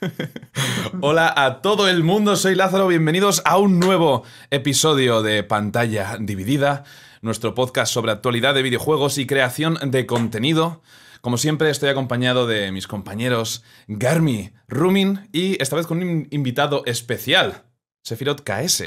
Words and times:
Hola 1.00 1.32
a 1.36 1.60
todo 1.60 1.88
el 1.88 2.04
mundo, 2.04 2.36
soy 2.36 2.54
Lázaro, 2.54 2.86
bienvenidos 2.86 3.42
a 3.44 3.58
un 3.58 3.80
nuevo 3.80 4.24
episodio 4.50 5.22
de 5.22 5.42
Pantalla 5.42 6.16
Dividida, 6.20 6.84
nuestro 7.20 7.54
podcast 7.54 7.92
sobre 7.92 8.12
actualidad 8.12 8.54
de 8.54 8.62
videojuegos 8.62 9.18
y 9.18 9.26
creación 9.26 9.78
de 9.90 10.06
contenido. 10.06 10.82
Como 11.20 11.36
siempre 11.36 11.70
estoy 11.70 11.88
acompañado 11.88 12.46
de 12.46 12.70
mis 12.70 12.86
compañeros 12.86 13.64
Garmi, 13.88 14.50
Rumin 14.68 15.28
y 15.32 15.60
esta 15.60 15.76
vez 15.76 15.86
con 15.86 16.00
un 16.02 16.28
invitado 16.30 16.82
especial, 16.86 17.64
Sefirot 18.02 18.42
KS. 18.42 18.84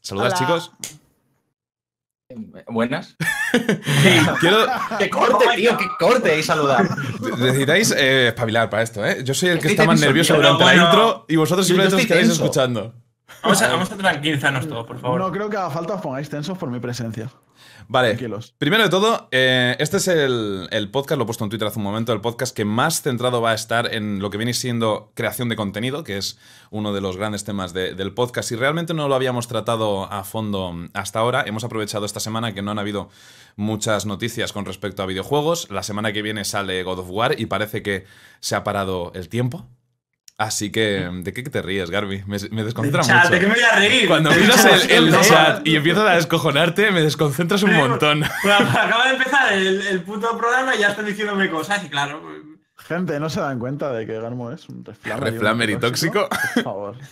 Saludas 0.00 0.34
Hola. 0.34 0.38
chicos. 0.38 0.72
Buenas. 2.68 3.16
Quiero... 4.40 4.66
¡Qué 4.98 5.10
corte, 5.10 5.44
tío! 5.56 5.76
¡Qué 5.76 5.86
corte! 5.98 6.38
Y 6.38 6.42
saludar. 6.42 6.88
Necesitáis 7.38 7.90
eh, 7.92 8.28
espabilar 8.28 8.70
para 8.70 8.82
esto, 8.82 9.04
¿eh? 9.04 9.22
Yo 9.24 9.34
soy 9.34 9.50
el 9.50 9.58
que 9.58 9.68
Estoy 9.68 9.72
está 9.72 9.86
más 9.86 10.00
nervioso 10.00 10.34
durante 10.34 10.64
pero 10.64 10.76
la 10.76 10.82
bueno. 10.84 10.90
intro 10.90 11.26
y 11.28 11.36
vosotros 11.36 11.66
simplemente 11.66 11.96
os 11.96 12.06
quedáis 12.06 12.28
tenso. 12.28 12.42
escuchando. 12.44 12.94
Vamos 13.42 13.60
a, 13.62 13.68
vamos 13.68 13.90
a 13.90 13.96
tranquilizarnos 13.96 14.68
todos, 14.68 14.86
por 14.86 14.98
favor. 14.98 15.20
No 15.20 15.30
creo 15.32 15.48
que 15.50 15.56
haga 15.56 15.70
falta 15.70 15.94
os 15.94 16.00
pongáis 16.00 16.28
tensos 16.30 16.56
por 16.58 16.70
mi 16.70 16.78
presencia. 16.80 17.30
Vale. 17.88 18.08
Tranquilos. 18.10 18.54
Primero 18.58 18.82
de 18.84 18.88
todo, 18.88 19.28
eh, 19.30 19.76
este 19.78 19.98
es 19.98 20.08
el, 20.08 20.68
el 20.70 20.90
podcast, 20.90 21.18
lo 21.18 21.24
he 21.24 21.26
puesto 21.26 21.44
en 21.44 21.50
Twitter 21.50 21.68
hace 21.68 21.78
un 21.78 21.84
momento, 21.84 22.12
el 22.12 22.20
podcast 22.20 22.54
que 22.56 22.64
más 22.64 23.02
centrado 23.02 23.42
va 23.42 23.50
a 23.50 23.54
estar 23.54 23.92
en 23.92 24.20
lo 24.20 24.30
que 24.30 24.38
viene 24.38 24.54
siendo 24.54 25.12
creación 25.14 25.48
de 25.50 25.56
contenido, 25.56 26.02
que 26.04 26.16
es 26.16 26.38
uno 26.70 26.92
de 26.94 27.00
los 27.02 27.16
grandes 27.16 27.44
temas 27.44 27.72
de- 27.74 27.94
del 27.94 28.12
podcast. 28.14 28.50
Y 28.52 28.56
realmente 28.56 28.94
no 28.94 29.08
lo 29.08 29.14
habíamos 29.14 29.48
tratado 29.48 30.10
a 30.10 30.24
fondo 30.24 30.74
hasta 30.94 31.18
ahora. 31.18 31.44
Hemos 31.46 31.64
aprovechado 31.64 32.06
esta 32.06 32.20
semana 32.20 32.54
que 32.54 32.62
no 32.62 32.70
han 32.70 32.78
habido 32.78 33.08
muchas 33.56 34.06
noticias 34.06 34.52
con 34.52 34.64
respecto 34.64 35.02
a 35.02 35.06
videojuegos. 35.06 35.70
La 35.70 35.82
semana 35.82 36.12
que 36.12 36.22
viene 36.22 36.44
sale 36.44 36.82
God 36.82 37.00
of 37.00 37.10
War 37.10 37.38
y 37.38 37.46
parece 37.46 37.82
que 37.82 38.06
se 38.40 38.56
ha 38.56 38.64
parado 38.64 39.12
el 39.14 39.28
tiempo. 39.28 39.66
Así 40.36 40.72
que, 40.72 41.08
¿de 41.22 41.32
qué 41.32 41.42
te 41.44 41.62
ríes, 41.62 41.90
Garby? 41.90 42.24
Me, 42.26 42.38
me 42.50 42.64
desconcentra 42.64 43.02
Chat, 43.02 43.16
mucho. 43.24 43.34
¿de 43.34 43.40
qué 43.40 43.46
me 43.46 43.54
voy 43.54 43.62
a 43.62 43.76
reír? 43.76 44.08
Cuando 44.08 44.30
miras 44.32 44.64
el, 44.64 44.90
el 44.90 45.10
no. 45.12 45.20
chat 45.22 45.64
y 45.66 45.76
empiezas 45.76 46.08
a 46.10 46.14
descojonarte, 46.16 46.90
me 46.90 47.02
desconcentras 47.02 47.62
un 47.62 47.72
montón. 47.74 48.24
Bueno, 48.42 48.68
acaba 48.70 49.06
de 49.06 49.14
empezar 49.14 49.52
el, 49.52 49.86
el 49.86 50.02
puto 50.02 50.36
programa 50.36 50.74
y 50.74 50.80
ya 50.80 50.88
están 50.88 51.06
diciéndome 51.06 51.48
cosas 51.50 51.84
y 51.84 51.88
claro. 51.88 52.20
Gente, 52.76 53.18
¿no 53.20 53.30
se 53.30 53.40
dan 53.40 53.60
cuenta 53.60 53.92
de 53.92 54.06
que 54.06 54.20
Garmo 54.20 54.50
es 54.50 54.68
un 54.68 54.84
reflamer? 54.84 55.32
Reflamer 55.32 55.70
y 55.70 55.76
tóxico. 55.78 56.28
Por 56.54 56.62
favor. 56.64 56.96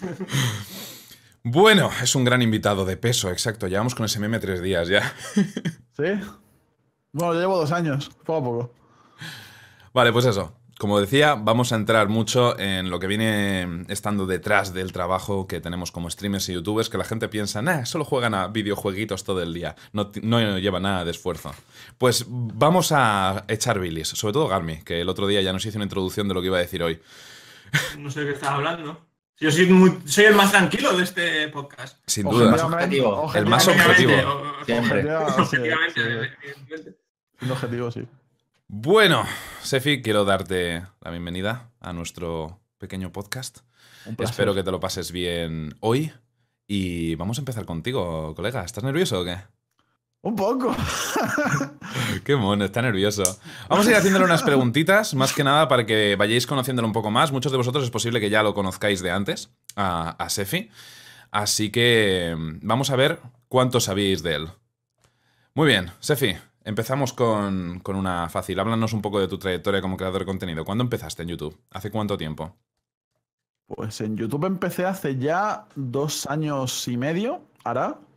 Bueno, 1.45 1.91
es 2.01 2.15
un 2.15 2.23
gran 2.25 2.41
invitado 2.41 2.85
de 2.85 2.97
peso, 2.97 3.29
exacto. 3.29 3.67
Llevamos 3.67 3.97
con 3.97 4.05
ese 4.07 4.21
meme 4.21 4.39
tres 4.39 4.63
días 4.63 4.87
ya. 4.87 5.13
¿Sí? 5.35 6.05
Bueno, 7.11 7.35
yo 7.35 7.41
llevo 7.41 7.59
dos 7.59 7.73
años, 7.73 8.11
poco 8.25 8.37
a 8.39 8.45
poco. 8.45 8.75
Vale, 9.93 10.13
pues 10.13 10.25
eso. 10.27 10.57
Como 10.83 10.99
decía, 10.99 11.37
vamos 11.37 11.73
a 11.73 11.77
entrar 11.77 12.09
mucho 12.09 12.59
en 12.59 12.91
lo 12.91 12.99
que 12.99 13.07
viene 13.07 13.85
estando 13.87 14.27
detrás 14.27 14.75
del 14.75 14.91
trabajo 14.91 15.47
que 15.47 15.61
tenemos 15.61 15.93
como 15.93 16.11
streamers 16.11 16.49
y 16.49 16.55
youtubers, 16.55 16.89
que 16.89 16.99
la 16.99 17.05
gente 17.05 17.29
piensa, 17.29 17.63
nah, 17.63 17.85
solo 17.85 18.05
juegan 18.05 18.35
a 18.35 18.49
videojueguitos 18.49 19.23
todo 19.23 19.45
el 19.45 19.55
día, 19.55 19.77
no, 19.93 20.11
lleva 20.59 20.81
nada 20.81 21.05
de 21.05 21.13
esfuerzo. 21.13 21.55
Pues 21.99 22.25
vamos 22.29 22.91
a 22.91 23.45
echar 23.47 23.79
bilis, 23.79 24.09
sobre 24.09 24.33
todo 24.33 24.49
Garmi, 24.49 24.83
que 24.83 25.01
el 25.01 25.09
otro 25.09 25.29
día 25.29 25.41
ya 25.41 25.53
nos 25.53 25.65
hizo 25.65 25.79
una 25.79 25.85
introducción 25.85 26.27
de 26.27 26.35
lo 26.35 26.41
que 26.41 26.49
iba 26.49 26.57
a 26.57 26.63
decir 26.63 26.83
hoy. 26.83 27.01
No 27.99 28.11
sé 28.11 28.23
de 28.23 28.27
qué 28.27 28.33
estás 28.33 28.51
hablando. 28.51 29.07
Yo 29.39 29.53
soy, 29.53 29.67
muy- 29.67 29.99
soy 30.05 30.25
el 30.25 30.35
más 30.35 30.51
tranquilo 30.51 30.97
de 30.97 31.05
este 31.05 31.47
podcast. 31.47 31.97
Sin 32.09 32.29
duda. 32.29 32.57
objetivo. 32.67 33.31
El 33.33 33.47
más 33.47 33.69
objetivo. 33.69 34.13
Siempre. 34.67 35.15
Objetivamente. 35.15 36.37
Un 37.41 37.51
objetivo, 37.53 37.89
sí. 37.93 38.03
Bueno, 38.75 39.27
Sefi, 39.61 40.01
quiero 40.01 40.25
darte 40.25 40.83
la 41.03 41.11
bienvenida 41.11 41.69
a 41.79 41.93
nuestro 41.93 42.59
pequeño 42.79 43.13
podcast. 43.13 43.59
Un 44.07 44.17
placer. 44.17 44.33
Espero 44.33 44.55
que 44.55 44.63
te 44.63 44.71
lo 44.71 44.81
pases 44.81 45.13
bien 45.13 45.75
hoy. 45.81 46.11
Y 46.67 47.15
vamos 47.17 47.37
a 47.37 47.43
empezar 47.43 47.67
contigo, 47.67 48.35
colega. 48.35 48.65
¿Estás 48.65 48.83
nervioso 48.83 49.21
o 49.21 49.25
qué? 49.27 49.37
Un 50.23 50.37
poco. 50.37 50.75
Qué 52.25 52.35
mono, 52.35 52.65
está 52.65 52.81
nervioso. 52.81 53.23
Vamos 53.69 53.87
a 53.87 53.91
ir 53.91 53.97
haciéndole 53.97 54.25
unas 54.25 54.43
preguntitas, 54.43 55.15
más 55.15 55.35
que 55.35 55.45
nada 55.45 55.69
para 55.69 55.85
que 55.85 56.17
vayáis 56.17 56.47
conociéndolo 56.47 56.89
un 56.89 56.95
poco 56.95 57.11
más. 57.11 57.31
Muchos 57.31 57.53
de 57.53 57.59
vosotros 57.59 57.85
es 57.85 57.91
posible 57.91 58.21
que 58.21 58.31
ya 58.31 58.43
lo 58.43 58.55
conozcáis 58.55 59.03
de 59.03 59.11
antes, 59.11 59.51
a, 59.77 60.13
a 60.13 60.31
Sefi. 60.31 60.71
Así 61.31 61.69
que 61.69 62.35
mm, 62.39 62.61
vamos 62.63 62.89
a 62.89 62.97
ver 62.97 63.21
cuánto 63.49 63.81
sabíais 63.81 64.23
de 64.23 64.35
él. 64.37 64.49
Muy 65.53 65.69
bien, 65.69 65.91
Sefi, 66.01 66.37
empezamos 66.65 67.13
con, 67.13 67.81
con 67.81 67.97
una 67.97 68.29
fácil. 68.29 68.59
Háblanos 68.59 68.93
un 68.93 69.03
poco 69.03 69.21
de 69.21 69.29
tu 69.29 69.39
trayectoria 69.39 69.81
como 69.81 69.97
creador 69.97 70.21
de 70.21 70.27
contenido. 70.27 70.65
¿Cuándo 70.65 70.85
empezaste 70.85 71.23
en 71.23 71.29
YouTube? 71.29 71.59
¿Hace 71.71 71.91
cuánto 71.91 72.17
tiempo? 72.17 72.57
Pues 73.67 74.01
en 74.01 74.17
YouTube 74.17 74.47
empecé 74.47 74.85
hace 74.85 75.17
ya 75.17 75.67
dos 75.75 76.27
años 76.27 76.87
y 76.89 76.97
medio. 76.97 77.43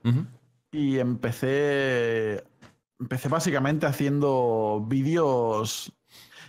Ujú. 0.04 0.26
Y 0.72 1.00
empecé. 1.00 2.44
Empecé 3.00 3.30
básicamente 3.30 3.86
haciendo 3.86 4.84
vídeos 4.88 5.92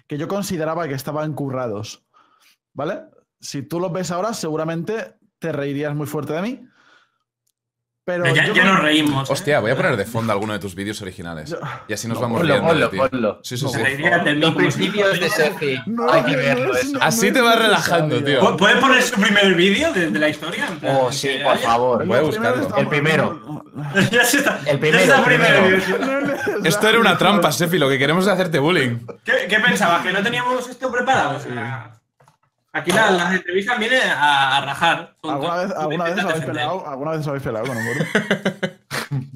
que 0.06 0.18
yo 0.18 0.28
consideraba 0.28 0.88
que 0.88 0.94
estaban 0.94 1.34
currados. 1.34 2.04
¿Vale? 2.72 3.02
Si 3.40 3.62
tú 3.62 3.80
los 3.80 3.92
ves 3.92 4.10
ahora, 4.10 4.32
seguramente 4.32 5.16
te 5.38 5.52
reirías 5.52 5.94
muy 5.94 6.06
fuerte 6.06 6.32
de 6.32 6.42
mí. 6.42 6.68
Pero. 8.06 8.24
Ya, 8.32 8.52
ya 8.52 8.64
nos 8.64 8.80
reímos. 8.80 9.28
¿eh? 9.28 9.32
Hostia, 9.32 9.58
voy 9.58 9.72
a 9.72 9.76
poner 9.76 9.96
de 9.96 10.04
fondo 10.04 10.32
alguno 10.32 10.52
de 10.52 10.60
tus 10.60 10.76
vídeos 10.76 11.02
originales. 11.02 11.56
Y 11.88 11.92
así 11.92 12.06
nos 12.06 12.18
No, 12.18 12.22
vamos 12.22 12.38
Ponlo, 12.38 12.54
riendo 12.54 12.68
ponlo, 12.70 12.88
ti. 12.88 12.96
ponlo. 12.98 13.40
Sí, 13.42 13.56
sí, 13.56 13.66
sí. 13.68 13.78
Los 14.36 14.54
principios 14.54 15.18
de. 15.18 15.80
No, 15.86 16.08
Hay 16.12 16.22
que 16.22 16.36
verlo 16.36 16.76
eso. 16.76 16.92
no 16.92 17.00
Así 17.02 17.32
te 17.32 17.40
vas 17.40 17.58
relajando, 17.58 18.22
tío. 18.22 18.40
¿Pu- 18.40 18.56
¿Puede 18.58 18.76
poner 18.76 19.02
su 19.02 19.20
primer 19.20 19.52
vídeo 19.56 19.92
de, 19.92 20.08
de 20.12 20.18
la 20.20 20.28
historia? 20.28 20.68
Oh, 20.88 21.10
sí, 21.10 21.30
por 21.42 21.54
haya- 21.54 21.66
favor. 21.66 22.06
Voy 22.06 22.18
a 22.18 22.22
buscarlo. 22.22 22.76
El 22.76 22.86
primero. 22.86 23.42
no, 23.44 23.64
no, 23.74 24.00
ya 24.12 24.24
se 24.24 24.38
está. 24.38 24.60
El 24.66 24.78
primero, 24.78 25.04
ya 25.04 25.16
está 25.16 25.18
el 25.18 25.24
primero. 25.24 26.36
Esto 26.64 26.88
era 26.88 27.00
una 27.00 27.18
trampa, 27.18 27.50
Sefi. 27.50 27.76
Lo 27.76 27.88
que 27.88 27.98
queremos 27.98 28.24
es 28.24 28.30
hacerte 28.32 28.60
bullying. 28.60 28.98
¿Qué, 29.24 29.46
¿Qué 29.48 29.58
pensabas? 29.58 30.02
¿Que 30.06 30.12
no 30.12 30.22
teníamos 30.22 30.68
esto 30.68 30.92
preparado? 30.92 31.40
Aquí 32.76 32.90
la- 32.92 33.10
las 33.10 33.34
entrevistas 33.34 33.78
vienen 33.78 34.02
a, 34.10 34.56
a 34.58 34.60
rajar. 34.60 35.16
¿Alguna 35.22 35.54
vez, 35.56 35.70
alguna 35.76 36.04
vez 36.04 36.18
habéis 36.24 36.44
peleado? 36.44 36.86
¿Alguna 36.88 37.10
vez 37.12 37.20
os 37.20 37.28
habéis 37.28 37.42
peleado 37.44 37.66
con 37.66 37.76
un 37.76 37.86
gordo? 37.86 38.04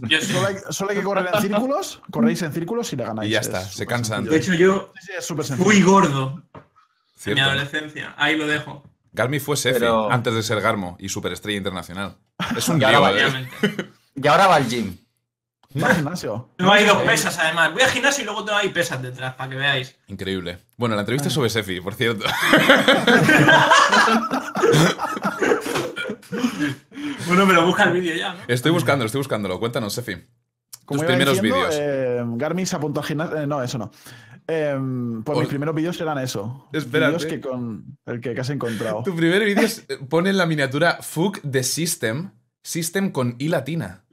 Yo 0.08 0.20
sí. 0.20 0.32
Solo 0.32 0.46
hay, 0.48 0.56
solo 0.70 0.90
hay 0.90 0.96
que 0.96 1.02
correr 1.02 1.28
en 1.32 1.40
círculos, 1.40 2.02
corréis 2.10 2.42
en 2.42 2.52
círculos 2.52 2.92
y 2.92 2.96
le 2.96 3.04
ganáis. 3.04 3.28
Y 3.28 3.32
ya 3.32 3.40
Es 3.40 3.46
está, 3.46 3.60
se 3.62 3.86
cansan. 3.86 4.24
De 4.24 4.42
sencillo. 4.42 4.54
hecho, 4.54 4.92
yo 4.92 4.92
Sí, 5.00 5.12
sí, 5.44 5.54
fui 5.54 5.80
gordo 5.82 6.42
en 7.26 7.34
mi 7.34 7.40
adolescencia. 7.40 8.14
Ahí 8.16 8.36
lo 8.36 8.46
dejo. 8.46 8.82
Garmi 9.12 9.40
fue 9.40 9.56
Sefi 9.56 9.78
Pero- 9.80 10.10
antes 10.10 10.34
de 10.34 10.42
ser 10.42 10.60
Garmo 10.60 10.96
y 11.00 11.08
superestrella 11.08 11.58
internacional. 11.58 12.16
Es 12.56 12.68
un 12.68 12.78
lío. 12.78 12.88
¿eh? 12.88 12.96
Obviamente. 12.96 13.90
Y 14.14 14.26
ahora 14.26 14.46
va 14.48 14.56
al 14.56 14.68
gym. 14.68 14.96
Va 15.80 15.86
al 15.88 15.94
gimnasio. 15.96 16.48
No 16.58 16.72
hay 16.72 16.84
dos 16.84 17.02
pesas, 17.02 17.38
además. 17.38 17.72
Voy 17.72 17.82
al 17.82 17.90
gimnasio 17.90 18.22
y 18.22 18.24
luego 18.24 18.44
tengo 18.44 18.58
ahí 18.58 18.70
pesas 18.70 19.00
detrás, 19.00 19.34
para 19.34 19.50
que 19.50 19.56
veáis. 19.56 19.96
Increíble. 20.08 20.58
Bueno, 20.76 20.94
la 20.96 21.02
entrevista 21.02 21.28
es 21.28 21.34
sobre 21.34 21.48
Sefi, 21.50 21.80
por 21.80 21.94
cierto. 21.94 22.24
Bueno, 27.26 27.46
pero 27.46 27.66
busca 27.66 27.84
el 27.84 27.92
vídeo 27.92 28.14
ya, 28.16 28.34
¿no? 28.34 28.40
Estoy 28.48 28.72
buscándolo, 28.72 29.06
estoy 29.06 29.20
buscándolo. 29.20 29.58
Cuéntanos, 29.60 29.92
Sefi. 29.92 30.16
Como 30.84 31.00
Tus 31.00 31.06
primeros 31.08 31.40
vídeos. 31.40 31.74
eh, 31.78 32.22
Garmin 32.36 32.66
se 32.66 32.76
apuntó 32.76 33.00
al 33.00 33.06
gimnasio. 33.06 33.36
eh, 33.38 33.46
no, 33.46 33.62
eso 33.62 33.78
no. 33.78 33.90
Eh, 34.48 34.76
pues 35.24 35.36
O- 35.38 35.40
mis 35.40 35.48
primeros 35.48 35.74
vídeos 35.74 36.00
eran 36.00 36.18
eso. 36.18 36.68
Espérate. 36.72 37.16
Vídeos 37.16 37.26
que 37.26 37.40
con 37.40 37.96
el 38.06 38.20
que, 38.20 38.34
que 38.34 38.40
has 38.40 38.50
encontrado. 38.50 39.02
Tu 39.04 39.14
primer 39.14 39.44
vídeo 39.44 39.62
es- 39.62 39.86
pone 40.08 40.30
en 40.30 40.36
la 40.38 40.46
miniatura 40.46 40.98
Fuck 41.00 41.38
the 41.48 41.62
System. 41.62 42.32
System 42.62 43.10
con 43.12 43.36
I 43.38 43.48
latina. 43.48 44.04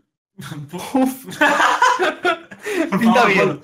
Pinta 2.99 3.25
bien. 3.25 3.61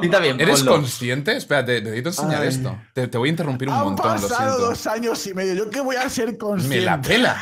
Pinta 0.00 0.18
bien. 0.20 0.40
¿Eres 0.40 0.58
ponlo. 0.60 0.72
consciente? 0.72 1.36
Espérate, 1.36 1.80
necesito 1.82 2.08
enseñar 2.10 2.42
Ay. 2.42 2.48
esto. 2.48 2.78
Te, 2.94 3.08
te 3.08 3.18
voy 3.18 3.28
a 3.28 3.30
interrumpir 3.30 3.68
un 3.68 3.74
Han 3.74 3.84
montón, 3.84 4.06
lo 4.06 4.12
pasado 4.28 4.50
siento. 4.56 4.66
dos 4.68 4.86
años 4.86 5.26
y 5.26 5.34
medio. 5.34 5.54
¿Yo 5.54 5.70
qué 5.70 5.80
voy 5.80 5.96
a 5.96 6.08
ser 6.08 6.36
consciente? 6.36 6.76
Me 6.78 6.82
la 6.84 7.00
pela. 7.00 7.40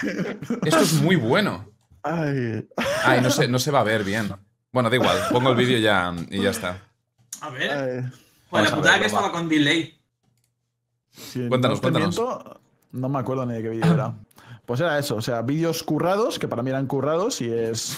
Esto 0.65 0.81
es 0.81 0.93
muy 0.95 1.17
bueno. 1.17 1.69
Ay. 2.03 2.67
Ay, 3.05 3.21
no 3.21 3.31
se, 3.31 3.49
no 3.49 3.59
se 3.59 3.71
va 3.71 3.81
a 3.81 3.85
ver 3.85 4.05
bien. 4.05 4.33
Bueno, 4.73 4.91
da 4.91 4.97
igual, 4.97 5.17
pongo 5.33 5.51
el 5.51 5.57
vídeo 5.57 5.79
ya 5.79 6.15
y 6.31 6.43
ya 6.43 6.51
está. 6.51 6.79
A 7.41 7.51
ver. 7.51 7.71
ay. 7.71 8.11
Bueno, 8.51 8.71
la 8.71 8.77
putada 8.77 8.99
ver, 8.99 9.07
que 9.07 9.13
va. 9.13 9.19
estaba 9.19 9.33
con 9.33 9.49
delay. 9.49 10.01
Cuéntanos, 11.49 11.79
no 11.79 11.83
cuéntanos. 11.83 12.17
miento, 12.17 12.61
no 12.93 13.09
me 13.09 13.19
acuerdo 13.19 13.45
ni 13.47 13.55
de 13.55 13.63
qué 13.63 13.69
vídeo 13.71 13.93
era. 13.93 14.15
Pues 14.69 14.81
era 14.81 14.99
eso, 14.99 15.17
o 15.17 15.23
sea, 15.23 15.41
vídeos 15.41 15.83
currados, 15.83 16.39
que 16.39 16.47
para 16.47 16.63
mí 16.63 16.69
eran 16.69 16.87
currados, 16.87 17.41
y 17.41 17.51
es. 17.51 17.97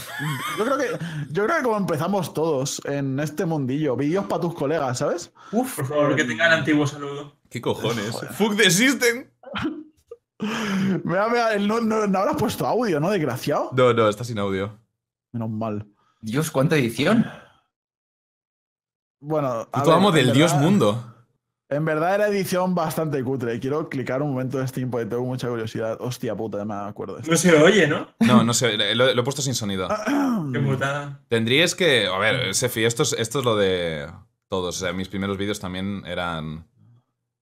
Yo 0.57 0.65
creo 0.65 0.79
que, 0.79 0.87
yo 1.29 1.45
creo 1.45 1.57
que 1.57 1.63
como 1.65 1.77
empezamos 1.77 2.33
todos 2.33 2.81
en 2.85 3.19
este 3.19 3.45
mundillo, 3.45 3.97
vídeos 3.97 4.27
para 4.27 4.43
tus 4.43 4.55
colegas, 4.55 4.99
¿sabes? 4.99 5.33
Uf, 5.51 5.75
por 5.75 5.87
favor, 5.87 6.15
que 6.15 6.23
tenga 6.23 6.47
el 6.47 6.53
antiguo 6.53 6.87
saludo. 6.87 7.37
¿Qué 7.51 7.61
cojones? 7.61 8.17
Fuck 8.39 8.57
the 8.57 8.71
System. 8.71 9.27
Mira, 10.39 11.29
mira, 11.29 11.59
no, 11.59 11.81
no, 11.81 12.07
no 12.07 12.19
habrás 12.21 12.37
puesto 12.37 12.65
audio, 12.65 13.01
¿no? 13.01 13.11
Desgraciado. 13.11 13.71
No, 13.73 13.93
no, 13.93 14.09
está 14.09 14.23
sin 14.23 14.39
audio. 14.39 14.79
Menos 15.33 15.51
mal. 15.51 15.89
Dios, 16.21 16.53
cuánta 16.53 16.77
edición. 16.77 17.27
Bueno. 19.19 19.69
ver, 19.75 19.93
amo 19.93 20.13
del 20.13 20.33
dios 20.33 20.55
mundo. 20.55 21.10
En 21.71 21.85
verdad 21.85 22.17
era 22.17 22.27
edición 22.29 22.75
bastante 22.75 23.23
cutre. 23.23 23.61
Quiero 23.61 23.89
clicar 23.89 24.23
un 24.23 24.31
momento 24.33 24.59
de 24.59 24.67
Steam 24.67 24.91
porque 24.91 25.07
tengo 25.07 25.25
mucha 25.25 25.49
curiosidad. 25.49 25.97
Hostia 26.01 26.35
puta, 26.35 26.65
me 26.65 26.75
acuerdo. 26.75 27.19
No 27.29 27.37
se 27.37 27.55
oye, 27.55 27.87
¿no? 27.87 28.09
No, 28.19 28.43
no 28.43 28.53
sé, 28.53 28.77
lo, 28.97 29.15
lo 29.15 29.21
he 29.21 29.25
puesto 29.25 29.41
sin 29.41 29.55
sonido. 29.55 29.87
Qué 30.53 30.59
putada. 30.59 31.21
Tendríais 31.29 31.77
que. 31.77 32.07
A 32.09 32.19
ver, 32.19 32.55
Sefi, 32.57 32.85
esto 32.85 33.05
es, 33.05 33.13
esto 33.13 33.39
es 33.39 33.45
lo 33.45 33.55
de 33.57 34.09
todos. 34.49 34.77
O 34.77 34.81
sea, 34.85 34.93
mis 34.93 35.09
primeros 35.09 35.39
vídeos 35.39 35.61
también 35.61 36.03
eran. 36.07 36.67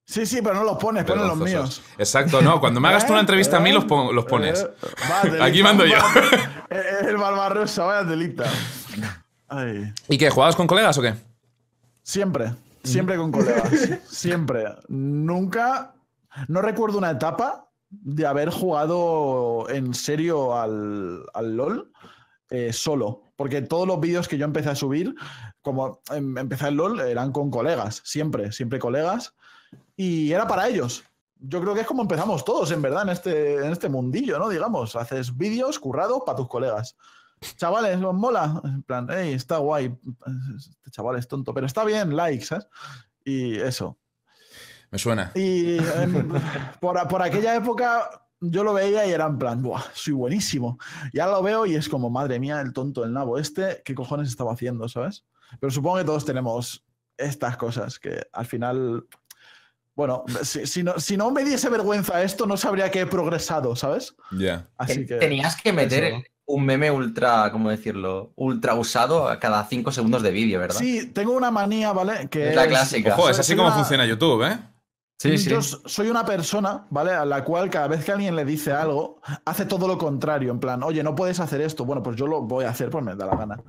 Sí, 0.07 0.27
sí, 0.27 0.41
pero 0.43 0.57
no 0.57 0.65
los 0.65 0.77
pones, 0.79 1.05
pones 1.05 1.27
los 1.27 1.37
míos. 1.39 1.83
Exacto, 1.97 2.43
no. 2.43 2.61
Cuando 2.61 2.81
me 2.81 2.89
hagas 2.89 3.07
tú 3.07 3.13
una 3.13 3.21
entrevista 3.21 3.57
a 3.57 3.61
mí, 3.61 3.73
los, 3.73 3.87
pon- 3.87 4.15
los 4.15 4.27
pones. 4.27 4.61
Eh, 4.61 4.69
va, 5.11 5.23
delita. 5.23 5.45
Aquí 5.45 5.63
mando 5.63 5.87
yo. 5.87 5.97
Eh, 6.71 7.07
El 7.09 7.17
Barbarossa, 7.17 7.83
vaya 7.87 8.05
delita. 8.05 8.45
Ay. 9.49 9.91
¿Y 10.11 10.19
qué? 10.19 10.29
¿Jugabas 10.29 10.55
con 10.55 10.67
colegas 10.67 10.99
o 10.99 11.01
qué? 11.03 11.15
Siempre, 12.03 12.53
siempre 12.93 13.17
con 13.17 13.33
colegas. 13.33 13.71
Siempre. 14.09 14.65
Nunca. 14.89 15.95
No 16.49 16.63
recuerdo 16.63 16.99
una 16.99 17.11
etapa 17.11 17.71
de 17.91 18.27
haber 18.27 18.51
jugado 18.51 19.67
en 19.71 19.95
serio 19.95 20.55
al, 20.57 21.25
al 21.35 21.57
LOL 21.57 21.93
eh, 22.51 22.73
solo. 22.73 23.23
Porque 23.37 23.63
todos 23.63 23.87
los 23.87 24.01
vídeos 24.01 24.29
que 24.29 24.37
yo 24.39 24.45
empecé 24.45 24.71
a 24.71 24.75
subir, 24.75 25.15
como 25.63 26.01
em- 26.13 26.37
empecé 26.39 26.69
el 26.69 26.75
LOL, 26.75 27.01
eran 27.01 27.33
con 27.33 27.51
colegas. 27.51 28.03
Siempre, 28.05 28.53
siempre 28.53 28.79
colegas. 28.79 29.35
Y 29.97 30.33
era 30.33 30.47
para 30.47 30.69
ellos. 30.69 31.05
Yo 31.41 31.61
creo 31.61 31.73
que 31.75 31.83
es 31.83 31.87
como 31.87 32.03
empezamos 32.03 32.45
todos, 32.45 32.71
en 32.73 32.83
verdad, 32.83 33.03
en 33.03 33.11
este, 33.11 33.57
en 33.57 33.71
este 33.71 33.89
mundillo, 33.89 34.39
¿no? 34.39 34.49
Digamos, 34.49 34.97
haces 34.97 35.37
vídeos 35.37 35.79
currados 35.79 36.23
para 36.27 36.37
tus 36.37 36.49
colegas. 36.49 36.97
Chavales, 37.57 38.03
¿os 38.03 38.15
mola? 38.15 38.61
En 38.65 38.83
plan, 38.83 39.07
hey, 39.11 39.33
está 39.33 39.59
guay. 39.59 39.95
Este 40.59 40.91
chaval 40.91 41.19
es 41.19 41.29
tonto, 41.29 41.55
pero 41.55 41.67
está 41.67 41.85
bien, 41.85 42.17
likes, 42.17 42.47
¿sabes? 42.47 42.67
Y 43.25 43.57
eso. 43.57 43.99
Me 44.91 44.99
suena. 44.99 45.33
Y 45.35 45.79
por, 46.81 47.09
por 47.09 47.23
aquella 47.23 47.55
época 47.55 48.11
yo 48.41 48.65
lo 48.65 48.73
veía 48.73 49.07
y 49.07 49.11
era 49.11 49.27
en 49.27 49.39
plan, 49.39 49.63
Buah, 49.63 49.83
soy 49.93 50.15
buenísimo. 50.15 50.79
Y 51.13 51.19
ahora 51.19 51.37
lo 51.37 51.43
veo 51.43 51.67
y 51.67 51.75
es 51.75 51.89
como, 51.89 52.11
madre 52.11 52.39
mía, 52.39 52.61
el 52.61 52.73
tonto, 52.73 53.05
el 53.05 53.13
nabo 53.13 53.39
este, 53.39 53.83
¿qué 53.85 53.95
cojones 53.95 54.29
estaba 54.29 54.53
haciendo, 54.53 54.89
¿sabes? 54.89 55.25
Pero 55.61 55.71
supongo 55.71 55.99
que 55.99 56.05
todos 56.05 56.25
tenemos 56.25 56.85
estas 57.17 57.57
cosas 57.57 57.99
que 57.99 58.27
al 58.33 58.47
final, 58.47 59.07
bueno, 59.95 60.25
si, 60.43 60.67
si 60.67 60.83
no, 60.83 60.99
si 60.99 61.17
no 61.17 61.31
me 61.31 61.45
diese 61.45 61.69
vergüenza 61.69 62.23
esto, 62.23 62.47
no 62.47 62.57
sabría 62.57 62.91
que 62.91 63.01
he 63.01 63.07
progresado, 63.07 63.75
¿sabes? 63.75 64.15
Ya. 64.31 64.69
Así 64.77 65.05
que... 65.05 65.17
Tenías 65.17 65.61
que 65.61 65.73
meter 65.73 66.05
eso. 66.05 66.23
Un 66.49 66.65
meme 66.65 66.91
ultra, 66.91 67.51
¿cómo 67.53 67.71
decirlo? 67.71 68.33
Ultra 68.37 68.75
usado 68.75 69.29
a 69.29 69.39
cada 69.39 69.65
cinco 69.67 69.93
segundos 69.93 70.23
de 70.23 70.31
vídeo, 70.31 70.59
¿verdad? 70.59 70.77
Sí, 70.79 71.07
tengo 71.13 71.33
una 71.33 71.51
manía, 71.51 71.93
¿vale? 71.93 72.29
Que 72.29 72.51
Es 72.51 72.57
la 72.57 72.67
clásica. 72.67 73.13
Ojo, 73.15 73.29
es 73.31 73.39
así 73.39 73.55
como 73.55 73.69
una- 73.69 73.77
funciona 73.77 74.07
YouTube, 74.07 74.45
¿eh? 74.45 74.59
sí. 75.19 75.37
sí. 75.37 75.51
Yo 75.51 75.61
soy 75.63 76.09
una 76.09 76.25
persona, 76.25 76.87
¿vale? 76.91 77.13
A 77.13 77.25
la 77.27 77.45
cual 77.45 77.69
cada 77.69 77.89
vez 77.89 78.05
que 78.05 78.13
alguien 78.13 78.35
le 78.35 78.45
dice 78.47 78.73
algo, 78.73 79.21
hace 79.45 79.67
todo 79.67 79.87
lo 79.87 79.99
contrario. 79.99 80.51
En 80.51 80.59
plan, 80.59 80.83
oye, 80.83 81.03
no 81.03 81.15
puedes 81.15 81.39
hacer 81.39 81.61
esto. 81.61 81.85
Bueno, 81.85 82.03
pues 82.03 82.17
yo 82.17 82.27
lo 82.27 82.41
voy 82.41 82.65
a 82.65 82.71
hacer, 82.71 82.89
pues 82.89 83.05
me 83.05 83.15
da 83.15 83.27
la 83.27 83.37
gana. 83.37 83.61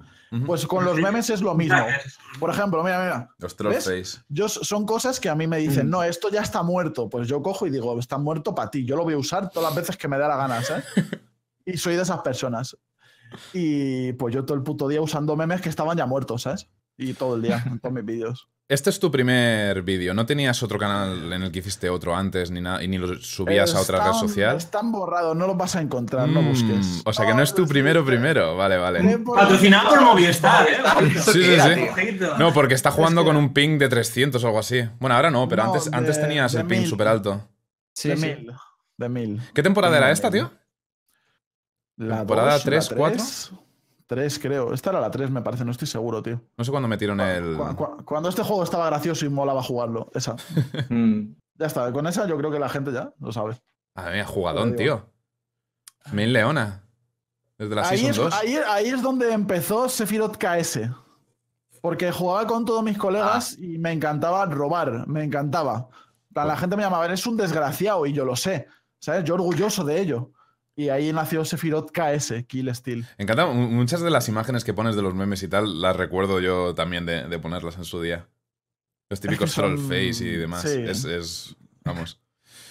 Pues 0.46 0.68
con 0.68 0.86
los 0.86 0.96
memes 0.98 1.30
es 1.32 1.42
lo 1.42 1.56
mismo. 1.56 1.84
Por 2.40 2.52
ejemplo, 2.52 2.84
mira, 2.84 3.02
mira. 3.02 3.30
Los 3.40 3.56
troll 3.56 3.74
face. 3.74 4.20
Yo, 4.30 4.48
son 4.48 4.86
cosas 4.86 5.20
que 5.20 5.28
a 5.28 5.34
mí 5.34 5.48
me 5.48 5.58
dicen, 5.58 5.90
no, 5.90 6.04
esto 6.04 6.30
ya 6.30 6.42
está 6.42 6.62
muerto. 6.62 7.10
Pues 7.10 7.28
yo 7.28 7.42
cojo 7.42 7.66
y 7.66 7.72
digo, 7.72 7.98
está 8.00 8.20
muerto 8.20 8.54
para 8.54 8.70
ti. 8.70 8.86
Yo 8.86 8.96
lo 8.96 9.04
voy 9.04 9.16
a 9.16 9.18
usar 9.18 9.50
todas 9.50 9.72
las 9.74 9.76
veces 9.82 9.98
que 9.98 10.08
me 10.08 10.18
da 10.20 10.28
la 10.28 10.38
gana, 10.38 10.62
¿sabes? 10.62 10.86
y 11.74 11.78
soy 11.78 11.96
de 11.96 12.02
esas 12.04 12.20
personas. 12.22 12.78
Y 13.54 14.14
pues 14.14 14.34
yo 14.34 14.44
todo 14.46 14.58
el 14.58 14.64
puto 14.64 14.88
día 14.88 15.02
usando 15.02 15.36
memes 15.36 15.62
que 15.62 15.70
estaban 15.70 15.98
ya 15.98 16.06
muertos, 16.06 16.44
¿sabes? 16.44 16.68
Y 16.98 17.14
todo 17.14 17.36
el 17.36 17.42
día, 17.42 17.64
en 17.66 17.80
todos 17.80 17.94
mis 17.94 18.06
vídeos. 18.06 18.48
Este 18.70 18.92
es 18.92 19.00
tu 19.00 19.10
primer 19.10 19.82
vídeo. 19.82 20.14
¿No 20.14 20.28
tenías 20.28 20.62
otro 20.62 20.78
canal 20.78 21.34
en 21.34 21.42
el 21.42 21.52
que 21.52 21.58
hiciste 21.58 21.90
otro 21.90 22.16
antes 22.16 22.52
ni 22.52 22.62
nada 22.62 22.84
y 22.84 22.88
ni 22.88 23.00
lo 23.00 23.16
subías 23.20 23.74
a 23.74 23.82
otra 23.82 24.04
red 24.06 24.14
social? 24.14 24.58
Están 24.58 24.92
borrados, 24.92 25.36
no 25.36 25.48
los 25.48 25.58
vas 25.58 25.76
a 25.76 25.82
encontrar, 25.82 26.30
no 26.30 26.44
Mm, 26.44 26.50
busques. 26.50 27.02
O 27.04 27.12
sea 27.12 27.26
que 27.26 27.34
no 27.34 27.42
es 27.42 27.56
tu 27.56 27.64
lo 27.64 27.68
primero 27.68 28.06
primero. 28.06 28.56
Vale, 28.56 28.78
vale. 28.78 29.18
Patrocinado 29.26 29.90
por 29.90 30.02
Movistar, 30.04 30.68
¿eh? 30.70 30.78
¿Esto 31.16 31.32
Sí, 31.34 31.42
sí, 31.44 31.60
sí. 31.60 32.20
No, 32.38 32.54
porque 32.54 32.76
está 32.76 32.92
jugando 32.92 33.22
Es 33.22 33.26
que- 33.26 33.30
con 33.34 33.38
un 33.38 33.54
ping 33.56 33.80
de 33.80 33.90
300 33.90 34.44
o 34.44 34.46
algo 34.46 34.60
así. 34.60 34.88
Bueno, 35.00 35.16
ahora 35.16 35.32
no, 35.32 35.50
pero 35.50 35.64
No, 35.64 35.74
antes, 35.74 35.90
antes 35.92 36.22
tenías 36.22 36.54
el 36.54 36.68
ping 36.68 36.86
súper 36.86 37.08
alto. 37.08 37.50
Sí, 37.96 38.10
de 38.10 38.18
sí. 38.18 38.26
mil. 38.28 38.52
De 38.98 39.10
mil. 39.10 39.42
¿Qué 39.52 39.64
temporada 39.64 39.98
era 39.98 40.12
esta, 40.12 40.30
tío? 40.30 40.52
La 42.00 42.18
¿Temporada 42.20 42.54
dos, 42.54 42.66
la 42.66 42.70
tres, 42.72 42.90
cuatro? 42.96 43.18
tres, 43.18 43.52
Tres, 44.08 44.40
creo. 44.40 44.74
Esta 44.74 44.90
era 44.90 45.00
la 45.02 45.12
3, 45.12 45.30
me 45.30 45.44
parece, 45.44 45.64
no 45.64 45.70
estoy 45.70 45.88
seguro, 45.88 46.24
tío. 46.24 46.42
No 46.58 46.64
sé 46.64 46.72
cuándo 46.72 46.88
metieron 46.88 47.20
el. 47.22 47.56
Cu- 47.56 47.76
cu- 47.76 48.04
Cuando 48.06 48.28
este 48.30 48.42
juego 48.42 48.64
estaba 48.64 48.88
gracioso 48.88 49.24
y 49.24 49.30
molaba 49.30 49.62
jugarlo. 49.62 50.10
Esa. 50.16 50.36
Mm. 50.90 51.36
Ya 51.56 51.68
está, 51.68 51.92
con 51.94 52.08
esa 52.08 52.26
yo 52.26 52.36
creo 52.38 52.50
que 52.50 52.58
la 52.58 52.70
gente 52.70 52.92
ya 52.92 53.14
lo 53.20 53.32
sabe. 53.32 53.56
Madre 53.94 54.16
mía, 54.16 54.26
jugadón, 54.26 54.76
tío. 54.76 55.06
Main 56.14 56.32
Leona. 56.34 56.84
Desde 57.58 57.76
la 57.76 57.88
Ahí 57.88 57.98
Season 58.00 58.28
es, 58.28 58.32
2. 58.32 58.34
ahí, 58.34 58.58
ahí 58.70 58.88
es 58.88 59.02
donde 59.04 59.32
empezó 59.34 59.90
Sephiroth 59.90 60.38
KS. 60.38 60.90
Porque 61.82 62.12
jugaba 62.12 62.48
con 62.48 62.66
todos 62.66 62.82
mis 62.84 62.98
colegas 62.98 63.56
Ah. 63.58 63.62
y 63.62 63.78
me 63.78 63.92
encantaba 63.92 64.46
robar, 64.46 65.08
me 65.08 65.24
encantaba. 65.24 65.90
En 66.30 66.34
plan, 66.34 66.48
La 66.48 66.58
gente 66.58 66.76
me 66.78 66.84
llamaba, 66.84 67.06
eres 67.06 67.26
un 67.28 67.36
desgraciado 67.38 68.06
y 68.06 68.14
yo 68.14 68.24
lo 68.26 68.36
sé. 68.36 68.68
¿Sabes? 69.00 69.24
Yo 69.26 69.36
orgulloso 69.36 69.84
de 69.84 70.00
ello. 70.00 70.32
Y 70.80 70.88
ahí 70.88 71.12
nació 71.12 71.44
Sephiroth 71.44 71.92
KS, 71.92 72.46
Kill 72.48 72.74
Steel. 72.74 73.06
Encanta. 73.18 73.46
mu- 73.48 73.68
Muchas 73.70 74.00
de 74.00 74.10
las 74.10 74.30
imágenes 74.30 74.64
que 74.64 74.74
pones 74.74 74.96
de 74.96 75.02
los 75.02 75.14
memes 75.14 75.44
y 75.44 75.50
tal, 75.50 75.82
las 75.82 75.94
recuerdo 75.96 76.40
yo 76.40 76.74
también 76.74 77.06
de, 77.06 77.28
de 77.28 77.40
ponerlas 77.40 77.76
en 77.76 77.84
su 77.84 78.02
día. 78.02 78.28
Los 79.10 79.20
típicos 79.20 79.52
son- 79.52 79.76
troll 79.76 79.88
face 79.90 80.24
y 80.24 80.38
demás. 80.38 80.62
sí. 80.62 80.82
Es, 80.88 81.04
es- 81.04 81.56
Vamos. 81.84 82.22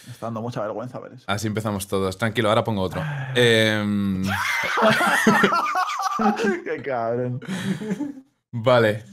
Me 0.06 0.12
está 0.12 0.26
dando 0.26 0.40
mucha 0.40 0.62
vergüenza 0.62 0.99
ver 1.00 1.12
eso. 1.12 1.25
Así 1.26 1.49
empezamos 1.49 1.87
todos. 1.87 2.16
Tranquilo, 2.16 2.49
ahora 2.49 2.64
pongo 2.64 2.81
otro. 2.81 3.02
Em, 3.34 4.22
Qué 6.64 6.82
cabrón. 6.82 7.40
vale. 8.50 9.04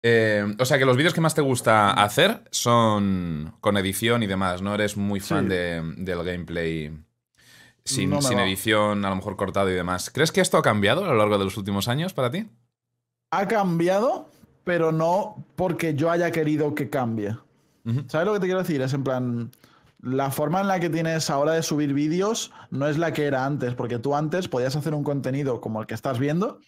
Em, 0.00 0.54
o 0.60 0.64
sea 0.64 0.78
que 0.78 0.84
los 0.84 0.96
vídeos 0.96 1.12
que 1.12 1.20
más 1.20 1.34
te 1.34 1.42
gusta 1.42 1.90
hacer 1.90 2.44
son 2.52 3.56
con 3.60 3.76
edición 3.78 4.22
y 4.22 4.28
demás. 4.28 4.62
No 4.62 4.74
eres 4.74 4.96
muy 4.96 5.18
fan 5.18 5.46
Sí. 5.46 5.50
de- 5.50 5.82
del 5.96 6.22
gameplay 6.22 6.96
sin, 7.88 8.10
No 8.10 8.22
sin 8.22 8.38
edición, 8.38 9.04
a 9.04 9.10
lo 9.10 9.16
mejor 9.16 9.36
cortado 9.36 9.70
y 9.70 9.74
demás. 9.74 10.10
¿Crees 10.10 10.32
que 10.32 10.40
esto 10.40 10.58
ha 10.58 10.62
cambiado 10.62 11.04
a 11.04 11.08
lo 11.08 11.16
largo 11.16 11.38
de 11.38 11.44
los 11.44 11.56
últimos 11.56 11.88
años 11.88 12.12
para 12.12 12.30
ti? 12.30 12.48
Ha 13.30 13.48
cambiado, 13.48 14.28
pero 14.64 14.92
no 14.92 15.44
porque 15.56 15.94
yo 15.94 16.10
haya 16.10 16.30
querido 16.30 16.74
que 16.74 16.90
cambie. 16.90 17.36
¿Sabes 18.08 18.26
lo 18.26 18.34
que 18.34 18.40
te 18.40 18.46
quiero 18.46 18.60
decir? 18.60 18.82
Es 18.82 18.92
en 18.92 19.02
plan, 19.02 19.50
la 20.02 20.30
forma 20.30 20.60
en 20.60 20.68
la 20.68 20.78
que 20.78 20.90
tienes 20.90 21.30
ahora 21.30 21.54
de 21.54 21.62
subir 21.62 21.94
vídeos 21.94 22.52
no 22.70 22.86
es 22.86 22.98
la 22.98 23.12
que 23.12 23.24
era 23.24 23.46
antes, 23.46 23.74
porque 23.74 23.98
tú 23.98 24.14
antes 24.14 24.46
podías 24.46 24.76
hacer 24.76 24.92
un 24.94 25.02
contenido 25.02 25.60
como 25.60 25.80
el 25.80 25.86
que 25.86 25.94
estás 25.94 26.18
viendo 26.18 26.60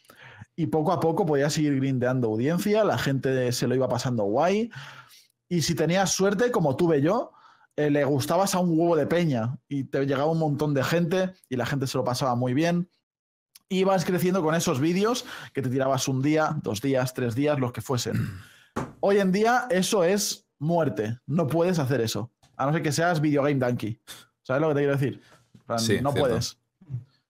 y 0.56 0.66
poco 0.66 0.92
a 0.92 1.00
poco 1.00 1.26
podías 1.26 1.56
ir 1.58 1.76
grindeando 1.76 2.28
audiencia, 2.28 2.84
la 2.84 2.98
gente 2.98 3.52
se 3.52 3.66
lo 3.68 3.74
iba 3.74 3.88
pasando 3.88 4.24
guay 4.24 4.70
y 5.48 5.62
si 5.62 5.74
tenías 5.74 6.12
suerte, 6.12 6.50
como 6.50 6.76
tuve 6.76 7.02
yo, 7.02 7.32
eh, 7.86 7.90
le 7.90 8.04
gustabas 8.04 8.54
a 8.54 8.58
un 8.58 8.70
huevo 8.78 8.96
de 8.96 9.06
peña 9.06 9.56
y 9.68 9.84
te 9.84 10.04
llegaba 10.06 10.30
un 10.30 10.38
montón 10.38 10.74
de 10.74 10.82
gente 10.84 11.32
y 11.48 11.56
la 11.56 11.66
gente 11.66 11.86
se 11.86 11.96
lo 11.98 12.04
pasaba 12.04 12.34
muy 12.34 12.54
bien. 12.54 12.88
Ibas 13.68 14.04
creciendo 14.04 14.42
con 14.42 14.54
esos 14.54 14.80
vídeos 14.80 15.24
que 15.54 15.62
te 15.62 15.68
tirabas 15.68 16.08
un 16.08 16.22
día, 16.22 16.56
dos 16.62 16.80
días, 16.80 17.14
tres 17.14 17.34
días, 17.34 17.58
los 17.60 17.72
que 17.72 17.80
fuesen. 17.80 18.14
Hoy 19.00 19.18
en 19.18 19.30
día 19.32 19.66
eso 19.70 20.02
es 20.04 20.46
muerte. 20.58 21.18
No 21.26 21.46
puedes 21.46 21.78
hacer 21.78 22.00
eso. 22.00 22.30
A 22.56 22.66
no 22.66 22.72
ser 22.72 22.82
que 22.82 22.92
seas 22.92 23.20
Video 23.20 23.42
Game 23.42 23.56
Donkey. 23.60 24.00
¿Sabes 24.42 24.60
lo 24.60 24.68
que 24.68 24.74
te 24.74 24.80
quiero 24.80 24.92
decir? 24.96 25.20
En 25.54 25.60
plan, 25.62 25.78
Sí, 25.78 26.00
no 26.02 26.10
cierto. 26.12 26.28
puedes. 26.28 26.58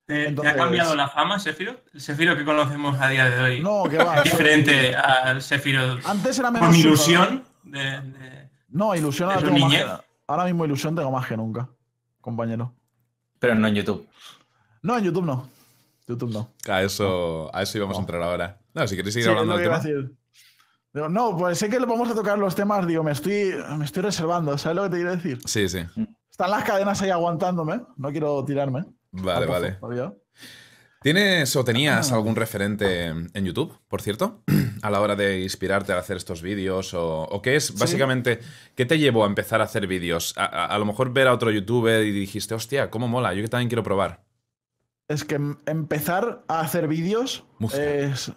¿Te, 0.07 0.27
ha 0.27 0.55
cambiado 0.55 0.93
la 0.95 1.07
fama, 1.07 1.39
Sephiroth? 1.39 1.79
El 1.93 2.01
Sephiroth 2.01 2.37
que 2.37 2.43
conocemos 2.43 2.99
a 2.99 3.07
día 3.07 3.29
de 3.29 3.39
hoy. 3.39 3.59
No, 3.61 3.83
que 3.83 3.97
va. 3.97 4.21
Diferente 4.23 4.93
al 4.95 5.41
Sephiroth 5.41 6.05
Antes 6.05 6.37
era 6.39 6.51
menos. 6.51 6.67
con 6.69 6.75
ilusión. 6.75 7.43
De, 7.63 7.79
de- 7.79 8.49
No, 8.69 8.93
ilusión 8.95 9.29
ahora 9.29 9.41
¿De 9.41 9.47
tu 9.47 9.53
tengo 9.53 9.67
más 9.69 10.01
Ahora 10.31 10.45
mismo 10.45 10.65
ilusión 10.65 10.95
tengo 10.95 11.11
más 11.11 11.27
que 11.27 11.35
nunca, 11.37 11.69
compañero. 12.21 12.73
Pero 13.39 13.55
no 13.55 13.67
en 13.67 13.75
YouTube. 13.75 14.07
No, 14.81 14.97
en 14.97 15.03
YouTube 15.03 15.25
no. 15.25 15.49
YouTube 16.07 16.31
no. 16.31 16.49
A 16.69 16.81
eso, 16.81 17.53
a 17.53 17.61
eso 17.61 17.77
íbamos 17.77 17.97
a 17.97 18.01
entrar 18.01 18.21
ahora. 18.21 18.59
No, 18.73 18.87
si 18.87 18.95
queréis 18.95 19.13
seguir 19.13 19.25
Sí, 19.25 19.29
hablando 19.31 19.57
del 19.57 19.63
tema. 19.63 20.09
Digo, 20.93 21.09
no, 21.09 21.37
pues 21.37 21.57
sé 21.57 21.69
que 21.69 21.79
le 21.79 21.85
vamos 21.85 22.09
a 22.09 22.15
tocar 22.15 22.37
los 22.37 22.53
temas, 22.53 22.85
digo, 22.85 23.03
me 23.03 23.11
estoy, 23.11 23.53
me 23.77 23.85
estoy 23.85 24.03
reservando, 24.03 24.57
¿sabes 24.57 24.75
lo 24.75 24.83
que 24.83 24.89
te 24.89 24.95
quiero 24.97 25.15
decir? 25.15 25.39
Sí, 25.45 25.69
sí. 25.69 25.79
Están 26.29 26.51
las 26.51 26.63
cadenas 26.65 27.01
ahí 27.01 27.09
aguantándome, 27.09 27.81
no 27.95 28.11
quiero 28.11 28.43
tirarme. 28.43 28.85
Vale, 29.11 29.45
vale. 29.45 29.71
todavía. 29.73 30.13
¿Tienes 31.01 31.55
o 31.55 31.63
tenías 31.63 32.11
Ah. 32.11 32.15
algún 32.15 32.35
referente 32.35 33.07
en 33.07 33.43
YouTube, 33.45 33.75
por 33.87 34.03
cierto, 34.03 34.43
a 34.83 34.91
la 34.91 35.01
hora 35.01 35.15
de 35.15 35.41
inspirarte 35.41 35.93
a 35.93 35.97
hacer 35.97 36.17
estos 36.17 36.43
vídeos? 36.43 36.93
¿O, 36.93 37.23
o 37.23 37.41
qué 37.41 37.55
es, 37.55 37.77
básicamente, 37.79 38.39
qué 38.75 38.85
te 38.85 38.99
llevó 38.99 39.23
a 39.23 39.27
empezar 39.27 39.61
a 39.61 39.63
hacer 39.63 39.87
vídeos? 39.87 40.35
A, 40.37 40.45
a- 40.45 40.65
a 40.67 40.77
lo 40.77 40.85
mejor 40.85 41.11
ver 41.11 41.27
a 41.27 41.33
otro 41.33 41.49
youtuber 41.49 42.03
y 42.05 42.11
dijiste, 42.11 42.53
hostia, 42.53 42.91
cómo 42.91 43.07
mola, 43.07 43.33
yo 43.33 43.41
que 43.41 43.47
también 43.47 43.69
quiero 43.69 43.81
probar. 43.83 44.23
Es 45.07 45.23
que 45.23 45.35
em- 45.35 45.57
empezar 45.65 46.43
a 46.47 46.59
hacer 46.59 46.87
vídeos 46.87 47.45
es, 47.73 48.31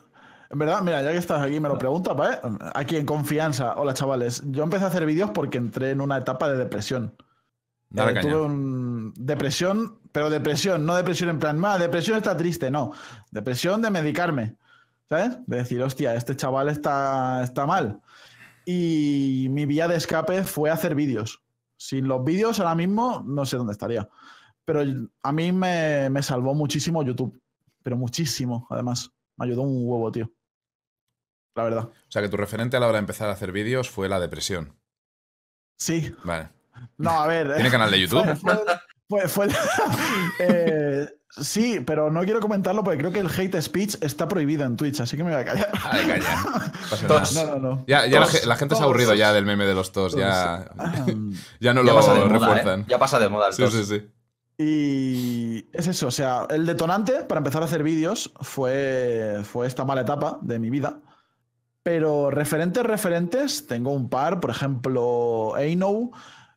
En 0.50 0.58
verdad, 0.58 0.80
mira, 0.82 1.02
ya 1.02 1.10
que 1.12 1.18
estás 1.18 1.42
aquí, 1.42 1.60
me 1.60 1.68
lo 1.68 1.76
preguntas, 1.76 2.16
¿vale? 2.16 2.38
Aquí 2.74 2.96
en 2.96 3.04
confianza. 3.06 3.74
Hola, 3.76 3.92
chavales. 3.92 4.42
Yo 4.46 4.62
empecé 4.62 4.84
a 4.84 4.88
hacer 4.88 5.04
vídeos 5.04 5.30
porque 5.34 5.58
entré 5.58 5.90
en 5.90 6.00
una 6.00 6.16
etapa 6.16 6.48
de 6.48 6.56
depresión. 6.56 7.14
Dale 7.94 8.18
Eh, 8.18 8.22
tuve 8.22 8.40
un 8.40 9.14
depresión, 9.16 10.00
pero 10.10 10.28
depresión, 10.28 10.84
no 10.84 10.96
depresión 10.96 11.30
en 11.30 11.38
plan, 11.38 11.56
más 11.58 11.78
depresión 11.78 12.16
está 12.16 12.36
triste, 12.36 12.68
no. 12.70 12.92
Depresión 13.30 13.82
de 13.82 13.90
medicarme, 13.90 14.56
¿sabes? 15.08 15.38
De 15.46 15.58
decir, 15.58 15.80
hostia, 15.80 16.16
este 16.16 16.34
chaval 16.34 16.68
está, 16.70 17.44
está 17.44 17.66
mal. 17.66 18.00
Y 18.66 19.46
mi 19.50 19.64
vía 19.64 19.86
de 19.86 19.96
escape 19.96 20.42
fue 20.42 20.70
hacer 20.70 20.96
vídeos. 20.96 21.40
Sin 21.76 22.08
los 22.08 22.24
vídeos 22.24 22.58
ahora 22.58 22.74
mismo 22.74 23.22
no 23.24 23.46
sé 23.46 23.56
dónde 23.56 23.72
estaría. 23.72 24.08
Pero 24.64 24.80
a 25.22 25.32
mí 25.32 25.52
me, 25.52 26.10
me 26.10 26.22
salvó 26.22 26.52
muchísimo 26.54 27.02
YouTube. 27.04 27.40
Pero 27.82 27.96
muchísimo, 27.96 28.66
además. 28.70 29.10
Me 29.36 29.46
ayudó 29.46 29.62
un 29.62 29.86
huevo, 29.86 30.10
tío. 30.10 30.32
La 31.54 31.64
verdad. 31.64 31.84
O 31.84 32.10
sea, 32.10 32.22
que 32.22 32.28
tu 32.28 32.38
referente 32.38 32.76
a 32.76 32.80
la 32.80 32.86
hora 32.86 32.96
de 32.96 33.00
empezar 33.00 33.28
a 33.28 33.32
hacer 33.32 33.52
vídeos 33.52 33.90
fue 33.90 34.08
la 34.08 34.18
depresión. 34.18 34.74
Sí. 35.78 36.12
Vale. 36.24 36.48
No, 36.98 37.10
a 37.10 37.26
ver. 37.26 37.54
¿Tiene 37.54 37.70
canal 37.70 37.90
de 37.90 38.00
YouTube? 38.00 38.24
Fue, 38.36 38.56
fue- 39.28 39.28
fue- 39.28 39.48
eh, 40.38 41.08
sí, 41.30 41.80
pero 41.86 42.10
no 42.10 42.22
quiero 42.22 42.40
comentarlo 42.40 42.82
porque 42.82 42.98
creo 42.98 43.12
que 43.12 43.18
el 43.20 43.28
hate 43.28 43.60
speech 43.60 43.96
está 44.00 44.26
prohibido 44.28 44.64
en 44.64 44.76
Twitch, 44.76 45.00
así 45.00 45.16
que 45.16 45.24
me 45.24 45.32
voy 45.32 45.40
a 45.40 45.44
callar. 45.44 45.70
Pasa 46.90 47.06
Tos. 47.06 47.34
nada. 47.34 47.46
No, 47.54 47.58
no, 47.58 47.76
no. 47.76 47.84
Ya, 47.86 48.06
ya 48.06 48.20
la, 48.20 48.26
Tos. 48.26 48.40
ge- 48.40 48.46
la 48.46 48.56
gente 48.56 48.74
se 48.74 48.78
ha 48.80 48.84
Tos. 48.84 48.90
aburrido 48.90 49.14
ya 49.14 49.32
del 49.32 49.44
meme 49.46 49.66
de 49.66 49.74
los 49.74 49.92
tos. 49.92 50.14
Ya, 50.16 50.54
Ahem. 50.78 51.32
ya 51.60 51.74
no 51.74 51.82
Ya 51.84 51.92
lo 51.92 51.96
pasa 51.98 52.14
de 52.14 52.20
moda, 52.20 52.28
refuerzan. 52.32 52.80
¿eh? 52.80 52.84
Ya 52.88 52.98
pasa 52.98 53.18
de 53.18 53.28
moda 53.28 53.48
el 53.48 53.52
Sí, 53.54 53.62
tos. 53.62 53.72
sí, 53.74 53.84
sí. 53.84 54.10
Y 54.56 55.68
es 55.72 55.86
eso, 55.88 56.06
o 56.06 56.10
sea, 56.12 56.46
el 56.50 56.64
detonante 56.64 57.24
para 57.24 57.38
empezar 57.38 57.62
a 57.62 57.64
hacer 57.66 57.82
vídeos 57.82 58.32
fue, 58.40 59.40
fue 59.44 59.66
esta 59.66 59.84
mala 59.84 60.02
etapa 60.02 60.38
de 60.42 60.58
mi 60.58 60.70
vida. 60.70 60.98
Pero 61.82 62.30
referentes, 62.30 62.82
referentes, 62.84 63.66
tengo 63.66 63.90
un 63.90 64.08
par, 64.08 64.40
por 64.40 64.50
ejemplo, 64.50 65.54
Eino, 65.58 66.12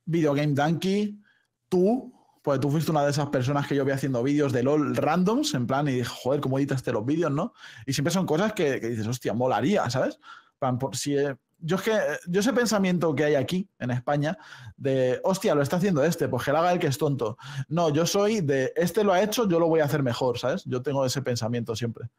Video 0.08 0.34
Game 0.34 0.54
Donkey, 0.54 1.22
tú, 1.70 2.14
pues 2.42 2.60
tú 2.60 2.72
fuiste 2.72 2.90
una 2.90 3.04
de 3.04 3.12
esas 3.12 3.28
personas 3.28 3.68
que 3.68 3.76
yo 3.76 3.86
vi 3.86 3.92
haciendo 3.92 4.24
vídeos 4.24 4.52
de 4.52 4.64
LOL 4.64 4.96
randoms, 4.96 5.54
en 5.54 5.68
plan, 5.68 5.88
y 5.88 5.92
dije, 5.92 6.06
joder, 6.06 6.42
¿cómo 6.42 6.58
editaste 6.58 6.92
los 6.92 7.06
vídeos, 7.06 7.32
no? 7.32 7.54
Y 7.86 7.94
siempre 7.94 8.12
son 8.12 8.26
cosas 8.26 8.54
que, 8.54 8.80
dices, 8.80 9.06
hostia, 9.06 9.34
molaría, 9.34 9.88
¿sabes? 9.90 10.20
Plan, 10.58 10.80
por 10.80 10.96
si, 10.96 11.16
eh, 11.16 11.36
yo 11.60 11.76
es 11.76 11.82
que, 11.82 11.92
yo 12.28 12.40
ese 12.40 12.54
pensamiento 12.54 13.14
que 13.16 13.26
hay 13.26 13.36
aquí, 13.36 13.70
en 13.80 13.92
España, 13.92 14.38
de, 14.76 15.20
hostia, 15.24 15.56
lo 15.56 15.62
está 15.62 15.78
haciendo 15.78 16.04
este, 16.04 16.28
pues 16.28 16.44
que 16.44 16.52
lo 16.52 16.60
haga 16.60 16.72
el 16.72 16.80
que 16.80 16.88
es 16.88 16.98
tonto. 16.98 17.38
No, 17.68 17.90
yo 17.90 18.06
soy 18.06 18.42
de, 18.42 18.74
este 18.76 19.04
lo 19.04 19.14
ha 19.14 19.22
hecho, 19.22 19.48
yo 19.48 19.60
lo 19.60 19.68
voy 19.68 19.80
a 19.80 19.86
hacer 19.86 20.04
mejor, 20.04 20.38
¿sabes? 20.38 20.64
Yo 20.66 20.82
tengo 20.82 21.06
ese 21.06 21.22
pensamiento 21.22 21.76
siempre. 21.76 22.10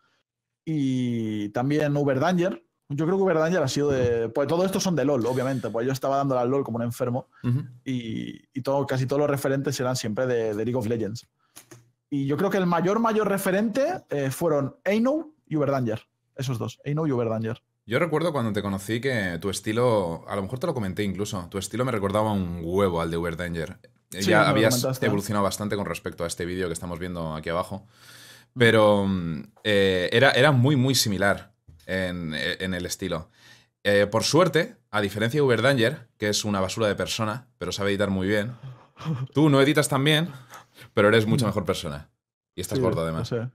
Y 0.64 1.48
también 1.50 1.96
Uber 1.96 2.20
Danger. 2.20 2.62
Yo 2.90 3.04
creo 3.04 3.18
que 3.18 3.22
Uber 3.22 3.38
Danger 3.38 3.62
ha 3.62 3.68
sido 3.68 3.90
de. 3.90 4.28
Pues 4.30 4.48
todo 4.48 4.64
esto 4.64 4.80
son 4.80 4.96
de 4.96 5.04
LOL, 5.04 5.24
obviamente. 5.26 5.68
Pues 5.68 5.86
yo 5.86 5.92
estaba 5.92 6.16
dándole 6.16 6.40
al 6.40 6.48
LOL 6.48 6.64
como 6.64 6.76
un 6.76 6.84
enfermo. 6.84 7.28
Y, 7.84 8.40
y 8.52 8.62
todo, 8.62 8.86
casi 8.86 9.06
todos 9.06 9.20
los 9.20 9.30
referentes 9.30 9.78
eran 9.78 9.94
siempre 9.94 10.26
de, 10.26 10.54
de 10.54 10.64
League 10.64 10.76
of 10.76 10.86
Legends. 10.86 11.28
Y 12.10 12.26
yo 12.26 12.36
creo 12.38 12.48
que 12.48 12.56
el 12.56 12.66
mayor, 12.66 12.98
mayor 13.00 13.28
referente 13.28 14.04
eh, 14.08 14.30
fueron 14.30 14.76
Eino 14.84 15.32
y 15.46 15.56
Uber 15.56 15.70
Danger. 15.70 16.08
Esos 16.34 16.58
dos, 16.58 16.80
Eino 16.84 17.06
y 17.06 17.12
Uber 17.12 17.28
Danger. 17.28 17.62
Yo 17.84 17.98
recuerdo 17.98 18.32
cuando 18.32 18.52
te 18.52 18.62
conocí 18.62 19.00
que 19.00 19.38
tu 19.40 19.50
estilo, 19.50 20.24
a 20.28 20.36
lo 20.36 20.42
mejor 20.42 20.58
te 20.58 20.66
lo 20.66 20.74
comenté 20.74 21.02
incluso, 21.02 21.46
tu 21.50 21.58
estilo 21.58 21.84
me 21.84 21.92
recordaba 21.92 22.32
un 22.32 22.60
huevo 22.62 23.00
al 23.00 23.10
de 23.10 23.16
Uber 23.16 23.36
Danger. 23.36 23.78
Eh, 23.82 24.22
Sí, 24.22 24.30
ya 24.30 24.48
habías 24.48 25.02
evolucionado 25.02 25.44
bastante 25.44 25.76
con 25.76 25.84
respecto 25.84 26.24
a 26.24 26.26
este 26.26 26.46
vídeo 26.46 26.66
que 26.68 26.72
estamos 26.72 26.98
viendo 26.98 27.34
aquí 27.34 27.50
abajo. 27.50 27.86
Pero 28.56 29.04
mm, 29.06 29.42
eh, 29.64 30.08
era, 30.12 30.30
era 30.30 30.50
muy, 30.50 30.76
muy 30.76 30.94
similar 30.94 31.52
en, 31.88 32.34
en 32.34 32.72
el 32.74 32.86
estilo. 32.86 33.28
Eh, 33.82 34.06
por 34.06 34.22
suerte, 34.22 34.76
a 34.90 35.00
diferencia 35.00 35.38
de 35.38 35.42
Uber 35.42 35.60
Danger, 35.62 36.08
que 36.18 36.28
es 36.28 36.44
una 36.44 36.60
basura 36.60 36.86
de 36.86 36.94
persona, 36.94 37.48
pero 37.58 37.72
sabe 37.72 37.90
editar 37.90 38.10
muy 38.10 38.28
bien, 38.28 38.52
tú 39.34 39.48
no 39.50 39.60
editas 39.60 39.88
tan 39.88 40.04
bien, 40.04 40.28
pero 40.94 41.08
eres 41.08 41.26
mucha 41.26 41.46
mejor 41.46 41.64
persona. 41.64 42.08
Y 42.54 42.60
estás 42.60 42.78
Sí, 42.78 42.82
gordo 42.82 43.02
además. 43.02 43.28
sé. 43.28 43.48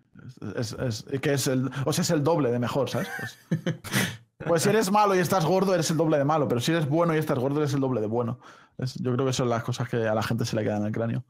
Es, 0.56 0.72
es- 0.74 1.06
es- 1.12 1.20
que 1.22 1.34
es 1.34 1.48
el, 1.48 1.70
o 1.86 1.92
sea, 1.94 2.02
es 2.04 2.10
el 2.10 2.24
doble 2.24 2.52
de 2.52 2.60
mejor, 2.60 2.90
¿sabes? 2.90 3.10
Pues, 3.20 3.38
pues 4.48 4.64
si 4.64 4.70
eres 4.70 4.92
malo 4.92 5.14
y 5.16 5.20
estás 5.20 5.46
gordo, 5.46 5.74
eres 5.74 5.92
el 5.92 5.98
doble 5.98 6.18
de 6.18 6.24
malo. 6.26 6.48
Pero 6.48 6.62
si 6.62 6.72
eres 6.72 6.88
bueno 6.88 7.14
y 7.14 7.18
estás 7.18 7.38
gordo, 7.38 7.60
eres 7.60 7.74
el 7.74 7.82
doble 7.82 8.00
de 8.00 8.08
bueno. 8.08 8.40
Es- 8.78 8.96
yo 8.96 9.14
creo 9.14 9.26
que 9.26 9.34
son 9.34 9.50
las 9.50 9.64
cosas 9.64 9.90
que 9.90 9.98
a 10.08 10.16
la 10.16 10.24
gente 10.24 10.46
se 10.46 10.56
le 10.56 10.64
quedan 10.64 10.82
en 10.82 10.88
el 10.88 10.92
cráneo. 10.94 11.26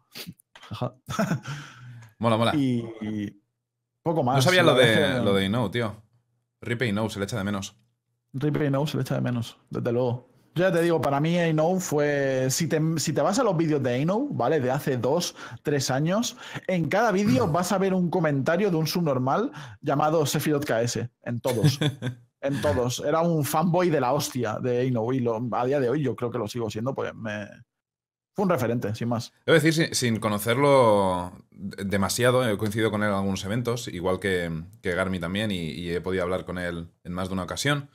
Ajá. 0.69 0.93
Mola, 2.19 2.37
mola. 2.37 2.55
Y, 2.55 2.85
y 3.01 3.41
poco 4.03 4.23
más. 4.23 4.35
no 4.35 4.41
sabía 4.43 4.61
lo 4.63 4.75
de, 4.75 5.19
lo 5.23 5.33
de 5.33 5.45
Ino, 5.45 5.69
tío. 5.71 5.95
Ripe 6.63 6.87
Ino, 6.87 7.09
se 7.09 7.19
le 7.19 7.25
echa 7.25 7.37
de 7.37 7.43
menos. 7.43 7.75
Rip 8.33 8.57
No 8.71 8.87
se 8.87 8.97
le 8.97 9.03
echa 9.03 9.15
de 9.15 9.21
menos, 9.21 9.57
desde 9.69 9.91
luego. 9.91 10.29
Yo 10.55 10.65
ya 10.65 10.71
te 10.71 10.81
digo, 10.81 11.01
para 11.01 11.19
mí 11.19 11.37
Aino 11.37 11.79
fue. 11.79 12.47
Si 12.49 12.67
te, 12.67 12.79
si 12.97 13.11
te 13.13 13.21
vas 13.21 13.39
a 13.39 13.43
los 13.43 13.57
vídeos 13.57 13.81
de 13.81 13.93
Aino, 13.93 14.27
¿vale? 14.29 14.59
De 14.59 14.69
hace 14.71 14.97
dos, 14.97 15.35
tres 15.63 15.89
años, 15.89 16.37
en 16.67 16.89
cada 16.89 17.11
vídeo 17.11 17.47
vas 17.51 17.71
a 17.71 17.77
ver 17.79 17.93
un 17.93 18.09
comentario 18.09 18.69
de 18.69 18.77
un 18.77 18.85
subnormal 18.87 19.51
llamado 19.81 20.25
Sephiroth 20.25 20.65
KS. 20.65 21.09
En 21.23 21.39
todos. 21.41 21.79
en 22.41 22.61
todos. 22.61 23.03
Era 23.05 23.21
un 23.21 23.43
fanboy 23.43 23.89
de 23.89 23.99
la 24.01 24.13
hostia 24.13 24.59
de 24.61 24.79
Aino. 24.79 25.11
Y 25.11 25.19
lo- 25.21 25.47
a 25.51 25.65
día 25.65 25.79
de 25.79 25.89
hoy 25.89 26.03
yo 26.03 26.15
creo 26.15 26.29
que 26.31 26.37
lo 26.37 26.47
sigo 26.47 26.69
siendo, 26.69 26.93
pues 26.93 27.13
me. 27.15 27.47
Fue 28.35 28.43
un 28.43 28.49
referente, 28.49 28.93
sin 28.95 29.09
más. 29.09 29.31
Debo 29.45 29.53
decir, 29.53 29.73
sin, 29.73 29.93
sin 29.95 30.19
conocerlo 30.19 31.33
de- 31.51 31.83
demasiado, 31.85 32.47
he 32.49 32.57
coincidido 32.57 32.89
con 32.91 33.03
él 33.03 33.09
en 33.09 33.15
algunos 33.15 33.43
eventos, 33.45 33.87
igual 33.87 34.19
que, 34.19 34.51
que 34.81 34.95
Garmi 34.95 35.19
también, 35.19 35.51
y, 35.51 35.69
y 35.69 35.91
he 35.91 36.01
podido 36.01 36.23
hablar 36.23 36.43
con 36.45 36.57
él 36.57 36.87
en 37.03 37.13
más 37.13 37.27
de 37.29 37.33
una 37.33 37.43
ocasión. 37.43 37.89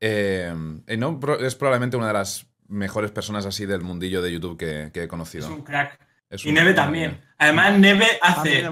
Eh, 0.00 0.52
eh, 0.86 0.96
no, 0.96 1.20
es 1.40 1.54
probablemente 1.54 1.96
una 1.96 2.08
de 2.08 2.14
las 2.14 2.46
mejores 2.68 3.10
personas 3.10 3.46
así 3.46 3.66
del 3.66 3.82
mundillo 3.82 4.22
de 4.22 4.32
YouTube 4.32 4.56
que, 4.58 4.90
que 4.92 5.00
he 5.00 5.04
Es 5.04 5.08
conocido. 5.08 5.48
un 5.48 5.62
crack. 5.62 5.98
Es 6.30 6.44
Y 6.44 6.48
un- 6.48 6.54
Neve 6.54 6.74
también. 6.74 7.20
Además, 7.38 7.78
Neve 7.78 8.06
hace 8.22 8.62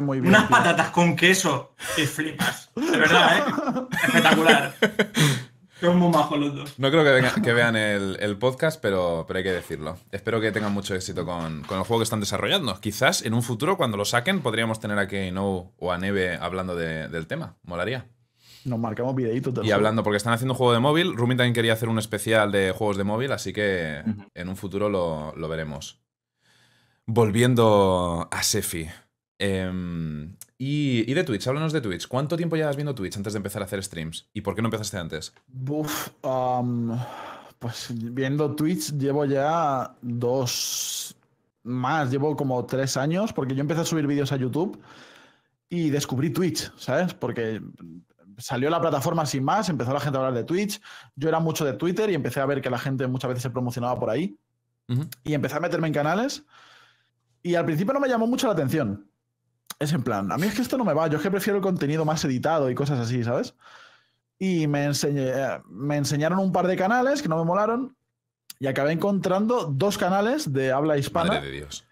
muy 0.00 0.20
bien. 0.20 0.28
unas 0.34 0.46
tío. 0.48 0.56
patatas 0.56 0.90
con 0.90 1.16
queso 1.16 1.74
que 1.96 2.06
flipas. 2.06 2.70
De 2.76 2.96
verdad, 2.98 3.38
¿eh? 3.38 3.96
Espectacular. 4.06 4.74
Son 5.80 5.96
muy 5.96 6.08
majos 6.10 6.38
los 6.38 6.54
dos. 6.56 6.78
No 6.78 6.90
creo 6.90 7.04
que, 7.04 7.10
venga- 7.10 7.34
que 7.42 7.52
vean 7.52 7.76
el, 7.76 8.16
el 8.20 8.36
podcast, 8.36 8.80
pero, 8.80 9.24
pero 9.28 9.38
hay 9.38 9.44
que 9.44 9.52
decirlo. 9.52 9.96
Espero 10.10 10.40
que 10.40 10.50
tengan 10.50 10.72
mucho 10.72 10.94
éxito 10.94 11.24
con, 11.24 11.62
con 11.64 11.78
el 11.78 11.84
juego 11.84 12.00
que 12.00 12.04
están 12.04 12.20
desarrollando. 12.20 12.80
Quizás 12.80 13.22
en 13.24 13.32
un 13.34 13.42
futuro, 13.42 13.76
cuando 13.76 13.96
lo 13.96 14.04
saquen, 14.04 14.40
podríamos 14.40 14.80
tener 14.80 14.98
a 14.98 15.06
No 15.32 15.72
o 15.78 15.92
a 15.92 15.98
Neve 15.98 16.36
hablando 16.36 16.74
de- 16.74 17.08
del 17.08 17.26
tema. 17.26 17.56
Molaría. 17.62 18.06
Nos 18.64 18.78
marcamos 18.80 19.14
videitos 19.14 19.64
Y 19.64 19.70
hablando, 19.70 20.02
porque 20.02 20.16
están 20.16 20.32
haciendo 20.32 20.52
un 20.54 20.58
juego 20.58 20.72
de 20.72 20.80
móvil, 20.80 21.16
Rumi 21.16 21.36
también 21.36 21.54
quería 21.54 21.72
hacer 21.74 21.88
un 21.88 21.98
especial 21.98 22.50
de 22.50 22.72
juegos 22.72 22.96
de 22.96 23.04
móvil, 23.04 23.30
así 23.32 23.52
que 23.52 24.02
en 24.34 24.48
un 24.48 24.56
futuro 24.56 24.88
lo, 24.88 25.32
lo 25.36 25.48
veremos. 25.48 26.00
Volviendo 27.06 28.28
a 28.30 28.42
Sefi. 28.42 28.88
Em, 29.38 30.34
y, 30.58 31.10
y 31.10 31.14
de 31.14 31.24
Twitch, 31.24 31.46
háblanos 31.46 31.72
de 31.72 31.80
Twitch. 31.80 32.08
¿Cuánto 32.08 32.36
tiempo 32.36 32.56
llevas 32.56 32.76
viendo 32.76 32.94
Twitch 32.94 33.16
antes 33.16 33.32
de 33.32 33.36
empezar 33.38 33.62
a 33.62 33.66
hacer 33.66 33.82
streams? 33.82 34.28
¿Y 34.34 34.40
por 34.40 34.54
qué 34.54 34.62
no 34.62 34.66
empezaste 34.66 34.98
antes? 34.98 35.32
Buf, 35.46 36.10
pues 37.58 37.92
viendo 37.94 38.54
Twitch 38.54 38.92
llevo 38.98 39.24
ya 39.24 39.94
dos 40.02 41.16
más, 41.62 42.10
llevo 42.10 42.36
como 42.36 42.64
tres 42.66 42.96
años, 42.96 43.32
porque 43.32 43.54
yo 43.54 43.60
empecé 43.60 43.82
a 43.82 43.84
subir 43.84 44.06
vídeos 44.06 44.32
a 44.32 44.36
YouTube 44.36 44.80
y 45.68 45.90
descubrí 45.90 46.30
Twitch, 46.30 46.72
¿sabes? 46.76 47.14
Porque 47.14 47.60
salió 48.38 48.70
la 48.70 48.80
plataforma 48.80 49.26
sin 49.26 49.44
más, 49.44 49.68
empezó 49.68 49.92
la 49.92 50.00
gente 50.00 50.16
a 50.16 50.20
hablar 50.20 50.34
de 50.34 50.44
Twitch, 50.44 50.80
yo 51.14 51.28
era 51.28 51.40
mucho 51.40 51.64
de 51.64 51.74
Twitter 51.74 52.08
y 52.10 52.14
empecé 52.14 52.40
a 52.40 52.46
ver 52.46 52.60
que 52.62 52.70
la 52.70 52.78
gente 52.78 53.06
muchas 53.06 53.28
veces 53.28 53.42
se 53.42 53.50
promocionaba 53.50 53.98
por 53.98 54.10
ahí 54.10 54.38
y 55.22 55.34
empecé 55.34 55.56
a 55.56 55.60
meterme 55.60 55.88
en 55.88 55.94
canales 55.94 56.44
y 57.42 57.54
al 57.54 57.66
principio 57.66 57.92
no 57.92 58.00
me 58.00 58.08
llamó 58.08 58.26
mucho 58.26 58.46
la 58.46 58.54
atención. 58.54 59.07
Es 59.78 59.92
en 59.92 60.02
plan, 60.02 60.32
a 60.32 60.36
mí 60.38 60.46
es 60.46 60.54
que 60.54 60.62
esto 60.62 60.76
no 60.76 60.84
me 60.84 60.94
va, 60.94 61.06
yo 61.06 61.18
es 61.18 61.22
que 61.22 61.30
prefiero 61.30 61.58
el 61.58 61.62
contenido 61.62 62.04
más 62.04 62.24
editado 62.24 62.68
y 62.68 62.74
cosas 62.74 62.98
así, 62.98 63.22
¿sabes? 63.22 63.54
Y 64.38 64.66
me, 64.66 64.84
enseñé, 64.84 65.32
me 65.68 65.96
enseñaron 65.96 66.38
un 66.40 66.52
par 66.52 66.66
de 66.66 66.76
canales 66.76 67.22
que 67.22 67.28
no 67.28 67.38
me 67.38 67.44
molaron 67.44 67.96
y 68.58 68.66
acabé 68.66 68.92
encontrando 68.92 69.66
dos 69.66 69.98
canales 69.98 70.52
de 70.52 70.72
habla 70.72 70.98
hispana. 70.98 71.34
Madre 71.34 71.46
de 71.46 71.52
Dios. 71.52 71.84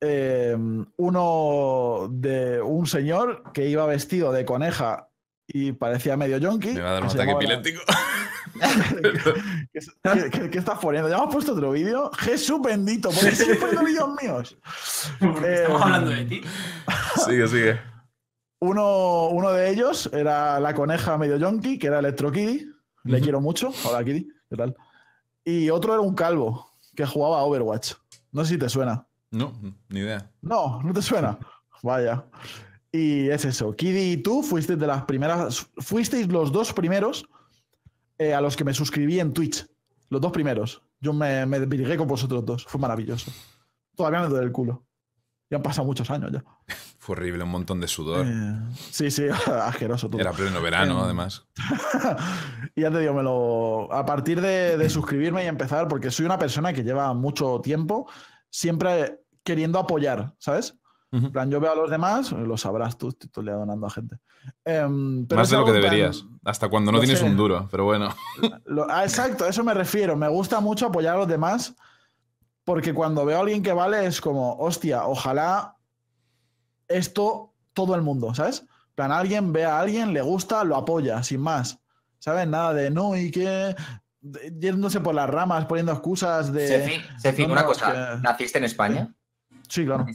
Eh, 0.00 0.56
uno 0.96 2.08
de 2.10 2.62
un 2.62 2.86
señor 2.86 3.52
que 3.52 3.68
iba 3.68 3.84
vestido 3.86 4.32
de 4.32 4.44
coneja 4.44 5.07
y 5.48 5.72
parecía 5.72 6.16
medio 6.16 6.36
yonki. 6.38 6.74
Me 6.74 6.80
va 6.82 6.90
a 6.90 6.92
dar 6.94 7.02
un 7.04 7.08
ataque 7.10 7.30
epiléptico. 7.32 7.80
¿Qué, 9.72 9.80
qué- 10.02 10.30
qué- 10.30 10.50
qué 10.50 10.58
estás 10.58 10.78
poniendo? 10.78 11.08
¿Ya 11.08 11.16
has 11.18 11.32
puesto 11.32 11.52
otro 11.52 11.70
vídeo? 11.72 12.10
Jesús 12.18 12.60
bendito, 12.62 13.10
¿por 13.10 13.20
qué 13.20 13.30
sigues 13.34 13.56
poniendo 13.58 13.84
vídeos 13.84 14.08
míos? 14.22 14.56
Porque 15.20 15.46
Eh, 15.46 15.54
estamos 15.62 15.82
hablando 15.82 16.10
de 16.10 16.24
ti. 16.24 16.42
sigue, 17.26 17.48
sigue. 17.48 17.80
Uno, 18.60 19.28
uno 19.28 19.50
de 19.52 19.70
ellos 19.70 20.10
era 20.12 20.58
la 20.60 20.74
coneja 20.74 21.16
medio 21.16 21.36
yonki, 21.36 21.78
que 21.78 21.86
era 21.86 22.00
Electro 22.00 22.30
Kitty. 22.32 22.66
Le 23.04 23.20
quiero 23.20 23.40
mucho. 23.40 23.70
Hola, 23.84 24.04
Kitty. 24.04 24.28
¿Qué 24.50 24.56
tal? 24.56 24.76
Y 25.44 25.70
otro 25.70 25.92
era 25.94 26.02
un 26.02 26.14
calvo 26.14 26.76
que 26.94 27.06
jugaba 27.06 27.38
a 27.38 27.44
Overwatch. 27.44 27.94
No 28.32 28.44
sé 28.44 28.54
si 28.54 28.58
te 28.58 28.68
suena. 28.68 29.06
No, 29.30 29.52
ni 29.88 30.00
idea. 30.00 30.30
No, 30.42 30.82
no 30.82 30.92
te 30.92 31.00
suena. 31.02 31.38
Vaya. 31.82 32.24
Y 32.92 33.28
es 33.28 33.44
eso. 33.44 33.74
Kiddy 33.76 34.12
y 34.12 34.16
tú 34.18 34.42
fuisteis 34.42 34.78
de 34.78 34.86
las 34.86 35.04
primeras. 35.04 35.66
Fuisteis 35.78 36.28
los 36.28 36.50
dos 36.52 36.72
primeros 36.72 37.26
eh, 38.18 38.34
a 38.34 38.40
los 38.40 38.56
que 38.56 38.64
me 38.64 38.72
suscribí 38.74 39.20
en 39.20 39.32
Twitch. 39.32 39.66
Los 40.08 40.20
dos 40.20 40.32
primeros. 40.32 40.82
Yo 41.00 41.12
me, 41.12 41.44
me 41.46 41.60
dirigí 41.60 41.96
con 41.96 42.08
vosotros 42.08 42.44
dos. 42.44 42.64
Fue 42.64 42.80
maravilloso. 42.80 43.30
Todavía 43.94 44.20
me 44.22 44.28
duele 44.28 44.46
el 44.46 44.52
culo. 44.52 44.84
Ya 45.50 45.56
han 45.58 45.62
pasado 45.62 45.86
muchos 45.86 46.10
años 46.10 46.30
ya. 46.32 46.44
Fue 46.98 47.14
horrible, 47.16 47.42
un 47.44 47.50
montón 47.50 47.80
de 47.80 47.88
sudor. 47.88 48.26
Eh, 48.26 48.58
sí, 48.90 49.10
sí, 49.10 49.24
asqueroso 49.62 50.08
todo. 50.10 50.20
Era 50.20 50.32
pleno 50.32 50.60
verano, 50.60 51.00
Eh, 51.00 51.04
además. 51.04 51.46
y 52.74 52.82
ya 52.82 52.90
te 52.90 53.00
digo, 53.00 53.14
me 53.14 53.22
lo. 53.22 53.92
A 53.92 54.04
partir 54.04 54.40
de, 54.40 54.76
de 54.76 54.90
suscribirme 54.90 55.44
y 55.44 55.46
empezar, 55.46 55.88
porque 55.88 56.10
soy 56.10 56.26
una 56.26 56.38
persona 56.38 56.72
que 56.72 56.82
lleva 56.84 57.12
mucho 57.14 57.60
tiempo 57.62 58.10
siempre 58.50 59.20
queriendo 59.42 59.78
apoyar, 59.78 60.34
¿sabes? 60.38 60.74
En 61.10 61.32
plan, 61.32 61.50
yo 61.50 61.58
veo 61.58 61.72
a 61.72 61.74
los 61.74 61.90
demás, 61.90 62.32
lo 62.32 62.56
sabrás 62.58 62.98
tú, 62.98 63.08
estoy 63.08 63.30
todo 63.30 63.40
el 63.40 63.46
día 63.46 63.54
donando 63.54 63.86
a 63.86 63.90
gente. 63.90 64.18
Em, 64.64 65.26
pero 65.26 65.38
Más 65.40 65.48
de 65.48 65.56
lo 65.56 65.64
que 65.64 65.70
plan- 65.72 65.82
deberías. 65.82 66.24
Hasta 66.44 66.68
cuando 66.68 66.92
no 66.92 67.00
tienes 67.00 67.18
sé. 67.20 67.24
un 67.24 67.36
duro, 67.36 67.66
pero 67.70 67.84
bueno. 67.84 68.14
Lo- 68.66 68.86
ah, 68.90 69.04
exacto, 69.04 69.44
a 69.44 69.48
eso 69.48 69.64
me 69.64 69.72
refiero. 69.72 70.16
Me 70.16 70.28
gusta 70.28 70.60
mucho 70.60 70.86
apoyar 70.86 71.14
a 71.14 71.18
los 71.18 71.28
demás 71.28 71.74
porque 72.64 72.92
cuando 72.92 73.24
veo 73.24 73.38
a 73.38 73.40
alguien 73.40 73.62
que 73.62 73.72
vale 73.72 74.04
es 74.04 74.20
como, 74.20 74.54
hostia, 74.58 75.06
ojalá 75.06 75.76
esto 76.88 77.54
todo 77.72 77.94
el 77.94 78.02
mundo, 78.02 78.34
¿sabes? 78.34 78.60
En 78.60 78.94
plan, 78.94 79.12
alguien 79.12 79.52
ve 79.52 79.64
a 79.64 79.80
alguien, 79.80 80.12
le 80.12 80.20
gusta, 80.22 80.64
lo 80.64 80.76
apoya, 80.76 81.22
sin 81.22 81.40
más. 81.40 81.78
¿Sabes? 82.18 82.48
Nada 82.48 82.74
de 82.74 82.90
no 82.90 83.16
y 83.16 83.30
que 83.30 83.74
yéndose 84.58 85.00
por 85.00 85.14
las 85.14 85.30
ramas, 85.30 85.66
poniendo 85.66 85.92
excusas 85.92 86.52
de... 86.52 86.66
Sefi, 86.66 87.00
Sefi, 87.18 87.46
no, 87.46 87.52
una 87.52 87.62
no, 87.62 87.68
cosa. 87.68 87.92
que- 88.16 88.20
¿Naciste 88.22 88.58
en 88.58 88.64
España? 88.64 89.14
Sí, 89.68 89.84
claro. 89.84 90.06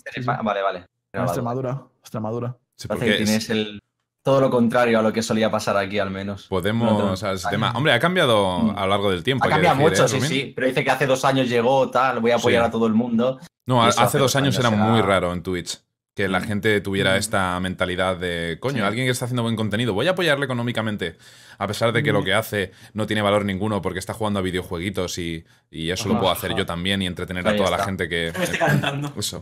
Vale, 0.44 0.62
vale. 0.62 0.86
Extremadura, 1.14 1.84
Extremadura. 2.02 2.58
Sí, 2.76 2.88
Parece 2.88 3.06
porque 3.06 3.18
que 3.18 3.24
es- 3.24 3.30
tienes 3.30 3.50
el, 3.50 3.80
todo 4.24 4.42
lo 4.42 4.50
contrario 4.50 5.00
a 5.00 5.02
lo 5.02 5.14
que 5.14 5.22
solía 5.22 5.52
pasar 5.52 5.78
aquí, 5.78 6.00
al 6.00 6.10
menos. 6.10 6.48
podemos. 6.48 6.92
No, 6.92 7.06
no, 7.08 7.12
o 7.14 7.16
sea, 7.16 7.32
el 7.32 7.40
sistema. 7.40 7.72
Hombre, 7.76 7.94
ha 7.94 8.00
cambiado 8.00 8.72
a 8.76 8.82
lo 8.82 8.88
largo 8.88 9.12
del 9.12 9.24
tiempo. 9.24 9.46
Ha 9.46 9.50
cambiado 9.50 9.76
decir, 9.78 9.92
mucho, 10.02 10.06
¿eh, 10.06 10.22
sí, 10.22 10.28
sí. 10.28 10.54
Pero 10.56 10.68
dice 10.68 10.84
que 10.84 10.90
hace 10.92 11.06
dos 11.06 11.24
años 11.26 11.48
llegó, 11.50 11.90
tal, 11.92 12.20
voy 12.20 12.32
a 12.32 12.36
apoyar 12.38 12.64
Sí. 12.64 12.68
a 12.68 12.72
todo 12.72 12.88
el 12.88 12.94
mundo. 12.94 13.40
No, 13.66 13.84
hace 13.84 14.18
dos 14.18 14.36
años 14.36 14.58
era 14.58 14.70
muy 14.70 15.02
raro 15.02 15.32
en 15.34 15.44
Twitch. 15.44 15.80
Que 16.16 16.28
la 16.28 16.40
Mm. 16.40 16.44
gente 16.44 16.80
tuviera 16.82 17.14
Mm. 17.14 17.18
esta 17.18 17.60
mentalidad 17.60 18.18
de, 18.18 18.58
coño, 18.60 18.78
Sí. 18.78 18.82
alguien 18.82 19.08
que 19.08 19.12
está 19.12 19.26
haciendo 19.26 19.42
buen 19.42 19.56
contenido, 19.56 19.94
voy 19.96 20.08
a 20.08 20.12
apoyarle 20.12 20.46
económicamente, 20.46 21.18
a 21.58 21.68
pesar 21.68 21.92
de 21.94 22.04
que 22.04 22.12
lo 22.12 22.22
Mm. 22.22 22.26
que 22.26 22.34
hace 22.34 22.72
no 22.94 23.06
tiene 23.08 23.22
valor 23.22 23.46
ninguno 23.46 23.82
porque 23.82 24.00
está 24.00 24.14
jugando 24.14 24.40
a 24.40 24.42
videojueguitos 24.42 25.18
y, 25.18 25.46
y 25.72 25.90
eso 25.92 26.08
lo 26.10 26.20
puedo 26.20 26.32
hacer 26.32 26.52
ajá. 26.52 26.60
yo 26.60 26.66
también 26.66 27.02
y 27.02 27.08
entretener 27.08 27.48
a 27.48 27.56
toda 27.56 27.70
la 27.70 27.84
gente 27.84 28.08
que... 28.10 28.32
Me 28.38 28.44
estoy 28.44 28.60
calentando. 28.60 29.12
Eso, 29.18 29.42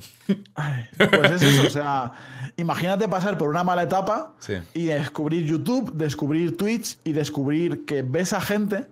Ay, 0.55 0.85
pues 0.97 1.31
es 1.31 1.41
eso, 1.43 1.67
o 1.67 1.69
sea, 1.69 2.11
imagínate 2.57 3.07
pasar 3.07 3.37
por 3.37 3.49
una 3.49 3.63
mala 3.63 3.83
etapa 3.83 4.35
sí. 4.39 4.55
y 4.73 4.85
descubrir 4.85 5.45
YouTube, 5.45 5.93
descubrir 5.93 6.57
Twitch 6.57 6.97
y 7.03 7.13
descubrir 7.13 7.85
que 7.85 8.01
ves 8.01 8.33
a 8.33 8.41
gente 8.41 8.87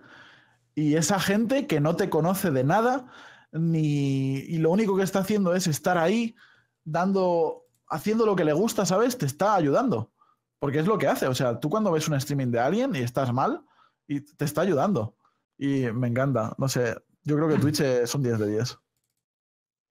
y 0.75 0.95
esa 0.95 1.19
gente 1.19 1.67
que 1.67 1.79
no 1.79 1.95
te 1.95 2.09
conoce 2.09 2.51
de 2.51 2.63
nada 2.63 3.05
ni 3.51 4.35
y 4.37 4.57
lo 4.59 4.69
único 4.71 4.95
que 4.95 5.03
está 5.03 5.19
haciendo 5.19 5.55
es 5.55 5.67
estar 5.67 5.97
ahí 5.97 6.35
dando 6.83 7.63
haciendo 7.89 8.25
lo 8.25 8.35
que 8.35 8.45
le 8.45 8.53
gusta, 8.53 8.85
¿sabes? 8.85 9.17
Te 9.17 9.25
está 9.25 9.55
ayudando. 9.55 10.11
Porque 10.59 10.79
es 10.79 10.87
lo 10.87 10.97
que 10.97 11.07
hace, 11.07 11.27
o 11.27 11.33
sea, 11.33 11.59
tú 11.59 11.69
cuando 11.69 11.91
ves 11.91 12.07
un 12.07 12.15
streaming 12.15 12.47
de 12.47 12.59
alguien 12.59 12.95
y 12.95 12.99
estás 12.99 13.33
mal 13.33 13.63
y 14.07 14.21
te 14.21 14.45
está 14.45 14.61
ayudando. 14.61 15.15
Y 15.57 15.91
me 15.91 16.07
encanta, 16.07 16.53
no 16.57 16.67
sé, 16.67 16.95
yo 17.23 17.35
creo 17.35 17.47
que 17.47 17.57
Twitch 17.57 17.79
eh, 17.81 18.07
son 18.07 18.23
10 18.23 18.39
de 18.39 18.47
10. 18.47 18.77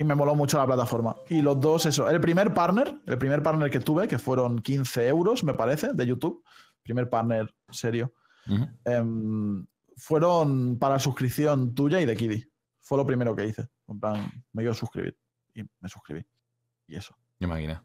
Y 0.01 0.05
me 0.05 0.15
moló 0.15 0.35
mucho 0.35 0.59
la 0.59 0.67
plataforma. 0.67 1.17
Y 1.29 1.43
los 1.43 1.61
dos, 1.61 1.87
eso. 1.87 2.09
El 2.09 2.21
primer 2.21 2.55
partner, 2.55 3.01
el 3.07 3.19
primer 3.19 3.43
partner 3.43 3.71
que 3.71 3.81
tuve, 3.81 4.07
que 4.07 4.19
fueron 4.19 4.61
15 4.61 5.09
euros, 5.09 5.43
me 5.43 5.55
parece, 5.55 5.93
de 5.93 6.07
YouTube. 6.07 6.45
Primer 6.83 7.11
partner 7.11 7.53
serio. 7.71 8.15
Em, 8.85 9.67
fueron 9.97 10.79
para 10.79 10.99
suscripción 10.99 11.75
tuya 11.75 12.01
y 12.01 12.07
de 12.07 12.17
Kiddy. 12.17 12.45
Fue 12.81 12.97
lo 12.97 13.05
primero 13.05 13.35
que 13.35 13.47
hice. 13.47 13.69
En 13.89 13.99
plan, 13.99 14.31
me 14.53 14.63
quiero 14.63 14.75
suscribir. 14.75 15.19
Y 15.55 15.63
me 15.81 15.89
suscribí. 15.89 16.25
Y 16.87 16.97
eso. 16.97 17.17
Imagina. 17.41 17.85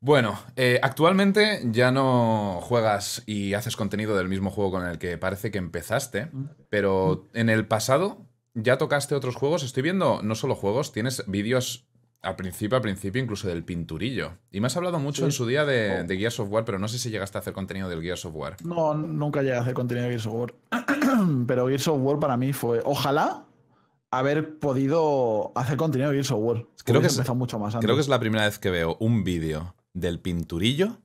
Bueno, 0.00 0.38
eh, 0.56 0.78
actualmente 0.82 1.60
ya 1.64 1.90
no 1.90 2.60
juegas 2.62 3.22
y 3.26 3.54
haces 3.54 3.76
contenido 3.76 4.16
del 4.16 4.28
mismo 4.28 4.50
juego 4.50 4.70
con 4.72 4.86
el 4.86 4.98
que 4.98 5.18
parece 5.18 5.50
que 5.50 5.58
empezaste, 5.58 6.30
pero 6.68 7.28
en 7.32 7.48
el 7.48 7.66
pasado 7.66 8.26
ya 8.54 8.78
tocaste 8.78 9.14
otros 9.14 9.36
juegos. 9.36 9.62
Estoy 9.62 9.82
viendo 9.82 10.20
no 10.22 10.34
solo 10.34 10.54
juegos, 10.54 10.92
tienes 10.92 11.24
vídeos 11.26 11.86
al 12.22 12.34
principio, 12.36 12.76
al 12.76 12.82
principio 12.82 13.22
incluso 13.22 13.46
del 13.48 13.64
pinturillo. 13.64 14.32
Y 14.50 14.60
me 14.60 14.66
has 14.66 14.76
hablado 14.76 14.98
mucho 14.98 15.22
Sí. 15.22 15.24
en 15.26 15.32
su 15.32 15.46
día 15.46 15.64
de, 15.64 16.00
Oh. 16.00 16.04
de 16.04 16.16
Gears 16.18 16.40
of 16.40 16.50
War, 16.50 16.64
pero 16.64 16.78
no 16.78 16.88
sé 16.88 16.98
si 16.98 17.10
llegaste 17.10 17.38
a 17.38 17.40
hacer 17.40 17.52
contenido 17.52 17.88
del 17.88 18.02
Gears 18.02 18.24
of 18.24 18.34
War. 18.34 18.56
No, 18.64 18.94
nunca 18.94 19.42
llegué 19.42 19.54
a 19.56 19.60
hacer 19.60 19.74
contenido 19.74 20.04
de 20.06 20.10
Gears 20.10 20.26
of 20.26 20.34
War. 20.34 20.54
Pero 21.46 21.68
Gears 21.68 21.88
of 21.88 21.98
War 22.00 22.18
para 22.18 22.36
mí 22.36 22.52
fue. 22.52 22.80
Ojalá 22.84 23.44
haber 24.10 24.58
podido 24.58 25.52
hacer 25.54 25.76
contenido 25.76 26.10
de 26.10 26.16
Gears 26.16 26.30
of 26.32 26.38
War. 26.40 26.66
Creo 26.84 27.00
que 27.00 27.06
es- 27.08 27.28
mucho 27.34 27.58
más 27.58 27.74
antes. 27.74 27.84
Creo 27.86 27.94
que 27.96 28.00
es 28.02 28.08
la 28.08 28.18
primera 28.18 28.44
vez 28.46 28.58
que 28.58 28.70
veo 28.70 28.96
un 28.98 29.22
vídeo 29.22 29.74
del 29.96 30.20
pinturillo 30.20 30.98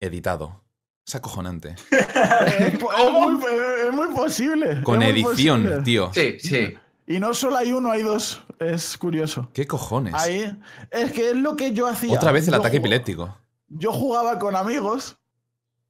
editado. 0.00 0.62
Es 1.06 1.14
acojonante. 1.14 1.74
es, 1.90 2.80
muy, 2.80 3.44
es 3.86 3.92
muy 3.92 4.08
posible. 4.14 4.82
Con 4.82 4.98
muy 4.98 5.06
edición, 5.06 5.62
posible. 5.62 5.82
tío. 5.82 6.10
Sí, 6.14 6.38
sí. 6.38 6.74
Y 7.06 7.18
no 7.18 7.34
solo 7.34 7.56
hay 7.56 7.72
uno, 7.72 7.90
hay 7.90 8.02
dos. 8.02 8.42
Es 8.60 8.96
curioso. 8.96 9.48
¿Qué 9.52 9.66
cojones? 9.66 10.14
Ahí, 10.14 10.56
es 10.90 11.12
que 11.12 11.30
es 11.30 11.36
lo 11.36 11.56
que 11.56 11.72
yo 11.72 11.86
hacía. 11.88 12.14
Otra 12.14 12.32
vez 12.32 12.46
el 12.46 12.54
Yo 12.54 12.60
ataque 12.60 12.76
epiléptico. 12.76 13.36
Yo 13.68 13.92
jugaba 13.92 14.38
con 14.38 14.54
amigos 14.54 15.16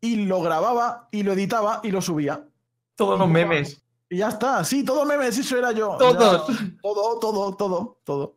y 0.01 0.25
lo 0.25 0.41
grababa 0.41 1.09
y 1.11 1.25
lo 1.25 1.33
editaba 1.33 1.81
y 1.83 1.91
lo 1.91 2.01
subía. 2.01 2.49
Todos 2.95 3.19
los 3.19 3.29
memes. 3.29 3.83
Y 4.09 4.19
ya 4.19 4.29
está. 4.29 4.65
Sí, 4.65 4.85
todo 4.85 5.05
memes, 5.05 5.37
eso 5.37 5.59
era 5.59 5.73
yo. 5.73 5.97
Todos. 5.99 6.49
Ya, 6.49 6.77
todo, 6.81 7.19
todo, 7.19 7.57
todo, 7.57 8.01
todo. 8.05 8.35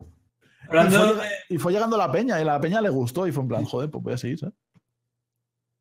Y 0.72 0.90
fue, 0.90 1.14
de, 1.14 1.22
y 1.50 1.58
fue 1.58 1.72
llegando 1.72 1.96
la 1.96 2.10
peña 2.10 2.38
y 2.38 2.42
a 2.42 2.44
la 2.44 2.60
peña 2.60 2.80
le 2.80 2.88
gustó 2.88 3.26
y 3.26 3.32
fue 3.32 3.42
en 3.42 3.48
plan, 3.48 3.64
joder, 3.64 3.90
pues 3.90 4.02
voy 4.04 4.12
a 4.14 4.18
seguir, 4.18 4.38
¿sabes? 4.38 4.54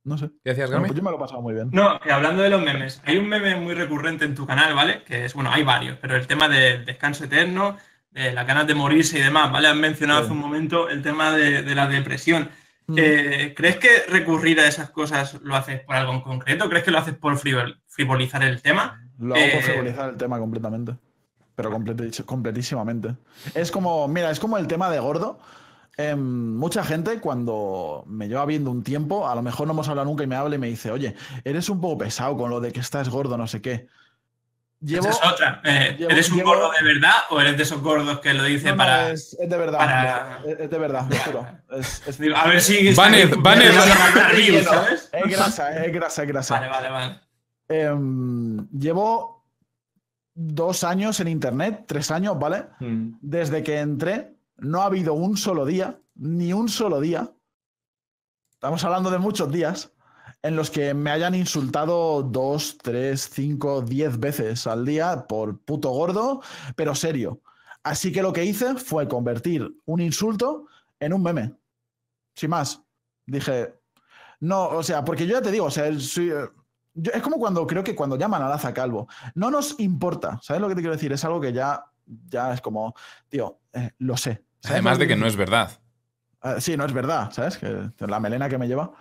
No 0.04 0.18
sé. 0.18 0.30
¿Qué 0.44 0.50
decías, 0.52 0.70
Bueno, 0.70 0.82
Gami? 0.82 0.88
pues 0.90 0.98
yo 0.98 1.04
me 1.04 1.12
lo 1.12 1.18
he 1.18 1.20
pasado 1.20 1.42
muy 1.42 1.54
bien. 1.54 1.70
No, 1.72 2.00
que 2.00 2.12
hablando 2.12 2.42
de 2.42 2.50
los 2.50 2.62
memes, 2.62 3.02
hay 3.06 3.18
un 3.18 3.28
meme 3.30 3.56
muy 3.56 3.76
recurrente 3.76 4.26
en 4.26 4.34
tu 4.34 4.48
canal, 4.48 4.74
¿vale? 4.74 5.04
Que 5.04 5.26
es, 5.26 5.34
bueno, 5.36 5.52
hay 5.52 5.64
varios, 5.64 5.98
pero 6.02 6.16
el 6.16 6.26
tema 6.26 6.50
del 6.50 6.86
descanso 6.86 7.26
eterno, 7.26 7.78
de 8.10 8.32
las 8.34 8.48
ganas 8.48 8.66
de 8.66 8.74
morirse 8.74 9.20
y 9.20 9.22
demás, 9.22 9.52
¿vale? 9.52 9.68
Has 9.68 9.76
mencionado 9.76 10.22
Sí. 10.22 10.26
hace 10.26 10.34
un 10.34 10.40
momento 10.40 10.90
el 10.90 11.02
tema 11.04 11.32
de, 11.32 11.62
de 11.62 11.76
la 11.76 11.88
depresión. 11.88 12.50
Mm. 12.88 12.96
Eh, 12.98 13.54
¿Crees 13.56 13.78
que 13.78 13.90
recurrir 14.10 14.60
a 14.60 14.68
esas 14.68 14.90
cosas 14.90 15.40
lo 15.44 15.56
haces 15.56 15.82
por 15.82 15.96
algo 15.96 16.14
en 16.14 16.22
concreto? 16.22 16.68
¿Crees 16.68 16.84
que 16.84 16.92
lo 16.92 16.98
haces 16.98 17.14
por 17.14 17.36
frivol- 17.38 17.80
frivolizar 17.88 18.44
el 18.44 18.60
tema? 18.62 19.08
Lo 19.20 19.36
hago 19.36 19.44
por 19.52 19.60
Eh, 19.60 19.64
frivolizar 19.64 20.10
el 20.10 20.18
tema 20.18 20.40
completamente. 20.40 20.94
Pero 21.56 21.70
completísimamente. 22.26 23.16
Es 23.54 23.72
como, 23.72 24.08
mira, 24.08 24.32
es 24.32 24.40
como 24.40 24.58
el 24.58 24.68
tema 24.68 24.90
de 24.90 25.00
gordo. 25.00 25.40
Em, 25.98 26.56
mucha 26.56 26.84
gente 26.84 27.20
cuando 27.20 28.04
me 28.08 28.28
lleva 28.28 28.46
viendo 28.46 28.72
un 28.72 28.82
tiempo, 28.84 29.28
a 29.28 29.36
lo 29.36 29.42
mejor 29.42 29.68
no 29.68 29.74
hemos 29.74 29.88
hablado 29.90 30.06
nunca 30.08 30.24
y 30.24 30.28
me 30.28 30.36
habla 30.36 30.56
y 30.56 30.60
me 30.60 30.68
dice, 30.68 30.90
oye, 30.90 31.16
eres 31.44 31.70
un 31.70 31.82
poco 31.82 32.00
pesado 32.00 32.38
con 32.38 32.50
lo 32.50 32.60
de 32.62 32.72
que 32.72 32.80
estás 32.80 33.10
gordo, 33.10 33.38
no 33.38 33.46
sé 33.48 33.62
qué. 33.62 33.88
Llevo... 34.80 35.10
Esa 35.10 35.26
es 35.26 35.32
otra. 35.34 35.62
Eh, 35.64 35.96
llevo- 36.00 36.10
¿Eres 36.12 36.32
un 36.32 36.38
llevo- 36.38 36.56
gordo 36.56 36.72
de 36.72 36.84
verdad 36.84 37.14
o 37.30 37.40
eres 37.40 37.56
de 37.58 37.64
esos 37.64 37.82
gordos 37.82 38.20
que 38.20 38.34
lo 38.34 38.44
dice 38.46 38.66
No, 38.70 38.72
no, 38.72 38.78
para... 38.78 39.12
es, 39.12 39.38
es 39.40 39.48
de 39.50 39.58
verdad. 39.58 39.78
para- 39.78 40.40
Es, 40.46 40.60
es 40.62 40.70
de 40.72 40.78
verdad, 40.80 41.06
lo 41.08 41.16
juro. 41.18 41.48
Es, 41.78 42.02
es- 42.08 42.18
Digo, 42.18 42.36
a 42.38 42.48
ver 42.48 42.62
si... 42.62 42.96
¿sabes? 44.64 45.10
es 45.14 45.30
grasa, 45.30 45.86
es 45.86 45.94
grasa, 45.94 46.22
es 46.24 46.28
grasa. 46.30 46.56
Vale, 46.60 46.70
vale, 46.70 46.90
vale. 46.90 47.20
Em, 47.68 48.68
llevo 48.72 49.41
dos 50.34 50.84
años 50.84 51.20
en 51.20 51.28
internet, 51.28 51.86
tres 51.88 52.12
años, 52.12 52.38
¿vale? 52.40 52.66
Mm. 52.80 53.18
Desde 53.22 53.64
que 53.64 53.80
entré, 53.80 54.36
no 54.58 54.82
ha 54.82 54.86
habido 54.86 55.14
un 55.14 55.38
solo 55.38 55.66
día, 55.66 56.00
ni 56.16 56.54
un 56.54 56.70
solo 56.70 57.00
día, 57.00 57.32
estamos 58.54 58.84
hablando 58.84 59.10
de 59.12 59.18
muchos 59.18 59.52
días, 59.52 59.92
en 60.44 60.56
los 60.56 60.72
que 60.72 60.94
me 60.94 61.12
hayan 61.12 61.36
insultado 61.36 62.24
dos, 62.24 62.78
tres, 62.82 63.30
cinco, 63.32 63.82
diez 63.82 64.20
veces 64.20 64.66
al 64.66 64.86
día 64.86 65.26
por 65.28 65.60
puto 65.60 65.90
gordo, 65.92 66.42
pero 66.76 66.96
serio. 66.96 67.42
Así 67.84 68.12
que 68.12 68.22
lo 68.22 68.34
que 68.34 68.46
hice 68.46 68.76
fue 68.76 69.08
convertir 69.08 69.68
un 69.86 70.02
insulto 70.02 70.68
en 71.00 71.14
un 71.14 71.24
meme. 71.24 71.56
Sin 72.36 72.52
más. 72.52 72.82
Dije, 73.26 73.74
no, 74.40 74.70
o 74.70 74.84
sea, 74.84 75.04
porque 75.04 75.26
yo 75.28 75.34
ya 75.34 75.42
te 75.42 75.52
digo, 75.52 75.66
o 75.66 75.72
sea, 75.72 76.00
soy, 76.00 76.32
yo- 76.94 77.12
es 77.14 77.22
como 77.22 77.38
cuando 77.38 77.66
creo 77.68 77.84
que 77.84 77.96
cuando 77.96 78.16
llaman 78.18 78.42
a 78.44 78.50
Laza 78.50 78.74
Calvo. 78.74 79.08
No 79.36 79.50
nos 79.52 79.80
importa, 79.80 80.40
¿sabes 80.42 80.62
lo 80.62 80.68
que 80.70 80.76
te 80.76 80.82
quiero 80.82 80.96
decir? 80.96 81.12
Es 81.14 81.24
algo 81.26 81.40
que 81.42 81.54
ya, 81.54 81.84
ya 82.28 82.54
es 82.54 82.62
como, 82.62 82.94
tío, 83.30 83.60
eh, 83.74 83.92
lo 84.00 84.18
sé. 84.18 84.44
¿sabes 84.60 84.72
Además 84.76 85.00
de 85.00 85.08
que 85.08 85.16
no 85.16 85.26
es 85.28 85.36
verdad. 85.36 85.72
Ah, 86.42 86.60
sí, 86.60 86.76
no 86.76 86.86
es 86.86 86.94
verdad, 86.94 87.32
¿sabes? 87.32 87.58
Que 87.58 87.90
la 88.00 88.20
melena 88.20 88.50
que 88.50 88.58
me 88.58 88.68
lleva. 88.68 88.92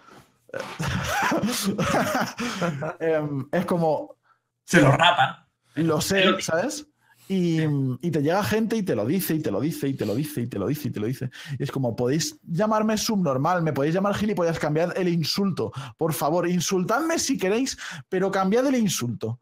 Em, 3.00 3.46
es 3.52 3.66
como, 3.66 4.16
Se 4.64 4.80
lo 4.82 4.92
rapa. 4.92 5.48
lo 5.76 6.00
sé, 6.00 6.40
¿sabes? 6.40 6.86
Y, 7.32 7.60
y 7.62 8.10
te 8.10 8.22
llega 8.22 8.42
gente 8.42 8.76
y 8.76 8.82
te 8.82 8.96
lo 8.96 9.06
dice, 9.06 9.36
y 9.36 9.38
te 9.40 9.52
lo 9.52 9.60
dice, 9.60 9.86
y 9.86 9.94
te 9.94 10.04
lo 10.04 10.16
dice, 10.16 10.40
y 10.40 10.46
te 10.48 10.58
lo 10.58 10.66
dice, 10.66 10.88
y 10.88 10.90
te 10.90 10.98
lo 10.98 11.06
dice. 11.06 11.30
Y 11.60 11.62
es 11.62 11.70
como, 11.70 11.94
podéis 11.94 12.40
llamarme 12.42 12.98
subnormal, 12.98 13.62
me 13.62 13.72
podéis 13.72 13.94
llamar 13.94 14.16
gilipollas, 14.16 14.58
cambiad 14.58 14.98
el 14.98 15.06
insulto. 15.08 15.70
Por 15.96 16.12
favor, 16.12 16.48
insultadme 16.48 17.20
si 17.20 17.38
queréis, 17.38 17.78
pero 18.08 18.32
cambiad 18.32 18.66
el 18.66 18.74
insulto. 18.74 19.38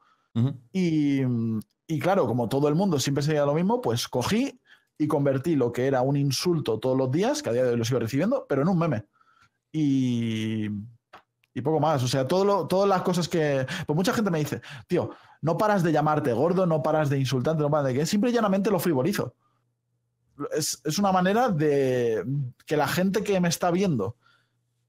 Y, 0.70 1.22
y 1.86 1.98
claro, 1.98 2.26
como 2.26 2.46
todo 2.48 2.68
el 2.68 2.74
mundo 2.74 3.00
siempre 3.00 3.24
sería 3.24 3.46
lo 3.46 3.54
mismo, 3.54 3.80
pues 3.80 4.06
cogí 4.06 4.60
y 4.98 5.06
convertí 5.06 5.56
lo 5.56 5.72
que 5.72 5.86
era 5.86 6.02
un 6.02 6.16
insulto 6.16 6.78
todos 6.78 6.96
los 6.98 7.10
días, 7.10 7.42
que 7.42 7.48
a 7.48 7.52
día 7.54 7.64
de 7.64 7.70
hoy 7.70 7.76
lo 7.78 7.86
sigo 7.86 8.00
recibiendo, 8.00 8.44
pero 8.46 8.60
en 8.62 8.68
un 8.68 8.78
meme. 8.78 9.06
Y, 9.72 10.66
y 11.54 11.60
poco 11.62 11.80
más. 11.80 12.02
O 12.02 12.08
sea, 12.08 12.26
todo 12.26 12.44
lo- 12.44 12.66
todas 12.66 12.88
las 12.88 13.02
cosas 13.02 13.28
que. 13.28 13.66
Pues 13.86 13.96
mucha 13.96 14.12
gente 14.12 14.30
me 14.30 14.38
dice, 14.40 14.60
tío, 14.86 15.10
no 15.40 15.56
paras 15.56 15.82
de 15.82 15.92
llamarte 15.92 16.32
gordo, 16.32 16.66
no 16.66 16.82
paras 16.82 17.10
de 17.10 17.18
insultarte, 17.18 17.62
no 17.62 17.70
paras 17.70 17.86
de 17.86 17.94
que. 17.94 18.06
Simple 18.06 18.30
y 18.30 18.32
llanamente 18.32 18.70
lo 18.70 18.78
frivolizo. 18.80 19.34
Es, 20.56 20.80
es 20.84 20.98
una 20.98 21.10
manera 21.12 21.48
de 21.48 22.24
que 22.64 22.76
la 22.76 22.86
gente 22.86 23.24
que 23.24 23.40
me 23.40 23.48
está 23.48 23.70
viendo 23.72 24.16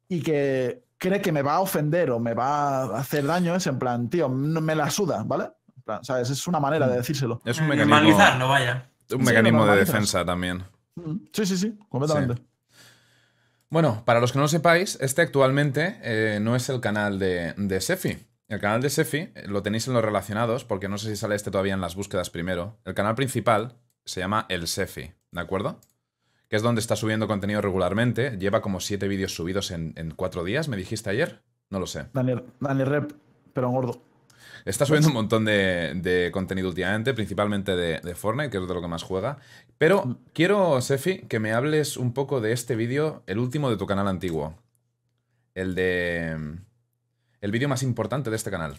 y 0.08 0.22
que 0.22 0.84
cree 0.98 1.22
que 1.22 1.32
me 1.32 1.42
va 1.42 1.56
a 1.56 1.60
ofender 1.62 2.12
o 2.12 2.20
me 2.20 2.34
va 2.34 2.84
a 2.84 3.00
hacer 3.00 3.26
daño 3.26 3.56
es 3.56 3.66
en 3.68 3.80
plan, 3.80 4.10
tío, 4.10 4.30
no- 4.30 4.62
me 4.62 4.76
la 4.76 4.90
suda, 4.92 5.24
¿vale? 5.26 5.50
En 5.76 5.82
plan, 5.84 6.04
¿sabes? 6.04 6.30
Es 6.30 6.46
una 6.48 6.60
manera 6.60 6.88
de 6.88 6.98
decírselo. 6.98 7.42
Es 7.46 7.58
un 7.58 7.66
Eh, 7.66 7.70
mecanismo, 7.70 7.96
Normalizarlo, 7.96 8.48
vaya. 8.48 8.90
un 9.12 9.20
Sí, 9.20 9.26
mecanismo 9.26 9.66
de 9.66 9.76
defensa 9.78 10.24
también. 10.26 10.64
Mm, 10.96 11.16
Sí, 11.34 11.46
sí, 11.46 11.58
sí, 11.58 11.80
completamente. 11.90 12.44
Bueno, 13.72 14.04
para 14.06 14.20
los 14.20 14.32
que 14.32 14.38
no 14.40 14.44
lo 14.44 14.48
sepáis, 14.50 14.98
este 15.00 15.22
actualmente 15.22 16.00
eh, 16.02 16.40
no 16.42 16.56
es 16.56 16.70
el 16.70 16.80
canal 16.82 17.18
de, 17.20 17.54
de 17.56 17.82
Sefi. 17.82 18.18
El 18.50 18.60
canal 18.60 18.82
de 18.82 18.90
Sefi 18.90 19.18
eh, 19.18 19.46
lo 19.46 19.62
tenéis 19.62 19.88
en 19.88 19.94
los 19.94 20.04
relacionados, 20.04 20.66
porque 20.66 20.90
no 20.90 20.98
sé 20.98 21.10
si 21.10 21.16
sale 21.16 21.36
este 21.36 21.52
todavía 21.52 21.76
en 21.76 21.82
las 21.82 21.96
búsquedas 21.96 22.32
primero. 22.32 22.80
El 22.84 22.96
canal 22.96 23.14
principal 23.14 23.78
se 24.06 24.20
llama 24.20 24.48
El 24.50 24.68
Sefi, 24.68 25.14
¿de 25.32 25.40
acuerdo? 25.40 25.80
Que 26.50 26.56
es 26.56 26.64
donde 26.64 26.82
está 26.82 26.96
subiendo 26.96 27.28
contenido 27.28 27.62
regularmente. 27.62 28.38
Lleva 28.40 28.62
como 28.62 28.80
siete 28.80 29.08
vídeos 29.08 29.36
subidos 29.36 29.70
en, 29.70 29.94
en 29.98 30.12
cuatro 30.12 30.44
días, 30.44 30.68
me 30.68 30.78
dijiste 30.78 31.12
ayer. 31.12 31.44
No 31.70 31.80
lo 31.80 31.86
sé. 31.86 32.08
Dani, 32.12 32.34
Dani 32.60 32.84
Rep, 32.84 33.12
pero 33.54 33.70
gordo. 33.70 34.02
Está 34.66 34.88
subiendo 34.88 35.10
un 35.10 35.14
montón 35.14 35.46
de, 35.46 35.94
de 35.96 36.32
contenido 36.34 36.70
últimamente, 36.70 37.14
principalmente 37.14 37.76
de, 37.76 38.00
de 38.00 38.16
Fortnite, 38.16 38.50
que 38.50 38.58
es 38.58 38.68
de 38.68 38.74
lo 38.74 38.82
que 38.82 38.88
más 38.88 39.04
juega. 39.04 39.38
Pero 39.78 40.18
quiero, 40.34 40.82
Sefi, 40.82 41.20
que 41.20 41.40
me 41.40 41.54
hables 41.54 41.98
un 41.98 42.16
poco 42.16 42.42
de 42.42 42.52
este 42.52 42.76
vídeo, 42.76 43.22
el 43.28 43.38
último 43.38 43.70
de 43.70 43.78
tu 43.78 43.86
canal 43.86 44.08
antiguo. 44.08 44.56
El 45.54 45.76
de... 45.76 46.58
El 47.42 47.52
vídeo 47.52 47.70
más 47.70 47.84
importante 47.84 48.30
de 48.30 48.36
este 48.36 48.52
canal. 48.52 48.78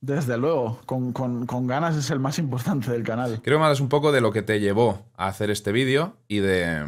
Desde 0.00 0.36
luego, 0.36 0.80
con, 0.84 1.12
con- 1.12 1.46
con 1.46 1.66
ganas 1.66 1.96
es 1.96 2.10
el 2.10 2.18
más 2.18 2.38
importante 2.38 2.90
del 2.90 3.04
canal. 3.04 3.40
Quiero 3.42 3.56
que 3.56 3.60
me 3.60 3.64
hables 3.66 3.80
un 3.80 3.88
poco 3.88 4.10
de 4.12 4.20
lo 4.20 4.32
que 4.32 4.42
te 4.42 4.58
llevó 4.60 5.06
a 5.16 5.28
hacer 5.28 5.50
este 5.50 5.70
vídeo 5.72 6.16
y 6.28 6.38
de... 6.40 6.84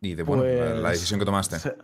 Y 0.00 0.14
de, 0.14 0.22
bueno, 0.24 0.42
la- 0.44 0.80
Pues, 0.80 0.92
decisión 0.94 1.20
que 1.20 1.26
tomaste. 1.26 1.60
Se, 1.60 1.76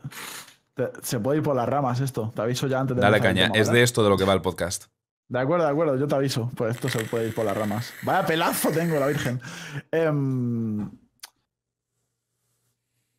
te- 0.74 0.90
se 1.02 1.20
puede 1.20 1.38
ir 1.38 1.42
por 1.44 1.54
las 1.54 1.68
ramas 1.68 2.00
esto, 2.00 2.33
te 2.35 2.42
aviso 2.42 2.66
ya 2.66 2.81
antes 2.81 2.96
de 2.96 3.00
Dale 3.02 3.20
caña, 3.20 3.44
tema, 3.52 3.59
es 3.59 3.70
de 3.70 3.83
esto 3.85 4.02
de 4.02 4.11
lo 4.11 4.16
que 4.16 4.24
va 4.24 4.33
el 4.35 4.42
podcast. 4.42 4.87
De 5.28 5.38
acuerdo, 5.38 5.66
de 5.66 5.70
acuerdo, 5.70 5.96
yo 5.96 6.09
te 6.09 6.14
aviso. 6.16 6.50
Pues 6.57 6.74
esto 6.74 6.88
se 6.88 7.04
puede 7.04 7.28
ir 7.28 7.35
por 7.35 7.44
las 7.44 7.57
ramas. 7.57 7.92
Vaya 8.02 8.26
pelazo 8.26 8.70
tengo, 8.70 8.98
la 8.98 9.07
Virgen. 9.07 9.40
Em, 9.92 10.90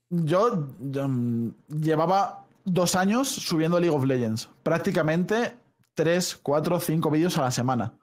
yo, 0.10 0.68
yo, 0.80 1.08
mm, 1.08 1.52
llevaba 1.82 2.46
dos 2.72 2.96
años 2.96 3.28
subiendo 3.30 3.80
League 3.80 3.96
of 3.96 4.06
Legends. 4.06 4.50
Prácticamente 4.64 5.58
tres, 5.94 6.40
cuatro, 6.42 6.80
cinco 6.80 7.10
vídeos 7.10 7.38
a 7.38 7.42
la 7.42 7.52
semana. 7.52 7.94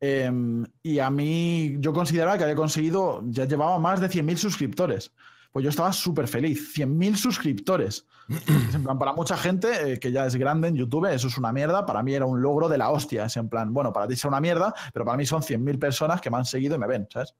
Em, 0.00 0.64
y 0.82 0.98
a 0.98 1.10
mí, 1.10 1.76
yo 1.78 1.92
consideraba 1.92 2.38
que 2.38 2.44
había 2.44 2.56
conseguido, 2.56 3.22
ya 3.26 3.44
llevaba 3.44 3.78
más 3.78 4.00
de 4.00 4.08
100.000 4.08 4.36
suscriptores. 4.36 5.12
Pues 5.52 5.62
yo 5.64 5.68
estaba 5.68 5.92
súper 5.92 6.26
feliz. 6.26 6.74
100.000 6.74 7.16
suscriptores. 7.16 8.06
Es 8.28 8.74
en 8.74 8.84
plan, 8.84 8.98
para 8.98 9.12
mucha 9.12 9.36
gente 9.36 9.92
eh, 9.92 9.98
que 9.98 10.12
ya 10.12 10.24
es 10.24 10.36
grande 10.36 10.68
en 10.68 10.76
YouTube, 10.76 11.06
eso 11.12 11.26
es 11.26 11.36
una 11.36 11.52
mierda. 11.52 11.84
Para 11.84 12.02
mí 12.02 12.14
era 12.14 12.24
un 12.24 12.40
logro 12.40 12.68
de 12.68 12.78
la 12.78 12.90
hostia. 12.90 13.24
Es 13.26 13.36
en 13.36 13.48
plan, 13.48 13.74
bueno, 13.74 13.92
para 13.92 14.06
ti 14.06 14.14
es 14.14 14.24
una 14.24 14.40
mierda, 14.40 14.72
pero 14.92 15.04
para 15.04 15.16
mí 15.16 15.26
son 15.26 15.42
100.000 15.42 15.78
personas 15.78 16.20
que 16.20 16.30
me 16.30 16.38
han 16.38 16.44
seguido 16.44 16.76
y 16.76 16.78
me 16.78 16.86
ven, 16.86 17.08
¿sabes? 17.12 17.34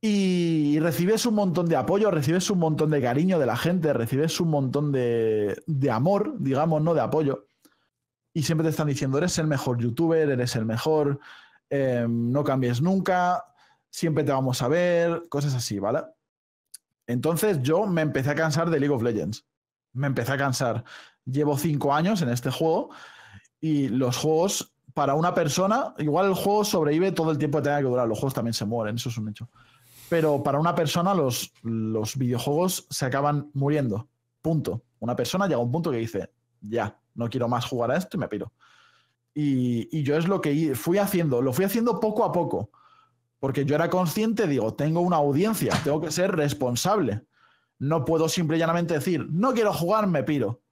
Y 0.00 0.78
recibes 0.78 1.26
un 1.26 1.34
montón 1.34 1.66
de 1.66 1.76
apoyo, 1.76 2.10
recibes 2.10 2.48
un 2.50 2.60
montón 2.60 2.90
de 2.90 3.02
cariño 3.02 3.38
de 3.38 3.46
la 3.46 3.56
gente, 3.56 3.92
recibes 3.92 4.40
un 4.40 4.50
montón 4.50 4.92
de, 4.92 5.60
de 5.66 5.90
amor, 5.90 6.36
digamos, 6.38 6.82
no 6.82 6.94
de 6.94 7.00
apoyo. 7.00 7.46
Y 8.32 8.44
siempre 8.44 8.64
te 8.64 8.70
están 8.70 8.86
diciendo, 8.86 9.18
eres 9.18 9.38
el 9.38 9.48
mejor 9.48 9.78
youtuber, 9.78 10.30
eres 10.30 10.54
el 10.54 10.66
mejor, 10.66 11.18
eh, 11.70 12.06
no 12.08 12.44
cambies 12.44 12.80
nunca, 12.80 13.44
siempre 13.90 14.22
te 14.22 14.32
vamos 14.32 14.62
a 14.62 14.68
ver, 14.68 15.26
cosas 15.28 15.54
así, 15.54 15.78
¿vale? 15.78 16.02
Entonces 17.06 17.60
yo 17.62 17.86
me 17.86 18.02
empecé 18.02 18.30
a 18.30 18.34
cansar 18.34 18.70
de 18.70 18.78
League 18.78 18.94
of 18.94 19.02
Legends. 19.02 19.46
Me 19.94 20.06
empecé 20.06 20.32
a 20.32 20.38
cansar. 20.38 20.84
Llevo 21.24 21.56
cinco 21.56 21.92
años 21.92 22.22
en 22.22 22.28
este 22.28 22.50
juego 22.50 22.90
y 23.60 23.88
los 23.88 24.16
juegos, 24.16 24.74
para 24.94 25.14
una 25.14 25.34
persona, 25.34 25.94
igual 25.98 26.26
el 26.26 26.34
juego 26.34 26.64
sobrevive 26.64 27.12
todo 27.12 27.30
el 27.30 27.38
tiempo 27.38 27.58
que 27.58 27.64
tenga 27.64 27.78
que 27.78 27.84
durar. 27.84 28.06
Los 28.06 28.18
juegos 28.18 28.34
también 28.34 28.54
se 28.54 28.64
mueren, 28.64 28.96
eso 28.96 29.08
es 29.08 29.16
un 29.16 29.28
hecho. 29.28 29.48
Pero 30.08 30.42
para 30.42 30.58
una 30.58 30.74
persona 30.74 31.14
los, 31.14 31.52
los 31.62 32.16
videojuegos 32.16 32.86
se 32.90 33.06
acaban 33.06 33.50
muriendo. 33.54 34.08
Punto. 34.40 34.82
Una 35.00 35.14
persona 35.14 35.46
llega 35.46 35.58
a 35.58 35.62
un 35.62 35.70
punto 35.70 35.90
que 35.90 35.98
dice, 35.98 36.30
ya, 36.60 36.98
no 37.14 37.28
quiero 37.28 37.48
más 37.48 37.66
jugar 37.66 37.90
a 37.90 37.96
esto 37.96 38.16
y 38.16 38.20
me 38.20 38.28
piro. 38.28 38.52
Y, 39.34 39.88
y 39.96 40.02
yo 40.02 40.16
es 40.16 40.26
lo 40.26 40.40
que 40.40 40.74
fui 40.74 40.98
haciendo, 40.98 41.42
lo 41.42 41.52
fui 41.52 41.64
haciendo 41.64 42.00
poco 42.00 42.24
a 42.24 42.32
poco. 42.32 42.70
Porque 43.38 43.64
yo 43.64 43.74
era 43.74 43.88
consciente, 43.88 44.48
digo, 44.48 44.74
tengo 44.74 45.00
una 45.00 45.16
audiencia, 45.16 45.72
tengo 45.84 46.00
que 46.00 46.10
ser 46.10 46.34
responsable. 46.34 47.22
No 47.78 48.04
puedo 48.04 48.28
simple 48.28 48.56
y 48.56 48.60
llanamente 48.60 48.94
decir, 48.94 49.28
no 49.30 49.54
quiero 49.54 49.72
jugar, 49.72 50.08
me 50.08 50.24
piro. 50.24 50.62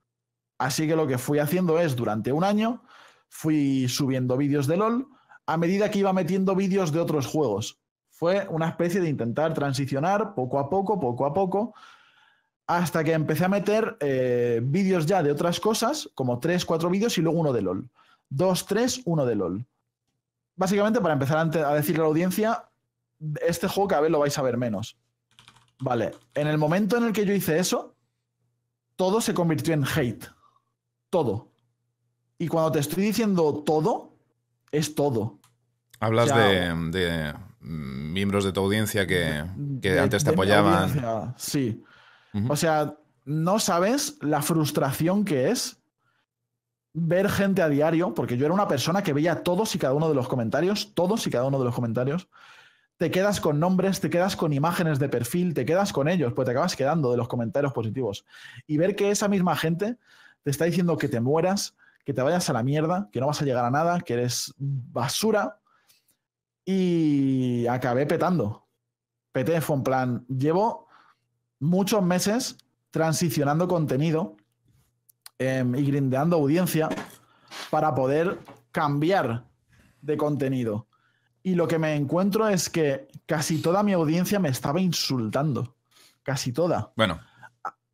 Así 0.59 0.89
que 0.89 0.97
lo 0.97 1.07
que 1.07 1.19
fui 1.19 1.39
haciendo 1.39 1.79
es, 1.79 1.95
durante 1.95 2.33
un 2.33 2.43
año, 2.43 2.83
fui 3.29 3.89
subiendo 3.89 4.37
vídeos 4.37 4.67
de 4.67 4.79
LOL 4.79 5.07
a 5.47 5.57
medida 5.57 5.91
que 5.91 6.01
iba 6.01 6.13
metiendo 6.13 6.57
vídeos 6.57 6.91
de 6.91 7.01
otros 7.01 7.27
juegos. 7.27 7.79
Fue 8.17 8.47
una 8.49 8.69
especie 8.71 9.03
de 9.03 9.11
intentar 9.11 9.53
transicionar 9.53 10.35
poco 10.35 10.59
a 10.59 10.71
poco, 10.71 10.99
poco 10.99 11.27
a 11.27 11.35
poco, 11.35 11.75
hasta 12.67 13.05
que 13.05 13.13
empecé 13.13 13.45
a 13.45 13.51
meter 13.51 13.99
eh, 14.01 14.61
vídeos 14.65 15.05
ya 15.05 15.23
de 15.23 15.31
otras 15.31 15.61
cosas, 15.61 16.09
como 16.15 16.39
3, 16.39 16.65
4 16.65 16.89
vídeos 16.89 17.19
y 17.19 17.21
luego 17.21 17.39
uno 17.39 17.53
de 17.53 17.61
LOL. 17.61 17.91
2, 18.31 18.67
3, 18.67 19.03
uno 19.05 19.27
de 19.27 19.35
LOL. 19.35 19.67
Básicamente 20.55 21.03
para 21.03 21.13
empezar 21.13 21.37
a, 21.37 21.75
decirle 21.75 22.01
a 22.01 22.05
la 22.05 22.09
audiencia, 22.09 22.65
este 23.47 23.69
juego 23.69 23.89
cada 23.89 24.01
vez 24.01 24.11
lo 24.11 24.19
vais 24.19 24.39
a 24.39 24.43
ver 24.43 24.57
menos. 24.57 24.97
Vale, 25.79 26.13
en 26.33 26.47
el 26.47 26.57
momento 26.57 26.97
en 26.97 27.05
el 27.05 27.13
que 27.13 27.27
yo 27.27 27.35
hice 27.35 27.59
eso, 27.59 27.95
todo 28.97 29.21
se 29.21 29.35
convirtió 29.35 29.75
en 29.75 29.85
hate. 29.85 30.25
Todo. 31.11 31.51
Y 32.39 32.49
cuando 32.49 32.73
te 32.73 32.79
estoy 32.79 33.05
diciendo 33.05 33.63
todo, 33.63 34.15
es 34.73 34.95
todo. 34.95 35.39
Hablas 36.01 36.31
O 36.31 36.35
sea, 36.35 36.47
de, 36.47 36.91
de, 36.91 37.35
miembros 37.67 38.45
de 38.45 38.53
tu 38.53 38.61
audiencia 38.61 39.07
que, 39.07 39.45
que 39.83 39.93
De- 39.93 40.01
antes 40.01 40.25
te 40.25 40.31
apoyaban. 40.31 41.35
Sí. 41.37 41.83
O 42.49 42.57
sea, 42.57 42.95
no 43.25 43.59
sabes 43.59 44.19
la 44.21 44.43
frustración 44.43 45.25
que 45.25 45.51
es 45.51 45.79
ver 46.93 47.29
gente 47.29 47.61
a 47.63 47.69
diario, 47.69 48.15
porque 48.15 48.37
yo 48.37 48.47
era 48.47 48.55
una 48.55 48.69
persona 48.69 49.03
que 49.03 49.13
veía 49.13 49.43
todos 49.43 49.75
y 49.75 49.79
cada 49.79 49.95
uno 49.95 50.09
de 50.09 50.15
los 50.15 50.29
comentarios, 50.29 50.93
todos 50.95 51.27
y 51.27 51.31
cada 51.31 51.45
uno 51.47 51.59
de 51.59 51.65
los 51.65 51.75
comentarios. 51.75 52.29
Te 52.99 53.11
quedas 53.11 53.41
con 53.41 53.61
nombres, 53.61 54.01
te 54.01 54.09
quedas 54.09 54.37
con 54.37 54.53
imágenes 54.55 54.99
de 54.99 55.09
perfil, 55.11 55.53
te 55.53 55.67
quedas 55.67 55.93
con 55.93 56.09
ellos, 56.09 56.33
pues 56.35 56.47
te 56.47 56.53
acabas 56.53 56.77
quedando 56.77 57.11
de 57.11 57.19
los 57.19 57.29
comentarios 57.29 57.73
positivos. 57.75 58.25
Y 58.67 58.79
ver 58.79 58.97
que 58.97 59.11
esa 59.11 59.29
misma 59.29 59.55
gente 59.57 59.97
te 60.43 60.51
está 60.51 60.65
diciendo 60.65 60.97
que 60.97 61.09
te 61.09 61.21
mueras, 61.21 61.75
que 62.05 62.15
te 62.15 62.23
vayas 62.23 62.49
a 62.49 62.55
la 62.55 62.63
mierda, 62.63 63.09
que 63.13 63.21
no 63.21 63.27
vas 63.27 63.43
a 63.43 63.45
llegar 63.45 63.65
a 63.67 63.71
nada, 63.71 64.01
que 64.01 64.15
eres 64.15 64.55
basura. 64.59 65.59
Y 66.67 67.67
acabé 67.69 68.07
petando. 68.07 68.67
Peté, 69.33 69.61
fue 69.61 69.77
en 69.77 69.83
plan, 69.85 70.27
llevo 70.29 70.89
muchos 71.61 72.03
meses 72.03 72.59
transicionando 72.91 73.69
contenido 73.69 74.37
em, 75.39 75.75
y 75.77 75.85
grindeando 75.85 76.37
audiencia 76.37 76.89
para 77.71 77.95
poder 77.95 78.41
cambiar 78.73 79.45
de 80.03 80.17
contenido. 80.17 80.89
Y 81.43 81.55
lo 81.55 81.69
que 81.69 81.79
me 81.79 81.95
encuentro 81.95 82.49
es 82.49 82.69
que 82.69 83.07
casi 83.27 83.63
toda 83.63 83.85
mi 83.85 83.93
audiencia 83.93 84.41
me 84.41 84.49
estaba 84.49 84.81
insultando. 84.81 85.77
Casi 86.25 86.53
toda. 86.53 86.93
Bueno. 86.97 87.21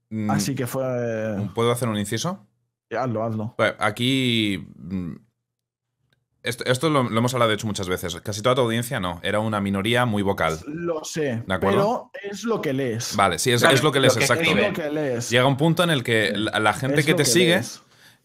mm, 0.08 0.30
Así 0.30 0.54
que 0.54 0.66
fue... 0.66 1.50
¿Puedo 1.54 1.70
hacer 1.70 1.88
un 1.88 1.98
inciso? 1.98 2.46
Hazlo, 2.90 3.22
hazlo. 3.22 3.54
Aquí. 3.78 4.66
Esto, 6.44 6.64
esto 6.66 6.90
lo, 6.90 7.04
lo 7.04 7.18
hemos 7.18 7.32
hablado 7.34 7.50
de 7.50 7.54
hecho 7.54 7.66
muchas 7.68 7.88
veces. 7.88 8.16
Casi 8.20 8.42
toda 8.42 8.56
tu 8.56 8.60
audiencia 8.62 8.98
no. 8.98 9.20
Era 9.22 9.38
una 9.38 9.60
minoría 9.60 10.04
muy 10.06 10.22
vocal. 10.22 10.58
Lo 10.66 11.04
sé, 11.04 11.42
¿De 11.46 11.54
acuerdo? 11.54 12.10
pero 12.12 12.30
es 12.32 12.42
lo 12.44 12.60
que 12.60 12.72
lees. 12.72 13.14
Vale, 13.14 13.38
sí, 13.38 13.52
es, 13.52 13.60
Claro, 13.60 13.74
es 13.76 13.82
lo 13.82 13.92
que 13.92 14.00
lees, 14.00 14.14
lo 14.14 14.18
que 14.18 14.24
exacto. 14.24 14.42
Es 14.42 14.48
escribe. 14.48 14.68
lo 14.70 14.74
que 14.74 14.90
lees. 14.90 15.30
Llega 15.30 15.46
un 15.46 15.56
punto 15.56 15.84
en 15.84 15.90
el 15.90 16.02
que 16.02 16.32
la, 16.34 16.58
la 16.58 16.72
gente 16.72 17.00
Es 17.00 17.06
que 17.06 17.14
te 17.14 17.24
sigue 17.24 17.54
lees. 17.54 17.82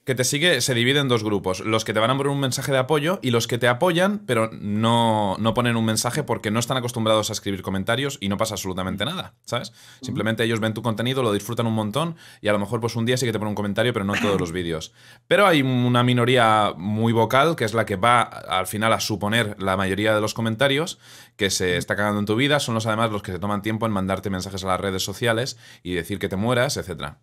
Que 0.08 0.15
te 0.15 0.24
sigue 0.24 0.62
se 0.62 0.74
divide 0.74 1.02
en 1.02 1.10
dos 1.10 1.22
grupos. 1.22 1.60
Los 1.60 1.84
que 1.84 1.93
te 1.93 2.00
van 2.00 2.10
a 2.10 2.15
poner 2.15 2.32
un 2.32 2.39
mensaje 2.39 2.72
de 2.72 2.78
apoyo 2.78 3.20
y 3.22 3.32
los 3.32 3.46
que 3.46 3.58
te 3.58 3.67
apoyan, 3.67 4.20
pero 4.20 4.50
no, 4.54 5.36
no 5.38 5.54
ponen 5.54 5.76
un 5.76 5.84
mensaje 5.84 6.24
porque 6.24 6.50
no 6.50 6.62
están 6.62 6.78
acostumbrados 6.78 7.30
a 7.30 7.34
escribir 7.34 7.62
comentarios 7.62 8.17
y 8.22 8.30
no 8.30 8.38
pasa 8.38 8.54
absolutamente 8.54 9.04
nada, 9.04 9.34
¿sabes? 9.43 9.74
Simplemente 10.02 10.46
ellos 10.46 10.62
ven 10.62 10.74
tu 10.74 10.82
contenido, 10.82 11.24
lo 11.24 11.34
disfrutan 11.34 11.67
un 11.67 11.74
montón 11.74 12.15
y 12.39 12.48
a 12.48 12.54
lo 12.54 12.60
mejor 12.60 12.80
pues 12.80 12.96
un 12.96 13.06
día 13.06 13.17
sí 13.17 13.26
que 13.26 13.34
te 13.34 13.38
ponen 13.38 13.50
un 13.50 13.56
comentario, 13.56 13.91
pero 13.91 14.06
no 14.06 14.15
en 14.15 14.22
todos 14.22 14.39
los 14.39 14.54
vídeos. 14.54 14.93
Pero 15.28 15.46
hay 15.46 15.62
una 15.62 16.04
minoría 16.04 16.72
muy 16.78 17.12
vocal 17.12 17.58
que 17.58 17.65
es 17.65 17.74
la 17.74 17.86
que 17.86 17.98
va 17.98 18.22
al 18.22 18.67
final 18.67 18.93
a 18.93 19.02
suponer 19.02 19.62
la 19.62 19.76
mayoría 19.76 20.15
de 20.15 20.22
los 20.22 20.34
comentarios 20.34 21.00
que 21.36 21.50
se 21.50 21.76
está 21.76 21.98
cagando 21.98 22.22
en 22.22 22.26
tu 22.26 22.38
vida. 22.38 22.62
Son 22.62 22.76
los 22.76 22.86
además 22.86 23.12
los 23.12 23.24
que 23.24 23.34
se 23.34 23.39
toman 23.39 23.62
tiempo 23.62 23.86
en 23.86 23.91
mandarte 23.91 24.30
mensajes 24.30 24.63
a 24.63 24.67
las 24.67 24.80
redes 24.80 25.04
sociales 25.04 25.58
y 25.84 25.96
decir 25.96 26.17
que 26.17 26.30
te 26.30 26.38
mueras, 26.38 26.78
etc. 26.78 27.15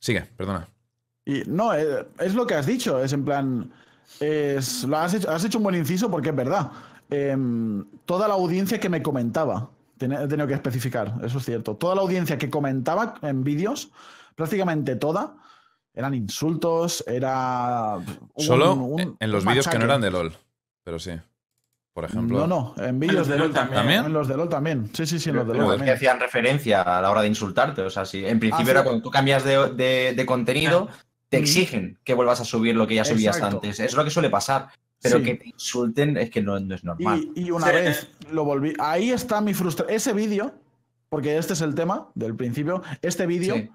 Sigue, 0.00 0.22
perdona. 0.36 0.74
Y 1.24 1.42
no, 1.46 1.74
eh, 1.74 2.06
es 2.18 2.34
lo 2.34 2.46
que 2.46 2.54
has 2.54 2.66
dicho, 2.66 3.02
es 3.02 3.12
en 3.12 3.24
plan, 3.24 3.72
es, 4.20 4.84
lo 4.84 4.98
has, 4.98 5.14
hecho, 5.14 5.30
has 5.30 5.44
hecho 5.44 5.58
un 5.58 5.64
buen 5.64 5.76
inciso 5.76 6.10
porque 6.10 6.30
es 6.30 6.36
verdad. 6.36 6.70
Em, 7.10 7.84
toda 8.04 8.28
la 8.28 8.34
audiencia 8.34 8.78
que 8.78 8.88
me 8.88 9.02
comentaba, 9.02 9.70
he 9.98 10.06
tenido 10.06 10.46
que 10.46 10.54
especificar, 10.54 11.14
eso 11.22 11.38
es 11.38 11.44
cierto, 11.44 11.76
toda 11.76 11.94
la 11.94 12.02
audiencia 12.02 12.36
que 12.36 12.50
comentaba 12.50 13.14
en 13.22 13.42
vídeos, 13.44 13.90
prácticamente 14.34 14.96
toda, 14.96 15.36
eran 15.94 16.14
insultos, 16.14 17.04
era... 17.06 17.98
Solo 18.36 18.96
en 18.98 19.30
los 19.30 19.44
vídeos 19.44 19.68
que 19.68 19.78
no 19.78 19.84
eran 19.84 20.00
de 20.00 20.10
LOL, 20.10 20.36
pero 20.82 20.98
sí. 20.98 21.12
Por 21.94 22.04
ejemplo. 22.04 22.44
No, 22.44 22.74
no, 22.76 22.84
en 22.84 22.98
vídeos 22.98 23.28
de 23.28 23.38
LOL 23.38 23.52
también. 23.52 24.06
En 24.06 24.12
los 24.12 24.26
de 24.26 24.36
LOL 24.36 24.48
también. 24.48 24.90
Sí, 24.92 25.06
sí, 25.06 25.20
sí, 25.20 25.30
en 25.30 25.36
los 25.36 25.46
de 25.46 25.54
LOL. 25.54 25.68
también. 25.68 25.84
que 25.84 25.92
hacían 25.92 26.18
referencia 26.18 26.82
a 26.82 27.00
la 27.00 27.08
hora 27.08 27.22
de 27.22 27.28
insultarte. 27.28 27.82
O 27.82 27.90
sea, 27.90 28.04
sí. 28.04 28.26
En 28.26 28.40
principio 28.40 28.66
ah, 28.66 28.70
era 28.72 28.82
cuando 28.82 29.00
tú 29.00 29.12
cambias 29.12 29.44
de, 29.44 30.24
contenido, 30.26 30.88
te 31.34 31.40
exigen 31.40 31.98
que 32.04 32.14
vuelvas 32.14 32.40
a 32.40 32.44
subir 32.44 32.76
lo 32.76 32.86
que 32.86 32.94
ya 32.94 33.04
subías 33.04 33.40
antes. 33.40 33.80
Es 33.80 33.94
lo 33.94 34.04
que 34.04 34.10
suele 34.10 34.30
pasar. 34.30 34.68
Pero 35.00 35.22
que 35.22 35.34
te 35.34 35.48
insulten 35.48 36.16
es 36.16 36.30
que 36.30 36.40
no, 36.40 36.56
es 36.56 36.82
normal. 36.82 37.28
Y, 37.34 37.50
una 37.50 37.66
vez 37.66 38.08
lo 38.30 38.44
volví. 38.44 38.72
Ahí 38.78 39.10
está 39.10 39.40
mi 39.42 39.52
frustración. 39.52 39.94
Ese 39.94 40.12
vídeo, 40.14 40.54
porque 41.10 41.36
este 41.36 41.52
es 41.52 41.60
el 41.60 41.74
tema 41.74 42.08
del 42.14 42.34
principio, 42.34 42.82
este 43.02 43.26
vídeo 43.26 43.68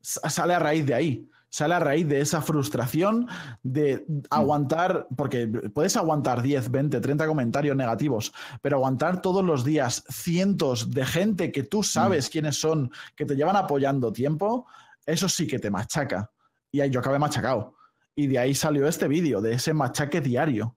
sale 0.00 0.54
a 0.54 0.58
raíz 0.58 0.84
de 0.84 0.94
ahí. 0.94 1.28
Sale 1.50 1.74
a 1.74 1.80
raíz 1.80 2.08
de 2.08 2.20
esa 2.20 2.40
frustración 2.40 3.28
de 3.62 4.06
aguantar, 4.30 5.06
porque 5.16 5.46
puedes 5.46 5.96
aguantar 5.98 6.40
10, 6.40 6.70
20, 6.70 6.98
30 6.98 7.26
comentarios 7.26 7.76
negativos, 7.76 8.32
pero 8.62 8.78
aguantar 8.78 9.20
todos 9.20 9.44
los 9.44 9.62
días 9.62 10.02
cientos 10.08 10.90
de 10.92 11.04
gente 11.04 11.52
que 11.52 11.62
tú 11.62 11.82
sabes 11.82 12.30
quiénes 12.30 12.56
son, 12.56 12.90
que 13.14 13.26
te 13.26 13.36
llevan 13.36 13.56
apoyando 13.56 14.10
tiempo, 14.10 14.66
eso 15.04 15.28
sí 15.28 15.46
que 15.46 15.58
te 15.58 15.70
machaca 15.70 16.30
y 16.72 16.80
ahí 16.80 16.90
yo 16.90 16.98
acabé 16.98 17.18
machacado. 17.18 17.76
Y 18.14 18.26
de 18.26 18.38
ahí 18.38 18.54
salió 18.54 18.88
este 18.88 19.06
vídeo, 19.06 19.40
de 19.40 19.52
ese 19.52 19.72
machaque 19.74 20.20
diario. 20.20 20.76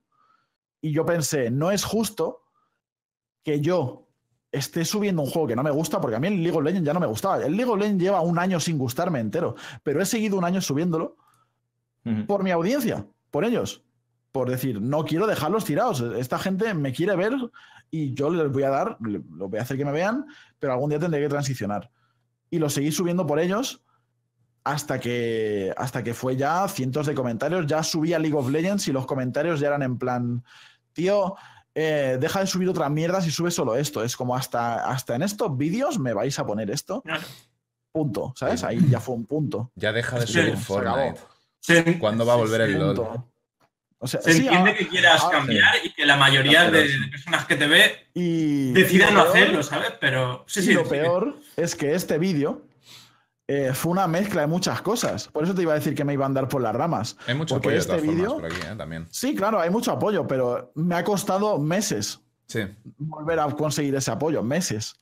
Y 0.81 0.91
yo 0.91 1.05
pensé, 1.05 1.49
no 1.49 1.71
es 1.71 1.83
justo 1.83 2.43
que 3.43 3.61
yo 3.61 4.07
esté 4.51 4.85
subiendo 4.85 5.21
un 5.21 5.29
juego 5.29 5.47
que 5.47 5.55
no 5.55 5.63
me 5.63 5.71
gusta, 5.71 5.99
porque 5.99 6.17
a 6.17 6.19
mí 6.19 6.27
el 6.27 6.43
League 6.43 6.57
of 6.57 6.63
Legends 6.63 6.85
ya 6.85 6.93
no 6.93 6.99
me 6.99 7.07
gustaba. 7.07 7.43
El 7.43 7.55
League 7.55 7.71
of 7.71 7.79
Legends 7.79 8.03
lleva 8.03 8.21
un 8.21 8.37
año 8.37 8.59
sin 8.59 8.77
gustarme 8.77 9.19
entero, 9.19 9.55
pero 9.83 10.01
he 10.01 10.05
seguido 10.05 10.37
un 10.37 10.43
año 10.43 10.61
subiéndolo 10.61 11.17
por 12.27 12.43
mi 12.43 12.51
audiencia, 12.51 13.07
por 13.31 13.45
ellos. 13.45 13.83
Por 14.31 14.49
decir, 14.49 14.81
no 14.81 15.05
quiero 15.05 15.27
dejarlos 15.27 15.65
tirados. 15.65 16.01
Esta 16.01 16.37
gente 16.37 16.73
me 16.73 16.93
quiere 16.93 17.15
ver 17.15 17.33
y 17.89 18.13
yo 18.13 18.29
les 18.29 18.51
voy 18.51 18.63
a 18.63 18.69
dar, 18.69 18.97
lo 18.99 19.49
voy 19.49 19.59
a 19.59 19.61
hacer 19.61 19.77
que 19.77 19.85
me 19.85 19.91
vean, 19.91 20.25
pero 20.59 20.73
algún 20.73 20.89
día 20.89 20.99
tendré 20.99 21.21
que 21.21 21.29
transicionar. 21.29 21.89
Y 22.49 22.59
lo 22.59 22.69
seguí 22.69 22.91
subiendo 22.91 23.25
por 23.25 23.39
ellos 23.39 23.83
hasta 24.65 24.99
que, 24.99 25.73
hasta 25.77 26.03
que 26.03 26.13
fue 26.13 26.35
ya 26.35 26.67
cientos 26.67 27.05
de 27.05 27.13
comentarios. 27.13 27.67
Ya 27.67 27.83
subía 27.83 28.19
League 28.19 28.35
of 28.35 28.49
Legends 28.49 28.87
y 28.87 28.91
los 28.91 29.05
comentarios 29.05 29.59
ya 29.59 29.67
eran 29.67 29.83
en 29.83 29.97
plan, 29.97 30.43
tío, 30.91 31.35
eh, 31.75 32.17
deja 32.19 32.39
de 32.39 32.47
subir 32.47 32.67
otras 32.67 32.89
mierdas 32.89 33.27
y 33.27 33.31
sube 33.31 33.51
solo 33.51 33.75
esto. 33.75 34.03
Es 34.03 34.17
como 34.17 34.35
hasta, 34.35 34.89
hasta 34.89 35.15
en 35.15 35.21
estos 35.21 35.55
vídeos 35.55 35.99
me 35.99 36.13
vais 36.13 36.37
a 36.39 36.45
poner 36.45 36.71
esto. 36.71 37.03
Punto, 37.91 38.33
¿sabes? 38.35 38.63
Ahí 38.63 38.79
ya 38.89 38.99
fue 38.99 39.15
un 39.15 39.25
punto. 39.25 39.71
Ya 39.75 39.93
deja 39.93 40.19
de 40.19 40.27
subir 40.27 40.57
Fortnite. 40.57 41.99
¿Cuándo 41.99 42.25
va 42.25 42.33
a 42.33 42.37
volver 42.37 42.61
el 42.61 42.79
LOL? 42.79 43.23
se 44.03 44.17
entiende 44.29 44.75
que 44.75 44.87
quieras 44.87 45.23
cambiar 45.25 45.73
y 45.83 45.91
que 45.91 46.05
la 46.05 46.17
mayoría 46.17 46.69
de, 46.69 46.89
personas 47.09 47.45
que 47.45 47.55
te 47.55 47.67
ve 47.67 48.07
y, 48.13 48.71
decidan 48.71 49.15
no 49.15 49.21
hacerlo, 49.21 49.63
¿sabes? 49.63 49.93
Pero 49.99 50.43
sí, 50.47 50.61
sí, 50.61 50.73
lo 50.73 50.87
peor 50.87 51.39
es 51.55 51.75
que 51.75 51.95
este 51.95 52.19
vídeo 52.19 52.61
eh, 53.47 53.73
fue 53.73 53.91
una 53.91 54.07
mezcla 54.07 54.41
de 54.41 54.47
muchas 54.47 54.81
cosas. 54.81 55.27
Por 55.27 55.43
eso 55.43 55.53
te 55.53 55.61
iba 55.61 55.73
a 55.73 55.75
decir 55.75 55.93
que 55.93 56.03
me 56.03 56.13
iba 56.13 56.25
a 56.25 56.27
andar 56.27 56.47
por 56.47 56.61
las 56.61 56.75
ramas. 56.75 57.17
Hay 57.27 57.35
mucho 57.35 57.57
apoyo 57.57 57.77
este 57.77 57.97
por 57.97 58.45
aquí, 58.45 58.55
¿eh? 58.61 58.75
también. 58.77 59.07
Sí, 59.11 59.35
claro, 59.35 59.59
hay 59.59 59.69
mucho 59.69 59.91
apoyo, 59.91 60.25
pero 60.25 60.71
me 60.75 60.95
ha 60.95 61.03
costado 61.03 61.59
meses 61.59 62.19
sí. 62.47 62.61
volver 62.97 63.39
a 63.39 63.49
conseguir 63.51 63.93
ese 63.95 64.11
apoyo, 64.11 64.41
meses. 64.41 64.99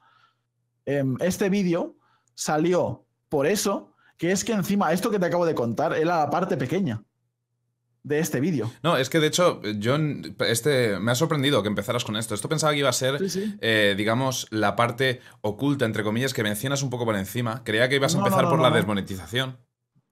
Em, 0.86 1.16
este 1.22 1.50
vídeo 1.50 1.96
salió 2.36 3.06
por 3.30 3.48
eso, 3.48 3.94
que 4.18 4.32
es 4.32 4.44
que 4.44 4.52
encima 4.52 4.92
esto 4.92 5.10
que 5.10 5.20
te 5.20 5.26
acabo 5.26 5.46
de 5.46 5.56
contar 5.56 5.94
era 5.94 6.20
la 6.20 6.30
parte 6.30 6.58
pequeña 6.58 7.02
de 8.04 8.20
este 8.20 8.40
vídeo. 8.40 8.72
No, 8.84 8.98
es 8.98 9.10
que 9.10 9.20
de 9.20 9.28
hecho, 9.28 9.62
yo 9.78 9.98
este, 10.48 11.00
me 11.00 11.12
ha 11.12 11.16
sorprendido 11.16 11.64
que 11.64 11.70
empezaras 11.70 12.04
con 12.04 12.18
esto. 12.18 12.36
Esto 12.36 12.50
pensaba 12.50 12.74
que 12.74 12.80
iba 12.80 12.90
a 12.90 12.94
ser, 12.94 13.20
eh, 13.62 13.96
digamos, 13.98 14.48
la 14.52 14.76
parte 14.76 15.22
oculta, 15.42 15.86
entre 15.86 16.04
comillas, 16.04 16.34
que 16.34 16.44
mencionas 16.44 16.84
un 16.84 16.90
poco 16.90 17.06
por 17.06 17.16
encima. 17.16 17.64
Creía 17.64 17.88
que 17.90 17.96
ibas 17.96 18.14
a 18.16 18.18
empezar 18.20 18.50
por 18.50 18.60
la 18.60 18.70
desmonetización. 18.70 19.58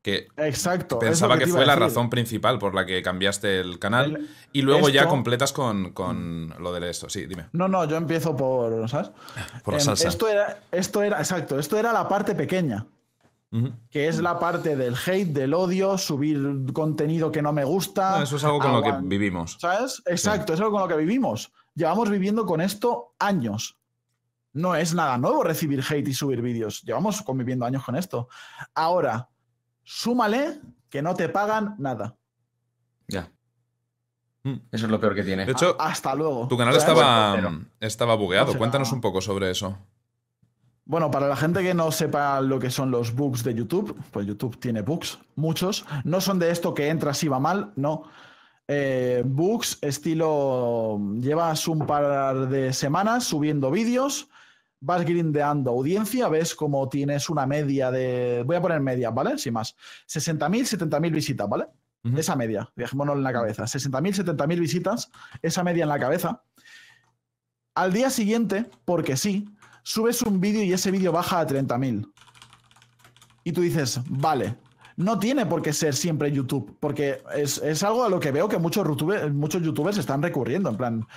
Que 0.01 0.29
Exacto. 0.37 0.97
Pensaba 0.97 1.37
que, 1.37 1.45
fue 1.45 1.63
la 1.63 1.75
razón 1.75 2.09
principal 2.09 2.57
por 2.57 2.73
la 2.73 2.87
que 2.87 3.03
cambiaste 3.03 3.59
el 3.59 3.77
canal. 3.77 4.27
y 4.51 4.63
luego 4.63 4.89
ya 4.89 5.07
completas 5.07 5.53
con, 5.53 5.91
con, 5.91 6.55
lo 6.59 6.73
de 6.73 6.89
esto. 6.89 7.07
Sí, 7.09 7.27
dime. 7.27 7.49
No, 7.51 7.67
no, 7.67 7.85
yo 7.85 7.97
empiezo 7.97 8.35
por. 8.35 8.89
¿Sabes? 8.89 9.11
Por 9.63 9.75
la 9.75 9.79
em, 9.79 9.85
salsa. 9.85 10.07
Esto 10.07 10.27
era, 10.27 10.61
esto 10.71 11.03
era, 11.03 11.19
exacto, 11.19 11.59
esto 11.59 11.77
era 11.77 11.93
la 11.93 12.07
parte 12.07 12.33
pequeña 12.33 12.87
que 13.89 14.07
es 14.07 14.19
la 14.21 14.39
parte 14.39 14.77
del 14.77 14.95
hate, 14.95 15.27
del 15.27 15.53
odio, 15.53 15.97
subir 15.97 16.39
contenido 16.73 17.31
que 17.31 17.41
no 17.41 17.51
me 17.51 17.65
gusta. 17.65 18.23
eso 18.23 18.37
es 18.37 18.43
algo 18.45 18.59
con 18.59 18.71
lo 18.71 18.81
que 18.81 18.93
vivimos. 19.03 19.57
¿Sabes? 19.59 20.01
Exacto, 20.05 20.53
es 20.53 20.59
algo 20.59 20.71
con 20.71 20.81
lo 20.81 20.87
que 20.87 20.95
vivimos. 20.95 21.51
Llevamos 21.75 22.09
viviendo 22.09 22.45
con 22.45 22.61
esto 22.61 23.13
años. 23.19 23.77
No 24.53 24.75
es 24.75 24.93
nada 24.93 25.17
nuevo 25.17 25.43
recibir 25.43 25.83
hate 25.87 26.07
y 26.07 26.13
subir 26.13 26.41
vídeos. 26.41 26.81
Llevamos 26.83 27.21
conviviendo 27.21 27.65
años 27.65 27.83
con 27.83 27.95
esto. 27.95 28.29
Ahora, 28.73 29.29
súmale 29.83 30.61
que 30.89 31.01
no 31.01 31.13
te 31.13 31.29
pagan 31.29 31.75
nada. 31.77 32.15
Ya. 33.07 33.31
Mm. 34.43 34.55
Eso 34.71 34.85
es 34.85 34.91
lo 34.91 34.99
peor 34.99 35.15
que 35.15 35.23
tiene. 35.23 35.45
De 35.45 35.51
hecho, 35.51 35.75
hasta 35.79 36.15
luego. 36.15 36.47
Tu 36.47 36.57
canal 36.57 36.75
estaba, 36.75 37.37
estaba 37.79 38.15
bugueado. 38.15 38.57
Cuéntanos 38.57 38.91
un 38.91 39.01
poco 39.01 39.21
sobre 39.21 39.51
eso. 39.51 39.77
Bueno, 40.91 41.09
para 41.09 41.29
la 41.29 41.37
gente 41.37 41.63
que 41.63 41.73
no 41.73 41.89
sepa 41.89 42.41
lo 42.41 42.59
que 42.59 42.69
son 42.69 42.91
los 42.91 43.15
bugs 43.15 43.45
de 43.45 43.53
YouTube, 43.53 43.97
pues 44.11 44.27
YouTube 44.27 44.59
tiene 44.59 44.81
bugs, 44.81 45.19
muchos. 45.37 45.85
No 46.03 46.19
son 46.19 46.37
de 46.37 46.51
esto 46.51 46.73
que 46.73 46.89
entras 46.89 47.23
y 47.23 47.29
va 47.29 47.39
mal, 47.39 47.71
no. 47.77 48.03
Eh, 48.67 49.23
bugs 49.25 49.77
estilo, 49.81 50.99
llevas 51.21 51.65
un 51.69 51.87
par 51.87 52.49
de 52.49 52.73
semanas 52.73 53.23
subiendo 53.23 53.71
vídeos, 53.71 54.27
vas 54.81 55.05
grindeando 55.05 55.71
audiencia, 55.71 56.27
ves 56.27 56.55
como 56.55 56.89
tienes 56.89 57.29
una 57.29 57.45
media 57.45 57.89
de, 57.89 58.43
voy 58.45 58.57
a 58.57 58.61
poner 58.61 58.81
media, 58.81 59.11
¿vale? 59.11 59.37
Sin 59.37 59.53
más, 59.53 59.77
60.000, 60.09 60.77
70.000 60.77 61.09
visitas, 61.09 61.47
¿vale? 61.47 61.67
Esa 62.17 62.35
media, 62.35 62.69
dejémonos 62.75 63.15
en 63.15 63.23
la 63.23 63.31
cabeza, 63.31 63.63
60.000, 63.63 64.25
70.000 64.25 64.59
visitas, 64.59 65.09
esa 65.41 65.63
media 65.63 65.83
en 65.83 65.89
la 65.89 65.99
cabeza. 65.99 66.43
Al 67.75 67.93
día 67.93 68.09
siguiente, 68.09 68.69
porque 68.83 69.15
sí, 69.15 69.47
subes 69.83 70.21
un 70.21 70.39
vídeo 70.39 70.63
y 70.63 70.73
ese 70.73 70.91
vídeo 70.91 71.11
baja 71.11 71.39
a 71.39 71.47
30.000. 71.47 72.11
Y 73.43 73.51
tú 73.51 73.61
dices, 73.61 73.99
vale, 74.07 74.57
no 74.95 75.17
tiene 75.17 75.45
por 75.45 75.61
qué 75.61 75.73
ser 75.73 75.95
siempre 75.95 76.31
YouTube, 76.31 76.77
porque 76.79 77.21
es, 77.35 77.83
algo 77.83 78.03
a 78.03 78.09
lo 78.09 78.19
que 78.19 78.31
veo 78.31 78.47
que 78.47 78.57
muchos, 78.57 78.85
muchos 79.33 79.61
youtubers 79.61 79.97
están 79.97 80.21
recurriendo. 80.21 80.69
En 80.69 80.77
plan, 80.77 81.07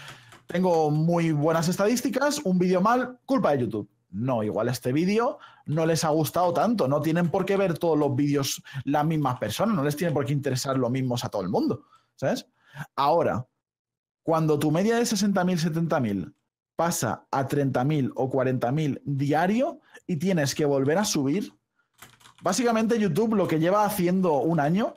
tengo 0.46 0.90
muy 0.90 1.32
buenas 1.32 1.68
estadísticas, 1.68 2.40
un 2.44 2.58
vídeo 2.58 2.80
mal, 2.80 3.18
culpa 3.26 3.52
de 3.52 3.60
YouTube. 3.60 3.88
No, 4.10 4.44
igual 4.44 4.68
este 4.68 4.92
vídeo 4.92 5.38
no 5.66 5.86
les 5.86 6.04
ha 6.04 6.08
gustado 6.10 6.52
tanto, 6.52 6.86
no 6.86 7.00
tienen 7.00 7.30
por 7.30 7.44
qué 7.44 7.56
ver 7.56 7.78
todos 7.78 7.98
los 7.98 8.14
vídeos 8.14 8.62
las 8.84 9.04
mismas 9.04 9.38
personas, 9.38 9.74
no 9.74 9.82
les 9.82 9.96
tiene 9.96 10.12
por 10.12 10.24
qué 10.24 10.32
interesar 10.32 10.78
lo 10.78 10.88
mismos 10.88 11.24
a 11.24 11.28
todo 11.28 11.42
el 11.42 11.48
mundo, 11.48 11.82
¿sabes? 12.14 12.46
Ahora, 12.94 13.44
cuando 14.22 14.56
tu 14.56 14.70
media 14.70 14.96
de 14.96 15.02
60.000, 15.02 15.88
70.000 15.88 16.32
pasa 16.76 17.26
a 17.30 17.46
30.000 17.46 18.12
o 18.16 18.30
40.000 18.30 19.00
diario 19.04 19.80
y 20.06 20.16
tienes 20.16 20.54
que 20.54 20.64
volver 20.64 20.98
a 20.98 21.04
subir. 21.04 21.52
Básicamente 22.42 22.98
YouTube 22.98 23.34
lo 23.34 23.48
que 23.48 23.58
lleva 23.58 23.84
haciendo 23.84 24.34
un 24.34 24.60
año 24.60 24.94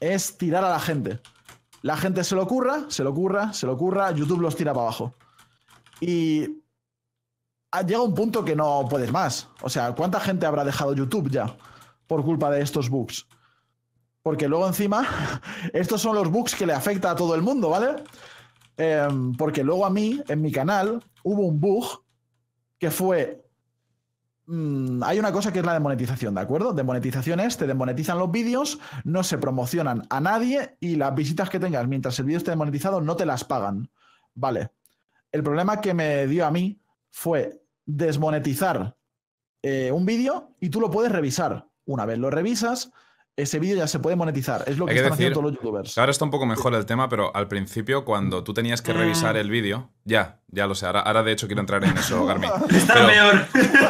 es 0.00 0.36
tirar 0.36 0.64
a 0.64 0.70
la 0.70 0.80
gente. 0.80 1.20
La 1.82 1.96
gente 1.96 2.24
se 2.24 2.34
lo 2.34 2.42
ocurra, 2.42 2.86
se 2.88 3.04
lo 3.04 3.10
ocurra, 3.10 3.52
se 3.52 3.66
lo 3.66 3.74
ocurra, 3.74 4.10
YouTube 4.10 4.40
los 4.40 4.56
tira 4.56 4.72
para 4.72 4.86
abajo. 4.86 5.14
Y 6.00 6.62
llega 7.86 8.02
un 8.02 8.14
punto 8.14 8.44
que 8.44 8.56
no 8.56 8.86
puedes 8.88 9.12
más. 9.12 9.48
O 9.62 9.68
sea, 9.68 9.94
¿cuánta 9.94 10.20
gente 10.20 10.46
habrá 10.46 10.64
dejado 10.64 10.94
YouTube 10.94 11.30
ya 11.30 11.56
por 12.06 12.24
culpa 12.24 12.50
de 12.50 12.62
estos 12.62 12.88
bugs? 12.88 13.26
Porque 14.22 14.48
luego 14.48 14.66
encima, 14.66 15.06
estos 15.72 16.00
son 16.00 16.14
los 16.14 16.30
bugs 16.30 16.54
que 16.54 16.66
le 16.66 16.72
afecta 16.72 17.10
a 17.10 17.16
todo 17.16 17.34
el 17.34 17.42
mundo, 17.42 17.68
¿vale? 17.70 18.02
Em, 18.76 19.32
porque 19.34 19.62
luego 19.62 19.86
a 19.86 19.90
mí, 19.90 20.22
en 20.28 20.42
mi 20.42 20.50
canal, 20.50 21.04
hubo 21.22 21.46
un 21.46 21.60
bug 21.60 22.04
que 22.78 22.90
fue... 22.90 23.44
Mm, 24.46 25.02
hay 25.02 25.18
una 25.18 25.32
cosa 25.32 25.52
que 25.52 25.60
es 25.60 25.64
la 25.64 25.72
demonetización, 25.72 26.34
¿de 26.34 26.40
acuerdo? 26.40 26.72
Demonetización 26.72 27.40
es, 27.40 27.56
te 27.56 27.66
demonetizan 27.66 28.18
los 28.18 28.30
vídeos, 28.30 28.78
no 29.04 29.22
se 29.22 29.38
promocionan 29.38 30.02
a 30.10 30.20
nadie 30.20 30.76
y 30.80 30.96
las 30.96 31.14
visitas 31.14 31.48
que 31.48 31.60
tengas 31.60 31.88
mientras 31.88 32.18
el 32.18 32.26
vídeo 32.26 32.38
esté 32.38 32.50
demonetizado 32.50 33.00
no 33.00 33.16
te 33.16 33.24
las 33.24 33.44
pagan. 33.44 33.90
Vale. 34.34 34.70
El 35.32 35.42
problema 35.42 35.80
que 35.80 35.94
me 35.94 36.26
dio 36.26 36.44
a 36.46 36.50
mí 36.50 36.80
fue 37.10 37.62
desmonetizar 37.86 38.96
eh, 39.62 39.90
un 39.92 40.04
vídeo 40.04 40.54
y 40.60 40.68
tú 40.68 40.80
lo 40.80 40.90
puedes 40.90 41.10
revisar. 41.10 41.66
Una 41.86 42.04
vez 42.04 42.18
lo 42.18 42.30
revisas, 42.30 42.92
ese 43.36 43.58
vídeo 43.58 43.76
ya 43.76 43.88
se 43.88 43.98
puede 43.98 44.14
monetizar. 44.14 44.64
Es 44.66 44.78
lo 44.78 44.86
que, 44.86 44.94
están 44.94 45.12
haciendo 45.12 45.40
todos 45.40 45.52
los 45.52 45.54
youtubers. 45.54 45.98
Ahora 45.98 46.12
está 46.12 46.24
un 46.24 46.30
poco 46.30 46.46
mejor 46.46 46.74
el 46.74 46.86
tema, 46.86 47.08
pero 47.08 47.34
al 47.34 47.48
principio, 47.48 48.04
cuando 48.04 48.44
tú 48.44 48.54
tenías 48.54 48.80
que 48.80 48.92
revisar 48.92 49.34
mm. 49.34 49.38
el 49.38 49.50
vídeo, 49.50 49.90
ya, 50.04 50.40
ya 50.48 50.66
lo 50.66 50.74
sé. 50.74 50.86
Ahora, 50.86 51.22
de 51.22 51.32
hecho 51.32 51.46
quiero 51.46 51.60
entrar 51.60 51.82
en 51.84 51.96
eso, 51.96 52.24
Garmin. 52.26 52.50
Está 52.70 53.06
peor. 53.06 53.46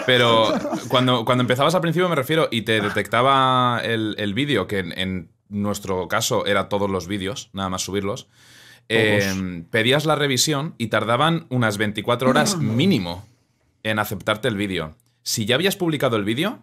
Pero 0.07 0.48
cuando, 0.88 1.24
cuando 1.24 1.42
empezabas 1.42 1.74
al 1.74 1.83
principio, 1.83 2.09
me 2.09 2.14
refiero, 2.14 2.48
y 2.50 2.62
te 2.62 2.80
detectaba 2.80 3.80
el, 3.83 4.35
vídeo, 4.35 4.66
que 4.66 4.78
en, 4.78 5.30
nuestro 5.50 6.09
caso 6.09 6.46
era 6.46 6.68
todos 6.68 6.90
los 6.90 7.07
vídeos, 7.07 7.50
nada 7.52 7.68
más 7.68 7.83
subirlos. 7.83 8.28
Em, 8.88 9.64
pedías 9.64 10.04
la 10.04 10.14
revisión 10.14 10.74
y 10.78 10.88
tardaban 10.88 11.46
unas 11.48 11.78
24 11.78 12.30
horas 12.30 12.57
mínimo 12.59 13.26
en 13.83 13.98
aceptarte 13.98 14.48
el 14.48 14.57
vídeo. 14.57 14.96
Si 15.22 15.44
ya 15.46 15.54
habías 15.54 15.76
publicado 15.76 16.16
el 16.16 16.24
vídeo, 16.24 16.62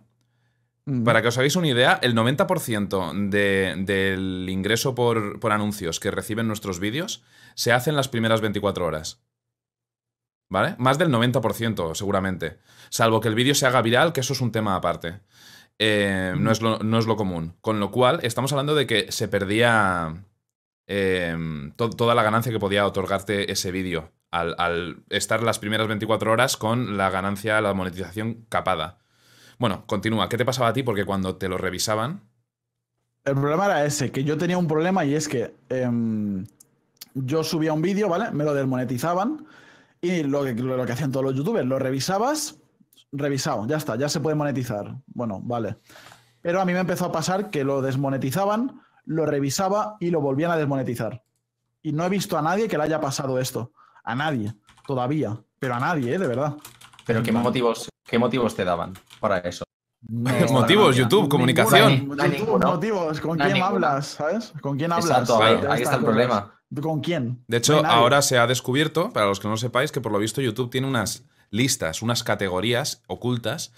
para 0.85 1.21
que 1.21 1.27
os 1.27 1.37
hagáis 1.37 1.55
una 1.55 1.67
idea, 1.67 1.99
el 2.01 2.15
90% 2.15 3.29
del 3.29 4.49
ingreso 4.49 4.95
por, 4.95 5.39
anuncios 5.51 5.99
que 5.99 6.11
reciben 6.11 6.47
nuestros 6.47 6.79
vídeos 6.79 7.23
se 7.55 7.71
hace 7.71 7.91
en 7.91 7.95
las 7.95 8.07
primeras 8.07 8.41
24 8.41 8.85
horas. 8.85 9.21
¿Vale? 10.49 10.75
Más 10.79 10.97
del 10.97 11.09
90% 11.09 11.95
seguramente. 11.95 12.59
Salvo 12.89 13.21
que 13.21 13.29
el 13.29 13.35
vídeo 13.35 13.55
se 13.55 13.67
haga 13.67 13.81
viral, 13.81 14.11
que 14.11 14.19
eso 14.19 14.33
es 14.33 14.41
un 14.41 14.51
tema 14.51 14.75
aparte. 14.75 15.21
Eh, 15.79 16.33
no, 16.37 16.51
es 16.51 16.61
lo, 16.61 16.79
no, 16.79 16.99
es 16.99 17.05
lo, 17.05 17.15
común. 17.15 17.55
Con 17.61 17.79
lo 17.79 17.91
cual, 17.91 18.19
estamos 18.23 18.51
hablando 18.51 18.75
de 18.75 18.85
que 18.85 19.11
se 19.11 19.27
perdía 19.27 20.25
eh, 20.87 21.37
toda 21.75 22.15
la 22.15 22.23
ganancia 22.23 22.51
que 22.51 22.59
podía 22.59 22.85
otorgarte 22.85 23.51
ese 23.51 23.71
vídeo 23.71 24.11
al, 24.29 24.55
al 24.57 25.03
estar 25.09 25.41
las 25.41 25.59
primeras 25.59 25.87
24 25.87 26.31
horas 26.31 26.57
con 26.57 26.97
la 26.97 27.09
ganancia, 27.09 27.61
la 27.61 27.73
monetización 27.73 28.45
capada. 28.49 29.00
Bueno, 29.61 29.83
continúa. 29.85 30.27
¿Qué 30.27 30.37
te 30.37 30.43
pasaba 30.43 30.69
a 30.69 30.73
ti? 30.73 30.81
Porque 30.81 31.05
cuando 31.05 31.35
te 31.35 31.47
lo 31.47 31.55
revisaban. 31.55 32.23
El 33.23 33.35
problema 33.35 33.65
era 33.65 33.85
ese, 33.85 34.11
que 34.11 34.23
yo 34.23 34.35
tenía 34.35 34.57
un 34.57 34.67
problema 34.67 35.05
y 35.05 35.13
es 35.13 35.27
que 35.27 35.53
em, 35.69 36.47
yo 37.13 37.43
subía 37.43 37.71
un 37.71 37.83
vídeo, 37.83 38.09
¿vale? 38.09 38.31
Me 38.31 38.43
lo 38.43 38.55
desmonetizaban 38.55 39.45
y 40.01 40.23
lo 40.23 40.43
que, 40.45 40.55
lo 40.55 40.83
que 40.83 40.91
hacían 40.91 41.11
todos 41.11 41.27
los 41.27 41.35
youtubers, 41.35 41.67
lo 41.67 41.77
revisabas, 41.77 42.57
revisado, 43.11 43.67
ya 43.67 43.77
está, 43.77 43.95
ya 43.97 44.09
se 44.09 44.19
puede 44.19 44.35
monetizar. 44.35 44.95
Bueno, 45.05 45.39
vale. 45.43 45.77
Pero 46.41 46.59
a 46.59 46.65
mí 46.65 46.73
me 46.73 46.79
empezó 46.79 47.05
a 47.05 47.11
pasar 47.11 47.51
que 47.51 47.63
lo 47.63 47.83
desmonetizaban, 47.83 48.81
lo 49.05 49.27
revisaba 49.27 49.95
y 49.99 50.09
lo 50.09 50.21
volvían 50.21 50.49
a 50.49 50.57
desmonetizar. 50.57 51.23
Y 51.83 51.91
no 51.91 52.03
he 52.03 52.09
visto 52.09 52.35
a 52.35 52.41
nadie 52.41 52.67
que 52.67 52.79
le 52.79 52.85
haya 52.85 52.99
pasado 52.99 53.37
esto. 53.37 53.73
A 54.03 54.15
nadie, 54.15 54.55
todavía. 54.87 55.39
Pero 55.59 55.75
a 55.75 55.79
nadie, 55.79 56.15
¿eh? 56.15 56.17
de 56.17 56.25
verdad. 56.25 56.55
¿Pero 57.05 57.21
qué 57.21 57.31
motivos, 57.31 57.90
qué 58.11 58.19
motivos 58.19 58.55
te 58.55 58.65
daban 58.65 58.93
para 59.19 59.39
eso? 59.39 59.63
motivos, 60.51 60.95
YouTube, 60.95 61.29
comunicación. 61.29 62.07
motivos, 62.07 63.21
¿con 63.21 63.37
quién 63.37 63.61
hablas? 63.61 64.07
¿Sabes? 64.07 64.53
¿Con 64.61 64.77
quién 64.77 64.91
hablas? 64.91 65.29
ahí, 65.29 65.81
está 65.81 65.95
el 65.95 66.03
problema. 66.03 66.59
¿Con 66.81 67.01
quién? 67.01 67.43
De 67.47 67.57
hecho, 67.57 67.85
ahora 67.85 68.21
se 68.21 68.37
ha 68.37 68.47
descubierto, 68.47 69.11
para 69.11 69.27
los 69.27 69.39
que 69.39 69.47
no 69.47 69.51
lo 69.51 69.57
sepáis, 69.57 69.91
que 69.91 70.01
por 70.01 70.11
lo 70.11 70.19
visto 70.19 70.41
YouTube 70.41 70.69
tiene 70.69 70.87
unas 70.87 71.23
listas, 71.49 72.01
unas 72.01 72.23
categorías 72.23 73.03
ocultas 73.07 73.73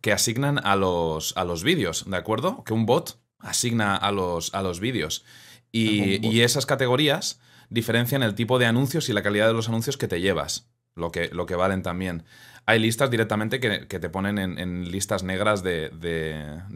que 0.00 0.12
asignan 0.12 0.58
a 0.64 0.76
los, 0.76 1.36
a 1.36 1.44
los 1.44 1.62
vídeos, 1.62 2.04
¿de 2.08 2.16
acuerdo? 2.16 2.62
Que 2.64 2.74
un 2.74 2.86
bot 2.86 3.18
asigna 3.38 3.96
a 3.96 4.12
los, 4.12 4.54
a 4.54 4.62
los 4.62 4.80
vídeos. 4.80 5.24
Y, 5.72 6.24
y, 6.26 6.42
esas 6.42 6.66
categorías 6.66 7.40
diferencian 7.68 8.22
el 8.22 8.34
tipo 8.34 8.58
de 8.58 8.66
anuncios 8.66 9.08
y 9.08 9.12
la 9.12 9.22
calidad 9.22 9.48
de 9.48 9.54
los 9.54 9.68
anuncios 9.68 9.96
que 9.96 10.06
te 10.06 10.20
llevas, 10.20 10.68
lo 10.94 11.10
que, 11.10 11.28
lo 11.30 11.46
que 11.46 11.56
valen 11.56 11.82
también 11.82 12.24
hay 12.66 12.78
listas 12.78 13.10
directamente 13.10 13.60
que, 13.60 13.86
te 13.86 14.08
ponen 14.08 14.38
en, 14.38 14.90
listas 14.90 15.22
negras 15.22 15.62
de, 15.62 15.90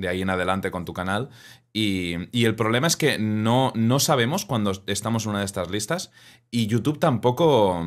ahí 0.08 0.22
en 0.22 0.30
adelante 0.30 0.70
con 0.70 0.84
tu 0.84 0.92
canal. 0.92 1.30
Y, 1.72 2.14
el 2.44 2.54
problema 2.54 2.86
es 2.86 2.96
que 2.96 3.18
no, 3.18 3.72
no 3.74 3.98
sabemos 3.98 4.44
cuando 4.44 4.72
estamos 4.86 5.24
en 5.24 5.30
una 5.30 5.38
de 5.40 5.44
estas 5.46 5.70
listas 5.70 6.10
y 6.50 6.66
YouTube 6.66 6.98
tampoco 6.98 7.84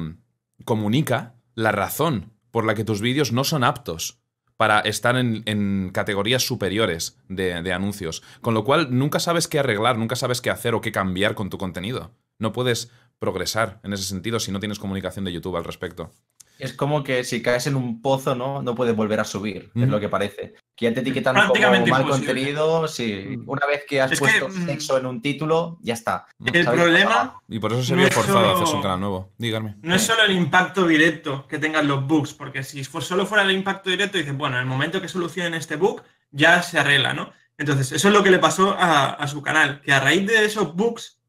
comunica 0.66 1.36
la 1.56 1.72
razón 1.72 2.34
por 2.50 2.66
la 2.66 2.76
que 2.76 2.84
tus 2.84 3.02
vídeos 3.02 3.32
no 3.32 3.44
son 3.44 3.64
aptos 3.64 4.20
para 4.58 4.80
estar 4.82 5.16
en, 5.16 5.90
categorías 5.92 6.44
superiores 6.44 7.18
de, 7.30 7.62
de, 7.62 7.74
anuncios. 7.74 8.24
Con 8.42 8.54
lo 8.54 8.64
cual, 8.64 8.88
nunca 8.98 9.20
sabes 9.20 9.48
qué 9.48 9.60
arreglar, 9.60 9.98
nunca 9.98 10.16
sabes 10.16 10.42
qué 10.42 10.50
hacer 10.50 10.76
o 10.76 10.82
qué 10.82 10.92
cambiar 10.92 11.36
con 11.36 11.50
tu 11.50 11.58
contenido. 11.58 12.12
No 12.40 12.52
puedes 12.52 12.92
progresar 13.20 13.80
en 13.84 13.94
ese 13.94 14.04
sentido 14.04 14.40
si 14.40 14.52
no 14.52 14.60
tienes 14.60 14.80
comunicación 14.80 15.26
de 15.26 15.34
YouTube 15.34 15.56
al 15.56 15.64
respecto 15.64 16.12
es 16.62 16.74
como 16.74 17.04
que 17.04 17.24
si 17.24 17.42
caes 17.42 17.66
en 17.66 17.76
un 17.76 18.04
pozo, 18.04 18.36
¿no? 18.36 18.62
No 18.62 18.76
puedes 18.76 18.96
volver 18.96 19.20
a 19.20 19.24
subir, 19.24 19.72
es 19.74 19.90
lo 19.90 20.00
que 20.00 20.10
parece. 20.10 20.54
Que 20.76 20.86
ya 20.86 20.94
te 20.94 21.00
etiquetan 21.00 21.36
como 21.48 21.88
mal 21.88 22.08
contenido, 22.08 22.88
sí. 22.88 23.40
Una 23.48 23.66
vez 23.66 23.84
que 23.90 24.00
has 24.00 24.18
puesto 24.20 24.48
mm, 24.48 24.66
sexo 24.68 24.98
en 25.00 25.08
un 25.08 25.22
título, 25.24 25.80
ya 25.82 25.96
está. 25.96 26.28
El 26.54 26.66
problema. 26.66 27.42
Y 27.50 27.58
por 27.58 27.74
eso 27.74 27.84
se 27.84 27.96
vio 27.96 28.08
forzado 28.12 28.54
hacerse 28.54 28.76
un 28.76 28.82
canal 28.84 29.00
nuevo. 29.00 29.32
Dígame. 29.40 29.76
No 29.82 29.96
es 29.96 30.04
solo 30.04 30.24
el 30.24 30.34
impacto 30.34 30.86
directo 30.86 31.48
que 31.48 31.58
tengan 31.58 31.88
los 31.88 32.06
bugs, 32.06 32.34
porque 32.36 32.62
si 32.62 32.84
solo 32.84 33.26
fuera 33.26 33.44
el 33.44 33.52
impacto 33.52 33.90
directo, 33.90 34.20
dices, 34.20 34.38
bueno, 34.38 34.58
en 34.58 34.62
el 34.62 34.68
momento 34.68 35.02
que 35.02 35.08
solucionen 35.08 35.56
este 35.56 35.78
bug, 35.78 36.04
ya 36.30 36.62
se 36.62 36.78
arregla, 36.78 37.16
¿no? 37.16 37.34
Entonces, 37.58 37.92
eso 37.92 38.08
es 38.08 38.14
lo 38.14 38.22
que 38.22 38.30
le 38.30 38.40
pasó 38.40 38.76
a, 38.78 39.10
a 39.10 39.28
su 39.28 39.42
canal, 39.42 39.82
que 39.82 39.94
a 39.94 40.00
raíz 40.00 40.28
de 40.28 40.46
esos 40.46 40.76
bugs, 40.76 41.20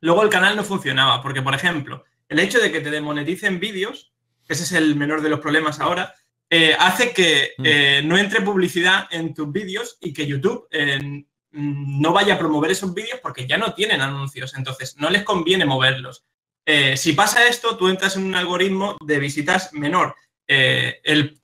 luego 0.00 0.22
el 0.22 0.30
canal 0.30 0.56
no 0.56 0.64
funcionaba, 0.64 1.20
porque, 1.22 1.42
por 1.42 1.54
ejemplo, 1.54 2.04
el 2.30 2.38
hecho 2.38 2.60
de 2.60 2.72
que 2.72 2.80
te 2.80 2.90
demoneticen 2.90 3.60
vídeos 3.60 4.09
ese 4.52 4.64
es 4.64 4.72
el 4.72 4.96
menor 4.96 5.22
de 5.22 5.30
los 5.30 5.40
problemas 5.40 5.80
ahora, 5.80 6.14
eh, 6.52 6.74
hace 6.76 7.12
que 7.12 7.52
mm. 7.58 7.62
eh, 7.64 8.02
no 8.04 8.18
entre 8.18 8.40
publicidad 8.40 9.06
en 9.12 9.32
tus 9.34 9.52
vídeos 9.52 9.98
y 10.00 10.12
que 10.12 10.26
YouTube 10.26 10.66
eh, 10.72 11.24
no 11.52 12.12
vaya 12.12 12.34
a 12.34 12.38
promover 12.38 12.72
esos 12.72 12.92
vídeos 12.92 13.20
porque 13.22 13.46
ya 13.46 13.56
no 13.56 13.72
tienen 13.74 14.00
anuncios, 14.00 14.54
entonces 14.56 14.96
no 14.98 15.10
les 15.10 15.22
conviene 15.22 15.64
moverlos. 15.64 16.24
si 16.96 17.12
pasa 17.12 17.48
esto, 17.48 17.76
tú 17.76 17.88
entras 17.88 18.16
en 18.16 18.24
un 18.24 18.34
algoritmo 18.36 18.96
de 19.04 19.18
visitas 19.18 19.72
menor. 19.72 20.14
el, 20.46 21.36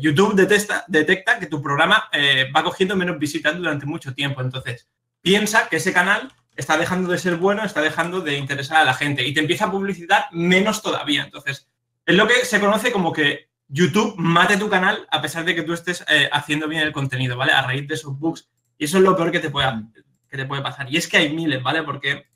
YouTube 0.00 0.34
detecta, 0.34 0.84
detecta, 0.86 1.38
que 1.38 1.46
tu 1.46 1.62
programa 1.62 2.10
va 2.54 2.62
cogiendo 2.62 2.94
menos 2.94 3.18
visitas 3.18 3.56
durante 3.56 3.86
mucho 3.86 4.14
tiempo, 4.14 4.42
entonces 4.42 4.88
piensa 5.22 5.68
que 5.68 5.76
ese 5.76 5.94
canal 5.94 6.30
está 6.56 6.76
dejando 6.76 7.10
de 7.10 7.18
ser 7.18 7.36
bueno, 7.36 7.64
está 7.64 7.80
dejando 7.80 8.20
de 8.20 8.36
interesar 8.36 8.82
a 8.82 8.84
la 8.84 8.94
gente 8.94 9.26
y 9.26 9.32
te 9.32 9.40
empieza 9.40 9.66
a 9.66 9.70
publicitar 9.70 10.26
menos 10.32 10.82
todavía. 10.82 11.24
Entonces, 11.24 11.71
es 12.06 12.14
lo 12.16 12.26
que 12.26 12.44
se 12.44 12.60
conoce 12.60 12.92
como 12.92 13.12
que 13.12 13.48
YouTube 13.68 14.14
mate 14.18 14.56
tu 14.56 14.68
canal 14.68 15.06
a 15.10 15.22
pesar 15.22 15.44
de 15.44 15.54
que 15.54 15.62
tú 15.62 15.72
estés 15.72 16.04
eh, 16.08 16.28
haciendo 16.32 16.68
bien 16.68 16.82
el 16.82 16.92
contenido, 16.92 17.36
¿vale? 17.36 17.52
A 17.52 17.62
raíz 17.62 17.88
de 17.88 17.94
esos 17.94 18.18
bugs. 18.18 18.48
Y 18.76 18.84
eso 18.84 18.98
es 18.98 19.04
lo 19.04 19.16
peor 19.16 19.30
que 19.30 19.40
te, 19.40 19.50
pueda, 19.50 19.82
que 20.28 20.36
te 20.36 20.44
puede 20.44 20.62
pasar. 20.62 20.92
Y 20.92 20.96
es 20.96 21.08
que 21.08 21.16
hay 21.16 21.32
miles, 21.32 21.62
¿vale? 21.62 21.82
Porque 21.82 22.26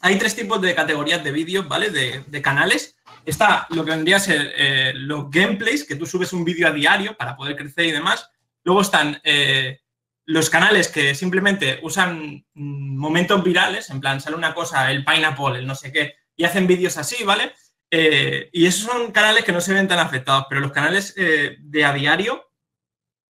hay 0.00 0.18
tres 0.18 0.36
tipos 0.36 0.60
de 0.60 0.74
categorías 0.74 1.24
de 1.24 1.32
vídeos, 1.32 1.66
¿vale? 1.66 1.90
De, 1.90 2.42
canales. 2.42 2.96
Está 3.24 3.66
lo 3.70 3.84
que 3.84 3.92
vendría 3.92 4.16
a 4.16 4.20
ser 4.20 4.52
eh, 4.56 4.92
los 4.94 5.30
gameplays, 5.30 5.84
que 5.84 5.96
tú 5.96 6.04
subes 6.04 6.32
un 6.34 6.44
vídeo 6.44 6.68
a 6.68 6.72
diario 6.72 7.16
para 7.16 7.36
poder 7.36 7.56
crecer 7.56 7.86
y 7.86 7.92
demás. 7.92 8.28
Luego 8.64 8.82
están 8.82 9.20
eh, 9.24 9.80
los 10.26 10.50
canales 10.50 10.88
que 10.88 11.14
simplemente 11.14 11.80
usan 11.82 12.44
mm, 12.52 12.96
momentos 12.96 13.42
virales, 13.42 13.88
en 13.88 14.00
plan, 14.00 14.20
sale 14.20 14.36
una 14.36 14.54
cosa, 14.54 14.90
el 14.90 15.04
pineapple, 15.04 15.58
el 15.58 15.66
no 15.66 15.74
sé 15.74 15.92
qué, 15.92 16.16
y 16.36 16.44
hacen 16.44 16.66
vídeos 16.66 16.98
así, 16.98 17.24
¿vale? 17.24 17.54
Eh, 17.90 18.50
y 18.52 18.66
esos 18.66 18.90
son 18.90 19.12
canales 19.12 19.44
que 19.44 19.52
no 19.52 19.60
se 19.60 19.72
ven 19.72 19.88
tan 19.88 19.98
afectados, 19.98 20.46
pero 20.48 20.60
los 20.60 20.72
canales 20.72 21.14
eh, 21.16 21.56
de 21.60 21.84
a 21.84 21.92
diario 21.92 22.42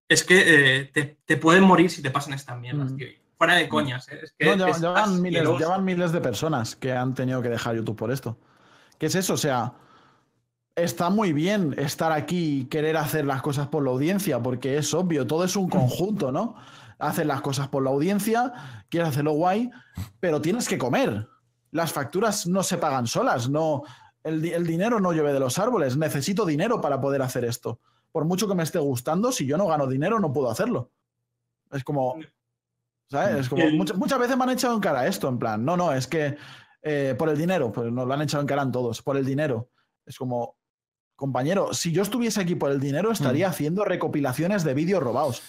es 0.09 0.25
que 0.25 0.81
eh, 0.90 1.17
te, 1.27 1.37
pueden 1.37 1.64
morir 1.64 1.90
si 1.90 2.03
te 2.03 2.11
pasan 2.11 2.35
estas 2.35 2.59
mierdas, 2.59 2.93
mm. 2.93 2.99
Fuera 3.37 3.57
de 3.57 3.69
coñas. 3.69 4.09
Es 4.09 4.33
que 4.38 4.57
no, 4.57 4.67
llevan, 4.67 5.85
miles, 5.85 6.13
de 6.13 6.21
personas 6.21 6.77
que 6.77 6.92
han 6.92 7.15
tenido 7.15 7.42
que 7.42 7.48
dejar 7.48 7.75
YouTube 7.75 7.96
por 7.96 8.13
esto. 8.13 8.38
¿Qué 8.96 9.07
es 9.07 9.17
eso? 9.17 9.35
O 9.35 9.37
sea, 9.37 9.75
está 10.77 11.11
muy 11.11 11.33
bien 11.33 11.75
estar 11.77 12.13
aquí 12.13 12.61
y 12.61 12.65
querer 12.67 12.96
hacer 12.96 13.25
las 13.25 13.42
cosas 13.42 13.67
por 13.67 13.83
la 13.83 13.90
audiencia, 13.90 14.40
porque 14.40 14.79
es 14.79 14.94
obvio, 14.94 15.27
todo 15.27 15.44
es 15.44 15.57
un 15.57 15.69
conjunto, 15.69 16.31
¿no? 16.31 16.55
Haces 17.00 17.27
las 17.27 17.40
cosas 17.40 17.69
por 17.69 17.83
la 17.83 17.90
audiencia, 17.90 18.52
quieres 18.88 19.11
hacerlo 19.11 19.33
guay, 19.33 19.71
pero 20.21 20.40
tienes 20.40 20.69
que 20.69 20.79
comer. 20.79 21.29
Las 21.73 21.92
facturas 21.92 22.46
no 22.46 22.63
se 22.63 22.79
pagan 22.79 23.09
solas, 23.09 23.48
no, 23.48 23.83
el, 24.25 24.66
dinero 24.66 25.00
no 25.00 25.12
llueve 25.12 25.33
de 25.33 25.40
los 25.40 25.58
árboles. 25.58 25.96
Necesito 25.96 26.44
dinero 26.46 26.81
para 26.81 27.00
poder 27.00 27.22
hacer 27.22 27.44
esto. 27.44 27.79
Por 28.10 28.25
mucho 28.25 28.48
que 28.48 28.54
me 28.54 28.62
esté 28.62 28.79
gustando, 28.79 29.31
si 29.31 29.46
yo 29.46 29.56
no 29.56 29.66
gano 29.66 29.87
dinero, 29.87 30.18
no 30.18 30.33
puedo 30.33 30.50
hacerlo. 30.50 30.90
Es 31.70 31.85
como. 31.85 32.16
¿Sabes? 33.10 33.48
Como 33.48 33.68
muchas, 33.70 34.18
veces 34.18 34.37
me 34.37 34.44
han 34.44 34.50
echado 34.50 34.75
en 34.75 34.81
cara 34.81 35.06
esto, 35.06 35.29
en 35.29 35.38
plan, 35.38 35.62
no, 35.62 35.77
no, 35.77 35.92
es 35.92 36.06
que 36.06 36.37
eh, 36.83 37.14
por 37.18 37.29
el 37.29 37.37
dinero, 37.37 37.70
pues 37.70 37.92
nos 37.92 38.08
lo 38.08 38.14
han 38.14 38.22
echado 38.22 38.40
en 38.40 38.46
cara 38.46 38.62
en 38.62 38.72
todos, 38.72 39.02
por 39.02 39.18
el 39.18 39.27
dinero. 39.27 39.68
Es 40.06 40.16
como, 40.16 40.56
compañero, 41.14 41.75
si 41.75 41.92
yo 41.92 42.02
estuviese 42.02 42.40
aquí 42.40 42.54
por 42.54 42.70
el 42.70 42.81
dinero, 42.81 43.12
estaría 43.12 43.48
haciendo 43.48 43.85
recopilaciones 43.85 44.64
de 44.64 44.75
vídeos 44.75 45.02
robados. 45.02 45.42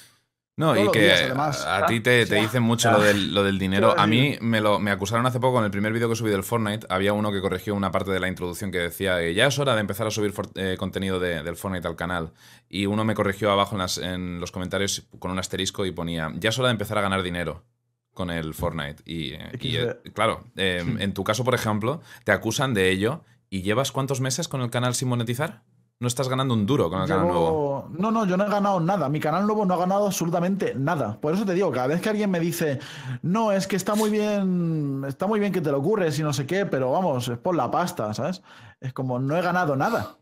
No, 0.57 0.73
y 0.77 0.89
que 0.91 1.11
a, 1.11 1.85
ti 1.85 1.99
te, 1.99 2.25
te 2.25 2.35
dicen 2.35 2.63
mucho 2.63 2.89
lo 2.89 3.01
del, 3.01 3.33
lo 3.33 3.43
del 3.43 3.59
dinero. 3.59 3.93
A 3.97 4.07
mí 4.07 4.37
me, 4.39 4.61
lo, 4.61 4.79
me 4.79 4.89
acusaron 4.89 5.25
hace 5.25 5.41
poco 5.41 5.59
en 5.59 5.65
el 5.65 5.71
primer 5.71 5.91
vídeo 5.91 6.07
que 6.07 6.15
subí 6.15 6.29
del 6.29 6.43
Fortnite. 6.43 6.87
Había 6.89 7.11
uno 7.11 7.29
que 7.29 7.41
corrigió 7.41 7.75
una 7.75 7.91
parte 7.91 8.11
de 8.11 8.21
la 8.21 8.29
introducción 8.29 8.71
que 8.71 8.77
decía 8.77 9.21
ya 9.31 9.47
es 9.47 9.59
hora 9.59 9.75
de 9.75 9.81
empezar 9.81 10.07
a 10.07 10.11
subir 10.11 10.33
eh, 10.55 10.77
contenido 10.79 11.19
del 11.19 11.57
Fortnite 11.57 11.89
al 11.89 11.97
canal. 11.97 12.31
Y 12.69 12.85
uno 12.85 13.03
me 13.03 13.15
corrigió 13.15 13.51
abajo 13.51 13.75
en, 13.75 13.79
las, 13.79 13.97
en, 13.97 14.39
los 14.39 14.53
comentarios 14.53 15.05
con 15.19 15.29
un 15.29 15.39
asterisco 15.39 15.85
y 15.85 15.91
ponía 15.91 16.31
ya 16.35 16.49
es 16.49 16.57
hora 16.57 16.69
de 16.69 16.73
empezar 16.73 16.97
a 16.99 17.01
ganar 17.01 17.21
dinero 17.21 17.65
con 18.13 18.31
el 18.31 18.53
Fortnite. 18.53 19.03
Y, 19.05 19.33
eh, 19.33 19.99
claro, 20.13 20.45
em, 20.55 20.97
en 21.01 21.13
tu 21.13 21.25
caso, 21.25 21.43
por 21.43 21.53
ejemplo, 21.53 22.01
te 22.23 22.31
acusan 22.31 22.73
de 22.73 22.91
ello 22.91 23.25
y 23.49 23.61
llevas 23.61 23.91
cuántos 23.91 24.21
meses 24.21 24.47
con 24.47 24.61
el 24.61 24.69
canal 24.69 24.95
sin 24.95 25.09
monetizar? 25.09 25.63
No 25.97 26.09
estás 26.09 26.27
ganando 26.27 26.53
un 26.53 26.65
duro 26.65 26.89
con 26.89 27.01
el 27.01 27.07
canal 27.07 27.27
nuevo. 27.27 27.89
No, 27.97 28.11
no, 28.11 28.25
yo 28.25 28.35
no 28.35 28.45
he 28.45 28.49
ganado 28.49 28.81
nada. 28.81 29.07
Mi 29.07 29.21
canal 29.21 29.45
nuevo 29.45 29.65
no 29.65 29.75
ha 29.75 29.77
ganado 29.77 30.07
absolutamente 30.07 30.73
nada. 30.75 31.19
Por 31.21 31.33
eso 31.33 31.45
te 31.45 31.53
digo, 31.53 31.71
cada 31.71 31.87
vez 31.87 32.01
que 32.01 32.09
alguien 32.09 32.29
me 32.29 32.41
dice, 32.41 32.79
no, 33.21 33.53
es 33.53 33.65
que 33.65 33.77
está 33.77 33.95
muy 33.95 34.09
bien, 34.09 35.05
está 35.07 35.25
muy 35.25 35.39
bien 35.39 35.53
que 35.53 35.61
te 35.61 35.71
lo 35.71 35.77
ocurres 35.77 36.19
y 36.19 36.23
no 36.23 36.33
sé 36.33 36.45
qué, 36.45 36.65
pero 36.65 36.91
vamos, 36.91 37.29
es 37.29 37.37
por 37.37 37.55
la 37.55 37.71
pasta, 37.71 38.13
¿sabes? 38.13 38.41
Es 38.81 38.91
como, 38.91 39.19
no 39.19 39.37
he 39.37 39.41
ganado 39.41 39.77
nada. 39.77 40.17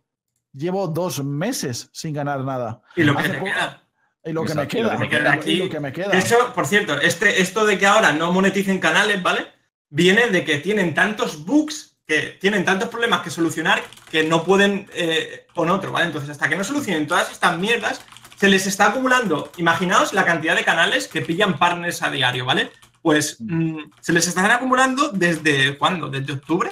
Llevo 0.53 0.87
dos 0.87 1.23
meses 1.23 1.89
sin 1.91 2.13
ganar 2.13 2.41
nada. 2.41 2.83
Y 2.95 3.01
lo 3.03 3.15
que 3.15 3.29
me 3.29 3.39
queda. 3.39 3.83
Y 4.23 4.31
lo 4.31 4.45
que 4.45 4.53
me 4.53 4.67
queda. 4.67 5.39
Y 5.43 5.55
lo 5.55 5.69
que 5.69 5.79
me 5.79 5.91
queda. 5.91 6.11
Eso, 6.11 6.53
por 6.53 6.67
cierto, 6.67 7.01
este, 7.01 7.41
esto 7.41 7.65
de 7.65 7.79
que 7.79 7.87
ahora 7.87 8.13
no 8.13 8.31
moneticen 8.31 8.79
canales, 8.79 9.23
¿vale? 9.23 9.47
Viene 9.89 10.27
de 10.27 10.45
que 10.45 10.59
tienen 10.59 10.93
tantos 10.93 11.43
bugs 11.43 11.92
que 12.05 12.37
tienen 12.39 12.65
tantos 12.65 12.89
problemas 12.89 13.21
que 13.21 13.29
solucionar 13.29 13.81
que 14.11 14.23
no 14.23 14.43
pueden 14.43 14.89
eh, 14.93 15.47
con 15.53 15.69
otro, 15.69 15.91
¿vale? 15.91 16.07
Entonces, 16.07 16.29
hasta 16.29 16.49
que 16.49 16.55
no 16.55 16.63
solucionen 16.63 17.07
todas 17.07 17.31
estas 17.31 17.57
mierdas, 17.57 18.01
se 18.35 18.49
les 18.49 18.67
está 18.67 18.87
acumulando. 18.87 19.51
Imaginaos 19.57 20.13
la 20.13 20.25
cantidad 20.25 20.55
de 20.55 20.65
canales 20.65 21.07
que 21.07 21.21
pillan 21.21 21.57
partners 21.57 22.01
a 22.01 22.11
diario, 22.11 22.45
¿vale? 22.45 22.71
Pues 23.01 23.37
mm, 23.39 23.77
se 24.01 24.13
les 24.13 24.27
están 24.27 24.51
acumulando 24.51 25.09
desde 25.09 25.77
¿cuándo? 25.77 26.09
¿Desde 26.09 26.33
octubre 26.33 26.71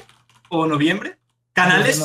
o 0.49 0.65
noviembre? 0.65 1.17
Canales 1.53 2.01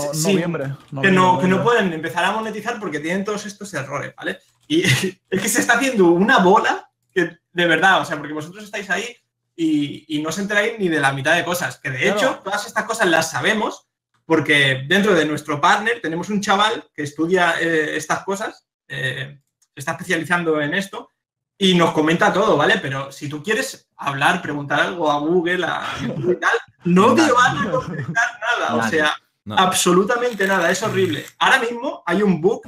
que, 1.02 1.10
no, 1.10 1.38
que 1.38 1.48
no 1.48 1.62
pueden 1.62 1.92
empezar 1.92 2.24
a 2.24 2.32
monetizar 2.32 2.80
porque 2.80 2.98
tienen 3.00 3.24
todos 3.24 3.46
estos 3.46 3.72
errores, 3.74 4.14
¿vale? 4.16 4.38
Y 4.68 4.82
es 5.30 5.40
que 5.42 5.48
se 5.48 5.60
está 5.60 5.74
haciendo 5.74 6.06
una 6.08 6.38
bola 6.38 6.90
que, 7.12 7.38
de 7.52 7.66
verdad, 7.66 8.00
o 8.00 8.04
sea, 8.04 8.18
porque 8.18 8.34
vosotros 8.34 8.64
estáis 8.64 8.90
ahí 8.90 9.16
y, 9.56 10.20
no 10.22 10.28
os 10.28 10.38
enteráis 10.38 10.78
ni 10.78 10.88
de 10.88 11.00
la 11.00 11.12
mitad 11.12 11.34
de 11.34 11.44
cosas. 11.44 11.78
Que 11.78 11.90
de 11.90 12.10
hecho, 12.10 12.40
todas 12.44 12.66
estas 12.66 12.84
cosas 12.84 13.08
las 13.08 13.30
sabemos 13.30 13.86
porque 14.26 14.84
dentro 14.88 15.14
de 15.14 15.24
nuestro 15.24 15.60
partner 15.60 16.00
tenemos 16.02 16.28
un 16.28 16.40
chaval 16.40 16.90
que 16.92 17.04
estudia 17.04 17.54
eh, 17.60 17.96
estas 17.96 18.24
cosas, 18.24 18.66
eh, 18.88 19.40
se 19.72 19.80
está 19.80 19.92
especializando 19.92 20.60
en 20.60 20.74
esto 20.74 21.10
y 21.56 21.74
nos 21.74 21.92
comenta 21.92 22.32
todo, 22.32 22.56
¿vale? 22.56 22.78
Pero 22.82 23.12
si 23.12 23.28
tú 23.28 23.42
quieres 23.42 23.88
hablar, 23.96 24.42
preguntar 24.42 24.80
algo 24.80 25.10
a 25.10 25.18
Google, 25.20 25.64
a 25.64 25.96
YouTube 26.00 26.32
y 26.32 26.40
tal, 26.40 26.58
no 26.84 27.14
te 27.14 27.30
van 27.30 27.58
a 27.58 27.70
comentar 27.70 28.30
nada. 28.40 28.74
O 28.74 28.88
sea, 28.88 29.16
absolutamente 29.50 30.46
nada. 30.46 30.70
Es 30.70 30.82
horrible. 30.82 31.24
Ahora 31.38 31.60
mismo 31.60 32.02
hay 32.04 32.22
un 32.22 32.40
bug 32.40 32.62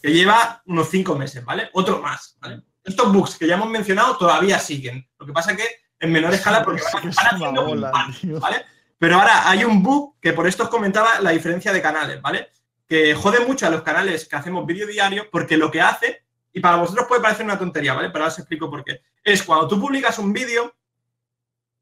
que 0.00 0.12
lleva 0.12 0.62
unos 0.66 0.88
cinco 0.88 1.16
meses, 1.16 1.44
¿vale? 1.44 1.68
Otro 1.74 2.00
más, 2.00 2.36
¿vale? 2.40 2.62
Estos 2.84 3.12
bugs 3.12 3.36
que 3.36 3.46
ya 3.46 3.54
hemos 3.54 3.68
mencionado 3.68 4.16
todavía 4.16 4.58
siguen. 4.58 5.08
Lo 5.18 5.26
que 5.26 5.32
pasa 5.32 5.52
es 5.52 5.58
que 5.58 5.68
en 6.02 6.12
menor 6.12 6.34
escala 6.34 6.62
porque 6.62 6.82
van, 6.92 8.10
haciendo 8.10 8.40
¿vale? 8.40 8.64
Pero 8.98 9.16
ahora 9.16 9.48
hay 9.48 9.64
un 9.64 9.82
bug 9.82 10.16
que 10.20 10.32
por 10.32 10.46
esto 10.46 10.64
os 10.64 10.68
comentaba 10.68 11.20
la 11.20 11.30
diferencia 11.30 11.72
de 11.72 11.80
canales, 11.80 12.20
¿vale? 12.20 12.50
Que 12.86 13.14
jode 13.14 13.40
mucho 13.46 13.66
a 13.66 13.70
los 13.70 13.82
canales 13.82 14.28
que 14.28 14.36
hacemos 14.36 14.66
vídeo 14.66 14.86
diario 14.86 15.28
porque 15.30 15.56
lo 15.56 15.70
que 15.70 15.80
hace, 15.80 16.24
y 16.52 16.60
para 16.60 16.76
vosotros 16.76 17.06
puede 17.08 17.22
parecer 17.22 17.44
una 17.44 17.58
tontería, 17.58 17.94
¿vale? 17.94 18.10
Pero 18.10 18.24
ahora 18.24 18.32
os 18.32 18.38
explico 18.38 18.68
por 18.68 18.84
qué. 18.84 19.00
Es 19.24 19.44
cuando 19.44 19.68
tú 19.68 19.80
publicas 19.80 20.18
un 20.18 20.32
vídeo, 20.32 20.74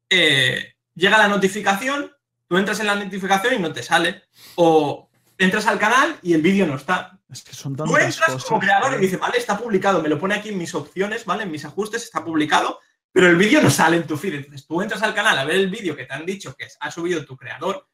eh, 0.09 0.75
llega 0.93 1.17
la 1.17 1.27
notificación, 1.27 2.11
tú 2.47 2.57
entras 2.57 2.79
en 2.79 2.87
la 2.87 2.95
notificación 2.95 3.55
y 3.55 3.59
no 3.59 3.73
te 3.73 3.81
sale. 3.81 4.23
O 4.55 5.09
entras 5.37 5.65
al 5.65 5.79
canal 5.79 6.17
y 6.21 6.33
el 6.33 6.41
vídeo 6.43 6.67
no 6.67 6.75
está. 6.75 7.19
Es 7.29 7.43
que 7.43 7.53
son 7.53 7.75
Tú 7.75 7.97
entras 7.97 8.43
como 8.45 8.59
creador 8.59 8.93
y 8.95 9.01
dices, 9.01 9.19
vale, 9.19 9.37
está 9.37 9.57
publicado, 9.57 10.01
me 10.01 10.09
lo 10.09 10.19
pone 10.19 10.35
aquí 10.35 10.49
en 10.49 10.57
mis 10.59 10.75
opciones, 10.75 11.25
¿vale? 11.25 11.43
En 11.43 11.51
mis 11.51 11.65
ajustes 11.65 12.03
está 12.03 12.23
publicado, 12.23 12.79
pero 13.11 13.27
el 13.27 13.35
vídeo 13.35 13.61
no 13.61 13.69
sale 13.69 13.97
en 13.97 14.07
tu 14.07 14.17
feed. 14.17 14.35
Entonces 14.35 14.65
tú 14.65 14.81
entras 14.81 15.01
al 15.03 15.13
canal 15.13 15.37
a 15.37 15.45
ver 15.45 15.57
el 15.57 15.69
vídeo 15.69 15.95
que 15.95 16.05
te 16.05 16.13
han 16.13 16.25
dicho 16.25 16.55
que 16.55 16.67
ha 16.79 16.91
subido 16.91 17.25
tu 17.25 17.35
creador 17.35 17.87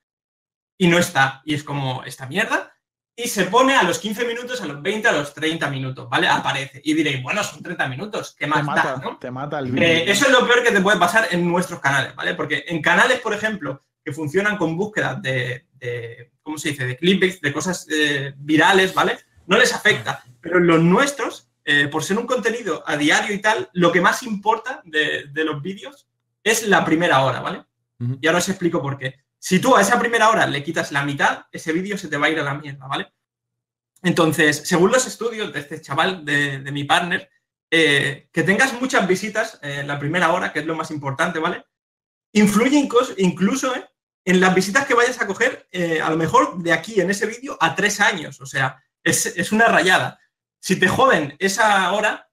y 0.77 0.87
no 0.87 0.97
está. 0.97 1.41
Y 1.45 1.55
es 1.55 1.63
como 1.63 2.03
esta 2.03 2.27
mierda. 2.27 2.73
Y 3.19 3.27
se 3.29 3.45
pone 3.45 3.75
a 3.75 3.81
los 3.81 3.97
15 3.97 4.25
minutos, 4.25 4.61
a 4.61 4.67
los 4.67 4.79
20, 4.79 5.07
a 5.07 5.11
los 5.11 5.33
30 5.33 5.71
minutos, 5.71 6.07
¿vale? 6.07 6.27
Aparece. 6.27 6.79
Y 6.83 6.93
diréis, 6.93 7.23
bueno, 7.23 7.43
son 7.43 7.63
30 7.63 7.87
minutos, 7.87 8.35
¿qué 8.37 8.45
más 8.45 8.59
te 8.59 8.63
mata, 8.63 8.97
¿no? 8.97 9.17
Te 9.17 9.31
mata 9.31 9.57
el 9.57 9.71
vídeo. 9.71 9.87
Eh, 9.87 10.03
eso 10.07 10.27
es 10.27 10.31
lo 10.31 10.45
peor 10.45 10.63
que 10.63 10.71
te 10.71 10.81
puede 10.81 10.99
pasar 10.99 11.27
en 11.31 11.47
nuestros 11.47 11.79
canales, 11.79 12.15
¿vale? 12.15 12.35
Porque 12.35 12.65
en 12.67 12.79
canales, 12.79 13.19
por 13.19 13.33
ejemplo, 13.33 13.83
que 14.05 14.13
funcionan 14.13 14.55
con 14.55 14.77
búsquedas 14.77 15.19
de, 15.19 15.65
¿cómo 16.43 16.59
se 16.59 16.69
dice?, 16.69 16.85
de 16.85 16.95
clips, 16.95 17.41
de 17.41 17.51
cosas 17.51 17.87
eh, 17.89 18.33
virales, 18.37 18.93
¿vale? 18.93 19.17
No 19.47 19.57
les 19.57 19.73
afecta. 19.73 20.23
Pero 20.39 20.59
en 20.59 20.67
los 20.67 20.79
nuestros, 20.83 21.46
eh, 21.69 21.89
por 21.89 22.01
ser 22.01 22.17
un 22.17 22.25
contenido 22.25 22.81
a 22.87 22.95
diario 22.95 23.35
y 23.35 23.39
tal, 23.39 23.69
lo 23.73 23.91
que 23.91 23.99
más 23.99 24.23
importa 24.23 24.81
de, 24.85 25.29
los 25.33 25.61
vídeos 25.61 26.07
es 26.41 26.65
la 26.65 26.85
primera 26.85 27.25
hora, 27.25 27.41
¿vale? 27.41 27.65
Y 28.21 28.25
ahora 28.25 28.39
os 28.39 28.47
explico 28.47 28.81
por 28.81 28.97
qué. 28.97 29.25
Si 29.37 29.59
tú 29.59 29.75
a 29.75 29.81
esa 29.81 29.99
primera 29.99 30.29
hora 30.29 30.47
le 30.47 30.63
quitas 30.63 30.93
la 30.93 31.03
mitad, 31.03 31.41
ese 31.51 31.73
vídeo 31.73 31.97
se 31.97 32.07
te 32.07 32.15
va 32.15 32.27
a 32.27 32.29
ir 32.29 32.39
a 32.39 32.43
la 32.43 32.53
mierda, 32.53 32.87
¿vale? 32.87 33.11
Entonces, 34.01 34.61
según 34.63 34.93
los 34.93 35.07
estudios 35.07 35.51
de 35.51 35.59
este 35.59 35.81
chaval, 35.81 36.23
de, 36.23 36.59
mi 36.71 36.85
partner, 36.85 37.29
eh, 37.69 38.29
que 38.31 38.43
tengas 38.43 38.71
muchas 38.79 39.05
visitas 39.05 39.59
en 39.61 39.89
la 39.89 39.99
primera 39.99 40.31
hora, 40.31 40.53
que 40.53 40.59
es 40.59 40.65
lo 40.65 40.75
más 40.77 40.89
importante, 40.89 41.37
¿vale? 41.37 41.65
Influye 42.31 42.77
incluso, 43.17 43.73
en 44.23 44.39
las 44.39 44.55
visitas 44.55 44.87
que 44.87 44.93
vayas 44.93 45.19
a 45.19 45.27
coger, 45.27 45.67
eh, 45.73 45.99
a 45.99 46.09
lo 46.09 46.15
mejor 46.15 46.63
de 46.63 46.71
aquí 46.71 47.01
en 47.01 47.11
ese 47.11 47.25
vídeo, 47.25 47.57
a 47.59 47.75
tres 47.75 47.99
años. 47.99 48.39
O 48.39 48.45
sea, 48.45 48.81
es, 49.03 49.25
es 49.25 49.51
una 49.51 49.65
rayada. 49.65 50.17
Si 50.59 50.79
te 50.79 50.87
joden 50.87 51.35
esa 51.39 51.91
hora, 51.91 52.29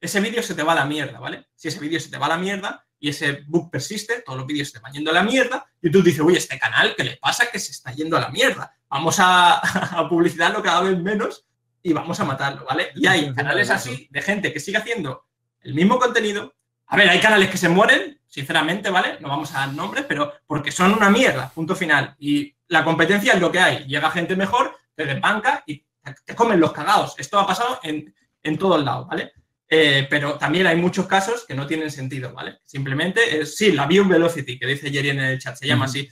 ese 0.00 0.20
vídeo 0.20 0.42
se 0.42 0.54
te 0.54 0.62
va 0.62 0.72
a 0.72 0.76
la 0.76 0.84
mierda, 0.84 1.18
¿vale? 1.18 1.46
Si 1.54 1.68
ese 1.68 1.80
vídeo 1.80 1.98
se 1.98 2.10
te 2.10 2.18
va 2.18 2.26
a 2.26 2.30
la 2.30 2.36
mierda 2.36 2.86
y 2.98 3.08
ese 3.08 3.44
bug 3.46 3.70
persiste, 3.70 4.22
todos 4.22 4.38
los 4.38 4.46
vídeos 4.46 4.68
se 4.68 4.74
te 4.74 4.80
van 4.80 4.92
yendo 4.92 5.10
a 5.10 5.14
la 5.14 5.22
mierda, 5.22 5.66
y 5.80 5.90
tú 5.90 6.02
dices, 6.02 6.20
uy, 6.20 6.36
este 6.36 6.58
canal, 6.58 6.94
¿qué 6.96 7.04
le 7.04 7.16
pasa? 7.16 7.50
Que 7.50 7.58
se 7.58 7.72
está 7.72 7.92
yendo 7.92 8.16
a 8.16 8.20
la 8.20 8.28
mierda. 8.30 8.74
Vamos 8.88 9.16
a, 9.18 9.58
a 9.98 10.08
publicitarlo 10.08 10.62
cada 10.62 10.82
vez 10.82 10.98
menos 10.98 11.44
y 11.82 11.92
vamos 11.92 12.18
a 12.18 12.24
matarlo, 12.24 12.64
¿vale? 12.64 12.90
Y 12.94 13.06
hay 13.06 13.34
canales 13.34 13.70
así 13.70 14.08
de 14.10 14.22
gente 14.22 14.52
que 14.52 14.60
sigue 14.60 14.78
haciendo 14.78 15.26
el 15.60 15.74
mismo 15.74 15.98
contenido. 15.98 16.54
A 16.86 16.96
ver, 16.96 17.08
hay 17.08 17.20
canales 17.20 17.50
que 17.50 17.58
se 17.58 17.68
mueren, 17.68 18.20
sinceramente, 18.26 18.90
¿vale? 18.90 19.18
No 19.20 19.28
vamos 19.28 19.54
a 19.54 19.60
dar 19.60 19.72
nombres, 19.72 20.04
pero 20.08 20.32
porque 20.46 20.72
son 20.72 20.94
una 20.94 21.10
mierda, 21.10 21.50
punto 21.50 21.76
final. 21.76 22.14
Y 22.18 22.54
la 22.68 22.84
competencia 22.84 23.34
es 23.34 23.40
lo 23.40 23.52
que 23.52 23.60
hay. 23.60 23.84
Llega 23.84 24.10
gente 24.10 24.34
mejor, 24.34 24.76
te 24.94 25.04
desbanca 25.04 25.62
y 25.66 25.84
te 26.24 26.34
comen 26.34 26.60
los 26.60 26.72
cagados. 26.72 27.14
Esto 27.18 27.38
ha 27.38 27.46
pasado 27.46 27.80
en, 27.82 28.14
en 28.42 28.58
todos 28.58 28.84
lados, 28.84 29.08
¿vale? 29.08 29.32
Eh, 29.68 30.06
pero 30.08 30.38
también 30.38 30.66
hay 30.66 30.76
muchos 30.76 31.06
casos 31.06 31.44
que 31.46 31.54
no 31.54 31.66
tienen 31.66 31.90
sentido, 31.90 32.32
¿vale? 32.32 32.58
Simplemente 32.64 33.40
es, 33.40 33.56
sí, 33.56 33.72
la 33.72 33.86
view 33.86 34.06
velocity, 34.06 34.58
que 34.58 34.66
dice 34.66 34.90
Jerry 34.90 35.10
en 35.10 35.20
el 35.20 35.38
chat, 35.38 35.56
se 35.56 35.66
llama 35.66 35.86
así. 35.86 36.08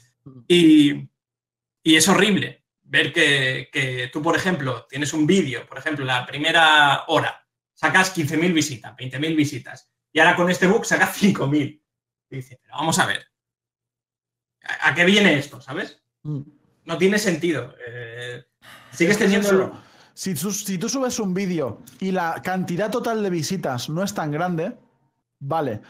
Y, 0.48 1.08
es 1.84 2.08
horrible 2.08 2.64
ver 2.82 3.12
que, 3.12 4.10
tú, 4.12 4.22
por 4.22 4.36
ejemplo, 4.36 4.86
tienes 4.88 5.12
un 5.12 5.26
vídeo, 5.26 5.66
por 5.66 5.78
ejemplo, 5.78 6.04
la 6.04 6.26
primera 6.26 7.04
hora, 7.08 7.46
sacas 7.72 8.16
15.000 8.16 8.52
visitas, 8.52 8.96
20.000 8.96 9.36
visitas, 9.36 9.90
y 10.12 10.20
ahora 10.20 10.36
con 10.36 10.50
este 10.50 10.66
book 10.66 10.84
sacas 10.84 11.20
5.000. 11.22 11.82
Y 12.30 12.36
dice, 12.36 12.58
pero 12.62 12.76
vamos 12.76 12.98
a 12.98 13.06
ver, 13.06 13.26
¿a, 14.62 14.94
qué 14.94 15.04
viene 15.04 15.38
esto, 15.38 15.60
sabes? 15.60 16.02
Mm. 16.22 16.42
No 16.84 16.98
tiene 16.98 17.18
sentido. 17.18 17.74
Eh, 17.86 18.44
Sigues 18.92 19.18
teniendo... 19.18 19.72
Si 20.14 20.34
tú, 20.34 20.50
si 20.52 20.76
tú 20.76 20.88
subes 20.88 21.18
un 21.20 21.32
vídeo 21.32 21.82
y 21.98 22.10
la 22.10 22.42
cantidad 22.42 22.90
total 22.90 23.22
de 23.22 23.30
visitas 23.30 23.88
no 23.88 24.02
es 24.02 24.12
tan 24.12 24.30
grande, 24.30 24.76
vale. 25.40 25.80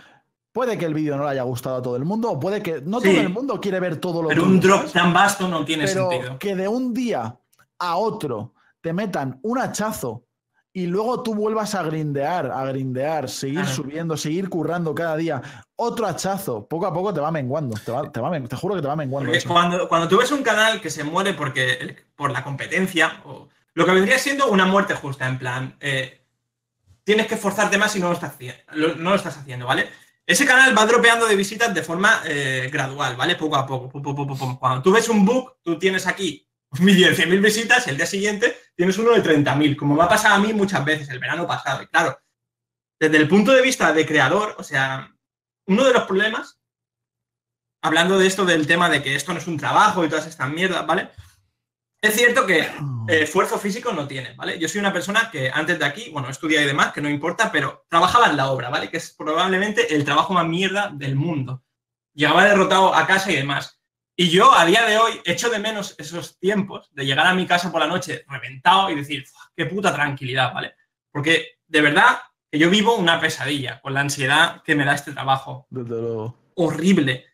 Puede 0.53 0.79
que 0.79 0.85
el 0.85 0.95
vídeo 0.95 1.17
no 1.17 1.25
le 1.25 1.31
haya 1.31 1.43
gustado 1.43 1.77
a 1.77 1.83
todo 1.83 1.97
el 1.97 2.05
mundo, 2.05 2.31
o 2.31 2.39
puede 2.39 2.63
que 2.63 2.81
no 2.83 3.01
todo 3.01 3.11
el 3.11 3.31
mundo 3.31 3.61
quiere 3.61 3.81
ver 3.81 3.97
todo 3.97 4.23
lo 4.23 4.29
Pero 4.29 4.45
un 4.45 4.61
drop 4.61 4.93
tan 4.93 5.13
vasto 5.13 5.49
no 5.49 5.65
tiene 5.65 5.87
pero 5.87 6.11
sentido. 6.11 6.39
Que 6.39 6.55
de 6.55 6.69
un 6.69 6.95
día 6.95 7.37
a 7.79 7.97
otro 7.97 8.55
te 8.81 8.93
metan 8.93 9.41
un 9.43 9.59
hachazo 9.59 10.25
y 10.73 10.87
luego 10.87 11.23
tú 11.23 11.35
vuelvas 11.35 11.75
a 11.75 11.83
grindear, 11.83 12.51
a 12.51 12.65
grindear, 12.67 13.29
seguir 13.29 13.67
subiendo, 13.67 14.17
seguir 14.17 14.49
currando 14.49 14.95
cada 14.95 15.17
día, 15.17 15.43
otro 15.83 16.07
hachazo, 16.07 16.67
poco 16.67 16.87
a 16.87 16.93
poco 16.93 17.13
te 17.13 17.21
va 17.21 17.31
menguando, 17.31 17.77
te, 17.77 17.93
te, 18.11 18.57
juro 18.57 18.75
que 18.75 18.83
te 18.83 18.89
va 18.89 18.97
menguando. 18.97 19.33
Cuando, 19.47 19.89
cuando 19.89 20.09
tú 20.09 20.19
ves 20.19 20.31
un 20.33 20.43
canal 20.43 20.81
que 20.81 20.91
se 20.91 21.05
muere 21.05 21.35
porque, 21.35 22.05
por 22.15 22.31
la 22.31 22.43
competencia, 22.43 23.21
o 23.25 23.49
lo 23.75 23.85
que 23.85 23.93
vendría 23.93 24.19
siendo 24.19 24.49
una 24.49 24.67
muerte 24.67 24.95
justa, 24.95 25.27
en 25.27 25.39
plan, 25.39 25.77
eh, 25.81 26.25
tienes 27.05 27.27
que 27.27 27.35
esforzarte 27.35 27.79
más 27.79 27.95
y 27.97 28.01
no 28.01 28.09
lo 28.09 28.15
estás, 28.15 28.37
no 28.75 29.11
lo 29.11 29.15
estás 29.15 29.39
haciendo, 29.39 29.67
¿vale? 29.67 29.89
ese 30.25 30.47
canal 30.47 30.77
va 30.77 30.87
dropeando 30.87 31.27
de 31.27 31.35
visitas 31.35 31.75
de 31.75 31.83
forma 31.83 32.23
eh, 32.25 32.71
gradual, 32.73 33.17
¿vale? 33.17 33.35
Poco 33.35 33.57
a 33.57 33.67
poco. 33.67 33.91
Cuando 34.59 34.83
tú 34.83 34.93
ves 34.93 35.09
un 35.09 35.25
book, 35.25 35.57
tú 35.63 35.79
tienes 35.79 36.07
aquí 36.07 36.49
un 36.71 36.87
vídeo 36.87 37.09
de 37.09 37.17
100.000 37.17 37.43
visitas 37.43 37.87
el 37.89 37.97
día 37.97 38.07
siguiente 38.07 38.57
tienes 38.75 38.97
uno 38.99 39.13
de 39.13 39.23
30.000, 39.23 39.77
como 39.77 39.95
me 39.95 40.03
ha 40.03 40.09
pasado 40.09 40.37
a 40.37 40.39
mí 40.39 40.53
muchas 40.53 40.85
veces 40.85 41.09
el 41.11 41.19
verano 41.19 41.47
pasado. 41.47 41.83
Y 41.83 41.87
claro, 41.87 42.19
desde 42.99 43.17
el 43.17 43.29
punto 43.29 43.53
de 43.53 43.63
vista 43.63 43.93
de 43.93 44.07
creador, 44.07 44.57
o 44.59 44.63
sea, 44.63 45.13
uno 45.73 45.85
de 45.85 45.93
los 45.93 46.05
problemas, 46.05 46.61
hablando 47.83 48.19
de 48.19 48.27
esto 48.27 48.45
del 48.45 48.67
tema 48.67 48.89
de 48.89 49.03
que 49.03 49.15
esto 49.15 49.33
no 49.33 49.39
es 49.39 49.47
un 49.47 49.57
trabajo 49.57 50.05
y 50.05 50.09
todas 50.09 50.27
estas 50.27 50.51
mierdas, 50.51 50.87
¿vale? 50.87 51.11
Es 52.01 52.15
cierto 52.15 52.47
que 52.47 52.59
eh, 52.59 52.69
esfuerzo 53.09 53.59
físico 53.59 53.93
no 53.93 54.09
tiene, 54.09 54.35
¿vale? 54.35 54.59
Yo 54.59 54.69
soy 54.69 54.81
una 54.81 54.93
persona 54.93 55.31
que 55.31 55.51
antes 55.51 55.79
de 55.79 55.85
aquí, 55.85 56.11
bueno, 56.11 56.29
estudia 56.29 56.61
y 56.61 56.67
demás, 56.67 56.93
que 56.93 57.01
no 57.01 57.09
importa, 57.09 57.51
pero 57.53 57.87
trabajaba 57.89 58.29
en 58.29 58.37
la 58.37 58.51
obra, 58.51 58.71
¿vale? 58.71 58.91
Que 58.91 58.97
es 58.97 59.13
probablemente 59.13 59.95
el 59.95 60.05
trabajo 60.05 60.35
más 60.35 60.47
mierda 60.47 60.91
del 60.93 61.15
mundo. 61.15 61.63
Llegaba 62.13 62.45
derrotado 62.45 62.95
a 62.95 63.07
casa 63.07 63.31
y 63.31 63.37
demás. 63.37 63.81
Y 64.17 64.31
yo 64.31 64.53
a 64.53 64.67
día 64.67 64.85
de 64.85 64.99
hoy 64.99 65.21
echo 65.25 65.49
de 65.49 65.59
menos 65.59 65.95
esos 65.97 66.39
tiempos 66.39 66.91
de 66.93 67.07
llegar 67.07 67.27
a 67.27 67.35
mi 67.35 67.47
casa 67.47 67.71
por 67.71 67.81
la 67.81 67.87
noche 67.87 68.25
reventado 68.29 68.91
y 68.91 68.97
decir, 68.97 69.25
qué 69.57 69.67
puta 69.67 69.95
tranquilidad, 69.95 70.53
¿vale? 70.53 70.75
Porque 71.11 71.59
de 71.67 71.81
verdad 71.81 72.21
que 72.53 72.59
yo 72.59 72.69
vivo 72.69 72.97
una 72.97 73.19
pesadilla 73.19 73.81
con 73.81 73.95
la 73.95 74.01
ansiedad 74.01 74.63
que 74.63 74.75
me 74.75 74.85
da 74.85 74.95
este 74.95 75.13
trabajo. 75.13 75.67
Horrible. 76.55 77.25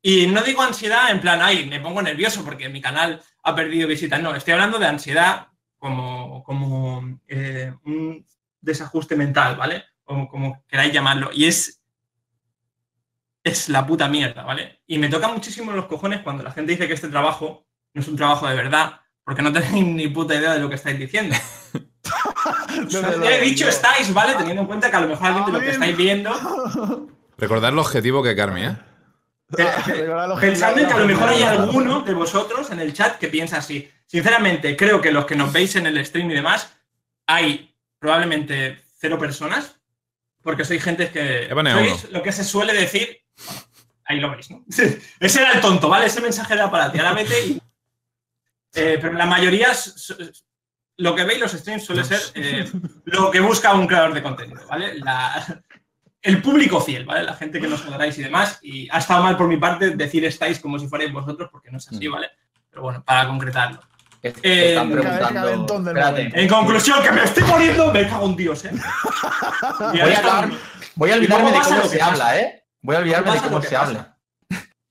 Y 0.00 0.26
no 0.26 0.42
digo 0.42 0.62
ansiedad 0.62 1.10
en 1.10 1.20
plan, 1.20 1.42
ay, 1.42 1.66
me 1.66 1.80
pongo 1.80 2.00
nervioso 2.00 2.42
porque 2.42 2.70
mi 2.70 2.80
canal 2.80 3.22
ha 3.42 3.54
perdido 3.54 3.86
visitas. 3.86 4.22
No, 4.22 4.34
estoy 4.34 4.54
hablando 4.54 4.78
de 4.78 4.86
ansiedad 4.86 5.48
como, 5.76 6.42
como 6.44 7.20
eh, 7.28 7.74
un 7.84 8.26
desajuste 8.58 9.16
mental, 9.16 9.56
¿vale? 9.56 9.84
O 10.04 10.26
como 10.26 10.64
queráis 10.66 10.94
llamarlo. 10.94 11.28
Y 11.34 11.44
es, 11.44 11.82
es 13.44 13.68
la 13.68 13.86
puta 13.86 14.08
mierda, 14.08 14.44
¿vale? 14.44 14.80
Y 14.86 14.96
me 14.96 15.10
toca 15.10 15.28
muchísimo 15.28 15.72
los 15.72 15.84
cojones 15.84 16.22
cuando 16.22 16.42
la 16.42 16.52
gente 16.52 16.72
dice 16.72 16.88
que 16.88 16.94
este 16.94 17.08
trabajo 17.08 17.66
no 17.92 18.00
es 18.00 18.08
un 18.08 18.16
trabajo 18.16 18.48
de 18.48 18.54
verdad, 18.54 19.02
porque 19.24 19.42
no 19.42 19.52
tenéis 19.52 19.84
ni 19.84 20.08
puta 20.08 20.34
idea 20.34 20.54
de 20.54 20.60
lo 20.60 20.70
que 20.70 20.76
estáis 20.76 20.98
diciendo. 20.98 21.36
he 23.24 23.40
dicho 23.40 23.68
estáis, 23.68 24.12
¿vale? 24.12 24.34
Teniendo 24.34 24.62
en 24.62 24.68
cuenta 24.68 24.90
que 24.90 24.96
a 24.96 25.00
lo 25.00 25.08
mejor 25.08 25.26
alguien 25.26 25.46
de 25.46 25.52
lo 25.52 25.60
que 25.60 25.70
estáis 25.70 25.96
viendo. 25.96 27.08
Recordad 27.38 27.70
el 27.70 27.78
objetivo 27.78 28.22
que 28.22 28.36
Carmi, 28.36 28.64
¿eh? 28.64 28.76
Pensando 30.40 30.80
en 30.80 30.86
que 30.86 30.92
a 30.92 30.98
lo 30.98 31.06
mejor 31.06 31.28
hay 31.28 31.42
alguno 31.42 32.00
de 32.00 32.14
vosotros 32.14 32.70
en 32.70 32.80
el 32.80 32.92
chat 32.92 33.18
que 33.18 33.28
piensa 33.28 33.58
así. 33.58 33.90
Sinceramente, 34.06 34.76
creo 34.76 35.00
que 35.00 35.10
los 35.10 35.26
que 35.26 35.36
nos 35.36 35.52
veis 35.52 35.76
en 35.76 35.86
el 35.86 36.04
stream 36.04 36.30
y 36.30 36.34
demás, 36.34 36.72
hay 37.26 37.74
probablemente 37.98 38.82
cero 38.98 39.18
personas, 39.18 39.76
porque 40.42 40.64
sois 40.64 40.82
gente 40.82 41.10
que 41.10 41.48
sois 41.48 42.10
lo 42.10 42.22
que 42.22 42.32
se 42.32 42.44
suele 42.44 42.72
decir. 42.72 43.20
ahí 44.04 44.20
lo 44.20 44.30
veis, 44.30 44.50
¿no? 44.50 44.64
Ese 44.68 45.40
era 45.40 45.52
el 45.52 45.60
tonto, 45.60 45.88
¿vale? 45.88 46.06
Ese 46.06 46.20
mensaje 46.20 46.54
era 46.54 46.70
para 46.70 46.90
ti. 46.90 46.98
Ahora 46.98 47.12
vete 47.12 47.46
y. 47.46 47.62
Eh, 48.74 48.98
pero 49.00 49.12
la 49.12 49.26
mayoría, 49.26 49.72
lo 50.98 51.14
que 51.14 51.24
veis 51.24 51.40
los 51.40 51.52
streams 51.52 51.84
suele 51.84 52.04
ser 52.04 52.20
eh, 52.34 52.70
lo 53.04 53.30
que 53.30 53.40
busca 53.40 53.72
un 53.74 53.86
creador 53.86 54.14
de 54.14 54.22
contenido, 54.22 54.60
¿vale? 54.68 54.98
La, 54.98 55.62
el 56.20 56.40
público 56.40 56.80
fiel, 56.80 57.04
¿vale? 57.04 57.24
La 57.24 57.34
gente 57.34 57.60
que 57.60 57.66
nos 57.66 57.84
adoráis 57.84 58.16
y 58.18 58.22
demás. 58.22 58.58
Y 58.62 58.88
ha 58.90 58.98
estado 58.98 59.22
mal 59.22 59.36
por 59.36 59.48
mi 59.48 59.56
parte 59.56 59.90
decir 59.90 60.24
estáis 60.24 60.60
como 60.60 60.78
si 60.78 60.86
fuerais 60.86 61.12
vosotros, 61.12 61.48
porque 61.50 61.70
no 61.70 61.78
es 61.78 61.88
así, 61.88 62.08
mm. 62.08 62.12
¿vale? 62.12 62.30
Pero 62.70 62.82
bueno, 62.82 63.02
para 63.04 63.26
concretarlo. 63.26 63.80
Eh, 64.22 64.76
en 66.34 66.48
conclusión, 66.48 67.02
que 67.02 67.10
me 67.10 67.24
estoy 67.24 67.42
poniendo, 67.42 67.92
me 67.92 68.08
cago 68.08 68.26
en 68.26 68.36
Dios, 68.36 68.64
¿eh? 68.64 68.70
voy, 69.80 70.00
a, 70.00 70.50
voy 70.94 71.10
a 71.10 71.14
olvidarme 71.16 71.50
de 71.50 71.58
cómo 71.58 71.84
se 71.86 72.00
habla, 72.00 72.38
¿eh? 72.38 72.64
Voy 72.82 72.94
a 72.94 72.98
olvidarme 73.00 73.32
de 73.32 73.40
cómo 73.40 73.60
se 73.60 73.74
habla 73.74 74.11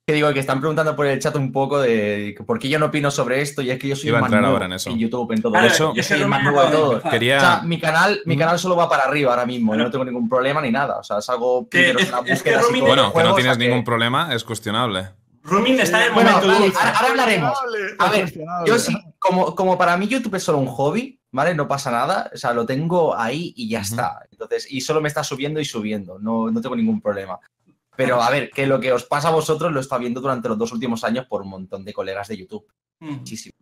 que 0.06 0.14
digo 0.14 0.34
que 0.34 0.39
están 0.39 0.60
preguntando 0.60 0.95
por 0.95 1.06
el 1.06 1.20
chat 1.20 1.36
un 1.36 1.52
poco 1.52 1.80
de 1.80 2.36
por 2.45 2.60
qué 2.60 2.70
yo 2.70 2.80
no 2.80 2.88
opino 2.88 3.12
sobre 3.12 3.41
esto 3.41 3.62
y 3.62 3.70
es 3.70 3.80
que 3.80 3.88
yo 3.88 3.95
soy 3.95 4.10
Iba 4.10 4.22
más 4.22 4.32
nuevo 4.32 4.62
en, 4.62 4.74
eso. 4.74 4.89
en 4.89 4.97
YouTube, 4.97 5.32
en 5.32 5.41
todo 5.41 5.58
eso. 5.60 5.93
Yo 5.95 6.04
soy 6.04 6.22
el 6.22 6.28
más 6.28 6.43
nuevo 6.43 6.62
de 6.64 6.72
todos. 6.72 7.04
Quería... 7.04 7.38
O 7.38 7.39
sea, 7.39 7.62
mi 7.64 7.80
canal, 7.80 8.20
mi 8.26 8.38
canal 8.38 8.58
solo 8.58 8.76
va 8.76 8.89
para 8.89 9.04
arriba 9.04 9.32
ahora 9.32 9.45
mismo. 9.45 9.76
Yo 9.76 9.84
no 9.84 9.91
tengo 9.91 10.06
ningún 10.06 10.28
problema 10.28 10.62
ni 10.62 10.72
nada. 10.72 10.97
O 10.99 11.04
sea, 11.04 11.20
es 11.20 11.30
algo... 11.30 11.70
Que, 11.70 11.91
es, 11.91 12.12
es 12.26 12.43
que 12.43 12.56
bueno, 12.82 13.14
que 13.14 13.24
no 13.24 13.36
tienes 13.36 13.58
ningún 13.58 13.84
problema 13.84 14.34
es 14.34 14.43
cuestionable. 14.43 15.10
Rooming 15.43 15.80
está 15.80 16.02
en 16.02 16.10
el 16.10 16.12
momento 16.14 16.39
bueno, 16.39 16.54
vale, 16.54 16.74
ahora, 16.76 17.10
hablaremos. 17.10 17.58
A 17.97 18.12
ver, 18.12 18.32
yo 18.66 18.78
sí, 18.78 18.95
como, 19.18 19.56
como 19.56 19.78
para 19.78 19.97
mí 19.97 20.08
YouTube 20.08 20.36
es 20.36 20.43
solo 20.43 20.60
un 20.60 20.68
hobby, 20.68 21.20
¿vale? 21.32 21.56
No 21.56 21.68
pasa 21.68 21.89
nada. 21.89 22.30
O 22.34 22.38
sea, 22.38 22.54
lo 22.54 22.66
tengo 22.66 23.18
ahí 23.18 23.54
y 23.56 23.70
ya 23.70 23.82
está. 23.82 24.20
Entonces, 24.32 24.72
y 24.72 24.82
solo 24.82 25.02
me 25.02 25.08
está 25.08 25.24
subiendo 25.24 25.60
y 25.60 25.66
subiendo. 25.66 26.20
No, 26.20 26.52
no 26.52 26.62
tengo 26.62 26.76
ningún 26.76 27.02
problema. 27.02 27.39
Pero 27.96 28.22
a 28.22 28.30
ver, 28.30 28.50
que 28.52 28.66
lo 28.66 28.80
que 28.80 28.92
os 28.92 29.06
pasa 29.06 29.28
a 29.28 29.32
vosotros 29.32 29.72
lo 29.72 29.80
está 29.80 29.98
viendo 29.98 30.22
durante 30.22 30.50
los 30.50 30.58
dos 30.58 30.72
últimos 30.72 31.04
años 31.04 31.26
por 31.28 31.42
un 31.42 31.50
montón 31.50 31.84
de 31.84 31.94
colegas 31.94 32.28
de 32.28 32.38
YouTube. 32.38 32.66
Mm. 33.00 33.12
Muchísimo. 33.12 33.56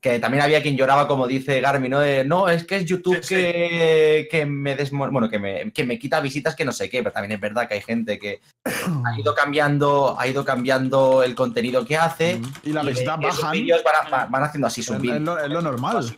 Que 0.00 0.20
también 0.20 0.44
había 0.44 0.62
quien 0.62 0.76
lloraba, 0.76 1.08
como 1.08 1.26
dice 1.26 1.60
Garmin, 1.60 1.90
¿no? 1.90 2.00
no, 2.24 2.48
es 2.48 2.64
que 2.64 2.76
es 2.76 2.84
YouTube 2.84 3.20
que, 3.20 4.46
me 4.46 4.76
bueno, 4.92 5.28
que 5.28 5.40
me, 5.40 5.72
que 5.72 5.82
me 5.82 5.98
quita 5.98 6.20
visitas 6.20 6.54
que 6.54 6.64
no 6.64 6.70
sé 6.70 6.88
qué, 6.88 7.02
pero 7.02 7.12
también 7.12 7.32
es 7.32 7.40
verdad 7.40 7.66
que 7.66 7.74
hay 7.74 7.80
gente 7.80 8.16
que 8.16 8.40
ha 8.64 9.18
ido 9.18 9.34
cambiando, 9.34 10.14
ha 10.16 10.28
ido 10.28 10.44
cambiando 10.44 11.24
el 11.24 11.34
contenido 11.34 11.84
que 11.84 11.96
hace. 11.96 12.40
Y 12.62 12.72
la 12.72 12.84
visitas 12.84 13.18
bajan. 13.20 13.66
Van, 14.08 14.30
van, 14.30 14.42
haciendo 14.44 14.68
así 14.68 14.84
subir. 14.84 15.14
Es, 15.14 15.18
es, 15.18 15.50
lo, 15.50 15.62
normal. 15.62 16.14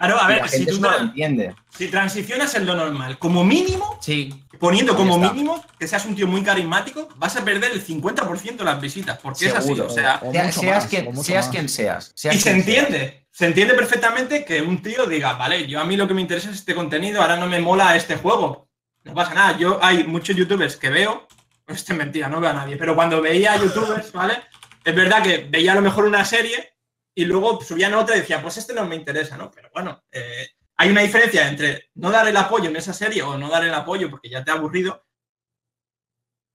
Claro, 0.00 0.18
a 0.18 0.28
ver, 0.28 0.48
si 0.48 0.64
tú 0.64 0.80
no 0.80 0.96
entiende. 0.96 1.54
Si 1.76 1.88
transicionas 1.88 2.54
en 2.54 2.64
lo 2.64 2.74
normal, 2.74 3.18
como 3.18 3.44
mínimo, 3.44 3.98
sí. 4.00 4.32
poniendo 4.58 4.96
como 4.96 5.18
mínimo 5.18 5.62
que 5.78 5.86
seas 5.86 6.06
un 6.06 6.14
tío 6.14 6.26
muy 6.26 6.42
carismático, 6.42 7.10
vas 7.16 7.36
a 7.36 7.44
perder 7.44 7.72
el 7.72 7.86
50% 7.86 8.56
de 8.56 8.64
las 8.64 8.80
visitas, 8.80 9.18
porque 9.18 9.48
es 9.48 9.54
así, 9.54 9.78
o 9.78 9.90
sea, 9.90 10.18
seas, 10.52 10.86
quien, 10.86 11.14
seas 11.22 11.48
quien 11.48 11.68
seas. 11.68 12.14
y 12.32 12.38
se 12.38 12.50
entiende, 12.50 13.26
se 13.30 13.44
entiende 13.44 13.74
perfectamente 13.74 14.42
que 14.42 14.62
un 14.62 14.80
tío 14.80 15.04
diga, 15.04 15.34
vale, 15.34 15.66
yo 15.66 15.78
a 15.78 15.84
mí 15.84 15.98
lo 15.98 16.08
que 16.08 16.14
me 16.14 16.22
interesa 16.22 16.48
es 16.48 16.56
este 16.56 16.74
contenido, 16.74 17.20
ahora 17.20 17.36
no 17.36 17.46
me 17.46 17.60
mola 17.60 17.94
este 17.94 18.16
juego. 18.16 18.70
No 19.04 19.12
pasa 19.12 19.34
nada, 19.34 19.58
yo 19.58 19.78
hay 19.82 20.04
muchos 20.04 20.34
youtubers 20.34 20.76
que 20.76 20.88
veo, 20.88 21.28
pues 21.66 21.82
es 21.82 21.94
mentira, 21.94 22.30
no 22.30 22.40
veo 22.40 22.48
a 22.48 22.54
nadie, 22.54 22.78
pero 22.78 22.94
cuando 22.94 23.20
veía 23.20 23.54
youtubers, 23.56 24.12
¿vale? 24.12 24.38
Es 24.82 24.94
verdad 24.94 25.22
que 25.22 25.46
veía 25.50 25.72
a 25.72 25.74
lo 25.74 25.82
mejor 25.82 26.06
una 26.06 26.24
serie 26.24 26.72
y 27.20 27.26
luego 27.26 27.60
subían 27.60 27.92
otra 27.92 28.16
y 28.16 28.20
decía, 28.20 28.40
pues 28.40 28.56
este 28.56 28.72
no 28.72 28.86
me 28.86 28.96
interesa, 28.96 29.36
¿no? 29.36 29.50
Pero 29.50 29.68
bueno, 29.74 30.04
eh, 30.10 30.48
hay 30.78 30.88
una 30.88 31.02
diferencia 31.02 31.46
entre 31.46 31.90
no 31.96 32.10
dar 32.10 32.26
el 32.26 32.36
apoyo 32.36 32.70
en 32.70 32.76
esa 32.76 32.94
serie 32.94 33.22
o 33.22 33.36
no 33.36 33.50
dar 33.50 33.62
el 33.62 33.74
apoyo 33.74 34.08
porque 34.08 34.30
ya 34.30 34.42
te 34.42 34.50
ha 34.50 34.54
aburrido 34.54 35.04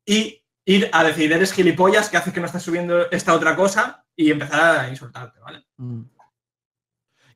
y 0.04 0.44
ir 0.66 0.90
a 0.92 1.04
decir, 1.04 1.32
eres 1.32 1.54
gilipollas 1.54 2.10
que 2.10 2.18
hace 2.18 2.34
que 2.34 2.40
no 2.40 2.48
estás 2.48 2.64
subiendo 2.64 3.12
esta 3.12 3.36
otra 3.36 3.56
cosa 3.56 4.04
y 4.16 4.32
empezar 4.32 4.80
a 4.80 4.90
insultarte, 4.90 5.40
¿vale? 5.40 5.68
Mm. 5.78 6.02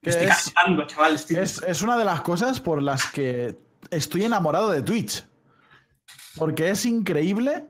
Estoy 0.02 0.26
es, 0.26 0.54
chaval. 0.88 1.24
es 1.68 1.82
una 1.84 1.98
de 2.00 2.06
las 2.06 2.22
cosas 2.22 2.60
por 2.60 2.82
las 2.82 3.12
que 3.12 3.60
estoy 3.92 4.24
enamorado 4.24 4.72
de 4.72 4.82
Twitch. 4.82 5.24
Porque 6.36 6.72
es 6.72 6.84
increíble 6.86 7.68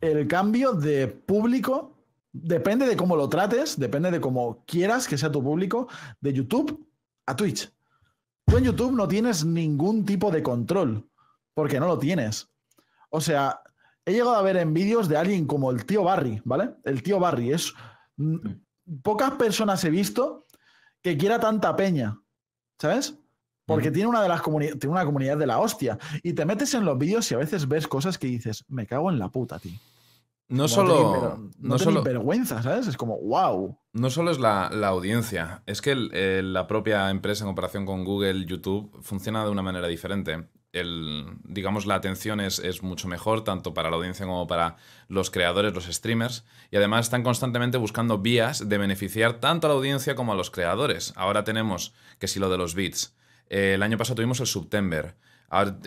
el 0.00 0.28
cambio 0.28 0.72
de 0.72 1.08
público 1.08 1.99
Depende 2.32 2.86
de 2.86 2.96
cómo 2.96 3.16
lo 3.16 3.28
trates, 3.28 3.78
depende 3.78 4.10
de 4.10 4.20
cómo 4.20 4.64
quieras 4.66 5.08
que 5.08 5.18
sea 5.18 5.32
tu 5.32 5.42
público, 5.42 5.88
de 6.20 6.32
YouTube 6.32 6.88
a 7.26 7.34
Twitch. 7.34 7.72
Tú 8.46 8.56
en 8.56 8.64
YouTube 8.64 8.92
no 8.92 9.08
tienes 9.08 9.44
ningún 9.44 10.04
tipo 10.04 10.30
de 10.30 10.42
control, 10.42 11.08
porque 11.54 11.80
no 11.80 11.86
lo 11.86 11.98
tienes. 11.98 12.48
O 13.10 13.20
sea, 13.20 13.60
he 14.04 14.12
llegado 14.12 14.34
a 14.34 14.42
ver 14.42 14.56
en 14.56 14.72
vídeos 14.72 15.08
de 15.08 15.16
alguien 15.16 15.46
como 15.46 15.70
el 15.70 15.84
tío 15.84 16.04
Barry, 16.04 16.40
¿vale? 16.44 16.70
El 16.84 17.02
tío 17.02 17.18
Barry 17.18 17.52
es... 17.52 17.74
Pocas 19.02 19.32
personas 19.32 19.84
he 19.84 19.90
visto 19.90 20.46
que 21.02 21.16
quiera 21.16 21.38
tanta 21.38 21.76
peña, 21.76 22.20
¿sabes? 22.78 23.16
Porque 23.66 23.92
tiene 23.92 24.08
una 24.08 24.20
de 24.20 24.28
las 24.28 24.42
tiene 24.42 24.88
una 24.88 25.04
comunidad 25.04 25.36
de 25.36 25.46
la 25.46 25.60
hostia. 25.60 25.96
Y 26.24 26.32
te 26.32 26.44
metes 26.44 26.74
en 26.74 26.84
los 26.84 26.98
vídeos 26.98 27.30
y 27.30 27.34
a 27.34 27.38
veces 27.38 27.68
ves 27.68 27.86
cosas 27.86 28.18
que 28.18 28.26
dices, 28.26 28.64
me 28.68 28.86
cago 28.86 29.10
en 29.10 29.18
la 29.20 29.28
puta, 29.28 29.60
tío. 29.60 29.78
No, 30.50 30.66
solo. 30.66 31.38
No, 31.60 31.78
solo 31.78 32.02
vergüenza, 32.02 32.60
¿sabes? 32.62 32.88
Es 32.88 32.96
como, 32.96 33.18
wow. 33.20 33.78
No 33.92 34.10
solo 34.10 34.32
es 34.32 34.40
la, 34.40 34.66
audiencia, 34.66 35.62
es 35.66 35.80
que 35.80 35.94
la 35.94 36.66
propia 36.66 37.08
empresa 37.10 37.44
en 37.44 37.48
comparación 37.48 37.86
con 37.86 38.04
Google, 38.04 38.44
YouTube, 38.46 38.90
funciona 39.00 39.44
de 39.44 39.50
una 39.50 39.62
manera 39.62 39.86
diferente. 39.86 40.48
El, 40.72 41.38
digamos, 41.44 41.86
la 41.86 41.94
atención 41.94 42.40
es, 42.40 42.58
es, 42.58 42.82
mucho 42.82 43.06
mejor, 43.06 43.44
tanto 43.44 43.74
para 43.74 43.90
la 43.90 43.96
audiencia 43.96 44.26
como 44.26 44.46
para 44.48 44.76
los 45.08 45.30
creadores, 45.30 45.72
los 45.72 45.86
streamers, 45.86 46.44
y 46.70 46.76
además 46.76 47.06
están 47.06 47.22
constantemente 47.22 47.78
buscando 47.78 48.18
vías 48.18 48.68
de 48.68 48.78
beneficiar 48.78 49.34
tanto 49.34 49.66
a 49.66 49.70
la 49.70 49.76
audiencia 49.76 50.16
como 50.16 50.32
a 50.32 50.36
los 50.36 50.50
creadores. 50.50 51.12
Ahora 51.16 51.44
tenemos 51.44 51.94
que 52.18 52.28
si 52.28 52.40
lo 52.40 52.50
de 52.50 52.58
los 52.58 52.74
bits. 52.74 53.16
Eh, 53.48 53.74
el 53.74 53.82
año 53.84 53.98
pasado 53.98 54.16
tuvimos 54.16 54.40
el 54.40 54.46
September 54.46 55.14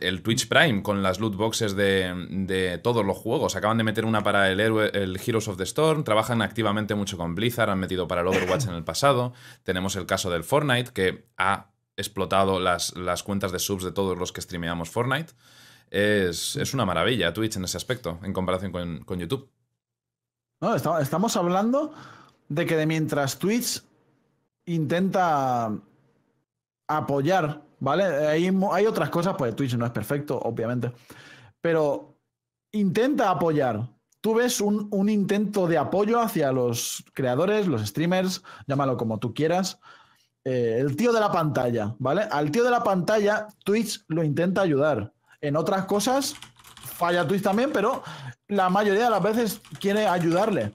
el 0.01 0.21
Twitch 0.21 0.47
Prime 0.47 0.83
con 0.83 1.01
las 1.03 1.19
loot 1.19 1.35
boxes 1.35 1.75
de, 1.75 2.79
todos 2.83 3.05
los 3.05 3.17
juegos. 3.17 3.55
Acaban 3.55 3.77
de 3.77 3.83
meter 3.83 4.05
una 4.05 4.23
para 4.23 4.51
el, 4.51 4.59
el 4.59 5.19
Heroes 5.25 5.47
of 5.47 5.57
the 5.57 5.63
Storm. 5.63 6.03
Trabajan 6.03 6.41
activamente 6.41 6.95
mucho 6.95 7.17
con 7.17 7.35
Blizzard. 7.35 7.69
Han 7.69 7.79
metido 7.79 8.07
para 8.07 8.21
el 8.21 8.27
Overwatch 8.27 8.67
en 8.67 8.73
el 8.73 8.83
pasado. 8.83 9.33
Tenemos 9.63 9.95
el 9.95 10.05
caso 10.05 10.29
del 10.29 10.43
Fortnite, 10.43 10.91
que 10.91 11.27
ha 11.37 11.71
explotado 11.95 12.59
las, 12.59 12.95
las 12.97 13.23
cuentas 13.23 13.51
de 13.51 13.59
subs 13.59 13.83
de 13.83 13.91
todos 13.91 14.17
los 14.17 14.31
que 14.31 14.41
streameamos 14.41 14.89
Fortnite. 14.89 15.33
es, 15.91 16.55
es 16.55 16.73
una 16.73 16.85
maravilla 16.85 17.33
Twitch 17.33 17.55
en 17.57 17.65
ese 17.65 17.77
aspecto, 17.77 18.19
en 18.23 18.33
comparación 18.33 18.71
con, 18.71 19.03
con 19.03 19.19
YouTube. 19.19 19.49
No, 20.63 20.75
estamos 20.75 21.35
hablando 21.35 21.93
de 22.47 22.65
que 22.65 22.77
de 22.77 22.85
mientras 22.85 23.37
Twitch 23.37 23.83
intenta 24.65 25.77
apoyar, 26.87 27.63
¿vale? 27.83 28.05
Hay, 28.05 28.49
hay 28.71 28.85
otras 28.85 29.09
cosas, 29.09 29.35
pues 29.37 29.53
Twitch 29.55 29.75
no 29.75 29.85
es 29.85 29.91
perfecto, 29.91 30.39
obviamente, 30.39 30.93
pero 31.59 32.15
intenta 32.71 33.29
apoyar. 33.29 33.89
Tú 34.21 34.35
ves 34.35 34.61
un, 34.61 34.87
un 34.89 35.09
intento 35.09 35.67
de 35.67 35.77
apoyo 35.77 36.21
hacia 36.21 36.53
los 36.53 37.03
creadores, 37.13 37.67
los 37.67 37.85
streamers, 37.85 38.41
llámalo 38.67 38.95
como 38.95 39.19
tú 39.19 39.33
quieras. 39.33 39.79
Eh, 40.45 40.77
el 40.79 40.95
tío 40.95 41.11
de 41.11 41.19
la 41.19 41.29
pantalla, 41.29 41.93
¿vale? 41.99 42.21
Al 42.21 42.51
tío 42.51 42.63
de 42.63 42.71
la 42.71 42.83
pantalla, 42.83 43.47
Twitch 43.65 44.05
lo 44.07 44.23
intenta 44.23 44.61
ayudar. 44.61 45.11
En 45.41 45.57
otras 45.57 45.83
cosas, 45.83 46.35
falla 46.83 47.27
Twitch 47.27 47.43
también, 47.43 47.71
pero 47.73 48.01
la 48.47 48.69
mayoría 48.69 49.03
de 49.05 49.09
las 49.09 49.21
veces 49.23 49.61
quiere 49.81 50.07
ayudarle. 50.07 50.71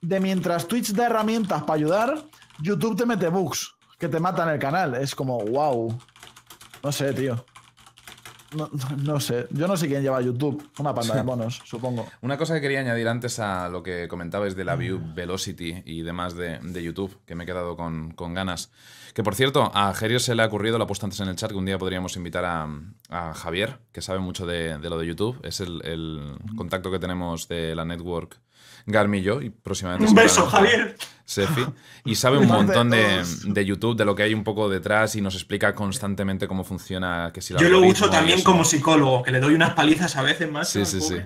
De 0.00 0.20
mientras 0.20 0.68
Twitch 0.68 0.92
da 0.92 1.06
herramientas 1.06 1.64
para 1.64 1.74
ayudar, 1.74 2.22
YouTube 2.60 2.96
te 2.96 3.04
mete 3.04 3.28
bugs 3.28 3.74
que 3.98 4.08
te 4.08 4.20
matan 4.20 4.48
el 4.48 4.58
canal. 4.60 4.94
Es 4.94 5.14
como, 5.14 5.40
wow. 5.40 5.98
No 6.82 6.92
sé, 6.92 7.12
tío. 7.12 7.44
No, 8.56 8.68
no- 8.72 8.96
no 8.96 9.20
sé. 9.20 9.46
Yo 9.50 9.68
no 9.68 9.76
sé 9.76 9.86
quién 9.86 10.02
lleva 10.02 10.20
YouTube. 10.20 10.68
Una 10.80 10.92
panda 10.92 11.14
de 11.14 11.22
monos, 11.30 11.62
supongo. 11.64 12.08
Una 12.20 12.36
cosa 12.36 12.54
que 12.54 12.60
quería 12.62 12.80
añadir 12.80 13.06
antes 13.06 13.38
a 13.38 13.68
lo 13.68 13.82
que 13.84 14.08
comentabais 14.08 14.56
de 14.56 14.64
la 14.64 14.74
View 14.74 15.00
Velocity 15.14 15.82
y 15.84 16.02
demás 16.02 16.34
de, 16.34 16.58
de 16.58 16.82
YouTube, 16.82 17.16
que 17.26 17.36
me 17.36 17.44
he 17.44 17.46
quedado 17.46 17.76
con, 17.76 18.10
con 18.12 18.34
ganas. 18.34 18.72
Que 19.14 19.22
por 19.22 19.36
cierto, 19.36 19.70
a 19.74 19.92
Gerio 19.94 20.18
se 20.18 20.34
le 20.34 20.42
ha 20.42 20.46
ocurrido, 20.46 20.78
lo 20.78 20.84
ha 20.84 20.86
puesto 20.88 21.06
antes 21.06 21.20
en 21.20 21.28
el 21.28 21.36
chat, 21.36 21.50
que 21.50 21.56
un 21.56 21.66
día 21.66 21.78
podríamos 21.78 22.16
invitar 22.16 22.44
a, 22.44 22.68
a 23.08 23.34
Javier, 23.34 23.78
que 23.92 24.02
sabe 24.02 24.18
mucho 24.18 24.46
de, 24.46 24.78
de 24.78 24.90
lo 24.90 24.98
de 24.98 25.06
YouTube. 25.06 25.38
Es 25.44 25.60
el, 25.60 25.80
el 25.84 26.36
contacto 26.56 26.90
que 26.90 26.98
tenemos 26.98 27.46
de 27.46 27.76
la 27.76 27.84
network 27.84 28.40
Garmi 28.86 29.18
y 29.18 29.22
yo, 29.22 29.40
y 29.40 29.50
próximamente. 29.50 30.06
Un 30.06 30.14
beso, 30.14 30.46
Javier. 30.46 30.96
Sefi. 31.24 31.64
Y 32.04 32.16
sabe 32.16 32.38
un 32.38 32.46
montón 32.48 32.90
de, 32.90 33.22
de 33.44 33.64
YouTube, 33.64 33.96
de 33.96 34.04
lo 34.04 34.14
que 34.14 34.24
hay 34.24 34.34
un 34.34 34.42
poco 34.42 34.68
detrás 34.68 35.14
y 35.14 35.20
nos 35.20 35.34
explica 35.34 35.74
constantemente 35.74 36.48
cómo 36.48 36.64
funciona. 36.64 37.30
Que 37.32 37.40
si 37.40 37.54
Yo 37.56 37.68
lo 37.68 37.80
uso 37.80 38.10
también 38.10 38.42
como 38.42 38.64
psicólogo, 38.64 39.22
que 39.22 39.30
le 39.30 39.40
doy 39.40 39.54
unas 39.54 39.74
palizas 39.74 40.16
a 40.16 40.22
veces 40.22 40.50
más. 40.50 40.68
Sí, 40.68 40.84
sí, 40.84 41.00
sí. 41.00 41.16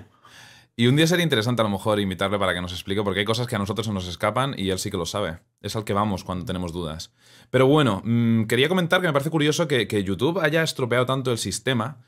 Y 0.77 0.87
un 0.87 0.97
día 0.97 1.07
sería 1.07 1.23
interesante 1.23 1.61
a 1.61 1.63
lo 1.63 1.69
mejor 1.69 2.01
invitarle 2.01 2.37
para 2.37 2.53
que 2.53 2.61
nos 2.61 2.73
explique, 2.73 3.01
porque 3.01 3.21
hay 3.21 3.25
cosas 3.25 3.47
que 3.47 3.55
a 3.55 3.59
nosotros 3.59 3.87
se 3.87 3.93
nos 3.93 4.07
escapan 4.07 4.53
y 4.57 4.71
él 4.71 4.79
sí 4.79 4.91
que 4.91 4.97
lo 4.97 5.05
sabe. 5.05 5.39
Es 5.61 5.75
al 5.77 5.85
que 5.85 5.93
vamos 5.93 6.25
cuando 6.25 6.45
tenemos 6.45 6.73
dudas. 6.73 7.13
Pero 7.49 7.65
bueno, 7.65 8.01
mm, 8.03 8.43
quería 8.43 8.67
comentar 8.67 8.99
que 8.99 9.07
me 9.07 9.13
parece 9.13 9.29
curioso 9.29 9.69
que, 9.69 9.87
que 9.87 10.03
YouTube 10.03 10.39
haya 10.39 10.63
estropeado 10.63 11.05
tanto 11.05 11.31
el 11.31 11.37
sistema 11.37 12.03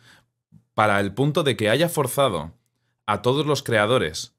para 0.73 0.99
el 0.99 1.13
punto 1.13 1.43
de 1.43 1.55
que 1.55 1.69
haya 1.69 1.87
forzado 1.87 2.51
a 3.05 3.21
todos 3.21 3.45
los 3.45 3.63
creadores 3.63 4.36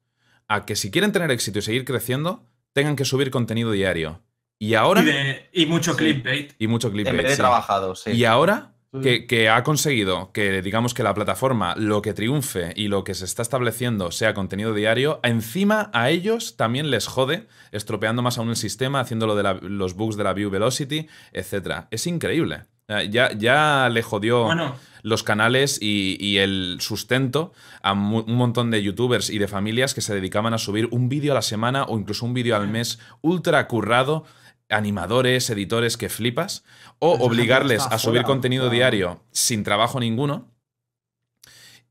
a 0.49 0.65
que 0.65 0.75
si 0.75 0.91
quieren 0.91 1.11
tener 1.13 1.31
éxito 1.31 1.59
y 1.59 1.61
seguir 1.61 1.85
creciendo, 1.85 2.43
tengan 2.73 2.95
que 2.97 3.05
subir 3.05 3.31
contenido 3.31 3.71
diario. 3.71 4.21
Y 4.59 4.73
ahora... 4.73 5.01
Y, 5.01 5.05
de- 5.05 5.49
y 5.53 5.65
mucho 5.67 5.93
Sí. 5.93 5.97
clickbait. 5.99 6.53
Y 6.59 6.67
mucho 6.67 6.91
clickbait. 6.91 7.29
sí. 7.29 7.37
trabajado, 7.37 7.95
sí. 7.95 8.11
Y 8.11 8.25
ahora 8.25 8.73
que, 9.03 9.27
que 9.27 9.47
ha 9.49 9.63
conseguido 9.63 10.31
que, 10.33 10.61
digamos, 10.63 10.93
que 10.95 11.03
la 11.03 11.13
plataforma, 11.13 11.75
lo 11.77 12.01
que 12.01 12.13
triunfe 12.13 12.73
y 12.75 12.87
lo 12.87 13.03
que 13.03 13.13
se 13.13 13.23
está 13.25 13.43
estableciendo 13.43 14.11
sea 14.11 14.33
contenido 14.33 14.73
diario, 14.73 15.19
encima 15.23 15.91
a 15.93 16.09
ellos 16.09 16.57
también 16.57 16.89
les 16.89 17.05
jode, 17.07 17.47
estropeando 17.71 18.21
más 18.23 18.37
aún 18.39 18.49
el 18.49 18.55
sistema, 18.55 18.99
haciendo 18.99 19.27
lo 19.27 19.35
de 19.35 19.43
la- 19.43 19.53
los 19.61 19.93
bugs 19.93 20.17
de 20.17 20.23
la 20.23 20.33
View 20.33 20.49
Velocity, 20.49 21.07
etc. 21.31 21.85
Es 21.91 22.07
increíble. 22.07 22.63
Eh, 22.89 23.07
Ya, 23.09 23.31
ya 23.31 23.87
le 23.89 24.01
jodió 24.01 24.43
Bueno, 24.43 24.75
los 25.01 25.23
canales 25.23 25.79
y, 25.81 26.17
y 26.19 26.39
el 26.39 26.77
sustento 26.81 27.53
a 27.81 27.93
un 27.93 28.35
montón 28.35 28.69
de 28.69 28.83
youtubers 28.83 29.29
y 29.29 29.37
de 29.39 29.47
familias 29.47 29.93
que 29.93 30.01
se 30.01 30.13
dedicaban 30.13 30.53
a 30.53 30.57
subir 30.57 30.89
un 30.91 31.07
vídeo 31.07 31.31
a 31.31 31.35
la 31.35 31.41
semana 31.41 31.85
o 31.85 31.97
incluso 31.97 32.25
un 32.25 32.33
vídeo 32.33 32.57
al 32.57 32.67
mes 32.67 32.99
ultra 33.21 33.65
currado, 33.69 34.25
animadores, 34.67 35.49
editores 35.49 35.95
que 35.95 36.09
flipas, 36.09 36.65
o 36.99 37.11
gente 37.13 37.25
obligarles 37.25 37.85
a 37.85 37.97
subir 37.97 38.21
fuera, 38.21 38.27
contenido 38.27 38.69
diario 38.69 39.23
sin 39.31 39.63
trabajo 39.63 40.01
ninguno. 40.01 40.51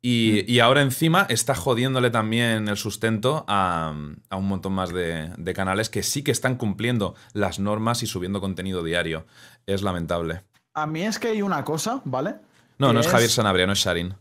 Y, 0.01 0.44
y 0.53 0.61
ahora 0.61 0.82
encima 0.82 1.26
está 1.28 1.57
jodiéndole 1.57 2.11
también 2.11 2.68
el 2.68 2.76
sustento 2.76 3.44
a, 3.49 3.92
a 4.30 4.36
un 4.36 4.46
montón 4.46 4.72
más 4.74 4.92
de, 4.92 5.30
de 5.36 5.55
canales 5.55 5.90
que 5.90 6.05
sí 6.05 6.22
que 6.22 6.30
están 6.30 6.55
cumpliendo 6.57 7.16
las 7.32 7.59
normas 7.59 8.05
y 8.05 8.07
subiendo 8.07 8.40
contenido 8.40 8.84
diario. 8.84 9.26
Es 9.66 9.82
lamentable. 9.82 10.42
A 10.83 10.87
mí 10.87 11.03
es 11.03 11.18
que 11.18 11.29
hay 11.29 11.43
una 11.43 11.64
cosa, 11.64 12.01
¿vale? 12.05 12.37
No, 12.79 12.89
que 12.89 12.95
no 12.95 13.01
es 13.01 13.09
Javier 13.09 13.31
Sanabria, 13.31 13.66
no 13.66 13.72
es 13.72 13.79
Sharin. 13.79 14.14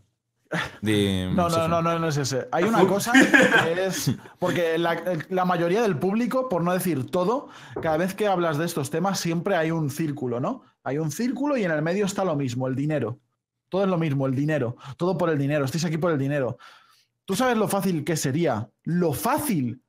Di- 0.80 1.26
No, 1.34 1.48
no, 1.48 1.68
no, 1.68 1.82
no, 1.82 1.98
no 1.98 2.08
es 2.08 2.16
ese. 2.16 2.48
Hay 2.52 2.64
una 2.64 2.86
cosa 2.86 3.12
que 3.12 3.86
es. 3.86 4.10
Porque 4.38 4.78
la 4.78 5.44
mayoría 5.44 5.82
del 5.82 5.98
público, 5.98 6.48
por 6.48 6.62
no 6.62 6.72
decir 6.72 7.10
todo, 7.10 7.48
cada 7.82 7.96
vez 7.98 8.14
que 8.14 8.26
hablas 8.26 8.56
de 8.58 8.64
estos 8.64 8.90
temas, 8.90 9.20
siempre 9.20 9.56
hay 9.56 9.70
un 9.70 9.90
círculo, 9.90 10.40
¿no? 10.40 10.62
Hay 10.84 10.98
un 10.98 11.10
círculo 11.10 11.56
y 11.56 11.64
en 11.64 11.70
el 11.70 11.82
medio 11.82 12.06
está 12.06 12.24
lo 12.24 12.34
mismo, 12.34 12.66
el 12.66 12.74
dinero. 12.74 13.18
Todo 13.68 13.82
es 13.84 13.88
lo 13.90 13.98
mismo, 13.98 14.26
el 14.26 14.34
dinero. 14.34 14.76
Todo 14.96 15.18
por 15.18 15.28
el 15.28 15.38
dinero. 15.38 15.66
Estáis 15.66 15.84
aquí 15.84 15.98
por 15.98 16.10
el 16.12 16.18
dinero. 16.18 16.56
¿Tú 17.26 17.36
sabes 17.36 17.58
lo 17.58 17.68
fácil 17.68 18.02
que 18.04 18.16
sería? 18.16 18.70
Lo 18.84 19.12
fácil. 19.12 19.82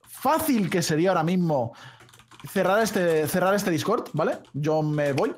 Fácil 0.00 0.70
que 0.70 0.82
sería 0.82 1.08
ahora 1.10 1.24
mismo 1.24 1.74
cerrar 2.48 2.80
este, 2.82 3.26
cerrar 3.26 3.54
este 3.54 3.70
Discord, 3.72 4.10
¿vale? 4.12 4.38
Yo 4.52 4.82
me 4.82 5.12
voy. 5.12 5.34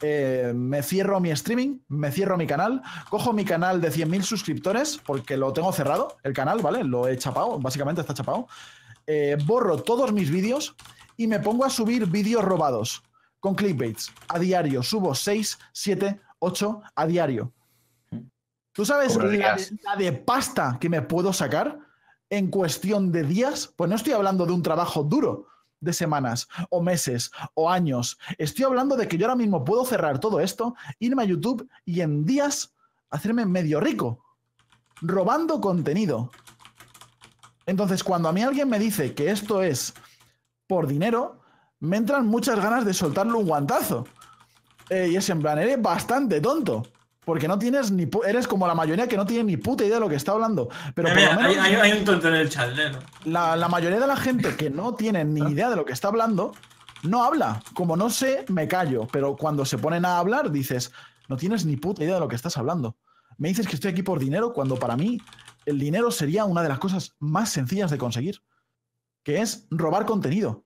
Eh, 0.00 0.52
me 0.54 0.82
cierro 0.82 1.20
mi 1.20 1.30
streaming, 1.30 1.78
me 1.88 2.10
cierro 2.10 2.36
mi 2.36 2.46
canal, 2.46 2.82
cojo 3.10 3.32
mi 3.32 3.44
canal 3.44 3.80
de 3.80 3.90
100.000 3.90 4.22
suscriptores, 4.22 5.00
porque 5.04 5.36
lo 5.36 5.52
tengo 5.52 5.72
cerrado, 5.72 6.16
el 6.22 6.32
canal, 6.32 6.60
¿vale? 6.60 6.84
Lo 6.84 7.08
he 7.08 7.16
chapado, 7.16 7.58
básicamente 7.58 8.00
está 8.00 8.14
chapado. 8.14 8.48
Eh, 9.06 9.36
borro 9.44 9.82
todos 9.82 10.12
mis 10.12 10.30
vídeos 10.30 10.74
y 11.16 11.26
me 11.26 11.40
pongo 11.40 11.64
a 11.64 11.70
subir 11.70 12.06
vídeos 12.06 12.44
robados 12.44 13.02
con 13.40 13.54
clickbaits 13.54 14.12
a 14.28 14.38
diario. 14.38 14.82
Subo 14.82 15.14
6, 15.14 15.58
7, 15.72 16.20
8 16.38 16.82
a 16.94 17.06
diario. 17.06 17.52
¿Tú 18.72 18.84
sabes 18.84 19.16
la 19.16 19.56
la 19.82 19.96
de 19.96 20.12
pasta 20.12 20.78
que 20.80 20.88
me 20.88 21.02
puedo 21.02 21.32
sacar 21.32 21.78
en 22.28 22.48
cuestión 22.48 23.12
de 23.12 23.22
días? 23.22 23.72
Pues 23.76 23.88
no 23.88 23.96
estoy 23.96 24.14
hablando 24.14 24.46
de 24.46 24.52
un 24.52 24.62
trabajo 24.62 25.04
duro 25.04 25.46
de 25.84 25.92
semanas 25.92 26.48
o 26.70 26.82
meses 26.82 27.30
o 27.54 27.70
años. 27.70 28.18
Estoy 28.38 28.64
hablando 28.64 28.96
de 28.96 29.06
que 29.06 29.16
yo 29.16 29.26
ahora 29.26 29.36
mismo 29.36 29.64
puedo 29.64 29.84
cerrar 29.84 30.18
todo 30.18 30.40
esto, 30.40 30.74
irme 30.98 31.22
a 31.22 31.26
YouTube 31.26 31.68
y 31.84 32.00
en 32.00 32.24
días 32.24 32.74
hacerme 33.10 33.46
medio 33.46 33.80
rico, 33.80 34.24
robando 35.00 35.60
contenido. 35.60 36.30
Entonces, 37.66 38.02
cuando 38.02 38.28
a 38.28 38.32
mí 38.32 38.42
alguien 38.42 38.68
me 38.68 38.78
dice 38.78 39.14
que 39.14 39.30
esto 39.30 39.62
es 39.62 39.94
por 40.66 40.86
dinero, 40.86 41.40
me 41.80 41.96
entran 41.96 42.26
muchas 42.26 42.56
ganas 42.56 42.84
de 42.84 42.94
soltarle 42.94 43.34
un 43.34 43.46
guantazo. 43.46 44.06
Eh, 44.90 45.08
y 45.12 45.16
es 45.16 45.28
en 45.30 45.40
plan, 45.40 45.58
eres 45.58 45.80
bastante 45.80 46.40
tonto. 46.40 46.82
Porque 47.24 47.48
no 47.48 47.58
tienes 47.58 47.90
ni. 47.90 48.06
Eres 48.26 48.46
como 48.46 48.66
la 48.66 48.74
mayoría 48.74 49.08
que 49.08 49.16
no 49.16 49.24
tiene 49.24 49.44
ni 49.44 49.56
puta 49.56 49.84
idea 49.84 49.94
de 49.96 50.00
lo 50.00 50.08
que 50.08 50.16
está 50.16 50.32
hablando. 50.32 50.68
Pero 50.94 51.08
por 51.08 51.16
lo 51.16 51.22
hay, 51.30 51.36
menos 51.36 51.56
hay- 51.64 51.74
hay 51.74 51.98
un 51.98 52.04
tonto 52.04 52.28
en 52.28 52.34
el 52.34 52.50
chat, 52.50 52.70
léelo. 52.74 52.98
la, 53.24 53.56
la 53.56 53.68
mayoría 53.68 53.98
de 54.00 54.06
la 54.06 54.16
gente 54.16 54.56
que 54.56 54.68
no 54.70 54.94
tiene 54.94 55.24
ni 55.24 55.40
idea 55.52 55.70
de 55.70 55.76
lo 55.76 55.84
que 55.84 55.92
está 55.94 56.08
hablando, 56.08 56.52
no 57.02 57.24
habla. 57.24 57.62
Como 57.74 57.96
no 57.96 58.10
sé, 58.10 58.44
me 58.48 58.68
callo. 58.68 59.06
Pero 59.12 59.36
cuando 59.36 59.64
se 59.64 59.78
ponen 59.78 60.04
a 60.04 60.18
hablar, 60.18 60.50
dices, 60.50 60.92
no 61.28 61.36
tienes 61.36 61.64
ni 61.64 61.76
puta 61.76 62.04
idea 62.04 62.14
de 62.14 62.20
lo 62.20 62.28
que 62.28 62.36
estás 62.36 62.56
hablando. 62.58 62.96
Me 63.38 63.48
dices 63.48 63.66
que 63.66 63.74
estoy 63.74 63.90
aquí 63.92 64.02
por 64.02 64.18
dinero, 64.18 64.52
cuando 64.52 64.76
para 64.76 64.96
mí 64.96 65.18
el 65.66 65.78
dinero 65.78 66.10
sería 66.10 66.44
una 66.44 66.62
de 66.62 66.68
las 66.68 66.78
cosas 66.78 67.14
más 67.18 67.48
sencillas 67.50 67.90
de 67.90 67.98
conseguir. 67.98 68.42
Que 69.22 69.40
es 69.40 69.66
robar 69.70 70.04
contenido. 70.04 70.64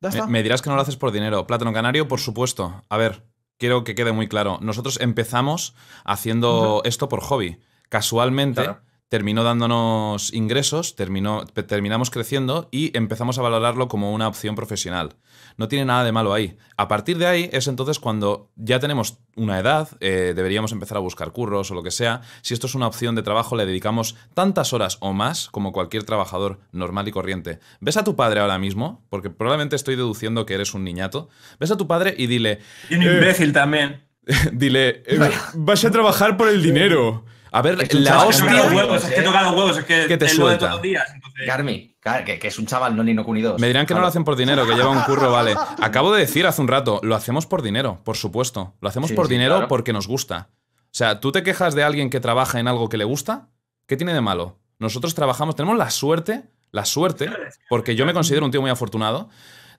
Ya 0.00 0.10
está. 0.10 0.26
Me, 0.26 0.32
me 0.34 0.42
dirás 0.44 0.62
que 0.62 0.70
no 0.70 0.76
lo 0.76 0.82
haces 0.82 0.96
por 0.96 1.10
dinero. 1.10 1.46
Plátano 1.46 1.72
Canario, 1.72 2.06
por 2.06 2.20
supuesto. 2.20 2.82
A 2.88 2.96
ver, 2.96 3.26
quiero 3.64 3.82
que 3.82 3.94
quede 3.94 4.12
muy 4.12 4.28
claro. 4.28 4.58
Nosotros 4.60 5.00
empezamos 5.00 5.74
haciendo 6.04 6.82
esto 6.84 7.08
por 7.08 7.22
hobby. 7.22 7.56
Casualmente 7.88 8.62
Claro. 8.62 8.80
Terminó 9.14 9.44
dándonos 9.44 10.34
ingresos, 10.34 10.96
terminó, 10.96 11.44
terminamos 11.46 12.10
creciendo 12.10 12.68
y 12.72 12.90
empezamos 12.98 13.38
a 13.38 13.42
valorarlo 13.42 13.86
como 13.86 14.12
una 14.12 14.26
opción 14.26 14.56
profesional. 14.56 15.14
No 15.56 15.68
tiene 15.68 15.84
nada 15.84 16.02
de 16.02 16.10
malo 16.10 16.34
ahí. 16.34 16.58
A 16.76 16.88
partir 16.88 17.16
de 17.18 17.28
ahí 17.28 17.48
es 17.52 17.68
entonces 17.68 18.00
cuando 18.00 18.50
ya 18.56 18.80
tenemos 18.80 19.18
una 19.36 19.60
edad, 19.60 19.88
eh, 20.00 20.32
deberíamos 20.34 20.72
empezar 20.72 20.96
a 20.96 21.00
buscar 21.00 21.30
curros 21.30 21.70
o 21.70 21.74
lo 21.76 21.84
que 21.84 21.92
sea. 21.92 22.22
Si 22.42 22.54
esto 22.54 22.66
es 22.66 22.74
una 22.74 22.88
opción 22.88 23.14
de 23.14 23.22
trabajo, 23.22 23.54
le 23.54 23.66
dedicamos 23.66 24.16
tantas 24.34 24.72
horas 24.72 24.98
o 24.98 25.12
más 25.12 25.48
como 25.48 25.70
cualquier 25.70 26.02
trabajador 26.02 26.58
normal 26.72 27.06
y 27.06 27.12
corriente. 27.12 27.60
¿Ves 27.78 27.96
a 27.96 28.02
tu 28.02 28.16
padre 28.16 28.40
ahora 28.40 28.58
mismo? 28.58 29.06
Porque 29.10 29.30
probablemente 29.30 29.76
estoy 29.76 29.94
deduciendo 29.94 30.44
que 30.44 30.54
eres 30.54 30.74
un 30.74 30.82
niñato. 30.82 31.28
¿Ves 31.60 31.70
a 31.70 31.76
tu 31.76 31.86
padre 31.86 32.16
y 32.18 32.26
dile, 32.26 32.58
Y 32.90 32.96
un 32.96 33.02
Eh, 33.04 33.14
imbécil 33.14 33.52
también. 33.52 34.08
dile, 34.52 35.04
eh, 35.06 35.30
vas 35.54 35.84
a 35.84 35.92
trabajar 35.92 36.36
por 36.36 36.48
el 36.48 36.64
dinero? 36.64 37.24
A 37.56 37.62
ver, 37.62 37.80
Es 37.80 37.94
la 37.94 38.10
chaval 38.10 38.30
Es 38.30 38.36
que 38.42 38.46
Hostia. 38.48 38.64
los 38.64 38.72
huevos, 38.72 39.04
es 39.04 39.14
que 39.14 39.22
toca 39.22 39.42
los 39.42 39.52
huevos, 39.54 39.78
es 39.78 39.84
que, 39.84 40.06
Que 40.08 40.16
te 40.18 40.24
es 40.26 40.36
lo 40.38 40.46
de 40.48 40.50
suelta. 40.58 40.58
todos 40.66 40.72
los 40.72 40.82
días. 40.82 41.04
entonces- 41.14 41.90
claro, 42.00 42.24
que, 42.24 42.38
que 42.38 42.48
es 42.48 42.58
un 42.58 42.66
chaval, 42.66 42.96
no 42.96 43.04
ni 43.04 43.14
no 43.14 43.24
Kuni 43.24 43.42
2. 43.42 43.60
Me 43.60 43.68
dirán 43.68 43.86
que 43.86 43.94
no 43.94 44.00
lo 44.00 44.06
hacen 44.06 44.24
por 44.24 44.34
dinero, 44.36 44.66
que 44.66 44.74
lleva 44.74 44.90
un 44.90 45.00
curro, 45.02 45.30
vale. 45.30 45.54
Acabo 45.80 46.12
de 46.12 46.20
decir 46.20 46.46
hace 46.46 46.60
un 46.60 46.68
rato, 46.68 47.00
lo 47.02 47.14
hacemos 47.14 47.46
por 47.46 47.62
dinero, 47.62 48.00
por 48.04 48.16
supuesto. 48.16 48.74
Lo 48.80 48.88
hacemos 48.88 49.10
Sí, 49.10 49.14
por 49.16 49.26
sí, 49.28 49.34
dinero 49.34 49.54
claro. 49.54 49.68
porque 49.68 49.92
nos 49.92 50.06
gusta. 50.08 50.50
sea, 50.90 51.18
tú 51.20 51.32
te 51.32 51.42
quejas 51.42 51.74
de 51.74 51.82
alguien 51.84 52.10
que 52.10 52.20
trabaja 52.20 52.60
en 52.60 52.68
algo 52.68 52.88
que 52.88 52.96
le 52.96 53.04
gusta. 53.04 53.48
¿Qué 53.86 53.96
tiene 53.96 54.14
de 54.14 54.20
malo? 54.20 54.58
Nosotros 54.78 55.14
trabajamos, 55.14 55.54
tenemos 55.56 55.76
la 55.78 55.90
suerte, 55.90 56.44
la 56.72 56.84
suerte, 56.84 57.30
porque 57.68 57.94
yo 57.96 58.04
me 58.06 58.12
considero 58.14 58.44
un 58.44 58.50
tío 58.50 58.60
muy 58.62 58.70
afortunado, 58.70 59.28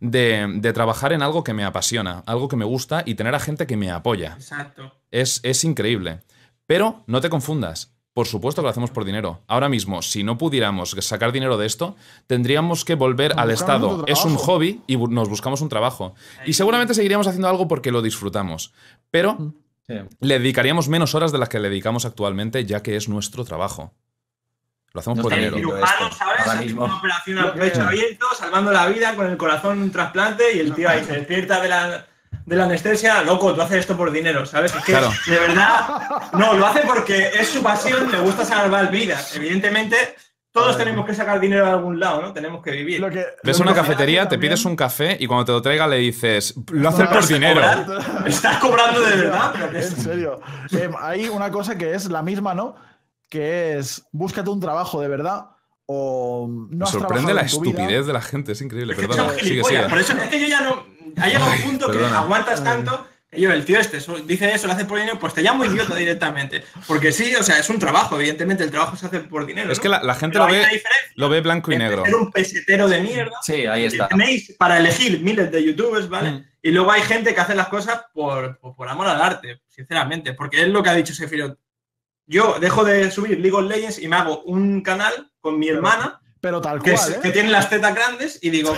de, 0.02 0.46
de 0.58 0.74
trabajar 0.74 1.14
en 1.14 1.22
algo 1.22 1.44
que 1.44 1.54
me 1.54 1.64
apasiona, 1.64 2.24
algo 2.26 2.48
que 2.50 2.56
me 2.58 2.66
gusta 2.66 3.04
y 3.06 3.16
tener 3.16 3.34
a 3.36 3.40
gente 3.40 3.66
que 3.68 3.78
me 3.78 3.92
apoya. 3.92 4.34
Exacto. 4.36 4.94
Es, 5.12 5.40
es 5.44 5.64
increíble. 5.64 6.22
Pero 6.68 7.04
no 7.08 7.22
te 7.22 7.30
confundas. 7.30 7.92
Por 8.14 8.28
supuesto 8.28 8.62
que 8.62 8.64
lo 8.64 8.70
hacemos 8.70 8.92
por 8.92 9.04
dinero. 9.04 9.42
Ahora 9.46 9.68
mismo, 9.68 10.02
si 10.02 10.24
no 10.24 10.38
pudiéramos 10.38 10.92
sacar 11.02 11.34
dinero 11.34 11.58
de 11.58 11.66
esto, 11.66 11.98
tendríamos 12.28 12.86
que 12.86 12.96
volver 12.96 13.32
Nos 13.32 13.40
al 13.40 13.52
estado. 13.52 14.06
Es 14.08 14.24
un 14.24 14.38
hobby 14.38 14.82
y 14.88 14.96
bu- 14.96 15.10
nos 15.10 15.28
buscamos 15.28 15.60
un 15.60 15.68
trabajo. 15.68 16.16
Y 16.46 16.54
seguramente 16.54 16.94
seguiríamos 16.94 17.28
haciendo 17.28 17.50
algo 17.50 17.68
porque 17.68 17.92
lo 17.92 18.02
disfrutamos. 18.02 18.74
Pero 19.12 19.54
Sí. 19.88 19.96
le 20.22 20.40
dedicaríamos 20.40 20.88
menos 20.88 21.14
horas 21.14 21.32
de 21.34 21.38
las 21.40 21.50
que 21.50 21.60
le 21.60 21.70
dedicamos 21.70 22.06
actualmente, 22.06 22.66
ya 22.66 22.82
que 22.82 22.96
es 22.96 23.10
nuestro 23.10 23.44
trabajo. 23.44 23.94
Lo 24.94 25.02
hacemos 25.02 25.18
No 25.18 25.24
por 25.24 25.36
dinero. 25.36 25.58
diciendo 25.58 25.76
cirujano, 25.76 26.08
esto, 26.08 26.18
¿sabes? 26.18 26.40
ahora 26.40 26.52
Haciendo 26.54 26.64
mismo. 26.66 26.86
Una 26.86 26.96
operación 26.96 27.60
pecho 27.60 27.82
abierto, 27.84 28.26
salvando 28.36 28.72
la 28.72 28.88
vida 28.88 29.14
con 29.18 29.28
el 29.28 29.36
corazón 29.36 29.80
un 29.82 29.92
trasplante 29.92 30.56
y 30.56 30.60
el 30.62 30.74
tío 30.74 30.88
ahí 30.90 31.04
se 31.04 31.12
despierta 31.12 31.62
de 31.62 31.68
la, 31.68 32.08
de 32.46 32.56
la 32.56 32.66
anestesia. 32.66 33.22
Loco, 33.24 33.54
tú 33.54 33.62
haces 33.62 33.78
esto 33.80 33.98
por 33.98 34.12
dinero, 34.12 34.46
¿sabes? 34.46 34.74
Es 34.76 34.84
que 34.84 34.92
Claro. 34.92 35.10
de 35.28 35.40
verdad, 35.40 36.00
no, 36.34 36.54
lo 36.54 36.66
hace 36.68 36.82
porque 36.86 37.30
es 37.40 37.50
su 37.50 37.62
pasión, 37.64 38.12
le 38.12 38.20
gusta 38.20 38.46
salvar 38.46 38.92
vidas. 38.92 39.36
Evidentemente, 39.36 39.96
todos 40.52 40.78
tenemos 40.78 41.06
que 41.06 41.14
sacar 41.14 41.40
dinero 41.42 41.66
de 41.66 41.72
algún 41.72 42.00
lado, 42.00 42.22
¿no? 42.22 42.32
Tenemos 42.34 42.64
que 42.64 42.72
vivir. 42.72 43.00
Lo 43.02 43.10
que- 43.10 43.26
Ves 43.44 43.60
una 43.60 43.74
cafetería, 43.74 44.28
te 44.30 44.38
pides 44.38 44.64
un 44.64 44.76
café 44.76 45.18
y 45.20 45.28
cuando 45.28 45.44
te 45.46 45.52
lo 45.52 45.62
traiga 45.62 45.86
le 45.88 45.98
dices, 45.98 46.54
lo 46.72 46.88
haces 46.90 47.08
por 47.08 47.16
¿Vas 47.18 47.26
a 47.30 47.34
dinero. 47.34 47.62
cobrar? 47.62 48.22
¿Me 48.24 48.30
estás 48.30 48.58
cobrando 48.60 49.02
de 49.02 49.16
verdad? 49.18 49.54
En 49.76 49.84
serio. 49.84 50.40
Eh, 50.72 50.90
hay 51.02 51.28
una 51.28 51.52
cosa 51.52 51.78
que 51.78 51.94
es 51.94 52.06
la 52.10 52.22
misma, 52.22 52.54
¿no? 52.54 52.76
Que 53.30 53.78
es 53.80 54.06
búscate 54.14 54.50
un 54.50 54.62
trabajo 54.62 55.02
de 55.02 55.08
verdad 55.10 55.48
o 55.88 56.48
no 56.48 56.68
Me 56.78 56.84
has 56.86 56.90
sorprende 56.92 57.34
la 57.34 57.46
tu 57.46 57.60
vida. 57.60 57.72
estupidez 57.72 58.06
de 58.08 58.14
la 58.14 58.22
gente, 58.22 58.52
es 58.54 58.62
increíble. 58.62 58.94
Es 58.94 59.00
que 59.00 59.08
Perdona, 59.08 59.30
son 59.32 59.40
sigue, 59.40 59.64
sigue. 59.64 59.90
Por 59.90 60.00
eso 60.00 60.14
es 60.14 60.30
que 60.30 60.40
yo 60.40 60.48
ya 60.48 60.62
no. 60.62 60.86
Ha 61.18 61.28
llegado 61.28 61.52
un 61.52 61.62
punto 61.62 61.88
que 61.88 61.98
perdona. 61.98 62.20
aguantas 62.20 62.64
tanto. 62.64 63.08
que 63.30 63.42
Yo, 63.42 63.52
el 63.52 63.66
tío 63.66 63.80
este 63.80 64.00
dice 64.26 64.54
eso, 64.54 64.68
lo 64.68 64.74
hace 64.74 64.86
por 64.86 65.00
dinero, 65.00 65.20
pues 65.20 65.34
te 65.34 65.42
llamo 65.42 65.66
idiota 65.66 65.96
directamente. 65.98 66.64
Porque 66.88 67.12
sí, 67.12 67.36
o 67.36 67.44
sea, 67.44 67.60
es 67.60 67.70
un 67.70 67.80
trabajo, 67.80 68.16
evidentemente 68.18 68.64
el 68.64 68.72
trabajo 68.72 68.96
se 68.96 69.06
hace 69.06 69.20
por 69.22 69.46
dinero. 69.46 69.72
Es 69.72 69.80
¿no? 69.80 69.84
que 69.84 69.90
la, 69.90 70.04
la 70.04 70.16
gente 70.16 70.34
Pero 70.34 70.48
lo 70.48 70.54
ve, 70.54 70.84
lo 71.16 71.30
ve 71.30 71.42
blanco 71.42 71.72
y 71.72 71.78
negro. 71.78 72.04
Ser 72.06 72.16
un 72.16 72.32
pesetero 72.32 72.88
de 72.88 73.02
mierda. 73.02 73.38
Sí, 73.42 73.66
ahí 73.66 73.82
que 73.82 73.88
está. 73.88 74.08
Tenéis 74.08 74.56
para 74.58 74.78
elegir 74.78 75.22
miles 75.22 75.52
de 75.52 75.64
youtubers, 75.64 76.10
¿vale? 76.10 76.32
Mm. 76.32 76.46
Y 76.62 76.72
luego 76.72 76.92
hay 76.92 77.02
gente 77.02 77.36
que 77.36 77.42
hace 77.42 77.56
las 77.56 77.68
cosas 77.68 78.02
por, 78.14 78.58
por, 78.60 78.76
por 78.76 78.90
amor 78.90 79.08
al 79.08 79.22
arte, 79.22 79.62
sinceramente. 79.68 80.34
Porque 80.34 80.62
es 80.64 80.68
lo 80.68 80.82
que 80.82 80.90
ha 80.90 80.96
dicho 80.96 81.14
Sephiroth. 81.14 81.58
Yo 82.28 82.58
dejo 82.60 82.84
de 82.84 83.12
subir 83.12 83.40
League 83.40 83.56
of 83.56 83.70
Legends 83.70 84.00
y 84.00 84.08
me 84.08 84.16
hago 84.16 84.42
un 84.44 84.82
canal 84.82 85.32
con 85.40 85.60
mi 85.60 85.70
hermana 85.70 86.20
Pero 86.46 86.62
tal 86.62 86.80
que, 86.80 86.94
cual, 86.94 87.10
es- 87.10 87.16
¿eh? 87.16 87.20
que 87.24 87.32
tiene 87.32 87.50
las 87.50 87.72
tetas 87.72 87.96
grandes 87.96 88.38
y 88.40 88.52
digo, 88.52 88.78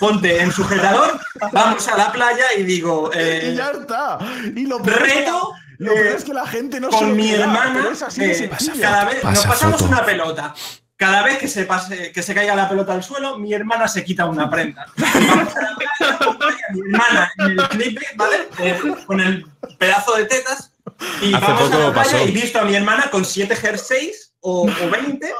ponte 0.00 0.40
en 0.40 0.50
sujetador, 0.50 1.20
vamos 1.52 1.86
a 1.86 1.98
la 1.98 2.10
playa 2.10 2.46
y 2.56 2.62
digo, 2.62 3.10
eh, 3.12 3.50
y 3.52 3.56
ya 3.56 3.72
está. 3.72 4.18
Y 4.56 4.64
lo 4.66 4.78
reto 4.78 5.52
lo 5.76 5.92
peor 5.92 6.06
eh, 6.06 6.14
es 6.16 6.24
que 6.24 6.32
la 6.32 6.46
gente 6.46 6.80
no 6.80 6.90
se 6.90 6.96
con 6.96 7.10
lo 7.10 7.14
mi 7.14 7.30
hermana, 7.30 7.72
pero 7.74 7.90
es 7.90 8.02
así 8.02 8.22
de 8.22 8.44
eh, 8.46 8.50
cada 8.80 9.04
vez 9.04 9.22
nos 9.22 9.34
Pasa 9.34 9.48
pasamos 9.50 9.80
foto. 9.82 9.90
una 9.92 10.02
pelota. 10.06 10.54
Cada 10.96 11.22
vez 11.24 11.36
que 11.36 11.48
se 11.48 11.66
pase, 11.66 12.10
que 12.10 12.22
se 12.22 12.32
caiga 12.34 12.54
la 12.54 12.68
pelota 12.70 12.94
al 12.94 13.02
suelo, 13.04 13.38
mi 13.38 13.52
hermana 13.52 13.86
se 13.86 14.02
quita 14.02 14.24
una 14.24 14.48
prenda. 14.48 14.86
Y 14.96 15.02
vamos 15.26 15.54
a 15.56 15.60
la 15.60 15.76
playa, 15.76 16.14
acompaña 16.14 16.56
a 16.70 16.72
mi 16.72 16.80
hermana 16.80 17.32
en 17.38 17.50
el 17.50 17.68
clip, 17.68 17.98
¿vale? 18.16 18.48
Eh, 18.60 18.80
con 19.04 19.20
el 19.20 19.44
pedazo 19.78 20.14
de 20.14 20.24
tetas. 20.24 20.70
Y 21.20 21.34
Hace 21.34 21.44
vamos 21.44 21.70
a 21.70 21.78
la 21.78 21.92
playa 21.92 22.12
pasó. 22.12 22.24
y 22.26 22.30
visto 22.30 22.58
a 22.60 22.62
mi 22.64 22.74
hermana 22.74 23.10
con 23.10 23.26
7 23.26 23.54
jerseys 23.56 24.30
o, 24.46 24.62
o 24.68 24.90
20, 24.90 25.32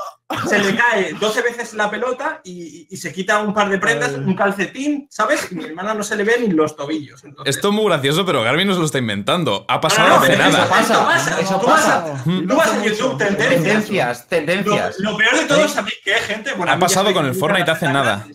se 0.49 0.59
le 0.59 0.75
cae 0.75 1.13
12 1.13 1.43
veces 1.43 1.75
la 1.75 1.91
pelota 1.91 2.41
y, 2.43 2.87
y 2.91 2.97
se 2.97 3.13
quita 3.13 3.41
un 3.41 3.53
par 3.53 3.69
de 3.69 3.77
prendas, 3.79 4.13
Ay. 4.15 4.21
un 4.21 4.35
calcetín, 4.35 5.07
¿sabes? 5.11 5.47
Y 5.53 5.57
mi 5.57 5.65
hermana 5.67 5.93
no 5.93 6.03
se 6.03 6.17
le 6.17 6.25
ve 6.25 6.37
ni 6.41 6.49
los 6.49 6.75
tobillos. 6.75 7.23
Entonces, 7.23 7.55
Esto 7.55 7.69
es 7.69 7.75
muy 7.75 7.85
gracioso, 7.85 8.25
pero 8.25 8.43
Garmin 8.43 8.67
no 8.67 8.73
se 8.73 8.81
lo 8.81 8.87
está 8.87 8.97
inventando. 8.99 9.67
Ha 9.69 9.79
pasado 9.79 10.09
no, 10.09 10.17
no, 10.17 10.23
hace 10.23 10.37
nada. 10.39 10.61
Eso 10.65 10.69
pasa, 11.05 11.41
Eso 11.41 11.61
tú 11.61 11.67
vas 11.67 11.81
pasa. 11.83 12.15
a- 12.15 12.25
tú 12.25 12.57
vas 12.57 12.69
a 12.73 12.83
YouTube, 12.85 13.19
tendencias. 13.19 13.59
Tendencias, 13.59 14.21
Lo, 14.23 14.27
tendencias. 14.29 14.99
lo 15.01 15.17
peor 15.19 15.37
de 15.39 15.45
todo, 15.45 15.69
¿sabéis 15.69 15.99
qué, 16.03 16.15
gente? 16.15 16.53
Bueno, 16.55 16.73
Ha 16.73 16.77
a 16.77 16.79
pasado 16.79 17.13
con 17.13 17.25
que 17.25 17.29
el 17.31 17.35
Fortnite 17.35 17.71
hace 17.71 17.89
nada. 17.93 18.27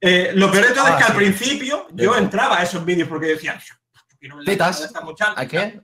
Eh, 0.00 0.32
lo 0.34 0.50
peor 0.50 0.66
de 0.68 0.74
todo 0.74 0.84
Ah, 0.86 0.90
es 0.90 0.96
que 0.96 1.04
al 1.12 1.16
principio 1.16 1.86
yo 1.92 2.14
entraba 2.16 2.58
a 2.58 2.64
esos 2.64 2.84
vídeos 2.84 3.08
porque 3.08 3.26
decía, 3.28 3.58
Tetas. 4.44 4.92
¿A 5.36 5.46
qué? 5.46 5.80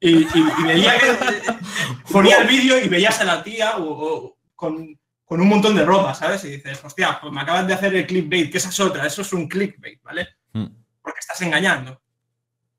Y, 0.00 0.22
y- 0.24 0.28
y 0.58 0.62
veía 0.64 0.98
que 0.98 1.16
ponía 2.12 2.38
el 2.38 2.48
vídeo 2.48 2.78
y 2.80 2.88
veías 2.88 3.20
a 3.20 3.24
la 3.24 3.42
tía 3.42 3.76
o- 3.76 3.84
o 4.26 4.38
con, 4.54 4.98
con 5.24 5.40
un 5.40 5.48
montón 5.48 5.74
de 5.76 5.84
ropa, 5.84 6.14
¿sabes? 6.14 6.44
Y 6.44 6.50
dices, 6.50 6.80
hostia, 6.84 7.18
pues 7.20 7.32
me 7.32 7.40
acabas 7.40 7.66
de 7.66 7.74
hacer 7.74 7.94
el 7.94 8.06
clickbait, 8.06 8.50
que 8.50 8.58
esa 8.58 8.68
es 8.70 8.80
otra, 8.80 9.06
eso 9.06 9.22
es 9.22 9.32
un 9.32 9.48
clickbait, 9.48 10.02
¿vale? 10.02 10.28
Mm. 10.52 10.66
Porque 11.00 11.20
estás 11.20 11.40
engañando. 11.42 12.00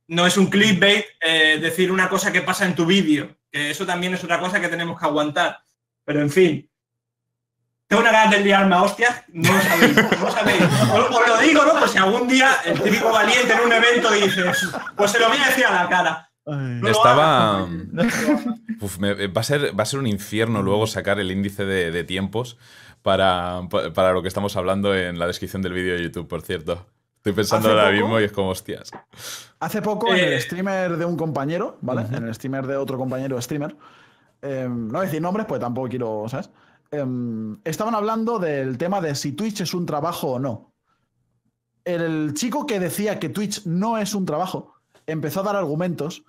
No 0.07 0.27
es 0.27 0.36
un 0.38 0.47
clickbait 0.47 1.05
eh, 1.21 1.57
decir 1.61 1.91
una 1.91 2.09
cosa 2.09 2.31
que 2.31 2.41
pasa 2.41 2.65
en 2.65 2.75
tu 2.75 2.86
vídeo, 2.86 3.38
que 3.49 3.71
eso 3.71 3.86
también 3.86 4.13
es 4.13 4.23
otra 4.23 4.39
cosa 4.39 4.59
que 4.59 4.67
tenemos 4.67 4.99
que 4.99 5.05
aguantar. 5.05 5.59
Pero 6.05 6.21
en 6.21 6.29
fin. 6.29 6.69
Tengo 7.88 8.01
una 8.01 8.11
ganas 8.11 8.31
de 8.31 8.39
liarme 8.43 8.75
a 8.75 8.81
hostias, 8.84 9.23
no 9.29 9.51
lo 9.53 9.61
sabéis, 9.61 9.95
no 9.95 10.25
lo 10.25 10.31
sabéis. 10.31 10.61
Os, 10.63 11.15
os 11.15 11.27
lo 11.27 11.38
digo, 11.39 11.63
¿no? 11.65 11.77
Pues 11.79 11.91
si 11.91 11.97
algún 11.97 12.27
día 12.27 12.55
el 12.65 12.81
típico 12.81 13.11
valiente 13.11 13.53
en 13.53 13.59
un 13.59 13.71
evento 13.71 14.11
dice, 14.11 14.43
pues 14.95 15.11
se 15.11 15.19
lo 15.19 15.27
voy 15.29 15.38
a 15.38 15.47
decir 15.47 15.65
a 15.65 15.84
la 15.84 15.89
cara. 15.89 16.29
Ay. 16.46 16.56
No 16.82 16.82
lo 16.82 16.89
Estaba. 16.89 17.68
Uf, 18.82 19.00
me- 19.00 19.28
va, 19.28 19.41
a 19.41 19.44
ser, 19.44 19.78
va 19.78 19.84
a 19.84 19.86
ser 19.86 20.00
un 20.00 20.08
infierno 20.08 20.62
luego 20.62 20.88
sacar 20.88 21.20
el 21.20 21.32
índice 21.32 21.66
de, 21.66 21.91
de 21.91 22.04
tiempos 22.04 22.58
para, 23.02 23.62
pa- 23.70 23.94
para 23.94 24.12
lo 24.14 24.22
que 24.22 24.28
estamos 24.28 24.56
hablando 24.58 24.94
en 24.96 25.20
la 25.20 25.28
descripción 25.28 25.62
del 25.62 25.74
vídeo 25.74 25.96
de 25.96 26.04
YouTube, 26.04 26.28
por 26.28 26.41
cierto. 26.41 26.86
Estoy 27.18 27.32
pensando 27.34 27.70
ahora 27.70 27.84
poco- 27.86 27.94
mismo 27.96 28.20
y 28.20 28.24
es 28.26 28.32
como 28.34 28.50
hostias. 28.50 28.91
Hace 29.62 29.82
poco 29.82 30.12
en 30.14 30.20
Eh, 30.20 30.34
el 30.36 30.41
streamer 30.41 30.98
de 30.98 31.06
un 31.06 31.16
compañero, 31.16 31.78
¿vale? 31.82 32.06
En 32.16 32.28
el 32.28 32.36
streamer 32.36 32.68
de 32.68 32.76
otro 32.76 32.98
compañero 32.98 33.41
streamer. 33.41 33.76
eh, 34.41 34.68
no 34.70 34.88
voy 34.89 34.98
a 35.00 35.02
decir 35.04 35.22
nombres, 35.22 35.46
pues 35.48 35.62
tampoco 35.62 35.88
quiero, 35.88 36.26
¿sabes? 36.28 36.50
Em, 36.91 37.58
estaban 37.64 37.96
hablando 37.96 38.39
del 38.39 38.78
tema 38.78 39.00
de 39.00 39.16
si 39.16 39.32
Twitch 39.32 39.62
es 39.62 39.74
un 39.74 39.86
trabajo 39.86 40.34
o 40.34 40.39
no. 40.39 40.74
El 41.86 42.34
chico 42.34 42.66
que 42.66 42.80
decía 42.80 43.20
que 43.20 43.30
Twitch 43.30 43.66
no 43.66 43.98
es 43.98 44.14
un 44.14 44.26
trabajo 44.26 44.74
empezó 45.06 45.41
a 45.41 45.44
dar 45.44 45.56
argumentos 45.58 46.24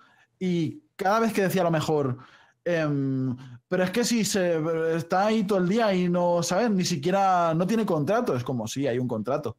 y 0.44 0.82
cada 0.96 1.20
vez 1.20 1.32
que 1.32 1.42
decía 1.42 1.62
a 1.62 1.64
lo 1.64 1.70
mejor, 1.70 2.18
em, 2.64 3.36
pero 3.66 3.82
es 3.82 3.90
que 3.90 4.04
si 4.04 4.24
se 4.24 4.60
está 4.94 5.26
ahí 5.26 5.44
todo 5.44 5.58
el 5.58 5.68
día 5.68 5.94
y 5.94 6.08
no, 6.08 6.42
¿sabes? 6.42 6.70
Ni 6.70 6.84
siquiera 6.84 7.54
no 7.54 7.66
tiene 7.66 7.86
contrato, 7.86 8.36
es 8.36 8.44
como, 8.44 8.68
sí, 8.68 8.86
hay 8.86 8.98
un 8.98 9.08
contrato. 9.08 9.56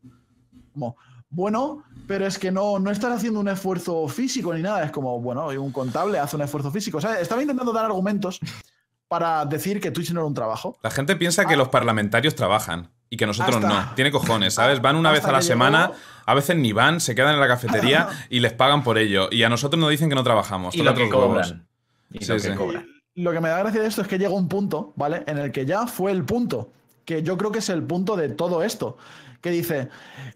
Como, 0.74 0.96
bueno, 1.30 1.84
pero 2.08 2.26
es 2.28 2.38
que 2.38 2.52
no, 2.52 2.80
no 2.80 2.92
estás 2.92 3.18
haciendo 3.18 3.40
un 3.40 3.48
esfuerzo 3.48 4.08
físico 4.08 4.54
ni 4.54 4.62
nada. 4.62 4.84
Es 4.86 4.92
como, 4.92 5.20
bueno, 5.20 5.48
un 5.48 5.72
contable 5.72 6.20
hace 6.20 6.36
un 6.36 6.44
esfuerzo 6.44 6.72
físico. 6.72 7.00
O 7.00 7.02
sea, 7.02 7.20
estaba 7.20 7.42
intentando 7.42 7.74
dar 7.74 7.86
argumentos 7.86 8.40
para 9.08 9.46
decir 9.46 9.82
que 9.82 9.92
Twitch 9.92 10.12
no 10.12 10.22
era 10.22 10.28
un 10.28 10.34
trabajo. 10.34 10.78
La 10.84 10.92
gente 10.92 11.16
piensa 11.16 11.46
que 11.46 11.56
los 11.56 11.70
parlamentarios 11.70 12.36
trabajan 12.36 12.92
y 13.16 13.18
que 13.18 13.26
nosotros 13.26 13.56
Hasta- 13.64 13.68
no. 13.68 13.96
Tiene 13.96 14.12
cojones, 14.12 14.54
¿sabes? 14.54 14.82
Van 14.82 14.96
una 14.98 15.12
vez 15.12 15.24
a 15.26 15.32
la 15.32 15.42
semana, 15.42 15.88
llegó- 15.88 16.00
a 16.26 16.34
veces 16.34 16.56
ni 16.58 16.74
van, 16.74 17.00
se 17.00 17.16
quedan 17.16 17.34
en 17.36 17.40
la 17.40 17.48
cafetería 17.48 18.10
y 18.30 18.42
les 18.42 18.52
pagan 18.52 18.84
por 18.84 18.98
ello. 18.98 19.30
Y 19.32 19.44
a 19.44 19.50
nosotros 19.50 19.80
nos 19.80 19.90
dicen 19.90 20.10
que 20.10 20.16
no 20.16 20.24
trabajamos. 20.24 20.76
Y 20.76 20.82
lo 20.84 20.94
que 20.94 21.08
cobran. 21.10 21.66
Y 22.12 22.24
Sí, 22.26 22.32
lo 22.34 22.40
sí. 22.40 22.50
cobran. 22.52 22.86
Lo 23.16 23.32
que 23.32 23.40
me 23.40 23.48
da 23.50 23.60
gracia 23.60 23.82
de 23.82 23.88
esto 23.88 24.02
es 24.02 24.08
que 24.10 24.18
llega 24.18 24.34
un 24.34 24.50
punto, 24.50 24.92
¿vale? 24.98 25.24
En 25.28 25.38
el 25.38 25.52
que 25.54 25.66
ya 25.66 25.88
fue 25.88 26.12
el 26.12 26.26
punto, 26.26 26.72
que 27.06 27.24
yo 27.24 27.38
creo 27.38 27.52
que 27.52 27.60
es 27.60 27.70
el 27.70 27.82
punto 27.84 28.18
de 28.18 28.28
todo 28.30 28.62
esto. 28.64 28.98
Que 29.42 29.52
dice, 29.52 29.90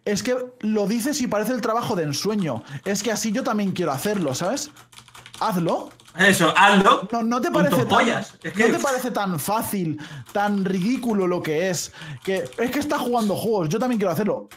es 0.05 0.23
que 0.23 0.35
lo 0.61 0.87
dices 0.87 1.19
y 1.21 1.27
parece 1.27 1.51
el 1.51 1.61
trabajo 1.61 1.95
de 1.95 2.03
ensueño. 2.03 2.63
Es 2.85 3.03
que 3.03 3.11
así 3.11 3.31
yo 3.33 3.43
también 3.43 3.71
quiero 3.73 3.91
hacerlo, 3.91 4.33
¿sabes? 4.35 4.71
Hazlo. 5.39 5.89
Eso, 6.17 6.53
hazlo. 6.57 7.07
No, 7.11 7.23
no 7.23 7.39
te 7.41 7.51
parece 7.51 7.77
tan, 7.77 7.87
pollas. 7.87 8.33
Es 8.41 8.53
que- 8.53 8.67
no 8.69 8.77
te 8.77 8.83
parece 8.83 9.11
tan 9.11 9.39
fácil, 9.39 10.01
tan 10.33 10.65
ridículo 10.65 11.27
lo 11.27 11.41
que 11.41 11.69
es. 11.69 11.93
Que 12.23 12.49
es 12.57 12.71
que 12.71 12.79
está 12.79 12.97
jugando 12.99 13.35
juegos, 13.35 13.69
yo 13.69 13.79
también 13.79 13.99
quiero 13.99 14.11
hacerlo. 14.11 14.49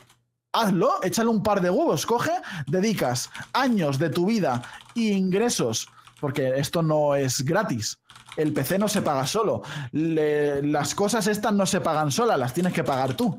Hazlo, 0.55 1.03
échale 1.03 1.29
un 1.31 1.43
par 1.43 1.61
de 1.61 1.71
huevos, 1.71 2.05
coge, 2.05 2.33
dedicas 2.67 3.31
años 3.53 3.99
de 3.99 4.11
tu 4.11 4.27
vida 4.27 4.63
y 4.95 5.13
ingresos, 5.13 5.89
porque 6.21 6.55
esto 6.59 6.83
no 6.83 7.15
es 7.15 7.43
gratis. 7.45 7.99
El 8.37 8.53
PC 8.53 8.79
no 8.79 8.89
se 8.89 9.03
paga 9.03 9.27
solo. 9.27 9.63
Le- 9.93 10.63
las 10.63 10.95
cosas 10.95 11.27
estas 11.27 11.53
no 11.53 11.67
se 11.67 11.81
pagan 11.81 12.11
solas, 12.11 12.39
las 12.39 12.55
tienes 12.55 12.73
que 12.73 12.85
pagar 12.85 13.15
tú. 13.15 13.39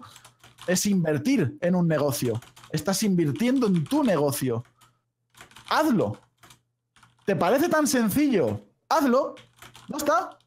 Es 0.67 0.85
invertir 0.85 1.57
en 1.61 1.75
un 1.75 1.87
negocio. 1.87 2.39
Estás 2.71 3.03
invirtiendo 3.03 3.67
en 3.67 3.83
tu 3.83 4.03
negocio. 4.03 4.63
Hazlo. 5.69 6.19
¿Te 7.25 7.35
parece 7.35 7.69
tan 7.69 7.87
sencillo? 7.87 8.61
Hazlo. 8.89 9.35
No 9.89 9.97
está. 9.97 10.37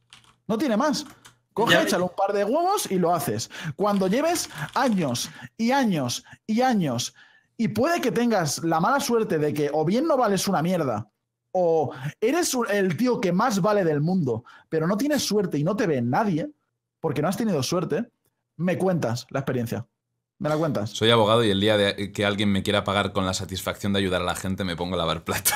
No 0.46 0.58
tiene 0.58 0.76
más. 0.76 1.04
Coge, 1.52 1.72
Ya- 1.74 1.82
échale 1.82 2.02
un 2.04 2.10
par 2.16 2.32
de 2.32 2.44
huevos 2.44 2.90
y 2.90 2.98
lo 2.98 3.14
haces. 3.14 3.50
Cuando 3.76 4.08
lleves 4.08 4.48
años 4.74 5.30
y 5.56 5.70
años 5.72 6.24
y 6.46 6.60
años 6.60 7.14
y 7.56 7.68
puede 7.68 8.00
que 8.02 8.12
tengas 8.12 8.62
la 8.62 8.78
mala 8.80 9.00
suerte 9.00 9.38
de 9.38 9.54
que 9.54 9.70
o 9.72 9.84
bien 9.84 10.06
no 10.06 10.16
vales 10.18 10.46
una 10.48 10.60
mierda 10.62 11.08
o 11.52 11.90
eres 12.20 12.54
el 12.68 12.96
tío 12.98 13.18
que 13.18 13.32
más 13.32 13.62
vale 13.62 13.82
del 13.84 14.02
mundo, 14.02 14.44
pero 14.68 14.86
no 14.86 14.98
tienes 14.98 15.22
suerte 15.22 15.56
y 15.56 15.64
no 15.64 15.74
te 15.74 15.86
ve 15.86 16.02
nadie, 16.02 16.50
porque 17.00 17.22
no 17.22 17.28
has 17.28 17.36
tenido 17.38 17.62
suerte, 17.62 18.10
me 18.58 18.76
cuentas 18.76 19.26
la 19.30 19.38
experiencia. 19.40 19.86
¿Me 20.38 20.50
la 20.50 20.58
cuentas? 20.58 20.90
Soy 20.90 21.10
abogado 21.10 21.42
y 21.44 21.50
el 21.50 21.60
día 21.60 21.78
de 21.78 22.12
que 22.12 22.26
alguien 22.26 22.52
me 22.52 22.62
quiera 22.62 22.84
pagar 22.84 23.12
con 23.12 23.24
la 23.24 23.32
satisfacción 23.32 23.94
de 23.94 24.00
ayudar 24.00 24.20
a 24.20 24.24
la 24.24 24.34
gente, 24.34 24.64
me 24.64 24.76
pongo 24.76 24.94
a 24.94 24.98
lavar 24.98 25.24
platos. 25.24 25.54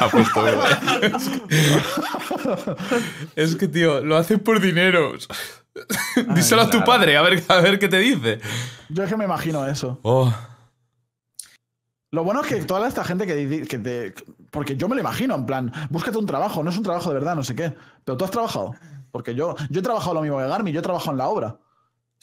Apuesto, 0.00 0.46
es 3.36 3.56
que, 3.56 3.66
tío, 3.66 4.00
lo 4.00 4.16
hacen 4.16 4.38
por 4.38 4.60
dinero. 4.60 5.14
Díselo 6.36 6.62
a 6.62 6.70
tu 6.70 6.84
padre, 6.84 7.16
a 7.16 7.22
ver, 7.22 7.42
a 7.48 7.60
ver 7.60 7.80
qué 7.80 7.88
te 7.88 7.98
dice. 7.98 8.38
Yo 8.90 9.02
es 9.02 9.10
que 9.10 9.16
me 9.16 9.24
imagino 9.24 9.66
eso. 9.66 9.98
Oh. 10.02 10.32
Lo 12.12 12.22
bueno 12.22 12.42
es 12.42 12.46
que 12.46 12.64
toda 12.64 12.86
esta 12.86 13.02
gente 13.02 13.26
que, 13.26 13.66
que 13.66 13.78
te. 13.80 14.14
Porque 14.52 14.76
yo 14.76 14.88
me 14.88 14.94
lo 14.94 15.00
imagino, 15.00 15.34
en 15.34 15.46
plan, 15.46 15.72
búscate 15.90 16.16
un 16.16 16.26
trabajo, 16.26 16.62
no 16.62 16.70
es 16.70 16.76
un 16.76 16.84
trabajo 16.84 17.08
de 17.08 17.14
verdad, 17.14 17.34
no 17.34 17.42
sé 17.42 17.56
qué. 17.56 17.74
Pero 18.04 18.16
tú 18.16 18.24
has 18.24 18.30
trabajado. 18.30 18.76
Porque 19.10 19.34
yo, 19.34 19.56
yo 19.68 19.80
he 19.80 19.82
trabajado 19.82 20.14
lo 20.14 20.22
mismo 20.22 20.38
que 20.38 20.46
Garmi, 20.46 20.70
yo 20.70 20.78
he 20.78 20.82
trabajado 20.82 21.10
en 21.10 21.18
la 21.18 21.28
obra. 21.28 21.58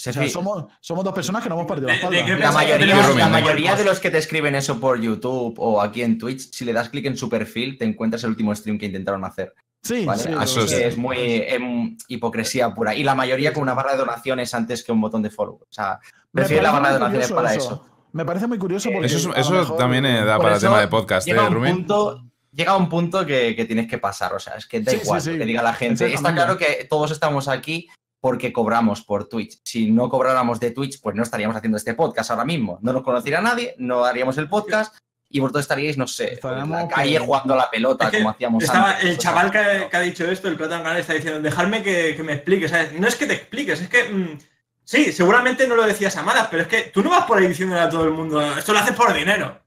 Somos, 0.01 0.65
somos 0.79 1.03
dos 1.03 1.13
personas 1.13 1.43
que 1.43 1.49
no 1.49 1.55
hemos 1.55 1.67
partido 1.67 1.89
la 1.89 1.95
espalda. 1.95 2.37
La 2.37 2.51
mayoría, 2.51 3.09
la 3.15 3.27
mayoría 3.27 3.75
de 3.75 3.83
los 3.83 3.99
que 3.99 4.09
te 4.09 4.17
escriben 4.17 4.55
eso 4.55 4.79
por 4.79 4.99
YouTube 4.99 5.55
o 5.57 5.81
aquí 5.81 6.01
en 6.01 6.17
Twitch, 6.17 6.51
si 6.51 6.65
le 6.65 6.73
das 6.73 6.89
clic 6.89 7.05
en 7.05 7.17
su 7.17 7.29
perfil, 7.29 7.77
te 7.77 7.85
encuentras 7.85 8.23
el 8.23 8.31
último 8.31 8.55
stream 8.55 8.79
que 8.79 8.87
intentaron 8.87 9.23
hacer. 9.25 9.53
Sí, 9.83 10.05
sí 10.15 10.29
eso 10.41 10.61
es, 10.61 10.97
muy 10.97 11.17
em, 11.17 11.97
hipocresía 12.07 12.73
pura. 12.73 12.93
Y 12.95 13.03
la 13.03 13.15
mayoría 13.15 13.51
con 13.53 13.63
una 13.63 13.73
barra 13.73 13.93
de 13.93 13.97
donaciones 13.97 14.53
antes 14.53 14.83
que 14.83 14.91
un 14.91 15.01
botón 15.01 15.21
de 15.21 15.29
follow. 15.31 15.55
O 15.55 15.67
sea, 15.69 15.99
prefiero 16.31 16.63
la 16.63 16.71
barra 16.71 16.87
de 16.89 16.93
donaciones 16.99 17.31
para 17.31 17.55
eso. 17.55 17.85
Me 18.11 18.25
parece 18.25 18.47
muy 18.47 18.57
curioso 18.57 18.89
porque. 18.91 19.07
Eso, 19.07 19.75
también 19.77 20.05
eh, 20.05 20.23
da 20.23 20.37
para 20.37 20.55
el 20.55 20.61
tema 20.61 20.79
de 20.79 20.87
podcast, 20.87 21.25
llega 21.25 21.47
¿eh, 21.47 21.49
un 21.49 21.63
punto, 21.63 22.23
Llega 22.53 22.75
un 22.75 22.89
punto 22.89 23.25
que, 23.25 23.65
tienes 23.65 23.87
que 23.87 23.97
pasar. 23.97 24.33
O 24.33 24.39
sea, 24.39 24.55
es 24.55 24.65
que 24.65 24.81
da 24.81 24.93
igual 24.93 25.23
que 25.23 25.45
diga 25.45 25.63
la 25.63 25.73
gente. 25.73 26.13
Está 26.13 26.33
claro 26.33 26.57
que 26.57 26.85
todos 26.89 27.11
estamos 27.11 27.47
aquí 27.47 27.87
porque 28.21 28.53
cobramos 28.53 29.01
por 29.01 29.27
Twitch. 29.27 29.59
Si 29.63 29.91
no 29.91 30.07
cobráramos 30.07 30.59
de 30.61 30.71
Twitch, 30.71 31.01
pues 31.01 31.15
no 31.15 31.23
estaríamos 31.23 31.57
haciendo 31.57 31.77
este 31.77 31.93
podcast 31.93 32.31
ahora 32.31 32.45
mismo. 32.45 32.79
No 32.81 32.93
nos 32.93 33.03
conociera 33.03 33.41
nadie, 33.41 33.75
no 33.77 34.05
haríamos 34.05 34.37
el 34.37 34.47
podcast 34.47 34.95
y 35.27 35.39
vosotros 35.39 35.63
estaríais, 35.63 35.97
no 35.97 36.07
sé, 36.07 36.39
en 36.41 36.69
la 36.71 36.87
calle 36.87 37.19
jugando 37.19 37.53
a 37.55 37.57
la 37.57 37.69
pelota 37.69 38.11
como 38.11 38.29
hacíamos 38.29 38.63
estaba, 38.63 38.99
El 38.99 39.17
chaval 39.17 39.49
que, 39.51 39.57
ha 39.91 39.99
dicho 40.01 40.29
esto, 40.29 40.47
el 40.47 40.57
Canal, 40.57 40.97
está 40.97 41.13
diciendo, 41.13 41.41
dejadme 41.41 41.83
que, 41.83 42.21
me 42.23 42.33
explique. 42.33 42.69
No 42.99 43.07
es 43.07 43.15
que 43.15 43.25
te 43.25 43.33
expliques, 43.33 43.81
es 43.81 43.89
que 43.89 44.09
mm, 44.09 44.37
Sí, 44.83 45.13
seguramente 45.13 45.67
no 45.67 45.75
lo 45.75 45.83
decías 45.83 46.17
a 46.17 46.23
malas, 46.23 46.47
pero 46.49 46.63
es 46.63 46.67
que 46.67 46.81
tú 46.93 47.01
no 47.01 47.11
vas 47.11 47.25
por 47.25 47.37
ahí 47.37 47.47
diciéndole 47.47 47.81
a 47.81 47.89
todo 47.89 48.03
el 48.03 48.11
mundo, 48.11 48.41
esto 48.57 48.73
lo 48.73 48.79
haces 48.79 48.95
por 48.95 49.13
dinero. 49.13 49.61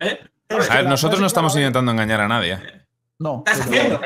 ¿eh? 0.00 0.18
A 0.48 0.76
ver, 0.76 0.86
nosotros 0.86 1.20
no 1.20 1.26
estamos 1.26 1.54
intentando 1.54 1.92
engañar 1.92 2.20
a 2.20 2.28
nadie. 2.28 2.85
No. 3.18 3.44
¿Estás 3.46 3.66
haciendo? 3.66 4.00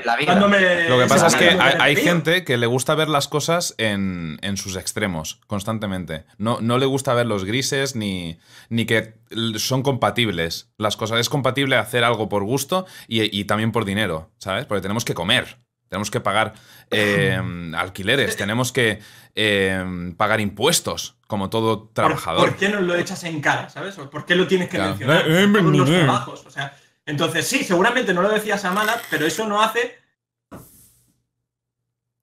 Lo 0.88 0.98
que 0.98 1.06
pasa 1.08 1.26
es 1.26 1.34
que 1.34 1.50
hay, 1.50 1.96
gente 1.96 2.44
que 2.44 2.56
le 2.56 2.66
gusta 2.66 2.94
ver 2.94 3.08
las 3.08 3.26
cosas 3.26 3.74
en, 3.78 4.38
sus 4.56 4.76
extremos, 4.76 5.40
constantemente. 5.46 6.24
No, 6.38 6.60
no 6.60 6.78
le 6.78 6.86
gusta 6.86 7.14
ver 7.14 7.26
los 7.26 7.44
grises 7.44 7.96
ni, 7.96 8.38
ni 8.68 8.86
que 8.86 9.14
son 9.56 9.82
compatibles 9.82 10.70
las 10.78 10.96
cosas. 10.96 11.18
Es 11.18 11.28
compatible 11.28 11.76
hacer 11.76 12.04
algo 12.04 12.28
por 12.28 12.44
gusto 12.44 12.86
y, 13.08 13.36
y 13.36 13.44
también 13.44 13.72
por 13.72 13.84
dinero, 13.84 14.30
¿sabes? 14.38 14.66
Porque 14.66 14.82
tenemos 14.82 15.04
que 15.04 15.14
comer 15.14 15.58
tenemos 15.90 16.10
que 16.10 16.20
pagar 16.20 16.54
em, 16.88 17.74
alquileres, 17.74 18.36
tenemos 18.36 18.72
que 18.72 19.00
em, 19.34 20.14
pagar 20.14 20.40
impuestos, 20.40 21.16
como 21.26 21.50
todo 21.50 21.90
trabajador. 21.92 22.50
¿Por, 22.50 22.56
qué 22.56 22.68
no 22.68 22.80
lo 22.80 22.94
echas 22.94 23.24
en 23.24 23.40
cara, 23.40 23.68
sabes? 23.68 23.96
¿Por 23.96 24.24
qué 24.24 24.36
lo 24.36 24.46
tienes 24.46 24.68
que 24.68 24.78
mencionar? 24.78 25.28
Eh, 25.28 25.42
eh, 25.42 25.46
los 25.48 25.88
trabajos. 25.88 26.46
O 26.46 26.50
sea, 26.50 26.76
entonces, 27.06 27.46
sí, 27.46 27.64
seguramente 27.64 28.14
no 28.14 28.22
lo 28.22 28.28
decías 28.28 28.64
a 28.64 28.72
mala, 28.72 29.00
pero 29.10 29.26
eso 29.26 29.46
no 29.46 29.60
hace 29.60 30.00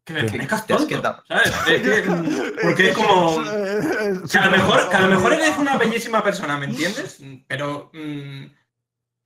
que 0.07 0.13
me 0.13 0.23
parezcas 0.23 0.65
tonto, 0.65 1.23
¿sabes? 1.27 1.51
porque 2.63 2.89
es 2.89 2.95
como... 2.95 3.43
Que 3.43 4.37
a, 4.37 4.45
lo 4.45 4.51
mejor, 4.51 4.89
que 4.89 4.95
a 4.95 5.01
lo 5.01 5.07
mejor 5.09 5.33
eres 5.33 5.57
una 5.57 5.75
bellísima 5.75 6.23
persona, 6.23 6.57
¿me 6.57 6.67
entiendes? 6.67 7.21
Pero 7.47 7.91
mm, 7.93 8.45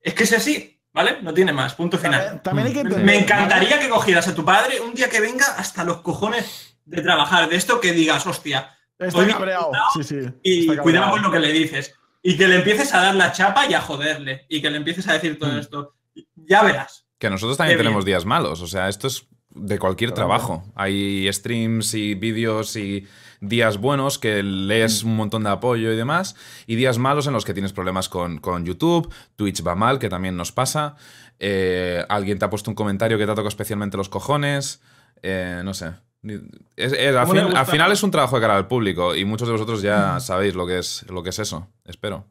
es 0.00 0.14
que 0.14 0.24
es 0.24 0.32
así. 0.32 0.80
¿Vale? 0.92 1.22
No 1.22 1.32
tiene 1.32 1.52
más, 1.52 1.74
punto 1.74 1.96
final. 1.96 2.42
Me 2.52 3.20
encantaría 3.20 3.78
que 3.78 3.88
cogieras 3.88 4.28
a 4.28 4.34
tu 4.34 4.44
padre 4.44 4.80
un 4.80 4.92
día 4.92 5.08
que 5.08 5.20
venga 5.20 5.46
hasta 5.56 5.84
los 5.84 6.02
cojones 6.02 6.76
de 6.84 7.00
trabajar, 7.00 7.48
de 7.48 7.56
esto 7.56 7.80
que 7.80 7.92
digas, 7.92 8.26
hostia. 8.26 8.76
Estoy 8.98 9.28
cabreado. 9.28 9.70
Sí, 9.94 10.02
sí. 10.02 10.16
Y 10.42 10.76
cuidado 10.76 11.12
con 11.12 11.22
lo 11.22 11.30
que 11.30 11.38
le 11.38 11.50
dices. 11.50 11.94
Y 12.22 12.36
que 12.36 12.46
le 12.48 12.56
empieces 12.56 12.94
a 12.94 13.02
dar 13.02 13.14
la 13.14 13.32
chapa 13.32 13.66
y 13.66 13.74
a 13.74 13.80
joderle. 13.80 14.46
Y 14.48 14.62
que 14.62 14.70
le 14.70 14.76
empieces 14.76 15.08
a 15.08 15.14
decir 15.14 15.38
todo 15.38 15.52
mm. 15.52 15.58
esto. 15.58 15.94
Ya 16.36 16.62
verás. 16.62 17.06
Que 17.18 17.30
nosotros 17.30 17.56
también 17.56 17.78
tenemos 17.78 18.04
días 18.04 18.24
malos. 18.24 18.60
O 18.60 18.66
sea, 18.66 18.88
esto 18.88 19.08
es 19.08 19.26
de 19.50 19.78
cualquier 19.78 20.12
trabajo. 20.12 20.64
Hay 20.74 21.28
streams 21.32 21.94
y 21.94 22.14
vídeos 22.14 22.76
y 22.76 23.06
días 23.42 23.78
buenos 23.78 24.18
que 24.18 24.42
lees 24.42 25.04
mm. 25.04 25.08
un 25.08 25.16
montón 25.16 25.44
de 25.44 25.50
apoyo 25.50 25.92
y 25.92 25.96
demás, 25.96 26.36
y 26.66 26.76
días 26.76 26.98
malos 26.98 27.26
en 27.26 27.32
los 27.34 27.44
que 27.44 27.52
tienes 27.52 27.72
problemas 27.72 28.08
con, 28.08 28.40
YouTube, 28.64 29.12
Twitch 29.36 29.66
va 29.66 29.74
mal, 29.74 29.98
que 29.98 30.08
también 30.08 30.36
nos 30.36 30.52
pasa, 30.52 30.94
eh, 31.38 32.04
alguien 32.08 32.38
te 32.38 32.44
ha 32.44 32.50
puesto 32.50 32.70
un 32.70 32.76
comentario 32.76 33.18
que 33.18 33.26
te 33.26 33.32
ha 33.32 33.34
tocado 33.34 33.48
especialmente 33.48 33.96
los 33.96 34.08
cojones, 34.08 34.80
eh, 35.22 35.60
no 35.64 35.74
sé. 35.74 35.92
Al, 36.22 37.66
final 37.66 37.92
es 37.92 38.02
un 38.02 38.10
trabajo 38.10 38.36
de 38.36 38.42
cara 38.42 38.56
al 38.56 38.68
público 38.68 39.14
y 39.14 39.24
muchos 39.24 39.48
de 39.48 39.52
vosotros 39.52 39.82
ya 39.82 40.20
sabéis 40.20 40.54
lo 40.54 40.66
que 40.66 40.78
es, 40.78 41.04
lo 41.10 41.22
que 41.22 41.30
es 41.30 41.38
eso, 41.38 41.68
espero. 41.84 42.26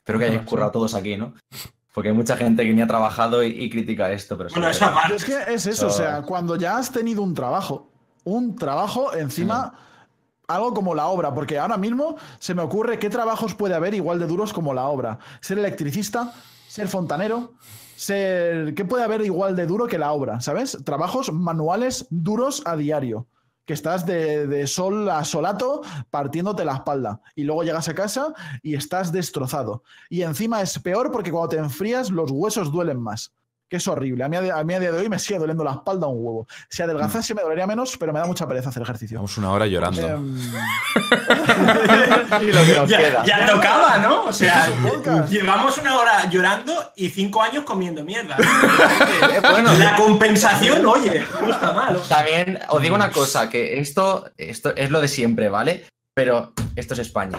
Espero 0.00 0.18
que 0.18 0.24
hayáis 0.24 0.42
currado 0.42 0.70
todos 0.72 0.94
aquí, 0.94 1.16
¿no? 1.16 1.34
Porque 1.92 2.08
hay 2.08 2.14
mucha 2.14 2.36
gente 2.36 2.64
que 2.64 2.72
ni 2.72 2.82
ha 2.82 2.86
trabajado 2.86 3.44
y, 3.44 3.68
critica 3.68 4.10
esto. 4.12 4.36
Pero 4.36 4.50
bueno, 4.50 4.68
es, 4.68 4.80
es 5.14 5.24
que 5.24 5.52
es 5.52 5.66
eso, 5.66 5.88
o 5.88 5.90
sea, 5.90 6.22
cuando 6.22 6.56
ya 6.56 6.78
has 6.78 6.90
tenido 6.90 7.22
un 7.22 7.34
trabajo 7.34 7.90
un 8.24 8.56
trabajo 8.56 9.14
encima, 9.14 9.74
algo 10.46 10.74
como 10.74 10.94
la 10.94 11.06
obra, 11.06 11.32
porque 11.34 11.58
ahora 11.58 11.76
mismo 11.76 12.16
se 12.38 12.54
me 12.54 12.62
ocurre 12.62 12.98
qué 12.98 13.10
trabajos 13.10 13.54
puede 13.54 13.74
haber 13.74 13.94
igual 13.94 14.18
de 14.18 14.26
duros 14.26 14.52
como 14.52 14.74
la 14.74 14.86
obra. 14.86 15.18
Ser 15.40 15.58
electricista, 15.58 16.32
ser 16.68 16.88
fontanero, 16.88 17.54
ser... 18.00 18.74
¿Qué 18.74 18.84
puede 18.84 19.04
haber 19.04 19.20
igual 19.22 19.54
de 19.56 19.66
duro 19.66 19.86
que 19.86 19.98
la 19.98 20.12
obra? 20.12 20.40
¿Sabes? 20.40 20.78
Trabajos 20.84 21.32
manuales 21.32 22.06
duros 22.10 22.62
a 22.64 22.76
diario 22.76 23.26
que 23.66 23.74
estás 23.74 24.06
de, 24.06 24.46
de, 24.46 24.66
sol 24.66 25.08
a 25.10 25.22
solato 25.24 25.82
partiéndote 26.10 26.64
la 26.64 26.74
espalda 26.74 27.20
y 27.36 27.44
luego 27.44 27.62
llegas 27.62 27.88
a 27.88 27.94
casa 27.94 28.34
y 28.62 28.74
estás 28.74 29.12
destrozado. 29.12 29.84
Y 30.08 30.22
encima 30.22 30.60
es 30.62 30.78
peor 30.78 31.12
porque 31.12 31.30
cuando 31.30 31.50
te 31.50 31.58
enfrías 31.58 32.10
los 32.10 32.30
huesos 32.30 32.72
duelen 32.72 33.00
más 33.00 33.32
que 33.70 33.76
es 33.76 33.86
horrible. 33.86 34.24
A 34.24 34.28
mí 34.28 34.36
a, 34.36 34.64
mí 34.64 34.74
a 34.74 34.80
día 34.80 34.90
de 34.90 34.98
hoy 34.98 35.08
me 35.08 35.18
sigue 35.18 35.38
doliendo 35.38 35.62
la 35.62 35.70
espalda 35.70 36.08
un 36.08 36.16
huevo. 36.24 36.48
Si 36.68 36.82
adelgazase 36.82 37.34
me 37.34 37.42
dolería 37.42 37.68
menos, 37.68 37.96
pero 37.96 38.12
me 38.12 38.18
da 38.18 38.26
mucha 38.26 38.46
pereza 38.48 38.70
hacer 38.70 38.82
ejercicio. 38.82 39.18
Vamos 39.18 39.38
una 39.38 39.52
hora 39.52 39.66
llorando. 39.68 40.02
Ya, 43.26 43.46
tocaba, 43.46 43.98
¿no? 43.98 44.24
O 44.24 44.32
sea, 44.32 44.68
llevamos 45.28 45.78
una 45.78 45.98
hora 45.98 46.28
llorando 46.30 46.92
y 46.96 47.08
cinco 47.10 47.42
años 47.42 47.64
comiendo 47.64 48.04
mierda. 48.04 48.36
bueno, 49.50 49.72
la 49.74 49.96
compensación, 49.96 50.84
oye, 50.86 51.24
no 51.40 51.50
está 51.50 51.72
mal. 51.72 52.00
También 52.08 52.58
os 52.68 52.80
digo 52.82 52.94
una 52.94 53.10
cosa, 53.10 53.48
que 53.48 53.78
esto, 53.78 54.30
esto 54.36 54.74
es 54.76 54.90
lo 54.90 55.00
de 55.00 55.08
siempre, 55.08 55.48
¿vale? 55.48 55.86
Pero 56.14 56.52
esto 56.76 56.94
es 56.94 57.00
España 57.00 57.38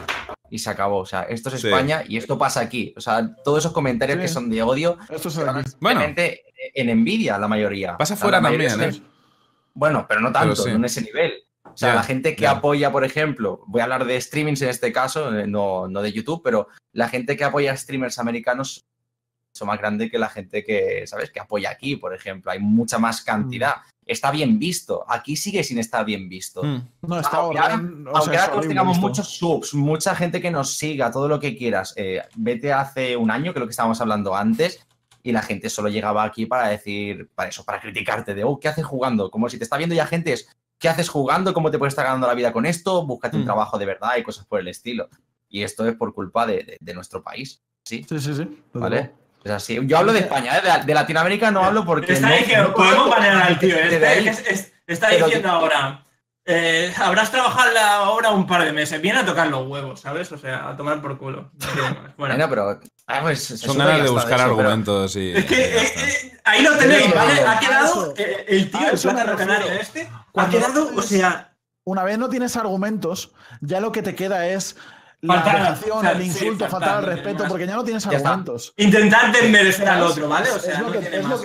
y 0.49 0.59
se 0.59 0.69
acabó. 0.69 0.99
O 0.99 1.05
sea, 1.05 1.23
esto 1.23 1.49
es 1.49 1.63
España 1.63 2.03
y 2.07 2.17
esto 2.17 2.37
pasa 2.37 2.59
aquí. 2.59 2.93
O 2.97 3.01
sea, 3.01 3.35
todos 3.43 3.59
esos 3.59 3.71
comentarios 3.71 4.19
que 4.19 4.27
son 4.27 4.49
de 4.49 4.61
odio, 4.61 4.97
esto 5.09 5.29
es 5.29 5.79
bueno, 5.79 6.01
en 6.03 6.89
envidia 6.89 7.37
la 7.37 7.47
mayoría. 7.47 7.97
Pasa 7.97 8.15
fuera 8.15 8.41
también, 8.41 8.81
¿eh? 8.81 9.01
Bueno, 9.73 10.05
pero 10.07 10.19
no 10.19 10.31
tanto, 10.31 10.65
no 10.65 10.75
en 10.75 10.85
ese 10.85 11.01
nivel. 11.01 11.33
O 11.73 11.77
sea, 11.77 11.95
la 11.95 12.03
gente 12.03 12.35
que 12.35 12.47
apoya, 12.47 12.91
por 12.91 13.03
ejemplo, 13.03 13.63
voy 13.67 13.81
a 13.81 13.85
hablar 13.85 14.05
de 14.05 14.19
streamings 14.19 14.61
en 14.61 14.69
este 14.69 14.91
caso, 14.91 15.37
eh, 15.37 15.47
no, 15.47 15.87
no 15.87 16.01
de 16.01 16.11
YouTube, 16.11 16.41
pero 16.43 16.67
la 16.93 17.09
gente 17.09 17.37
que 17.37 17.43
apoya 17.43 17.71
a 17.71 17.77
streamers 17.77 18.19
americanos 18.19 18.85
son 19.53 19.67
más 19.67 19.79
grande 19.79 20.09
que 20.09 20.19
la 20.19 20.29
gente 20.29 20.63
que, 20.63 21.05
¿sabes? 21.07 21.31
Que 21.31 21.39
apoya 21.39 21.69
aquí, 21.69 21.95
por 21.95 22.13
ejemplo. 22.13 22.51
Hay 22.51 22.59
mucha 22.59 22.99
más 22.99 23.21
cantidad. 23.21 23.77
Mm 23.77 23.91
está 24.05 24.31
bien 24.31 24.59
visto. 24.59 25.05
Aquí 25.07 25.35
sigue 25.35 25.63
sin 25.63 25.79
estar 25.79 26.05
bien 26.05 26.27
visto. 26.27 26.63
Hmm. 26.63 26.87
No, 27.01 27.19
está 27.19 27.37
aunque 27.37 27.57
ahora, 27.57 28.67
tengamos 28.67 28.99
muchos 28.99 29.27
subs, 29.27 29.73
mucha 29.73 30.15
gente 30.15 30.41
que 30.41 30.51
nos 30.51 30.75
siga, 30.75 31.11
todo 31.11 31.27
lo 31.27 31.39
que 31.39 31.55
quieras. 31.55 31.93
Eh, 31.95 32.21
vete 32.35 32.73
hace 32.73 33.15
un 33.15 33.31
año, 33.31 33.53
que 33.53 33.59
es 33.59 33.61
lo 33.61 33.67
que 33.67 33.71
estábamos 33.71 34.01
hablando 34.01 34.35
antes, 34.35 34.85
y 35.23 35.31
la 35.31 35.41
gente 35.41 35.69
solo 35.69 35.89
llegaba 35.89 36.23
aquí 36.23 36.45
para 36.45 36.67
decir, 36.67 37.29
para 37.35 37.49
eso, 37.49 37.63
para 37.63 37.79
criticarte 37.79 38.33
de, 38.33 38.43
oh, 38.43 38.59
¿qué 38.59 38.67
haces 38.67 38.85
jugando? 38.85 39.29
Como 39.29 39.49
si 39.49 39.57
te 39.57 39.63
está 39.63 39.77
viendo 39.77 39.95
ya 39.95 40.05
gente 40.05 40.33
es, 40.33 40.49
¿qué 40.81 40.89
haces 40.89 41.07
jugando? 41.07 41.53
¿Cómo 41.53 41.71
te 41.71 41.77
puedes 41.77 41.93
estar 41.93 42.05
ganando 42.05 42.27
la 42.27 42.33
vida 42.33 42.51
con 42.51 42.65
esto? 42.65 43.05
Búscate 43.05 43.37
un 43.37 43.43
hmm. 43.43 43.45
trabajo 43.45 43.77
de 43.77 43.85
verdad 43.85 44.17
y 44.17 44.23
cosas 44.23 44.45
por 44.45 44.59
el 44.59 44.67
estilo. 44.67 45.07
Y 45.47 45.63
esto 45.63 45.85
es 45.85 45.95
por 45.95 46.13
culpa 46.13 46.45
de, 46.45 46.77
nuestro 46.93 47.23
país. 47.23 47.61
Sí, 47.83 48.05
sí, 48.07 48.19
sí. 48.19 48.33
sí. 48.33 48.63
¿Vale? 48.73 49.11
Es 49.43 49.51
así. 49.51 49.79
Yo 49.83 49.97
hablo 49.97 50.11
de 50.11 50.19
España, 50.19 50.57
¿eh? 50.57 50.61
de, 50.85 50.93
Latinoamérica 50.93 51.51
no 51.51 51.63
hablo 51.63 51.85
porque. 51.85 52.13
Está 52.13 52.29
no, 52.29 52.35
diciendo, 52.35 52.73
podemos 52.73 53.09
banear 53.09 53.41
al 53.43 53.59
tío. 53.59 53.75
Está, 53.75 54.13
está 54.87 55.09
diciendo 55.09 55.49
ahora. 55.49 56.05
eh, 56.45 56.93
habrás 56.97 57.31
trabajado 57.31 57.71
la 57.73 58.01
obra 58.09 58.31
un 58.31 58.47
par 58.47 58.63
de 58.63 58.71
meses. 58.71 59.01
Viene 59.01 59.19
a 59.19 59.25
tocar 59.25 59.47
los 59.47 59.67
huevos, 59.67 59.99
¿sabes? 59.99 60.31
O 60.31 60.37
sea, 60.37 60.69
a 60.69 60.77
tomar 60.77 61.01
por 61.01 61.17
culo. 61.17 61.51
Bueno, 62.17 62.49
pero. 62.49 62.79
Ah, 63.07 63.19
pues, 63.21 63.43
Son 63.43 63.77
ganas 63.77 64.03
de 64.03 64.09
buscar 64.09 64.41
argumentos 64.41 65.15
y. 65.15 65.31
Es 65.31 65.45
que 65.45 65.77
eh, 65.77 65.93
eh, 65.95 66.39
ahí 66.43 66.63
lo 66.63 66.75
tenéis, 66.77 67.13
¿vale? 67.13 67.41
Ha 67.41 67.59
quedado 67.59 68.13
el 68.15 68.71
tío, 68.71 68.89
el 68.91 68.99
plátano 68.99 69.35
canario 69.35 69.71
este. 69.73 70.09
Ha 70.35 70.49
quedado, 70.49 70.91
o 70.95 71.01
sea. 71.01 71.47
Una 71.83 72.03
vez 72.03 72.17
no 72.19 72.29
tienes 72.29 72.55
argumentos, 72.57 73.31
ya 73.59 73.79
lo 73.79 73.91
que 73.91 74.03
te 74.03 74.13
queda 74.13 74.45
es 74.45 74.75
la 75.21 75.41
relación, 75.41 76.05
el 76.05 76.21
insulto, 76.21 76.67
faltar 76.67 76.97
al 76.97 77.05
respeto, 77.05 77.45
porque 77.47 77.65
ya 77.65 77.75
no 77.75 77.83
tienes 77.83 78.05
argumentos. 78.05 78.73
Intentar 78.77 79.31
desmerecer 79.31 79.87
al 79.87 80.03
otro, 80.03 80.27
¿vale? 80.27 80.51
O 80.51 80.59
sea, 80.59 80.83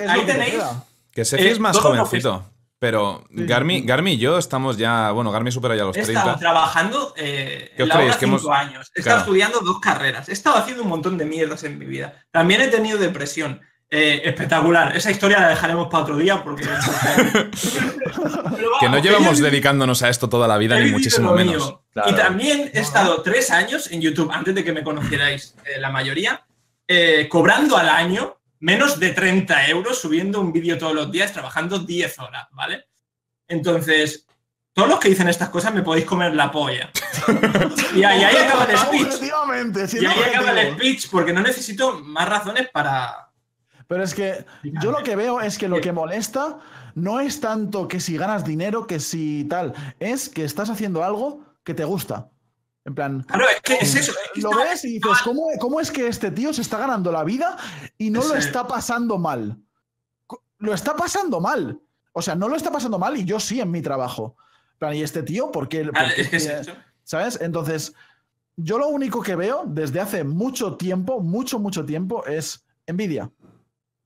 ahí 0.08 0.26
tenéis. 0.26 0.62
Que 1.10 1.24
Sefi 1.24 1.46
es 1.46 1.58
más 1.58 1.78
jovencito. 1.78 2.44
Pero 2.78 3.24
Garmi, 3.30 3.80
Garmi 3.82 4.12
y 4.12 4.18
yo 4.18 4.36
estamos 4.36 4.76
ya. 4.76 5.10
Bueno, 5.10 5.32
Garmi 5.32 5.50
supera 5.50 5.74
ya 5.74 5.84
los 5.84 5.94
30. 5.94 6.12
He 6.12 6.14
estado 6.14 6.38
trabajando 6.38 7.14
eh, 7.16 7.72
¿Qué 7.74 7.86
la 7.86 8.12
cinco 8.12 8.52
años. 8.52 8.92
He 8.94 9.00
estado 9.00 9.20
estudiando 9.20 9.60
dos 9.60 9.80
carreras. 9.80 10.28
He 10.28 10.32
estado 10.32 10.56
haciendo 10.56 10.82
un 10.82 10.90
montón 10.90 11.16
de 11.16 11.24
mierdas 11.24 11.64
en 11.64 11.78
mi 11.78 11.86
vida. 11.86 12.26
También 12.30 12.60
he 12.60 12.68
tenido 12.68 12.98
depresión. 12.98 13.62
Eh, 13.88 14.22
espectacular. 14.24 14.96
Esa 14.96 15.10
historia 15.10 15.38
la 15.38 15.48
dejaremos 15.48 15.88
para 15.88 16.02
otro 16.02 16.16
día 16.16 16.42
porque. 16.42 16.64
que 18.80 18.88
no 18.88 18.98
llevamos 18.98 19.38
dedicándonos 19.38 20.02
a 20.02 20.08
esto 20.08 20.28
toda 20.28 20.48
la 20.48 20.58
vida, 20.58 20.78
ni 20.80 20.90
muchísimo 20.90 21.32
menos. 21.32 21.76
Y 22.06 22.14
también 22.14 22.70
he 22.74 22.80
estado 22.80 23.22
tres 23.22 23.50
años 23.50 23.90
en 23.92 24.00
YouTube, 24.00 24.30
antes 24.32 24.54
de 24.54 24.64
que 24.64 24.72
me 24.72 24.82
conocierais 24.82 25.54
eh, 25.64 25.78
la 25.78 25.90
mayoría, 25.90 26.44
cobrando 27.28 27.76
al 27.76 27.88
año 27.88 28.36
menos 28.60 28.98
de 28.98 29.10
30 29.10 29.68
euros 29.68 29.98
subiendo 29.98 30.40
un 30.40 30.52
vídeo 30.52 30.78
todos 30.78 30.94
los 30.94 31.10
días, 31.10 31.32
trabajando 31.32 31.78
10 31.78 32.18
horas, 32.18 32.46
¿vale? 32.52 32.86
Entonces, 33.48 34.26
todos 34.72 34.88
los 34.88 34.98
que 34.98 35.08
dicen 35.08 35.28
estas 35.28 35.48
cosas 35.48 35.72
me 35.72 35.82
podéis 35.82 36.04
comer 36.04 36.34
la 36.34 36.50
polla. 36.50 36.90
y 37.94 38.02
ahí, 38.02 38.24
acaba 38.24 38.64
el 38.64 38.78
speech. 38.78 39.94
Y 39.94 40.04
ahí 40.04 40.22
acaba 40.34 40.60
el 40.60 40.74
speech, 40.74 41.08
porque 41.10 41.32
no 41.32 41.40
necesito 41.40 42.00
más 42.00 42.28
razones 42.28 42.68
para. 42.72 43.25
Pero 43.88 44.02
es 44.02 44.14
que 44.14 44.44
yo 44.82 44.90
lo 44.90 45.02
que 45.02 45.16
veo 45.16 45.40
es 45.40 45.58
que 45.58 45.68
lo 45.68 45.80
que 45.80 45.92
molesta 45.92 46.58
no 46.94 47.20
es 47.20 47.40
tanto 47.40 47.86
que 47.88 48.00
si 48.00 48.16
ganas 48.16 48.44
dinero, 48.44 48.86
que 48.86 49.00
si 49.00 49.44
tal, 49.44 49.74
es 50.00 50.28
que 50.28 50.44
estás 50.44 50.70
haciendo 50.70 51.04
algo 51.04 51.44
que 51.62 51.74
te 51.74 51.84
gusta. 51.84 52.30
En 52.84 52.94
plan. 52.94 53.22
Claro, 53.24 53.44
es 53.48 53.60
que 53.62 53.74
es 53.74 53.94
eso. 53.96 54.12
lo 54.36 54.50
ves 54.50 54.84
y 54.84 54.94
dices, 54.94 55.18
¿cómo, 55.58 55.80
es 55.80 55.90
que 55.90 56.06
este 56.06 56.30
tío 56.30 56.52
se 56.52 56.62
está 56.62 56.78
ganando 56.78 57.10
la 57.10 57.24
vida 57.24 57.56
y 57.98 58.10
no 58.10 58.24
lo 58.24 58.34
está 58.36 58.66
pasando 58.66 59.18
mal? 59.18 59.58
Lo 60.58 60.72
está 60.72 60.94
pasando 60.96 61.40
mal. 61.40 61.80
O 62.12 62.22
sea, 62.22 62.34
no 62.34 62.48
lo 62.48 62.56
está 62.56 62.70
pasando 62.70 62.98
mal 62.98 63.16
y 63.16 63.24
yo 63.24 63.38
sí 63.40 63.60
en 63.60 63.70
mi 63.70 63.82
trabajo. 63.82 64.36
plan, 64.78 64.94
¿y 64.94 65.02
este 65.02 65.22
tío 65.22 65.50
por 65.50 65.68
qué? 65.68 65.90
¿Sabes? 67.02 67.38
Entonces, 67.40 67.92
yo 68.56 68.78
lo 68.78 68.88
único 68.88 69.20
que 69.20 69.36
veo 69.36 69.64
desde 69.66 70.00
hace 70.00 70.24
mucho 70.24 70.76
tiempo, 70.76 71.20
mucho, 71.20 71.58
mucho 71.58 71.84
tiempo, 71.84 72.24
es 72.24 72.64
envidia. 72.86 73.30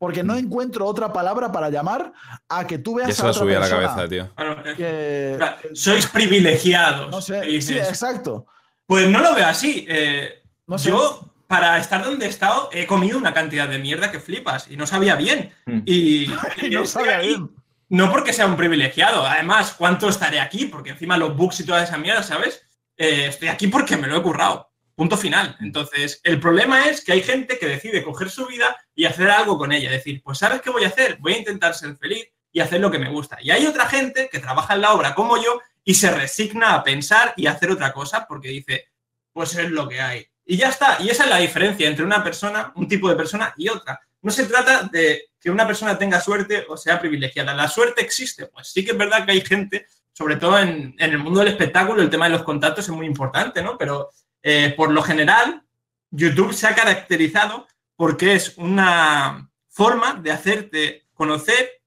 Porque 0.01 0.23
no 0.23 0.33
mm. 0.33 0.39
encuentro 0.39 0.87
otra 0.87 1.13
palabra 1.13 1.53
para 1.53 1.69
llamar 1.69 2.11
a 2.49 2.67
que 2.67 2.79
tú 2.79 2.95
veas 2.95 3.21
a 3.21 3.31
otra 3.31 3.45
persona. 3.45 3.57
a 3.59 3.69
la 3.69 3.69
cabeza, 3.69 4.09
tío. 4.09 5.75
sois 5.75 6.07
privilegiados. 6.07 7.11
No 7.11 7.21
sé, 7.21 7.61
sí, 7.61 7.77
exacto. 7.77 8.47
Pues 8.87 9.11
no 9.11 9.21
lo 9.21 9.35
veo 9.35 9.47
así. 9.47 9.85
Eh, 9.87 10.43
yo, 10.79 11.35
para 11.47 11.77
estar 11.77 12.03
donde 12.03 12.25
he 12.25 12.29
estado, 12.31 12.71
he 12.73 12.87
comido 12.87 13.19
una 13.19 13.35
cantidad 13.35 13.69
de 13.69 13.79
mierda 13.79 14.11
que 14.11 14.21
flipas 14.21 14.71
y 14.71 14.79
no 14.79 14.87
sabía 14.87 15.17
bien. 15.17 15.53
Mm. 15.67 15.81
Y, 15.85 16.33
no 16.71 16.87
sabía 16.87 17.19
bien. 17.19 17.51
No 17.91 18.11
porque 18.11 18.33
sea 18.33 18.47
un 18.47 18.57
privilegiado. 18.57 19.27
Además, 19.27 19.75
¿cuánto 19.77 20.09
estaré 20.09 20.41
aquí? 20.41 20.65
Porque 20.65 20.93
encima 20.93 21.19
los 21.19 21.37
bugs 21.37 21.61
y 21.61 21.67
toda 21.67 21.85
esa 21.85 21.99
mierda, 21.99 22.23
¿sabes? 22.23 22.67
Eh, 22.97 23.27
estoy 23.27 23.49
aquí 23.49 23.67
porque 23.67 23.99
me 23.99 24.09
lo 24.09 24.17
he 24.17 24.23
currado. 24.23 24.70
Punto 25.01 25.17
final. 25.17 25.57
Entonces, 25.61 26.21
el 26.25 26.39
problema 26.39 26.85
es 26.85 27.03
que 27.03 27.13
hay 27.13 27.23
gente 27.23 27.59
que 27.59 27.67
decide 27.67 28.03
coger 28.03 28.29
su 28.29 28.45
vida 28.45 28.77
y 28.95 29.07
hacer 29.07 29.31
algo 29.31 29.57
con 29.57 29.73
ella. 29.73 29.91
Decir, 29.91 30.21
pues 30.23 30.37
¿sabes 30.37 30.61
qué 30.61 30.69
voy 30.69 30.85
a 30.85 30.89
hacer? 30.89 31.17
Voy 31.21 31.33
a 31.33 31.39
intentar 31.39 31.75
ser 31.75 31.97
feliz 31.97 32.29
y 32.53 32.61
hacer 32.61 32.83
lo 32.83 32.91
que 32.91 32.99
me 32.99 33.09
gusta. 33.09 33.39
Y 33.41 33.51
hay 33.51 33.65
otra 33.65 33.87
gente 33.87 34.29
que 34.31 34.41
trabaja 34.41 34.75
en 34.75 34.83
la 34.83 34.93
obra 34.93 35.15
como 35.15 35.43
yo 35.43 35.59
y 35.85 35.95
se 35.95 36.11
resigna 36.11 36.75
a 36.75 36.85
pensar 36.85 37.33
y 37.39 37.47
hacer 37.47 37.71
otra 37.71 37.95
cosa 37.95 38.27
porque 38.29 38.51
dice, 38.51 38.91
pues 39.33 39.55
es 39.55 39.71
lo 39.71 39.89
que 39.89 40.03
hay. 40.03 40.27
Y 40.45 40.59
ya 40.59 40.69
está. 40.69 40.99
Y 41.01 41.09
esa 41.09 41.25
es 41.25 41.31
la 41.31 41.39
diferencia 41.39 41.89
entre 41.89 42.05
una 42.05 42.23
persona, 42.23 42.71
un 42.77 42.87
tipo 42.87 43.09
de 43.09 43.17
persona 43.17 43.55
y 43.57 43.71
otra. 43.71 43.99
No 44.21 44.31
se 44.31 44.45
trata 44.45 44.83
de 44.93 45.31
que 45.41 45.51
una 45.51 45.67
persona 45.67 45.97
tenga 45.97 46.21
suerte 46.21 46.67
o 46.69 46.77
sea 46.77 47.01
privilegiada. 47.01 47.55
La 47.55 47.69
suerte 47.69 48.03
existe. 48.03 48.49
Pues 48.49 48.69
sí 48.69 48.85
que 48.85 48.91
es 48.91 48.99
verdad 48.99 49.25
que 49.25 49.33
hay 49.33 49.41
gente, 49.41 49.87
sobre 50.13 50.37
todo 50.37 50.59
en, 50.59 50.95
el 50.99 51.17
mundo 51.17 51.41
del 51.41 51.49
espectáculo, 51.49 52.03
el 52.03 52.11
tema 52.11 52.27
de 52.27 52.33
los 52.33 52.43
contactos 52.43 52.85
es 52.85 52.95
muy 52.95 53.07
importante, 53.07 53.63
¿no? 53.63 53.79
Pero 53.79 54.11
eh, 54.43 54.75
por 54.77 54.91
lo 54.91 55.03
general, 55.03 55.65
YouTube 56.11 56.53
se 56.53 56.67
ha 56.67 56.75
caracterizado 56.75 57.67
porque 57.97 58.35
es 58.35 58.57
una 58.57 59.51
forma 59.69 60.15
de 60.15 60.33
hacerte 60.33 61.07
conocer 61.15 61.83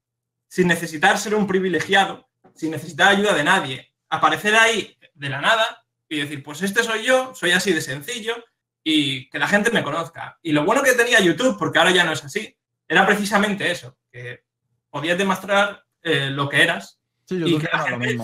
sin 0.48 0.68
necesitar 0.68 1.18
ser 1.18 1.36
un 1.36 1.48
privilegiado, 1.48 2.30
sin 2.54 2.72
necesitar 2.72 3.10
ayuda 3.10 3.34
de 3.34 3.44
nadie. 3.44 3.94
Aparecer 4.10 4.56
ahí 4.56 4.96
de 5.16 5.30
la 5.30 5.42
nada 5.42 5.84
y 6.08 6.20
decir, 6.20 6.44
pues 6.44 6.62
este 6.62 6.84
soy 6.84 7.04
yo, 7.04 7.34
soy 7.34 7.52
así 7.52 7.74
de 7.74 7.82
sencillo 7.82 8.36
y 8.84 9.30
que 9.30 9.40
la 9.40 9.48
gente 9.48 9.72
me 9.72 9.84
conozca. 9.84 10.38
Y 10.44 10.52
lo 10.52 10.66
bueno 10.66 10.84
que 10.84 10.94
tenía 10.94 11.20
YouTube, 11.20 11.58
porque 11.58 11.80
ahora 11.80 11.92
ya 11.92 12.04
no 12.04 12.12
es 12.12 12.24
así, 12.24 12.56
era 12.88 13.06
precisamente 13.06 13.72
eso, 13.72 13.98
que 14.12 14.44
podías 14.90 15.18
demostrar 15.18 15.84
eh, 16.02 16.30
lo 16.30 16.48
que 16.50 16.62
eras 16.62 17.00
y 17.30 17.58
que 17.58 17.70
la 17.72 17.80
gente 17.80 18.18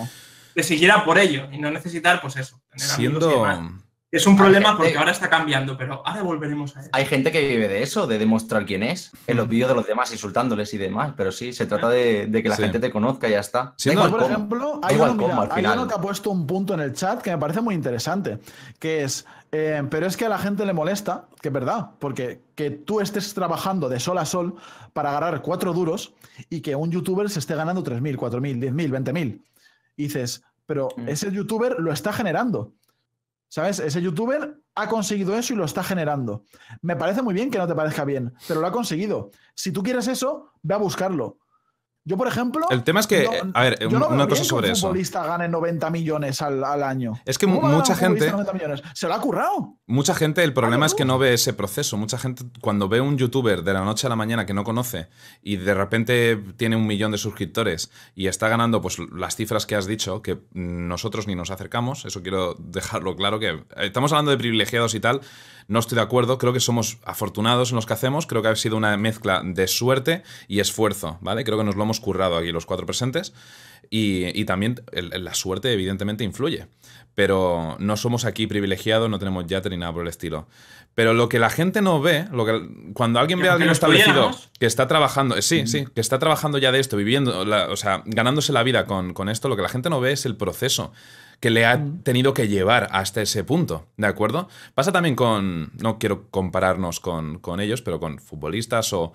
te 0.54 0.62
siguiera 0.62 1.04
por 1.04 1.18
ello 1.18 1.48
y 1.50 1.58
no 1.58 1.70
necesitar, 1.70 2.20
pues 2.20 2.36
eso, 2.36 2.62
tener 2.70 2.86
Siendo... 2.86 3.46
Es 4.12 4.26
un 4.26 4.36
problema 4.36 4.76
porque 4.76 4.98
ahora 4.98 5.12
está 5.12 5.30
cambiando, 5.30 5.76
pero 5.76 6.02
ahora 6.04 6.22
volveremos 6.22 6.76
a 6.76 6.80
eso. 6.80 6.88
Hay 6.92 7.06
gente 7.06 7.30
que 7.30 7.46
vive 7.46 7.68
de 7.68 7.82
eso, 7.82 8.08
de 8.08 8.18
demostrar 8.18 8.66
quién 8.66 8.82
es, 8.82 9.12
en 9.28 9.36
los 9.36 9.48
vídeos 9.48 9.68
de 9.68 9.76
los 9.76 9.86
demás, 9.86 10.10
insultándoles 10.10 10.74
y 10.74 10.78
demás, 10.78 11.12
pero 11.16 11.30
sí, 11.30 11.52
se 11.52 11.66
trata 11.66 11.88
de, 11.88 12.28
que 12.42 12.48
la 12.48 12.56
gente 12.56 12.80
te 12.80 12.90
conozca 12.90 13.28
y 13.28 13.32
ya 13.32 13.40
está. 13.40 13.74
por 14.10 14.22
ejemplo, 14.22 14.80
hay, 14.82 14.96
uno, 14.96 15.86
que 15.86 15.94
ha 15.94 16.00
puesto 16.00 16.30
un 16.30 16.44
punto 16.44 16.74
en 16.74 16.80
el 16.80 16.92
chat 16.92 17.22
que 17.22 17.30
me 17.30 17.38
parece 17.38 17.60
muy 17.60 17.76
interesante, 17.76 18.40
que 18.80 19.04
es, 19.04 19.26
eh, 19.52 19.80
pero 19.88 20.06
es 20.06 20.16
que 20.16 20.26
a 20.26 20.28
la 20.28 20.38
gente 20.38 20.66
le 20.66 20.72
molesta, 20.72 21.26
que 21.40 21.48
es 21.48 21.54
verdad, 21.54 21.90
porque 22.00 22.40
que 22.56 22.70
tú 22.70 23.00
estés 23.00 23.32
trabajando 23.32 23.88
de 23.88 24.00
sol 24.00 24.18
a 24.18 24.24
sol 24.24 24.56
para 24.92 25.10
agarrar 25.10 25.40
cuatro 25.40 25.72
duros 25.72 26.14
y 26.48 26.62
que 26.62 26.74
un 26.74 26.90
youtuber 26.90 27.30
se 27.30 27.38
esté 27.38 27.54
ganando 27.54 27.84
3.000, 27.84 28.16
4.000, 28.16 28.72
10.000, 28.72 29.04
20.000. 29.04 29.40
Y 29.96 30.02
dices, 30.02 30.42
pero 30.66 30.88
mm. 30.96 31.08
ese 31.08 31.30
youtuber 31.30 31.76
lo 31.78 31.92
está 31.92 32.12
generando. 32.12 32.72
¿Sabes? 33.50 33.80
Ese 33.80 34.00
youtuber 34.00 34.60
ha 34.76 34.88
conseguido 34.88 35.36
eso 35.36 35.52
y 35.52 35.56
lo 35.56 35.64
está 35.64 35.82
generando. 35.82 36.44
Me 36.82 36.94
parece 36.94 37.20
muy 37.20 37.34
bien 37.34 37.50
que 37.50 37.58
no 37.58 37.66
te 37.66 37.74
parezca 37.74 38.04
bien, 38.04 38.32
pero 38.46 38.60
lo 38.60 38.66
ha 38.68 38.70
conseguido. 38.70 39.32
Si 39.54 39.72
tú 39.72 39.82
quieres 39.82 40.06
eso, 40.06 40.52
ve 40.62 40.74
a 40.74 40.78
buscarlo. 40.78 41.39
Yo, 42.04 42.16
por 42.16 42.26
ejemplo. 42.26 42.66
El 42.70 42.82
tema 42.82 43.00
es 43.00 43.06
que. 43.06 43.28
a 43.54 43.62
ver, 43.62 43.86
una 43.86 44.26
cosa 44.26 44.44
sobre 44.44 44.68
que 44.68 44.72
un 44.72 44.78
futbolista 44.78 45.24
gane 45.24 45.48
90 45.48 45.90
millones 45.90 46.40
al, 46.40 46.64
año. 46.82 47.20
Es 47.24 47.36
que 47.38 47.46
mucha 47.46 47.94
gente. 47.94 48.32
Se 48.94 49.06
lo 49.06 49.14
ha 49.14 49.20
currado. 49.20 49.76
Mucha 49.86 50.14
gente, 50.14 50.42
el 50.42 50.54
problema 50.54 50.86
es 50.86 50.94
que 50.94 51.04
no 51.04 51.18
ve 51.18 51.34
ese 51.34 51.52
proceso. 51.52 51.96
Mucha 51.96 52.18
gente, 52.18 52.44
cuando 52.60 52.88
ve 52.88 53.00
un 53.00 53.18
youtuber 53.18 53.62
de 53.62 53.72
la 53.74 53.84
noche 53.84 54.06
a 54.06 54.10
la 54.10 54.16
mañana 54.16 54.46
que 54.46 54.54
no 54.54 54.64
conoce 54.64 55.08
y 55.42 55.56
de 55.56 55.74
repente 55.74 56.36
tiene 56.56 56.76
un 56.76 56.86
millón 56.86 57.12
de 57.12 57.18
suscriptores 57.18 57.90
y 58.14 58.28
está 58.28 58.48
ganando 58.48 58.80
pues 58.80 58.98
las 59.12 59.36
cifras 59.36 59.66
que 59.66 59.74
has 59.74 59.86
dicho, 59.86 60.22
que 60.22 60.40
nosotros 60.52 61.26
ni 61.26 61.34
nos 61.34 61.50
acercamos, 61.50 62.04
eso 62.04 62.22
quiero 62.22 62.54
dejarlo 62.58 63.16
claro, 63.16 63.38
que 63.40 63.64
estamos 63.76 64.12
hablando 64.12 64.30
de 64.30 64.38
privilegiados 64.38 64.94
y 64.94 65.00
tal. 65.00 65.20
No 65.70 65.78
estoy 65.78 65.94
de 65.94 66.02
acuerdo, 66.02 66.36
creo 66.36 66.52
que 66.52 66.58
somos 66.58 66.98
afortunados 67.04 67.70
en 67.70 67.76
los 67.76 67.86
que 67.86 67.92
hacemos, 67.92 68.26
creo 68.26 68.42
que 68.42 68.48
ha 68.48 68.56
sido 68.56 68.76
una 68.76 68.96
mezcla 68.96 69.40
de 69.44 69.68
suerte 69.68 70.24
y 70.48 70.58
esfuerzo, 70.58 71.18
¿vale? 71.20 71.44
Creo 71.44 71.58
que 71.58 71.62
nos 71.62 71.76
lo 71.76 71.84
hemos 71.84 72.00
currado 72.00 72.36
aquí 72.36 72.50
los 72.50 72.66
cuatro 72.66 72.86
presentes 72.86 73.32
y, 73.88 74.44
también 74.46 74.82
la 74.92 75.32
suerte 75.32 75.72
evidentemente 75.72 76.24
influye, 76.24 76.66
pero 77.14 77.76
no 77.78 77.96
somos 77.96 78.24
aquí 78.24 78.48
privilegiados, 78.48 79.08
no 79.08 79.20
tenemos 79.20 79.46
yate 79.46 79.70
ni 79.70 79.76
nada 79.76 79.92
por 79.92 80.02
el 80.02 80.08
estilo. 80.08 80.48
Pero 80.96 81.14
lo 81.14 81.28
que 81.28 81.38
la 81.38 81.50
gente 81.50 81.82
no 81.82 82.00
ve, 82.00 82.26
lo 82.32 82.44
que, 82.44 82.68
cuando 82.92 83.20
alguien 83.20 83.38
ve 83.38 83.48
a 83.48 83.52
alguien 83.52 83.70
establecido 83.70 84.32
que 84.58 84.66
está 84.66 84.88
trabajando, 84.88 85.40
sí, 85.40 85.68
sí, 85.68 85.86
que 85.94 86.00
está 86.00 86.18
trabajando 86.18 86.58
ya 86.58 86.72
de 86.72 86.80
esto, 86.80 86.96
viviendo, 86.96 87.42
o 87.70 87.76
sea, 87.76 88.02
ganándose 88.06 88.52
la 88.52 88.64
vida 88.64 88.86
con, 88.86 89.14
con 89.14 89.28
esto, 89.28 89.48
lo 89.48 89.54
que 89.54 89.62
la 89.62 89.68
gente 89.68 89.88
no 89.88 90.00
ve 90.00 90.10
es 90.10 90.26
el 90.26 90.36
proceso 90.36 90.92
que 91.40 91.50
le 91.50 91.64
ha 91.64 91.82
tenido 92.02 92.34
que 92.34 92.48
llevar 92.48 92.88
hasta 92.92 93.22
ese 93.22 93.44
punto, 93.44 93.88
¿de 93.96 94.06
acuerdo? 94.06 94.48
Pasa 94.74 94.92
también 94.92 95.16
con, 95.16 95.72
no 95.82 95.98
quiero 95.98 96.30
compararnos 96.30 97.00
con, 97.00 97.60
ellos, 97.60 97.80
pero 97.82 97.98
con 97.98 98.18
futbolistas 98.18 98.92
o, 98.92 99.14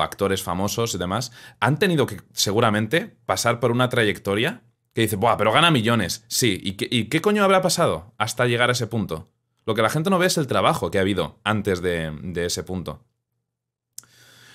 actores 0.00 0.42
famosos 0.42 0.94
y 0.94 0.98
demás, 0.98 1.30
han 1.60 1.78
tenido 1.78 2.06
que 2.06 2.18
seguramente 2.32 3.16
pasar 3.26 3.60
por 3.60 3.70
una 3.70 3.90
trayectoria 3.90 4.62
que 4.94 5.02
dice, 5.02 5.16
Buah, 5.16 5.36
pero 5.36 5.52
gana 5.52 5.70
millones. 5.70 6.24
Sí, 6.28 6.58
¿Y 6.62 6.72
qué, 6.72 6.88
¿y 6.90 7.10
qué 7.10 7.20
coño 7.20 7.44
habrá 7.44 7.60
pasado 7.60 8.14
hasta 8.16 8.46
llegar 8.46 8.70
a 8.70 8.72
ese 8.72 8.86
punto? 8.86 9.28
Lo 9.66 9.74
que 9.74 9.82
la 9.82 9.90
gente 9.90 10.08
no 10.08 10.18
ve 10.18 10.26
es 10.26 10.38
el 10.38 10.46
trabajo 10.46 10.90
que 10.90 10.96
ha 10.96 11.02
habido 11.02 11.38
antes 11.44 11.82
de, 11.82 12.16
de 12.22 12.46
ese 12.46 12.62
punto. 12.62 13.04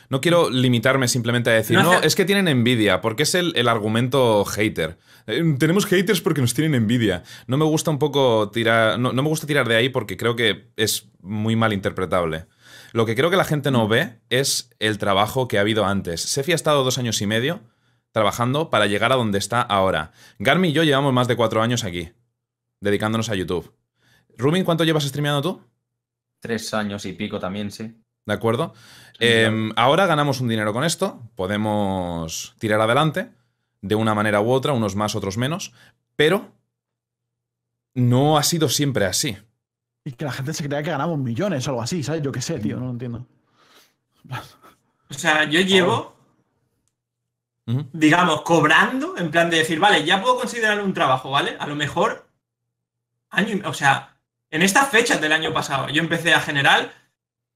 No 0.09 0.21
quiero 0.21 0.49
limitarme 0.49 1.07
simplemente 1.07 1.49
a 1.49 1.53
decir, 1.53 1.77
No 1.77 1.93
es 2.01 2.15
que 2.15 2.25
tienen 2.25 2.47
envidia, 2.47 3.01
porque 3.01 3.23
es 3.23 3.35
el, 3.35 3.53
el 3.55 3.67
argumento 3.67 4.43
hater. 4.45 4.97
Eh, 5.27 5.55
tenemos 5.57 5.85
haters 5.85 6.21
porque 6.21 6.41
nos 6.41 6.53
tienen 6.53 6.75
envidia. 6.75 7.23
No 7.47 7.57
me 7.57 7.65
gusta 7.65 7.91
un 7.91 7.99
poco 7.99 8.49
tirar. 8.49 8.99
No, 8.99 9.13
no 9.13 9.21
me 9.21 9.29
gusta 9.29 9.47
tirar 9.47 9.67
de 9.67 9.75
ahí 9.75 9.89
porque 9.89 10.17
creo 10.17 10.35
que 10.35 10.71
es 10.75 11.09
muy 11.21 11.55
mal 11.55 11.73
interpretable. 11.73 12.45
Lo 12.91 13.05
que 13.05 13.15
creo 13.15 13.29
que 13.29 13.37
la 13.37 13.43
gente 13.43 13.69
no 13.69 13.87
ve 13.87 14.19
es 14.29 14.71
el 14.79 14.97
trabajo 14.97 15.47
que 15.47 15.59
ha 15.59 15.61
habido 15.61 15.85
antes. 15.85 16.21
Sefi 16.21 16.53
ha 16.53 16.55
estado 16.55 16.83
dos 16.83 16.97
años 16.97 17.21
y 17.21 17.27
medio 17.27 17.61
trabajando 18.11 18.69
para 18.69 18.87
llegar 18.87 19.11
a 19.11 19.15
donde 19.15 19.37
está 19.37 19.61
ahora. 19.61 20.11
Garmi 20.39 20.69
y 20.69 20.73
yo 20.73 20.83
llevamos 20.83 21.13
más 21.13 21.27
de 21.27 21.35
cuatro 21.35 21.61
años 21.61 21.83
aquí, 21.83 22.11
dedicándonos 22.81 23.29
a 23.29 23.35
YouTube. 23.35 23.71
Rumin, 24.37 24.63
¿cuánto 24.63 24.83
llevas 24.83 25.03
streameando 25.03 25.41
tú? 25.41 25.61
Tres 26.39 26.73
años 26.73 27.05
y 27.05 27.13
pico 27.13 27.39
también, 27.39 27.71
sí. 27.71 27.93
¿De 28.29 28.35
acuerdo? 28.35 28.75
Eh, 29.19 29.71
ahora 29.75 30.05
ganamos 30.05 30.39
un 30.39 30.47
dinero 30.47 30.71
con 30.71 30.83
esto, 30.83 31.19
podemos 31.35 32.55
tirar 32.59 32.79
adelante 32.79 33.31
de 33.81 33.95
una 33.95 34.13
manera 34.13 34.39
u 34.39 34.51
otra, 34.51 34.71
unos 34.71 34.95
más, 34.95 35.15
otros 35.15 35.37
menos, 35.37 35.73
pero 36.15 36.51
no 37.95 38.37
ha 38.37 38.43
sido 38.43 38.69
siempre 38.69 39.05
así. 39.05 39.35
Y 40.05 40.11
que 40.11 40.25
la 40.25 40.31
gente 40.31 40.53
se 40.53 40.67
crea 40.67 40.83
que 40.83 40.91
ganamos 40.91 41.17
millones 41.17 41.67
o 41.67 41.71
algo 41.71 41.81
así, 41.81 42.03
¿sabes? 42.03 42.21
Yo 42.21 42.31
qué 42.31 42.41
sé, 42.41 42.59
tío, 42.59 42.77
no 42.77 42.85
lo 42.85 42.91
entiendo. 42.91 43.25
O 45.09 45.13
sea, 45.15 45.45
yo 45.45 45.59
llevo, 45.61 46.15
digamos, 47.65 48.43
cobrando, 48.43 49.17
en 49.17 49.31
plan 49.31 49.49
de 49.49 49.57
decir, 49.57 49.79
vale, 49.79 50.05
ya 50.05 50.21
puedo 50.21 50.37
considerar 50.37 50.81
un 50.81 50.93
trabajo, 50.93 51.31
¿vale? 51.31 51.57
A 51.59 51.65
lo 51.65 51.75
mejor, 51.75 52.29
año, 53.31 53.67
o 53.67 53.73
sea, 53.73 54.17
en 54.51 54.61
estas 54.61 54.89
fechas 54.89 55.19
del 55.19 55.31
año 55.31 55.51
pasado, 55.51 55.89
yo 55.89 55.99
empecé 55.99 56.35
a 56.35 56.41
generar 56.41 56.98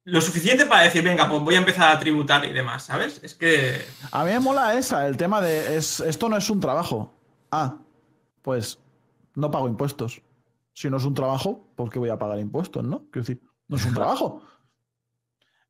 lo 0.06 0.20
suficiente 0.22 0.66
para 0.66 0.84
decir, 0.84 1.04
venga, 1.04 1.28
pues 1.30 1.42
voy 1.42 1.56
a 1.56 1.60
empezar 1.60 1.96
a 1.96 2.00
tributar 2.00 2.44
y 2.46 2.52
demás, 2.54 2.84
¿sabes? 2.84 3.20
Es 3.24 3.36
que 3.36 3.86
A 4.12 4.24
mí 4.26 4.32
me 4.32 4.40
mola 4.40 4.74
esa, 4.78 5.08
el 5.08 5.16
tema 5.18 5.40
de 5.42 5.78
es, 5.78 6.00
esto 6.02 6.28
no 6.30 6.38
es 6.38 6.50
un 6.50 6.60
trabajo. 6.60 7.14
Ah, 7.52 7.78
pues 8.42 8.80
no 9.36 9.50
pago 9.50 9.68
impuestos. 9.68 10.22
Si 10.74 10.90
no 10.90 10.98
es 10.98 11.06
un 11.06 11.14
trabajo, 11.14 11.68
¿por 11.76 11.90
qué 11.90 12.00
voy 12.00 12.10
a 12.10 12.18
pagar 12.18 12.40
impuestos, 12.40 12.84
no? 12.84 13.06
Quiero 13.12 13.26
decir, 13.28 13.42
no 13.68 13.78
es 13.78 13.86
un 13.86 13.94
trabajo. 13.94 14.42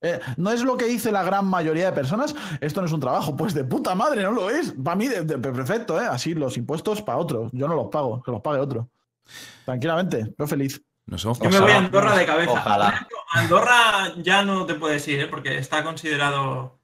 Eh, 0.01 0.19
no 0.35 0.51
es 0.51 0.61
lo 0.63 0.75
que 0.75 0.85
dice 0.85 1.11
la 1.13 1.23
gran 1.23 1.45
mayoría 1.45 1.85
de 1.85 1.91
personas, 1.93 2.35
esto 2.59 2.81
no 2.81 2.87
es 2.87 2.93
un 2.93 2.99
trabajo. 2.99 3.37
Pues 3.37 3.53
de 3.53 3.63
puta 3.63 3.95
madre, 3.95 4.23
no 4.23 4.31
lo 4.31 4.49
es. 4.49 4.73
Para 4.83 4.95
mí, 4.97 5.07
de- 5.07 5.23
de- 5.23 5.37
perfecto, 5.37 6.01
¿eh? 6.01 6.05
Así 6.09 6.33
los 6.33 6.57
impuestos 6.57 7.01
para 7.01 7.19
otros. 7.19 7.49
Yo 7.53 7.67
no 7.67 7.75
los 7.75 7.87
pago, 7.89 8.21
que 8.21 8.31
los 8.31 8.41
pague 8.41 8.59
otro. 8.59 8.89
Tranquilamente, 9.63 10.33
yo 10.37 10.47
feliz. 10.47 10.81
Hemos 11.07 11.23
yo 11.23 11.49
me 11.49 11.59
voy 11.59 11.71
a. 11.71 11.77
Andorra 11.77 12.15
de 12.17 12.25
cabeza. 12.25 12.51
Ojalá. 12.51 13.07
Andorra 13.31 14.13
ya 14.17 14.43
no 14.43 14.65
te 14.65 14.75
puedes 14.75 15.07
ir, 15.07 15.21
¿eh? 15.21 15.27
porque 15.27 15.57
está 15.57 15.83
considerado 15.83 16.79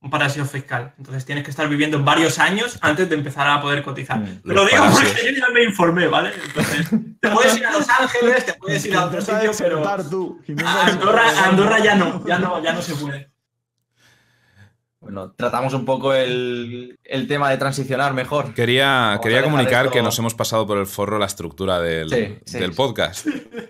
un 0.00 0.10
paraíso 0.10 0.44
fiscal. 0.44 0.94
Entonces 0.98 1.24
tienes 1.24 1.44
que 1.44 1.50
estar 1.50 1.68
viviendo 1.68 2.02
varios 2.02 2.38
años 2.38 2.76
antes 2.80 3.08
de 3.08 3.14
empezar 3.14 3.46
a 3.46 3.60
poder 3.60 3.82
cotizar. 3.82 4.18
Mm, 4.18 4.42
Te 4.42 4.52
lo 4.52 4.66
digo 4.66 4.84
porque 4.92 5.32
yo 5.32 5.40
ya 5.40 5.48
me 5.54 5.62
informé, 5.62 6.08
¿vale? 6.08 6.32
Entonces, 6.44 6.90
te 7.20 7.30
puedes 7.30 7.56
ir 7.56 7.66
a 7.66 7.72
Los 7.72 7.88
Ángeles, 7.88 8.46
te 8.46 8.54
puedes 8.54 8.84
ir 8.84 8.96
a 8.96 9.06
otro 9.06 9.20
sitio, 9.20 9.52
pero 9.58 9.88
a 9.88 10.86
Andorra, 10.86 11.22
a 11.30 11.48
Andorra 11.48 11.78
ya 11.78 11.94
no, 11.94 12.26
ya 12.26 12.38
no, 12.38 12.62
ya 12.62 12.72
no 12.72 12.82
se 12.82 12.94
puede. 12.96 13.31
Bueno, 15.02 15.32
tratamos 15.36 15.74
un 15.74 15.84
poco 15.84 16.14
el, 16.14 16.96
el 17.02 17.26
tema 17.26 17.50
de 17.50 17.56
transicionar 17.56 18.14
mejor. 18.14 18.54
Quería, 18.54 19.18
quería 19.20 19.42
comunicar 19.42 19.86
esto- 19.86 19.94
que 19.94 20.00
nos 20.02 20.16
hemos 20.20 20.32
pasado 20.34 20.64
por 20.64 20.78
el 20.78 20.86
forro 20.86 21.18
la 21.18 21.26
estructura 21.26 21.80
del, 21.80 22.08
Sí, 22.08 22.38
sí, 22.44 22.58
del 22.60 22.70
sí. 22.70 22.76
podcast 22.76 23.26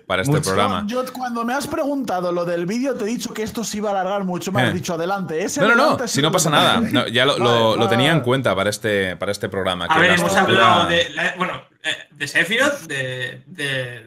para 0.07 0.20
este 0.22 0.33
Mucho. 0.35 0.45
programa. 0.51 0.85
Yo 0.87 1.03
cuando 1.11 1.43
me 1.47 1.55
has 1.55 1.66
preguntado 1.66 2.33
lo 2.33 2.45
del 2.45 2.66
vídeo 2.66 2.95
te 2.97 3.05
he 3.05 3.07
dicho 3.07 3.33
que 3.33 3.43
esto 3.43 3.64
se 3.64 3.78
iba 3.78 3.89
a 3.89 3.93
alargar 3.93 4.24
mucho. 4.24 4.53
Me 4.53 4.62
Eh. 4.62 4.66
has 4.66 4.74
dicho 4.74 4.93
adelante. 4.93 5.43
Ese 5.43 5.61
No, 5.62 5.68
no, 5.68 5.72
adelante 5.72 6.03
no, 6.03 6.09
si 6.09 6.20
no 6.20 6.30
pasa 6.30 6.51
nada. 6.51 6.80
No, 6.80 7.09
ya 7.09 7.24
lo, 7.24 7.39
lo- 7.39 7.70
Vale, 7.70 7.83
lo 7.83 7.89
tenía 7.89 8.12
en 8.12 8.20
cuenta 8.20 8.55
para 8.55 8.68
este, 8.68 9.16
para 9.16 9.33
este 9.33 9.49
programa. 9.49 9.87
A 9.89 9.95
que 9.95 10.01
ver, 10.01 10.11
hemos 10.18 10.30
estructura- 10.30 10.72
hablado 10.74 10.91
de, 10.91 11.09
la- 11.14 11.35
bueno, 11.39 11.55
eh, 11.55 11.72
de 12.12 12.28
Sephiroth, 12.28 12.83
de, 12.83 13.43
de, 13.47 13.64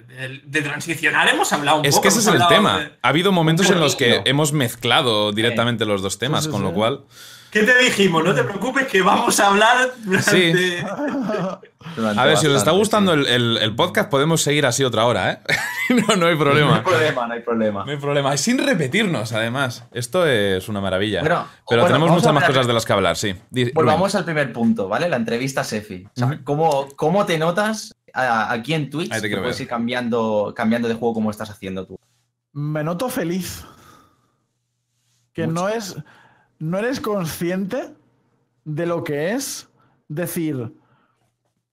de- 0.08 0.42
de 0.46 0.62
transicionar, 0.62 1.28
hemos 1.28 1.52
hablado 1.52 1.80
un 1.82 1.86
Es 1.86 1.96
poco. 1.96 2.04
que 2.04 2.08
ese 2.08 2.20
es 2.20 2.28
el 2.28 2.48
tema. 2.48 2.80
de- 2.80 2.92
Ha 3.02 3.10
habido 3.10 3.32
momentos 3.34 3.70
en 3.70 3.80
los 3.80 3.96
que 3.96 4.22
hemos 4.26 4.54
mezclado 4.54 5.32
directamente 5.34 5.86
los 5.86 6.02
dos 6.02 6.18
temas, 6.18 6.48
con 6.48 6.64
lo 6.64 6.74
cual. 6.74 7.02
¿Qué 7.56 7.64
te 7.64 7.78
dijimos? 7.86 8.22
No 8.22 8.36
te 8.36 8.44
preocupes 8.44 8.86
que 8.88 9.02
vamos 9.02 9.40
a 9.40 9.48
hablar 9.48 9.94
durante... 10.04 10.84
durante 11.96 12.20
A 12.20 12.26
ver, 12.26 12.36
si 12.36 12.48
os 12.48 12.58
está 12.58 12.72
gustando 12.72 13.14
sí. 13.14 13.20
el, 13.22 13.28
el- 13.28 13.58
el 13.62 13.76
podcast, 13.76 14.10
podemos 14.10 14.42
seguir 14.42 14.66
así 14.66 14.84
otra 14.84 15.06
hora, 15.06 15.32
¿eh? 15.32 15.40
no, 16.06 16.18
no 16.18 16.26
hay 16.28 16.34
No 16.34 16.40
problema. 16.44 16.76
hay 16.76 16.82
problema, 16.82 17.28
no 17.28 17.34
hay 17.34 17.40
problema. 17.40 17.86
No 17.86 17.92
hay 17.92 17.98
problema. 17.98 18.36
Y 18.36 18.38
sin 18.40 18.58
repetirnos, 18.58 19.32
además. 19.32 19.86
Esto 19.94 20.28
es 20.28 20.68
una 20.68 20.82
maravilla. 20.82 21.22
Bueno, 21.22 21.48
Pero 21.70 21.84
bueno, 21.84 21.86
tenemos 21.96 22.12
muchas 22.12 22.34
más 22.34 22.44
cosas 22.44 22.68
de 22.68 22.74
las 22.74 22.86
que 22.86 22.92
hablar, 22.92 23.16
sí. 23.16 23.34
Volvamos 23.74 24.14
al 24.16 24.26
primer 24.26 24.52
punto, 24.52 24.90
¿vale? 24.90 25.08
La 25.08 25.16
entrevista 25.16 25.62
a 25.62 25.64
Sefi. 25.64 26.06
O 26.08 26.12
sea, 26.14 26.28
Ujú. 26.28 26.44
¿cómo, 26.44 26.88
cómo 26.98 27.26
te 27.26 27.38
notas 27.38 27.96
aquí 28.14 28.74
en 28.74 28.90
Twitch? 28.90 29.14
Ahí 29.14 29.22
te 29.22 29.30
que 29.30 29.38
puedes 29.38 29.56
ver. 29.58 29.62
ir 29.64 29.70
cambiando, 29.70 30.52
cambiando 30.54 30.90
de 30.90 30.96
juego 30.96 31.14
como 31.14 31.32
estás 31.32 31.50
haciendo 31.50 31.86
tú. 31.88 31.98
Me 32.52 32.84
noto 32.84 33.08
feliz. 33.08 33.64
Que 35.32 35.48
Mucho. 35.48 35.62
no 35.62 35.70
es. 35.70 35.96
No 36.60 36.78
eres 36.80 37.00
consciente 37.00 37.94
de 38.64 38.86
lo 38.86 39.04
que 39.04 39.32
es 39.32 39.70
decir. 40.08 40.74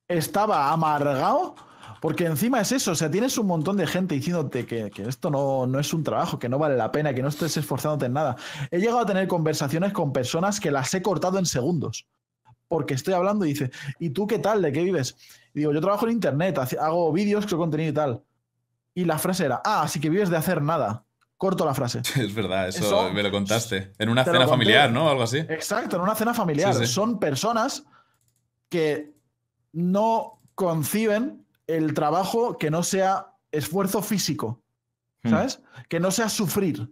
Estaba 0.09 0.72
amargado. 0.72 1.55
Porque 2.01 2.26
encima 2.26 2.61
es 2.61 2.72
eso, 2.72 2.91
o 2.91 2.95
sea, 2.97 3.09
tienes 3.09 3.39
un 3.39 3.47
montón 3.47 3.76
de 3.76 3.87
gente 3.87 4.16
diciéndote 4.16 4.66
que, 4.66 4.91
que 4.91 5.05
esto 5.05 5.30
no, 5.30 5.68
no 5.68 5.78
es 5.78 5.95
un 5.95 6.03
trabajo, 6.03 6.37
que 6.37 6.49
no 6.49 6.59
vale 6.59 6.76
la 6.76 6.91
pena, 6.91 7.14
que 7.14 7.22
no 7.22 7.28
estés 7.28 7.57
esforzándote 7.57 8.07
en 8.07 8.12
nada. 8.12 8.35
He 8.72 8.80
llegado 8.80 8.99
a 8.99 9.07
tener 9.07 9.28
conversaciones 9.28 9.93
con 9.93 10.12
personas 10.12 10.59
que 10.59 10.72
las 10.72 10.93
he 10.95 11.01
cortado 11.01 11.39
en 11.39 11.47
segundos. 11.47 12.09
Porque 12.66 12.95
estoy 12.95 13.14
hablando 13.14 13.45
y 13.45 13.51
dice, 13.51 13.70
¿y 14.01 14.11
tú 14.11 14.26
qué 14.26 14.41
tal? 14.41 14.62
¿De 14.62 14.72
qué 14.72 14.83
vives? 14.83 15.16
Y 15.55 15.61
digo, 15.61 15.72
yo 15.72 15.80
trabajo 15.80 16.07
en 16.07 16.14
internet, 16.14 16.59
hago 16.80 17.12
vídeos, 17.12 17.47
creo 17.47 17.59
contenido 17.59 17.91
y 17.91 17.95
tal. 17.95 18.22
Y 18.95 19.05
la 19.05 19.20
frase 19.20 19.45
era, 19.45 19.62
ah, 19.64 19.83
así 19.83 20.01
que 20.01 20.11
vives 20.11 20.28
de 20.28 20.39
hacer 20.39 20.61
nada. 20.61 21.05
Corto 21.43 21.64
la 21.64 21.74
frase. 21.74 22.03
Es 22.16 22.32
verdad, 22.32 22.68
eso, 22.68 22.84
Eso- 22.86 23.12
me 23.12 23.20
lo 23.20 23.32
contaste. 23.32 23.90
En 23.99 24.09
una 24.09 24.22
cena 24.24 24.47
familiar, 24.47 24.93
¿no? 24.93 25.09
Algo 25.11 25.24
así. 25.24 25.38
Exacto, 25.38 25.97
en 25.97 26.03
una 26.03 26.14
cena 26.14 26.32
familiar. 26.32 26.72
Sí, 26.72 26.86
sí. 26.86 26.93
Son 26.93 27.18
personas 27.18 27.82
que 28.68 29.12
no 29.72 30.40
conciben 30.55 31.45
el 31.66 31.95
trabajo 31.95 32.57
que 32.59 32.70
no 32.70 32.84
sea 32.84 33.32
esfuerzo 33.51 34.03
físico, 34.03 34.62
Hmm. 35.24 35.30
¿sabes? 35.30 35.61
Que 35.88 35.99
no 35.99 36.12
sea 36.12 36.28
sufrir. 36.28 36.88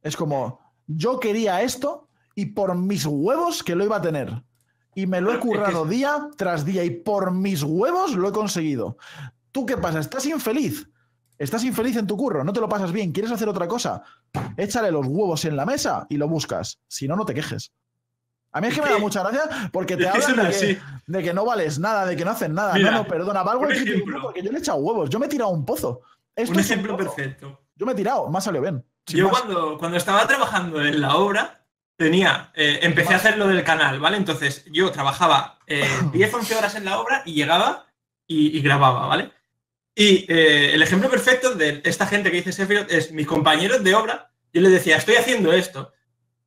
Es 0.00 0.16
como, 0.16 0.60
yo 0.86 1.18
quería 1.18 1.62
esto 1.62 2.08
y 2.36 2.46
por 2.46 2.76
mis 2.76 3.04
huevos 3.04 3.64
que 3.64 3.74
lo 3.74 3.84
iba 3.84 3.96
a 3.96 4.00
tener. 4.02 4.44
Y 4.94 5.06
me 5.08 5.20
lo 5.20 5.32
he 5.34 5.40
currado 5.40 5.84
día 5.86 6.28
tras 6.36 6.64
día 6.64 6.84
y 6.84 6.90
por 6.90 7.32
mis 7.32 7.64
huevos 7.64 8.14
lo 8.14 8.28
he 8.28 8.32
conseguido. 8.32 8.96
¿Tú 9.50 9.66
qué 9.66 9.76
pasa? 9.76 9.98
¿Estás 9.98 10.24
infeliz? 10.26 10.88
¿Estás 11.38 11.64
infeliz 11.64 11.96
en 11.96 12.06
tu 12.06 12.16
curro? 12.16 12.42
¿No 12.44 12.52
te 12.52 12.60
lo 12.60 12.68
pasas 12.68 12.92
bien? 12.92 13.12
¿Quieres 13.12 13.30
hacer 13.30 13.48
otra 13.48 13.68
cosa? 13.68 14.02
Échale 14.56 14.90
los 14.90 15.06
huevos 15.06 15.44
en 15.44 15.56
la 15.56 15.66
mesa 15.66 16.06
y 16.08 16.16
lo 16.16 16.28
buscas. 16.28 16.78
Si 16.88 17.06
no, 17.06 17.14
no 17.16 17.24
te 17.26 17.34
quejes. 17.34 17.72
A 18.52 18.60
mí 18.60 18.68
es 18.68 18.74
que 18.74 18.80
me 18.80 18.88
da 18.88 18.98
mucha 18.98 19.22
gracia 19.22 19.70
porque 19.70 19.96
te 19.98 20.08
hablan 20.08 20.36
de 20.36 20.42
que, 20.42 20.48
así. 20.48 20.78
de 21.06 21.22
que 21.22 21.34
no 21.34 21.44
vales 21.44 21.78
nada, 21.78 22.06
de 22.06 22.16
que 22.16 22.24
no 22.24 22.30
hacen 22.30 22.54
nada. 22.54 22.72
Mira, 22.74 22.90
no, 22.90 22.98
no, 22.98 23.06
perdona, 23.06 23.42
valgo 23.42 23.64
un 23.64 23.72
el 23.72 24.04
porque 24.22 24.42
yo 24.42 24.50
le 24.50 24.56
he 24.58 24.60
echado 24.60 24.78
huevos. 24.78 25.10
Yo 25.10 25.18
me 25.18 25.26
he 25.26 25.28
tirado 25.28 25.50
a 25.50 25.54
un 25.54 25.64
pozo. 25.66 26.00
Esto 26.34 26.54
Un 26.54 26.60
es 26.60 26.70
ejemplo 26.70 26.96
pozo. 26.96 27.14
perfecto. 27.14 27.60
Yo 27.74 27.84
me 27.84 27.92
he 27.92 27.94
tirado, 27.96 28.30
me 28.30 28.38
ha 28.38 28.40
salido 28.40 28.62
bien. 28.62 28.84
Yo 29.08 29.28
más. 29.28 29.40
cuando, 29.42 29.76
cuando 29.78 29.98
estaba 29.98 30.26
trabajando 30.26 30.82
en 30.82 31.02
la 31.02 31.16
obra, 31.16 31.66
tenía, 31.96 32.50
eh, 32.54 32.80
empecé 32.82 33.12
a 33.12 33.16
hacer 33.18 33.36
lo 33.36 33.46
del 33.46 33.62
canal, 33.62 34.00
¿vale? 34.00 34.16
Entonces 34.16 34.64
yo 34.72 34.90
trabajaba 34.90 35.58
eh, 35.66 35.86
10, 36.12 36.32
11 36.34 36.54
horas 36.56 36.74
en 36.76 36.86
la 36.86 36.98
obra 36.98 37.22
y 37.26 37.34
llegaba 37.34 37.86
y, 38.26 38.56
y 38.56 38.62
grababa, 38.62 39.06
¿vale? 39.06 39.32
Y 39.98 40.26
eh, 40.30 40.74
el 40.74 40.82
ejemplo 40.82 41.08
perfecto 41.10 41.54
de 41.54 41.80
esta 41.84 42.06
gente 42.06 42.30
que 42.30 42.36
dice 42.36 42.52
Sephiroth 42.52 42.92
es 42.92 43.10
mis 43.12 43.26
compañeros 43.26 43.82
de 43.82 43.94
obra, 43.94 44.30
yo 44.52 44.60
les 44.60 44.70
decía, 44.70 44.96
estoy 44.98 45.14
haciendo 45.16 45.52
esto. 45.54 45.92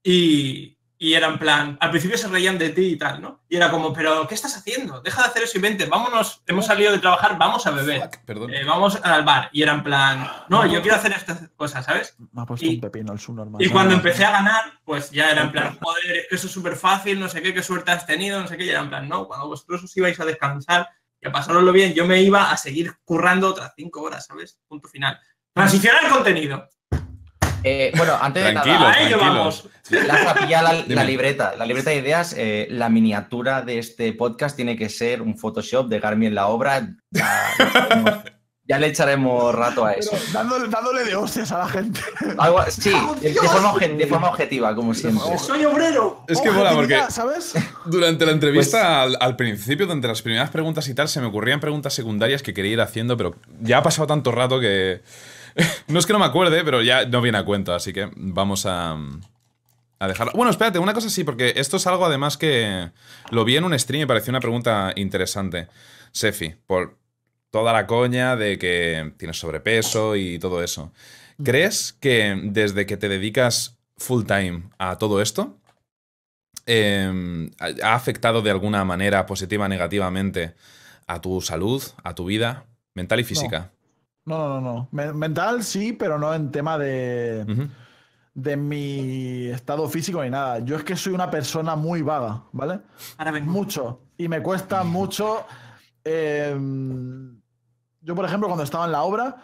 Y, 0.04 0.78
y 1.00 1.14
era 1.14 1.28
en 1.28 1.40
plan, 1.40 1.78
al 1.82 1.90
principio 1.90 2.18
se 2.18 2.28
reían 2.28 2.58
de 2.60 2.70
ti 2.70 2.84
y 2.92 2.98
tal, 2.98 3.22
¿no? 3.22 3.44
Y 3.50 3.56
era 3.56 3.72
como, 3.72 3.92
pero 3.92 4.28
¿qué 4.28 4.36
estás 4.36 4.56
haciendo? 4.56 5.02
Deja 5.02 5.24
de 5.24 5.28
hacer 5.30 5.44
eso 5.44 5.58
y 5.58 5.62
vente, 5.62 5.86
vámonos, 5.86 6.44
hemos 6.46 6.68
salido 6.68 6.92
de 6.92 7.00
trabajar, 7.00 7.38
vamos 7.40 7.66
a 7.66 7.72
beber. 7.72 8.02
Fuck, 8.04 8.18
perdón. 8.26 8.54
Eh, 8.54 8.64
vamos 8.66 9.00
al 9.02 9.24
bar. 9.26 9.50
Y 9.52 9.64
era 9.64 9.74
en 9.74 9.84
plan, 9.84 10.30
no, 10.50 10.66
yo 10.66 10.82
quiero 10.82 10.98
hacer 10.98 11.14
estas 11.14 11.50
cosas, 11.56 11.86
¿sabes? 11.86 12.16
Me 12.32 12.44
ha 12.44 12.46
puesto 12.46 12.66
y- 12.68 12.76
un 12.76 12.82
pepino 12.82 13.12
al 13.14 13.20
subnormal. 13.20 13.62
Y 13.64 13.70
cuando 13.70 13.96
empecé 13.96 14.26
a 14.26 14.32
ganar, 14.32 14.62
pues 14.86 15.10
ya 15.10 15.32
era 15.32 15.42
en 15.42 15.52
plan, 15.52 15.76
joder, 15.82 16.06
es 16.18 16.28
que 16.30 16.36
eso 16.36 16.46
es 16.48 16.54
súper 16.54 16.76
fácil, 16.76 17.20
no 17.20 17.28
sé 17.30 17.42
qué, 17.42 17.54
qué 17.54 17.64
suerte 17.64 17.90
has 17.92 18.06
tenido, 18.06 18.40
no 18.40 18.48
sé 18.48 18.58
qué. 18.58 18.66
Y 18.66 18.70
era 18.70 18.82
en 18.82 18.90
plan, 18.90 19.10
no, 19.10 19.28
cuando 19.28 19.48
vosotros 19.48 19.84
os 19.84 19.98
ibais 19.98 20.20
a 20.20 20.26
descansar 20.26 20.88
y 21.22 21.28
a 21.28 21.32
pasároslo 21.32 21.72
bien, 21.72 21.94
yo 21.94 22.06
me 22.06 22.22
iba 22.22 22.52
a 22.52 22.58
seguir 22.58 22.94
currando 23.04 23.50
otras 23.50 23.74
cinco 23.76 24.02
horas, 24.02 24.26
¿sabes? 24.26 24.60
Punto 24.68 24.88
final. 24.88 25.20
Transicionar 25.54 26.06
el 26.06 26.12
contenido. 26.12 26.70
Eh, 27.64 27.92
bueno, 27.98 28.18
antes 28.22 28.44
de 28.44 28.52
Tranquilo. 28.52 28.80
nada, 28.80 29.18
vamos. 29.18 29.70
Lanza 29.90 30.34
pilla 30.34 30.62
la, 30.62 31.04
libreta. 31.04 31.56
La 31.58 31.66
libreta 31.66 31.90
de 31.90 31.98
ideas, 31.98 32.34
eh, 32.38 32.68
la 32.70 32.90
miniatura 32.90 33.62
de 33.62 33.80
este 33.80 34.14
podcast 34.14 34.56
tiene 34.56 34.78
que 34.78 34.88
ser 34.88 35.22
un 35.22 35.38
Photoshop 35.38 35.90
de 35.90 36.00
Garmi 36.00 36.28
en 36.28 36.36
la 36.36 36.48
obra. 36.48 36.88
Ya, 37.12 37.54
ya 38.70 38.78
le 38.78 38.86
echaremos 38.86 39.54
rato 39.56 39.84
a 39.84 39.94
eso. 39.94 40.16
dándole, 40.32 41.04
de 41.04 41.16
hostias 41.16 41.52
a 41.52 41.58
la 41.58 41.68
gente. 41.68 42.00
sí, 42.70 42.92
de, 43.20 44.08
forma 44.08 44.30
objetiva, 44.30 44.76
como 44.76 44.94
siempre. 44.94 45.40
¡Soy 45.40 45.66
obrero! 45.66 46.24
Es 46.28 46.40
que 46.40 46.52
mola 46.52 46.74
porque. 46.74 47.02
¿sabes? 47.10 47.56
Durante 47.86 48.28
la 48.28 48.32
entrevista, 48.32 49.06
pues- 49.06 49.18
al, 49.20 49.36
principio, 49.36 49.88
durante 49.88 50.08
las 50.08 50.22
primeras 50.22 50.52
preguntas 50.52 50.88
y 50.88 50.94
tal, 50.94 51.10
se 51.10 51.20
me 51.20 51.26
ocurrían 51.26 51.60
preguntas 51.60 51.96
secundarias 51.96 52.44
que 52.44 52.54
quería 52.54 52.74
ir 52.74 52.82
haciendo, 52.82 53.18
pero 53.18 53.36
ya 53.60 53.80
ha 53.80 53.84
pasado 53.84 54.06
tanto 54.06 54.32
rato 54.32 54.60
que. 54.60 55.02
no 55.88 55.98
es 55.98 56.06
que 56.06 56.14
no 56.14 56.20
me 56.20 56.26
acuerde, 56.26 56.64
pero 56.64 56.84
ya 56.84 57.06
no 57.06 57.22
viene 57.22 57.40
a 57.40 57.46
cuento, 57.46 57.74
así 57.74 57.92
que 57.92 58.12
vamos 58.16 58.68
a. 58.68 58.96
A 60.02 60.08
dejarlo. 60.08 60.32
Bueno, 60.34 60.52
espérate, 60.52 60.78
una 60.78 60.94
cosa 60.94 61.10
sí, 61.10 61.24
porque 61.24 61.54
esto 61.58 61.76
es 61.78 61.88
algo 61.88 62.06
además 62.06 62.38
que 62.38 62.92
lo 63.32 63.44
vi 63.44 63.58
en 63.58 63.64
un 63.66 63.78
stream 63.78 64.02
y 64.02 64.04
me 64.04 64.08
pareció 64.08 64.32
una 64.32 64.40
pregunta 64.40 64.94
interesante. 64.96 65.68
Sefi, 66.12 66.56
por 66.68 67.00
toda 67.52 67.74
la 67.74 67.88
coña 67.88 68.36
de 68.36 68.58
que 68.58 69.14
tienes 69.18 69.40
sobrepeso 69.40 70.16
y 70.16 70.40
todo 70.40 70.64
eso. 70.64 70.92
¿Crees 71.44 71.94
que 71.94 72.40
desde 72.44 72.86
que 72.86 72.98
te 72.98 73.10
dedicas 73.10 73.78
full 73.98 74.26
time 74.26 74.64
a 74.78 74.98
todo 74.98 75.22
esto, 75.22 75.58
em, 76.66 77.50
ha 77.82 77.94
afectado 77.94 78.42
de 78.42 78.52
alguna 78.52 78.84
manera 78.86 79.26
positiva 79.26 79.66
o 79.66 79.70
negativamente 79.70 80.56
a 81.08 81.22
tu 81.22 81.42
salud, 81.42 81.82
a 82.04 82.14
tu 82.14 82.26
vida 82.26 82.66
mental 82.94 83.20
y 83.20 83.24
física? 83.24 83.72
No, 84.26 84.48
no, 84.48 84.62
no. 84.62 84.90
no. 84.92 85.14
Mental 85.14 85.64
sí, 85.64 85.94
pero 85.94 86.20
no 86.20 86.34
en 86.34 86.52
tema 86.52 86.78
de, 86.78 87.70
de 88.34 88.58
mi 88.58 89.48
estado 89.48 89.88
físico 89.90 90.24
ni 90.24 90.30
nada. 90.30 90.60
Yo 90.60 90.76
es 90.76 90.84
que 90.84 90.96
soy 90.96 91.14
una 91.14 91.32
persona 91.32 91.76
muy 91.76 92.02
vaga, 92.02 92.44
¿vale? 92.52 92.82
Ahora 93.18 93.40
Mucho. 93.40 94.02
Y 94.18 94.28
me 94.28 94.42
cuesta 94.42 94.84
mucho. 94.84 95.46
Em, 96.04 97.39
yo, 98.02 98.16
por 98.16 98.26
ejemplo, 98.26 98.48
cuando 98.48 98.64
estaba 98.64 98.86
en 98.86 98.92
la 98.92 99.04
obra, 99.04 99.38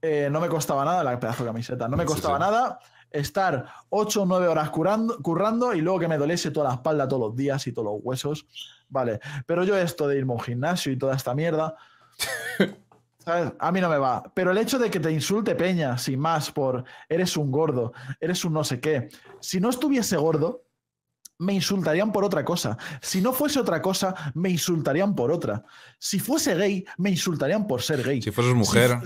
eh, 0.00 0.28
no 0.30 0.40
me 0.40 0.48
costaba 0.48 0.84
nada 0.84 1.04
la 1.04 1.18
pedazo 1.18 1.44
de 1.44 1.50
camiseta. 1.50 1.88
No 1.88 1.96
me 1.96 2.04
costaba 2.04 2.38
nada 2.38 2.78
estar 3.10 3.66
8 3.90 4.22
o 4.22 4.26
9 4.26 4.48
horas 4.48 4.70
curando, 4.70 5.18
currando 5.22 5.74
y 5.74 5.80
luego 5.80 6.00
que 6.00 6.08
me 6.08 6.18
doliese 6.18 6.50
toda 6.50 6.68
la 6.68 6.74
espalda 6.74 7.06
todos 7.06 7.28
los 7.28 7.36
días 7.36 7.66
y 7.66 7.72
todos 7.72 7.92
los 7.92 8.00
huesos. 8.02 8.46
Vale. 8.88 9.20
Pero 9.46 9.64
yo 9.64 9.76
esto 9.76 10.08
de 10.08 10.18
irme 10.18 10.32
a 10.32 10.36
un 10.36 10.42
gimnasio 10.42 10.92
y 10.92 10.98
toda 10.98 11.14
esta 11.14 11.34
mierda. 11.34 11.74
¿sabes? 13.24 13.52
A 13.58 13.72
mí 13.72 13.80
no 13.80 13.88
me 13.88 13.98
va. 13.98 14.22
Pero 14.34 14.50
el 14.50 14.58
hecho 14.58 14.78
de 14.78 14.90
que 14.90 15.00
te 15.00 15.10
insulte 15.10 15.54
Peña, 15.54 15.96
sin 15.98 16.18
más, 16.18 16.50
por 16.50 16.84
eres 17.08 17.36
un 17.36 17.50
gordo, 17.50 17.92
eres 18.20 18.44
un 18.44 18.52
no 18.52 18.64
sé 18.64 18.80
qué. 18.80 19.08
Si 19.40 19.60
no 19.60 19.70
estuviese 19.70 20.16
gordo, 20.16 20.62
me 21.42 21.54
insultarían 21.54 22.12
por 22.12 22.24
otra 22.24 22.44
cosa. 22.44 22.78
Si 23.00 23.20
no 23.20 23.32
fuese 23.32 23.58
otra 23.58 23.82
cosa, 23.82 24.14
me 24.34 24.50
insultarían 24.50 25.14
por 25.14 25.32
otra. 25.32 25.64
Si 25.98 26.18
fuese 26.18 26.54
gay, 26.54 26.84
me 26.98 27.10
insultarían 27.10 27.66
por 27.66 27.82
ser 27.82 28.02
gay. 28.02 28.22
Si 28.22 28.30
fueses 28.30 28.54
mujer. 28.54 28.98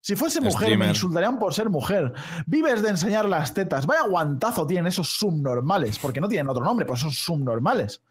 Si, 0.00 0.16
fuese 0.16 0.40
mujer, 0.40 0.76
me 0.76 0.88
insultarían 0.88 1.38
por 1.38 1.54
ser 1.54 1.70
mujer. 1.70 2.12
Vives 2.46 2.82
de 2.82 2.90
enseñar 2.90 3.26
las 3.26 3.52
tetas. 3.54 3.86
Vaya 3.86 4.02
guantazo 4.08 4.66
tienen 4.66 4.86
esos 4.86 5.08
subnormales, 5.08 5.98
porque 5.98 6.20
no 6.20 6.28
tienen 6.28 6.48
otro 6.48 6.64
nombre, 6.64 6.86
pues 6.86 7.00
son 7.00 7.12
subnormales. 7.12 8.02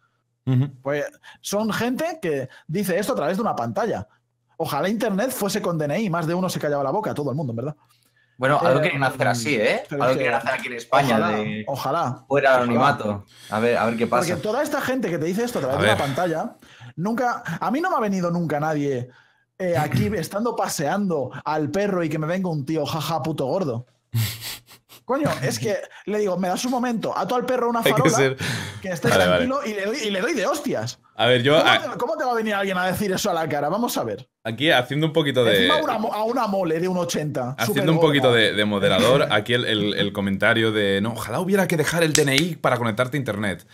Pues 0.82 1.04
son 1.42 1.70
gente 1.72 2.18
que 2.22 2.48
dice 2.66 2.98
esto 2.98 3.12
a 3.12 3.16
través 3.16 3.36
de 3.36 3.42
una 3.42 3.54
pantalla. 3.54 4.08
Ojalá 4.56 4.88
Internet 4.88 5.30
fuese 5.30 5.60
con 5.60 5.76
DNI, 5.76 6.08
más 6.08 6.26
de 6.26 6.34
uno 6.34 6.48
se 6.48 6.58
callaba 6.58 6.82
la 6.82 6.90
boca, 6.90 7.12
todo 7.12 7.30
el 7.30 7.36
mundo, 7.36 7.52
en 7.52 7.56
verdad. 7.56 7.76
Bueno, 8.38 8.60
algo 8.62 8.80
quieren 8.80 9.02
hacer 9.02 9.28
así, 9.28 9.56
¿eh? 9.56 9.82
Algo 9.90 10.14
quieren 10.14 10.34
hacer 10.34 10.52
aquí 10.52 10.68
en 10.68 10.74
España. 10.74 11.16
Ojalá. 11.16 11.36
De... 11.36 11.64
ojalá 11.66 12.24
fuera 12.28 12.56
anonimato. 12.56 13.26
A 13.50 13.58
ver, 13.58 13.76
a 13.76 13.84
ver 13.84 13.96
qué 13.96 14.06
pasa. 14.06 14.28
Porque 14.28 14.42
toda 14.42 14.62
esta 14.62 14.80
gente 14.80 15.10
que 15.10 15.18
te 15.18 15.26
dice 15.26 15.44
esto 15.44 15.58
a 15.58 15.62
través 15.62 15.80
de 15.80 15.86
la 15.88 15.96
pantalla, 15.96 16.56
nunca. 16.94 17.42
A 17.60 17.70
mí 17.70 17.80
no 17.80 17.90
me 17.90 17.96
ha 17.96 18.00
venido 18.00 18.30
nunca 18.30 18.60
nadie 18.60 19.10
eh, 19.58 19.76
aquí 19.76 20.06
estando 20.16 20.54
paseando 20.54 21.30
al 21.44 21.70
perro 21.70 22.02
y 22.02 22.08
que 22.08 22.18
me 22.18 22.26
venga 22.26 22.48
un 22.48 22.64
tío, 22.64 22.86
jaja, 22.86 23.22
puto 23.22 23.46
gordo. 23.46 23.86
Coño, 25.04 25.30
es 25.42 25.58
que 25.58 25.76
le 26.04 26.18
digo, 26.18 26.36
me 26.36 26.48
das 26.48 26.64
un 26.66 26.70
momento, 26.70 27.16
ato 27.16 27.34
al 27.34 27.46
perro 27.46 27.70
una 27.70 27.82
farola, 27.82 28.18
que, 28.18 28.36
que, 28.82 28.88
esté 28.90 29.08
tranquilo 29.08 29.60
Y, 29.64 29.72
le 29.72 29.86
doy, 29.86 29.96
y, 30.04 30.10
le 30.10 30.20
doy, 30.20 30.34
de 30.34 30.46
hostias. 30.46 31.00
A 31.20 31.26
ver, 31.26 31.42
yo. 31.42 31.60
¿Cómo, 31.98 32.16
te, 32.16 32.24
va 32.24 32.30
a 32.30 32.34
venir 32.36 32.54
alguien 32.54 32.78
a 32.78 32.86
decir 32.86 33.10
eso 33.10 33.28
a 33.28 33.34
la 33.34 33.48
cara? 33.48 33.68
Vamos 33.68 33.98
a 33.98 34.04
ver. 34.04 34.28
Aquí 34.44 34.70
haciendo 34.70 35.04
un 35.04 35.12
poquito 35.12 35.42
de. 35.42 35.68
a 35.68 36.22
una 36.22 36.46
mole 36.46 36.78
de 36.78 36.86
un 36.86 36.96
80. 36.96 37.56
Haciendo 37.58 37.90
un 37.90 37.98
poquito 37.98 38.32
de, 38.32 38.64
moderador, 38.64 39.26
aquí 39.32 39.52
el, 39.52 40.12
comentario 40.12 40.70
de. 40.70 41.00
No, 41.00 41.14
ojalá 41.14 41.40
hubiera 41.40 41.66
que 41.66 41.76
dejar 41.76 42.04
el 42.04 42.12
DNI 42.12 42.54
para 42.54 42.76
conectarte 42.76 43.16
a 43.16 43.18
internet. 43.18 43.66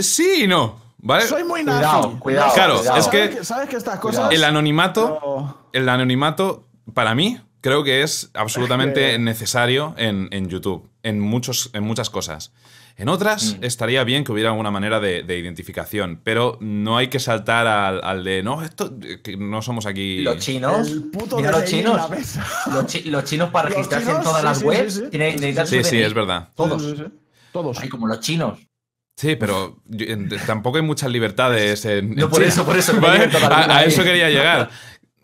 Sí 0.00 0.44
y 0.44 0.46
no. 0.46 0.80
¿Vale? 0.98 1.26
Soy 1.26 1.42
muy 1.42 1.64
nazi. 1.64 2.10
Cuidado, 2.20 2.54
Claro, 2.54 2.80
es 2.96 3.08
que. 3.08 3.44
¿Sabes 3.44 3.68
que 3.68 3.76
estas 3.76 3.98
cosas. 3.98 4.32
El 4.32 4.44
anonimato. 4.44 5.58
El 5.72 5.88
anonimato, 5.88 6.68
para 6.94 7.12
mí, 7.16 7.40
creo 7.60 7.82
que 7.82 8.02
es 8.02 8.30
absolutamente 8.34 9.18
necesario 9.18 9.94
en, 9.96 10.48
YouTube, 10.48 10.88
en, 11.02 11.18
muchos, 11.18 11.70
en 11.72 11.82
muchas 11.82 12.08
cosas. 12.08 12.52
En 12.98 13.08
otras 13.08 13.56
mm. 13.56 13.64
estaría 13.64 14.02
bien 14.02 14.24
que 14.24 14.32
hubiera 14.32 14.50
alguna 14.50 14.72
manera 14.72 14.98
de, 14.98 15.20
identificación, 15.38 16.20
pero 16.24 16.58
no 16.60 16.96
hay 16.96 17.06
que 17.06 17.20
saltar 17.20 17.68
al, 17.68 18.24
de 18.24 18.42
no, 18.42 18.60
esto 18.62 18.98
que 19.22 19.36
no 19.36 19.62
somos 19.62 19.86
aquí. 19.86 20.20
Los 20.20 20.38
chinos. 20.38 20.90
Mira 21.36 21.52
los 21.52 21.64
chinos. 21.64 22.10
Los, 23.06 23.24
chinos 23.24 23.50
para 23.50 23.68
registrarse 23.68 24.10
en 24.10 24.20
todas 24.20 24.42
las 24.42 24.62
webs 24.62 25.10
tienen 25.10 25.38
Sí, 25.66 25.84
sí, 25.84 25.98
es 25.98 26.12
verdad. 26.12 26.48
Todos. 26.56 26.96
Todos. 27.52 27.78
Hay 27.78 27.88
como 27.88 28.08
los 28.08 28.18
chinos. 28.18 28.58
Sí, 29.16 29.36
pero 29.36 29.80
tampoco 30.46 30.78
hay 30.78 30.82
muchas 30.82 31.10
libertades 31.10 31.84
en. 31.84 32.16
No, 32.16 32.28
por 32.28 32.42
eso, 32.42 32.64
por 32.64 32.76
eso. 32.76 32.94
a 33.00 33.84
eso 33.84 34.02
quería 34.02 34.28
llegar. 34.28 34.70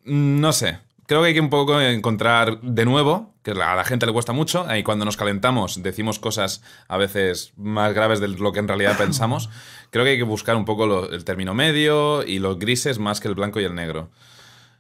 No 0.05 0.53
sé 0.53 0.79
creo 1.07 1.23
que 1.23 1.29
hay 1.29 1.35
que 1.35 1.41
un 1.41 1.51
poco 1.51 1.81
encontrar 1.81 2.61
de 2.61 2.85
nuevo, 2.85 3.35
que 3.43 3.53
a 3.53 3.75
la 3.75 3.85
gente 3.85 4.07
le 4.07 4.13
cuesta 4.13 4.33
mucho, 4.33 4.67
y 4.75 4.83
cuando 4.83 5.05
nos 5.05 5.17
calentamos 5.17 5.83
decimos 5.83 6.19
cosas 6.19 6.63
a 6.89 6.97
veces 6.97 7.53
más 7.57 7.95
graves 7.95 8.21
de 8.21 8.29
lo 8.29 8.53
que 8.53 8.61
en 8.61 8.69
realidad 8.69 8.97
pensamos. 8.97 9.51
Creo 9.91 10.05
que 10.05 10.13
hay 10.13 10.19
que 10.19 10.25
buscar 10.25 10.57
un 10.57 10.65
poco 10.65 11.09
el 11.09 11.25
término 11.25 11.55
medio 11.55 12.25
y 12.25 12.39
los 12.39 12.59
grises 12.59 12.99
más 12.99 13.21
que 13.21 13.29
el 13.29 13.35
blanco 13.35 13.61
y 13.61 13.65
el 13.65 13.75
negro. 13.75 14.11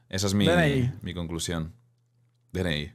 Esa 0.09 0.27
es 0.27 0.35
mi, 0.35 0.49
mi 1.03 1.15
conclusión. 1.15 1.73
DNI. 2.53 2.93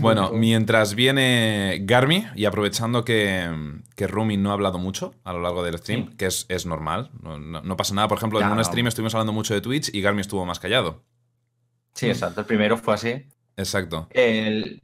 Bueno, 0.00 0.30
mientras 0.34 0.94
viene 0.94 1.80
Garmi, 1.82 2.26
y 2.34 2.44
aprovechando 2.44 3.04
que, 3.04 3.80
que 3.96 4.06
Rumi 4.06 4.36
no 4.36 4.50
ha 4.50 4.54
hablado 4.54 4.78
mucho 4.78 5.14
a 5.24 5.32
lo 5.32 5.40
largo 5.40 5.62
del 5.62 5.78
stream, 5.78 6.16
que 6.16 6.26
es, 6.26 6.46
es 6.48 6.66
normal, 6.66 7.10
no, 7.22 7.76
pasa 7.76 7.94
nada. 7.94 8.08
Por 8.08 8.18
ejemplo, 8.18 8.40
en 8.40 8.48
un 8.48 8.64
stream 8.64 8.86
estuvimos 8.86 9.14
hablando 9.14 9.32
mucho 9.32 9.54
de 9.54 9.60
Twitch 9.60 9.94
y 9.94 10.00
Garmi 10.00 10.20
estuvo 10.20 10.44
más 10.46 10.60
callado. 10.60 11.02
Sí, 11.94 12.08
exacto. 12.08 12.40
El 12.40 12.46
primero 12.46 12.76
fue 12.76 12.94
así. 12.94 13.26
Exacto. 13.56 14.08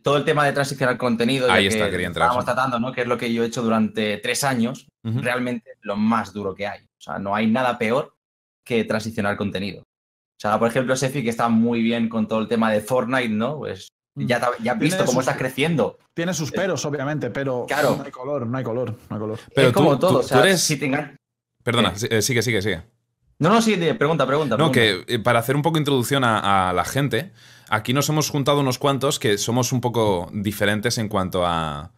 todo 0.02 0.16
el 0.18 0.24
tema 0.24 0.44
de 0.44 0.52
transicionar 0.52 0.98
contenido. 0.98 1.50
Ahí 1.50 1.66
está, 1.66 1.86
que 1.86 1.92
quería 1.92 2.06
entrar. 2.08 2.26
Estábamos 2.26 2.44
tratando, 2.44 2.78
¿no? 2.78 2.92
Que 2.92 3.02
es 3.02 3.06
lo 3.06 3.16
que 3.16 3.32
yo 3.32 3.42
he 3.42 3.46
hecho 3.46 3.62
durante 3.62 4.18
tres 4.18 4.44
años. 4.44 4.86
Realmente 5.02 5.72
lo 5.82 5.96
más 5.96 6.32
duro 6.32 6.54
que 6.54 6.66
hay. 6.66 6.80
O 6.82 7.00
sea, 7.00 7.18
no 7.18 7.34
hay 7.34 7.46
nada 7.46 7.78
peor 7.78 8.14
que 8.64 8.84
transicionar 8.84 9.36
contenido. 9.36 9.80
O 9.80 10.40
sea, 10.40 10.58
por 10.58 10.68
ejemplo, 10.68 10.94
Sefi, 10.94 11.22
que 11.22 11.30
está 11.30 11.48
muy 11.48 11.82
bien 11.82 12.08
con 12.08 12.28
todo 12.28 12.40
el 12.40 12.48
tema 12.48 12.70
de 12.70 12.80
Fortnite, 12.80 13.30
¿no? 13.30 13.58
Pues 13.58 13.88
mm. 14.14 14.26
ya, 14.26 14.50
ya 14.62 14.72
has 14.72 14.78
visto 14.78 15.04
cómo 15.04 15.20
está 15.20 15.36
creciendo. 15.36 15.98
Tiene 16.14 16.34
sus 16.34 16.52
peros, 16.52 16.84
obviamente, 16.84 17.30
pero 17.30 17.64
claro. 17.66 17.96
no 17.96 18.04
hay 18.04 18.10
color, 18.10 18.46
no 18.46 18.58
hay 18.58 18.64
color, 18.64 18.90
no 19.08 19.16
hay 19.16 19.20
color. 19.20 19.38
Pero 19.54 19.68
es 19.68 19.74
como 19.74 19.98
todo. 19.98 20.18
o 20.18 20.22
sea, 20.22 20.56
si 20.56 20.76
tengan... 20.76 21.16
Perdona, 21.64 21.94
eh, 22.10 22.22
sigue, 22.22 22.42
sigue, 22.42 22.62
sigue. 22.62 22.82
No, 23.40 23.50
no, 23.50 23.62
sí, 23.62 23.76
pregunta, 23.96 24.26
pregunta. 24.26 24.56
No, 24.56 24.72
que 24.72 25.04
eh, 25.06 25.18
para 25.20 25.38
hacer 25.38 25.54
un 25.54 25.62
poco 25.62 25.78
introducción 25.78 26.24
a, 26.24 26.72
la 26.74 26.84
gente, 26.84 27.32
aquí 27.68 27.92
nos 27.92 28.08
hemos 28.08 28.30
juntado 28.30 28.58
unos 28.58 28.78
cuantos 28.78 29.20
que 29.20 29.38
somos 29.38 29.72
un 29.72 29.80
poco 29.80 30.28
diferentes 30.32 30.98
en 30.98 31.08
cuanto 31.08 31.46
a, 31.46 31.92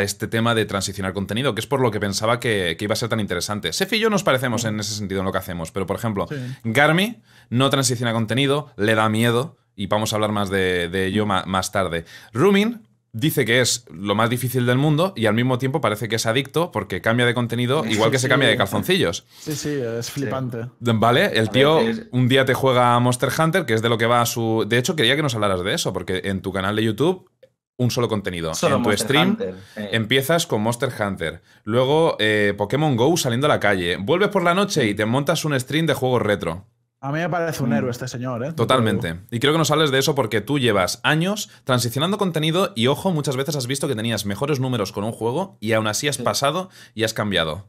este 0.00 0.26
tema 0.26 0.56
de 0.56 0.64
transicionar 0.64 1.12
contenido, 1.12 1.54
que 1.54 1.60
es 1.60 1.66
por 1.68 1.80
lo 1.80 1.92
que 1.92 2.00
pensaba 2.00 2.40
que, 2.40 2.76
iba 2.80 2.92
a 2.92 2.96
ser 2.96 3.08
tan 3.08 3.20
interesante. 3.20 3.72
Sefi 3.72 3.96
y 3.96 3.98
yo 4.00 4.10
nos 4.10 4.24
parecemos 4.24 4.64
en 4.64 4.80
ese 4.80 4.94
sentido 4.94 5.20
en 5.20 5.26
lo 5.26 5.30
que 5.30 5.38
hacemos, 5.38 5.70
pero 5.70 5.86
por 5.86 5.94
ejemplo, 5.94 6.26
Garmi 6.64 7.22
no 7.50 7.70
transiciona 7.70 8.12
contenido, 8.12 8.72
le 8.76 8.96
da 8.96 9.08
miedo, 9.08 9.56
y 9.76 9.86
vamos 9.86 10.12
a 10.12 10.16
hablar 10.16 10.32
más 10.32 10.50
de, 10.50 11.06
ello 11.06 11.24
más 11.24 11.70
tarde. 11.70 12.04
Rumin 12.32 12.85
dice 13.16 13.46
que 13.46 13.62
es 13.62 13.86
lo 13.90 14.14
más 14.14 14.28
difícil 14.28 14.66
del 14.66 14.76
mundo 14.76 15.14
y 15.16 15.24
al 15.24 15.34
mismo 15.34 15.58
tiempo 15.58 15.80
parece 15.80 16.06
que 16.06 16.16
es 16.16 16.26
adicto 16.26 16.70
porque 16.70 17.00
cambia 17.00 17.24
de 17.24 17.32
contenido 17.32 17.84
igual 17.86 18.10
que 18.10 18.18
se 18.18 18.28
cambia 18.28 18.48
de 18.48 18.56
calzoncillos. 18.58 19.26
Sí, 19.38 19.56
sí, 19.56 19.70
es 19.70 20.10
flipante. 20.10 20.66
Vale, 20.80 21.38
el 21.38 21.48
tío 21.48 21.80
un 22.10 22.28
día 22.28 22.44
te 22.44 22.52
juega 22.52 22.94
a 22.94 23.00
Monster 23.00 23.30
Hunter, 23.36 23.64
que 23.64 23.72
es 23.72 23.80
de 23.80 23.88
lo 23.88 23.96
que 23.96 24.06
va 24.06 24.20
a 24.20 24.26
su... 24.26 24.66
De 24.68 24.76
hecho, 24.76 24.96
quería 24.96 25.16
que 25.16 25.22
nos 25.22 25.34
hablaras 25.34 25.64
de 25.64 25.72
eso, 25.72 25.94
porque 25.94 26.20
en 26.24 26.42
tu 26.42 26.52
canal 26.52 26.76
de 26.76 26.84
YouTube 26.84 27.30
un 27.78 27.90
solo 27.90 28.08
contenido. 28.08 28.52
en 28.62 28.82
tu 28.82 28.92
stream 28.92 29.38
empiezas 29.76 30.46
con 30.46 30.60
Monster 30.62 30.90
Hunter. 30.98 31.42
Luego 31.64 32.16
eh, 32.18 32.54
Pokémon 32.56 32.96
Go 32.96 33.16
saliendo 33.16 33.46
a 33.46 33.48
la 33.48 33.60
calle. 33.60 33.96
Vuelves 33.96 34.28
por 34.28 34.42
la 34.42 34.54
noche 34.54 34.86
y 34.86 34.94
te 34.94 35.06
montas 35.06 35.44
un 35.44 35.58
stream 35.58 35.86
de 35.86 35.94
juegos 35.94 36.22
retro. 36.22 36.66
A 37.00 37.12
mí 37.12 37.18
me 37.18 37.28
parece 37.28 37.62
un 37.62 37.70
mm. 37.70 37.74
héroe 37.74 37.90
este 37.90 38.08
señor, 38.08 38.44
¿eh? 38.44 38.52
Totalmente. 38.52 39.20
Y 39.30 39.38
creo 39.38 39.52
que 39.52 39.58
nos 39.58 39.70
hables 39.70 39.90
de 39.90 39.98
eso 39.98 40.14
porque 40.14 40.40
tú 40.40 40.58
llevas 40.58 41.00
años 41.02 41.50
transicionando 41.64 42.18
contenido 42.18 42.72
y, 42.74 42.86
ojo, 42.86 43.10
muchas 43.10 43.36
veces 43.36 43.54
has 43.56 43.66
visto 43.66 43.86
que 43.86 43.94
tenías 43.94 44.24
mejores 44.24 44.60
números 44.60 44.92
con 44.92 45.04
un 45.04 45.12
juego 45.12 45.58
y 45.60 45.72
aún 45.72 45.86
así 45.86 46.08
has 46.08 46.18
pasado 46.18 46.70
y 46.94 47.04
has 47.04 47.12
cambiado. 47.12 47.68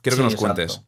Quiero 0.00 0.16
que 0.16 0.22
nos 0.24 0.36
cuentes. 0.36 0.82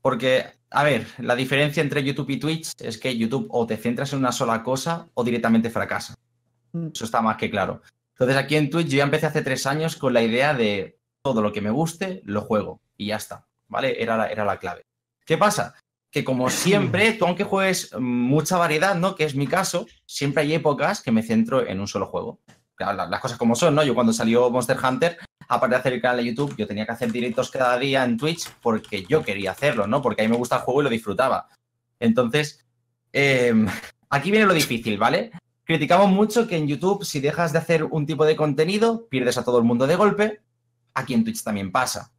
Porque, 0.00 0.46
a 0.70 0.82
ver, 0.84 1.06
la 1.18 1.36
diferencia 1.36 1.82
entre 1.82 2.02
YouTube 2.02 2.30
y 2.30 2.38
Twitch 2.38 2.72
es 2.78 2.98
que 2.98 3.16
YouTube 3.16 3.48
o 3.50 3.66
te 3.66 3.76
centras 3.76 4.12
en 4.12 4.20
una 4.20 4.32
sola 4.32 4.62
cosa 4.62 5.08
o 5.14 5.24
directamente 5.24 5.70
fracasa. 5.70 6.14
Mm. 6.72 6.88
Eso 6.94 7.04
está 7.04 7.20
más 7.20 7.36
que 7.36 7.50
claro. 7.50 7.82
Entonces 8.14 8.36
aquí 8.36 8.56
en 8.56 8.70
Twitch 8.70 8.88
yo 8.88 8.98
ya 8.98 9.04
empecé 9.04 9.26
hace 9.26 9.42
tres 9.42 9.66
años 9.66 9.96
con 9.96 10.12
la 10.12 10.22
idea 10.22 10.54
de 10.54 10.98
todo 11.22 11.42
lo 11.42 11.52
que 11.52 11.60
me 11.60 11.70
guste, 11.70 12.22
lo 12.24 12.42
juego. 12.42 12.80
Y 12.96 13.06
ya 13.06 13.16
está. 13.16 13.46
¿Vale? 13.68 14.02
Era 14.02 14.16
la, 14.16 14.26
era 14.26 14.44
la 14.44 14.58
clave. 14.58 14.82
¿Qué 15.24 15.38
pasa? 15.38 15.74
Que 16.12 16.22
como 16.22 16.48
siempre, 16.50 17.14
tú 17.14 17.26
aunque 17.26 17.42
juegues 17.42 17.92
mucha 17.98 18.56
variedad, 18.56 18.94
¿no? 18.94 19.16
Que 19.16 19.24
es 19.24 19.34
mi 19.34 19.48
caso, 19.48 19.86
siempre 20.06 20.44
hay 20.44 20.54
épocas 20.54 21.02
que 21.02 21.10
me 21.10 21.24
centro 21.24 21.66
en 21.66 21.80
un 21.80 21.88
solo 21.88 22.06
juego. 22.06 22.38
Claro, 22.76 22.92
la- 22.96 23.06
las 23.06 23.20
cosas 23.20 23.36
como 23.38 23.56
son, 23.56 23.74
¿no? 23.74 23.82
Yo 23.82 23.94
cuando 23.94 24.12
salió 24.12 24.48
Monster 24.50 24.76
Hunter, 24.82 25.18
aparte 25.48 25.74
de 25.74 25.80
hacer 25.80 25.92
el 25.94 26.00
canal 26.00 26.18
de 26.18 26.24
YouTube, 26.26 26.54
yo 26.56 26.66
tenía 26.68 26.86
que 26.86 26.92
hacer 26.92 27.10
directos 27.10 27.50
cada 27.50 27.76
día 27.78 28.04
en 28.04 28.16
Twitch 28.16 28.48
porque 28.62 29.04
yo 29.08 29.22
quería 29.24 29.50
hacerlo, 29.50 29.86
¿no? 29.88 30.00
Porque 30.00 30.22
a 30.22 30.24
mí 30.24 30.30
me 30.30 30.36
gusta 30.36 30.56
el 30.56 30.62
juego 30.62 30.80
y 30.80 30.84
lo 30.84 30.90
disfrutaba. 30.90 31.48
Entonces, 31.98 32.64
eh, 33.12 33.52
aquí 34.10 34.30
viene 34.30 34.46
lo 34.46 34.54
difícil, 34.54 34.98
¿vale? 34.98 35.32
Criticamos 35.64 36.10
mucho 36.10 36.46
que 36.48 36.56
en 36.56 36.66
YouTube, 36.66 37.04
si 37.04 37.20
dejas 37.20 37.52
de 37.52 37.58
hacer 37.58 37.84
un 37.84 38.04
tipo 38.04 38.24
de 38.24 38.36
contenido, 38.36 39.06
pierdes 39.08 39.38
a 39.38 39.44
todo 39.44 39.58
el 39.58 39.64
mundo 39.64 39.86
de 39.86 39.96
golpe. 39.96 40.40
Aquí 40.94 41.14
en 41.14 41.24
Twitch 41.24 41.42
también 41.42 41.70
pasa. 41.70 42.12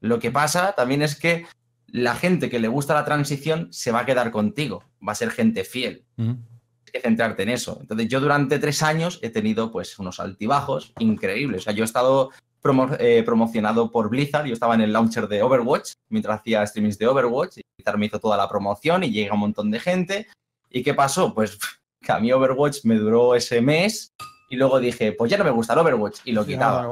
Lo 0.00 0.18
que 0.18 0.30
pasa 0.30 0.72
también 0.72 1.02
es 1.02 1.14
que 1.14 1.46
la 1.88 2.14
gente 2.16 2.50
que 2.50 2.58
le 2.58 2.68
gusta 2.68 2.94
la 2.94 3.04
transición 3.04 3.68
se 3.72 3.92
va 3.92 4.00
a 4.00 4.06
quedar 4.06 4.30
contigo, 4.30 4.82
va 5.06 5.12
a 5.12 5.16
ser 5.16 5.30
gente 5.30 5.64
fiel 5.64 6.04
Ujú. 6.18 6.34
tienes 6.34 6.92
que 6.92 7.00
centrarte 7.00 7.42
en 7.44 7.50
eso. 7.50 7.78
Entonces, 7.80 8.08
yo 8.08 8.20
durante 8.20 8.58
tres 8.58 8.82
años 8.82 9.18
he 9.22 9.30
tenido 9.30 9.70
pues 9.70 9.98
unos 9.98 10.18
altibajos 10.20 10.92
increíbles. 10.98 11.62
O 11.62 11.64
sea, 11.64 11.72
yo 11.72 11.84
he 11.84 11.86
estado 11.86 12.30
promo- 12.62 12.96
eh, 12.98 13.22
promocionado 13.24 13.90
por 13.90 14.08
Blizzard, 14.10 14.46
yo 14.46 14.52
estaba 14.54 14.74
en 14.74 14.80
el 14.82 14.92
launcher 14.92 15.28
de 15.28 15.42
Overwatch 15.42 15.92
mientras 16.08 16.40
hacía 16.40 16.66
streamings 16.66 16.98
de 16.98 17.06
Overwatch, 17.06 17.58
y 17.58 17.62
Blizzard 17.76 17.98
me 17.98 18.06
hizo 18.06 18.18
toda 18.20 18.36
la 18.36 18.48
promoción 18.48 19.04
y 19.04 19.10
llega 19.10 19.34
un 19.34 19.40
montón 19.40 19.70
de 19.70 19.78
gente. 19.80 20.26
¿Y 20.70 20.82
qué 20.82 20.94
pasó? 20.94 21.32
Pues 21.34 21.58
que 22.00 22.12
a 22.12 22.18
mí 22.18 22.32
Overwatch 22.32 22.84
me 22.84 22.96
duró 22.96 23.34
ese 23.34 23.60
mes 23.60 24.12
y 24.50 24.56
luego 24.56 24.78
dije, 24.80 25.12
pues 25.12 25.30
ya 25.30 25.38
no 25.38 25.44
me 25.44 25.50
gusta 25.50 25.72
el 25.72 25.80
Overwatch 25.80 26.20
y 26.24 26.32
lo 26.32 26.44
quitaba. 26.46 26.82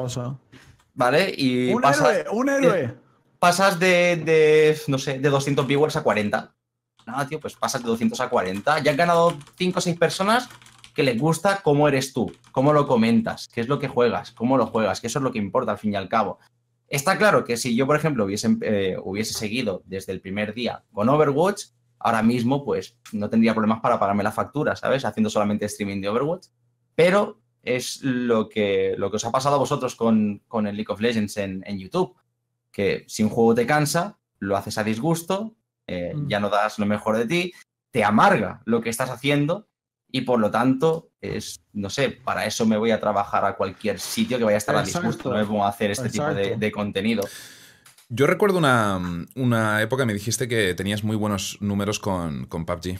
¿vale? 0.95 1.33
Y 1.37 1.73
Un 1.73 1.81
pasa- 1.83 2.19
héroe, 2.21 2.33
un 2.37 2.49
héroe. 2.49 2.95
Pasas 3.45 3.79
de, 3.79 4.17
de, 4.17 4.75
no 4.87 4.97
sé, 4.97 5.19
de 5.19 5.29
200 5.29 5.67
viewers 5.67 5.97
a 5.97 6.03
40. 6.03 6.55
Nada, 7.07 7.29
tío, 7.29 7.39
pues 7.39 7.55
pasas 7.55 7.83
de 7.83 7.89
200 7.89 8.19
a 8.21 8.31
40. 8.31 8.79
Ya 8.79 8.93
han 8.93 8.97
ganado 8.97 9.37
5 9.59 9.79
o 9.79 9.83
6 9.83 9.99
personas 9.99 10.49
que 10.95 11.03
les 11.03 11.21
gusta 11.21 11.61
cómo 11.63 11.87
eres 11.87 12.15
tú, 12.15 12.33
cómo 12.53 12.73
lo 12.73 12.87
comentas, 12.87 13.49
qué 13.49 13.61
es 13.61 13.69
lo 13.69 13.79
que 13.79 13.87
juegas, 13.87 14.33
cómo 14.33 14.57
lo 14.57 14.69
juegas, 14.69 15.03
que 15.03 15.09
eso 15.09 15.19
es 15.19 15.23
lo 15.23 15.31
que 15.31 15.41
importa 15.41 15.73
al 15.73 15.79
fin 15.79 15.93
y 15.93 15.97
al 15.97 16.09
cabo. 16.09 16.39
Está 16.89 17.19
claro 17.19 17.45
que 17.45 17.59
si 17.59 17.77
yo, 17.77 17.87
por 17.87 17.97
ejemplo, 17.97 18.25
hubiese, 18.25 18.57
eh, 18.63 18.97
hubiese 19.05 19.35
seguido 19.35 19.83
desde 19.85 20.13
el 20.13 20.23
primer 20.23 20.55
día 20.55 20.83
con 20.95 21.11
Overwatch, 21.11 21.65
ahora 21.99 22.23
mismo, 22.23 22.65
pues 22.65 22.97
no 23.13 23.29
tendría 23.29 23.53
problemas 23.53 23.81
para 23.81 24.01
pagarme 24.01 24.23
la 24.23 24.33
factura, 24.33 24.75
¿sabes? 24.75 25.05
Haciendo 25.05 25.29
solamente 25.29 25.67
streaming 25.67 26.01
de 26.01 26.09
Overwatch. 26.09 26.47
Pero 26.95 27.43
es 27.63 28.03
lo 28.03 28.49
que, 28.49 28.95
lo 28.97 29.11
que 29.11 29.17
os 29.17 29.25
ha 29.27 29.33
pasado 29.33 29.57
a 29.57 29.59
vosotros 29.59 29.97
con, 29.97 30.41
con 30.49 30.67
el 30.67 30.77
League 30.77 30.91
of 30.91 31.03
Legends 31.03 31.37
en, 31.37 31.63
en 31.67 31.79
YouTube 31.79 32.17
que 32.75 33.05
si 33.07 33.23
un 33.23 33.31
juego 33.31 33.55
te 33.55 33.67
cansa, 33.67 34.19
lo 34.41 34.57
haces 34.57 34.77
a 34.79 34.85
disgusto, 34.85 35.55
eh, 35.87 36.13
Mm. 36.15 36.29
ya 36.29 36.41
no 36.41 36.51
das 36.51 36.79
lo 36.81 36.87
mejor 36.87 37.17
de 37.17 37.27
ti, 37.27 37.53
te 37.93 38.03
amarga 38.03 38.61
lo 38.65 38.81
que 38.81 38.91
estás 38.91 39.09
haciendo 39.11 39.69
y 40.11 40.23
por 40.23 40.41
lo 40.41 40.51
tanto, 40.51 41.11
es, 41.21 41.61
no 41.73 41.89
sé, 41.89 42.11
para 42.11 42.45
eso 42.47 42.67
me 42.67 42.77
voy 42.77 42.91
a 42.91 43.01
trabajar 43.01 43.45
a 43.45 43.57
cualquier 43.57 44.01
sitio 44.01 44.39
que 44.39 44.45
vaya 44.45 44.57
a 44.57 44.59
estar 44.59 44.75
a 44.77 44.83
disgusto, 44.83 45.31
no 45.31 45.37
me 45.37 45.45
pongo 45.45 45.65
a 45.65 45.69
hacer 45.69 45.93
este 45.93 46.11
tipo 46.11 46.27
de, 46.35 46.73
contenido. 46.73 47.23
Yo 48.09 48.27
recuerdo 48.27 48.59
una, 48.59 49.01
una 49.37 49.81
época, 49.81 50.05
me 50.05 50.13
dijiste 50.13 50.49
que 50.49 50.75
tenías 50.75 51.05
muy 51.05 51.17
buenos 51.17 51.57
números 51.61 52.01
con, 52.01 52.47
con 52.47 52.67
PUBG. 52.67 52.99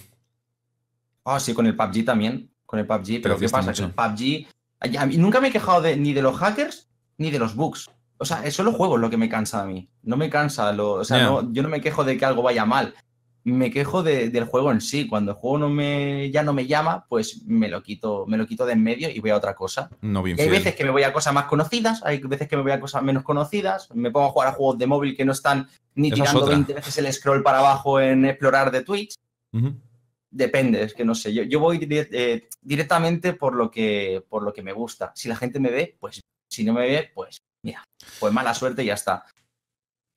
Ah, 1.25 1.41
sí, 1.41 1.53
con 1.53 1.67
el 1.67 1.77
PUBG 1.77 2.05
también, 2.05 2.51
con 2.65 2.79
el 2.79 2.87
PUBG, 2.87 3.23
pero 3.23 3.39
¿qué 3.39 3.49
pasa? 3.49 3.69
mucho. 3.71 3.83
Que 3.83 3.89
el 3.89 3.95
PUBG, 3.95 4.49
ay, 4.81 4.97
a 4.97 5.07
mí 5.07 5.17
nunca 5.17 5.41
me 5.41 5.49
he 5.49 5.53
quejado 5.53 5.83
de, 5.83 5.97
ni 5.97 6.13
de 6.13 6.23
los 6.23 6.37
hackers 6.37 6.89
ni 7.19 7.31
de 7.31 7.39
los 7.39 7.55
bugs. 7.55 7.91
O 8.25 8.27
sea, 8.27 8.43
es 8.45 8.55
solo 8.55 8.73
juegos 8.73 8.99
lo 8.99 9.11
que 9.11 9.19
me 9.19 9.29
cansa 9.29 9.61
a 9.61 9.67
mí. 9.67 9.87
No 10.03 10.17
me 10.17 10.31
cansa, 10.31 10.73
lo, 10.73 10.93
o 10.95 11.05
sea, 11.05 11.19
no- 11.25 11.53
yo 11.53 11.63
no 11.63 11.69
me 11.69 11.83
quejo 11.83 12.05
de 12.05 12.17
que 12.17 12.25
algo 12.25 12.43
vaya 12.43 12.65
mal. 12.65 12.95
Me 13.45 13.71
quejo 13.71 14.03
de- 14.03 14.31
del 14.31 14.45
juego 14.47 14.73
en 14.73 14.81
sí. 14.81 15.07
Cuando 15.07 15.33
el 15.33 15.37
juego 15.37 15.59
no 15.59 15.69
me, 15.69 16.31
ya 16.31 16.43
no 16.43 16.55
me 16.55 16.67
llama, 16.67 17.05
pues 17.11 17.43
me 17.45 17.69
lo 17.69 17.83
quito, 17.83 18.25
me 18.27 18.39
lo 18.39 18.47
quito 18.47 18.65
de 18.65 18.73
en 18.73 18.83
medio 18.83 19.11
y 19.11 19.21
voy 19.21 19.29
a 19.29 19.37
otra 19.37 19.55
cosa. 19.55 19.91
No 20.01 20.23
bien 20.23 20.39
Y 20.39 20.41
hay 20.41 20.49
fiel. 20.49 20.59
veces 20.61 20.75
que 20.75 20.85
me 20.85 20.91
voy 20.91 21.03
a 21.03 21.13
cosas 21.13 21.35
más 21.35 21.45
conocidas, 21.45 22.01
hay 22.05 22.19
veces 22.21 22.49
que 22.49 22.57
me 22.57 22.63
voy 22.63 22.73
a 22.73 22.81
cosas 22.81 23.03
menos 23.03 23.23
conocidas. 23.23 23.91
Me 23.95 24.11
pongo 24.11 24.29
a 24.29 24.31
jugar 24.31 24.49
a 24.49 24.53
juegos 24.53 24.79
de 24.79 24.87
móvil 24.87 25.15
que 25.15 25.27
no 25.27 25.33
están 25.33 25.69
ni 25.95 26.09
Esa 26.09 26.15
tirando 26.17 26.41
otra. 26.41 26.55
20 26.55 26.73
veces 26.73 26.97
el 26.97 27.13
scroll 27.13 27.43
para 27.43 27.59
abajo 27.59 28.01
en 28.01 28.25
explorar 28.25 28.71
de 28.71 28.81
Twitch. 28.83 29.15
Depende, 30.31 30.83
es 30.83 30.95
que 30.95 31.05
no 31.05 31.15
sé. 31.15 31.33
Yo, 31.33 31.43
yo 31.45 31.61
voy 31.61 31.79
eh, 31.91 32.49
directamente 32.63 33.35
por 33.35 33.55
lo, 33.55 33.71
que, 33.71 34.25
por 34.29 34.43
lo 34.43 34.53
que 34.53 34.63
me 34.63 34.73
gusta. 34.73 35.13
Si 35.15 35.29
la 35.29 35.37
gente 35.37 35.61
me 35.61 35.71
ve, 35.71 35.97
pues 36.01 36.21
si 36.49 36.65
no 36.65 36.73
me 36.73 36.81
ve, 36.81 37.11
pues 37.15 37.41
mira, 37.65 37.83
pues 38.21 38.33
mala 38.33 38.55
suerte 38.55 38.85
y 38.85 38.87
ya 38.87 38.95
está. 38.95 39.25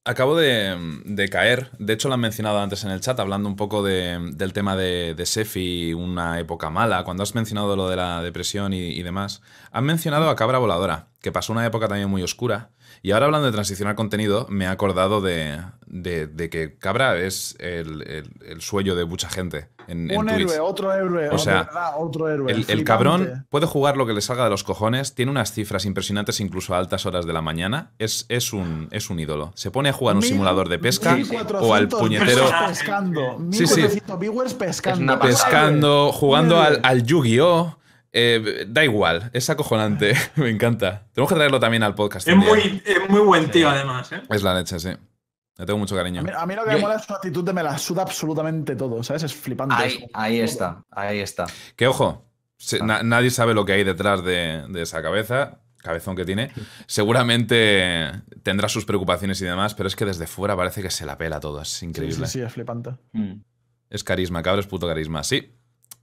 Acabo 0.05 0.37
de, 0.37 1.27
caer, 1.29 1.69
de 1.79 1.91
hecho 1.91 2.07
lo 2.07 2.13
han 2.13 2.21
mencionado 2.21 2.59
antes 2.59 2.85
en 2.85 2.91
el 2.91 3.01
chat, 3.01 3.19
hablando 3.19 3.49
un 3.49 3.57
poco 3.57 3.83
de- 3.83 4.17
del 4.35 4.53
tema 4.53 4.77
de, 4.77 5.13
de 5.15 5.25
Sefi, 5.25 5.93
una 5.93 6.39
época 6.39 6.69
mala, 6.69 7.03
cuando 7.03 7.23
has 7.23 7.35
mencionado 7.35 7.75
lo 7.75 7.89
de 7.89 7.97
la 7.97 8.21
depresión 8.21 8.71
y, 8.73 8.79
y 8.91 9.03
demás. 9.03 9.41
Han 9.71 9.83
mencionado 9.83 10.29
a 10.29 10.35
Cabra 10.37 10.59
Voladora, 10.59 11.09
que 11.21 11.33
pasó 11.33 11.51
una 11.51 11.65
época 11.65 11.89
también 11.89 12.09
muy 12.09 12.23
oscura. 12.23 12.69
Y 13.01 13.11
ahora 13.11 13.25
hablando 13.27 13.45
de 13.47 13.53
transicionar 13.53 13.95
contenido, 13.95 14.45
me 14.49 14.65
he 14.65 14.67
acordado 14.67 15.21
de, 15.21 15.59
de- 15.85 16.27
de 16.27 16.49
que 16.49 16.77
Cabra 16.77 17.17
es 17.17 17.55
el, 17.59 18.01
el- 18.03 18.29
el 18.45 18.61
sueño 18.61 18.95
de 18.95 19.05
mucha 19.05 19.29
gente 19.29 19.69
en, 19.87 20.11
en 20.11 20.17
Un 20.17 20.27
Twitch. 20.27 20.39
héroe, 20.41 20.59
otro 20.59 20.91
héroe. 20.93 21.29
O 21.29 21.37
sea, 21.37 21.63
verdad, 21.63 21.91
otro 21.97 22.27
héroe. 22.29 22.51
El, 22.51 22.65
el 22.67 22.83
cabrón 22.83 23.45
puede 23.49 23.65
jugar 23.67 23.95
lo 23.97 24.05
que 24.05 24.13
le 24.13 24.21
salga 24.21 24.43
de 24.43 24.49
los 24.49 24.63
cojones, 24.63 25.15
tiene 25.15 25.31
unas 25.31 25.51
cifras 25.53 25.85
impresionantes 25.85 26.39
incluso 26.41 26.75
a 26.75 26.79
altas 26.79 27.05
horas 27.05 27.25
de 27.25 27.33
la 27.33 27.41
mañana, 27.41 27.91
es, 27.99 28.25
es, 28.29 28.51
un, 28.51 28.87
es 28.91 29.09
un 29.09 29.19
ídolo. 29.19 29.51
Se 29.55 29.71
pone 29.71 29.89
a 29.89 29.93
jugar 29.93 30.15
un 30.15 30.21
Mil- 30.21 30.29
simulador 30.29 30.67
de 30.69 30.79
pesca 30.79 31.15
1400 31.15 31.63
o 31.63 31.73
al 31.73 31.87
puñetero 31.87 32.43
pescando. 32.67 33.37
Sí, 33.51 33.65
sí. 33.67 33.75
1400 33.81 34.19
viewers 34.19 34.53
pescando. 34.53 35.19
pescando, 35.19 36.11
jugando 36.11 36.59
al, 36.61 36.79
al 36.83 37.03
Yu-Gi-Oh! 37.03 37.77
Eh, 38.19 38.65
da 38.67 38.83
igual, 38.83 39.29
es 39.33 39.47
acojonante, 39.49 40.13
me 40.37 40.49
encanta. 40.49 41.07
Tenemos 41.13 41.29
que 41.29 41.35
traerlo 41.35 41.59
también 41.59 41.83
al 41.83 41.93
podcast. 41.93 42.27
Es 42.27 42.35
muy, 42.35 42.81
es 42.83 43.09
muy 43.09 43.19
buen 43.21 43.51
tío, 43.51 43.69
además. 43.69 44.11
¿eh? 44.11 44.21
Es 44.29 44.41
la 44.41 44.55
leche, 44.55 44.79
sí. 44.79 44.89
Le 44.89 45.65
tengo 45.65 45.77
mucho 45.77 45.95
cariño. 45.95 46.21
A 46.21 46.23
mí, 46.23 46.31
a 46.35 46.45
mí 46.47 46.55
lo 46.55 46.63
que 46.63 46.71
Yo- 46.71 46.75
me 46.77 46.81
mola 46.81 46.95
es 46.95 47.03
su 47.03 47.13
actitud 47.13 47.43
de 47.43 47.53
me 47.53 47.61
la 47.63 47.77
suda 47.77 48.01
absolutamente 48.03 48.75
todo, 48.75 49.03
¿sabes? 49.03 49.23
Es 49.23 49.33
flipante. 49.35 49.75
Ahí, 50.13 50.39
está, 50.39 50.83
ahí 50.91 51.19
está. 51.19 51.45
Que 51.75 51.85
ojo, 51.87 52.25
se- 52.57 52.79
na- 52.83 53.03
nadie 53.03 53.29
sabe 53.29 53.53
lo 53.53 53.65
que 53.65 53.73
hay 53.73 53.83
detrás 53.83 54.23
de, 54.23 54.65
de 54.69 54.81
esa 54.81 55.01
cabeza, 55.03 55.61
cabezón 55.77 56.15
que 56.15 56.25
tiene. 56.25 56.51
Seguramente 56.87 58.11
tendrá 58.43 58.67
sus 58.69 58.85
preocupaciones 58.85 59.41
y 59.41 59.45
demás, 59.45 59.73
pero 59.75 59.87
es 59.87 59.95
que 59.95 60.05
desde 60.05 60.27
fuera 60.27 60.55
parece 60.55 60.81
que 60.81 60.89
se 60.91 61.05
la 61.05 61.17
pela 61.17 61.39
todo, 61.39 61.61
es 61.61 61.69
Sí, 61.69 61.85
increíble. 61.85 62.25
sí, 62.27 62.33
sí, 62.33 62.41
es 62.41 62.51
flipante. 62.53 62.91
Mm. 63.13 63.41
Es 63.89 64.03
carisma, 64.03 64.43
cabrón, 64.43 64.59
es 64.61 64.67
puto 64.67 64.87
carisma. 64.87 65.23
Sí, 65.23 65.53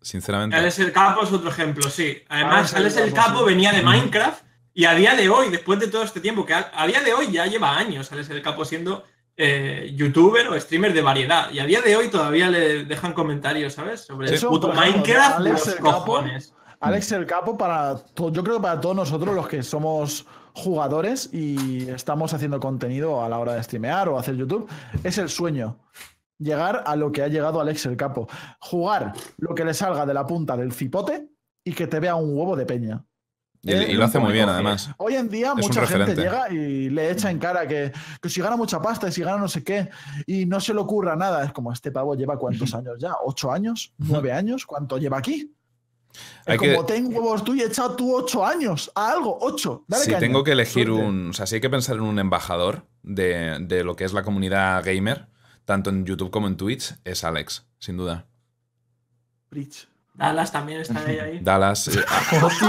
sinceramente. 0.04 0.54
Alex 0.56 0.78
el 0.78 0.92
Capo 0.92 1.22
es 1.24 1.32
otro 1.32 1.50
ejemplo, 1.50 1.88
sí. 1.90 2.22
Además, 2.28 2.74
Alex 2.74 2.96
Alex 2.96 3.08
el 3.08 3.12
Capo, 3.14 3.44
venía 3.44 3.72
de 3.72 3.82
Minecraft 3.82 4.44
y 4.74 4.84
a 4.84 4.94
día 4.94 5.14
de 5.14 5.28
hoy, 5.28 5.48
después 5.50 5.80
de 5.80 5.88
todo 5.88 6.02
este 6.04 6.20
tiempo, 6.20 6.44
que 6.46 6.54
a, 6.54 6.70
a 6.74 6.86
día 6.86 7.00
de 7.00 7.12
hoy 7.14 7.30
ya 7.32 7.46
lleva 7.46 7.76
años 7.76 8.10
Alex 8.12 8.30
el 8.30 8.42
Capo 8.42 8.64
siendo 8.64 9.04
eh, 9.36 9.92
youtuber 9.96 10.46
o 10.48 10.60
streamer 10.60 10.92
de 10.92 11.02
variedad. 11.02 11.50
Y 11.50 11.58
a 11.58 11.66
día 11.66 11.80
de 11.80 11.96
hoy 11.96 12.08
todavía 12.08 12.48
le 12.48 12.84
dejan 12.84 13.12
comentarios, 13.12 13.72
¿sabes? 13.72 14.02
Sobre 14.02 14.28
Sí. 14.28 14.34
el 14.34 14.40
puto 14.48 14.72
ejemplo, 14.72 14.92
Minecraft 14.92 15.36
Alex 15.38 15.66
los 15.66 15.68
el 15.76 15.82
Capo-. 15.82 16.24
Alex 16.80 17.12
el 17.12 17.26
Capo, 17.26 17.56
para 17.58 17.96
to- 17.96 18.30
yo 18.30 18.44
creo 18.44 18.56
que 18.58 18.62
para 18.62 18.80
todos 18.80 18.94
nosotros 18.94 19.34
los 19.34 19.48
que 19.48 19.62
somos 19.62 20.26
jugadores 20.52 21.30
y 21.32 21.88
estamos 21.90 22.32
haciendo 22.32 22.60
contenido 22.60 23.24
a 23.24 23.28
la 23.28 23.38
hora 23.38 23.54
de 23.54 23.62
streamear 23.62 24.08
o 24.08 24.18
hacer 24.18 24.36
YouTube, 24.36 24.68
es 25.02 25.18
el 25.18 25.28
sueño. 25.28 25.78
Llegar 26.38 26.82
a 26.86 26.96
lo 26.96 27.12
que 27.12 27.22
ha 27.22 27.28
llegado 27.28 27.60
Alex 27.60 27.86
el 27.86 27.96
Capo. 27.96 28.28
Jugar 28.60 29.12
lo 29.38 29.54
que 29.54 29.64
le 29.64 29.72
salga 29.74 30.04
de 30.06 30.14
la 30.14 30.26
punta 30.26 30.56
del 30.56 30.72
cipote 30.72 31.28
y 31.64 31.72
que 31.72 31.86
te 31.86 32.00
vea 32.00 32.14
un 32.16 32.36
huevo 32.36 32.56
de 32.56 32.66
peña. 32.66 33.04
Y, 33.62 33.72
y 33.72 33.92
lo 33.94 34.04
hace 34.04 34.18
muy 34.18 34.32
bien, 34.32 34.46
además. 34.46 34.90
Hoy 34.98 35.14
en 35.14 35.28
día 35.30 35.54
mucha 35.54 35.86
gente 35.86 36.14
llega 36.14 36.50
y 36.50 36.90
le 36.90 37.10
echa 37.10 37.30
en 37.30 37.38
cara 37.38 37.66
que, 37.66 37.92
que 38.20 38.28
si 38.28 38.42
gana 38.42 38.56
mucha 38.56 38.82
pasta 38.82 39.08
y 39.08 39.12
si 39.12 39.22
gana 39.22 39.38
no 39.38 39.48
sé 39.48 39.64
qué 39.64 39.88
y 40.26 40.44
no 40.44 40.60
se 40.60 40.74
le 40.74 40.80
ocurra 40.80 41.16
nada. 41.16 41.42
Es 41.44 41.52
como 41.52 41.72
este 41.72 41.90
pavo 41.90 42.14
lleva 42.14 42.38
cuántos 42.38 42.74
años 42.74 42.96
ya, 42.98 43.14
ocho 43.24 43.50
años, 43.50 43.94
nueve 43.96 44.32
años, 44.32 44.66
¿cuánto 44.66 44.98
lleva 44.98 45.16
aquí? 45.16 45.50
Es 46.12 46.20
Hay 46.46 46.58
que- 46.58 46.74
como 46.74 46.84
tengo 46.84 47.10
huevos 47.20 47.42
tú 47.42 47.54
y 47.54 47.62
he 47.62 47.66
echado 47.66 47.96
tú 47.96 48.14
ocho 48.14 48.44
años 48.44 48.92
a 48.94 49.12
algo, 49.12 49.38
ocho. 49.40 49.84
Dale 49.88 50.04
Si 50.04 50.10
caña. 50.10 50.20
tengo 50.20 50.44
que 50.44 50.52
elegir 50.52 50.90
un. 50.90 51.30
O 51.30 51.32
sea, 51.32 51.46
si 51.46 51.54
hay 51.54 51.60
que 51.62 51.70
pensar 51.70 51.96
en 51.96 52.02
un 52.02 52.18
embajador 52.18 52.86
de, 53.02 53.58
de 53.60 53.82
lo 53.82 53.96
que 53.96 54.04
es 54.04 54.12
la 54.12 54.22
comunidad 54.24 54.84
gamer, 54.84 55.28
tanto 55.64 55.90
en 55.90 56.04
YouTube 56.04 56.30
como 56.30 56.46
en 56.46 56.56
Twitch, 56.56 56.94
es 57.04 57.24
Alex, 57.24 57.64
sin 57.78 57.96
duda. 57.96 58.26
Rich. 59.50 59.88
Dallas 60.14 60.52
también 60.52 60.80
está 60.80 61.00
ahí. 61.04 61.18
ahí. 61.18 61.38
Dallas. 61.42 61.88
eh, 61.88 62.04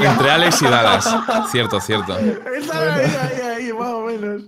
entre 0.01 0.31
Alex 0.31 0.61
y 0.61 0.65
Dallas. 0.65 1.15
Cierto, 1.51 1.79
cierto. 1.79 2.17
Está 2.17 2.95
ahí, 2.95 3.05
ahí, 3.05 3.41
ahí, 3.67 3.73
más 3.73 3.89
o 3.89 4.01
menos. 4.05 4.43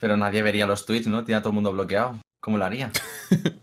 Pero 0.00 0.16
nadie 0.16 0.42
vería 0.42 0.66
los 0.66 0.84
tweets, 0.86 1.06
¿no? 1.06 1.24
Tiene 1.24 1.38
a 1.38 1.42
todo 1.42 1.50
el 1.50 1.54
mundo 1.54 1.72
bloqueado. 1.72 2.18
¿Cómo 2.40 2.58
lo 2.58 2.64
haría? 2.64 2.90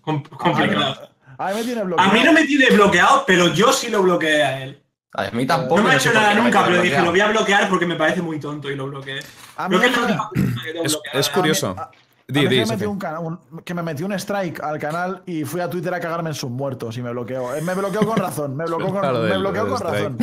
Com- 0.02 0.24
complicado. 0.24 1.10
A 1.38 1.50
mí 1.50 1.56
me 1.56 1.64
tiene 1.64 1.82
A 1.82 1.84
bloqueado. 1.86 2.12
mí 2.14 2.24
no 2.24 2.34
me 2.34 2.44
tiene 2.46 2.70
bloqueado, 2.72 3.24
pero 3.26 3.48
yo 3.54 3.72
sí 3.74 3.90
lo 3.90 4.02
bloqueé 4.04 4.44
a 4.44 4.64
él. 4.64 4.84
A 5.14 5.32
mí 5.32 5.46
tampoco. 5.46 5.78
No 5.82 5.88
me 5.88 5.94
ha 5.94 5.98
hecho 5.98 6.14
nada 6.14 6.34
nunca, 6.36 6.64
pero 6.66 6.82
dije, 6.82 7.02
lo 7.02 7.12
voy 7.12 7.20
a 7.22 7.28
bloquear 7.28 7.68
porque 7.70 7.86
me 7.86 7.96
parece 7.96 8.22
muy 8.22 8.40
tonto 8.40 8.70
y 8.70 8.76
lo 8.76 8.88
bloqueé. 8.88 9.20
A 9.58 9.68
mí 9.68 9.78
Creo 9.78 9.92
que 9.94 10.00
me- 10.02 10.84
es 11.14 11.30
curioso. 11.30 11.76
a- 11.78 11.92
Que, 12.32 12.48
me 12.48 12.66
metió 12.68 12.92
un 12.92 13.00
cana- 13.00 13.20
un- 13.20 13.40
que 13.66 13.74
me 13.74 13.82
metió 13.82 14.06
un 14.06 14.14
strike 14.14 14.62
al 14.62 14.78
canal 14.80 15.24
y 15.26 15.44
fui 15.46 15.62
a 15.62 15.70
Twitter 15.70 15.94
a 15.94 16.00
cagarme 16.00 16.30
en 16.30 16.36
sus 16.36 16.50
muertos 16.52 16.96
y 16.98 17.02
me 17.02 17.12
bloqueó. 17.12 17.56
Eh, 17.56 17.62
Me 17.62 17.74
bloqueó 17.74 18.06
con 18.06 18.18
razón, 18.18 18.56
me 18.56 18.66
bloqueó 18.66 18.88
con, 18.92 19.00
Claro, 19.00 19.20
me 19.22 19.30
del- 19.30 19.40
bloqueó 19.40 19.64
del 19.66 19.74
con 19.74 19.82
razón. 19.82 20.18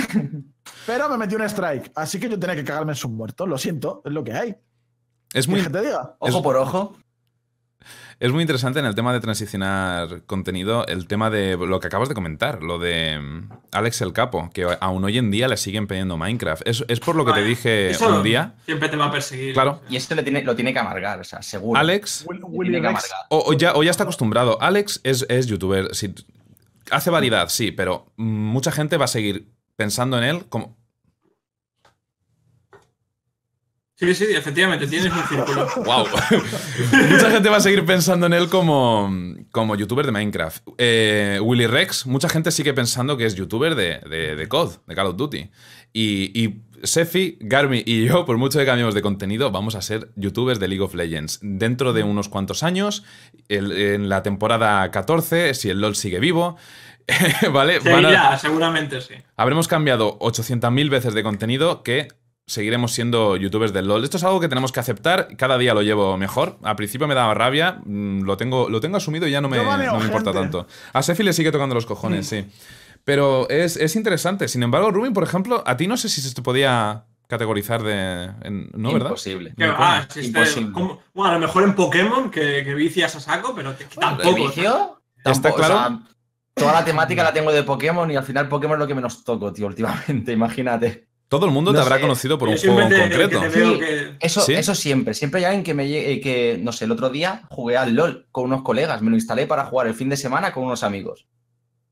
Pero 0.86 1.08
me 1.08 1.16
metió 1.18 1.36
un 1.38 1.44
strike, 1.44 1.90
así 1.94 2.20
que 2.20 2.28
yo 2.28 2.38
tenía 2.38 2.54
que 2.54 2.64
cagarme 2.64 2.92
en 2.92 2.96
sus 2.96 3.10
muertos. 3.10 3.48
Lo 3.48 3.58
siento, 3.58 4.02
es 4.04 4.12
lo 4.12 4.22
que 4.22 4.32
hay. 4.32 4.48
Es 4.50 5.46
¿Quieres 5.46 5.48
muy, 5.48 5.62
que 5.62 5.70
te 5.70 5.80
diga? 5.80 6.16
Ojo 6.20 6.36
es- 6.38 6.42
por 6.42 6.56
ojo. 6.56 6.96
Es 8.18 8.32
muy 8.32 8.40
interesante 8.42 8.78
en 8.78 8.86
el 8.86 8.94
tema 8.94 9.12
de 9.12 9.20
transicionar 9.20 10.22
contenido, 10.22 10.86
el 10.86 11.06
tema 11.06 11.28
de 11.28 11.56
lo 11.58 11.80
que 11.80 11.88
acabas 11.88 12.08
de 12.08 12.14
comentar, 12.14 12.62
lo 12.62 12.78
de 12.78 13.18
mm, 13.18 13.48
Alex 13.72 14.00
el 14.00 14.14
Capo, 14.14 14.48
que 14.54 14.66
aún 14.80 15.04
hoy 15.04 15.18
en 15.18 15.30
día 15.30 15.48
le 15.48 15.58
siguen 15.58 15.86
pidiendo 15.86 16.16
Minecraft. 16.16 16.62
Es, 16.66 16.82
es 16.88 16.98
por 16.98 17.14
lo 17.14 17.26
que 17.26 17.34
te 17.34 17.44
dije 17.44 17.90
eso 17.90 18.08
un 18.16 18.22
día. 18.22 18.54
Siempre 18.64 18.88
te 18.88 18.96
va 18.96 19.06
a 19.06 19.10
perseguir. 19.12 19.52
Claro, 19.52 19.82
Y 19.90 19.96
esto 19.96 20.14
le 20.14 20.22
tiene, 20.22 20.42
lo 20.42 20.56
tiene 20.56 20.72
que 20.72 20.78
amargar, 20.78 21.20
o 21.20 21.24
sea, 21.24 21.42
seguro. 21.42 21.78
Alex, 21.78 22.24
Will- 22.26 22.40
tiene 22.62 22.80
que 22.80 22.88
o, 23.28 23.50
o 23.50 23.52
ya, 23.52 23.74
o 23.74 23.82
ya 23.82 23.90
está 23.90 24.04
acostumbrado. 24.04 24.60
Alex 24.62 25.00
es, 25.04 25.26
es 25.28 25.46
youtuber. 25.46 25.94
sí, 25.94 26.14
hace 26.90 27.10
variedad, 27.10 27.50
sí, 27.50 27.70
pero 27.70 28.06
mucha 28.16 28.72
gente 28.72 28.96
va 28.96 29.04
a 29.04 29.08
seguir 29.08 29.50
pensando 29.76 30.16
en 30.16 30.24
él 30.24 30.46
como. 30.48 30.74
Sí, 33.98 34.14
sí, 34.14 34.26
efectivamente, 34.30 34.86
tienes 34.86 35.10
un 35.10 35.22
círculo. 35.26 35.66
¡Wow! 35.84 36.06
mucha 37.10 37.30
gente 37.30 37.48
va 37.48 37.56
a 37.56 37.60
seguir 37.60 37.84
pensando 37.86 38.26
en 38.26 38.34
él 38.34 38.48
como, 38.50 39.10
como 39.50 39.74
youtuber 39.74 40.04
de 40.04 40.12
Minecraft. 40.12 40.66
Eh, 40.76 41.38
Willy 41.42 41.66
Rex, 41.66 42.06
mucha 42.06 42.28
gente 42.28 42.50
sigue 42.50 42.74
pensando 42.74 43.16
que 43.16 43.24
es 43.24 43.34
youtuber 43.36 43.74
de, 43.74 44.00
de, 44.08 44.36
de 44.36 44.48
COD, 44.48 44.76
de 44.86 44.94
Call 44.94 45.06
of 45.06 45.16
Duty. 45.16 45.50
Y, 45.94 46.30
y 46.38 46.62
Sefi, 46.82 47.38
Garmi 47.40 47.82
y 47.86 48.04
yo, 48.04 48.26
por 48.26 48.36
mucho 48.36 48.58
que 48.58 48.66
cambiemos 48.66 48.92
de 48.94 49.00
contenido, 49.00 49.50
vamos 49.50 49.74
a 49.76 49.80
ser 49.80 50.10
youtubers 50.14 50.60
de 50.60 50.68
League 50.68 50.82
of 50.84 50.94
Legends. 50.94 51.38
Dentro 51.40 51.94
de 51.94 52.02
unos 52.02 52.28
cuantos 52.28 52.62
años, 52.62 53.02
el- 53.48 53.72
en 53.72 54.10
la 54.10 54.22
temporada 54.22 54.90
14, 54.90 55.54
si 55.54 55.70
el 55.70 55.80
LOL 55.80 55.96
sigue 55.96 56.20
vivo, 56.20 56.58
¿vale? 57.50 57.78
A- 58.14 58.36
seguramente 58.38 59.00
sí. 59.00 59.14
Habremos 59.38 59.68
cambiado 59.68 60.18
800.000 60.18 60.90
veces 60.90 61.14
de 61.14 61.22
contenido 61.22 61.82
que 61.82 62.08
seguiremos 62.50 62.92
siendo 62.92 63.36
youtubers 63.36 63.72
del 63.72 63.88
LOL. 63.88 64.04
Esto 64.04 64.16
es 64.16 64.24
algo 64.24 64.40
que 64.40 64.48
tenemos 64.48 64.70
que 64.72 64.80
aceptar. 64.80 65.28
Cada 65.36 65.58
día 65.58 65.74
lo 65.74 65.82
llevo 65.82 66.16
mejor. 66.16 66.58
Al 66.62 66.76
principio 66.76 67.06
me 67.08 67.14
daba 67.14 67.34
rabia. 67.34 67.80
mm, 67.84 68.22
Lo 68.22 68.36
tengo, 68.36 68.68
lo 68.68 68.80
tengo 68.80 68.96
asumido 68.96 69.26
y 69.26 69.32
ya 69.32 69.40
no 69.40 69.48
me, 69.48 69.58
no 69.58 69.98
me 69.98 70.04
importa 70.04 70.32
tanto. 70.32 70.66
A 70.92 71.02
Sefi 71.02 71.22
le 71.22 71.32
sigue 71.32 71.50
tocando 71.52 71.74
los 71.74 71.86
cojones, 71.86 72.26
sí. 72.28 72.46
Pero 73.04 73.48
es, 73.48 73.76
es 73.76 73.94
interesante. 73.96 74.48
Sin 74.48 74.62
embargo, 74.62 74.90
Rubin, 74.90 75.12
por 75.12 75.24
ejemplo, 75.24 75.62
a 75.66 75.76
ti 75.76 75.86
no 75.86 75.96
sé 75.96 76.08
si 76.08 76.20
se 76.20 76.34
te 76.34 76.42
podía 76.42 77.04
categorizar 77.28 77.82
de... 77.82 78.30
en- 78.42 78.70
¿No, 78.74 78.92
verdad? 78.92 79.08
Imposible. 79.10 79.52
Que, 79.56 79.66
No, 79.66 79.74
ah, 79.78 80.06
si 80.08 80.26
Imposible. 80.26 80.72
como- 80.72 81.00
bueno, 81.14 81.30
a 81.32 81.34
lo 81.34 81.40
mejor 81.40 81.64
en 81.64 81.74
Pokémon, 81.74 82.30
que, 82.30 82.62
que 82.64 82.74
vicias 82.74 83.14
a 83.16 83.20
saco, 83.20 83.52
pero 83.54 83.76
que- 83.76 83.84
que 83.86 83.94
¿El 83.94 84.00
tampoco. 84.00 84.34
vicio? 84.34 85.00
Está 85.24 85.50
o 85.50 85.54
claro. 85.54 85.74
sea, 85.74 85.98
toda 86.54 86.72
la 86.72 86.84
temática 86.84 87.24
la 87.24 87.32
tengo 87.32 87.52
de 87.52 87.64
Pokémon 87.64 88.08
y 88.10 88.16
al 88.16 88.22
final 88.24 88.48
Pokémon 88.48 88.76
es 88.76 88.80
lo 88.80 88.86
que 88.86 88.94
menos 88.94 89.24
toco, 89.24 89.52
tío, 89.52 89.66
últimamente, 89.66 90.32
imagínate. 90.32 91.05
Todo 91.28 91.46
el 91.46 91.52
mundo 91.52 91.72
No 91.72 91.78
te 91.78 91.82
habrá 91.82 92.00
conocido 92.00 92.38
por 92.38 92.48
Yo 92.48 92.54
un 92.70 92.76
juego 92.76 92.90
en 92.94 93.00
concreto. 93.00 93.40
que 93.40 93.48
te 93.48 93.58
veo 93.58 93.72
Sí. 93.74 93.78
que- 93.80 94.16
Eso, 94.20 94.40
¿Sí? 94.42 94.52
eso 94.54 94.74
siempre. 94.74 95.12
Siempre 95.14 95.40
hay 95.40 95.46
alguien 95.46 95.64
que 95.64 95.74
me 95.74 95.88
llegue, 95.88 96.20
que, 96.20 96.58
no 96.62 96.70
sé, 96.72 96.84
el 96.84 96.92
otro 96.92 97.10
día 97.10 97.42
jugué 97.50 97.76
al 97.76 97.94
LOL 97.94 98.26
con 98.30 98.44
unos 98.44 98.62
colegas. 98.62 99.02
Me 99.02 99.10
lo 99.10 99.16
instalé 99.16 99.46
para 99.46 99.64
jugar 99.66 99.88
el 99.88 99.94
fin 99.94 100.08
de 100.08 100.16
semana 100.16 100.52
con 100.52 100.62
unos 100.64 100.84
amigos. 100.84 101.26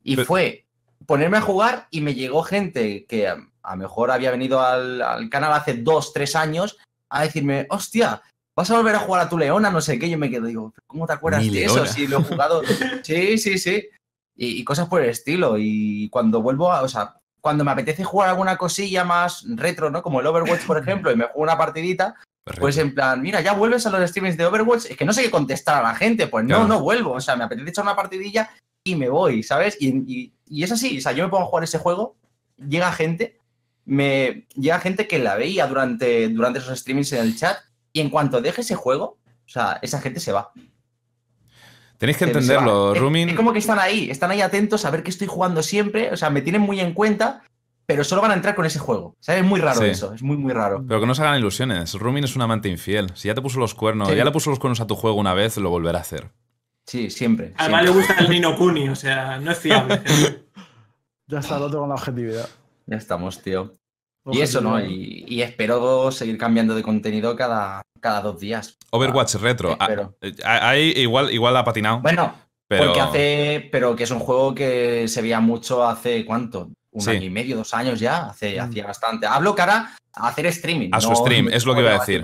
Y 0.05 0.15
Pero- 0.17 0.27
fue 0.27 0.67
ponerme 1.07 1.39
a 1.39 1.43
jugar 1.43 1.89
y 1.91 2.01
me 2.01 2.15
llegó 2.15 2.43
gente 2.45 3.05
que 3.07 3.27
a 3.29 3.37
lo 3.37 3.77
mejor 3.77 4.11
había 4.11 4.31
venido 4.31 4.61
al, 4.61 5.03
al 5.03 5.29
canal 5.31 5.53
hace 5.53 5.75
dos, 5.75 6.13
tres 6.13 6.37
años 6.37 6.79
a 7.11 7.23
decirme, 7.23 7.67
hostia, 7.71 8.23
vas 8.57 8.71
a 8.71 8.77
volver 8.77 8.95
a 8.95 9.01
jugar 9.01 9.23
a 9.23 9.29
tu 9.29 9.37
leona, 9.37 9.71
no 9.71 9.81
sé 9.81 9.99
qué. 9.99 10.09
Yo 10.09 10.17
me 10.17 10.31
quedo, 10.31 10.47
digo, 10.47 10.73
¿cómo 10.87 11.07
te 11.07 11.13
acuerdas 11.13 11.43
Mi 11.43 11.51
de 11.51 11.65
eso? 11.65 11.75
Leona. 11.77 11.91
Si 11.91 12.07
lo 12.07 12.21
he 12.21 12.23
jugado. 12.23 12.63
sí, 13.03 13.37
sí, 13.39 13.59
sí. 13.59 13.89
Y, 14.37 14.61
y 14.61 14.65
cosas 14.65 14.89
por 14.89 15.03
el 15.03 15.11
estilo. 15.11 15.57
Y 15.59 16.09
cuando 16.11 16.41
vuelvo 16.41 16.71
a, 16.73 16.83
o 16.83 16.89
sea, 16.89 17.15
cuando 17.45 17.63
me 17.63 17.73
apetece 17.73 18.03
jugar 18.05 18.31
alguna 18.31 18.57
cosilla 18.57 19.05
más 19.05 19.45
retro, 19.47 19.91
¿no? 19.91 20.03
Como 20.03 20.19
el 20.21 20.27
Overwatch, 20.27 20.65
por 20.67 20.79
ejemplo, 20.83 21.13
y 21.13 21.17
me 21.17 21.25
juego 21.25 21.43
una 21.43 21.59
partidita, 21.59 22.15
pues 22.59 22.79
en 22.79 22.95
plan, 22.95 23.21
mira, 23.21 23.43
ya 23.43 23.53
vuelves 23.53 23.85
a 23.87 23.91
los 23.91 24.09
streamings 24.09 24.39
de 24.39 24.47
Overwatch, 24.47 24.87
es 24.87 24.97
que 24.97 25.05
no 25.05 25.13
sé 25.13 25.23
qué 25.23 25.31
contestar 25.31 25.77
a 25.85 25.89
la 25.89 25.95
gente, 25.95 26.27
pues 26.27 26.43
no, 26.47 26.49
Claro. 26.57 26.69
no 26.69 26.81
vuelvo, 26.81 27.13
o 27.13 27.21
sea, 27.21 27.37
me 27.37 27.45
apetece 27.45 27.69
echar 27.69 27.85
una 27.85 27.95
partidilla 27.95 28.49
y 28.83 28.97
me 28.97 29.11
voy, 29.11 29.43
¿sabes? 29.43 29.77
Y, 29.79 29.89
y- 30.11 30.33
y 30.47 30.63
es 30.63 30.73
así, 30.73 30.97
o 30.97 31.01
sea, 31.03 31.13
yo 31.13 31.23
me 31.25 31.29
pongo 31.31 31.43
a 31.45 31.47
jugar 31.49 31.65
ese 31.65 31.79
juego, 31.79 32.17
llega 32.57 32.91
gente, 32.93 33.39
me 33.85 34.47
llega 34.55 34.81
gente 34.81 35.07
que 35.07 35.19
la 35.19 35.37
veía 35.37 35.67
durante, 35.67 36.29
durante 36.31 36.61
esos 36.61 36.79
streamings 36.81 37.13
en 37.13 37.21
el 37.21 37.37
chat, 37.37 37.59
y 37.93 38.01
en 38.01 38.09
cuanto 38.09 38.41
deje 38.41 38.63
ese 38.63 38.75
juego, 38.75 39.19
o 39.47 39.49
sea, 39.49 39.79
esa 39.83 40.01
gente 40.01 40.19
se 40.19 40.33
va. 40.33 40.51
Tenéis 41.99 42.17
que 42.19 42.25
entenderlo, 42.25 42.95
Rumin. 42.95 43.31
Es 43.31 43.37
como 43.37 43.53
que 43.53 43.59
están 43.61 43.79
ahí, 43.79 44.11
están 44.11 44.31
ahí 44.31 44.41
atentos 44.41 44.85
a 44.85 44.91
ver 44.91 45.03
que 45.03 45.11
estoy 45.11 45.27
jugando 45.27 45.63
siempre, 45.63 46.11
o 46.13 46.17
sea, 46.17 46.29
me 46.31 46.43
tienen 46.43 46.61
muy 46.63 46.81
en 46.81 46.93
cuenta, 46.93 47.43
pero 47.87 48.03
solo 48.05 48.21
van 48.23 48.33
a 48.33 48.35
entrar 48.35 48.55
con 48.55 48.67
ese 48.67 48.79
juego. 48.79 49.17
¿Sabes? 49.21 49.43
Es 49.43 49.47
muy 49.47 49.61
raro 49.61 49.81
Sí. 49.81 49.87
eso, 49.87 50.13
es 50.15 50.23
muy, 50.23 50.37
muy 50.37 50.53
raro. 50.53 50.85
Pero 50.87 51.01
que 51.01 51.07
no 51.07 51.15
se 51.15 51.23
hagan 51.23 51.39
ilusiones. 51.39 51.95
Rumin 51.95 52.25
es 52.25 52.35
un 52.37 52.43
amante 52.43 52.69
infiel. 52.69 53.11
Si 53.15 53.29
ya 53.29 53.35
te 53.35 53.43
puso 53.43 53.59
los 53.61 53.75
cuernos, 53.75 54.09
Sí. 54.09 54.17
ya 54.17 54.25
le 54.25 54.31
puso 54.33 54.51
los 54.51 54.59
cuernos 54.59 54.81
a 54.81 54.87
tu 54.87 54.97
juego 54.97 55.19
una 55.19 55.35
vez, 55.35 55.57
lo 55.59 55.71
volverá 55.71 55.99
a 55.99 56.03
hacer. 56.03 56.31
Sí, 56.87 57.09
siempre. 57.11 57.55
Además 57.57 57.83
le 57.85 57.89
siempre. 57.93 58.07
gusta 58.15 58.25
el 58.25 58.31
Nino 58.31 58.57
Kuni, 58.57 58.89
o 58.89 58.95
sea, 58.97 59.39
no 59.39 59.51
es 59.53 59.59
fiable. 59.59 60.03
Ya 61.27 61.39
está, 61.39 61.59
lo 61.59 61.71
tengo 61.71 61.85
en 61.85 61.89
la 61.89 61.95
objetividad. 61.95 62.49
Ya 62.87 62.97
estamos, 62.99 63.41
tío. 63.41 63.75
Y 64.33 64.41
eso, 64.41 64.61
¿no? 64.61 64.81
Y, 64.83 65.25
y 65.29 65.43
espero 65.43 66.11
seguir 66.11 66.39
cambiando 66.39 66.75
de 66.75 66.83
contenido 66.83 67.37
cada, 67.37 67.83
cada 68.01 68.21
dos 68.23 68.41
días. 68.41 68.77
Overwatch 68.91 69.35
retro. 69.35 69.77
Ah, 69.79 69.85
espero. 69.91 70.17
eh, 70.23 70.35
Ahí 70.45 70.93
igual, 70.97 71.31
igual 71.33 71.57
ha 71.57 71.65
patinado. 71.65 71.99
Bueno, 72.01 72.35
pero 72.67 72.87
porque 72.87 73.01
hace. 73.01 73.69
Pero 73.71 73.95
que 73.95 74.05
es 74.05 74.11
un 74.11 74.21
juego 74.21 74.55
que 74.55 75.07
se 75.09 75.21
veía 75.21 75.41
mucho 75.41 75.87
hace 75.87 76.25
cuánto? 76.25 76.71
Un 76.93 77.01
Sí. 77.03 77.11
año 77.11 77.25
y 77.27 77.31
medio, 77.31 77.57
dos 77.57 77.75
años 77.75 77.99
ya. 78.01 78.29
Hace, 78.29 78.57
Mm. 78.59 78.65
Hacía 78.65 78.87
bastante. 78.87 79.27
Hablo 79.27 79.55
cara 79.55 79.95
a 80.15 80.29
hacer 80.29 80.47
streaming. 80.47 80.91
A 80.93 81.01
su 81.01 81.11
no- 81.11 81.17
stream, 81.17 81.49
es 81.49 81.67
lo 81.67 81.75
que 81.75 81.81
iba 81.81 81.91
a 81.91 81.99
decir. 81.99 82.23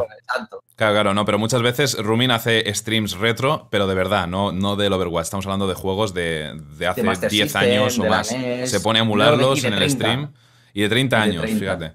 Claro, 0.76 0.94
claro, 0.94 1.12
no, 1.12 1.24
pero 1.26 1.38
muchas 1.38 1.60
veces 1.60 1.98
Rumin 1.98 2.30
hace 2.30 2.72
streams 2.72 3.18
retro, 3.18 3.68
pero 3.70 3.86
de 3.86 3.94
verdad, 3.94 4.26
no, 4.26 4.52
no 4.52 4.76
del 4.76 4.92
Overwatch. 4.94 5.24
Estamos 5.24 5.44
hablando 5.44 5.66
de 5.66 5.74
juegos 5.74 6.14
de, 6.14 6.58
de 6.78 6.86
hace 6.86 7.02
Master 7.02 7.30
10 7.30 7.52
System, 7.52 7.62
años 7.70 7.98
o 7.98 8.02
de 8.04 8.08
más. 8.08 8.32
NES, 8.32 8.70
Se 8.70 8.80
pone 8.80 9.00
a 9.00 9.02
emularlos 9.02 9.60
de 9.60 9.68
en 9.68 9.74
el 9.74 9.80
30. 9.80 9.96
stream. 9.98 10.32
Y 10.74 10.82
de 10.82 10.88
30 10.88 11.16
Y 11.16 11.20
de 11.20 11.24
años, 11.24 11.42
30. 11.42 11.60
fíjate. 11.60 11.92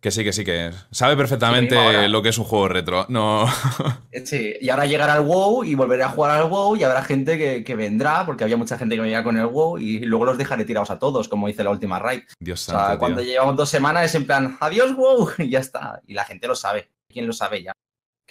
Que 0.00 0.10
sí, 0.10 0.24
que 0.24 0.32
sí, 0.32 0.44
que 0.44 0.72
sabe 0.90 1.16
perfectamente 1.16 1.76
Sí, 1.76 2.08
lo 2.08 2.22
que 2.22 2.30
es 2.30 2.38
un 2.38 2.44
juego 2.44 2.66
retro. 2.68 3.06
No. 3.08 3.46
Sí, 4.24 4.54
y 4.60 4.68
ahora 4.68 4.84
llegará 4.86 5.14
el 5.16 5.22
WoW 5.22 5.62
y 5.64 5.74
volveré 5.76 6.02
a 6.02 6.08
jugar 6.08 6.32
al 6.32 6.48
WoW 6.48 6.74
y 6.76 6.82
habrá 6.82 7.02
gente 7.04 7.38
que, 7.38 7.62
que 7.64 7.76
vendrá, 7.76 8.26
porque 8.26 8.42
había 8.44 8.56
mucha 8.56 8.76
gente 8.76 8.94
que 8.96 9.00
venía 9.00 9.22
con 9.22 9.36
el 9.38 9.46
WoW 9.46 9.78
y 9.78 10.00
luego 10.00 10.24
los 10.24 10.36
dejaré 10.38 10.64
tirados 10.64 10.90
a 10.90 10.98
todos, 10.98 11.28
como 11.28 11.46
dice 11.46 11.62
la 11.64 11.70
última 11.70 11.98
raid. 12.00 12.22
Dios 12.40 12.68
O 12.68 12.72
sea, 12.72 12.80
santo, 12.80 12.98
cuando 12.98 13.20
tío. 13.22 13.30
llevamos 13.30 13.56
dos 13.56 13.68
semanas 13.70 14.04
es 14.06 14.14
en 14.16 14.26
plan, 14.26 14.56
adiós 14.60 14.94
WoW, 14.96 15.30
y 15.38 15.50
ya 15.50 15.60
está. 15.60 16.00
Y 16.06 16.14
la 16.14 16.24
gente 16.24 16.48
lo 16.48 16.56
sabe. 16.56 16.90
¿Quién 17.08 17.26
lo 17.26 17.32
sabe 17.32 17.62
ya? 17.62 17.72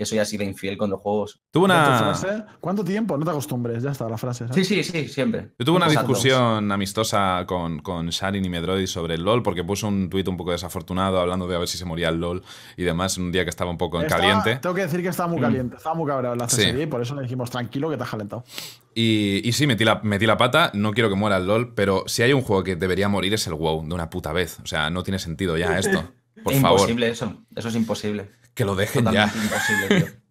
Que 0.02 0.06
soy 0.08 0.18
así 0.18 0.36
de 0.36 0.46
infiel 0.46 0.78
con 0.78 0.90
los 0.90 1.00
juegos. 1.00 1.42
Tuve 1.52 1.62
¿Tu 1.62 1.66
una, 1.66 1.96
frase? 2.00 2.44
¿Cuánto 2.60 2.84
tiempo? 2.84 3.16
No 3.20 3.24
te 3.24 3.30
acostumbres, 3.30 3.84
ya 3.84 3.92
está 3.92 4.10
la 4.10 4.18
frase. 4.18 4.48
¿sabes? 4.48 4.68
Sí, 4.68 4.82
sí, 4.82 4.92
sí, 4.92 5.08
siempre. 5.08 5.52
Yo 5.60 5.66
tuve 5.66 5.78
una 5.78 5.88
discusión 5.88 6.72
amistosa 6.72 7.44
con, 7.46 7.78
con 7.84 8.10
Sharin 8.10 8.44
y 8.44 8.50
Medroid 8.50 8.88
sobre 8.88 9.14
el 9.14 9.22
LOL, 9.24 9.44
porque 9.44 9.64
puso 9.64 9.88
un 9.88 10.10
tuit 10.10 10.28
un 10.28 10.38
poco 10.38 10.54
desafortunado 10.54 11.20
hablando 11.20 11.46
de 11.46 11.56
a 11.56 11.60
ver 11.60 11.68
si 11.68 11.78
se 11.78 11.86
moría 11.86 12.10
el 12.10 12.16
LOL 12.20 12.42
y 12.78 12.84
demás, 12.84 13.16
un 13.20 13.32
día 13.32 13.44
que 13.44 13.52
estaba 13.52 13.70
un 13.70 13.78
poco 13.78 14.00
en 14.00 14.06
Estaba- 14.08 14.22
caliente. 14.24 14.56
Tengo 14.60 14.74
que 14.74 14.82
decir 14.82 15.04
que 15.04 15.10
estaba 15.10 15.30
muy 15.30 15.38
Mm. 15.38 15.44
caliente, 15.44 15.76
estaba 15.76 15.94
muy 15.94 16.08
cabreado 16.08 16.34
en 16.34 16.40
la 16.40 16.50
Sí. 16.50 16.64
CSI, 16.64 16.88
por 16.88 17.02
eso 17.04 17.14
le 17.14 17.22
dijimos 17.22 17.52
tranquilo 17.52 17.88
que 17.92 17.98
te 17.98 18.02
has 18.04 18.10
calentado. 18.10 18.44
Y, 18.96 19.48
y 19.48 19.52
sí, 19.52 19.68
metí 19.68 19.86
la, 19.86 20.02
metí 20.04 20.26
la 20.26 20.38
pata, 20.38 20.72
no 20.74 20.94
quiero 20.94 21.10
que 21.10 21.16
muera 21.16 21.38
el 21.38 21.46
LOL, 21.46 21.76
pero 21.76 22.06
si 22.08 22.24
hay 22.24 22.34
un 22.34 22.42
juego 22.42 22.64
que 22.64 22.76
debería 22.76 23.08
morir 23.08 23.36
es 23.36 23.46
el 23.46 23.54
WoW, 23.54 23.88
de 23.88 23.94
una 23.94 24.10
puta 24.10 24.34
vez. 24.34 24.60
O 24.64 24.66
sea, 24.66 24.90
no 24.90 25.04
tiene 25.04 25.20
sentido 25.20 25.58
ya 25.58 25.78
esto. 25.78 26.12
Por 26.44 26.54
es 26.54 26.62
favor, 26.62 26.80
imposible 26.80 27.10
eso. 27.10 27.44
Eso 27.56 27.68
es 27.70 27.76
imposible. 27.76 28.32
que 28.54 28.66
lo 28.66 28.76
dejen 28.76 29.06
ya. 29.12 29.28
Totalmente 29.30 29.38
imposible, 29.40 29.88
tío. 30.12 30.22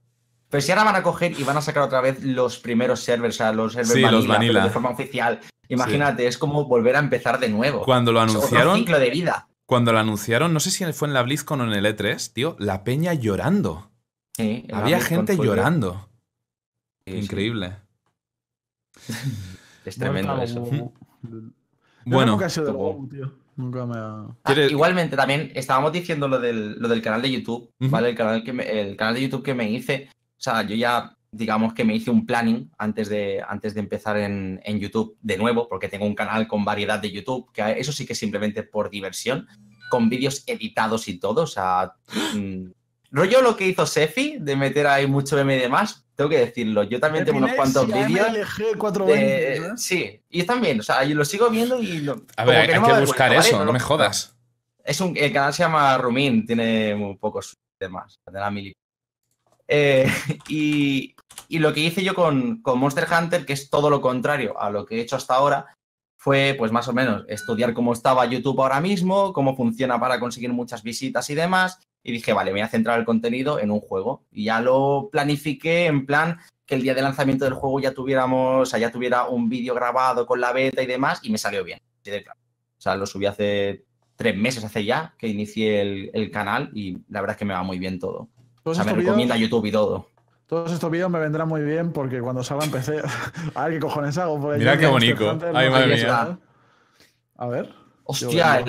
Pero 0.50 0.60
si 0.60 0.72
ahora 0.72 0.84
van 0.84 0.96
a 0.96 1.02
coger 1.02 1.38
y 1.38 1.44
van 1.44 1.56
a 1.56 1.60
sacar 1.62 1.82
otra 1.84 2.00
vez 2.00 2.24
los 2.24 2.58
primeros 2.58 3.00
servers, 3.00 3.36
o 3.36 3.38
sea, 3.38 3.52
los 3.52 3.72
servers 3.72 3.92
Sí, 3.92 4.02
vanilla, 4.02 4.18
los 4.18 4.26
vanilla. 4.26 4.52
pero 4.54 4.64
de 4.64 4.70
forma 4.70 4.90
oficial. 4.90 5.40
Imagínate, 5.68 6.26
es 6.26 6.36
como 6.38 6.64
volver 6.64 6.96
a 6.96 6.98
empezar 6.98 7.38
de 7.38 7.48
nuevo. 7.48 7.82
Cuando 7.84 8.10
lo 8.10 8.20
Es 8.24 8.30
otro 8.30 8.38
anunciaron, 8.40 8.76
ciclo 8.78 8.98
de 8.98 9.10
vida. 9.10 9.48
cuando 9.64 9.92
lo 9.92 10.00
anunciaron, 10.00 10.52
no 10.52 10.58
sé 10.58 10.72
si 10.72 10.84
fue 10.92 11.06
en 11.06 11.14
la 11.14 11.22
BlizzCon 11.22 11.60
o 11.60 11.64
en 11.64 11.72
el 11.72 11.86
E3, 11.86 12.32
tío, 12.32 12.56
la 12.58 12.82
peña 12.82 13.14
llorando. 13.14 13.92
Sí, 14.36 14.64
en 14.66 14.72
la 14.72 14.78
Había 14.78 14.96
BlizzCon 14.96 15.16
gente 15.28 15.36
llorando. 15.36 16.08
sí, 17.06 17.12
sí. 17.12 17.18
Increíble. 17.18 17.76
Es 19.84 19.96
tremendo 19.96 20.40
eso. 20.42 20.66
Bueno, 22.04 22.38
nunca 23.60 23.86
me. 23.86 23.94
Ah, 23.96 24.26
¿Quieres- 24.44 24.70
igualmente, 24.70 25.16
también 25.16 25.52
estábamos 25.54 25.92
diciendo 25.92 26.26
lo 26.28 26.38
del, 26.40 26.78
lo 26.78 26.88
del 26.88 27.02
canal 27.02 27.22
de 27.22 27.30
YouTube. 27.30 27.70
¿vale? 27.78 28.10
El 28.10 28.16
canal, 28.16 28.42
que 28.42 28.52
me- 28.52 28.80
el 28.80 28.96
canal 28.96 29.14
de 29.14 29.22
YouTube 29.22 29.42
que 29.44 29.54
me 29.54 29.70
hice. 29.70 30.08
sea, 30.36 30.62
yo 30.62 30.74
ya, 30.74 31.14
digamos 31.30 31.74
que 31.74 31.84
me 31.84 31.94
hice 31.94 32.10
un 32.10 32.26
planning 32.26 32.70
antes 32.78 33.08
de, 33.08 33.40
antes 33.46 33.74
de 33.74 33.80
empezar 33.80 34.16
en, 34.16 34.60
en 34.64 34.80
YouTube 34.80 35.16
de 35.20 35.36
nuevo, 35.36 35.68
porque 35.68 35.88
tengo 35.88 36.06
un 36.06 36.14
canal 36.14 36.48
con 36.48 36.64
variedad 36.64 36.98
de 36.98 37.12
YouTube, 37.12 37.52
que 37.52 37.78
eso 37.78 37.92
sí 37.92 38.06
que 38.06 38.14
simplemente 38.14 38.62
por 38.62 38.88
diversión, 38.90 39.46
con 39.90 40.08
vídeos 40.08 40.42
editados 40.46 41.06
y 41.08 41.18
todo. 41.20 41.42
O 41.42 41.46
sea, 41.46 41.92
mm, 42.34 42.64
rollo 43.10 43.42
lo 43.42 43.56
que 43.56 43.66
hizo 43.66 43.86
Sefi, 43.86 44.36
de 44.38 44.56
meter 44.56 44.86
ahí 44.86 45.06
mucho 45.06 45.36
meme 45.36 45.56
y 45.56 45.60
demás, 45.60 46.04
tengo 46.14 46.30
que 46.30 46.38
decirlo. 46.38 46.82
Yo 46.84 47.00
también 47.00 47.24
tengo 47.24 47.38
unos 47.38 47.52
cuantos 47.54 47.86
vídeos. 47.86 48.36
¿eh? 49.08 49.60
Sí, 49.76 50.22
y 50.28 50.42
también, 50.44 50.80
o 50.80 50.82
sea, 50.82 51.04
yo 51.04 51.14
lo 51.14 51.24
sigo 51.24 51.48
viendo 51.50 51.80
y. 51.82 52.00
Lo, 52.00 52.22
a 52.36 52.44
ver, 52.44 52.70
hay 52.72 52.82
que, 52.82 53.00
buscar 53.00 53.32
eso, 53.32 53.64
no, 53.64 53.72
me 53.72 53.80
jodas. 53.80 54.36
Es 54.84 55.00
un, 55.00 55.16
el 55.16 55.32
canal 55.32 55.52
se 55.52 55.62
llama 55.62 55.96
Rumin, 55.98 56.46
tiene 56.46 56.94
muy 56.94 57.16
pocos 57.16 57.56
temas, 57.78 58.18
de 58.30 58.38
la 58.38 58.50
mili. 58.50 58.72
Eh, 59.66 60.06
y, 60.48 61.14
y, 61.48 61.58
lo 61.58 61.72
que 61.72 61.80
hice 61.80 62.02
yo 62.02 62.14
con, 62.14 62.60
con 62.60 62.78
Monster 62.78 63.06
Hunter, 63.10 63.46
que 63.46 63.52
es 63.52 63.70
todo 63.70 63.88
lo 63.88 64.00
contrario 64.00 64.60
a 64.60 64.70
lo 64.70 64.84
que 64.84 64.96
he 64.96 65.00
hecho 65.00 65.16
hasta 65.16 65.34
ahora, 65.34 65.76
fue 66.16 66.54
pues 66.58 66.70
más 66.70 66.86
o 66.86 66.92
menos 66.92 67.24
estudiar 67.28 67.72
cómo 67.72 67.94
estaba 67.94 68.26
YouTube 68.26 68.60
ahora 68.60 68.80
mismo, 68.80 69.32
cómo 69.32 69.56
funciona 69.56 69.98
para 69.98 70.20
conseguir 70.20 70.52
muchas 70.52 70.82
visitas 70.82 71.30
y 71.30 71.34
demás. 71.34 71.78
Y 72.02 72.12
dije, 72.12 72.32
vale, 72.32 72.50
me 72.50 72.60
voy 72.60 72.62
a 72.62 72.68
centrar 72.68 72.98
el 72.98 73.04
contenido 73.04 73.58
en 73.58 73.70
un 73.70 73.80
juego. 73.80 74.24
Y 74.32 74.44
ya 74.44 74.60
lo 74.60 75.08
planifiqué 75.12 75.86
en 75.86 76.06
plan 76.06 76.38
que 76.64 76.76
el 76.76 76.82
día 76.82 76.94
de 76.94 77.02
lanzamiento 77.02 77.44
del 77.44 77.54
juego 77.54 77.80
ya 77.80 77.92
tuviéramos, 77.92 78.62
o 78.62 78.66
sea, 78.66 78.78
ya 78.78 78.92
tuviera 78.92 79.26
un 79.26 79.48
vídeo 79.48 79.74
grabado 79.74 80.24
con 80.24 80.40
la 80.40 80.52
beta 80.52 80.82
y 80.82 80.86
demás, 80.86 81.20
y 81.22 81.30
me 81.30 81.38
salió 81.38 81.64
bien. 81.64 81.80
O 82.06 82.80
sea, 82.80 82.94
lo 82.94 83.06
subí 83.06 83.26
hace 83.26 83.84
tres 84.16 84.36
meses, 84.36 84.64
hace 84.64 84.84
ya, 84.84 85.14
que 85.18 85.26
inicié 85.26 86.10
el, 86.12 86.30
canal, 86.30 86.70
y 86.72 86.98
la 87.08 87.20
verdad 87.20 87.34
es 87.34 87.38
que 87.38 87.44
me 87.44 87.54
va 87.54 87.62
muy 87.62 87.78
bien 87.78 87.98
todo. 87.98 88.28
O 88.62 88.74
sea, 88.74 88.84
me 88.84 88.92
recomienda 88.92 89.36
YouTube 89.36 89.66
y 89.66 89.72
todo. 89.72 90.10
Todos 90.46 90.72
estos 90.72 90.90
vídeos 90.90 91.10
me 91.10 91.20
vendrán 91.20 91.46
muy 91.46 91.62
bien 91.62 91.92
porque 91.92 92.20
cuando 92.20 92.42
salga 92.42 92.64
en 92.64 92.72
PC. 92.72 93.02
a 93.54 93.64
ver 93.64 93.74
qué 93.74 93.80
cojones 93.80 94.18
hago. 94.18 94.36
Mira 94.38 94.76
qué 94.76 94.86
bonito. 94.86 95.38
Ay, 95.54 95.70
madre 95.70 95.94
mía. 95.94 96.38
A 97.36 97.46
ver. 97.46 97.72
Hostia, 98.04 98.64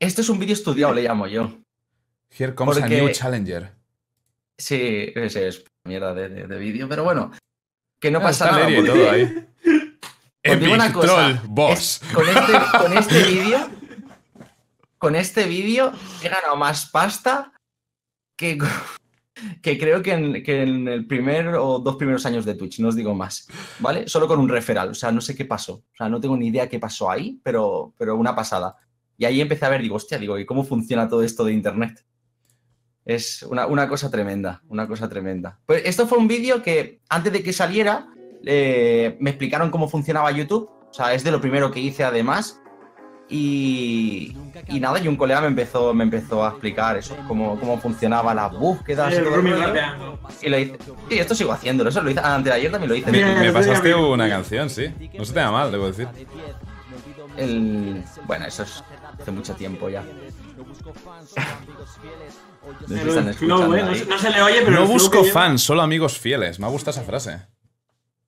esto 0.00 0.20
es 0.20 0.28
un 0.28 0.40
vídeo 0.40 0.52
estudiado, 0.52 0.92
le 0.92 1.02
llamo 1.02 1.28
yo. 1.28 1.61
Here 2.38 2.54
comes 2.54 2.78
a 2.78 2.88
new 2.88 3.10
challenger. 3.10 3.72
Sí, 4.58 5.12
ese 5.14 5.48
es 5.48 5.64
mierda 5.84 6.14
de, 6.14 6.58
vídeo, 6.58 6.88
pero 6.88 7.04
bueno. 7.04 7.30
Que 8.00 8.10
no 8.10 8.18
ah, 8.18 8.22
pasa 8.22 8.50
nada. 8.50 8.64
Porque... 8.64 8.82
todo 8.82 9.10
ahí. 9.10 9.48
Epic 10.44 10.72
una 10.72 10.92
cosa, 10.92 11.06
troll 11.06 11.40
boss. 11.48 12.00
con 12.12 12.28
este, 12.28 12.52
con 12.78 12.98
este 12.98 13.22
vídeo. 13.30 13.70
Con 14.98 15.16
este 15.16 15.44
vídeo 15.46 15.92
he 16.22 16.28
ganado 16.28 16.56
más 16.56 16.86
pasta 16.86 17.52
que 18.36 18.58
que 19.62 19.78
creo 19.78 20.02
que 20.02 20.12
en, 20.12 20.88
el 20.88 21.06
primer 21.06 21.54
o 21.56 21.78
dos 21.78 21.96
primeros 21.96 22.24
años 22.26 22.44
de 22.44 22.54
Twitch, 22.54 22.80
no 22.80 22.88
os 22.88 22.96
digo 22.96 23.14
más, 23.14 23.48
¿vale? 23.78 24.08
Solo 24.08 24.26
con 24.28 24.38
un 24.38 24.48
referral, 24.48 24.90
o 24.90 24.94
sea, 24.94 25.10
no 25.12 25.20
sé 25.20 25.34
qué 25.34 25.44
pasó, 25.44 25.74
o 25.74 25.96
sea, 25.96 26.08
no 26.08 26.20
tengo 26.20 26.36
ni 26.36 26.48
idea 26.48 26.68
qué 26.68 26.78
pasó 26.78 27.10
ahí, 27.10 27.40
pero, 27.42 27.94
pero 27.98 28.16
una 28.16 28.34
pasada. 28.34 28.76
Y 29.16 29.24
ahí 29.24 29.40
empecé 29.40 29.64
a 29.66 29.70
ver, 29.70 29.82
digo, 29.82 29.96
hostia, 29.96 30.18
digo, 30.18 30.38
¿y 30.38 30.46
cómo 30.46 30.64
funciona 30.64 31.08
todo 31.08 31.22
esto 31.22 31.44
de 31.44 31.52
Internet? 31.52 32.04
Es 33.04 33.42
una, 33.42 33.88
cosa 33.88 34.10
tremenda, 34.10 34.62
una 34.68 34.86
cosa 34.86 35.08
tremenda. 35.08 35.58
Pues 35.66 35.82
esto 35.84 36.06
fue 36.06 36.18
un 36.18 36.28
vídeo 36.28 36.62
que 36.62 37.00
antes 37.08 37.32
de 37.32 37.42
que 37.42 37.52
saliera 37.52 38.06
eh, 38.44 39.16
me 39.20 39.30
explicaron 39.30 39.70
cómo 39.70 39.88
funcionaba 39.88 40.30
YouTube, 40.30 40.70
o 40.70 40.92
sea, 40.92 41.12
es 41.14 41.24
de 41.24 41.32
lo 41.32 41.40
primero 41.40 41.70
que 41.70 41.80
hice 41.80 42.04
además, 42.04 42.62
y, 43.28 44.36
nada, 44.68 45.00
y 45.00 45.08
un 45.08 45.16
colega 45.16 45.40
me 45.40 45.46
empezó, 45.46 45.94
me 45.94 46.04
empezó 46.04 46.44
a 46.44 46.50
explicar 46.50 46.98
eso, 46.98 47.16
cómo, 47.26 47.58
cómo 47.58 47.80
funcionaba 47.80 48.34
las 48.34 48.52
búsquedas. 48.52 49.14
y, 50.42 50.48
lo 50.48 50.58
hice. 50.58 50.76
Sí, 51.08 51.18
esto 51.18 51.34
sigo 51.34 51.52
haciéndolo. 51.52 51.88
Eso 51.88 52.02
lo 52.02 52.10
hice 52.10 52.20
antes 52.20 52.52
de 52.52 52.58
ayer 52.58 52.70
también 52.70 52.90
lo 52.90 52.96
hice. 52.96 53.10
Me, 53.10 53.52
pasaste 53.52 53.94
una 53.94 54.28
canción, 54.28 54.68
sí. 54.68 54.92
No 55.16 55.24
se 55.24 55.32
te 55.32 55.40
da 55.40 55.50
mal, 55.50 55.72
debo 55.72 55.86
decir. 55.86 56.08
El... 57.38 58.04
Bueno, 58.26 58.44
eso 58.44 58.64
es 58.64 58.84
hace 59.18 59.30
mucho 59.30 59.54
tiempo 59.54 59.88
ya. 59.88 60.04
No, 63.40 63.68
no, 63.68 64.18
se 64.18 64.30
le 64.30 64.42
oye, 64.42 64.62
pero. 64.64 64.80
No 64.80 64.86
busco 64.86 65.24
fans, 65.24 65.62
solo 65.62 65.82
amigos 65.82 66.18
fieles. 66.18 66.58
Me 66.58 66.68
gusta 66.68 66.90
esa 66.90 67.02
frase. 67.02 67.40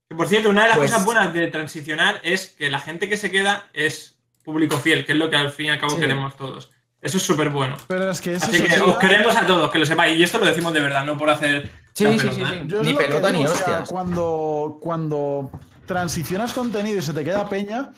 Por 0.09 0.29
cierto, 0.29 0.51
una 0.51 0.63
de 0.63 0.69
las 0.69 0.79
pues 0.79 0.91
cosas 0.91 1.05
buenas 1.05 1.35
de 1.35 1.47
transicionar 1.49 2.21
es 2.23 2.49
que 2.51 2.71
la 2.71 2.79
gente 2.79 3.09
que 3.09 3.17
se 3.17 3.31
queda 3.31 3.69
es 3.73 4.17
público 4.45 4.79
fiel, 4.79 5.05
que 5.05 5.13
es 5.13 5.19
lo 5.19 5.31
que 5.31 5.37
al 5.37 5.51
fin 5.51 5.67
y 5.67 5.71
al 5.71 5.81
cabo 5.81 5.97
queremos 5.97 6.37
todos. 6.37 6.71
Eso 7.01 7.19
es 7.19 7.23
súper 7.23 7.51
bueno. 7.51 7.77
Pero 7.87 8.11
es 8.11 8.21
que 8.21 8.35
eso 8.35 8.47
Así 8.47 8.63
que 8.63 8.81
os 8.81 8.97
queremos 8.97 9.37
a 9.37 9.47
todos, 9.47 9.71
que 9.71 9.79
lo 9.79 9.87
sepáis. 9.87 10.19
Y 10.19 10.23
esto 10.23 10.39
lo 10.39 10.47
decimos 10.47 10.73
de 10.73 10.81
verdad, 10.81 11.05
no 11.05 11.19
por 11.19 11.29
hacer. 11.29 11.71
Sí, 11.93 12.07
sí, 12.19 12.29
sí, 12.33 12.43
¿eh? 12.43 12.67
Ni 12.83 12.95
pelota 12.95 13.31
ni 13.31 13.45
hostias. 13.45 13.89
Cuando, 13.89 14.79
cuando 14.81 15.51
transicionas 15.87 16.53
contenido 16.53 16.99
y 16.99 17.03
se 17.03 17.13
te 17.13 17.23
queda 17.23 17.49
peña, 17.49 17.91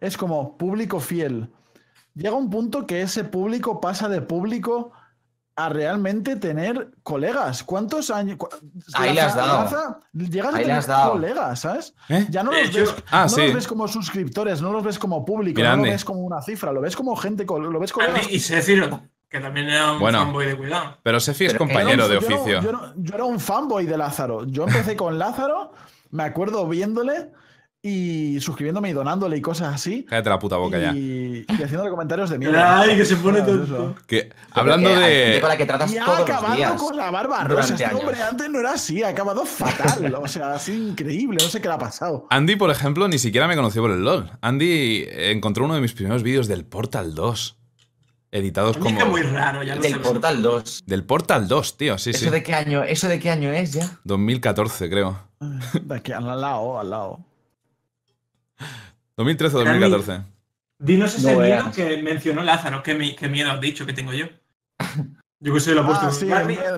es 0.00 0.16
como 0.16 0.56
público 0.56 1.00
fiel. 1.00 1.48
Llega 2.14 2.34
un 2.34 2.50
punto 2.50 2.86
que 2.86 3.02
ese 3.02 3.24
público 3.24 3.80
pasa 3.80 4.08
de 4.08 4.20
público 4.20 4.92
a 5.56 5.68
realmente 5.68 6.36
tener 6.36 6.92
colegas. 7.02 7.62
¿Cuántos 7.62 8.10
años? 8.10 8.38
Ahí 8.94 9.14
le 9.14 9.20
has 9.20 9.34
dado. 9.34 10.00
llegas 10.12 10.54
a 10.54 10.58
tener 10.58 10.84
colegas, 11.10 11.60
¿sabes? 11.60 11.94
¿Eh? 12.08 12.26
Ya 12.30 12.42
no, 12.42 12.52
los 12.52 12.72
ves, 12.72 12.94
ah, 13.10 13.26
no 13.30 13.36
los 13.36 13.54
ves 13.54 13.66
como 13.66 13.86
suscriptores, 13.88 14.62
no 14.62 14.72
los 14.72 14.82
ves 14.82 14.98
como 14.98 15.24
público, 15.24 15.62
no 15.62 15.76
lo 15.76 15.82
ves 15.82 16.04
como 16.04 16.20
una 16.20 16.40
cifra, 16.40 16.72
lo 16.72 16.80
ves 16.80 16.96
como 16.96 17.14
gente, 17.16 17.44
lo 17.44 17.78
ves 17.78 17.92
colegas. 17.92 18.30
Y 18.30 18.40
Sefi, 18.40 18.80
que 19.28 19.40
también 19.40 19.68
era 19.68 19.92
un 19.92 20.00
fanboy 20.00 20.46
de 20.46 20.56
cuidado. 20.56 20.98
Pero 21.02 21.20
Sefi 21.20 21.46
es 21.46 21.54
compañero 21.54 22.08
de 22.08 22.18
oficio. 22.18 22.60
yo 22.96 23.14
era 23.14 23.24
un 23.24 23.40
fanboy 23.40 23.86
de 23.86 23.96
Lázaro. 23.96 24.44
Yo 24.46 24.64
empecé 24.64 24.96
con 24.96 25.18
Lázaro, 25.18 25.72
me 26.10 26.24
acuerdo 26.24 26.66
viéndole 26.66 27.30
y 27.84 28.38
suscribiéndome 28.40 28.90
y 28.90 28.92
donándole 28.92 29.36
y 29.36 29.40
cosas 29.40 29.74
así. 29.74 30.04
Cállate 30.08 30.30
la 30.30 30.38
puta 30.38 30.56
boca 30.56 30.78
ya. 30.78 30.92
Y 30.92 31.44
haciéndole 31.48 31.90
comentarios 31.90 32.30
de 32.30 32.38
mierda. 32.38 32.80
Ay, 32.80 32.96
que 32.96 33.04
se 33.04 33.16
pone 33.16 33.42
todo. 33.42 33.96
Que, 34.06 34.30
hablando 34.52 34.88
de. 34.88 35.38
Para 35.42 35.56
que 35.56 35.66
tratas 35.66 35.92
y 35.92 35.98
ha 35.98 36.04
acabado 36.04 36.76
con 36.76 36.96
la 36.96 37.10
barba 37.10 37.42
rosa. 37.42 37.74
Este 37.74 37.92
hombre 37.92 38.22
antes 38.22 38.48
no 38.50 38.60
era 38.60 38.74
así, 38.74 39.02
ha 39.02 39.08
acabado 39.08 39.44
fatal. 39.44 40.14
o 40.14 40.28
sea, 40.28 40.54
así 40.54 40.72
increíble, 40.90 41.38
no 41.42 41.48
sé 41.48 41.60
qué 41.60 41.66
le 41.66 41.74
ha 41.74 41.78
pasado. 41.78 42.28
Andy, 42.30 42.54
por 42.54 42.70
ejemplo, 42.70 43.08
ni 43.08 43.18
siquiera 43.18 43.48
me 43.48 43.56
conoció 43.56 43.82
por 43.82 43.90
el 43.90 44.04
LOL. 44.04 44.30
Andy 44.40 45.04
encontró 45.10 45.64
uno 45.64 45.74
de 45.74 45.80
mis 45.80 45.92
primeros 45.92 46.22
vídeos 46.22 46.46
del 46.46 46.64
Portal 46.64 47.16
2. 47.16 47.58
Editados 48.30 48.78
como. 48.78 48.98
Es 48.98 49.06
muy 49.06 49.22
raro, 49.22 49.62
ya 49.62 49.74
lo 49.74 49.82
Del 49.82 50.00
Portal 50.00 50.40
2. 50.40 50.84
Del 50.86 51.04
Portal 51.04 51.48
2, 51.48 51.76
tío, 51.76 51.98
sí, 51.98 52.10
¿Eso 52.10 52.26
sí. 52.26 52.30
De 52.30 52.42
qué 52.42 52.54
año, 52.54 52.82
¿Eso 52.84 53.08
de 53.08 53.18
qué 53.18 53.28
año 53.28 53.52
es 53.52 53.72
ya? 53.74 53.98
2014, 54.04 54.88
creo. 54.88 55.18
De 55.82 55.96
aquí 55.96 56.12
al 56.12 56.24
lado, 56.40 56.78
al 56.78 56.88
lado. 56.88 57.31
2013 59.16 59.56
o 59.56 59.58
2014. 59.60 60.20
Dinos 60.78 61.14
ese 61.14 61.36
miedo 61.36 61.70
que 61.74 62.02
mencionó 62.02 62.42
Lázaro. 62.42 62.82
¿Qué, 62.82 62.94
miedo 62.94 63.50
has 63.50 63.60
dicho 63.60 63.86
que 63.86 63.92
tengo 63.92 64.12
yo? 64.12 64.26
Yo 65.38 65.54
que 65.54 65.60
sé, 65.60 65.74
lo 65.74 65.82
he 65.82 65.84
puesto. 65.84 66.06
Ah, 66.06 66.12
sí, 66.12 66.26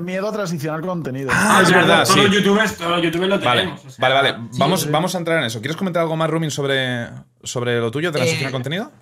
miedo, 0.03 0.29
a 0.29 0.33
transicionar 0.33 0.81
contenido. 0.81 1.31
Ah, 1.33 1.61
es 1.63 1.71
verdad, 1.71 2.05
todos 2.05 2.17
Los 2.17 2.31
youtubers, 2.31 2.77
todos 2.77 2.93
los 2.93 3.03
youtubers 3.03 3.29
lo 3.29 3.39
tenemos. 3.41 3.99
Vale, 3.99 4.15
vale. 4.15 4.37
Vamos, 4.59 4.91
vamos 4.91 5.15
a 5.15 5.19
entrar 5.19 5.39
en 5.39 5.45
eso. 5.45 5.61
¿Quieres 5.61 5.77
comentar 5.77 6.03
algo 6.03 6.17
más, 6.17 6.31
Rumin, 6.31 6.51
sobre, 6.51 7.09
sobre 7.43 7.79
lo 7.79 7.91
tuyo, 7.91 8.11
de 8.11 8.19
transicionar 8.19 8.49
eh, 8.49 8.53
contenido? 8.53 8.93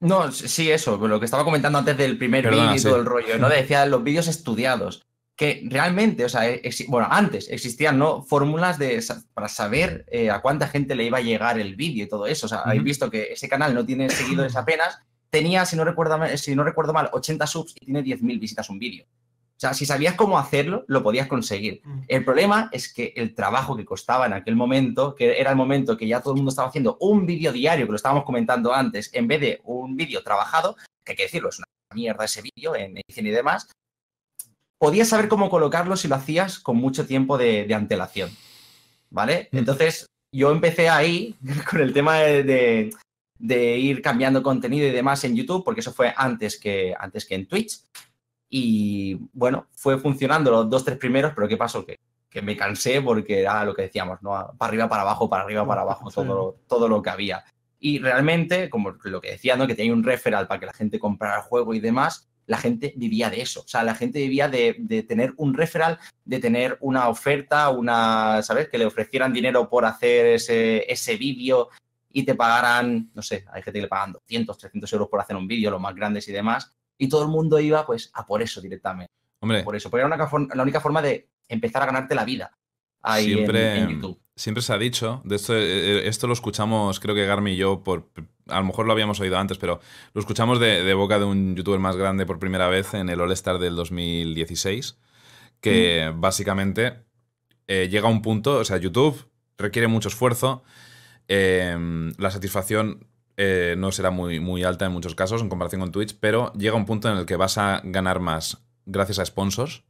No, 0.00 0.30
sí, 0.30 0.70
eso, 0.70 0.98
lo 0.98 1.18
que 1.18 1.24
estaba 1.24 1.44
comentando 1.44 1.78
antes 1.78 1.96
del 1.96 2.18
primer 2.18 2.50
vídeo 2.50 2.74
y 2.74 2.82
todo 2.82 2.96
el 2.96 3.06
rollo, 3.06 3.38
¿no? 3.38 3.48
Decía 3.48 3.86
los 3.86 4.04
vídeos 4.04 4.28
estudiados 4.28 5.06
que 5.36 5.62
realmente, 5.68 6.24
o 6.24 6.28
sea, 6.30 6.42
bueno, 6.88 7.08
antes 7.10 7.50
existían 7.50 7.98
¿no? 7.98 8.22
fórmulas 8.22 8.78
de, 8.78 9.04
para 9.34 9.48
saber 9.48 10.06
eh, 10.10 10.30
a 10.30 10.40
cuánta 10.40 10.66
gente 10.66 10.94
le 10.94 11.04
iba 11.04 11.18
a 11.18 11.22
llegar 11.22 11.58
el 11.60 11.76
vídeo 11.76 12.04
y 12.04 12.08
todo 12.08 12.26
eso. 12.26 12.46
O 12.46 12.48
sea, 12.48 12.60
habéis 12.60 12.82
visto 12.82 13.10
que 13.10 13.32
ese 13.32 13.48
canal 13.48 13.74
no 13.74 13.84
tiene 13.84 14.08
seguidores 14.08 14.56
apenas, 14.56 14.98
tenía, 15.28 15.66
si 15.66 15.76
no 15.76 15.84
recuerdo, 15.84 16.18
si 16.38 16.54
no 16.56 16.64
recuerdo 16.64 16.94
mal, 16.94 17.10
80 17.12 17.46
subs 17.46 17.74
y 17.78 17.84
tiene 17.84 18.02
10.000 18.02 18.40
visitas 18.40 18.70
un 18.70 18.78
vídeo. 18.78 19.04
O 19.04 19.58
sea, 19.58 19.72
si 19.72 19.86
sabías 19.86 20.14
cómo 20.14 20.38
hacerlo, 20.38 20.84
lo 20.86 21.02
podías 21.02 21.28
conseguir. 21.28 21.80
Mm. 21.84 22.00
El 22.08 22.24
problema 22.24 22.68
es 22.72 22.92
que 22.92 23.12
el 23.16 23.34
trabajo 23.34 23.76
que 23.76 23.86
costaba 23.86 24.26
en 24.26 24.34
aquel 24.34 24.56
momento, 24.56 25.14
que 25.14 25.38
era 25.40 25.50
el 25.50 25.56
momento 25.56 25.96
que 25.96 26.06
ya 26.06 26.20
todo 26.20 26.32
el 26.34 26.36
mundo 26.36 26.50
estaba 26.50 26.68
haciendo 26.68 26.96
un 27.00 27.26
vídeo 27.26 27.52
diario, 27.52 27.86
que 27.86 27.92
lo 27.92 27.96
estábamos 27.96 28.24
comentando 28.24 28.74
antes, 28.74 29.10
en 29.14 29.28
vez 29.28 29.40
de 29.40 29.60
un 29.64 29.96
vídeo 29.96 30.22
trabajado, 30.22 30.76
que 31.04 31.12
hay 31.12 31.16
que 31.16 31.22
decirlo, 31.22 31.48
es 31.48 31.58
una 31.58 31.66
mierda 31.94 32.24
ese 32.24 32.42
vídeo 32.42 32.76
en 32.76 32.98
edición 32.98 33.26
y 33.26 33.30
demás, 33.30 33.66
podías 34.78 35.08
saber 35.08 35.28
cómo 35.28 35.48
colocarlo 35.48 35.96
si 35.96 36.08
lo 36.08 36.16
hacías 36.16 36.58
con 36.58 36.76
mucho 36.76 37.06
tiempo 37.06 37.38
de, 37.38 37.72
antelación. 37.74 38.30
¿Vale? 39.10 39.48
Entonces, 39.52 40.06
yo 40.32 40.50
empecé 40.50 40.88
ahí 40.88 41.36
con 41.70 41.80
el 41.80 41.92
tema 41.92 42.18
de, 42.18 42.90
ir 43.38 44.02
cambiando 44.02 44.42
contenido 44.42 44.86
y 44.86 44.90
demás 44.90 45.24
en 45.24 45.36
YouTube, 45.36 45.64
porque 45.64 45.80
eso 45.80 45.92
fue 45.92 46.12
antes 46.16 46.58
que, 46.58 46.94
antes 46.98 47.24
que 47.24 47.34
en 47.34 47.46
Twitch. 47.46 47.80
Y 48.48 49.18
bueno, 49.32 49.66
fue 49.72 49.98
funcionando 49.98 50.50
los 50.50 50.70
dos, 50.70 50.84
tres 50.84 50.98
primeros, 50.98 51.32
pero 51.34 51.48
¿qué 51.48 51.56
pasó? 51.56 51.84
Que, 51.84 51.98
que 52.30 52.42
me 52.42 52.56
cansé 52.56 53.00
porque 53.00 53.40
era 53.40 53.64
lo 53.64 53.74
que 53.74 53.82
decíamos, 53.82 54.22
¿no? 54.22 54.30
Para 54.58 54.68
arriba, 54.68 54.88
para 54.88 55.02
abajo, 55.02 55.28
para 55.28 55.44
arriba, 55.44 55.66
para 55.66 55.82
abajo, 55.82 56.10
todo, 56.14 56.58
todo 56.68 56.88
lo 56.88 57.02
que 57.02 57.10
había. 57.10 57.44
Y 57.78 57.98
realmente, 57.98 58.70
como 58.70 58.94
lo 59.04 59.20
que 59.20 59.32
decía, 59.32 59.56
¿no? 59.56 59.66
Que 59.66 59.74
tenía 59.74 59.92
un 59.92 60.04
referral 60.04 60.46
para 60.46 60.60
que 60.60 60.66
la 60.66 60.72
gente 60.72 60.98
comprara 60.98 61.36
el 61.36 61.42
juego 61.42 61.74
y 61.74 61.80
demás, 61.80 62.28
la 62.46 62.58
gente 62.58 62.94
vivía 62.96 63.30
de 63.30 63.42
eso. 63.42 63.62
O 63.62 63.68
sea, 63.68 63.82
la 63.82 63.94
gente 63.94 64.20
vivía 64.20 64.48
de, 64.48 64.76
de, 64.78 65.02
tener 65.02 65.34
un 65.36 65.54
referral, 65.54 65.98
de 66.24 66.38
tener 66.38 66.78
una 66.80 67.08
oferta, 67.08 67.68
una, 67.70 68.42
¿sabes? 68.42 68.68
Que 68.68 68.78
le 68.78 68.86
ofrecieran 68.86 69.32
dinero 69.32 69.68
por 69.68 69.84
hacer 69.84 70.26
ese, 70.26 70.90
ese 70.90 71.16
vídeo 71.16 71.68
y 72.12 72.22
te 72.22 72.34
pagaran, 72.34 73.10
no 73.14 73.22
sé, 73.22 73.44
hay 73.52 73.62
gente 73.62 73.78
que 73.78 73.82
le 73.82 73.88
pagan 73.88 74.12
200, 74.12 74.56
300 74.56 74.92
euros 74.92 75.08
por 75.08 75.20
hacer 75.20 75.36
un 75.36 75.46
vídeo, 75.46 75.70
los 75.70 75.80
más 75.80 75.94
grandes 75.94 76.26
y 76.28 76.32
demás. 76.32 76.72
Y 76.96 77.08
todo 77.08 77.22
el 77.22 77.28
mundo 77.28 77.60
iba 77.60 77.84
pues 77.84 78.10
a 78.14 78.24
por 78.24 78.40
eso 78.40 78.60
directamente. 78.60 79.12
Hombre. 79.40 79.62
Por 79.62 79.76
eso, 79.76 79.90
porque 79.90 80.06
era 80.06 80.14
una, 80.14 80.54
la 80.54 80.62
única 80.62 80.80
forma 80.80 81.02
de 81.02 81.28
empezar 81.48 81.82
a 81.82 81.86
ganarte 81.86 82.14
la 82.14 82.24
vida 82.24 82.56
ahí 83.02 83.24
siempre, 83.26 83.78
en, 83.78 83.88
YouTube. 83.88 84.18
Siempre 84.34 84.62
se 84.62 84.72
ha 84.72 84.78
dicho, 84.78 85.20
de 85.24 85.36
esto, 85.36 85.54
eh, 85.54 85.60
eh, 85.60 86.08
esto 86.08 86.26
lo 86.26 86.32
escuchamos, 86.32 87.00
creo 87.00 87.14
que 87.14 87.26
Garmi 87.26 87.52
y 87.52 87.56
yo, 87.56 87.82
por, 87.82 88.10
a 88.48 88.58
lo 88.60 88.64
mejor 88.64 88.86
lo 88.86 88.92
habíamos 88.92 89.20
oído 89.20 89.38
antes, 89.38 89.58
pero 89.58 89.80
lo 90.14 90.20
escuchamos 90.20 90.60
de, 90.60 90.82
de 90.82 90.94
boca 90.94 91.18
de 91.18 91.24
un 91.24 91.56
youtuber 91.56 91.80
más 91.80 91.96
grande 91.96 92.26
por 92.26 92.38
primera 92.38 92.68
vez 92.68 92.94
en 92.94 93.08
el 93.08 93.20
All-Star 93.20 93.58
del 93.58 93.76
2016, 93.76 94.98
que 95.60 96.10
mm. 96.12 96.20
básicamente 96.20 97.04
eh, 97.66 97.88
llega 97.90 98.08
a 98.08 98.10
un 98.10 98.22
punto, 98.22 98.58
o 98.58 98.64
sea, 98.64 98.76
YouTube 98.76 99.28
requiere 99.58 99.88
mucho 99.88 100.08
esfuerzo, 100.08 100.62
eh, 101.28 101.76
la 102.18 102.30
satisfacción 102.30 103.06
eh, 103.36 103.74
no 103.76 103.92
será 103.92 104.10
muy, 104.10 104.40
muy 104.40 104.64
alta 104.64 104.86
en 104.86 104.92
muchos 104.92 105.14
casos 105.14 105.42
en 105.42 105.48
comparación 105.48 105.80
con 105.80 105.92
Twitch, 105.92 106.16
pero 106.18 106.52
llega 106.54 106.76
un 106.76 106.86
punto 106.86 107.10
en 107.10 107.18
el 107.18 107.26
que 107.26 107.36
vas 107.36 107.58
a 107.58 107.82
ganar 107.84 108.20
más 108.20 108.62
gracias 108.86 109.18
a 109.18 109.26
sponsors 109.26 109.82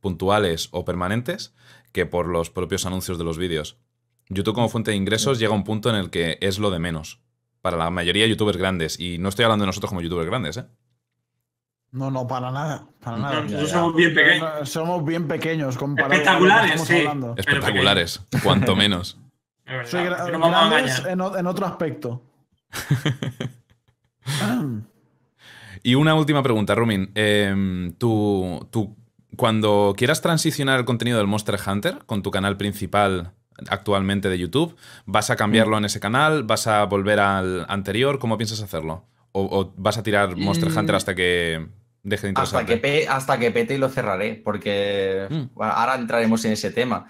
puntuales 0.00 0.68
o 0.72 0.84
permanentes 0.84 1.54
que 1.92 2.06
por 2.06 2.26
los 2.26 2.50
propios 2.50 2.86
anuncios 2.86 3.18
de 3.18 3.24
los 3.24 3.36
vídeos. 3.36 3.76
YouTube 4.28 4.54
como 4.54 4.68
fuente 4.68 4.92
de 4.92 4.96
ingresos 4.96 5.38
llega 5.38 5.52
a 5.52 5.56
un 5.56 5.64
punto 5.64 5.90
en 5.90 5.96
el 5.96 6.10
que 6.10 6.38
es 6.40 6.58
lo 6.58 6.70
de 6.70 6.78
menos 6.78 7.20
para 7.60 7.76
la 7.76 7.90
mayoría 7.90 8.24
de 8.24 8.30
youtubers 8.30 8.58
grandes. 8.58 8.98
Y 8.98 9.18
no 9.18 9.28
estoy 9.28 9.44
hablando 9.44 9.64
de 9.64 9.66
nosotros 9.66 9.90
como 9.90 10.00
youtubers 10.00 10.28
grandes, 10.28 10.56
¿eh? 10.56 10.66
No, 11.92 12.10
no, 12.10 12.26
para 12.26 12.50
nada. 12.50 12.86
Para 13.00 13.16
nada. 13.16 13.42
Nosotros 13.42 13.70
somos 13.70 13.96
bien 13.96 14.14
pequeños. 14.14 14.68
Somos 14.68 15.04
bien 15.04 15.26
pequeños. 15.26 15.76
Espectaculares, 15.76 16.80
sí. 16.82 17.04
Espectaculares, 17.36 18.20
cuanto 18.42 18.76
menos. 18.76 19.18
Soy 19.84 20.04
grandes 20.04 21.04
en, 21.06 21.20
en 21.20 21.46
otro 21.46 21.66
aspecto. 21.66 22.22
y 25.82 25.94
una 25.94 26.14
última 26.14 26.42
pregunta, 26.42 26.74
Rumin. 26.74 27.10
Eh, 27.14 27.92
¿tú, 27.98 28.68
tú, 28.70 28.96
cuando 29.36 29.94
quieras 29.96 30.20
transicionar 30.20 30.78
el 30.78 30.84
contenido 30.84 31.18
del 31.18 31.26
Monster 31.26 31.58
Hunter 31.66 31.98
con 32.06 32.22
tu 32.22 32.30
canal 32.30 32.56
principal 32.56 33.32
actualmente 33.68 34.28
de 34.28 34.38
YouTube, 34.38 34.76
¿vas 35.06 35.30
a 35.30 35.36
cambiarlo 35.36 35.78
en 35.78 35.84
ese 35.84 36.00
canal? 36.00 36.44
¿Vas 36.44 36.66
a 36.66 36.84
volver 36.84 37.20
al 37.20 37.66
anterior? 37.68 38.18
¿Cómo 38.18 38.38
piensas 38.38 38.60
hacerlo? 38.60 39.04
¿O, 39.32 39.72
vas 39.76 39.96
a 39.96 40.02
tirar 40.02 40.36
Monster 40.36 40.76
Hunter 40.76 40.96
hasta 40.96 41.14
que 41.14 41.68
deje 42.02 42.26
de 42.26 42.28
interesarte? 42.30 42.74
Hasta 42.74 42.82
que, 42.82 43.08
hasta 43.08 43.38
que 43.38 43.50
pete 43.50 43.74
y 43.74 43.78
lo 43.78 43.88
cerraré, 43.88 44.34
porque 44.34 45.26
mm. 45.30 45.62
ahora 45.62 45.94
entraremos 45.94 46.44
en 46.44 46.52
ese 46.52 46.70
tema. 46.70 47.06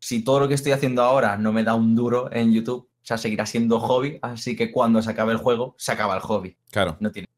Si 0.00 0.24
todo 0.24 0.40
lo 0.40 0.48
que 0.48 0.54
estoy 0.54 0.72
haciendo 0.72 1.02
ahora 1.02 1.36
no 1.36 1.52
me 1.52 1.64
da 1.64 1.74
un 1.74 1.94
duro 1.94 2.28
en 2.32 2.52
YouTube, 2.52 2.88
o 2.88 3.06
sea, 3.08 3.18
seguirá 3.18 3.46
siendo 3.46 3.80
hobby, 3.80 4.18
así 4.20 4.56
que 4.56 4.70
cuando 4.70 5.00
se 5.00 5.10
acabe 5.10 5.32
el 5.32 5.38
juego, 5.38 5.74
se 5.78 5.92
acaba 5.92 6.14
el 6.14 6.20
hobby. 6.20 6.56
Claro. 6.70 6.96
No 7.00 7.10
tiene. 7.10 7.28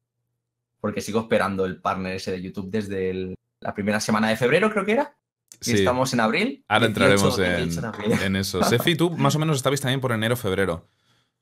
Porque 0.81 1.01
sigo 1.01 1.21
esperando 1.21 1.65
el 1.65 1.81
partner 1.81 2.17
ese 2.17 2.33
de 2.33 2.43
YouTube 2.43 2.71
desde 2.71 3.35
la 3.61 3.75
primera 3.75 4.01
semana 4.01 4.29
de 4.29 4.37
febrero, 4.37 4.71
creo 4.71 4.85
que 4.85 4.93
era. 4.93 5.15
Sí. 5.61 5.75
estamos 5.75 6.13
en 6.15 6.21
abril. 6.21 6.65
Ahora 6.69 6.87
entraremos 6.87 7.39
en, 7.39 8.37
eso. 8.37 8.63
Sefi, 8.65 8.97
tú 8.97 9.11
más 9.11 9.35
o 9.35 9.39
menos 9.39 9.57
estabas 9.57 9.81
también 9.81 10.01
por 10.01 10.13
enero, 10.13 10.37
febrero. 10.37 10.89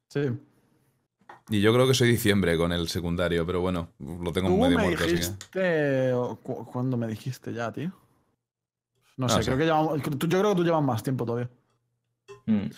Sí. 0.09 0.21
Y 1.51 1.61
yo 1.61 1.73
creo 1.73 1.87
que 1.87 1.95
soy 1.95 2.11
diciembre 2.11 2.57
con 2.57 2.73
el 2.73 2.89
secundario, 2.89 3.47
pero 3.47 3.61
bueno, 3.61 3.93
lo 3.99 4.33
tengo 4.33 4.51
medio 4.51 4.79
me 4.79 4.85
muerto. 4.85 5.05
Dijiste... 5.05 6.13
¿Cuándo 6.43 6.97
me 6.97 7.07
dijiste 7.07 7.55
ya, 7.55 7.73
tío? 7.73 7.93
No, 9.17 9.29
sé, 9.29 9.41
creo 9.45 9.57
que 9.57 9.65
llevamos... 9.65 10.03
yo 10.03 10.29
creo 10.29 10.51
que 10.51 10.57
tú 10.57 10.65
llevas 10.65 10.83
más 10.83 11.03
tiempo 11.03 11.25
todavía. 11.25 11.49
Mm. 12.47 12.71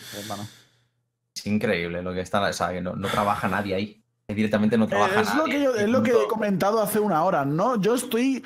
Es 1.34 1.46
increíble 1.46 2.02
lo 2.02 2.12
que 2.12 2.20
está, 2.20 2.42
o 2.42 2.52
sea, 2.52 2.72
que 2.72 2.80
no, 2.80 2.94
trabaja 3.08 3.48
nadie 3.48 3.74
ahí. 3.74 4.04
Directamente 4.28 4.78
no 4.78 4.86
trabaja 4.86 5.20
es 5.20 5.34
nadie. 5.34 5.38
Lo 5.64 5.72
que 5.74 5.82
es 5.82 5.88
lo 5.88 6.02
que 6.02 6.10
he 6.12 6.28
comentado 6.28 6.80
hace 6.80 7.00
una 7.00 7.24
hora, 7.24 7.44
¿no? 7.44 7.80
Yo 7.80 7.94
estoy. 7.94 8.44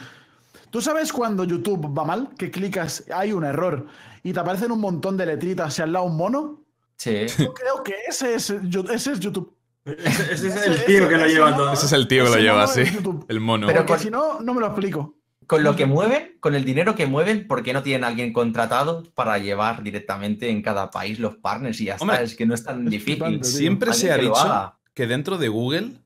¿Tú 0.74 0.80
sabes 0.80 1.12
cuando 1.12 1.44
YouTube 1.44 1.96
va 1.96 2.04
mal? 2.04 2.30
Que 2.36 2.50
clicas, 2.50 3.04
hay 3.14 3.32
un 3.32 3.44
error 3.44 3.86
y 4.24 4.32
te 4.32 4.40
aparecen 4.40 4.72
un 4.72 4.80
montón 4.80 5.16
de 5.16 5.24
letritas 5.24 5.78
y 5.78 5.82
al 5.82 5.92
lado 5.92 6.06
un 6.06 6.16
mono. 6.16 6.64
Sí. 6.96 7.26
Yo 7.38 7.54
creo 7.54 7.84
que 7.84 7.94
ese 8.08 8.34
es, 8.34 8.50
ese 8.50 9.12
es 9.12 9.20
YouTube. 9.20 9.56
Ese, 9.84 10.32
es 10.32 10.66
el 10.66 10.84
tío 10.84 11.08
que 11.08 11.16
lo 11.16 11.26
lleva 11.28 11.56
todo. 11.56 11.72
Ese 11.72 11.86
es 11.86 11.92
el 11.92 12.08
tío 12.08 12.24
que 12.24 12.30
lo 12.30 12.38
lleva, 12.38 12.66
sí. 12.66 12.82
El 13.28 13.38
mono. 13.38 13.68
Pero 13.68 13.86
Porque 13.86 14.02
si 14.02 14.10
no, 14.10 14.40
no 14.40 14.52
me 14.52 14.58
lo 14.58 14.66
explico 14.66 15.14
con 15.46 15.62
lo 15.62 15.76
que 15.76 15.86
mueven, 15.86 16.38
con 16.40 16.56
el 16.56 16.64
dinero 16.64 16.96
que 16.96 17.06
mueven, 17.06 17.46
¿por 17.46 17.62
qué 17.62 17.72
no 17.72 17.84
tienen 17.84 18.02
a 18.02 18.08
alguien 18.08 18.32
contratado 18.32 19.04
para 19.14 19.38
llevar 19.38 19.80
directamente 19.80 20.50
en 20.50 20.60
cada 20.60 20.90
país 20.90 21.20
los 21.20 21.36
partners 21.36 21.80
y 21.80 21.84
ya 21.84 21.94
está? 21.94 22.20
Es 22.20 22.34
que 22.34 22.46
no 22.46 22.54
es 22.54 22.64
tan 22.64 22.84
difícil. 22.90 23.44
Siempre 23.44 23.92
se 23.92 24.10
ha 24.10 24.18
dicho 24.18 24.74
que 24.92 25.06
dentro 25.06 25.38
de 25.38 25.46
Google 25.46 26.00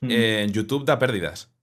hmm. 0.00 0.08
eh, 0.08 0.46
YouTube 0.50 0.86
da 0.86 0.98
pérdidas. 0.98 1.54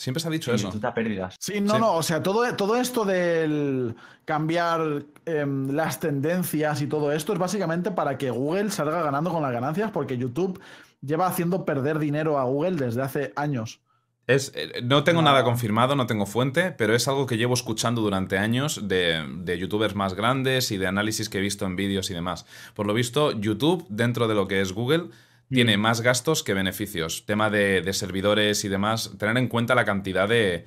Siempre 0.00 0.22
se 0.22 0.28
ha 0.28 0.30
dicho 0.30 0.54
eso. 0.54 0.68
YouTube 0.68 0.80
da 0.80 0.94
pérdidas. 0.94 1.36
Sí, 1.38 1.60
no, 1.60 1.78
no. 1.78 1.92
O 1.92 2.02
sea, 2.02 2.22
todo, 2.22 2.56
todo 2.56 2.76
esto 2.76 3.04
del 3.04 3.94
cambiar 4.24 5.04
em, 5.26 5.68
las 5.72 6.00
tendencias 6.00 6.80
y 6.80 6.86
todo 6.86 7.12
esto 7.12 7.34
es 7.34 7.38
básicamente 7.38 7.90
para 7.90 8.16
que 8.16 8.30
Google 8.30 8.70
salga 8.70 9.02
ganando 9.02 9.30
con 9.30 9.42
las 9.42 9.52
ganancias, 9.52 9.90
porque 9.90 10.16
YouTube 10.16 10.58
lleva 11.02 11.26
haciendo 11.26 11.66
perder 11.66 11.98
dinero 11.98 12.38
a 12.38 12.44
Google 12.44 12.76
desde 12.76 13.02
hace 13.02 13.32
años. 13.36 13.82
Eh, 14.26 14.80
no 14.82 15.04
tengo 15.04 15.20
nada 15.20 15.44
confirmado, 15.44 15.94
no 15.94 16.06
tengo 16.06 16.24
fuente, 16.24 16.72
pero 16.72 16.94
es 16.94 17.06
algo 17.06 17.26
que 17.26 17.36
llevo 17.36 17.52
escuchando 17.52 18.00
durante 18.00 18.38
años 18.38 18.88
de, 18.88 19.58
youtubers 19.58 19.94
más 19.94 20.14
grandes 20.14 20.70
y 20.70 20.78
de 20.78 20.86
análisis 20.86 21.28
que 21.28 21.36
he 21.36 21.42
visto 21.42 21.66
en 21.66 21.76
vídeos 21.76 22.10
y 22.10 22.14
demás. 22.14 22.46
Por 22.74 22.86
lo 22.86 22.94
visto, 22.94 23.32
YouTube, 23.32 23.84
dentro 23.90 24.28
de 24.28 24.34
lo 24.34 24.48
que 24.48 24.62
es 24.62 24.72
Google, 24.72 25.10
tiene 25.50 25.76
más 25.76 26.00
gastos 26.00 26.42
que 26.42 26.54
beneficios. 26.54 27.26
Tema 27.26 27.50
de, 27.50 27.92
servidores 27.92 28.64
y 28.64 28.68
demás, 28.68 29.12
tener 29.18 29.36
en 29.36 29.48
cuenta 29.48 29.74
la 29.74 29.84
cantidad 29.84 30.28
de, 30.28 30.66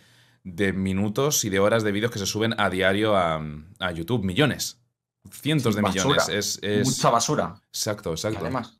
minutos 0.73 1.45
y 1.45 1.49
de 1.49 1.59
horas 1.59 1.83
de 1.83 1.91
vídeos 1.91 2.11
que 2.11 2.19
se 2.19 2.25
suben 2.25 2.53
a 2.59 2.69
diario 2.69 3.15
a, 3.15 3.41
YouTube. 3.93 4.23
Millones. 4.23 4.79
Cientos 5.31 5.75
de 5.75 5.81
millones. 5.81 6.27
Es, 6.61 6.85
Mucha 6.85 7.09
basura. 7.09 7.55
Exacto, 7.69 8.11
exacto. 8.11 8.41
Además. 8.41 8.79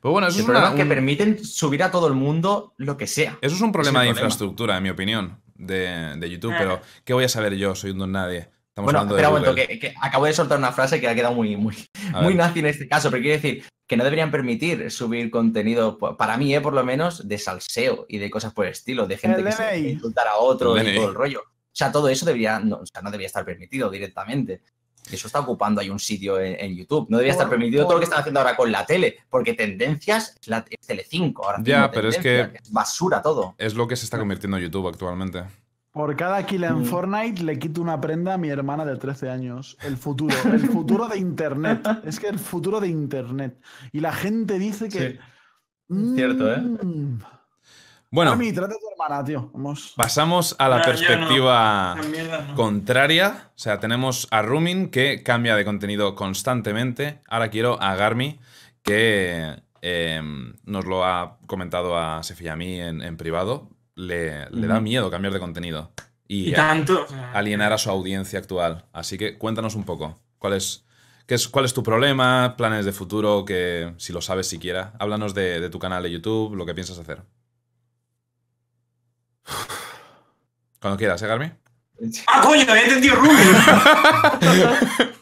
Pues 0.00 0.12
bueno, 0.12 0.26
eso 0.28 0.52
es 0.52 0.74
que 0.74 0.84
permiten 0.84 1.42
subir 1.42 1.82
a 1.82 1.90
todo 1.90 2.08
el 2.08 2.14
mundo 2.14 2.74
lo 2.76 2.96
que 2.98 3.06
sea. 3.06 3.38
Eso 3.40 3.54
es 3.54 3.62
un 3.62 3.72
problema 3.72 4.02
de 4.02 4.08
infraestructura, 4.08 4.76
en 4.76 4.82
mi 4.82 4.90
opinión, 4.90 5.40
de, 5.54 6.28
YouTube, 6.30 6.52
pero 6.58 6.74
eh. 6.74 6.80
¿qué 7.04 7.14
voy 7.14 7.24
a 7.24 7.28
saber 7.28 7.54
yo? 7.54 7.74
Soy 7.74 7.92
un 7.92 7.98
don 7.98 8.12
nadie. 8.12 8.50
Estamos 8.76 8.92
hablando 8.92 9.54
de 9.54 9.78
que, 9.78 9.94
acabo 10.00 10.26
de 10.26 10.32
soltar 10.32 10.58
una 10.58 10.72
frase 10.72 11.00
que 11.00 11.06
ha 11.06 11.14
quedado 11.14 11.32
muy, 11.32 11.56
muy, 11.56 11.76
muy 12.20 12.34
nazi 12.34 12.58
en 12.58 12.66
este 12.66 12.88
caso, 12.88 13.08
pero 13.08 13.22
quiero 13.22 13.40
decir 13.40 13.64
que 13.86 13.96
no 13.96 14.02
deberían 14.02 14.32
permitir 14.32 14.90
subir 14.90 15.30
contenido, 15.30 15.96
para 15.96 16.36
mí, 16.36 16.52
eh, 16.52 16.60
por 16.60 16.72
lo 16.72 16.82
menos, 16.84 17.28
de 17.28 17.38
salseo 17.38 18.04
y 18.08 18.18
de 18.18 18.30
cosas 18.30 18.52
por 18.52 18.66
el 18.66 18.72
estilo, 18.72 19.06
de 19.06 19.16
gente 19.16 19.44
que 19.44 19.52
se 19.52 19.78
insultar 19.78 20.26
a 20.26 20.38
otro 20.38 20.76
y 20.76 20.96
todo 20.96 21.08
el 21.08 21.14
rollo. 21.14 21.40
O 21.40 21.76
sea, 21.76 21.92
todo 21.92 22.08
eso 22.08 22.26
debería, 22.26 22.58
no, 22.58 22.78
o 22.78 22.86
sea, 22.86 23.00
no 23.00 23.10
debería 23.10 23.28
estar 23.28 23.44
permitido 23.44 23.88
directamente. 23.90 24.62
Eso 25.08 25.28
está 25.28 25.38
ocupando 25.38 25.80
ahí 25.80 25.90
un 25.90 26.00
sitio 26.00 26.40
en, 26.40 26.74
YouTube. 26.74 27.06
No 27.10 27.18
debería 27.18 27.32
estar 27.32 27.48
permitido 27.48 27.84
todo 27.84 27.94
lo 27.94 27.98
que 28.00 28.04
están 28.04 28.20
haciendo 28.20 28.40
ahora 28.40 28.56
con 28.56 28.72
la 28.72 28.86
tele, 28.86 29.18
porque 29.30 29.52
tendencias 29.52 30.36
es, 30.40 30.48
la, 30.48 30.64
Telecinco. 30.64 31.44
Ahora 31.44 31.58
ya, 31.62 31.90
pero 31.92 32.08
es 32.08 32.18
que, 32.18 32.50
basura 32.70 33.22
todo. 33.22 33.54
Es 33.58 33.74
lo 33.74 33.86
que 33.86 33.94
se 33.94 34.04
está 34.04 34.18
convirtiendo 34.18 34.56
en 34.56 34.64
YouTube 34.64 34.88
actualmente. 34.88 35.44
Por 35.94 36.16
cada 36.16 36.44
kill 36.44 36.64
en 36.64 36.80
mm. 36.80 36.84
Fortnite 36.86 37.44
le 37.44 37.56
quito 37.56 37.80
una 37.80 38.00
prenda 38.00 38.34
a 38.34 38.36
mi 38.36 38.48
hermana 38.48 38.84
de 38.84 38.96
13 38.96 39.30
años. 39.30 39.78
El 39.80 39.96
futuro. 39.96 40.34
El 40.52 40.68
futuro 40.68 41.06
de 41.08 41.18
Internet. 41.18 41.86
Es 42.04 42.18
que 42.18 42.26
el 42.26 42.40
futuro 42.40 42.80
de 42.80 42.88
Internet. 42.88 43.56
Y 43.92 44.00
la 44.00 44.12
gente 44.12 44.58
dice 44.58 44.88
que. 44.88 45.18
Sí. 45.88 46.14
Cierto, 46.16 46.52
¿eh? 46.52 46.58
Mm, 46.58 47.18
bueno, 48.10 48.38
pasamos 49.96 50.56
a 50.58 50.68
la 50.68 50.82
perspectiva 50.82 51.96
contraria. 52.56 53.50
O 53.50 53.58
sea, 53.58 53.78
tenemos 53.80 54.28
a 54.30 54.42
Rumin 54.42 54.88
que 54.88 55.22
cambia 55.22 55.54
de 55.56 55.64
contenido 55.64 56.14
constantemente. 56.14 57.22
Ahora 57.28 57.50
quiero 57.50 57.80
a 57.80 57.94
Garmi 57.94 58.40
que 58.82 59.62
em, 59.82 60.54
nos 60.64 60.86
lo 60.86 61.04
ha 61.04 61.38
comentado 61.46 61.98
a 61.98 62.22
Sefi 62.22 62.44
y 62.44 62.48
a 62.48 62.56
mí 62.56 62.80
en, 62.80 63.16
privado. 63.16 63.68
Le, 63.96 64.46
da 64.50 64.80
miedo 64.80 65.10
cambiar 65.10 65.32
de 65.32 65.40
contenido 65.40 65.92
y, 66.26 66.52
tanto? 66.52 67.06
alienar 67.32 67.72
a 67.72 67.78
su 67.78 67.90
audiencia 67.90 68.38
actual. 68.38 68.86
Así 68.92 69.18
que 69.18 69.38
cuéntanos 69.38 69.74
un 69.74 69.84
poco. 69.84 70.20
¿Cuál 70.38 70.54
es, 70.54 70.84
qué 71.26 71.36
es, 71.36 71.48
cuál 71.48 71.64
es 71.64 71.74
tu 71.74 71.82
problema? 71.82 72.56
¿Planes 72.56 72.84
de 72.84 72.92
futuro? 72.92 73.44
Que 73.44 73.94
si 73.98 74.12
lo 74.12 74.20
sabes 74.20 74.48
siquiera. 74.48 74.94
Háblanos 74.98 75.34
de 75.34 75.68
tu 75.70 75.78
canal 75.78 76.02
de 76.02 76.10
YouTube, 76.10 76.54
lo 76.56 76.66
que 76.66 76.74
piensas 76.74 76.98
hacer. 76.98 77.22
Cuando 80.80 80.98
quieras, 80.98 81.22
¿eh, 81.22 81.26
Garmi? 81.26 81.50
¡Ah, 82.26 82.42
coño! 82.42 82.74
He 82.74 82.84
entendido 82.84 83.16
Rubio. 83.16 83.34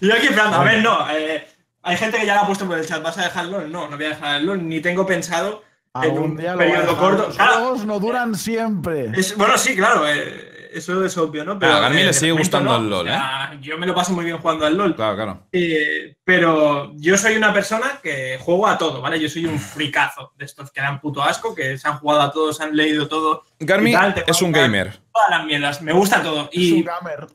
y 0.00 0.10
aquí 0.10 0.26
esperando. 0.26 0.56
A 0.56 0.64
ver, 0.64 0.82
no. 0.82 1.08
Eh, 1.10 1.46
hay 1.82 1.96
gente 1.96 2.18
que 2.18 2.26
ya 2.26 2.34
lo 2.34 2.40
ha 2.40 2.46
puesto 2.46 2.66
por 2.66 2.76
el 2.76 2.84
chat. 2.84 3.00
¿Vas 3.00 3.16
a 3.18 3.22
dejarlo? 3.22 3.60
No, 3.68 3.88
no 3.88 3.96
voy 3.96 4.06
a 4.06 4.10
dejarlo. 4.10 4.56
Ni 4.56 4.80
tengo 4.80 5.06
pensado 5.06 5.62
en 5.94 6.18
un 6.18 6.36
periodo 6.36 6.96
corto. 6.96 7.26
Los 7.28 7.36
juegos 7.36 7.84
no 7.84 7.98
duran 7.98 8.34
siempre. 8.34 9.12
bueno, 9.36 9.58
sí, 9.58 9.74
claro. 9.74 10.08
Eh, 10.08 10.68
eso 10.72 11.04
es 11.04 11.16
obvio, 11.18 11.44
¿no? 11.44 11.58
Pero 11.58 11.72
a 11.72 11.80
Garmin 11.80 12.06
le 12.06 12.12
sigue 12.12 12.32
gustando 12.32 12.76
el 12.76 12.88
LOL, 12.88 13.08
¿eh? 13.08 13.18
Yo 13.60 13.76
me 13.76 13.86
lo 13.86 13.94
paso 13.94 14.12
muy 14.12 14.24
bien 14.24 14.38
jugando 14.38 14.66
al 14.66 14.76
LOL. 14.76 14.94
Claro, 14.94 15.16
claro. 15.16 15.42
Eh, 15.50 16.16
pero 16.22 16.92
yo 16.96 17.16
soy 17.18 17.36
una 17.36 17.52
persona 17.52 17.98
que 18.02 18.38
juego 18.40 18.68
a 18.68 18.78
todo, 18.78 19.00
¿vale? 19.00 19.18
Yo 19.18 19.28
soy 19.28 19.46
un 19.46 19.58
fricazo 19.58 20.32
de 20.36 20.44
estos 20.44 20.70
que 20.70 20.80
dan 20.80 21.00
puto 21.00 21.22
asco, 21.22 21.54
que 21.54 21.76
se 21.76 21.88
han 21.88 21.98
jugado 21.98 22.22
a 22.22 22.32
todos, 22.32 22.60
han 22.60 22.76
leído 22.76 23.08
todo. 23.08 23.44
Garmin 23.58 23.96
es 24.26 24.42
un 24.42 24.52
gamer. 24.52 25.00
Todas 25.12 25.30
las 25.30 25.44
mierdas, 25.44 25.82
me 25.82 25.92
gusta 25.92 26.22
todo. 26.22 26.48
Y, 26.52 26.68
es 26.68 26.72
un 26.72 26.84
gamer. 26.84 27.26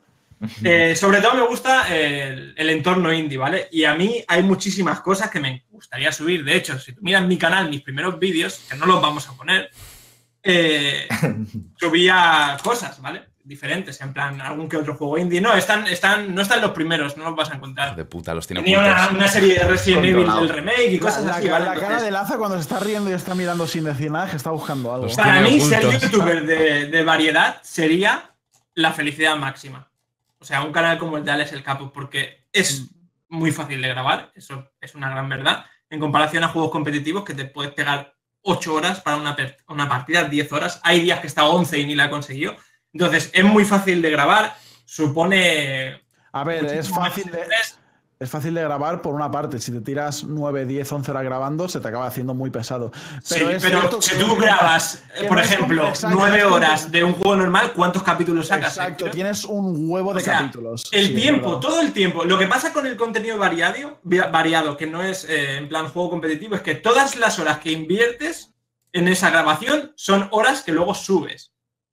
Eh, 0.64 0.96
sobre 1.00 1.22
todo 1.22 1.36
me 1.36 1.48
gusta 1.48 1.94
el, 1.96 2.54
el, 2.58 2.70
entorno 2.70 3.14
indie, 3.14 3.38
¿vale? 3.38 3.68
Y 3.72 3.86
a 3.86 3.96
mí 3.96 4.24
hay 4.28 4.44
muchísimas 4.44 5.02
cosas 5.02 5.30
que 5.30 5.40
me 5.40 5.66
gustaría 5.70 6.12
subir. 6.12 6.44
De 6.44 6.56
hecho, 6.56 6.80
si 6.80 6.94
tú 6.94 7.02
miras 7.02 7.24
mi 7.26 7.38
canal, 7.38 7.70
mis 7.70 7.82
primeros 7.82 8.20
vídeos, 8.20 8.66
que 8.70 8.76
no 8.76 8.86
los 8.86 9.02
vamos 9.02 9.28
a 9.30 9.34
poner, 9.34 9.70
eh, 10.44 11.08
subía 11.80 12.58
cosas, 12.64 13.02
¿vale? 13.02 13.24
Diferentes, 13.44 14.02
en 14.02 14.12
plan, 14.12 14.42
algún 14.42 14.68
que 14.68 14.78
otro 14.78 14.96
juego 14.96 15.20
indie. 15.20 15.40
No, 15.40 15.54
están, 15.54 15.86
están, 15.86 16.34
no 16.34 16.42
están 16.42 16.62
los 16.62 16.72
primeros, 16.72 17.16
no 17.16 17.26
los 17.26 17.36
vas 17.36 17.52
a 17.52 17.56
encontrar. 17.56 17.96
De 17.96 18.04
puta, 18.04 18.34
los 18.34 18.48
tiene 18.48 18.64
Tenía 18.64 19.10
una, 19.12 19.28
serie 19.28 19.60
de 19.60 19.66
Resident 19.66 20.04
Evil 20.04 20.26
del 20.26 20.50
remake 20.50 20.94
y 20.94 21.00
cosas 21.00 21.26
la, 21.26 21.36
así, 21.36 21.48
¿vale? 21.48 21.66
La 21.66 21.76
cara 21.76 22.02
de 22.02 22.10
Laza 22.10 22.38
cuando 22.40 22.58
se 22.58 22.62
está 22.62 22.80
riendo 22.80 23.12
y 23.12 23.14
está 23.14 23.36
mirando 23.36 23.68
sin 23.68 23.84
decir 23.84 24.10
nada 24.10 24.28
que 24.28 24.36
está 24.36 24.50
buscando 24.50 24.92
algo. 24.92 25.16
Para 25.16 25.42
mí, 25.42 25.62
ser 25.62 25.84
youtuber 26.00 26.44
de, 26.44 26.88
de, 26.88 27.04
variedad 27.04 27.58
sería 27.62 28.32
la 28.74 28.94
felicidad 28.94 29.36
máxima. 29.36 29.92
O 30.40 30.46
sea, 30.46 30.64
un 30.64 30.72
canal 30.72 30.98
como 30.98 31.18
el 31.18 31.26
de 31.26 31.32
Alex 31.32 31.54
el 31.54 31.64
Capo, 31.64 31.92
porque 31.92 32.48
es 32.52 32.82
mm. 32.82 32.86
muy 33.30 33.52
fácil 33.52 33.82
de 33.82 33.88
grabar, 33.88 34.32
eso 34.36 34.72
es 34.80 34.96
una 34.96 35.10
gran 35.10 35.30
verdad, 35.30 35.66
en 35.90 36.00
comparación 36.00 36.44
a 36.44 36.50
juegos 36.50 36.72
competitivos 36.72 37.24
que 37.24 37.34
te 37.34 37.46
puedes 37.46 37.74
pegar 37.74 38.16
8 38.42 38.74
horas 38.74 39.02
para 39.02 39.18
una, 39.18 39.36
una 39.68 39.90
partida, 39.90 40.24
10 40.24 40.52
horas. 40.52 40.80
Hay 40.84 41.02
días 41.02 41.20
que 41.20 41.28
está 41.28 41.46
11 41.46 41.80
y 41.80 41.86
ni 41.86 41.96
la 41.96 42.06
he 42.06 42.10
conseguido. 42.10 42.56
Entonces, 42.94 43.30
es 43.34 43.44
muy 43.44 43.66
fácil 43.66 44.02
de 44.02 44.12
grabar. 44.12 44.56
Supone. 44.86 46.02
A 46.32 46.44
ver, 46.44 46.66
es 46.66 46.90
fácil 46.90 47.32
de. 47.32 47.44
Es 48.18 48.30
fácil 48.30 48.54
de 48.54 48.62
grabar 48.62 49.02
por 49.02 49.14
una 49.14 49.30
parte. 49.30 49.60
Si 49.60 49.74
te 49.74 49.82
tiras 49.82 50.24
9, 50.24 50.66
10, 50.66 50.90
11 50.90 51.12
horas 51.12 51.24
grabando, 51.24 51.68
se 51.68 51.82
te 51.82 51.88
acaba 51.90 52.08
haciendo 52.08 52.34
muy 52.34 52.50
pesado. 52.50 52.92
Pero, 53.28 53.52
sí, 53.52 53.58
pero 53.62 54.02
si 54.02 54.18
tú 54.18 54.36
grabas, 54.38 55.04
por 55.28 55.38
ejemplo, 55.38 55.92
9 56.10 56.46
horas 56.46 56.92
de 56.92 57.04
un 57.04 57.14
juego 57.14 57.36
normal, 57.36 57.74
¿cuántos 57.76 58.04
capítulos 58.04 58.48
sacas? 58.48 58.78
Exacto, 58.78 59.10
tienes 59.10 59.44
un 59.44 59.90
huevo 59.90 60.14
de 60.14 60.24
capítulos. 60.24 60.88
El 60.94 61.14
tiempo, 61.14 61.60
todo 61.60 61.82
el 61.82 61.92
tiempo. 61.92 62.24
Lo 62.24 62.38
que 62.38 62.48
pasa 62.48 62.72
con 62.72 62.88
el 62.88 62.96
contenido 62.96 63.38
variado, 63.38 64.00
variado 64.04 64.78
que 64.78 64.88
no 64.88 65.04
es 65.04 65.26
eh, 65.26 65.58
en 65.58 65.68
plan 65.68 65.90
juego 65.90 66.12
competitivo, 66.12 66.56
es 66.56 66.62
que 66.62 66.76
todas 66.76 67.18
las 67.18 67.38
horas 67.38 67.60
que 67.60 67.72
inviertes 67.74 68.54
en 68.94 69.10
esa 69.10 69.30
grabación 69.30 69.92
son 69.98 70.30
horas 70.32 70.64
que 70.64 70.72
luego 70.72 70.96
subes. 70.96 71.52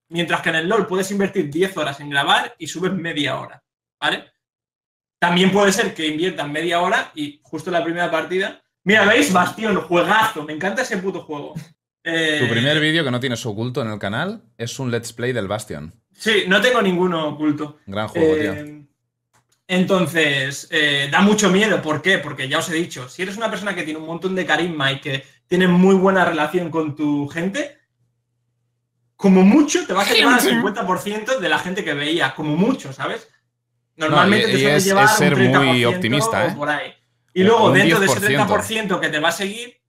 Mientras 0.08 0.40
que 0.40 0.50
en 0.50 0.56
el 0.56 0.68
LOL 0.68 0.86
puedes 0.86 1.10
invertir 1.10 1.50
10 1.50 1.76
horas 1.78 1.98
en 1.98 2.10
grabar 2.10 2.54
y 2.58 2.68
subes 2.68 2.92
media 2.92 3.40
hora. 3.40 3.62
¿Vale? 4.00 4.31
También 5.22 5.52
puede 5.52 5.70
ser 5.70 5.94
que 5.94 6.08
inviertan 6.08 6.50
media 6.50 6.80
hora 6.80 7.12
y 7.14 7.38
justo 7.44 7.70
la 7.70 7.84
primera 7.84 8.10
partida. 8.10 8.60
Mira, 8.82 9.06
¿veis? 9.06 9.32
Bastión, 9.32 9.76
juegazo. 9.82 10.42
Me 10.42 10.52
encanta 10.52 10.82
ese 10.82 10.96
puto 10.96 11.20
juego. 11.22 11.54
Eh, 12.02 12.38
tu 12.40 12.52
primer 12.52 12.80
vídeo 12.80 13.04
que 13.04 13.12
no 13.12 13.20
tienes 13.20 13.46
oculto 13.46 13.80
en 13.82 13.92
el 13.92 14.00
canal 14.00 14.42
es 14.58 14.76
un 14.80 14.90
let's 14.90 15.12
play 15.12 15.32
del 15.32 15.46
Bastion. 15.46 15.94
Sí, 16.12 16.46
no 16.48 16.60
tengo 16.60 16.82
ninguno 16.82 17.28
oculto. 17.28 17.78
Gran 17.86 18.08
juego, 18.08 18.34
tío. 18.34 18.52
Eh, 18.52 18.84
entonces, 19.68 20.66
eh, 20.72 21.08
da 21.08 21.20
mucho 21.20 21.50
miedo. 21.50 21.80
¿Por 21.80 22.02
qué? 22.02 22.18
Porque 22.18 22.48
ya 22.48 22.58
os 22.58 22.68
he 22.70 22.74
dicho, 22.74 23.08
si 23.08 23.22
eres 23.22 23.36
una 23.36 23.48
persona 23.48 23.76
que 23.76 23.84
tiene 23.84 24.00
un 24.00 24.06
montón 24.06 24.34
de 24.34 24.44
carisma 24.44 24.90
y 24.90 25.00
que 25.00 25.22
tiene 25.46 25.68
muy 25.68 25.94
buena 25.94 26.24
relación 26.24 26.68
con 26.68 26.96
tu 26.96 27.28
gente, 27.28 27.78
como 29.14 29.42
mucho 29.42 29.86
te 29.86 29.92
vas 29.92 30.10
a 30.10 30.14
llevar 30.14 30.40
al 30.40 30.46
50% 30.48 31.38
de 31.38 31.48
la 31.48 31.60
gente 31.60 31.84
que 31.84 31.94
veía, 31.94 32.34
como 32.34 32.56
mucho, 32.56 32.92
¿sabes? 32.92 33.28
Normalmente 33.96 34.46
te 34.46 34.58
suele 34.58 34.80
llevar 34.80 35.08
ser 35.08 35.34
un 35.34 35.52
muy 35.52 35.84
optimista, 35.84 36.46
¿eh? 36.46 36.52
por 36.56 36.68
ahí. 36.68 36.94
Y 37.34 37.44
luego, 37.44 37.70
dentro 37.70 38.00
de 38.00 38.06
ese 38.06 38.20
30% 38.20 39.00
que 39.00 39.08
te 39.08 39.18
va 39.18 39.28
a 39.28 39.32
seguir, 39.32 39.80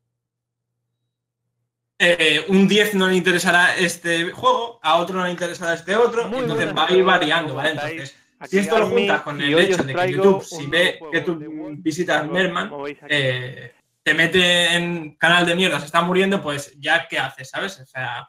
eh, 2.00 2.46
un 2.50 2.68
10 2.68 2.96
no 2.96 3.08
le 3.08 3.16
interesará 3.16 3.76
este 3.78 4.32
juego, 4.32 4.80
a 4.82 4.96
otro 4.96 5.20
no 5.20 5.26
le 5.26 5.32
interesará 5.32 5.74
este 5.74 5.96
otro, 5.96 6.28
entonces 6.38 6.76
va 6.76 6.88
a 6.88 6.92
ir 6.92 7.04
variando, 7.04 7.56
¿vale? 7.56 7.72
Entonces, 7.72 8.16
si 8.46 8.60
esto 8.60 8.80
lo 8.80 8.90
juntas 8.90 9.22
con 9.22 9.40
el 9.40 9.58
hecho 9.58 9.84
de 9.84 9.94
que 9.94 10.12
YouTube, 10.12 10.44
si 10.44 10.68
ve 10.68 11.00
que 11.12 11.22
tú 11.22 11.40
visitas 11.78 12.28
Merman, 12.28 12.72
eh, 13.08 13.74
te 14.02 14.14
mete 14.14 14.74
en 14.76 15.16
canal 15.16 15.46
de 15.46 15.56
mierda, 15.56 15.80
se 15.80 15.86
está 15.86 16.02
muriendo, 16.02 16.42
pues 16.42 16.74
ya, 16.78 17.08
¿qué 17.08 17.20
haces, 17.20 17.50
sabes? 17.50 17.80
O 17.80 17.86
sea, 17.86 18.28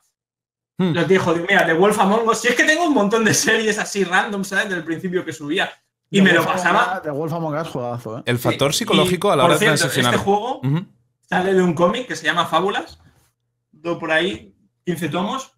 Hmm. 0.76 0.92
Los 0.92 1.06
dijo, 1.06 1.34
mira, 1.34 1.64
de 1.64 1.72
Wolf 1.72 1.98
Among 2.01 2.28
Us, 2.28 2.38
si 2.40 2.48
es 2.48 2.55
que 2.56 2.64
tengo 2.64 2.84
un 2.84 2.94
montón 2.94 3.24
de 3.24 3.32
series 3.32 3.78
así 3.78 4.05
random, 4.05 4.44
¿sabes? 4.44 4.64
Desde 4.64 4.78
el 4.78 4.84
principio 4.84 5.24
que 5.24 5.32
subía. 5.32 5.70
Y 6.10 6.20
me 6.20 6.32
lo 6.32 6.44
pasaba. 6.44 7.01
De 7.02 7.10
Wolf 7.10 7.32
Among 7.32 7.55
Us, 7.55 7.68
juegazo, 7.68 8.18
¿eh? 8.18 8.22
El 8.26 8.38
factor 8.38 8.74
psicológico 8.74 9.30
a 9.30 9.36
la 9.36 9.44
hora 9.44 9.59
de 9.59 9.66
transicionar. 9.66 10.14
Este 10.14 10.24
juego 10.24 10.60
sale 11.28 11.55
de 11.55 11.62
un 11.62 11.74
cómic 11.74 12.06
que 12.06 12.16
se 12.16 12.24
llama 12.24 12.46
Fábulas. 12.46 13.01
Do 13.72 13.98
por 13.98 14.10
ahí, 14.10 14.55
15 14.84 15.09
tomos. 15.09 15.52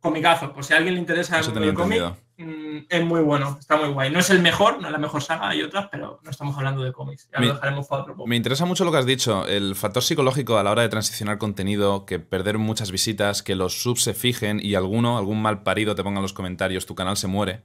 Comicazo. 0.00 0.52
Por 0.52 0.64
si 0.64 0.74
a 0.74 0.76
alguien 0.76 0.94
le 0.94 1.00
interesa 1.00 1.38
el 1.38 1.74
cómic, 1.74 2.02
es 2.36 3.04
muy 3.04 3.20
bueno, 3.20 3.56
está 3.60 3.76
muy 3.76 3.90
guay. 3.90 4.10
No 4.10 4.18
es 4.18 4.30
el 4.30 4.40
mejor, 4.40 4.80
no 4.80 4.88
es 4.88 4.92
la 4.92 4.98
mejor 4.98 5.22
saga, 5.22 5.48
hay 5.48 5.62
otras, 5.62 5.88
pero 5.90 6.20
no 6.22 6.30
estamos 6.30 6.56
hablando 6.56 6.82
de 6.82 6.92
cómics. 6.92 7.28
Ya 7.32 7.40
me, 7.40 7.46
lo 7.46 7.54
dejaremos 7.54 7.86
para 7.86 8.02
otro 8.02 8.16
poco. 8.16 8.26
Me 8.26 8.36
interesa 8.36 8.64
mucho 8.64 8.84
lo 8.84 8.92
que 8.92 8.98
has 8.98 9.06
dicho, 9.06 9.46
el 9.46 9.74
factor 9.76 10.02
psicológico 10.02 10.58
a 10.58 10.62
la 10.62 10.72
hora 10.72 10.82
de 10.82 10.88
transicionar 10.88 11.38
contenido, 11.38 12.06
que 12.06 12.18
perder 12.18 12.58
muchas 12.58 12.90
visitas, 12.90 13.42
que 13.42 13.54
los 13.54 13.82
subs 13.82 14.02
se 14.02 14.14
fijen 14.14 14.60
y 14.62 14.74
alguno, 14.74 15.16
algún 15.18 15.40
mal 15.40 15.62
parido 15.62 15.94
te 15.94 16.02
ponga 16.02 16.18
en 16.18 16.22
los 16.22 16.32
comentarios, 16.32 16.86
tu 16.86 16.94
canal 16.94 17.16
se 17.16 17.28
muere. 17.28 17.62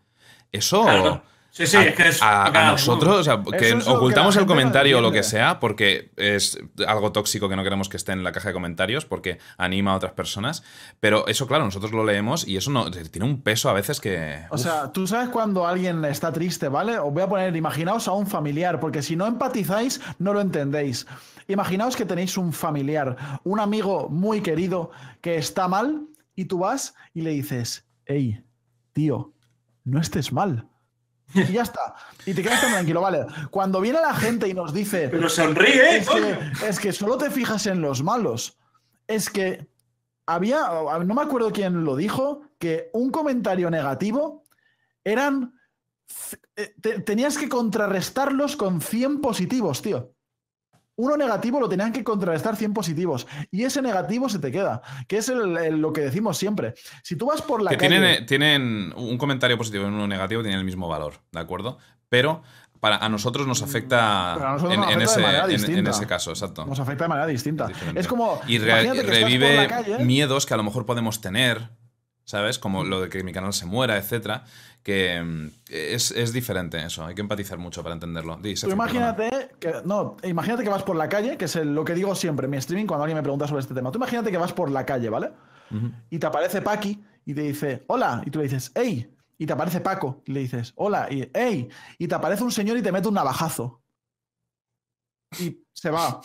Eso. 0.52 1.22
Sí, 1.52 1.66
sí, 1.66 1.78
a, 1.78 1.84
es 1.84 1.96
que 1.96 2.08
es 2.08 2.22
a, 2.22 2.72
nosotros, 2.72 3.18
o 3.18 3.24
sea, 3.24 3.42
que 3.58 3.74
ocultamos 3.74 4.36
el 4.38 4.46
comentario 4.46 5.00
o 5.00 5.02
lo 5.02 5.12
que 5.12 5.24
sea, 5.24 5.60
porque 5.60 6.12
es 6.16 6.60
algo 6.88 7.12
tóxico 7.12 7.50
que 7.50 7.56
no 7.56 7.64
queremos 7.64 7.90
que 7.90 7.98
esté 7.98 8.12
en 8.12 8.24
la 8.24 8.32
caja 8.32 8.50
de 8.50 8.54
comentarios, 8.54 9.06
porque 9.06 9.40
anima 9.58 9.94
a 9.94 9.96
otras 9.96 10.14
personas. 10.14 10.64
Pero 11.00 11.28
eso, 11.28 11.48
claro, 11.48 11.66
nosotros 11.66 11.92
lo 11.92 12.06
leemos 12.06 12.48
y 12.48 12.56
eso 12.56 12.72
no 12.72 12.90
tiene 12.92 13.28
un 13.28 13.42
peso 13.42 13.70
a 13.70 13.74
veces 13.74 14.00
que. 14.00 14.46
O 14.52 14.58
sea, 14.58 14.92
tú 14.92 15.08
sabes 15.08 15.30
cuando 15.30 15.68
alguien 15.68 16.06
está 16.06 16.32
triste, 16.32 16.68
¿vale? 16.70 16.98
Os 17.00 17.12
voy 17.12 17.24
a 17.24 17.28
poner, 17.28 17.56
imaginaos 17.56 18.08
a 18.08 18.14
un 18.14 18.28
familiar, 18.28 18.80
porque 18.80 19.02
si 19.02 19.16
no 19.16 19.26
empatizáis, 19.26 20.00
no 20.20 20.34
lo 20.34 20.42
entendéis. 20.42 21.08
Imaginaos 21.48 21.96
que 21.96 22.06
tenéis 22.06 22.38
un 22.38 22.54
familiar, 22.54 23.40
un 23.44 23.60
amigo 23.60 24.08
muy 24.08 24.42
querido 24.42 24.92
que 25.20 25.38
está 25.38 25.68
mal, 25.68 26.08
y 26.36 26.46
tú 26.46 26.60
vas 26.60 26.94
y 27.14 27.22
le 27.22 27.32
dices, 27.32 27.86
hey, 28.06 28.42
tío, 28.94 29.34
no 29.84 30.00
estés 30.00 30.32
mal 30.32 30.69
y 31.34 31.54
ya 31.54 31.64
está. 31.64 31.96
Y 32.26 32.34
te 32.34 32.42
quedas 32.42 32.62
tan 32.62 32.72
tranquilo, 32.72 33.02
vale. 33.02 33.26
Cuando 33.52 33.82
viene 33.82 34.00
la 34.02 34.14
gente 34.14 34.48
y 34.48 34.54
nos 34.54 34.74
dice. 34.74 35.10
Pero 35.10 35.30
sonríe, 35.30 35.98
es 35.98 36.10
que, 36.10 36.68
es 36.68 36.80
que 36.80 36.92
solo 36.92 37.18
te 37.18 37.30
fijas 37.30 37.68
en 37.68 37.82
los 37.82 38.04
malos. 38.04 38.58
Es 39.08 39.30
que 39.30 39.68
había. 40.26 40.70
No 41.06 41.16
me 41.16 41.22
acuerdo 41.22 41.52
quién 41.52 41.84
lo 41.84 41.96
dijo, 41.96 42.42
que 42.58 42.90
un 42.94 43.12
comentario 43.12 43.70
negativo 43.70 44.44
eran. 45.04 45.54
Eh, 46.56 46.74
tenías 47.06 47.38
que 47.38 47.48
contrarrestarlos 47.48 48.56
con 48.56 48.82
100 48.82 49.22
positivos, 49.22 49.82
tío 49.82 50.14
uno 51.00 51.16
negativo 51.16 51.62
lo 51.62 51.70
tenían 51.70 51.94
que 51.94 52.04
contrarrestar 52.04 52.58
100 52.58 52.74
positivos. 52.74 53.26
Y 53.52 53.64
ese 53.64 53.82
negativo 53.82 54.28
se 54.28 54.38
te 54.40 54.52
queda, 54.52 54.82
que 55.08 55.18
es 55.18 55.30
lo 55.30 55.94
que 55.94 56.02
decimos 56.02 56.38
siempre. 56.38 56.74
Si 57.04 57.16
tú 57.16 57.28
vas 57.28 57.42
por 57.42 57.62
la 57.62 57.72
que 57.72 57.78
calle... 57.78 57.90
Tienen, 57.90 58.26
tienen 58.26 58.94
un 58.98 59.18
comentario 59.18 59.58
positivo 59.58 59.86
y 59.86 59.88
uno 59.88 60.08
negativo, 60.08 60.42
tienen 60.42 60.60
el 60.60 60.66
mismo 60.66 60.90
valor, 60.90 61.14
¿de 61.32 61.40
acuerdo? 61.40 61.78
Pero 62.10 62.44
para, 62.82 62.98
a 62.98 63.08
nosotros 63.08 63.48
nos 63.48 63.62
afecta, 63.62 64.58
en, 64.70 65.02
ese, 65.88 66.06
caso, 66.06 66.32
exacto. 66.32 66.66
Nos 66.66 66.80
afecta 66.82 67.06
de 67.06 67.08
manera 67.08 67.28
distinta. 67.28 67.70
Es 67.96 68.08
como. 68.08 68.42
Y 68.46 68.58
revive 68.58 69.70
miedos 70.04 70.46
que 70.46 70.54
a 70.54 70.58
lo 70.58 70.64
mejor 70.64 70.86
podemos 70.86 71.22
tener, 71.22 71.70
¿sabes? 72.30 72.60
Como 72.60 72.84
lo 72.84 73.02
de 73.02 73.10
que 73.10 73.24
mi 73.24 73.34
canal 73.34 73.54
se 73.54 73.66
muera, 73.66 73.98
etcétera 73.98 74.44
que 74.84 75.22
mm, 75.22 75.48
es, 75.70 76.34
diferente 76.34 76.84
eso, 76.84 77.04
hay 77.04 77.16
que 77.16 77.22
empatizar 77.22 77.58
mucho 77.58 77.82
para 77.84 77.94
entenderlo. 77.94 78.40
imagínate 78.70 79.52
que, 79.60 79.82
no, 79.84 80.16
imagínate 80.24 80.64
que 80.64 80.70
vas 80.70 80.84
por 80.84 80.96
la 80.96 81.10
calle, 81.10 81.38
que 81.38 81.46
es 81.46 81.56
lo 81.56 81.84
que 81.84 81.94
digo 81.94 82.16
siempre 82.16 82.46
en 82.46 82.52
mi 82.52 82.58
streaming 82.58 82.86
cuando 82.86 83.04
alguien 83.04 83.18
me 83.18 83.24
pregunta 83.24 83.48
sobre 83.48 83.62
este 83.62 83.74
tema. 83.74 83.92
Tú 83.92 83.98
imagínate 83.98 84.32
que 84.32 84.38
vas 84.38 84.54
por 84.54 84.70
la 84.70 84.86
calle, 84.86 85.10
¿vale? 85.10 85.32
Y 86.10 86.18
te 86.18 86.26
aparece 86.26 86.62
Paqui 86.62 87.04
y 87.26 87.34
te 87.34 87.42
dice, 87.42 87.84
hola, 87.88 88.22
y 88.26 88.32
tú 88.32 88.40
le 88.40 88.44
dices, 88.44 88.72
hey, 88.74 89.12
y 89.38 89.46
te 89.46 89.54
aparece 89.54 89.82
Paco 89.82 90.22
y 90.26 90.32
le 90.32 90.42
dices, 90.42 90.74
hola, 90.76 91.08
y 91.12 91.30
hey, 91.34 91.68
y 91.98 92.08
te 92.08 92.16
aparece 92.16 92.44
un 92.44 92.52
señor 92.52 92.78
y 92.78 92.82
te 92.82 92.92
mete 92.92 93.08
un 93.08 93.14
navajazo. 93.14 93.82
Y 95.40 95.64
se 95.74 95.92
va. 95.92 96.22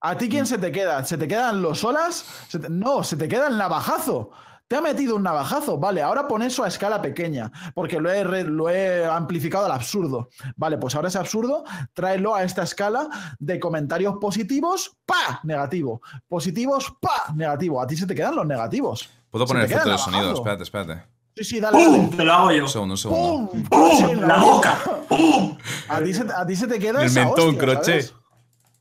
¿A 0.00 0.16
ti 0.16 0.28
quién 0.28 0.46
se 0.52 0.58
te 0.58 0.72
queda? 0.72 1.04
¿Se 1.04 1.16
te 1.16 1.28
quedan 1.28 1.62
los 1.62 1.84
olas? 1.84 2.24
No, 2.68 3.04
se 3.04 3.16
te 3.16 3.28
queda 3.28 3.48
el 3.48 3.56
navajazo 3.56 4.32
te 4.72 4.78
ha 4.78 4.80
metido 4.80 5.16
un 5.16 5.22
navajazo, 5.22 5.76
vale, 5.76 6.00
ahora 6.00 6.26
pon 6.26 6.40
eso 6.40 6.64
a 6.64 6.68
escala 6.68 7.02
pequeña, 7.02 7.52
porque 7.74 8.00
lo 8.00 8.10
he, 8.10 8.24
lo 8.42 8.70
he 8.70 9.04
amplificado 9.04 9.66
al 9.66 9.72
absurdo. 9.72 10.30
Vale, 10.56 10.78
pues 10.78 10.94
ahora 10.94 11.08
ese 11.08 11.18
absurdo, 11.18 11.62
tráelo 11.92 12.34
a 12.34 12.42
esta 12.42 12.62
escala 12.62 13.06
de 13.38 13.60
comentarios 13.60 14.14
positivos, 14.18 14.96
pa, 15.04 15.40
negativo. 15.42 16.00
Positivos, 16.26 16.90
pa, 17.02 17.34
negativo. 17.34 17.82
A 17.82 17.86
ti 17.86 17.98
se 17.98 18.06
te 18.06 18.14
quedan 18.14 18.34
los 18.34 18.46
negativos. 18.46 19.10
Puedo 19.30 19.44
poner 19.46 19.66
queda 19.66 19.80
efecto 19.80 19.90
de 19.90 19.98
sonido, 19.98 20.32
espérate, 20.32 20.62
espérate. 20.62 21.02
Sí, 21.36 21.44
sí, 21.44 21.60
dale. 21.60 22.08
Te 22.16 22.24
lo 22.24 22.32
hago 22.32 22.52
yo. 22.52 22.62
Un 22.62 22.68
segundo, 22.70 22.94
un 22.94 22.98
segundo. 22.98 23.50
¡Pum! 23.50 23.62
¡Pum! 23.64 23.90
Sí, 23.98 24.14
¡La 24.14 24.38
boca! 24.38 24.78
¡Pum! 25.06 25.58
A 25.88 26.00
ti, 26.00 26.14
se, 26.14 26.24
a 26.34 26.46
ti 26.46 26.56
se 26.56 26.66
te 26.66 26.78
queda 26.78 27.02
El 27.02 27.08
esa 27.08 27.26
mentón 27.26 27.48
hostia, 27.48 27.60
crochet. 27.60 27.84
¿sabes? 27.84 28.14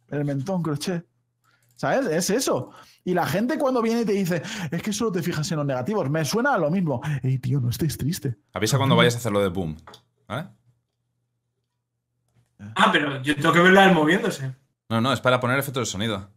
El 0.07 0.23
mentón 0.23 0.63
crochet. 0.63 1.05
¿Sabes? 1.81 2.05
Es 2.05 2.29
eso. 2.29 2.69
Y 3.03 3.15
la 3.15 3.25
gente 3.25 3.57
cuando 3.57 3.81
viene 3.81 4.01
y 4.01 4.05
te 4.05 4.11
dice, 4.11 4.43
es 4.69 4.83
que 4.83 4.93
solo 4.93 5.11
te 5.11 5.23
fijas 5.23 5.51
en 5.51 5.57
los 5.57 5.65
negativos, 5.65 6.07
me 6.11 6.23
suena 6.23 6.53
a 6.53 6.59
lo 6.59 6.69
mismo. 6.69 7.01
Ey, 7.23 7.39
tío, 7.39 7.59
no 7.59 7.71
estés 7.71 7.97
triste. 7.97 8.37
Avisa 8.53 8.77
cuando 8.77 8.95
vayas 8.95 9.15
a 9.15 9.17
hacerlo 9.17 9.41
de 9.41 9.47
boom. 9.49 9.75
¿Vale? 10.27 10.49
Ah, 12.75 12.89
pero 12.91 13.19
yo 13.23 13.35
tengo 13.35 13.51
que 13.51 13.61
verlo 13.61 13.79
a 13.79 13.85
él 13.85 13.95
moviéndose. 13.95 14.53
No, 14.89 15.01
no, 15.01 15.11
es 15.11 15.21
para 15.21 15.39
poner 15.39 15.57
efecto 15.57 15.79
de 15.79 15.87
sonido. 15.87 16.29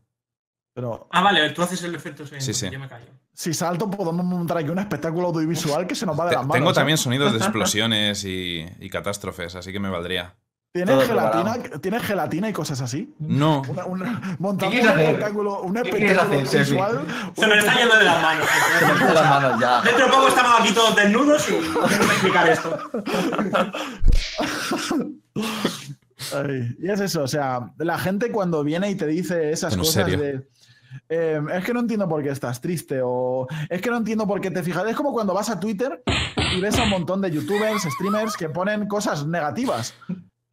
Pero 0.73 1.09
Ah, 1.13 1.21
vale, 1.21 1.51
tú 1.51 1.61
haces 1.61 1.83
el 1.83 1.95
efecto 1.95 2.25
sonido. 2.27 2.43
Sí, 2.43 2.55
sí. 2.55 2.71
Yo 2.71 2.81
me 2.81 2.89
callo. 2.89 3.05
si 3.35 3.53
salto, 3.53 3.91
podemos 3.91 4.25
montar 4.25 4.57
aquí 4.57 4.71
un 4.71 4.79
espectáculo 4.79 5.27
audiovisual 5.29 5.87
que 5.87 5.95
se 5.95 6.07
nos 6.07 6.19
va 6.19 6.25
de 6.25 6.37
las 6.37 6.41
manos. 6.41 6.55
tengo 6.57 6.71
¿eh? 6.71 6.75
también 6.75 6.97
sonidos 6.97 7.33
de 7.33 7.39
explosiones 7.45 8.25
y, 8.25 8.65
y 8.81 8.89
catástrofes, 8.89 9.57
así 9.57 9.73
que 9.73 9.79
me 9.79 9.91
valdría. 9.91 10.37
¿Tienes 10.75 10.97
Todo 10.97 11.07
gelatina, 11.07 11.55
¿Tienes 11.81 12.03
gelatina 12.03 12.49
y 12.49 12.53
cosas 12.53 12.81
así? 12.81 13.15
No. 13.21 13.63
Una, 13.69 13.85
una- 13.85 14.59
quieres 14.59 14.83
un 14.83 14.89
hacer? 14.91 15.01
espectáculo, 15.05 15.63
un 15.63 15.75
¿Qué 15.75 15.83
quieres 15.83 16.11
espectáculo 16.19 16.41
visual. 16.41 17.07
Se 17.37 17.47
nos 17.47 17.59
está 17.59 17.75
yendo 17.79 17.97
de 17.97 18.05
las 18.05 18.21
manos. 18.23 18.47
Se 18.81 18.85
me 18.87 18.95
quedan 18.99 19.15
las 19.15 19.31
manos 19.31 19.61
ya. 19.61 19.83
Dentro 19.83 20.07
de 20.07 20.11
poco 20.13 20.27
estamos 20.29 20.61
aquí 20.61 20.73
todos 20.75 20.97
desnudos 20.97 21.49
y 21.49 21.53
tengo 21.53 21.87
que 21.87 21.95
explicar 21.95 22.49
esto. 22.49 22.79
Ay, 26.35 26.77
y 26.81 26.91
es 26.91 27.01
eso, 27.01 27.23
o 27.23 27.29
sea, 27.29 27.73
la 27.79 27.97
gente 27.99 28.33
cuando 28.33 28.65
viene 28.65 28.91
y 28.91 28.97
te 28.97 29.07
dice 29.07 29.53
esas 29.53 29.77
cosas 29.77 29.95
serio. 29.95 30.19
de. 30.19 30.49
eh, 31.09 31.41
es 31.55 31.65
que 31.65 31.73
no 31.73 31.79
entiendo 31.81 32.09
por 32.09 32.21
qué 32.25 32.31
estás 32.31 32.61
triste 32.61 33.01
o 33.05 33.47
es 33.71 33.81
que 33.81 33.91
no 33.91 33.99
entiendo 33.99 34.27
por 34.27 34.41
qué 34.41 34.51
te 34.51 34.65
fijas. 34.65 34.85
Es 34.89 34.97
como 34.97 35.13
cuando 35.13 35.35
vas 35.35 35.51
a 35.51 35.61
Twitter 35.61 36.03
y 36.57 36.61
ves 36.61 36.77
a 36.81 36.83
un 36.83 36.91
montón 36.91 37.21
de 37.21 37.31
youtubers, 37.31 37.83
streamers 37.85 38.37
que 38.37 38.49
ponen 38.49 38.89
cosas 38.89 39.25
negativas, 39.25 39.95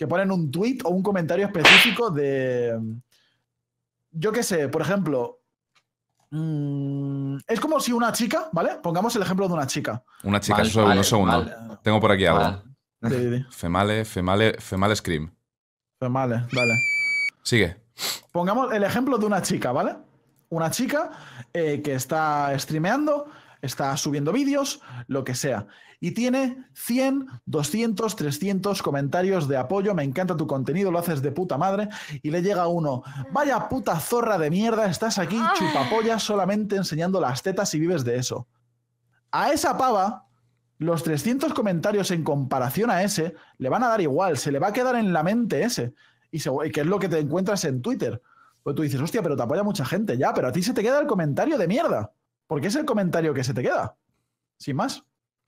que 0.02 0.08
ponen 0.08 0.32
un 0.32 0.50
tweet 0.50 0.80
o 0.84 0.90
un 0.90 1.04
comentario 1.04 1.46
específico 1.46 2.10
de. 2.10 2.76
Yo 4.10 4.32
qué 4.32 4.42
sé, 4.42 4.68
por 4.68 4.82
ejemplo. 4.82 5.42
mm, 6.32 7.38
es 7.48 7.60
como 7.60 7.80
si 7.80 7.92
una 7.94 8.12
chica, 8.12 8.50
¿vale? 8.52 8.80
Pongamos 8.82 9.16
el 9.16 9.22
ejemplo 9.22 9.48
de 9.48 9.54
una 9.54 9.68
chica. 9.68 10.04
Una 10.24 10.40
chica, 10.40 10.58
Mal, 10.58 10.66
un 10.66 10.72
segundo, 10.72 10.88
mal, 10.90 10.98
un 10.98 11.04
segundo. 11.04 11.32
mal. 11.44 11.80
Tengo 11.84 12.00
por 12.00 12.12
aquí 12.12 12.26
algo. 12.26 12.64
Female, 13.52 14.04
female, 14.04 14.56
female 14.60 14.96
scream. 14.96 15.32
Vale, 16.00 16.48
vale. 16.52 16.74
Sigue. 17.44 17.78
Pongamos 18.32 18.74
el 18.74 18.84
ejemplo 18.84 19.20
de 19.20 19.26
una 19.28 19.44
chica, 19.44 19.72
¿vale? 19.72 19.98
Una 20.50 20.72
chica 20.72 21.12
eh, 21.54 21.80
que 21.84 21.94
está 21.94 22.58
streameando, 22.58 23.28
está 23.62 23.96
subiendo 23.98 24.32
vídeos, 24.32 24.82
lo 25.08 25.24
que 25.24 25.36
sea, 25.36 25.68
y 26.00 26.12
tiene 26.12 26.66
100, 26.74 27.28
200, 27.46 28.16
300 28.16 28.82
comentarios 28.82 29.48
de 29.48 29.58
apoyo, 29.58 29.94
me 29.94 30.04
encanta 30.04 30.36
tu 30.36 30.48
contenido, 30.48 30.92
lo 30.92 30.98
haces 31.00 31.22
de 31.22 31.32
puta 31.32 31.58
madre, 31.58 31.90
y 32.24 32.32
le 32.32 32.42
llega 32.42 32.68
uno, 32.68 33.04
vaya 33.32 33.70
puta 33.70 34.00
zorra 34.00 34.38
de 34.40 34.50
mierda, 34.50 34.88
estás 34.90 35.20
aquí 35.20 35.40
chupapollas 35.58 36.24
solamente 36.24 36.76
enseñando 36.76 37.22
las 37.22 37.44
tetas 37.44 37.74
y 37.76 37.80
vives 37.80 38.04
de 38.04 38.16
eso. 38.18 38.48
A 39.32 39.52
esa 39.52 39.78
pava, 39.78 40.26
los 40.80 41.04
300 41.04 41.54
comentarios 41.54 42.10
en 42.12 42.24
comparación 42.24 42.90
a 42.90 43.04
ese, 43.04 43.36
le 43.60 43.70
van 43.70 43.84
a 43.84 43.88
dar 43.90 44.02
igual, 44.02 44.38
se 44.38 44.52
le 44.52 44.58
va 44.60 44.70
a 44.70 44.74
quedar 44.74 44.96
en 44.96 45.14
la 45.14 45.22
mente 45.24 45.62
ese. 45.64 45.94
Y, 46.32 46.40
se- 46.40 46.50
que 46.74 46.82
es 46.82 46.88
lo 46.88 46.98
que 46.98 47.08
te 47.10 47.20
encuentras 47.20 47.64
en 47.66 47.82
Twitter. 47.82 48.22
Pues 48.64 48.76
tú 48.76 48.82
dices, 48.82 49.00
hostia, 49.00 49.22
pero 49.22 49.36
te 49.36 49.44
apoya 49.44 49.64
mucha 49.64 49.86
gente, 49.86 50.18
ya, 50.18 50.34
pero 50.34 50.48
a 50.48 50.52
ti 50.52 50.64
se 50.64 50.74
te 50.74 50.82
queda 50.82 51.00
el 51.00 51.08
comentario 51.08 51.58
de 51.58 51.68
mierda. 51.68 52.12
Porque 52.52 52.68
es 52.68 52.76
el 52.76 52.84
comentario 52.84 53.34
que 53.34 53.46
se 53.46 53.54
te 53.54 53.62
queda. 53.62 53.96
Sin 54.58 54.76
más. 54.76 55.02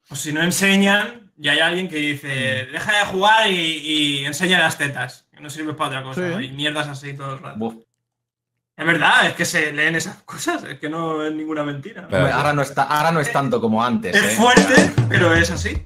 Pues 0.07 0.21
si 0.21 0.31
no 0.31 0.41
enseñan, 0.41 1.33
ya 1.35 1.51
hay 1.51 1.59
alguien 1.59 1.89
que 1.89 1.97
dice, 1.97 2.29
deja 2.71 2.97
de 2.97 3.05
jugar 3.07 3.51
y, 3.51 3.55
y 3.55 4.25
enseña 4.25 4.59
las 4.59 4.77
tetas. 4.77 5.27
Que 5.29 5.41
no 5.41 5.49
sirve 5.49 5.73
para 5.73 5.89
otra 5.99 6.03
cosa. 6.03 6.21
Sí. 6.21 6.33
¿no? 6.33 6.39
Y 6.39 6.51
mierdas 6.51 6.87
así 6.87 7.11
todo 7.13 7.33
el 7.33 7.39
rato. 7.39 7.59
Buf. 7.59 7.75
Es 8.77 8.85
verdad, 8.85 9.27
es 9.27 9.33
que 9.33 9.43
se 9.43 9.73
leen 9.73 9.95
esas 9.95 10.23
cosas. 10.23 10.63
Es 10.63 10.79
que 10.79 10.87
no 10.87 11.25
es 11.25 11.33
ninguna 11.33 11.65
mentira. 11.65 12.07
Pero- 12.09 12.33
ahora, 12.33 12.53
no 12.53 12.61
está, 12.61 12.83
ahora 12.83 13.11
no 13.11 13.19
es 13.19 13.33
tanto 13.33 13.59
como 13.59 13.83
antes. 13.83 14.15
es 14.15 14.23
¿eh? 14.23 14.35
fuerte, 14.37 14.93
pero 15.09 15.33
es 15.33 15.51
así. 15.51 15.85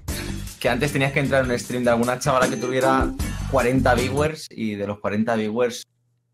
Que 0.59 0.69
antes 0.69 0.93
tenías 0.93 1.13
que 1.13 1.21
entrar 1.21 1.45
en 1.45 1.49
un 1.49 1.57
stream 1.57 1.83
de 1.83 1.89
alguna 1.89 2.19
chavala 2.19 2.47
que 2.47 2.57
tuviera 2.57 3.11
40 3.49 3.95
viewers 3.95 4.47
y 4.51 4.75
de 4.75 4.85
los 4.85 4.99
40 4.99 5.35
viewers, 5.35 5.83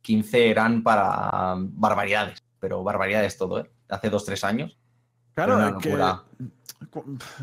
15 0.02 0.50
eran 0.50 0.84
para 0.84 1.56
barbaridades. 1.56 2.44
Pero 2.60 2.84
barbaridades 2.84 3.38
todo, 3.38 3.62
¿eh? 3.62 3.73
Hace 3.90 4.12
2-3 4.12 4.44
años. 4.44 4.78
Claro, 5.34 5.78
que. 5.80 5.98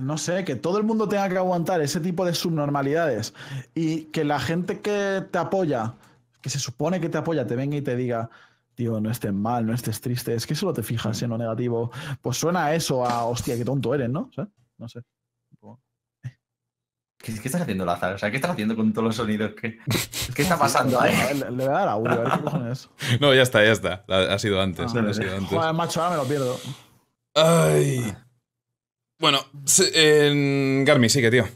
No 0.01 0.19
sé, 0.19 0.45
que 0.45 0.55
todo 0.55 0.79
el 0.79 0.85
mundo 0.85 1.09
tenga 1.09 1.29
que 1.29 1.39
aguantar 1.39 1.81
ese 1.81 2.01
tipo 2.01 2.25
de 2.25 2.35
subnormalidades 2.35 3.35
y 3.75 4.05
que 4.05 4.25
la 4.25 4.39
gente 4.39 4.81
que 4.81 5.25
te 5.31 5.39
apoya, 5.39 5.95
que 6.41 6.51
se 6.51 6.59
supone 6.59 7.01
que 7.01 7.09
te 7.09 7.19
apoya, 7.19 7.47
te 7.47 7.57
venga 7.57 7.77
y 7.77 7.83
te 7.83 7.97
diga, 7.97 8.31
tío, 8.75 9.01
no 9.01 9.11
estés 9.11 9.33
mal, 9.33 9.67
no 9.67 9.73
estés 9.73 10.01
triste, 10.01 10.35
es 10.35 10.47
que 10.47 10.55
solo 10.55 10.73
te 10.73 10.83
fijas 10.83 11.21
en 11.23 11.31
lo 11.31 11.39
negativo. 11.39 11.91
Pues 12.21 12.37
suena 12.37 12.67
a 12.67 12.75
eso, 12.75 13.05
a 13.05 13.25
hostia, 13.25 13.57
qué 13.57 13.65
tonto 13.65 13.95
eres, 13.95 14.11
¿no? 14.11 14.31
No 14.79 14.89
sé. 14.89 15.01
¿Qué, 17.23 17.35
qué 17.35 17.49
estás 17.49 17.61
haciendo, 17.61 17.85
Lázaro? 17.85 18.17
O 18.17 18.19
sea, 18.19 18.31
¿qué 18.31 18.37
estás 18.37 18.53
haciendo 18.53 18.75
con 18.75 18.93
todos 18.93 19.05
los 19.09 19.17
sonidos? 19.17 19.53
¿Qué, 19.61 19.79
qué 20.35 20.43
está 20.43 20.59
pasando 20.59 21.01
ahí? 21.01 21.15
Le, 21.35 21.51
le 21.51 21.51
voy 21.51 21.65
a 21.65 21.71
dar 21.71 21.89
audio, 21.89 22.13
a 22.13 22.17
ver 22.17 22.33
qué 22.33 22.41
cojones 22.41 22.89
es. 23.09 23.21
No, 23.21 23.35
ya 23.35 23.43
está, 23.43 23.65
ya 23.65 23.73
está. 23.73 24.05
Ha 24.09 24.39
sido 24.39 24.61
antes. 24.61 24.87
Ah, 24.95 25.05
ha 25.09 25.15
sido 25.15 25.37
antes. 25.37 25.49
Joder, 25.49 25.75
macho, 25.75 26.03
ahora 26.03 26.17
me 26.17 26.23
lo 26.23 26.29
pierdo. 26.29 26.59
Ay. 27.35 28.15
Bueno, 29.19 29.45
en 29.95 30.85
Garmi, 30.87 31.11
sigue, 31.11 31.31
tío. 31.31 31.47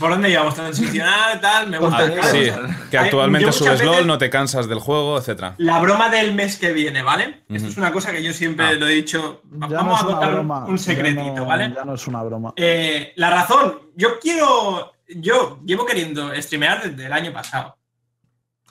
¿Por 0.00 0.10
dónde 0.10 0.30
íbamos? 0.30 0.54
Transicionar, 0.54 1.40
tal, 1.40 1.68
me 1.68 1.78
gusta. 1.78 2.22
Sí, 2.32 2.50
que 2.90 2.98
actualmente 2.98 3.52
subes 3.52 3.84
LOL, 3.84 4.06
no 4.06 4.18
te 4.18 4.30
cansas 4.30 4.66
del 4.68 4.80
juego, 4.80 5.18
etcétera. 5.18 5.54
La 5.58 5.78
broma 5.78 6.08
del 6.08 6.34
mes 6.34 6.56
que 6.56 6.72
viene, 6.72 7.02
¿vale? 7.02 7.42
Esto 7.50 7.68
es 7.68 7.76
una 7.76 7.92
cosa 7.92 8.10
que 8.10 8.22
yo 8.22 8.32
siempre 8.32 8.66
Ah. 8.66 8.72
lo 8.72 8.88
he 8.88 8.92
dicho. 8.94 9.42
Ya 9.52 9.66
Vamos 9.68 10.02
no 10.02 10.08
a 10.08 10.12
contar 10.12 10.32
broma. 10.32 10.64
un 10.64 10.76
ya 10.78 10.82
secretito, 10.82 11.34
no- 11.36 11.44
¿vale? 11.46 11.72
Ya 11.76 11.84
no 11.84 11.94
es 11.94 12.06
una 12.06 12.22
broma. 12.22 12.52
Eh, 12.56 13.12
la 13.16 13.30
razón, 13.30 13.78
yo 13.94 14.18
quiero, 14.18 14.92
yo 15.08 15.60
llevo 15.64 15.84
queriendo 15.86 16.34
streamear 16.40 16.82
desde 16.90 17.06
el 17.06 17.12
año 17.12 17.32
pasado. 17.32 17.76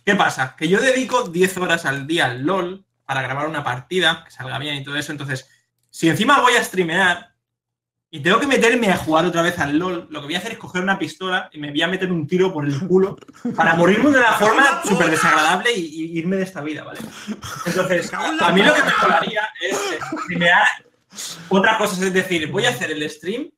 ¿Qué 0.03 0.15
pasa? 0.15 0.55
Que 0.57 0.67
yo 0.67 0.81
dedico 0.81 1.23
10 1.29 1.57
horas 1.57 1.85
al 1.85 2.07
día 2.07 2.25
al 2.25 2.41
LOL 2.43 2.83
para 3.05 3.21
grabar 3.21 3.47
una 3.47 3.63
partida, 3.63 4.23
que 4.25 4.31
salga 4.31 4.57
bien 4.57 4.75
y 4.75 4.83
todo 4.83 4.95
eso. 4.95 5.11
Entonces, 5.11 5.47
si 5.91 6.09
encima 6.09 6.41
voy 6.41 6.53
a 6.53 6.63
streamear 6.63 7.28
y 8.11 8.21
tengo 8.21 8.39
que 8.39 8.47
meterme 8.47 8.91
a 8.91 8.97
jugar 8.97 9.25
otra 9.25 9.43
vez 9.43 9.59
al 9.59 9.77
LOL, 9.77 10.07
lo 10.09 10.19
que 10.19 10.25
voy 10.25 10.35
a 10.35 10.39
hacer 10.39 10.53
es 10.53 10.57
coger 10.57 10.81
una 10.81 10.97
pistola 10.97 11.49
y 11.53 11.59
me 11.59 11.69
voy 11.69 11.81
a 11.83 11.87
meter 11.87 12.11
un 12.11 12.25
tiro 12.25 12.51
por 12.51 12.65
el 12.65 12.79
culo 12.87 13.17
para 13.55 13.75
morirme 13.75 14.09
de 14.09 14.17
una 14.17 14.33
forma 14.33 14.81
súper 14.83 15.11
desagradable 15.11 15.71
y, 15.73 15.81
y 15.81 16.17
irme 16.17 16.37
de 16.37 16.43
esta 16.43 16.61
vida, 16.61 16.83
¿vale? 16.83 16.99
Entonces, 17.65 18.11
a 18.13 18.51
mí 18.51 18.63
lo 18.63 18.73
que 18.73 18.81
me 18.81 18.91
molaría 19.01 19.49
es 19.61 19.77
streamear 20.23 20.67
otra 21.49 21.77
cosa, 21.77 22.05
es 22.05 22.13
decir, 22.13 22.51
voy 22.51 22.65
a 22.65 22.69
hacer 22.69 22.91
el 22.91 23.07
stream 23.09 23.49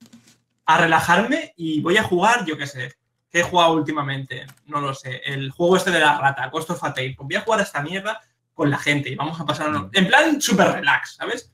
a 0.65 0.77
relajarme 0.77 1.53
y 1.57 1.81
voy 1.81 1.97
a 1.97 2.03
jugar, 2.03 2.45
yo 2.45 2.57
qué 2.57 2.67
sé, 2.67 2.93
¿qué 3.29 3.39
he 3.39 3.43
jugado 3.43 3.73
últimamente? 3.73 4.45
No 4.65 4.81
lo 4.81 4.93
sé, 4.93 5.21
el 5.25 5.51
juego 5.51 5.77
este 5.77 5.91
de 5.91 5.99
la 5.99 6.19
rata, 6.19 6.47
Ghost 6.47 6.69
of 6.69 6.83
a. 6.83 6.93
Pues 6.93 7.15
voy 7.17 7.35
a 7.35 7.41
jugar 7.41 7.59
a 7.59 7.63
esta 7.63 7.81
mierda 7.81 8.19
con 8.53 8.69
la 8.69 8.77
gente 8.77 9.09
y 9.09 9.15
vamos 9.15 9.39
a 9.39 9.45
pasarlo 9.45 9.89
en 9.93 10.07
plan 10.07 10.41
súper 10.41 10.71
relax, 10.71 11.15
¿sabes? 11.15 11.51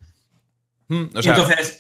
Mm, 0.87 1.05
entonces, 1.13 1.77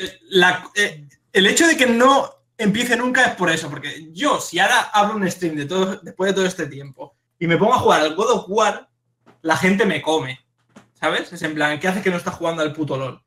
eh, 0.75 1.07
el 1.33 1.47
hecho 1.47 1.67
de 1.67 1.77
que 1.77 1.85
no 1.85 2.29
empiece 2.57 2.95
nunca 2.95 3.25
es 3.25 3.35
por 3.35 3.49
eso, 3.49 3.69
porque 3.69 4.09
yo, 4.11 4.39
si 4.41 4.59
ahora 4.59 4.89
abro 4.93 5.15
un 5.15 5.29
stream 5.29 5.55
de 5.55 5.65
todo, 5.65 5.97
después 6.01 6.31
de 6.31 6.35
todo 6.35 6.45
este 6.45 6.67
tiempo 6.67 7.15
y 7.39 7.47
me 7.47 7.57
pongo 7.57 7.73
a 7.73 7.79
jugar 7.79 8.01
al 8.01 8.15
God 8.15 8.31
of 8.31 8.45
War, 8.47 8.89
la 9.41 9.57
gente 9.57 9.85
me 9.85 10.01
come, 10.01 10.39
¿sabes? 10.93 11.31
Es 11.31 11.41
en 11.43 11.53
plan, 11.53 11.79
¿qué 11.79 11.87
hace 11.87 12.01
que 12.01 12.09
no 12.09 12.17
está 12.17 12.31
jugando 12.31 12.63
al 12.63 12.73
puto 12.73 12.97
LOL? 12.97 13.21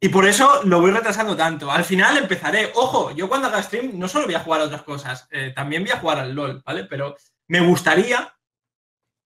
Y 0.00 0.08
por 0.10 0.26
eso 0.26 0.62
lo 0.62 0.80
voy 0.80 0.92
retrasando 0.92 1.36
tanto. 1.36 1.72
Al 1.72 1.84
final 1.84 2.16
empezaré, 2.16 2.70
ojo, 2.76 3.10
yo 3.10 3.28
cuando 3.28 3.48
haga 3.48 3.62
stream 3.62 3.98
no 3.98 4.06
solo 4.06 4.26
voy 4.26 4.36
a 4.36 4.40
jugar 4.40 4.60
a 4.60 4.64
otras 4.64 4.82
cosas, 4.82 5.26
eh, 5.32 5.52
también 5.54 5.82
voy 5.82 5.90
a 5.90 5.98
jugar 5.98 6.20
al 6.20 6.34
LOL, 6.34 6.62
¿vale? 6.64 6.84
Pero 6.84 7.16
me 7.48 7.60
gustaría 7.60 8.32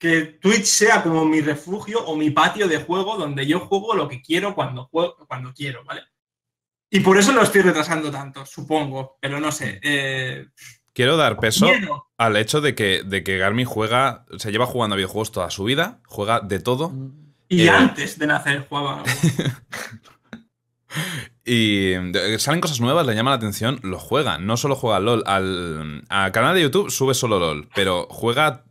que 0.03 0.23
Twitch 0.43 0.65
sea 0.65 1.01
como 1.01 1.25
mi 1.25 1.41
refugio 1.43 2.05
o 2.05 2.17
mi 2.17 2.31
patio 2.33 2.67
de 2.67 2.79
juego 2.83 3.17
donde 3.17 3.47
yo 3.47 3.61
juego 3.61 3.95
lo 3.95 4.09
que 4.09 4.21
quiero 4.21 4.53
cuando, 4.53 4.87
juego, 4.87 5.15
cuando 5.29 5.55
quiero, 5.55 5.85
¿vale? 5.85 6.03
Y 6.91 6.99
por 6.99 7.17
eso 7.19 7.33
lo 7.33 7.41
estoy 7.43 7.61
retrasando 7.63 8.11
tanto, 8.11 8.45
supongo, 8.45 9.17
pero 9.21 9.39
no 9.39 9.53
sé. 9.53 9.79
Eh, 9.81 10.47
quiero 10.93 11.17
dar 11.17 11.39
peso 11.39 11.67
miedo. 11.67 12.09
al 12.19 12.37
hecho 12.37 12.61
de 12.61 12.75
que, 12.75 13.05
de 13.05 13.23
que 13.23 13.39
Garmi 13.39 13.65
juega, 13.65 14.27
se 14.39 14.51
lleva 14.51 14.67
jugando 14.67 14.95
a 14.95 14.97
videojuegos 14.97 15.31
toda 15.31 15.51
su 15.51 15.63
vida, 15.63 16.01
juega 16.07 16.41
de 16.41 16.59
todo. 16.59 16.93
Y 17.49 17.63
Eh. 17.67 17.71
antes 17.71 18.19
de 18.19 18.27
nacer 18.27 18.67
jugaba. 18.69 19.05
Y 21.45 21.95
salen 22.39 22.61
cosas 22.61 22.81
nuevas, 22.81 23.07
le 23.07 23.15
llama 23.15 23.31
la 23.31 23.37
atención, 23.37 23.81
lo 23.83 23.99
juega. 23.99 24.39
No 24.39 24.57
solo 24.57 24.77
juega 24.77 25.01
LOL. 25.01 25.23
Al, 25.27 26.05
al 26.09 26.33
canal 26.33 26.55
de 26.55 26.63
YouTube 26.63 26.91
sube 26.91 27.15
solo 27.15 27.39
LOL, 27.39 27.69
pero 27.75 28.07
juega 28.11 28.65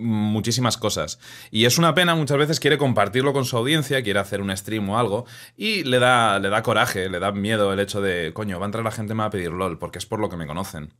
muchísimas 0.00 0.76
cosas. 0.76 1.20
Y 1.50 1.64
es 1.66 1.78
una 1.78 1.94
pena, 1.94 2.14
muchas 2.14 2.38
veces 2.38 2.60
quiere 2.60 2.78
compartirlo 2.78 3.32
con 3.32 3.44
su 3.44 3.56
audiencia, 3.56 4.02
quiere 4.02 4.18
hacer 4.18 4.40
un 4.40 4.56
stream 4.56 4.88
o 4.88 4.98
algo, 4.98 5.26
y 5.56 5.84
le 5.84 5.98
da, 5.98 6.38
le 6.38 6.48
da 6.48 6.62
coraje, 6.62 7.08
le 7.08 7.18
da 7.18 7.32
miedo 7.32 7.72
el 7.72 7.80
hecho 7.80 8.00
de, 8.00 8.32
coño, 8.32 8.58
va 8.58 8.66
a 8.66 8.68
entrar 8.68 8.84
la 8.84 8.90
gente 8.90 9.14
me 9.14 9.20
va 9.20 9.26
a 9.26 9.30
pedir 9.30 9.52
LOL, 9.52 9.78
porque 9.78 9.98
es 9.98 10.06
por 10.06 10.18
lo 10.18 10.28
que 10.28 10.36
me 10.36 10.46
conocen. 10.46 10.94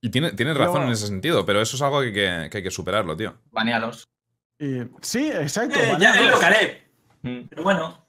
Y 0.00 0.10
tiene, 0.10 0.32
tienes 0.32 0.56
razón 0.56 0.84
en 0.84 0.90
ese 0.90 1.06
sentido, 1.06 1.44
pero 1.46 1.60
eso 1.60 1.76
es 1.76 1.82
algo 1.82 2.00
que, 2.00 2.12
que, 2.12 2.48
que 2.50 2.58
hay 2.58 2.62
que 2.62 2.70
superarlo, 2.70 3.16
tío. 3.16 3.34
Banealos. 3.50 4.08
Y, 4.58 4.82
sí, 5.02 5.28
exacto. 5.28 5.78
Eh, 5.78 5.96
ya 5.98 6.30
lo 6.30 6.38
que 6.38 6.46
haré. 6.46 6.86
Pero 7.22 7.62
bueno, 7.62 8.05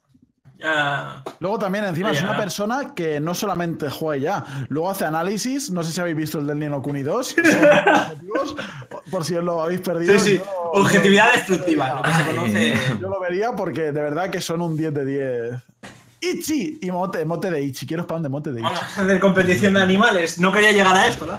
ya. 0.58 1.22
Luego 1.40 1.58
también 1.58 1.84
encima 1.84 2.10
es 2.10 2.22
una 2.22 2.36
persona 2.36 2.92
que 2.94 3.20
no 3.20 3.34
solamente 3.34 3.88
juega 3.90 4.22
ya, 4.22 4.66
luego 4.68 4.90
hace 4.90 5.04
análisis, 5.04 5.70
no 5.70 5.82
sé 5.82 5.92
si 5.92 6.00
habéis 6.00 6.16
visto 6.16 6.38
el 6.40 6.46
del 6.46 6.58
Nino 6.58 6.82
Kuni 6.82 7.02
2, 7.02 7.28
son 7.28 7.44
objetivos, 7.44 8.56
por 9.10 9.24
si 9.24 9.34
os 9.36 9.44
lo 9.44 9.62
habéis 9.62 9.80
perdido. 9.80 10.18
Sí, 10.18 10.30
sí. 10.32 10.36
yo- 10.38 10.70
Objetividad 10.72 11.32
destructiva, 11.32 11.94
lo 11.94 12.02
que 12.02 12.12
se 12.12 12.24
conoce. 12.26 12.74
Yo 13.00 13.08
lo 13.08 13.20
vería 13.20 13.52
porque 13.52 13.82
de 13.92 14.02
verdad 14.02 14.28
que 14.30 14.40
son 14.40 14.60
un 14.60 14.76
10 14.76 14.92
de 14.94 15.04
10. 15.04 15.62
Ichi 16.20 16.78
y 16.82 16.90
mote, 16.90 17.24
mote 17.24 17.50
de 17.50 17.62
Ichi. 17.62 17.86
Quiero 17.86 18.02
spam 18.02 18.22
de 18.22 18.28
mote 18.28 18.50
de 18.52 18.60
Ichi. 18.60 18.64
Vamos 18.68 18.82
a 18.98 19.02
hacer 19.02 19.20
competición 19.20 19.74
de 19.74 19.82
animales. 19.82 20.38
No 20.40 20.50
quería 20.52 20.72
llegar 20.72 20.94
a 20.96 21.06
esto, 21.06 21.24
¿no? 21.26 21.38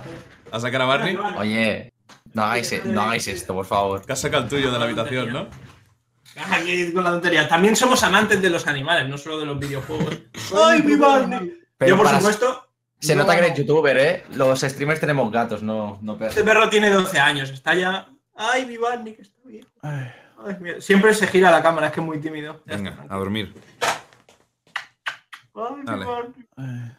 ¿A 0.52 0.60
sacar 0.60 0.82
a 0.82 0.86
Barney? 0.86 1.18
Oye, 1.38 1.94
no 2.34 2.44
hagáis, 2.44 2.72
e- 2.72 2.82
no 2.86 3.02
hagáis 3.02 3.28
esto, 3.28 3.54
por 3.54 3.66
favor. 3.66 4.04
Que 4.06 4.14
has 4.14 4.20
sacado 4.22 4.44
el 4.44 4.50
tuyo 4.50 4.72
de 4.72 4.80
la 4.80 4.86
habitación, 4.86 5.32
¿no? 5.34 5.48
Con 6.94 7.04
la 7.04 7.12
tontería. 7.12 7.48
También 7.48 7.76
somos 7.76 8.04
amantes 8.04 8.42
de 8.42 8.50
los 8.50 8.66
animales, 8.68 9.08
no 9.10 9.18
solo 9.18 9.40
de 9.40 9.46
los 9.46 9.60
videojuegos. 9.60 10.18
¡Ay, 10.56 10.82
mi 10.84 10.96
Barney! 10.96 11.60
Pero 11.78 11.90
Yo, 11.90 11.98
por 11.98 12.06
para- 12.06 12.20
supuesto, 12.20 12.66
Se 13.00 13.16
No, 13.16 13.22
nota 13.24 13.34
que 13.38 13.46
eres 13.46 13.58
youtuber, 13.58 13.98
¿eh? 13.98 14.24
Los 14.34 14.60
streamers 14.62 15.00
tenemos 15.00 15.32
gatos, 15.32 15.64
no, 15.64 16.00
no 16.02 16.18
perros. 16.18 16.36
este 16.36 16.44
perro 16.50 16.70
tiene 16.70 16.90
12 16.90 17.18
años. 17.20 17.50
Está 17.50 17.74
ya. 17.76 18.08
¡Ay, 18.36 18.66
mi 18.66 18.78
Barney, 18.78 19.16
que 19.16 19.22
está 19.22 19.40
bien! 19.46 19.66
Ay, 19.82 20.12
Ay, 20.46 20.56
mira, 20.60 20.82
Siempre 20.82 21.14
se 21.14 21.28
gira 21.28 21.52
la 21.52 21.62
cámara, 21.62 21.88
es 21.88 21.94
que 21.94 22.00
es 22.00 22.06
muy 22.06 22.20
tímido. 22.20 22.62
Ya 22.66 22.76
Venga, 22.78 22.92
está, 22.92 23.14
a 23.14 23.18
dormir. 23.18 23.54
Ay, 25.56 25.76
mi 25.78 25.84
Dale. 25.86 26.06
Barney. 26.06 26.46
ay. 26.58 26.92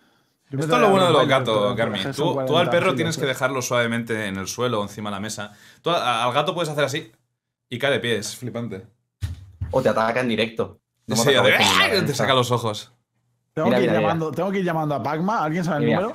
Esto 0.59 0.75
es 0.75 0.81
lo 0.81 0.91
bueno 0.91 1.07
de 1.07 1.13
los 1.13 1.29
gatos, 1.29 1.77
Carmen. 1.77 2.03
Tú, 2.13 2.13
tú 2.13 2.33
40 2.35 2.59
al 2.61 2.71
perro 2.71 2.95
tienes 2.97 3.17
que 3.17 3.25
dejarlo 3.25 3.63
suavemente 3.63 4.27
en 4.27 4.37
el 4.37 4.49
suelo 4.49 4.81
o 4.81 4.83
encima 4.83 5.09
de 5.11 5.15
la 5.17 5.21
mesa. 5.21 5.53
Tú 5.81 5.91
al 5.91 6.33
gato 6.33 6.55
puedes 6.55 6.69
hacer 6.69 6.83
así 6.85 7.13
y 7.69 7.79
cae 7.79 7.93
de 7.93 8.01
pie, 8.01 8.17
es 8.17 8.37
flipante. 8.37 8.85
O 9.71 9.83
te 9.83 9.89
ataca 9.89 10.21
en 10.21 10.29
directo. 10.29 10.81
Sí, 11.09 11.25
de- 11.31 11.57
¡Ah! 11.59 11.89
te 12.07 12.15
saca 12.15 12.35
los 12.35 12.51
ojos. 12.51 12.93
Tengo, 13.55 13.67
Mira, 13.69 13.79
que 13.79 13.85
ir 13.85 13.91
mira, 13.91 13.99
mira. 14.01 14.09
llamando, 14.13 14.31
tengo 14.33 14.51
que 14.53 14.59
ir 14.61 14.65
llamando 14.65 14.95
a 14.95 15.03
Pacma. 15.03 15.43
¿Alguien 15.45 15.65
sabe 15.65 15.79
el 15.81 15.85
Mira. 15.87 16.01
número? 16.01 16.15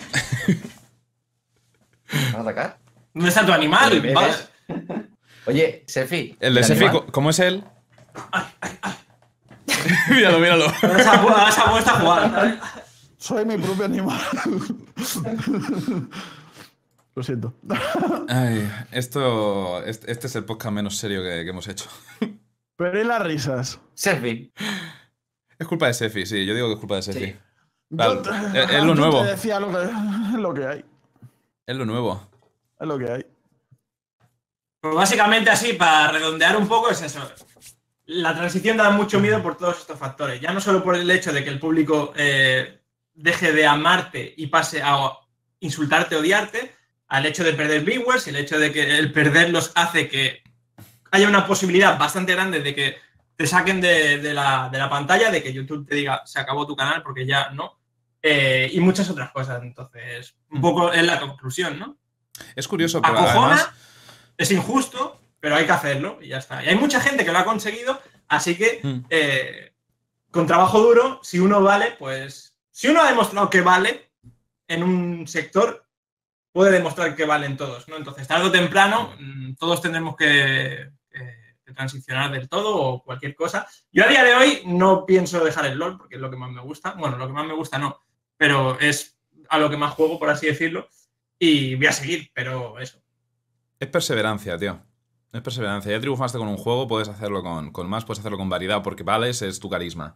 ¿Me 2.11 2.19
¿Vas 2.25 2.35
a 2.35 2.39
atacar? 2.41 2.77
¿Dónde 3.13 3.29
está 3.29 3.45
tu 3.45 3.51
animal? 3.51 4.49
Oye, 5.47 5.83
Sefi. 5.87 6.37
El 6.39 6.53
de 6.53 6.59
¿el 6.61 6.65
Sefi, 6.65 6.85
animal? 6.85 7.05
¿cómo 7.11 7.29
es 7.29 7.39
él? 7.39 7.63
míralo, 10.09 10.39
míralo. 10.39 10.65
Vas 10.81 11.07
a, 11.07 11.21
vas 11.21 11.57
a 11.59 11.71
puesta 11.71 11.91
a 11.95 11.99
jugar. 11.99 12.59
Soy 13.17 13.45
mi 13.45 13.57
propio 13.57 13.85
animal. 13.85 14.19
Lo 17.15 17.23
siento. 17.23 17.53
Ay, 18.27 18.69
esto. 18.91 19.83
Este, 19.83 20.11
este 20.11 20.27
es 20.27 20.35
el 20.35 20.45
podcast 20.45 20.73
menos 20.73 20.97
serio 20.97 21.21
que, 21.21 21.43
que 21.43 21.49
hemos 21.49 21.67
hecho. 21.67 21.85
Pero 22.77 22.99
y 23.01 23.03
las 23.03 23.21
risas. 23.21 23.79
Sefi. 23.93 24.51
Es 25.57 25.67
culpa 25.67 25.87
de 25.87 25.93
Sefi, 25.93 26.25
sí, 26.25 26.45
yo 26.45 26.53
digo 26.53 26.67
que 26.67 26.73
es 26.73 26.79
culpa 26.79 26.95
de 26.95 27.01
Sefi. 27.03 27.25
Sí. 27.25 27.35
Vale, 27.89 28.21
Yo- 28.23 28.31
es- 28.59 28.69
es 28.71 28.83
lo 28.83 28.95
nuevo. 28.95 29.21
Te 29.23 29.31
decía 29.31 29.59
lo 29.59 29.71
que, 29.71 29.83
es 29.83 30.33
lo 30.39 30.53
que 30.53 30.65
hay. 30.67 30.85
Es 31.65 31.75
lo 31.75 31.85
nuevo. 31.85 32.29
Es 32.79 32.87
lo 32.87 32.97
que 32.99 33.11
hay. 33.11 33.25
Pues 34.81 34.95
básicamente 34.95 35.49
así, 35.49 35.73
para 35.73 36.11
redondear 36.11 36.57
un 36.57 36.67
poco, 36.67 36.89
es 36.89 37.01
eso. 37.01 37.19
La 38.07 38.35
transición 38.35 38.77
da 38.77 38.91
mucho 38.91 39.19
miedo 39.19 39.41
por 39.41 39.57
todos 39.57 39.79
estos 39.79 39.97
factores. 39.97 40.39
Ya 40.39 40.53
no 40.53 40.61
solo 40.61 40.83
por 40.83 40.95
el 40.95 41.09
hecho 41.09 41.33
de 41.33 41.43
que 41.43 41.49
el 41.49 41.59
público 41.59 42.13
eh, 42.15 42.81
deje 43.15 43.51
de 43.51 43.65
amarte 43.65 44.33
y 44.37 44.47
pase 44.47 44.81
a 44.83 45.09
insultarte, 45.59 46.15
odiarte, 46.15 46.75
al 47.07 47.25
hecho 47.25 47.43
de 47.43 47.53
perder 47.53 47.81
viewers, 47.83 48.27
el 48.27 48.35
hecho 48.35 48.59
de 48.59 48.71
que 48.71 48.97
el 48.99 49.11
perderlos 49.11 49.71
hace 49.73 50.07
que 50.07 50.43
haya 51.15 51.27
una 51.27 51.47
posibilidad 51.47 51.97
bastante 51.97 52.33
grande 52.33 52.59
de 52.61 52.75
que 52.75 52.97
te 53.35 53.47
saquen 53.47 53.81
de, 53.81 54.19
de 54.19 54.33
la, 54.33 54.69
de 54.71 54.77
la 54.77 54.89
pantalla, 54.89 55.29
de 55.31 55.41
que 55.43 55.51
YouTube 55.53 55.87
te 55.87 55.95
diga 55.95 56.21
se 56.25 56.39
acabó 56.39 56.65
tu 56.65 56.75
canal 56.75 57.01
porque 57.03 57.25
ya 57.25 57.49
no. 57.51 57.79
Eh, 58.21 58.69
y 58.73 58.79
muchas 58.79 59.09
otras 59.09 59.31
cosas. 59.31 59.61
Entonces, 59.61 60.35
un 60.49 60.61
poco 60.61 60.91
es 60.91 61.03
la 61.03 61.19
conclusión, 61.19 61.77
¿no? 61.77 61.97
Es 62.55 62.67
curioso, 62.67 63.01
pero 63.01 63.19
acojona, 63.19 63.55
además. 63.55 63.69
es 64.37 64.51
injusto, 64.51 65.19
pero 65.39 65.55
hay 65.55 65.65
que 65.65 65.71
hacerlo 65.71 66.17
y 66.21 66.29
ya 66.29 66.37
está. 66.39 66.63
Y 66.63 66.69
hay 66.69 66.75
mucha 66.75 66.99
gente 66.99 67.23
que 67.23 67.31
lo 67.31 67.37
ha 67.37 67.45
conseguido, 67.45 68.01
así 68.27 68.55
que 68.57 68.79
Mm. 68.83 69.05
eh, 69.09 69.73
con 70.31 70.47
trabajo 70.47 70.79
duro, 70.81 71.19
si 71.23 71.39
uno 71.39 71.61
vale, 71.61 71.95
pues 71.99 72.55
si 72.71 72.87
uno 72.87 73.01
ha 73.01 73.07
demostrado 73.07 73.49
que 73.49 73.61
vale 73.61 74.09
en 74.67 74.83
un 74.83 75.27
sector, 75.27 75.85
puede 76.51 76.71
demostrar 76.71 77.15
que 77.15 77.25
valen 77.25 77.57
todos, 77.57 77.87
¿no? 77.87 77.95
Entonces, 77.97 78.27
tarde 78.27 78.45
o 78.47 78.51
temprano, 78.51 79.13
mm, 79.19 79.53
todos 79.55 79.81
tendremos 79.81 80.15
que, 80.15 80.89
que 81.65 81.73
transicionar 81.73 82.31
del 82.31 82.47
todo 82.47 82.75
o 82.77 83.03
cualquier 83.03 83.35
cosa. 83.35 83.67
Yo 83.91 84.05
a 84.05 84.07
día 84.07 84.23
de 84.23 84.35
hoy 84.35 84.61
no 84.65 85.05
pienso 85.05 85.43
dejar 85.43 85.65
el 85.65 85.77
LOL, 85.77 85.97
porque 85.97 86.15
es 86.15 86.21
lo 86.21 86.29
que 86.29 86.37
más 86.37 86.51
me 86.51 86.61
gusta. 86.61 86.91
Bueno, 86.91 87.17
lo 87.17 87.27
que 87.27 87.33
más 87.33 87.45
me 87.47 87.53
gusta 87.55 87.77
no, 87.79 87.99
pero 88.37 88.79
es 88.79 89.17
a 89.49 89.57
lo 89.57 89.69
que 89.69 89.77
más 89.77 89.93
juego, 89.93 90.19
por 90.19 90.29
así 90.29 90.45
decirlo. 90.45 90.87
Y 91.39 91.75
voy 91.75 91.87
a 91.87 91.91
seguir, 91.91 92.29
pero 92.33 92.79
eso. 92.79 92.99
Es 93.79 93.87
perseverancia, 93.89 94.57
tío. 94.57 94.79
Es 95.33 95.41
perseverancia. 95.41 95.91
Ya 95.91 95.99
triunfaste 95.99 96.37
con 96.37 96.47
un 96.47 96.57
juego, 96.57 96.87
puedes 96.87 97.09
hacerlo 97.09 97.43
con, 97.43 97.71
con 97.71 97.89
más, 97.89 98.05
puedes 98.05 98.19
hacerlo 98.19 98.37
con 98.37 98.47
variedad, 98.49 98.81
porque 98.83 99.03
vales 99.03 99.41
es 99.41 99.59
tu 99.59 99.69
carisma. 99.69 100.15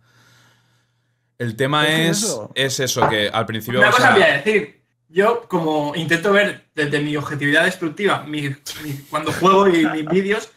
El 1.38 1.56
tema 1.56 1.88
Es 1.88 2.18
eso- 2.24 2.52
es 2.56 2.80
eso, 2.80 3.08
que 3.10 3.30
al 3.30 3.46
principio 3.46 3.80
Una 3.80 3.92
cosa 3.92 4.10
a- 4.12 4.14
voy 4.14 4.24
a 4.24 4.34
decir. 4.42 4.80
Yo, 5.12 5.48
como 5.48 5.96
intento 5.96 6.32
ver 6.32 6.70
desde 6.76 7.00
mi 7.00 7.18
objetividad 7.18 7.64
destructiva 7.66 8.24
mi- 8.28 8.44
mi- 8.84 8.94
cuando 9.10 9.32
juego 9.32 9.68
y 9.68 9.84
mis 9.88 10.06
vídeos, 10.06 10.52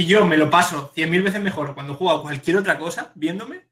y 0.00 0.06
yo 0.06 0.24
me 0.26 0.36
lo 0.36 0.48
paso 0.50 0.92
100.000 0.94 1.22
veces 1.22 1.40
mejor 1.40 1.74
cuando 1.74 1.94
juego 1.94 2.12
a 2.18 2.22
cualquier 2.22 2.56
otra 2.58 2.78
cosa 2.78 3.12
viéndome 3.14 3.68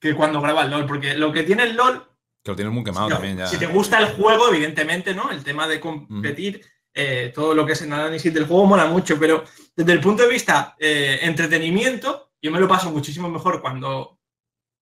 que 0.00 0.14
cuando 0.14 0.40
graba 0.40 0.62
el 0.64 0.70
LOL. 0.70 0.86
Porque 0.86 1.14
lo 1.14 1.32
que 1.32 1.42
tiene 1.42 1.64
el 1.64 1.74
LOL, 1.76 2.06
Que 2.44 2.52
lo 2.52 2.56
tienes 2.56 2.72
muy 2.74 2.84
quemado 2.84 3.08
si- 3.08 3.12
también 3.14 3.38
ya. 3.38 3.46
si 3.46 3.58
te 3.58 3.66
gusta 3.66 3.98
el 3.98 4.06
juego, 4.14 4.48
evidentemente, 4.48 5.14
¿no? 5.14 5.30
El 5.30 5.42
tema 5.42 5.66
de 5.66 5.80
competir, 5.80 6.64
eh, 6.94 7.32
todo 7.34 7.54
lo 7.54 7.66
que 7.66 7.72
es 7.72 7.82
el 7.82 7.92
análisis 7.92 8.32
del 8.32 8.46
juego 8.46 8.66
mola 8.66 8.86
mucho, 8.86 9.18
pero 9.18 9.44
desde 9.74 9.92
el 9.92 10.00
punto 10.00 10.22
de 10.22 10.28
vista 10.28 10.76
eh, 10.78 11.18
entretenimiento, 11.22 12.32
yo 12.40 12.50
me 12.52 12.60
lo 12.60 12.68
paso 12.68 12.90
muchísimo 12.90 13.28
mejor 13.28 13.60
cuando 13.60 14.20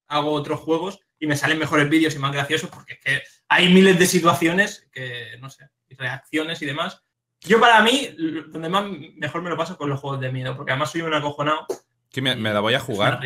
hago 0.09 0.32
otros 0.32 0.61
juegos 0.61 1.01
y 1.19 1.27
me 1.27 1.36
salen 1.36 1.59
mejores 1.59 1.89
vídeos 1.89 2.15
y 2.15 2.19
más 2.19 2.32
graciosos 2.32 2.69
porque 2.70 2.94
es 2.94 3.01
que 3.01 3.23
hay 3.48 3.73
miles 3.73 3.98
de 3.98 4.06
situaciones 4.06 4.86
que, 4.93 5.36
no 5.40 5.48
sé, 5.48 5.69
reacciones 5.97 6.61
y 6.61 6.66
demás. 6.66 7.04
Yo 7.45 7.61
para 7.61 7.83
mí, 7.83 8.09
donde 8.49 8.69
más 8.69 8.85
mejor 9.16 9.43
me 9.43 9.51
lo 9.51 9.57
paso 9.57 9.77
con 9.77 9.89
los 9.91 10.01
juegos 10.01 10.21
de 10.21 10.33
miedo, 10.33 10.57
porque 10.57 10.73
además 10.73 10.91
soy 10.91 11.03
un 11.03 11.12
acojonado. 11.15 11.66
Que 12.11 12.23
me, 12.23 12.37
me 12.37 12.53
la 12.53 12.61
voy 12.61 12.75
a 12.75 12.79
es 12.79 12.83
jugar, 12.83 13.21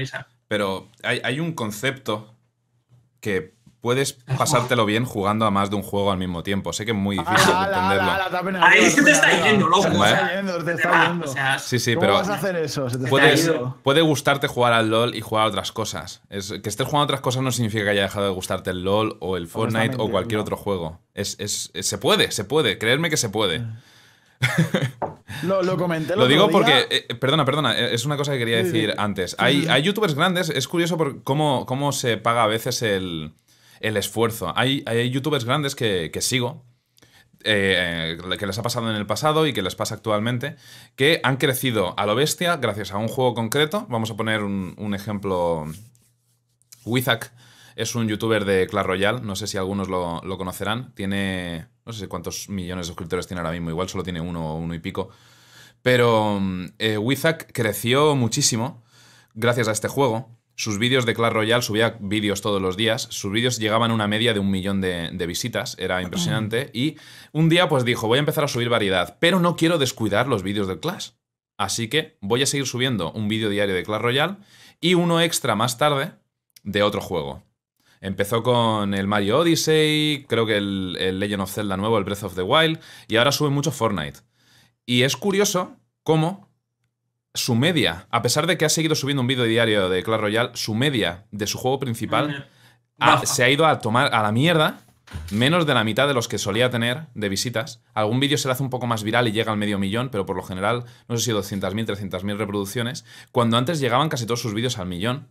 pero 0.48 0.88
hay, 1.02 1.20
hay 1.22 1.40
un 1.40 1.52
concepto 1.52 2.34
que 3.20 3.54
puedes 3.80 4.14
pasártelo 4.36 4.86
bien 4.86 5.04
jugando 5.04 5.44
a 5.46 5.50
más 5.52 5.70
de 5.70 5.76
un 5.76 5.82
juego 5.82 6.10
al 6.10 6.18
mismo 6.18 6.42
tiempo. 6.42 6.72
Sé 6.72 6.84
que 6.84 6.90
es 6.92 6.96
muy 6.96 7.16
difícil 7.18 7.46
de 7.46 7.52
Ala, 7.52 7.66
entenderlo. 7.76 8.10
ala, 8.56 8.66
Ahí 8.66 8.80
oído, 8.80 8.90
se 8.90 9.02
te 9.04 9.10
está 9.12 9.30
yendo, 9.44 9.68
loco. 9.68 9.82
Se 9.82 9.90
te 9.90 9.94
está 9.96 10.34
yendo, 10.34 10.58
se 10.58 10.64
te 10.64 10.72
está 10.72 11.06
yendo. 11.08 11.24
o 11.24 11.28
sea, 11.28 11.58
Sí, 11.58 11.78
sí, 11.78 11.94
¿Cómo 11.94 12.00
pero 12.00 12.14
vas 12.14 12.28
a 12.28 12.34
hacer 12.34 12.56
eso? 12.56 12.88
Se 12.90 12.96
te 12.96 13.04
está 13.04 13.10
puedes, 13.10 13.44
yendo. 13.46 13.76
puede 13.84 14.00
gustarte 14.00 14.46
jugar 14.48 14.72
al 14.72 14.90
LOL 14.90 15.14
y 15.14 15.20
jugar 15.20 15.44
a 15.44 15.48
otras 15.48 15.70
cosas. 15.70 16.22
Es, 16.28 16.50
que 16.62 16.68
estés 16.68 16.86
jugando 16.86 17.02
a 17.02 17.04
otras 17.04 17.20
cosas 17.20 17.42
no 17.42 17.52
significa 17.52 17.84
que 17.84 17.90
haya 17.90 18.02
dejado 18.02 18.26
de 18.26 18.32
gustarte 18.32 18.70
el 18.70 18.82
LOL 18.82 19.16
o 19.20 19.36
el 19.36 19.46
Fortnite 19.46 19.96
o 19.98 20.10
cualquier 20.10 20.38
no. 20.38 20.42
otro 20.42 20.56
juego. 20.56 20.98
Es, 21.14 21.36
es- 21.38 21.70
es- 21.74 21.86
se 21.86 21.98
puede, 21.98 22.32
se 22.32 22.44
puede. 22.44 22.78
Creerme 22.78 23.10
que 23.10 23.16
se 23.16 23.28
puede. 23.28 23.64
Lo, 25.42 25.62
lo 25.62 25.76
comenté 25.76 26.14
el 26.14 26.18
Lo 26.18 26.24
otro 26.24 26.32
digo 26.32 26.48
día. 26.48 26.52
porque, 26.52 26.86
eh, 26.90 27.14
perdona, 27.14 27.44
perdona, 27.44 27.78
eh, 27.78 27.94
es 27.94 28.04
una 28.04 28.16
cosa 28.16 28.32
que 28.32 28.38
quería 28.38 28.56
decir 28.58 28.90
sí. 28.90 28.96
antes. 28.98 29.36
Hay, 29.38 29.62
sí. 29.62 29.68
hay 29.68 29.82
youtubers 29.82 30.14
grandes, 30.14 30.48
es 30.50 30.66
curioso 30.68 30.96
por 30.96 31.22
cómo, 31.22 31.66
cómo 31.66 31.92
se 31.92 32.16
paga 32.16 32.44
a 32.44 32.46
veces 32.46 32.82
el, 32.82 33.32
el 33.80 33.96
esfuerzo. 33.96 34.52
Hay, 34.56 34.82
hay 34.86 35.10
youtubers 35.10 35.44
grandes 35.44 35.74
que, 35.74 36.10
que 36.12 36.20
sigo, 36.22 36.64
eh, 37.44 38.18
que 38.38 38.46
les 38.46 38.58
ha 38.58 38.62
pasado 38.62 38.90
en 38.90 38.96
el 38.96 39.06
pasado 39.06 39.46
y 39.46 39.52
que 39.52 39.62
les 39.62 39.76
pasa 39.76 39.94
actualmente, 39.96 40.56
que 40.96 41.20
han 41.22 41.36
crecido 41.36 41.94
a 41.98 42.06
lo 42.06 42.14
bestia 42.14 42.56
gracias 42.56 42.92
a 42.92 42.98
un 42.98 43.08
juego 43.08 43.34
concreto. 43.34 43.86
Vamos 43.88 44.10
a 44.10 44.16
poner 44.16 44.42
un, 44.42 44.74
un 44.78 44.94
ejemplo. 44.94 45.66
Wizak 46.84 47.32
es 47.78 47.94
un 47.94 48.08
youtuber 48.08 48.44
de 48.44 48.66
Clash 48.66 48.84
Royale, 48.84 49.20
no 49.20 49.36
sé 49.36 49.46
si 49.46 49.56
algunos 49.56 49.88
lo, 49.88 50.20
lo 50.24 50.36
conocerán. 50.36 50.92
Tiene, 50.96 51.68
no 51.86 51.92
sé 51.92 52.08
cuántos 52.08 52.48
millones 52.48 52.86
de 52.86 52.88
suscriptores 52.88 53.28
tiene 53.28 53.40
ahora 53.40 53.52
mismo, 53.52 53.70
igual 53.70 53.88
solo 53.88 54.02
tiene 54.02 54.20
uno 54.20 54.54
o 54.54 54.56
uno 54.56 54.74
y 54.74 54.80
pico. 54.80 55.10
Pero 55.80 56.40
mm, 56.40 56.66
eh, 56.80 56.98
Wizak 56.98 57.52
creció 57.52 58.16
muchísimo 58.16 58.82
gracias 59.34 59.68
a 59.68 59.72
este 59.72 59.86
juego. 59.86 60.36
sus 60.56 60.78
vídeos 60.78 61.06
de 61.06 61.14
Clash 61.14 61.32
Royale, 61.32 61.62
subía 61.62 61.96
vídeos 62.00 62.40
todos 62.40 62.60
los 62.60 62.76
días, 62.76 63.06
sus 63.10 63.30
vídeos 63.30 63.60
llegaban 63.60 63.92
a 63.92 63.94
una 63.94 64.08
media 64.08 64.34
de 64.34 64.40
un 64.40 64.50
millón 64.50 64.80
de, 64.80 65.10
de 65.12 65.26
visitas, 65.28 65.76
era 65.78 66.02
impresionante, 66.02 66.70
y 66.74 66.96
un 67.30 67.48
día 67.48 67.68
pues 67.68 67.84
dijo, 67.84 68.08
voy 68.08 68.16
a 68.16 68.18
empezar 68.18 68.42
a 68.42 68.48
subir 68.48 68.68
variedad, 68.68 69.18
pero 69.20 69.38
no 69.38 69.54
quiero 69.54 69.78
descuidar 69.78 70.26
los 70.26 70.42
vídeos 70.42 70.66
del 70.66 70.80
Clash. 70.80 71.10
Así 71.58 71.86
que 71.86 72.18
voy 72.20 72.42
a 72.42 72.46
seguir 72.46 72.66
subiendo 72.66 73.12
un 73.12 73.28
vídeo 73.28 73.50
diario 73.50 73.76
de 73.76 73.84
Clash 73.84 74.00
Royale 74.00 74.36
y 74.80 74.94
uno 74.94 75.20
extra 75.20 75.54
más 75.54 75.78
tarde 75.78 76.14
de 76.64 76.82
otro 76.82 77.00
juego. 77.00 77.47
Empezó 78.00 78.42
con 78.42 78.94
el 78.94 79.06
Mario 79.06 79.38
Odyssey, 79.40 80.24
creo 80.28 80.46
que 80.46 80.56
el, 80.56 80.96
el 81.00 81.18
Legend 81.18 81.42
of 81.42 81.52
Zelda 81.52 81.76
nuevo, 81.76 81.98
el 81.98 82.04
Breath 82.04 82.24
of 82.24 82.34
the 82.34 82.42
Wild, 82.42 82.78
y 83.08 83.16
ahora 83.16 83.32
sube 83.32 83.50
mucho 83.50 83.70
Fortnite. 83.72 84.20
Y 84.86 85.02
es 85.02 85.16
curioso 85.16 85.76
cómo 86.02 86.48
su 87.34 87.54
media, 87.54 88.06
a 88.10 88.22
pesar 88.22 88.46
de 88.46 88.56
que 88.56 88.64
ha 88.64 88.68
seguido 88.68 88.94
subiendo 88.94 89.20
un 89.20 89.26
vídeo 89.26 89.44
diario 89.44 89.88
de 89.88 90.02
Clash 90.02 90.20
Royale, 90.20 90.50
su 90.54 90.74
media 90.74 91.26
de 91.30 91.46
su 91.46 91.58
juego 91.58 91.78
principal 91.78 92.48
ha- 92.98 93.10
Baja. 93.12 93.26
se 93.26 93.44
ha 93.44 93.50
ido 93.50 93.66
a 93.66 93.78
tomar 93.80 94.12
a 94.14 94.22
la 94.22 94.32
mierda 94.32 94.80
menos 95.30 95.64
de 95.66 95.72
la 95.74 95.84
mitad 95.84 96.06
de 96.08 96.14
los 96.14 96.28
que 96.28 96.36
solía 96.36 96.68
tener 96.70 97.06
de 97.14 97.28
visitas. 97.30 97.82
Algún 97.94 98.20
vídeo 98.20 98.36
se 98.38 98.46
le 98.48 98.52
hace 98.52 98.62
un 98.62 98.70
poco 98.70 98.86
más 98.86 99.04
viral 99.04 99.26
y 99.28 99.32
llega 99.32 99.52
al 99.52 99.58
medio 99.58 99.78
millón, 99.78 100.10
pero 100.10 100.26
por 100.26 100.36
lo 100.36 100.42
general, 100.42 100.84
no 101.08 101.16
sé 101.16 101.24
si 101.24 101.30
200.000, 101.32 101.86
300.000 101.86 102.36
reproducciones, 102.36 103.04
cuando 103.32 103.56
antes 103.56 103.80
llegaban 103.80 104.08
casi 104.10 104.26
todos 104.26 104.42
sus 104.42 104.52
vídeos 104.52 104.78
al 104.78 104.86
millón. 104.88 105.28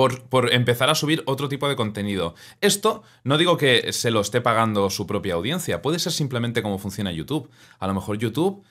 Por, 0.00 0.22
por 0.30 0.54
empezar 0.54 0.88
a 0.88 0.94
subir 0.94 1.22
otro 1.26 1.50
tipo 1.50 1.68
de 1.68 1.76
contenido. 1.76 2.34
Esto 2.62 3.02
no 3.22 3.36
digo 3.36 3.58
que 3.58 3.92
se 3.92 4.10
lo 4.10 4.22
esté 4.22 4.40
pagando 4.40 4.88
su 4.88 5.06
propia 5.06 5.34
audiencia, 5.34 5.82
puede 5.82 5.98
ser 5.98 6.12
simplemente 6.12 6.62
cómo 6.62 6.78
funciona 6.78 7.12
YouTube. 7.12 7.50
A 7.78 7.86
lo 7.86 7.92
mejor 7.92 8.16
YouTube 8.16 8.64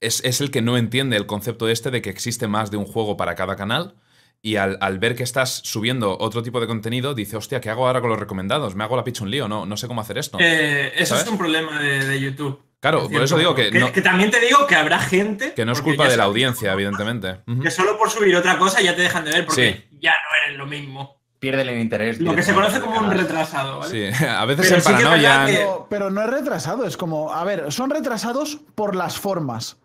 es, 0.00 0.22
es 0.24 0.40
el 0.40 0.52
que 0.52 0.62
no 0.62 0.76
entiende 0.76 1.16
el 1.16 1.26
concepto 1.26 1.68
este 1.68 1.90
de 1.90 2.02
que 2.02 2.10
existe 2.10 2.46
más 2.46 2.70
de 2.70 2.76
un 2.76 2.84
juego 2.84 3.16
para 3.16 3.34
cada 3.34 3.56
canal. 3.56 3.96
Y 4.40 4.54
al, 4.54 4.78
al 4.80 5.00
ver 5.00 5.16
que 5.16 5.24
estás 5.24 5.60
subiendo 5.64 6.16
otro 6.20 6.44
tipo 6.44 6.60
de 6.60 6.68
contenido, 6.68 7.14
dice, 7.14 7.36
hostia, 7.36 7.60
¿qué 7.60 7.70
hago 7.70 7.88
ahora 7.88 8.00
con 8.00 8.10
los 8.10 8.20
recomendados? 8.20 8.76
¿Me 8.76 8.84
hago 8.84 8.94
la 8.96 9.02
picha 9.02 9.24
un 9.24 9.32
lío? 9.32 9.48
No, 9.48 9.66
no 9.66 9.76
sé 9.76 9.88
cómo 9.88 10.02
hacer 10.02 10.18
esto. 10.18 10.38
Eh, 10.40 10.92
eso 10.94 11.16
¿Sabes? 11.16 11.24
es 11.24 11.32
un 11.32 11.38
problema 11.38 11.80
de, 11.82 12.06
de 12.06 12.20
YouTube. 12.20 12.60
Claro, 12.80 13.08
por 13.08 13.22
eso 13.22 13.36
digo 13.36 13.50
modo. 13.52 13.56
que 13.62 13.70
no, 13.78 13.90
que 13.92 14.02
también 14.02 14.30
te 14.30 14.38
digo 14.40 14.66
que 14.66 14.76
habrá 14.76 14.98
gente. 15.00 15.52
que 15.54 15.64
no 15.64 15.72
es 15.72 15.82
culpa 15.82 16.08
de 16.08 16.16
la 16.16 16.24
audiencia, 16.24 16.72
evidentemente. 16.72 17.40
Que 17.62 17.70
solo 17.70 17.98
por 17.98 18.10
subir 18.10 18.36
otra 18.36 18.56
cosa 18.58 18.80
ya 18.80 18.94
te 18.94 19.02
dejan 19.02 19.24
de 19.24 19.32
ver 19.32 19.46
porque 19.46 19.86
Sí. 19.90 19.98
ya 20.00 20.12
no 20.12 20.44
eres 20.46 20.58
lo 20.58 20.66
mismo. 20.66 21.18
Pierden 21.40 21.68
el 21.68 21.78
interés. 21.80 22.20
Lo 22.20 22.34
que 22.34 22.42
se 22.42 22.52
conoce 22.52 22.80
como 22.80 22.98
un 22.98 23.10
retrasado, 23.12 23.78
¿vale? 23.78 23.90
Sí, 24.12 24.24
a 24.28 24.44
veces 24.44 24.66
Pero 24.66 24.76
en 24.76 24.82
sí 24.82 24.88
que 24.88 24.94
es 24.96 25.02
paranoia. 25.04 25.46
que- 25.46 25.52
Pero, 25.54 25.86
pero 25.90 26.10
no 26.10 26.22
es 26.22 26.30
retrasado, 26.30 26.84
es 26.84 26.96
como, 26.96 27.32
a 27.32 27.44
ver, 27.44 27.70
son 27.72 27.90
retrasados 27.90 28.58
por 28.74 28.94
las 28.96 29.18
formas. 29.18 29.76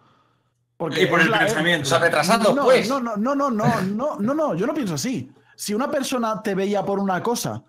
Porque 0.78 1.04
Y 1.04 1.06
por 1.06 1.22
el 1.22 1.30
la- 1.32 1.40
pensamiento. 1.40 1.86
O 1.88 1.90
sea, 1.90 2.00
retrasado, 2.00 2.54
no, 2.56 2.64
pues. 2.64 2.90
No, 2.90 3.00
no, 3.00 3.16
no, 3.18 3.36
no, 3.36 3.50
no, 3.52 3.82
no, 3.82 4.18
no, 4.20 4.34
no, 4.34 4.56
yo 4.56 4.66
no 4.68 4.74
pienso 4.74 4.96
así. 4.96 5.32
Si 5.56 5.74
una 5.76 5.90
persona 5.90 6.42
te 6.42 6.56
veía 6.56 6.84
por 6.84 6.98
una 7.00 7.22
cosa, 7.22 7.64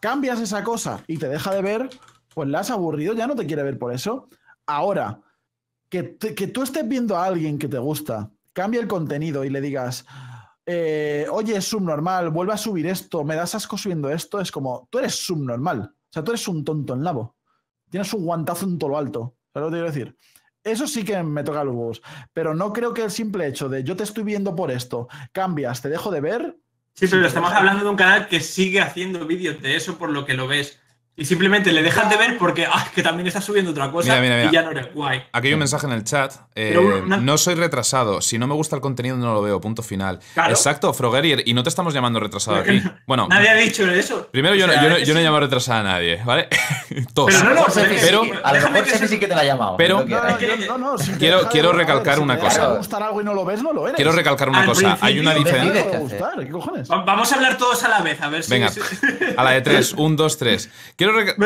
cambias 0.00 0.40
esa 0.40 0.62
cosa 0.62 1.00
y 1.08 1.18
te 1.18 1.28
deja 1.28 1.52
de 1.52 1.62
ver, 1.62 1.90
pues 2.32 2.48
la 2.48 2.60
has 2.60 2.70
aburrido, 2.70 3.14
ya 3.14 3.26
no 3.26 3.34
te 3.34 3.46
quiere 3.46 3.62
ver 3.64 3.78
por 3.78 3.92
eso. 3.92 4.28
Ahora, 4.66 5.20
que, 5.88 6.02
te- 6.02 6.34
que 6.34 6.46
tú 6.48 6.62
estés 6.62 6.86
viendo 6.88 7.16
a 7.16 7.24
alguien 7.26 7.58
que 7.58 7.68
te 7.68 7.78
gusta, 7.78 8.30
cambia 8.52 8.80
el 8.80 8.86
contenido 8.88 9.44
y 9.44 9.50
le 9.50 9.60
digas, 9.60 10.06
eh, 10.66 11.26
oye, 11.30 11.56
es 11.56 11.64
subnormal, 11.66 12.30
vuelve 12.30 12.52
a 12.54 12.56
subir 12.56 12.86
esto, 12.86 13.24
me 13.24 13.36
das 13.36 13.54
asco 13.54 13.76
subiendo 13.76 14.08
esto, 14.10 14.40
es 14.40 14.50
como, 14.50 14.88
tú 14.90 14.98
eres 14.98 15.14
subnormal. 15.14 15.80
O 15.80 16.12
sea, 16.14 16.22
tú 16.24 16.30
eres 16.30 16.46
un 16.48 16.64
tonto 16.64 16.94
en 16.94 17.02
nabo. 17.02 17.36
Tienes 17.90 18.12
un 18.14 18.24
guantazo 18.24 18.64
en 18.66 18.78
todo 18.78 18.90
lo 18.90 18.98
alto. 18.98 19.36
¿Sabes 19.52 19.66
lo 19.66 19.70
que 19.70 19.70
te 19.70 19.82
quiero 19.82 19.92
decir? 19.92 20.18
Eso 20.64 20.86
sí 20.86 21.04
que 21.04 21.22
me 21.22 21.44
toca 21.44 21.62
los 21.64 21.74
huevos. 21.74 22.02
Pero 22.32 22.54
no 22.54 22.72
creo 22.72 22.94
que 22.94 23.02
el 23.02 23.10
simple 23.10 23.46
hecho 23.46 23.68
de 23.68 23.84
yo 23.84 23.94
te 23.96 24.04
estoy 24.04 24.24
viendo 24.24 24.56
por 24.56 24.70
esto, 24.70 25.08
cambias, 25.32 25.82
te 25.82 25.88
dejo 25.90 26.10
de 26.10 26.20
ver. 26.20 26.56
Sí, 26.94 27.06
pero 27.08 27.26
estamos 27.26 27.52
hablando 27.52 27.84
de 27.84 27.90
un 27.90 27.96
canal 27.96 28.28
que 28.28 28.40
sigue 28.40 28.80
haciendo 28.80 29.26
vídeos 29.26 29.60
de 29.60 29.76
eso 29.76 29.98
por 29.98 30.10
lo 30.10 30.24
que 30.24 30.34
lo 30.34 30.46
ves. 30.48 30.80
Y 31.16 31.24
simplemente 31.26 31.70
le 31.72 31.80
dejas 31.84 32.10
de 32.10 32.16
ver 32.16 32.36
porque 32.38 32.66
ah, 32.66 32.88
que 32.92 33.00
también 33.00 33.28
está 33.28 33.40
subiendo 33.40 33.70
otra 33.70 33.88
cosa 33.92 34.08
Mira, 34.08 34.20
mira, 34.20 34.36
mira. 34.36 34.48
y 34.48 34.52
ya 34.52 34.62
no 34.62 34.72
eres 34.72 34.92
guay. 34.92 35.22
Aquí 35.32 35.46
hay 35.46 35.52
un 35.52 35.60
mensaje 35.60 35.86
en 35.86 35.92
el 35.92 36.02
chat. 36.02 36.32
eh, 36.56 36.76
una- 36.76 37.18
No 37.18 37.38
soy 37.38 37.54
retrasado. 37.54 38.20
Si 38.20 38.36
no 38.36 38.48
me 38.48 38.54
gusta 38.54 38.74
el 38.74 38.82
contenido, 38.82 39.16
no 39.16 39.32
lo 39.32 39.40
veo. 39.40 39.60
Punto 39.60 39.84
final. 39.84 40.18
Claro. 40.34 40.50
Exacto, 40.50 40.92
Frogerier. 40.92 41.42
Y 41.46 41.54
no 41.54 41.62
te 41.62 41.68
estamos 41.68 41.94
llamando 41.94 42.18
retrasado 42.18 42.56
aquí. 42.56 42.82
Bueno, 43.06 43.28
Nadie 43.28 43.48
ha 43.48 43.54
dicho 43.54 43.88
eso. 43.88 44.28
primero 44.32 44.56
yo, 44.56 44.64
O 44.64 44.66
no, 44.66 44.72
sea, 44.72 44.82
yo, 44.82 44.88
no, 44.88 44.98
yo 44.98 45.14
no 45.14 45.20
he 45.20 45.22
llamado 45.22 45.42
retrasado 45.42 45.80
a 45.80 45.82
nadie, 45.84 46.20
¿vale? 46.24 46.48
Todos. 47.14 47.32
Pero 47.32 47.44
no, 47.44 47.54
lo 47.54 47.60
no, 47.60 47.66
pero 47.72 48.22
a 48.42 48.52
lo 48.52 48.70
mejor 48.70 48.84
que 48.98 49.08
sí 49.08 49.18
que 49.20 49.28
te 49.28 49.34
la 49.36 49.42
ha 49.42 49.44
llamado. 49.44 49.76
pero- 49.76 50.04
Quiero- 51.18 51.48
quiero 51.48 51.72
recalcar 51.72 52.16
si 52.16 52.22
una 52.22 52.38
cosa. 52.38 52.80
algo 53.06 53.20
y 53.20 53.24
no 53.24 53.34
lo 53.34 53.44
ves, 53.44 53.62
no 53.62 53.72
lo 53.72 53.84
eres. 53.86 53.94
Quiero 53.96 54.10
recalcar 54.10 54.48
una 54.48 54.60
Al 54.62 54.66
cosa. 54.66 54.98
Hay 55.00 55.18
una 55.20 55.32
diferencia. 55.34 55.84
Vamos 56.88 57.32
a 57.32 57.34
hablar 57.36 57.56
todos 57.56 57.82
a 57.84 57.88
la 57.88 58.00
vez, 58.00 58.20
a 58.20 58.28
ver 58.28 58.42
si. 58.42 58.50
Venga, 58.50 58.68
si- 58.70 58.80
a 59.36 59.44
la 59.44 59.50
de 59.52 59.60
tres. 59.60 59.92
Un, 59.96 60.16
dos, 60.16 60.38
tres. 60.38 60.70
Quiero 61.04 61.18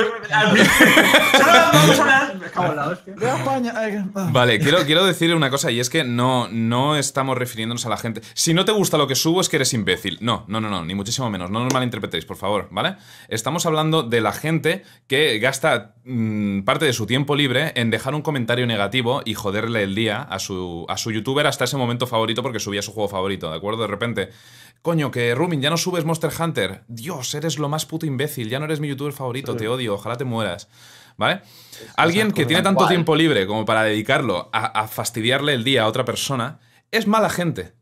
ah. 2.54 4.28
Vale, 4.30 4.58
quiero, 4.60 4.84
quiero 4.84 5.04
decir 5.04 5.34
una 5.34 5.50
cosa 5.50 5.70
y 5.70 5.80
es 5.80 5.90
que 5.90 6.04
no, 6.04 6.48
no 6.48 6.96
estamos 6.96 7.36
refiriéndonos 7.36 7.84
a 7.86 7.88
la 7.88 7.96
gente. 7.96 8.20
Si 8.34 8.54
no 8.54 8.64
te 8.64 8.72
gusta 8.72 8.98
lo 8.98 9.08
que 9.08 9.14
subo 9.14 9.40
es 9.40 9.48
que 9.48 9.56
eres 9.56 9.72
imbécil. 9.74 10.18
No, 10.20 10.44
no, 10.48 10.60
no, 10.60 10.70
no, 10.70 10.84
ni 10.84 10.94
muchísimo 10.94 11.28
menos. 11.30 11.50
No 11.50 11.64
nos 11.64 11.72
malinterpretéis, 11.72 12.24
por 12.24 12.36
favor, 12.36 12.68
¿vale? 12.70 12.96
Estamos 13.28 13.66
hablando 13.66 14.02
de 14.02 14.20
la 14.20 14.32
gente 14.32 14.84
que 15.06 15.38
gasta 15.40 15.94
mm, 16.08 16.62
parte 16.62 16.86
de 16.86 16.92
su 16.92 17.06
tiempo 17.06 17.36
libre 17.36 17.72
en 17.76 17.90
dejar 17.90 18.14
un 18.14 18.22
comentario 18.22 18.66
negativo 18.66 19.22
y 19.24 19.34
joderle 19.34 19.82
el 19.82 19.94
día 19.94 20.22
a 20.22 20.38
su, 20.38 20.86
a 20.88 20.96
su 20.96 21.12
youtuber 21.12 21.46
hasta 21.46 21.64
ese 21.64 21.76
momento 21.76 22.06
favorito 22.06 22.42
porque 22.42 22.58
subía 22.58 22.82
su 22.82 22.92
juego 22.92 23.08
favorito, 23.08 23.50
¿de 23.50 23.56
acuerdo? 23.56 23.82
De 23.82 23.88
repente, 23.88 24.30
coño, 24.82 25.10
que 25.10 25.34
Rumin, 25.34 25.60
ya 25.60 25.70
no 25.70 25.76
subes 25.76 26.04
Monster 26.04 26.30
Hunter. 26.38 26.82
Dios, 26.88 27.34
eres 27.34 27.58
lo 27.58 27.68
más 27.68 27.86
puto 27.86 28.06
imbécil, 28.06 28.48
ya 28.48 28.58
no 28.58 28.64
eres 28.64 28.80
mi 28.80 28.88
youtuber 28.88 29.12
favorito, 29.12 29.54
te 29.56 29.68
odio, 29.68 29.94
ojalá 29.94 30.16
te 30.16 30.24
mueras. 30.24 30.68
¿Vale? 31.16 31.40
Alguien 31.96 32.30
que 32.30 32.46
tiene 32.46 32.62
tanto 32.62 32.86
tiempo 32.86 33.16
libre 33.16 33.46
como 33.46 33.64
para 33.64 33.82
dedicarlo 33.82 34.48
a, 34.52 34.66
a 34.66 34.86
fastidiarle 34.86 35.52
el 35.52 35.64
día 35.64 35.82
a 35.82 35.86
otra 35.88 36.04
persona, 36.04 36.60
es 36.90 37.06
mala 37.08 37.28
gente. 37.28 37.72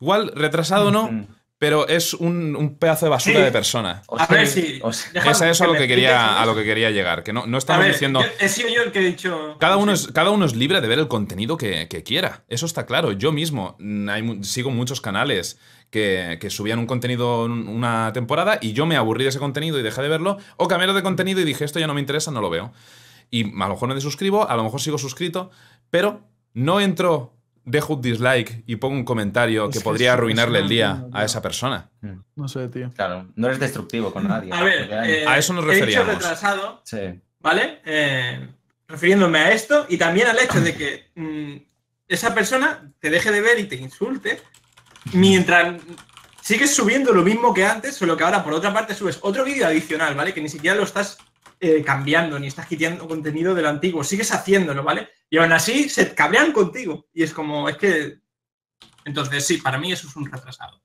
Igual, 0.00 0.32
retrasado 0.34 0.90
no, 0.90 1.10
Mm. 1.12 1.26
Pero 1.62 1.86
es 1.86 2.12
un, 2.12 2.56
un 2.56 2.74
pedazo 2.76 3.06
de 3.06 3.10
basura 3.10 3.36
Sí. 3.38 3.42
de 3.44 3.52
persona. 3.52 4.02
O 4.08 4.18
A 4.18 4.26
ver 4.26 4.48
si. 4.48 4.80
o 4.82 4.92
sea, 4.92 5.12
déjame 5.12 5.50
Es 5.52 5.60
a 5.60 5.66
lo 5.68 5.74
que, 5.74 5.86
quería, 5.86 6.38
a 6.40 6.42
eso. 6.42 6.50
lo 6.50 6.56
que 6.58 6.64
quería 6.64 6.90
llegar. 6.90 7.22
Que 7.22 7.32
no, 7.32 7.46
no 7.46 7.56
estamos 7.56 7.84
ver, 7.84 7.92
diciendo. 7.92 8.20
yo- 8.20 8.26
he 8.40 8.48
sido 8.48 8.68
yo 8.68 8.82
el 8.82 8.90
que 8.90 8.98
he 8.98 9.04
dicho. 9.04 9.56
Cada 9.60 9.76
uno, 9.76 9.92
es, 9.92 10.08
cada 10.08 10.30
uno 10.30 10.44
es 10.44 10.56
libre 10.56 10.80
de 10.80 10.88
ver 10.88 10.98
el 10.98 11.06
contenido 11.06 11.56
que, 11.56 11.86
que 11.86 12.02
quiera. 12.02 12.42
Eso 12.48 12.66
está 12.66 12.84
claro. 12.84 13.12
Yo 13.12 13.30
mismo 13.30 13.76
mm, 13.78 14.08
hay 14.08 14.38
sigo 14.42 14.72
muchos 14.72 15.00
canales 15.00 15.60
que, 15.90 16.38
que 16.40 16.50
subían 16.50 16.80
un 16.80 16.86
contenido 16.86 17.44
un- 17.44 17.68
una 17.68 18.12
temporada 18.12 18.58
y 18.60 18.72
yo 18.72 18.84
me 18.84 18.96
aburrí 18.96 19.22
de 19.22 19.28
ese 19.30 19.38
contenido 19.38 19.78
y 19.78 19.84
dejé 19.84 20.02
de 20.02 20.08
verlo. 20.08 20.38
O 20.56 20.66
cambié 20.66 20.92
de 20.92 21.02
contenido 21.04 21.40
y 21.40 21.44
dije, 21.44 21.64
esto 21.64 21.78
ya 21.78 21.86
no 21.86 21.94
me 21.94 22.00
interesa, 22.00 22.32
no 22.32 22.40
lo 22.40 22.50
veo. 22.50 22.72
Y 23.30 23.44
a 23.44 23.66
lo 23.68 23.74
mejor 23.74 23.88
me 23.88 23.94
desuscribo, 23.94 24.50
a 24.50 24.56
lo 24.56 24.64
mejor 24.64 24.80
sigo 24.80 24.98
suscrito, 24.98 25.50
pero 25.90 26.22
no 26.54 26.80
entro, 26.80 27.36
dejo 27.64 27.94
un 27.94 28.02
dislike 28.02 28.64
y 28.66 28.76
pongo 28.76 28.96
un 28.96 29.04
comentario 29.04 29.64
Es 29.66 29.72
que 29.72 29.78
que 29.78 29.84
podría 29.84 30.14
arruinarle 30.14 30.60
el 30.60 30.68
día 30.68 31.04
a 31.12 31.24
esa 31.24 31.40
persona. 31.42 31.90
No 32.34 32.48
sé, 32.48 32.68
tío. 32.68 32.90
Claro, 32.94 33.28
no 33.36 33.46
eres 33.46 33.60
destructivo 33.60 34.12
con 34.12 34.26
nadie. 34.28 34.52
A 34.52 34.62
ver, 34.62 34.88
eh, 35.04 35.24
A 35.26 35.38
eso 35.38 35.52
nos 35.52 35.64
he 35.64 35.68
dicho 35.68 35.80
referíamos. 35.86 36.14
retrasado, 36.14 36.80
Sí. 36.84 37.20
¿vale? 37.40 37.80
Eh, 37.84 38.48
refiriéndome 38.88 39.38
a 39.38 39.52
esto 39.52 39.86
y 39.88 39.96
también 39.96 40.26
al 40.28 40.38
hecho 40.38 40.60
de 40.60 40.74
que 40.74 41.10
mm, 41.14 41.56
esa 42.08 42.34
persona 42.34 42.90
te 43.00 43.10
deje 43.10 43.30
de 43.30 43.40
ver 43.40 43.58
y 43.58 43.64
te 43.64 43.76
insulte 43.76 44.40
mientras 45.12 45.80
sigues 46.40 46.74
subiendo 46.74 47.12
lo 47.12 47.22
mismo 47.22 47.54
que 47.54 47.64
antes, 47.64 47.94
solo 47.96 48.16
que 48.16 48.24
ahora 48.24 48.42
por 48.44 48.52
otra 48.52 48.72
parte 48.72 48.94
subes 48.94 49.18
otro 49.22 49.44
vídeo 49.44 49.66
adicional, 49.66 50.14
¿vale? 50.14 50.34
Que 50.34 50.40
ni 50.40 50.48
siquiera 50.48 50.76
lo 50.76 50.82
estás 50.82 51.18
eh, 51.64 51.82
cambiando 51.84 52.38
ni 52.40 52.48
estás 52.48 52.66
quitando 52.66 53.06
contenido 53.06 53.54
del 53.54 53.66
antiguo, 53.66 54.02
sigues 54.02 54.32
haciéndolo, 54.32 54.82
¿vale? 54.82 55.08
Y 55.30 55.38
aún 55.38 55.52
así 55.52 55.88
se 55.88 56.12
cabrean 56.14 56.50
contigo 56.52 57.06
y 57.14 57.22
es 57.22 57.32
como, 57.32 57.68
es 57.68 57.76
que... 57.76 58.18
Entonces 59.04 59.46
sí, 59.46 59.58
para 59.58 59.78
mí 59.78 59.92
eso 59.92 60.08
es 60.08 60.16
un 60.16 60.30
retrasado. 60.30 60.82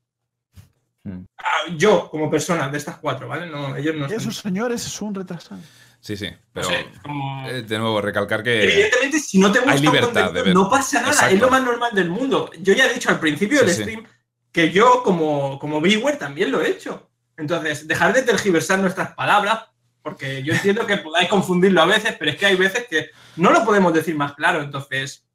Mm. 1.03 1.23
Ah, 1.37 1.71
Yo, 1.75 2.09
como 2.09 2.29
persona 2.29 2.69
de 2.69 2.77
estas 2.77 2.97
cuatro, 2.97 3.27
¿vale? 3.27 3.47
No, 3.47 3.75
ellos 3.75 3.95
no 3.95 4.05
están- 4.05 4.19
Esos 4.21 4.37
señores 4.37 4.85
es 4.85 5.01
un 5.01 5.15
retrasado. 5.15 5.61
Sí, 5.99 6.15
sí. 6.15 6.27
no 6.29 6.37
Pero, 6.53 6.67
sé, 6.69 6.85
como- 7.01 7.47
eh, 7.49 7.63
de 7.63 7.79
nuevo, 7.79 7.99
recalcar 7.99 8.43
que. 8.43 8.63
Evidentemente, 8.63 9.19
si 9.19 9.39
no 9.39 9.51
te 9.51 9.59
gusta 9.59 9.73
hay 9.73 9.79
un 9.79 9.85
libertad 9.85 10.05
contenido, 10.25 10.33
de 10.33 10.41
ver. 10.43 10.53
no 10.53 10.69
pasa 10.69 10.99
nada, 11.01 11.11
Exacto. 11.13 11.35
es 11.35 11.41
lo 11.41 11.49
más 11.49 11.63
normal 11.63 11.91
del 11.95 12.09
mundo. 12.09 12.51
Yo 12.61 12.73
ya 12.73 12.85
he 12.87 12.93
dicho 12.93 13.09
al 13.09 13.19
principio 13.19 13.59
Sí, 13.59 13.65
del 13.65 13.75
sí. 13.75 13.81
stream 13.81 14.05
que 14.51 14.71
yo, 14.71 15.01
como, 15.03 15.57
como 15.59 15.81
viewer, 15.81 16.17
también 16.17 16.51
lo 16.51 16.61
he 16.61 16.69
hecho. 16.69 17.09
Entonces, 17.35 17.87
dejar 17.87 18.13
de 18.13 18.21
tergiversar 18.23 18.79
nuestras 18.79 19.13
palabras, 19.15 19.65
porque 20.09 20.41
yo 20.43 20.53
entiendo 20.53 20.85
que 20.87 20.95
podáis 20.97 21.27
confundirlo 21.27 21.81
a 21.81 21.85
veces, 21.85 22.15
pero 22.17 22.31
es 22.31 22.37
que 22.37 22.45
hay 22.45 22.55
veces 22.55 22.85
que 22.89 23.09
no 23.35 23.51
lo 23.51 23.65
podemos 23.65 23.93
decir 23.93 24.15
más 24.15 24.33
claro. 24.35 24.61
Entonces, 24.61 25.25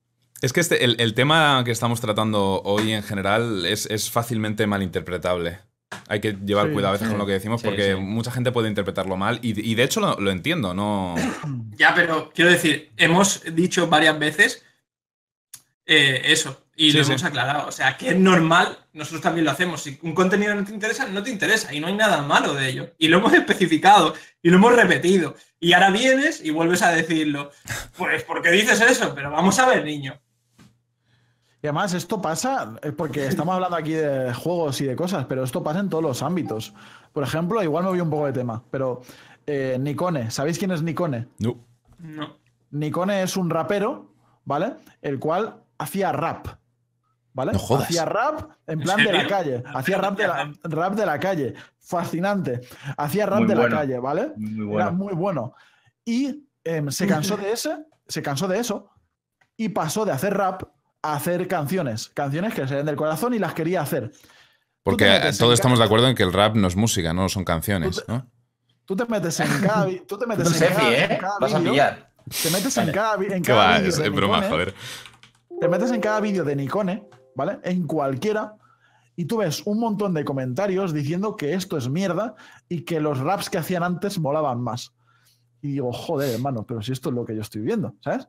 Es 0.41 0.53
que 0.55 0.61
este, 0.61 0.83
el, 0.83 0.97
el 0.99 1.13
tema 1.13 1.63
que 1.65 1.71
estamos 1.73 2.01
tratando 2.01 2.63
hoy 2.65 2.93
en 2.93 3.03
general 3.03 3.67
es, 3.67 3.85
es 3.87 4.11
fácilmente 4.11 4.67
malinterpretable. 4.67 5.59
Hay 6.09 6.21
que 6.21 6.33
llevar 6.43 6.69
Sí, 6.69 6.73
cuidado 6.73 6.89
a 6.89 6.93
veces 6.93 7.09
sí. 7.09 7.13
con 7.13 7.19
lo 7.19 7.27
que 7.27 7.33
decimos 7.33 7.61
Sí, 7.61 7.67
porque 7.69 7.93
sí. 7.93 8.01
mucha 8.01 8.31
gente 8.31 8.51
puede 8.51 8.69
interpretarlo 8.71 9.17
mal 9.19 9.39
y, 9.43 9.51
y 9.71 9.75
de 9.75 9.83
hecho 9.83 10.01
lo, 10.01 10.19
lo 10.19 10.31
entiendo, 10.31 10.73
no... 10.73 11.15
ya, 11.77 11.95
pero 11.95 12.31
quiero 12.35 12.51
decir, 12.51 12.93
hemos 12.97 13.43
dicho 13.55 13.89
varias 13.89 14.19
veces 14.19 14.65
eh, 15.85 16.23
eso, 16.25 16.62
Y 16.75 16.91
Sí, 16.91 16.99
lo 16.99 17.05
sí. 17.05 17.11
hemos 17.13 17.25
aclarado. 17.25 17.69
O 17.69 17.73
sea, 17.73 17.97
que 17.97 18.11
es 18.11 18.17
normal, 18.19 18.79
nosotros 18.95 19.21
también 19.21 19.45
lo 19.45 19.51
hacemos. 19.51 19.83
Si 19.83 19.99
un 20.03 20.15
contenido 20.15 20.55
no 20.55 20.65
te 20.65 20.73
interesa, 20.73 21.07
no 21.07 21.23
te 21.23 21.31
interesa. 21.31 21.73
Y 21.75 21.81
no 21.81 21.87
hay 21.87 21.95
nada 21.95 22.23
malo 22.23 22.55
de 22.55 22.69
ello. 22.69 22.91
Y 22.99 23.09
lo 23.09 23.19
hemos 23.19 23.33
especificado 23.35 24.15
y 24.43 24.49
lo 24.51 24.57
hemos 24.57 24.75
repetido. 24.75 25.35
Y 25.61 25.75
ahora 25.75 25.91
vienes 25.91 26.43
y 26.45 26.51
vuelves 26.51 26.83
a 26.83 26.91
decirlo. 26.91 27.51
Pues, 27.97 28.25
¿por 28.25 28.41
qué 28.43 28.51
dices 28.51 28.81
eso? 28.81 29.15
Pero 29.15 29.31
vamos 29.31 29.59
a 29.59 29.67
ver, 29.67 29.85
niño. 29.85 30.19
Y 31.63 31.67
además 31.69 31.95
esto 31.95 32.21
pasa, 32.21 32.75
eh, 32.83 32.91
porque 32.91 33.27
estamos 33.27 33.55
hablando 33.55 33.77
aquí 33.77 33.93
de 33.93 34.35
juegos 34.35 34.81
y 34.81 34.85
de 34.87 34.97
cosas, 34.97 35.27
pero 35.27 35.45
esto 35.45 35.63
pasa 35.63 35.79
en 35.79 35.89
todos 35.89 36.03
los 36.03 36.23
ámbitos. 36.23 36.75
Por 37.13 37.23
ejemplo, 37.23 37.63
igual 37.63 37.85
me 37.85 37.91
voy 37.91 38.01
un 38.01 38.11
poco 38.11 38.27
de 38.27 38.33
tema, 38.33 38.65
pero 38.71 39.03
eh, 39.47 39.77
Nikone, 39.79 40.31
¿sabéis 40.33 40.59
quién 40.59 40.73
es 40.73 40.83
Nikone? 40.83 41.29
No. 41.39 41.65
No. 41.99 42.37
Nikone 42.73 43.23
es 43.23 43.37
un 43.37 43.49
rapero, 43.49 44.13
¿vale? 44.45 44.73
El 45.03 45.21
cual 45.21 45.63
hacía 45.79 46.11
rap, 46.11 46.49
¿vale? 47.35 47.53
No 47.53 47.59
jodas. 47.59 47.85
Hacía 47.85 48.05
rap 48.05 48.51
en 48.67 48.79
¿En 48.79 48.81
plan 48.81 48.97
de 49.05 49.13
la 49.13 49.27
calle, 49.29 49.63
hacía 49.75 49.99
rap 49.99 50.17
de 50.17 50.27
la, 50.29 50.53
rap 50.65 50.95
de 50.95 51.07
la 51.07 51.19
calle, 51.21 51.55
fascinante. 51.79 52.61
Hacía 52.97 53.27
rap 53.27 53.41
Muy 53.41 53.49
de 53.49 53.55
bueno. 53.55 53.69
la 53.75 53.81
calle, 53.81 53.99
¿vale? 53.99 54.33
Muy 54.37 54.75
Era 54.77 54.91
bueno. 54.91 54.93
muy 54.93 55.15
bueno. 55.15 55.55
Y 56.05 56.47
em, 56.65 56.91
se 56.91 57.07
cansó 57.07 57.37
de 57.37 57.53
ese, 57.53 57.77
se 58.09 58.23
cansó 58.23 58.49
de 58.49 58.59
eso 58.59 58.91
y 59.57 59.69
pasó 59.71 60.05
de 60.05 60.13
hacer 60.13 60.35
rap 60.35 60.63
a 61.03 61.15
hacer 61.15 61.47
canciones. 61.49 62.09
Canciones 62.11 62.55
que 62.55 62.63
le 62.63 62.69
salían 62.69 62.87
del 62.87 62.97
corazón 62.97 63.35
y 63.35 63.39
las 63.39 63.55
quería 63.55 63.83
hacer. 63.83 64.13
Porque 64.85 65.07
todos 65.39 65.55
estamos 65.55 65.79
de 65.79 65.85
acuerdo 65.85 66.09
en 66.09 66.15
que 66.17 66.23
el 66.25 66.33
rap 66.33 66.57
no 66.57 66.67
es 66.67 66.75
música, 66.77 67.13
no 67.13 67.29
son 67.29 67.45
canciones, 67.45 67.97
Tú 67.97 68.03
te- 68.03 68.13
¿no? 68.13 68.27
Tú 68.85 68.97
te 68.97 69.05
metes 69.07 69.39
en 69.39 69.61
cada, 69.61 69.87
tú 70.09 70.19
te 70.19 70.27
metes 70.27 70.61
en 70.61 70.69
cada, 70.69 70.81
Fi, 70.81 70.87
en 70.95 71.13
¿eh? 71.13 71.19
cada 71.21 71.39
Vas 71.39 71.55
a 71.55 71.61
pillar. 71.61 72.11
te 72.43 72.51
metes 72.51 72.77
en 72.79 72.91
cada, 72.93 73.15
en 73.25 73.43
cada 73.45 73.65
va, 73.65 73.79
es, 73.79 73.97
de 73.97 74.09
broma, 74.11 74.43
joder. 74.43 74.75
Te 75.61 75.69
metes 75.69 75.93
en 75.93 76.01
cada 76.01 76.19
vídeo 76.21 76.43
de 76.43 76.57
Nikone, 76.57 77.09
¿vale? 77.35 77.59
En 77.63 77.87
cualquiera. 77.87 78.55
Y 79.15 79.27
tú 79.27 79.39
ves 79.39 79.63
un 79.67 79.79
montón 79.79 80.15
de 80.15 80.25
comentarios 80.25 80.93
diciendo 80.93 81.37
que 81.37 81.55
esto 81.55 81.77
es 81.77 81.89
mierda 81.89 82.35
y 82.69 82.83
que 82.83 83.01
los 83.01 83.19
raps 83.19 83.51
que 83.51 83.59
hacían 83.59 83.83
antes 83.83 84.19
molaban 84.19 84.61
más. 84.61 84.93
Y 85.61 85.73
digo, 85.73 85.93
joder, 85.93 86.35
hermano, 86.35 86.65
pero 86.67 86.83
si 86.83 86.93
esto 86.93 87.11
es 87.11 87.15
lo 87.15 87.25
que 87.25 87.35
yo 87.35 87.43
estoy 87.43 87.63
viendo, 87.63 87.95
¿sabes? 88.01 88.27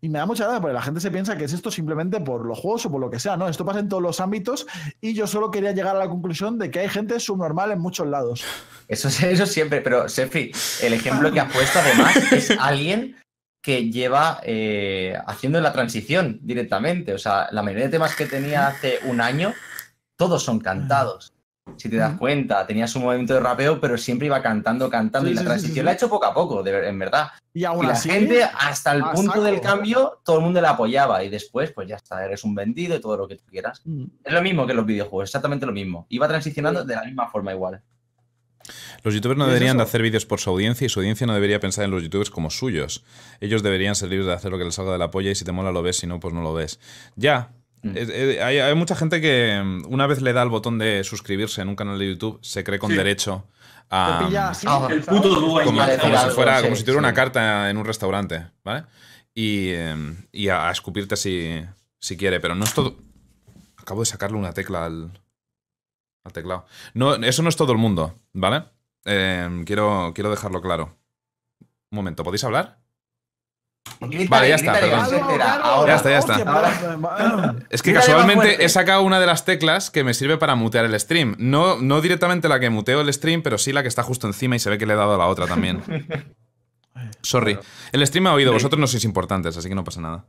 Y 0.00 0.10
me 0.10 0.18
da 0.18 0.26
mucha 0.26 0.44
gracia 0.44 0.60
porque 0.60 0.74
la 0.74 0.82
gente 0.82 1.00
se 1.00 1.10
piensa 1.10 1.34
que 1.38 1.44
es 1.44 1.52
esto 1.54 1.70
simplemente 1.70 2.20
por 2.20 2.44
los 2.44 2.58
juegos 2.58 2.84
o 2.84 2.90
por 2.90 3.00
lo 3.00 3.08
que 3.08 3.18
sea, 3.18 3.38
¿no? 3.38 3.48
Esto 3.48 3.64
pasa 3.64 3.78
en 3.78 3.88
todos 3.88 4.02
los 4.02 4.20
ámbitos 4.20 4.66
y 5.00 5.14
yo 5.14 5.26
solo 5.26 5.50
quería 5.50 5.72
llegar 5.72 5.96
a 5.96 5.98
la 5.98 6.08
conclusión 6.08 6.58
de 6.58 6.70
que 6.70 6.80
hay 6.80 6.90
gente 6.90 7.18
subnormal 7.20 7.72
en 7.72 7.78
muchos 7.78 8.06
lados. 8.06 8.44
Eso, 8.86 9.08
eso 9.26 9.46
siempre, 9.46 9.80
pero 9.80 10.06
Sefi, 10.10 10.52
el 10.82 10.92
ejemplo 10.92 11.32
que 11.32 11.40
has 11.40 11.50
puesto 11.50 11.78
además 11.78 12.32
es 12.32 12.50
alguien 12.50 13.16
que 13.64 13.90
lleva 13.90 14.40
eh, 14.42 15.18
haciendo 15.26 15.58
la 15.58 15.72
transición 15.72 16.38
directamente. 16.42 17.14
O 17.14 17.18
sea, 17.18 17.48
la 17.50 17.62
mayoría 17.62 17.86
de 17.86 17.92
temas 17.92 18.14
que 18.14 18.26
tenía 18.26 18.66
hace 18.66 18.98
un 19.06 19.22
año, 19.22 19.54
todos 20.16 20.42
son 20.42 20.60
cantados. 20.60 21.32
Si 21.76 21.88
te 21.88 21.96
das 21.96 22.18
cuenta, 22.18 22.66
tenía 22.66 22.86
su 22.86 23.00
momento 23.00 23.32
de 23.32 23.40
rapeo, 23.40 23.80
pero 23.80 23.96
siempre 23.96 24.26
iba 24.26 24.42
cantando, 24.42 24.90
cantando. 24.90 25.28
Sí, 25.28 25.32
y 25.32 25.34
la 25.36 25.40
sí, 25.40 25.46
transición 25.46 25.76
sí, 25.76 25.82
la 25.82 25.90
ha 25.92 25.94
hecho 25.94 26.10
poco 26.10 26.26
a 26.26 26.34
poco, 26.34 26.62
de 26.62 26.90
en 26.90 26.98
verdad. 26.98 27.28
Y 27.54 27.60
Y 27.60 27.64
aún 27.64 27.86
la 27.86 27.94
así, 27.94 28.10
gente, 28.10 28.44
hasta 28.44 28.92
el 28.92 29.02
punto 29.02 29.32
saco. 29.32 29.44
del 29.44 29.62
cambio, 29.62 30.20
todo 30.26 30.36
el 30.36 30.42
mundo 30.44 30.60
la 30.60 30.70
apoyaba. 30.72 31.24
Y 31.24 31.30
después, 31.30 31.72
pues 31.72 31.88
ya 31.88 31.96
está, 31.96 32.22
eres 32.22 32.44
un 32.44 32.54
vendido 32.54 32.94
y 32.94 33.00
todo 33.00 33.16
lo 33.16 33.26
que 33.26 33.36
tú 33.36 33.44
quieras. 33.50 33.80
Mm. 33.86 34.04
Es 34.22 34.32
lo 34.34 34.42
mismo 34.42 34.66
que 34.66 34.74
los 34.74 34.84
videojuegos, 34.84 35.30
exactamente 35.30 35.64
lo 35.64 35.72
mismo. 35.72 36.04
Iba 36.10 36.28
transicionando 36.28 36.84
de 36.84 36.96
la 36.96 37.04
misma 37.04 37.30
forma 37.30 37.54
igual. 37.54 37.80
Los 39.04 39.14
youtubers 39.14 39.38
no 39.38 39.44
¿Y 39.44 39.48
es 39.48 39.54
deberían 39.54 39.76
de 39.76 39.82
hacer 39.84 40.02
vídeos 40.02 40.26
por 40.26 40.40
su 40.40 40.50
audiencia 40.50 40.86
y 40.86 40.88
su 40.88 40.98
audiencia 40.98 41.26
no 41.26 41.34
debería 41.34 41.60
pensar 41.60 41.84
en 41.84 41.90
los 41.90 42.02
youtubers 42.02 42.30
como 42.30 42.50
suyos. 42.50 43.04
Ellos 43.40 43.62
deberían 43.62 43.94
ser 43.94 44.08
libres 44.08 44.26
de 44.26 44.32
hacer 44.32 44.50
lo 44.50 44.58
que 44.58 44.64
les 44.64 44.74
salga 44.74 44.92
de 44.92 44.98
la 44.98 45.10
polla 45.10 45.30
y 45.30 45.34
si 45.34 45.44
te 45.44 45.52
mola 45.52 45.70
lo 45.72 45.82
ves, 45.82 45.98
si 45.98 46.06
no, 46.06 46.18
pues 46.20 46.32
no 46.34 46.42
lo 46.42 46.54
ves. 46.54 46.80
Ya. 47.14 47.52
Mm. 47.82 47.96
Hay, 48.42 48.58
hay 48.58 48.74
mucha 48.74 48.96
gente 48.96 49.20
que 49.20 49.60
mm, 49.62 49.92
una 49.92 50.06
vez 50.06 50.22
le 50.22 50.32
da 50.32 50.42
el 50.42 50.48
botón 50.48 50.78
de 50.78 51.04
suscribirse 51.04 51.60
en 51.60 51.68
un 51.68 51.76
canal 51.76 51.98
de 51.98 52.08
YouTube, 52.08 52.38
se 52.42 52.64
cree 52.64 52.78
con 52.78 52.90
Sí. 52.90 52.96
derecho 52.96 53.46
Te 53.90 53.96
a... 53.96 54.24
pilla 54.26 54.48
así, 54.48 54.66
ah, 54.68 54.88
El 54.90 55.02
puto 55.02 55.34
como, 55.34 55.60
como 55.60 56.18
si 56.18 56.30
fuera, 56.30 56.62
como 56.62 56.74
si 56.74 56.82
tuviera 56.82 56.98
una 56.98 57.12
carta 57.12 57.68
en 57.68 57.76
un 57.76 57.84
restaurante, 57.84 58.46
¿vale? 58.64 58.84
Y, 59.34 59.68
eh, 59.68 59.96
y 60.32 60.48
a, 60.48 60.68
a 60.68 60.72
escupirte 60.72 61.16
si, 61.16 61.62
si 62.00 62.16
quiere, 62.16 62.40
pero 62.40 62.54
no 62.54 62.64
es 62.64 62.72
todo... 62.72 62.96
Acabo 63.76 64.00
de 64.00 64.06
sacarle 64.06 64.38
una 64.38 64.54
tecla 64.54 64.86
al, 64.86 65.10
al 66.24 66.32
teclado. 66.32 66.64
No, 66.94 67.16
eso 67.16 67.42
no 67.42 67.50
es 67.50 67.56
todo 67.56 67.72
el 67.72 67.78
mundo, 67.78 68.18
¿vale? 68.32 68.64
Eh, 69.04 69.62
quiero, 69.66 70.12
quiero 70.14 70.30
dejarlo 70.30 70.60
claro. 70.62 70.96
Un 71.90 71.96
momento, 71.96 72.24
¿podéis 72.24 72.44
hablar? 72.44 72.78
Vale, 74.28 74.48
ya 74.48 74.54
está, 74.56 74.72
perdón. 74.72 75.00
Ahora, 75.62 75.86
Ya 75.92 75.96
está, 75.96 76.10
ya 76.10 76.18
está. 76.18 76.34
Ahora- 76.36 77.56
Es 77.70 77.82
que 77.82 77.92
casualmente 77.92 78.64
he 78.64 78.68
sacado 78.68 79.02
una 79.02 79.20
de 79.20 79.26
las 79.26 79.44
teclas 79.44 79.90
que 79.90 80.04
me 80.04 80.14
sirve 80.14 80.38
para 80.38 80.54
mutear 80.54 80.84
el 80.86 80.98
stream. 80.98 81.36
No, 81.38 81.76
no 81.80 82.00
directamente 82.00 82.48
la 82.48 82.58
que 82.60 82.70
muteo 82.70 83.00
el 83.02 83.12
stream, 83.12 83.42
pero 83.42 83.58
sí 83.58 83.72
la 83.72 83.82
que 83.82 83.88
está 83.88 84.02
justo 84.02 84.26
encima 84.26 84.56
y 84.56 84.58
se 84.58 84.70
ve 84.70 84.78
que 84.78 84.86
le 84.86 84.94
he 84.94 84.96
dado 84.96 85.14
a 85.14 85.18
la 85.18 85.26
otra 85.26 85.46
también. 85.46 85.82
Sorry. 87.22 87.58
El 87.92 88.06
stream 88.06 88.26
ha 88.28 88.32
oído, 88.34 88.52
vosotros 88.52 88.78
no 88.80 88.86
sois 88.86 89.04
importantes, 89.04 89.56
así 89.56 89.68
que 89.68 89.74
no 89.74 89.84
pasa 89.84 90.00
nada. 90.00 90.24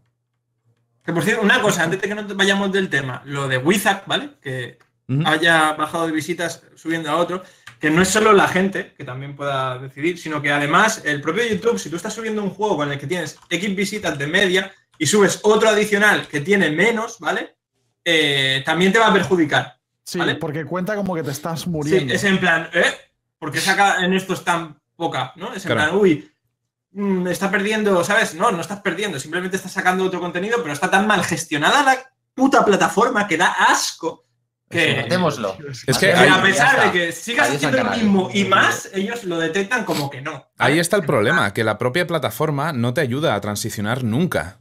Que 1.04 1.14
por 1.14 1.24
cierto, 1.24 1.44
una 1.44 1.62
cosa, 1.62 1.84
antes 1.84 2.02
de 2.02 2.08
que 2.08 2.16
nos 2.16 2.36
vayamos 2.36 2.72
del 2.72 2.90
tema, 2.90 3.22
lo 3.26 3.48
de 3.48 3.58
Wizard, 3.58 4.04
¿vale? 4.08 4.32
Que 4.42 4.80
haya 5.26 5.74
bajado 5.74 6.08
de 6.08 6.12
visitas 6.12 6.64
subiendo 6.76 7.10
a 7.12 7.18
otro, 7.18 7.44
que 7.86 7.92
no 7.92 8.02
es 8.02 8.08
solo 8.10 8.34
la 8.34 8.48
gente 8.48 8.96
que 8.98 9.04
también 9.04 9.36
pueda 9.36 9.78
decidir, 9.78 10.18
sino 10.18 10.42
que 10.42 10.52
además 10.52 11.04
el 11.06 11.22
propio 11.22 11.46
YouTube, 11.46 11.78
si 11.78 11.88
tú 11.88 11.98
estás 11.98 12.16
subiendo 12.16 12.42
un 12.42 12.50
juego 12.50 12.78
con 12.78 12.92
el 12.92 12.98
que 12.98 13.06
tienes 13.06 13.38
X 13.48 13.76
visitas 13.76 14.18
de 14.18 14.26
media 14.26 14.74
y 14.98 15.06
subes 15.06 15.40
otro 15.44 15.70
adicional 15.70 16.28
que 16.28 16.40
tiene 16.42 16.72
menos, 16.72 17.20
¿vale? 17.20 17.58
Eh, 18.04 18.64
también 18.66 18.92
te 18.92 18.98
va 18.98 19.10
a 19.10 19.14
perjudicar. 19.14 19.78
Sí, 20.04 20.18
¿Vale? 20.18 20.34
porque 20.34 20.66
cuenta 20.66 20.96
como 20.96 21.14
que 21.14 21.22
te 21.22 21.30
estás 21.30 21.62
Sí, 21.62 21.70
muriendo. 21.70 22.12
es 22.12 22.24
en 22.24 22.40
plan, 22.40 22.72
¿eh? 22.74 22.86
¿Por 23.38 23.52
qué 23.52 23.60
saca 23.62 24.04
en 24.04 24.14
estos 24.16 24.44
tan 24.44 24.80
poca? 24.96 25.34
¿No? 25.36 25.54
Es 25.54 25.64
en 25.68 25.72
Claro. 25.74 25.92
plan, 25.92 26.02
uy, 26.02 26.32
mm, 26.94 27.28
está 27.28 27.52
perdiendo, 27.52 28.04
¿sabes? 28.04 28.34
No, 28.34 28.50
no 28.52 28.62
estás 28.62 28.82
perdiendo, 28.82 29.20
simplemente 29.20 29.58
estás 29.58 29.74
sacando 29.74 30.06
otro 30.06 30.20
contenido, 30.20 30.58
pero 30.64 30.74
está 30.74 30.90
tan 30.90 31.06
mal 31.06 31.24
gestionada 31.24 31.84
la 31.84 32.00
puta 32.34 32.66
plataforma 32.66 33.28
que 33.28 33.38
da 33.38 33.52
asco 33.70 34.26
que, 34.70 35.02
Matémoslo. 35.04 35.58
Es 35.88 35.98
que 35.98 36.08
que 36.08 36.14
ahí- 36.14 36.30
a 36.30 36.42
pesar 36.42 36.72
de 36.72 36.78
está. 36.86 36.92
que 36.92 37.12
sigas 37.12 37.52
haciendo 37.52 37.84
lo 37.84 37.92
mismo 37.92 38.30
y 38.34 38.46
más, 38.46 38.90
ellos 38.94 39.24
lo 39.24 39.38
detectan 39.40 39.86
como 39.86 40.10
que 40.10 40.22
no. 40.22 40.48
Ahí 40.58 40.80
está 40.80 40.98
el 40.98 41.04
problema, 41.04 41.54
que 41.54 41.64
la 41.64 41.78
propia 41.78 42.08
plataforma 42.08 42.74
no 42.74 42.94
te 42.94 43.02
ayuda 43.02 43.36
a 43.36 43.42
transicionar 43.42 44.04
nunca. 44.04 44.60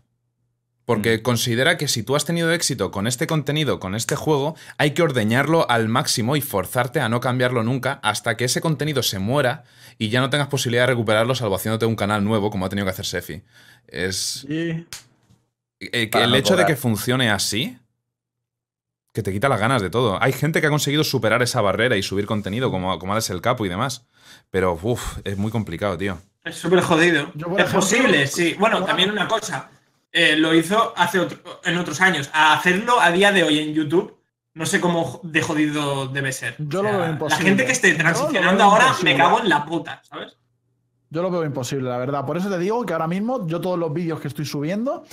Porque 0.84 1.22
considera 1.22 1.78
que 1.78 1.88
si 1.88 2.02
tú 2.02 2.14
has 2.14 2.26
tenido 2.26 2.52
éxito 2.52 2.90
con 2.90 3.06
este 3.06 3.26
contenido, 3.26 3.80
con 3.80 3.94
este 3.94 4.16
juego, 4.16 4.54
hay 4.76 4.90
que 4.90 5.02
ordeñarlo 5.02 5.68
al 5.70 5.88
máximo 5.88 6.36
y 6.36 6.42
forzarte 6.42 7.00
a 7.00 7.08
no 7.08 7.20
cambiarlo 7.20 7.62
nunca 7.62 8.00
hasta 8.02 8.36
que 8.36 8.44
ese 8.44 8.60
contenido 8.60 9.02
se 9.02 9.18
muera 9.18 9.64
y 9.96 10.10
ya 10.10 10.20
no 10.20 10.28
tengas 10.28 10.48
posibilidad 10.48 10.82
de 10.82 10.88
recuperarlo 10.88 11.34
salvo 11.34 11.54
haciéndote 11.56 11.86
un 11.86 11.96
canal 11.96 12.22
nuevo 12.22 12.50
como 12.50 12.66
ha 12.66 12.68
tenido 12.68 12.84
que 12.84 12.90
hacer 12.90 13.06
Sefi. 13.06 13.42
Es... 13.86 14.44
Y 14.46 14.86
eh, 15.80 16.10
que 16.10 16.22
el 16.22 16.30
no 16.30 16.36
hecho 16.36 16.54
de 16.56 16.66
que 16.66 16.76
funcione 16.76 17.30
así, 17.30 17.78
que 19.14 19.22
te 19.22 19.32
quita 19.32 19.48
las 19.48 19.58
ganas 19.60 19.80
de 19.80 19.88
todo. 19.88 20.22
Hay 20.22 20.32
gente 20.32 20.60
que 20.60 20.66
ha 20.66 20.70
conseguido 20.70 21.04
superar 21.04 21.40
esa 21.42 21.60
barrera 21.62 21.96
y 21.96 22.02
subir 22.02 22.26
contenido, 22.26 22.70
como, 22.70 22.98
como 22.98 23.12
Alex 23.12 23.30
el 23.30 23.40
Capo 23.40 23.64
y 23.64 23.68
demás. 23.70 24.06
Pero, 24.50 24.78
uff, 24.82 25.18
es 25.24 25.38
muy 25.38 25.50
complicado, 25.50 25.96
tío. 25.96 26.18
Es 26.44 26.56
súper 26.56 26.80
jodido. 26.82 27.30
Yo, 27.34 27.56
es 27.56 27.70
posible, 27.72 28.26
sí. 28.26 28.54
Bueno, 28.58 28.80
yo- 28.80 28.84
también 28.84 29.10
una 29.10 29.26
cosa. 29.26 29.70
eh, 30.16 30.36
lo 30.36 30.54
hizo 30.54 30.92
hace 30.96 31.18
otro- 31.18 31.60
en 31.64 31.76
otros 31.78 32.00
años. 32.00 32.28
A 32.32 32.52
hacerlo 32.54 33.00
a 33.00 33.10
día 33.10 33.32
de 33.32 33.42
hoy 33.42 33.58
en 33.58 33.72
YouTube, 33.74 34.16
no 34.54 34.64
sé 34.66 34.80
cómo 34.80 35.20
de 35.24 35.42
jodido 35.42 36.06
debe 36.06 36.30
ser. 36.32 36.54
Yo 36.58 36.82
lo 36.84 36.90
veo 36.92 37.08
imposible. 37.10 37.42
La 37.42 37.48
gente 37.48 37.66
que 37.66 37.72
esté 37.72 37.94
transicionando 37.94 38.62
ahora, 38.62 38.84
imposible. 38.84 39.12
me 39.12 39.18
cago 39.18 39.40
en 39.40 39.48
la 39.48 39.64
puta, 39.64 40.00
¿sabes? 40.04 40.36
Yo 41.10 41.22
lo 41.22 41.30
veo 41.32 41.44
imposible, 41.44 41.88
la 41.90 41.98
verdad. 41.98 42.24
Por 42.26 42.36
eso 42.36 42.48
te 42.48 42.58
digo 42.58 42.84
que 42.86 42.92
ahora 42.92 43.08
mismo 43.08 43.46
yo 43.48 43.60
todos 43.60 43.76
los 43.78 43.92
vídeos 43.92 44.20
que 44.20 44.28
estoy 44.28 44.44
subiendo, 44.44 45.04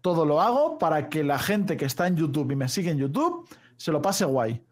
todo 0.00 0.24
lo 0.24 0.40
hago 0.40 0.78
para 0.78 1.08
que 1.08 1.22
la 1.24 1.38
gente 1.38 1.76
que 1.76 1.84
está 1.84 2.06
en 2.06 2.16
YouTube 2.16 2.50
y 2.52 2.56
me 2.56 2.68
sigue 2.68 2.90
en 2.90 2.98
YouTube 2.98 3.48
se 3.76 3.92
lo 3.92 4.00
pase 4.02 4.24
guay. 4.24 4.62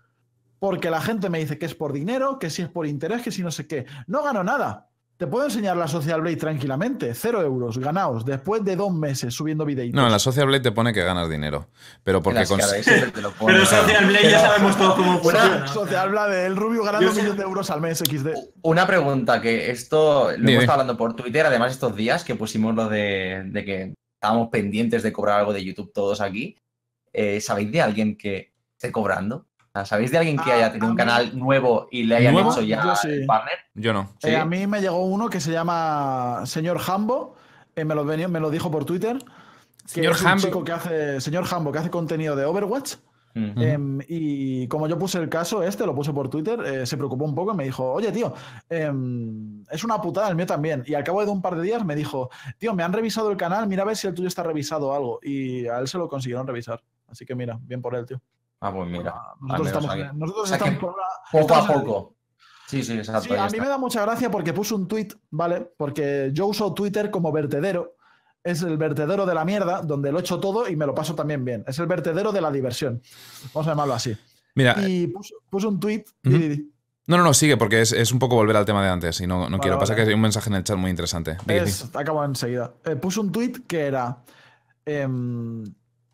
Porque 0.58 0.90
la 0.90 1.00
gente 1.00 1.28
me 1.28 1.38
dice 1.38 1.58
que 1.58 1.66
es 1.66 1.74
por 1.74 1.92
dinero, 1.92 2.38
que 2.38 2.48
si 2.50 2.62
es 2.62 2.68
por 2.68 2.86
interés, 2.86 3.22
que 3.22 3.30
si 3.30 3.42
no 3.42 3.50
sé 3.50 3.66
qué. 3.66 3.84
No 4.06 4.22
gano 4.22 4.42
nada. 4.42 4.88
Te 5.18 5.26
puedo 5.26 5.46
enseñar 5.46 5.76
la 5.78 5.88
Social 5.88 6.20
Blade 6.20 6.36
tranquilamente. 6.36 7.14
Cero 7.14 7.40
euros 7.40 7.78
ganados 7.78 8.24
después 8.26 8.62
de 8.64 8.76
dos 8.76 8.92
meses 8.92 9.32
subiendo 9.32 9.64
videitos. 9.64 9.94
No, 9.98 10.04
en 10.04 10.12
la 10.12 10.18
Social 10.18 10.46
Blade 10.46 10.62
te 10.62 10.72
pone 10.72 10.92
que 10.92 11.02
ganas 11.02 11.30
dinero. 11.30 11.68
Pero 12.02 12.22
porque 12.22 12.44
ponen. 12.48 12.66
Pero 12.84 13.64
Social 13.66 14.06
Blade 14.06 14.30
ya 14.30 14.40
sabemos 14.40 14.76
todos 14.76 14.94
cómo 14.94 15.18
funciona. 15.20 15.66
Social 15.68 16.10
Blade 16.10 16.42
del 16.42 16.56
Rubio 16.56 16.84
ganando 16.84 17.08
un 17.08 17.14
sé- 17.14 17.22
millón 17.22 17.36
de 17.38 17.42
euros 17.44 17.70
al 17.70 17.80
mes 17.80 17.98
XD. 17.98 18.28
Una 18.62 18.86
pregunta 18.86 19.40
que 19.40 19.70
esto 19.70 20.30
lo 20.32 20.36
Dime. 20.36 20.52
hemos 20.52 20.62
estado 20.64 20.80
hablando 20.80 20.98
por 20.98 21.14
Twitter, 21.16 21.46
además 21.46 21.72
estos 21.72 21.96
días 21.96 22.22
que 22.24 22.34
pusimos 22.34 22.74
lo 22.74 22.88
de, 22.88 23.42
de 23.46 23.64
que 23.64 23.94
estábamos 24.26 24.48
pendientes 24.50 25.02
de 25.04 25.12
cobrar 25.12 25.38
algo 25.40 25.52
de 25.52 25.64
YouTube 25.64 25.92
todos 25.92 26.20
aquí. 26.20 26.56
Eh, 27.12 27.40
¿Sabéis 27.40 27.70
de 27.70 27.80
alguien 27.80 28.16
que 28.16 28.52
esté 28.72 28.90
cobrando? 28.90 29.46
¿Sabéis 29.84 30.10
de 30.10 30.18
alguien 30.18 30.36
que 30.38 30.50
Ah, 30.50 30.54
haya 30.56 30.68
tenido 30.72 30.86
un 30.88 30.94
mí- 30.94 30.98
canal 30.98 31.38
nuevo 31.38 31.86
y 31.92 32.02
le 32.04 32.16
hayan 32.16 32.32
¿Nuevo? 32.32 32.50
hecho 32.50 32.62
ya 32.62 32.82
Yo 32.82 32.96
sí. 32.96 33.08
el 33.08 33.26
partner? 33.26 33.58
yo 33.74 33.92
no. 33.92 34.10
Sí. 34.22 34.30
Eh, 34.30 34.36
a 34.36 34.44
mí 34.46 34.66
me 34.66 34.80
llegó 34.80 35.04
uno 35.04 35.28
que 35.28 35.38
se 35.40 35.52
llama 35.52 36.40
Señor 36.46 36.80
Hambo, 36.86 37.36
eh, 37.76 37.84
me, 37.84 37.94
lo 37.94 38.04
venía- 38.04 38.26
me 38.26 38.40
lo 38.40 38.50
dijo 38.50 38.70
por 38.70 38.84
Twitter, 38.86 39.18
que 39.18 39.88
Señor 39.88 40.14
es 40.14 40.22
un 40.22 40.26
Hambo. 40.28 40.42
chico 40.46 40.64
que 40.64 40.72
hace, 40.72 41.20
señor 41.20 41.44
Hambo, 41.50 41.70
que 41.72 41.78
hace 41.78 41.90
contenido 41.90 42.34
de 42.34 42.44
Overwatch. 42.46 42.94
Em, 43.38 44.00
y 44.08 44.66
como 44.66 44.88
yo 44.88 44.98
puse 44.98 45.18
el 45.18 45.28
caso 45.28 45.62
este, 45.62 45.84
lo 45.84 45.94
puse 45.94 46.10
por 46.12 46.30
Twitter, 46.30 46.58
eh, 46.64 46.86
se 46.86 46.96
preocupó 46.96 47.26
un 47.26 47.34
poco 47.34 47.52
y 47.52 47.56
me 47.56 47.64
dijo, 47.64 47.92
oye, 47.92 48.10
tío, 48.10 48.32
em, 48.70 49.62
es 49.70 49.84
una 49.84 50.00
putada 50.00 50.28
el 50.30 50.36
mío 50.36 50.46
también. 50.46 50.82
Y 50.86 50.94
al 50.94 51.04
cabo 51.04 51.24
de 51.24 51.30
un 51.30 51.42
par 51.42 51.54
de 51.56 51.62
días 51.62 51.84
me 51.84 51.94
dijo, 51.94 52.30
tío, 52.58 52.74
me 52.74 52.82
han 52.82 52.92
revisado 52.92 53.30
el 53.30 53.36
canal, 53.36 53.68
mira 53.68 53.82
a 53.82 53.86
ver 53.86 53.96
si 53.96 54.06
el 54.06 54.14
tuyo 54.14 54.28
está 54.28 54.42
revisado 54.42 54.88
o 54.88 54.94
algo. 54.94 55.18
Y 55.22 55.66
a 55.66 55.78
él 55.80 55.88
se 55.88 55.98
lo 55.98 56.08
consiguieron 56.08 56.46
revisar. 56.46 56.82
Así 57.08 57.24
que 57.26 57.34
mira, 57.34 57.58
bien 57.62 57.82
por 57.82 57.94
él, 57.94 58.06
tío. 58.06 58.20
Ah, 58.60 58.72
pues 58.72 58.88
mira. 58.88 59.14
Nosotros 59.40 59.66
estamos, 59.66 59.90
aquí. 59.90 60.02
nosotros 60.14 60.44
O 60.44 60.46
sea 60.46 60.56
estamos 60.56 60.74
que 60.74 60.80
por 60.80 60.94
una- 60.94 61.40
Poco 61.42 61.54
a 61.54 61.66
poco. 61.66 62.14
Sí, 62.68 62.82
sí, 62.82 62.94
exacto. 62.94 63.22
Sí, 63.28 63.34
a 63.34 63.42
mí 63.42 63.46
está. 63.48 63.62
me 63.62 63.68
da 63.68 63.78
mucha 63.78 64.00
gracia 64.02 64.30
porque 64.30 64.52
puso 64.52 64.74
un 64.74 64.88
tweet, 64.88 65.08
¿vale? 65.30 65.70
Porque 65.76 66.30
yo 66.32 66.46
uso 66.46 66.72
Twitter 66.74 67.10
como 67.10 67.30
vertedero. 67.30 67.95
Es 68.46 68.62
el 68.62 68.76
vertedero 68.78 69.26
de 69.26 69.34
la 69.34 69.44
mierda, 69.44 69.82
donde 69.82 70.12
lo 70.12 70.20
echo 70.20 70.38
todo 70.38 70.68
y 70.68 70.76
me 70.76 70.86
lo 70.86 70.94
paso 70.94 71.14
también 71.14 71.44
bien. 71.44 71.64
Es 71.66 71.78
el 71.78 71.86
vertedero 71.86 72.30
de 72.32 72.40
la 72.40 72.50
diversión. 72.50 73.02
Vamos 73.52 73.66
a 73.66 73.70
llamarlo 73.72 73.94
así. 73.94 74.16
Mira, 74.54 74.76
Y 74.86 75.08
puso, 75.08 75.34
puso 75.50 75.68
un 75.68 75.80
tweet. 75.80 76.04
No, 77.08 77.16
no, 77.18 77.22
no, 77.24 77.34
sigue, 77.34 77.56
porque 77.56 77.80
es, 77.82 77.92
es 77.92 78.10
un 78.12 78.18
poco 78.18 78.34
volver 78.36 78.56
al 78.56 78.64
tema 78.64 78.82
de 78.82 78.88
antes 78.88 79.20
y 79.20 79.26
no, 79.26 79.44
no 79.44 79.58
Vale, 79.58 79.58
quiero. 79.60 79.78
Pasa 79.78 79.94
que 79.94 80.02
hay 80.02 80.14
un 80.14 80.20
mensaje 80.20 80.48
en 80.50 80.56
el 80.56 80.64
chat 80.64 80.76
muy 80.76 80.90
interesante. 80.90 81.36
Es- 81.46 81.88
acabo 81.94 82.24
enseguida. 82.24 82.72
Eh, 82.84 82.96
puso 82.96 83.20
un 83.20 83.30
tweet 83.32 83.52
que 83.66 83.80
era. 83.86 84.18
em, 84.84 85.64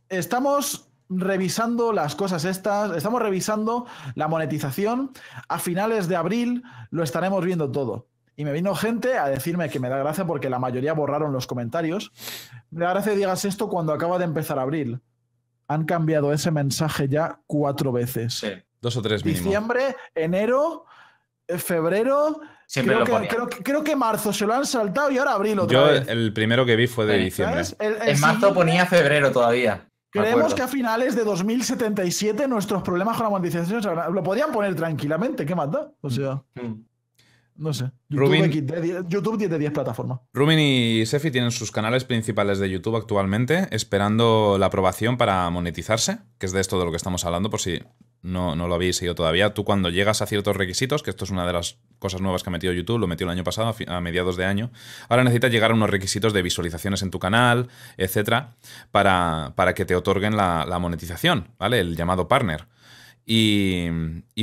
estamos 0.09 0.88
revisando 1.09 1.92
las 1.92 2.14
cosas 2.14 2.44
estas, 2.44 2.96
estamos 2.96 3.20
revisando 3.20 3.86
la 4.14 4.28
monetización. 4.28 5.12
A 5.48 5.59
finales 5.59 6.09
de 6.09 6.16
abril 6.16 6.62
lo 6.90 7.02
estaremos 7.02 7.44
viendo 7.44 7.70
todo. 7.70 8.09
Y 8.36 8.44
me 8.44 8.52
vino 8.52 8.74
gente 8.74 9.18
a 9.18 9.28
decirme 9.28 9.68
que 9.68 9.78
me 9.78 9.88
da 9.88 9.98
gracia 9.98 10.24
porque 10.24 10.48
la 10.48 10.59
mayoría 10.59 10.94
borraron 10.94 11.32
los 11.32 11.46
comentarios. 11.46 12.10
Me 12.70 12.84
da 12.84 12.90
gracia 12.92 13.12
que 13.12 13.18
digas 13.18 13.44
esto 13.44 13.68
cuando 13.68 13.92
acaba 13.92 14.18
de 14.18 14.24
empezar 14.24 14.59
abril. 14.59 15.00
Han 15.68 15.84
cambiado 15.84 16.32
ese 16.32 16.50
mensaje 16.50 17.09
ya 17.09 17.40
cuatro 17.46 17.92
veces. 17.92 18.34
Sí. 18.34 18.48
Dos 18.80 18.96
o 18.96 19.02
tres 19.02 19.24
mínimo. 19.24 19.44
Diciembre, 19.44 19.96
enero, 20.14 20.86
eh, 21.46 21.59
febrero. 21.59 22.40
Siempre 22.66 22.94
creo, 23.02 23.06
lo 23.16 23.20
que, 23.22 23.28
creo, 23.28 23.46
que- 23.48 23.62
creo 23.62 23.84
que 23.84 23.94
marzo 23.94 24.32
se 24.32 24.46
lo 24.46 24.54
han 24.54 24.64
saltado 24.66 25.10
y 25.10 25.18
ahora 25.18 25.32
abril 25.32 25.59
otra 25.60 25.78
Yo 25.78 25.86
vez. 25.92 26.09
el 26.09 26.32
primero 26.32 26.64
que 26.64 26.74
vi 26.74 26.86
fue 26.86 27.04
de 27.06 27.18
Sí, 27.18 27.24
diciembre. 27.24 27.64
¿Sabes? 27.64 27.76
El- 27.78 28.02
el 28.02 28.14
En 28.14 28.20
marzo 28.20 28.54
ponía 28.54 28.86
febrero 28.86 29.30
todavía. 29.30 29.86
Creemos 30.10 30.54
que 30.54 30.62
a 30.62 30.68
finales 30.68 31.14
de 31.14 31.24
2077 31.24 32.48
nuestros 32.48 32.82
problemas 32.82 33.16
con 33.16 33.24
la 33.24 33.30
monetización 33.30 33.82
se 33.82 33.88
habrán- 33.88 34.12
lo 34.12 34.22
podían 34.22 34.50
poner 34.52 34.74
tranquilamente. 34.74 35.46
¿Qué 35.46 35.54
más 35.54 35.70
da? 35.70 35.90
O 36.00 36.10
sea, 36.10 36.42
Mm. 36.54 36.82
No 37.57 37.73
sé. 37.74 37.91
YouTube, 38.09 38.29
Rubin- 38.29 38.66
de 38.66 38.81
10 38.81 39.05
YouTube 39.09 39.39
10 39.39 39.51
de 39.51 39.59
10 39.59 39.73
plataformas. 39.73 40.20
Rumin 40.33 40.59
y 40.59 41.07
Sefi 41.07 41.31
tienen 41.31 41.51
sus 41.51 41.70
canales 41.73 42.05
principales 42.05 42.59
de 42.59 42.69
YouTube 42.70 42.97
actualmente, 42.97 43.69
esperando 43.70 44.57
la 44.59 44.66
aprobación 44.66 45.16
para 45.16 45.49
monetizarse, 45.51 46.19
que 46.39 46.47
es 46.47 46.53
de 46.53 46.61
esto 46.61 46.79
de 46.79 46.85
lo 46.85 46.91
que 46.91 46.97
estamos 46.97 47.24
hablando, 47.24 47.51
por 47.51 47.61
si 47.61 47.81
no, 48.23 48.55
no 48.55 48.69
lo 48.69 48.74
habéis 48.77 48.97
seguido 48.97 49.15
todavía. 49.15 49.53
Tú 49.53 49.65
cuando 49.65 49.91
llegas 49.91 50.23
a 50.23 50.27
ciertos 50.27 50.57
requisitos, 50.57 51.03
que 51.03 51.11
esto 51.11 51.24
es 51.24 51.31
una 51.31 51.45
de 51.47 51.53
las 51.53 51.79
cosas 51.99 52.20
nuevas 52.20 52.43
que 52.43 52.51
ha 52.51 52.53
metido 52.53 52.73
YouTube, 52.73 52.99
lo 52.99 53.07
metió 53.09 53.24
el 53.27 53.31
año 53.31 53.45
pasado, 53.45 53.74
a 53.89 54.01
mediados 54.01 54.37
de 54.37 54.45
año, 54.45 54.70
ahora 55.09 55.24
necesitas 55.24 55.51
llegar 55.51 55.70
a 55.70 55.74
unos 55.74 55.91
requisitos 55.91 56.33
de 56.33 56.43
visualizaciones 56.43 57.03
en 57.03 57.11
tu 57.11 57.19
canal, 57.19 57.69
etcétera, 57.97 58.55
para, 58.91 59.53
para 59.57 59.74
que 59.74 59.85
te 59.85 59.95
otorguen 59.97 60.37
la, 60.37 60.65
la 60.66 60.79
monetización, 60.79 61.49
¿vale? 61.59 61.81
El 61.81 61.97
llamado 61.97 62.29
partner. 62.29 62.66
Y, 63.24 63.89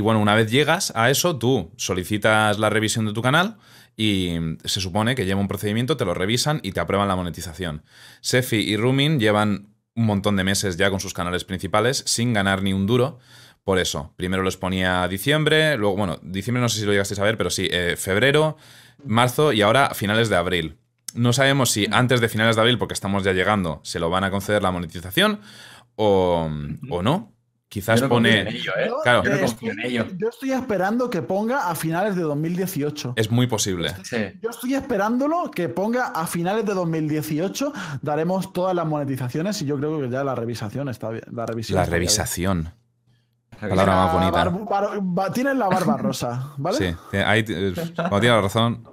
bueno, 0.01 0.19
una 0.19 0.35
vez 0.35 0.49
llegas 0.51 0.93
a 0.95 1.09
eso, 1.09 1.37
tú 1.37 1.71
solicitas 1.77 2.59
la 2.59 2.69
revisión 2.69 3.05
de 3.05 3.13
tu 3.13 3.21
canal 3.21 3.57
y 3.97 4.35
se 4.63 4.79
supone 4.79 5.15
que 5.15 5.25
lleva 5.25 5.41
un 5.41 5.49
procedimiento, 5.49 5.97
te 5.97 6.05
lo 6.05 6.13
revisan 6.13 6.61
y 6.63 6.71
te 6.71 6.79
aprueban 6.79 7.07
la 7.07 7.15
monetización. 7.15 7.83
Sefi 8.21 8.57
y 8.57 8.77
Rumin 8.77 9.19
llevan 9.19 9.75
un 9.95 10.05
montón 10.05 10.37
de 10.37 10.45
meses 10.45 10.77
ya 10.77 10.89
con 10.89 11.01
sus 11.01 11.13
canales 11.13 11.43
principales 11.43 12.03
sin 12.05 12.33
ganar 12.33 12.63
ni 12.63 12.71
un 12.71 12.87
duro. 12.87 13.19
Por 13.65 13.77
eso, 13.77 14.13
primero 14.15 14.41
los 14.41 14.55
ponía 14.55 15.05
diciembre, 15.07 15.75
luego, 15.77 15.97
bueno, 15.97 16.19
diciembre 16.23 16.61
no 16.61 16.69
sé 16.69 16.79
si 16.79 16.85
lo 16.85 16.93
llegasteis 16.93 17.19
a 17.19 17.23
ver, 17.23 17.37
pero 17.37 17.49
sí, 17.49 17.67
eh, 17.69 17.95
febrero, 17.97 18.55
marzo 19.03 19.51
y 19.51 19.61
ahora 19.61 19.93
finales 19.93 20.29
de 20.29 20.37
abril. 20.37 20.77
No 21.13 21.33
sabemos 21.33 21.71
si 21.71 21.87
antes 21.91 22.21
de 22.21 22.29
finales 22.29 22.55
de 22.55 22.61
abril, 22.61 22.77
porque 22.77 22.93
estamos 22.93 23.23
ya 23.23 23.33
llegando, 23.33 23.81
se 23.83 23.99
lo 23.99 24.09
van 24.09 24.23
a 24.23 24.31
conceder 24.31 24.63
la 24.63 24.71
monetización 24.71 25.41
o, 25.95 26.49
o 26.89 27.03
no. 27.03 27.33
Quizás 27.69 28.01
no 28.01 28.09
pone... 28.09 28.49
ello, 28.49 28.71
¿eh? 28.79 28.85
Yo, 28.87 28.99
claro. 29.03 29.23
Yo 29.23 29.29
no 29.31 29.39
confío 29.45 29.71
en 29.73 29.79
ello. 29.81 30.07
yo 30.17 30.29
estoy 30.29 30.51
esperando 30.53 31.07
que 31.09 31.21
ponga 31.21 31.69
a 31.69 31.75
finales 31.75 32.15
de 32.15 32.23
2018. 32.23 33.13
Es 33.15 33.29
muy 33.29 33.45
posible. 33.45 33.93
Sí. 34.03 34.17
Yo 34.41 34.49
estoy 34.49 34.73
esperándolo 34.73 35.51
que 35.51 35.69
ponga 35.69 36.07
a 36.07 36.25
finales 36.25 36.65
de 36.65 36.73
2018. 36.73 37.71
Daremos 38.01 38.51
todas 38.53 38.75
las 38.75 38.87
monetizaciones 38.87 39.61
y 39.61 39.65
yo 39.65 39.77
creo 39.77 40.01
que 40.01 40.09
ya 40.09 40.23
la 40.23 40.33
revisación 40.33 40.89
está 40.89 41.09
bien. 41.11 41.23
La 41.31 41.45
revisión. 41.45 41.77
La 41.77 41.85
revisación. 41.85 42.73
Palabra 43.59 43.93
más 43.95 44.13
bonita. 44.13 44.31
Bar- 44.31 44.65
bar- 44.65 44.99
ba- 45.01 45.31
Tienes 45.33 45.55
la 45.55 45.67
barba 45.67 45.95
rosa, 45.97 46.53
¿vale? 46.57 46.77
Sí, 46.77 47.17
ahí 47.17 47.43
como 47.43 48.19
tiene 48.19 48.35
la 48.35 48.41
razón. 48.41 48.83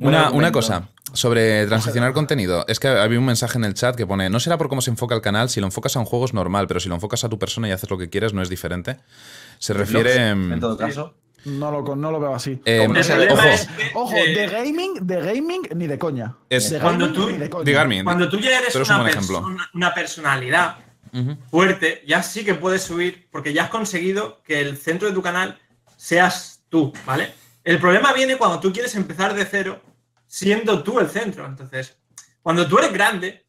Una, 0.00 0.30
una 0.30 0.52
cosa 0.52 0.88
sobre 1.12 1.66
transicionar 1.66 2.12
contenido. 2.12 2.64
Es 2.68 2.80
que 2.80 2.88
había 2.88 3.18
un 3.18 3.24
mensaje 3.24 3.58
en 3.58 3.64
el 3.64 3.74
chat 3.74 3.96
que 3.96 4.06
pone, 4.06 4.28
no 4.30 4.40
será 4.40 4.58
por 4.58 4.68
cómo 4.68 4.80
se 4.80 4.90
enfoca 4.90 5.14
el 5.14 5.20
canal, 5.20 5.48
si 5.48 5.60
lo 5.60 5.66
enfocas 5.66 5.96
a 5.96 6.00
un 6.00 6.04
juego 6.06 6.24
es 6.24 6.34
normal, 6.34 6.66
pero 6.66 6.80
si 6.80 6.88
lo 6.88 6.94
enfocas 6.94 7.24
a 7.24 7.28
tu 7.28 7.38
persona 7.38 7.68
y 7.68 7.72
haces 7.72 7.88
lo 7.90 7.98
que 7.98 8.08
quieres 8.10 8.32
no 8.34 8.42
es 8.42 8.48
diferente. 8.48 8.96
Se 9.58 9.72
refiere... 9.72 10.28
En 10.28 10.56
mm, 10.56 10.60
todo 10.60 10.76
caso. 10.76 11.14
No 11.44 11.70
lo, 11.70 11.94
no 11.96 12.10
lo 12.10 12.18
veo 12.20 12.34
así. 12.34 12.60
eh, 12.64 12.82
El 12.84 12.90
problema 12.92 13.32
ojo, 13.34 13.42
es 13.48 13.66
que, 13.68 13.90
Ojo, 13.94 14.16
eh, 14.16 14.34
de 14.34 14.46
gaming, 14.48 14.94
de 15.06 15.20
gaming 15.22 15.62
ni 15.76 15.86
de 15.86 15.98
coña. 15.98 16.34
Es- 16.50 16.68
de 16.70 16.80
Cuando 16.80 17.06
gaming 17.06 17.20
tú- 17.20 17.30
ni 17.30 17.38
de 17.38 17.48
coña. 17.50 18.04
Cuando 18.04 18.28
tú 18.28 18.38
ya 18.40 18.58
eres 18.58 18.74
un 18.74 18.82
una, 18.82 19.70
una- 19.72 19.94
personalidad 19.94 20.76
fuerte, 21.50 22.02
ya 22.06 22.22
sí 22.22 22.44
que 22.44 22.54
puedes 22.54 22.82
subir, 22.82 23.28
porque 23.30 23.52
ya 23.52 23.64
has 23.64 23.70
conseguido 23.70 24.42
que 24.42 24.60
el 24.60 24.76
centro 24.76 25.08
de 25.08 25.14
tu 25.14 25.22
canal 25.22 25.58
seas 25.96 26.60
tú, 26.68 26.92
¿vale? 27.06 27.32
El 27.64 27.78
problema 27.78 28.12
viene 28.12 28.36
cuando 28.36 28.60
tú 28.60 28.72
quieres 28.72 28.94
empezar 28.94 29.34
de 29.34 29.44
cero 29.46 29.80
siendo 30.28 30.82
tú 30.84 31.00
el 31.00 31.08
centro. 31.08 31.44
Entonces, 31.44 31.98
cuando 32.42 32.68
tú 32.68 32.78
eres 32.78 32.92
grande, 32.92 33.44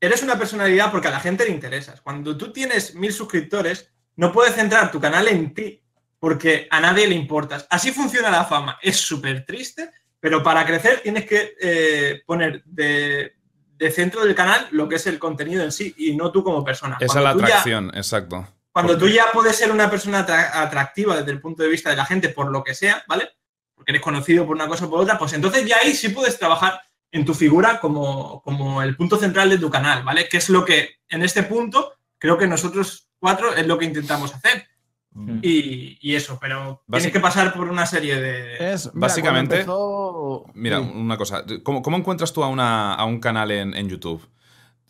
eres 0.00 0.22
una 0.22 0.36
personalidad 0.36 0.90
porque 0.90 1.08
a 1.08 1.12
la 1.12 1.20
gente 1.20 1.44
le 1.46 1.50
interesas. 1.50 2.00
Cuando 2.02 2.36
tú 2.36 2.52
tienes 2.52 2.94
mil 2.94 3.12
suscriptores, 3.12 3.90
no 4.16 4.30
puedes 4.32 4.54
centrar 4.54 4.90
tu 4.90 5.00
canal 5.00 5.26
en 5.28 5.54
ti 5.54 5.82
porque 6.18 6.66
a 6.70 6.80
nadie 6.80 7.06
le 7.06 7.14
importas. 7.14 7.66
Así 7.70 7.92
funciona 7.92 8.30
la 8.30 8.44
fama. 8.44 8.78
Es 8.82 8.96
súper 8.98 9.46
triste, 9.46 9.90
pero 10.20 10.42
para 10.42 10.66
crecer 10.66 11.00
tienes 11.00 11.24
que 11.24 11.54
eh, 11.60 12.22
poner 12.26 12.62
de, 12.64 13.36
de 13.76 13.90
centro 13.92 14.24
del 14.24 14.34
canal 14.34 14.66
lo 14.72 14.88
que 14.88 14.96
es 14.96 15.06
el 15.06 15.18
contenido 15.20 15.62
en 15.62 15.70
sí 15.70 15.94
y 15.96 16.16
no 16.16 16.32
tú 16.32 16.42
como 16.42 16.64
persona. 16.64 16.96
Esa 17.00 17.18
es 17.18 17.24
la 17.24 17.34
ya- 17.36 17.44
atracción, 17.44 17.92
exacto. 17.94 18.46
cuando 18.72 18.98
tú 18.98 19.08
ya 19.08 19.26
puedes 19.32 19.54
ser 19.56 19.70
una 19.70 19.88
persona 19.88 20.26
atra- 20.26 20.50
atractiva 20.54 21.16
desde 21.16 21.30
el 21.30 21.40
punto 21.40 21.62
de 21.62 21.68
vista 21.68 21.90
de 21.90 21.96
la 21.96 22.04
gente 22.04 22.28
por 22.30 22.50
lo 22.50 22.64
que 22.64 22.74
sea, 22.74 23.04
¿vale? 23.06 23.30
Porque 23.78 23.92
eres 23.92 24.02
conocido 24.02 24.44
por 24.46 24.56
una 24.56 24.66
cosa 24.68 24.84
o 24.84 24.90
por 24.90 25.00
otra, 25.00 25.16
pues 25.18 25.32
entonces 25.32 25.64
ya 25.64 25.76
ahí 25.82 25.94
sí 25.94 26.10
puedes 26.10 26.38
trabajar 26.38 26.80
en 27.12 27.24
tu 27.24 27.32
figura 27.32 27.80
como, 27.80 28.42
como 28.42 28.82
el 28.82 28.94
punto 28.96 29.16
central 29.16 29.48
de 29.48 29.56
tu 29.58 29.70
canal, 29.70 30.02
¿vale? 30.02 30.28
Que 30.28 30.36
es 30.36 30.50
lo 30.50 30.64
que 30.66 30.96
en 31.08 31.22
este 31.22 31.42
punto 31.44 31.94
creo 32.18 32.36
que 32.36 32.46
nosotros 32.46 33.08
cuatro 33.18 33.54
es 33.54 33.66
lo 33.66 33.78
que 33.78 33.86
intentamos 33.86 34.34
hacer. 34.34 34.66
Mm. 35.12 35.38
Y, 35.42 35.96
y 36.02 36.16
eso, 36.16 36.38
pero 36.38 36.82
tienes 36.90 37.10
que 37.10 37.18
pasar 37.20 37.54
por 37.54 37.68
una 37.70 37.86
serie 37.86 38.20
de... 38.20 38.72
Es, 38.74 38.86
mira, 38.92 39.06
Básicamente- 39.06 39.60
empezó- 39.60 40.44
Mira, 40.52 40.80
Sí. 40.80 40.90
una 40.94 41.16
cosa. 41.16 41.44
¿Cómo, 41.62 41.80
cómo 41.82 41.96
encuentras 41.96 42.32
tú 42.34 42.44
a, 42.44 42.48
una- 42.48 42.92
a 42.94 43.04
un 43.06 43.20
canal 43.20 43.50
en, 43.52 43.74
en 43.74 43.88
YouTube? 43.88 44.28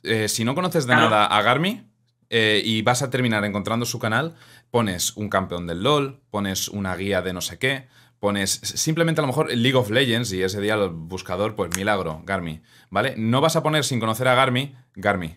Eh, 0.02 0.28
si 0.28 0.44
no 0.44 0.54
conoces 0.56 0.86
de 0.86 0.94
Claro. 0.94 1.10
nada 1.10 1.26
a 1.26 1.42
Garmi 1.42 1.88
eh, 2.30 2.60
y 2.64 2.82
vas 2.82 3.02
a 3.02 3.10
terminar 3.10 3.44
encontrando 3.44 3.86
su 3.86 3.98
canal, 3.98 4.34
pones 4.70 5.16
un 5.16 5.28
campeón 5.28 5.66
del 5.66 5.82
LOL, 5.84 6.20
pones 6.30 6.68
una 6.68 6.94
guía 6.96 7.22
de 7.22 7.32
no 7.32 7.40
sé 7.40 7.58
qué, 7.58 7.88
pones 8.20 8.50
simplemente 8.50 9.20
a 9.20 9.22
lo 9.22 9.28
mejor 9.28 9.52
League 9.54 9.76
of 9.76 9.90
Legends 9.90 10.32
y 10.32 10.42
ese 10.42 10.60
día 10.60 10.74
el 10.74 10.90
buscador, 10.90 11.54
pues 11.54 11.74
milagro, 11.76 12.22
Garmi. 12.24 12.60
¿Vale? 12.90 13.14
No 13.16 13.40
vas 13.40 13.56
a 13.56 13.62
poner 13.62 13.84
sin 13.84 14.00
conocer 14.00 14.28
a 14.28 14.34
Garmi, 14.34 14.74
Garmi. 14.94 15.36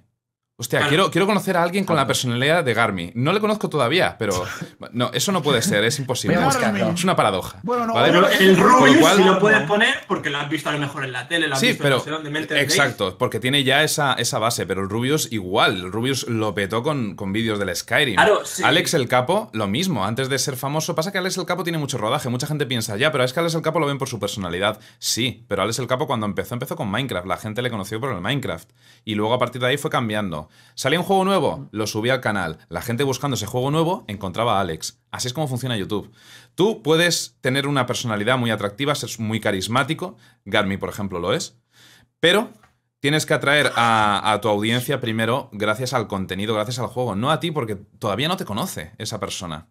Hostia, 0.62 0.78
Claro. 0.78 0.90
quiero, 0.90 1.12
quiero 1.12 1.26
conocer 1.26 1.58
a 1.58 1.64
alguien 1.64 1.86
con 1.86 1.96
la 1.96 2.06
personalidad 2.06 2.64
de 2.64 2.74
Garmi. 2.76 3.12
No 3.16 3.34
le 3.34 3.40
conozco 3.40 3.68
todavía, 3.68 4.16
pero. 4.20 4.44
No, 4.94 5.10
eso 5.14 5.32
no 5.32 5.42
puede 5.42 5.62
ser, 5.62 5.84
es 5.86 5.98
imposible. 6.00 6.36
Voy 6.36 6.44
a 6.44 6.48
buscarlo. 6.48 6.72
buscarlo. 6.74 6.96
Es 6.96 7.04
una 7.04 7.16
paradoja. 7.16 7.60
Bueno, 7.64 7.86
no, 7.88 7.94
¿vale? 7.94 8.10
El 8.40 8.58
Rubius 8.58 8.98
cual- 8.98 9.18
sí 9.18 9.24
lo 9.24 9.40
puedes 9.40 9.62
poner 9.62 9.96
porque 10.08 10.30
lo 10.30 10.38
has 10.38 10.50
visto 10.50 10.70
a 10.70 10.74
lo 10.74 10.80
mejor 10.80 11.04
en 11.06 11.14
la 11.14 11.28
tele, 11.28 11.48
lo 11.48 11.54
has 11.56 11.60
Sí, 11.60 11.68
visto 11.70 11.82
pero. 11.84 11.96
en 11.96 12.00
no 12.00 12.04
sé 12.04 12.10
dónde, 12.12 12.30
Mente 12.30 12.54
de 12.54 12.62
Exacto, 12.62 13.18
porque 13.18 13.40
tiene 13.40 13.64
ya 13.64 13.84
esa, 13.84 14.14
esa 14.14 14.38
base, 14.38 14.66
pero 14.68 14.82
el 14.82 14.90
Rubius 14.90 15.32
igual. 15.32 15.78
El 15.78 15.92
Rubius 15.92 16.28
lo 16.28 16.54
petó 16.54 16.84
con, 16.84 17.16
con 17.16 17.32
vídeos 17.34 17.58
del 17.58 17.76
Skyrim. 17.76 18.16
Claro, 18.16 18.42
sí. 18.44 18.62
Alex 18.64 18.94
el 18.94 19.08
Capo, 19.08 19.50
lo 19.54 19.68
mismo. 19.68 20.06
Antes 20.06 20.30
de 20.30 20.38
ser 20.40 20.58
famoso, 20.58 20.94
pasa 20.94 21.12
que 21.12 21.18
Alex 21.18 21.38
el 21.38 21.46
Capo 21.46 21.64
tiene 21.64 21.78
mucho 21.80 21.98
rodaje. 21.98 22.30
Mucha 22.30 22.46
gente 22.48 22.66
piensa, 22.66 22.98
ya, 22.98 23.12
pero 23.12 23.24
es 23.24 23.34
que 23.34 23.40
Alex 23.40 23.56
el 23.56 23.62
Capo 23.62 23.80
lo 23.80 23.88
ven 23.88 23.98
por 23.98 24.10
su 24.10 24.20
personalidad. 24.20 24.80
Sí, 25.00 25.46
pero 25.48 25.64
Alex 25.64 25.80
el 25.80 25.88
Capo 25.88 26.06
cuando 26.06 26.26
empezó, 26.26 26.54
empezó 26.56 26.76
con 26.76 26.92
Minecraft. 26.92 27.26
La 27.26 27.38
gente 27.38 27.62
le 27.62 27.70
conoció 27.72 28.00
por 28.00 28.12
el 28.14 28.22
Minecraft. 28.22 28.70
Y 29.06 29.16
luego 29.16 29.34
a 29.34 29.40
partir 29.40 29.62
de 29.62 29.68
ahí 29.70 29.78
fue 29.78 29.90
cambiando. 29.90 30.50
Salía 30.76 31.00
un 31.00 31.06
juego 31.06 31.26
nuevo, 31.26 31.68
lo 31.72 31.88
subía 31.88 32.14
al 32.14 32.22
canal. 32.22 32.60
La 32.70 32.82
gente 32.82 33.04
buscando 33.04 33.36
ese 33.36 33.46
juego 33.46 33.72
nuevo 33.72 34.06
encontraba 34.08 34.58
a 34.58 34.62
Alex. 34.62 35.00
Así 35.12 35.28
es 35.28 35.34
como 35.34 35.48
funciona 35.48 35.78
YouTube. 35.78 36.12
Tú 36.56 36.82
puedes 36.82 37.38
tener 37.42 37.68
una 37.68 37.86
personalidad 37.86 38.38
muy 38.38 38.52
atractiva, 38.52 38.96
ser 38.96 39.10
muy 39.20 39.40
carismático. 39.40 40.18
Garmi, 40.46 40.78
por 40.78 40.90
ejemplo, 40.90 41.20
lo 41.20 41.34
es. 41.34 41.58
Pero 42.20 42.50
tienes 43.00 43.26
que 43.26 43.34
atraer 43.34 43.72
a, 43.76 44.32
a, 44.32 44.42
tu 44.42 44.48
audiencia 44.48 45.02
primero 45.02 45.50
gracias 45.52 45.94
al 45.94 46.08
contenido, 46.08 46.54
gracias 46.54 46.80
al 46.80 46.88
juego, 46.88 47.16
no 47.16 47.32
a 47.32 47.40
ti 47.40 47.52
porque 47.52 47.76
todavía 47.76 48.28
no 48.28 48.38
te 48.38 48.46
conoce 48.46 48.94
esa 48.98 49.20
persona. 49.20 49.68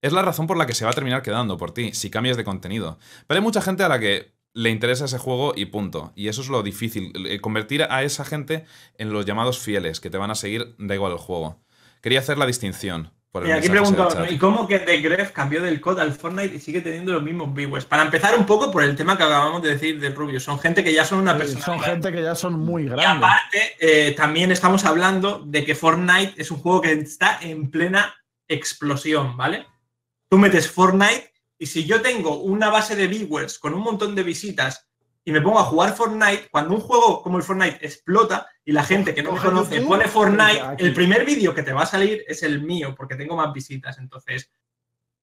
Es 0.00 0.12
la 0.12 0.22
razón 0.22 0.46
por 0.46 0.56
la 0.56 0.66
que 0.66 0.74
se 0.74 0.84
va 0.84 0.92
a 0.92 0.94
terminar 0.94 1.22
quedando 1.22 1.56
por 1.56 1.72
ti, 1.72 1.92
si 1.92 2.08
cambias 2.08 2.36
de 2.36 2.44
contenido. 2.44 2.98
Pero 3.26 3.38
hay 3.38 3.44
mucha 3.44 3.60
gente 3.60 3.82
a 3.82 3.88
la 3.88 3.98
que 3.98 4.37
le 4.58 4.70
interesa 4.70 5.04
ese 5.04 5.18
juego 5.18 5.52
y 5.54 5.66
punto. 5.66 6.12
Y 6.16 6.26
eso 6.26 6.40
es 6.40 6.48
lo 6.48 6.64
difícil, 6.64 7.12
eh, 7.28 7.40
convertir 7.40 7.84
a 7.84 8.02
esa 8.02 8.24
gente 8.24 8.64
en 8.96 9.12
los 9.12 9.24
llamados 9.24 9.60
fieles, 9.60 10.00
que 10.00 10.10
te 10.10 10.18
van 10.18 10.32
a 10.32 10.34
seguir, 10.34 10.74
da 10.78 10.96
igual 10.96 11.12
el 11.12 11.18
juego. 11.18 11.60
Quería 12.02 12.18
hacer 12.18 12.38
la 12.38 12.46
distinción. 12.46 13.12
y 13.46 13.52
aquí 13.52 13.68
pregunto, 13.68 14.08
¿y 14.28 14.36
cómo 14.36 14.66
que 14.66 14.80
The 14.80 14.96
Gref 15.00 15.30
cambió 15.30 15.62
del 15.62 15.80
COD 15.80 16.00
al 16.00 16.12
Fortnite 16.12 16.56
y 16.56 16.58
sigue 16.58 16.80
teniendo 16.80 17.12
los 17.12 17.22
mismos 17.22 17.54
viewers? 17.54 17.84
Para 17.84 18.02
empezar 18.02 18.36
un 18.36 18.46
poco 18.46 18.72
por 18.72 18.82
el 18.82 18.96
tema 18.96 19.16
que 19.16 19.22
acabamos 19.22 19.62
de 19.62 19.70
decir 19.70 20.00
del 20.00 20.16
Rubio, 20.16 20.40
son 20.40 20.58
gente 20.58 20.82
que 20.82 20.92
ya 20.92 21.04
son 21.04 21.20
una 21.20 21.38
persona. 21.38 21.64
Son 21.64 21.78
gente 21.78 22.10
que 22.10 22.20
ya 22.20 22.34
son 22.34 22.58
muy 22.58 22.86
grandes. 22.86 23.04
Y 23.04 23.06
aparte, 23.06 23.76
eh, 23.78 24.12
también 24.16 24.50
estamos 24.50 24.84
hablando 24.84 25.40
de 25.46 25.64
que 25.64 25.76
Fortnite 25.76 26.34
es 26.36 26.50
un 26.50 26.58
juego 26.58 26.80
que 26.80 26.90
está 26.90 27.38
en 27.42 27.70
plena 27.70 28.12
explosión, 28.48 29.36
¿vale? 29.36 29.66
Tú 30.28 30.36
metes 30.36 30.68
Fortnite 30.68 31.27
y 31.58 31.66
si 31.66 31.84
yo 31.84 32.00
tengo 32.00 32.40
una 32.40 32.70
base 32.70 32.94
de 32.94 33.08
viewers 33.08 33.58
con 33.58 33.74
un 33.74 33.82
montón 33.82 34.14
de 34.14 34.22
visitas 34.22 34.88
y 35.24 35.32
me 35.32 35.42
pongo 35.42 35.58
a 35.58 35.64
jugar 35.64 35.94
Fortnite, 35.94 36.48
cuando 36.50 36.74
un 36.74 36.80
juego 36.80 37.22
como 37.22 37.36
el 37.36 37.42
Fortnite 37.42 37.84
explota 37.84 38.46
y 38.64 38.72
la 38.72 38.84
gente 38.84 39.14
que 39.14 39.22
no 39.22 39.32
me 39.32 39.40
conoce 39.40 39.82
pone 39.82 40.06
Fortnite, 40.08 40.76
el 40.78 40.94
primer 40.94 41.26
vídeo 41.26 41.54
que 41.54 41.62
te 41.62 41.72
va 41.72 41.82
a 41.82 41.86
salir 41.86 42.24
es 42.26 42.42
el 42.42 42.62
mío, 42.62 42.94
porque 42.96 43.16
tengo 43.16 43.36
más 43.36 43.52
visitas. 43.52 43.98
Entonces, 43.98 44.50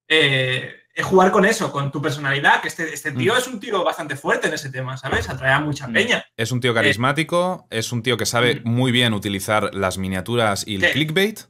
eh, 0.06 0.74
es 0.94 1.04
jugar 1.04 1.32
con 1.32 1.44
eso, 1.44 1.72
con 1.72 1.90
tu 1.90 2.00
personalidad, 2.00 2.62
que 2.62 2.68
este, 2.68 2.94
este 2.94 3.12
tío 3.12 3.34
mm. 3.34 3.36
es 3.36 3.46
un 3.48 3.58
tío 3.58 3.82
bastante 3.82 4.16
fuerte 4.16 4.46
en 4.46 4.54
ese 4.54 4.70
tema, 4.70 4.96
¿sabes? 4.96 5.28
Atrae 5.28 5.52
a 5.52 5.60
mucha 5.60 5.88
mm. 5.88 5.92
peña. 5.92 6.24
Es 6.36 6.52
un 6.52 6.60
tío 6.60 6.72
carismático, 6.72 7.66
es 7.70 7.90
un 7.90 8.02
tío 8.02 8.16
que 8.16 8.26
sabe 8.26 8.60
mm. 8.60 8.68
muy 8.68 8.92
bien 8.92 9.12
utilizar 9.12 9.74
las 9.74 9.98
miniaturas 9.98 10.66
y 10.66 10.76
el 10.76 10.92
clickbait. 10.92 11.40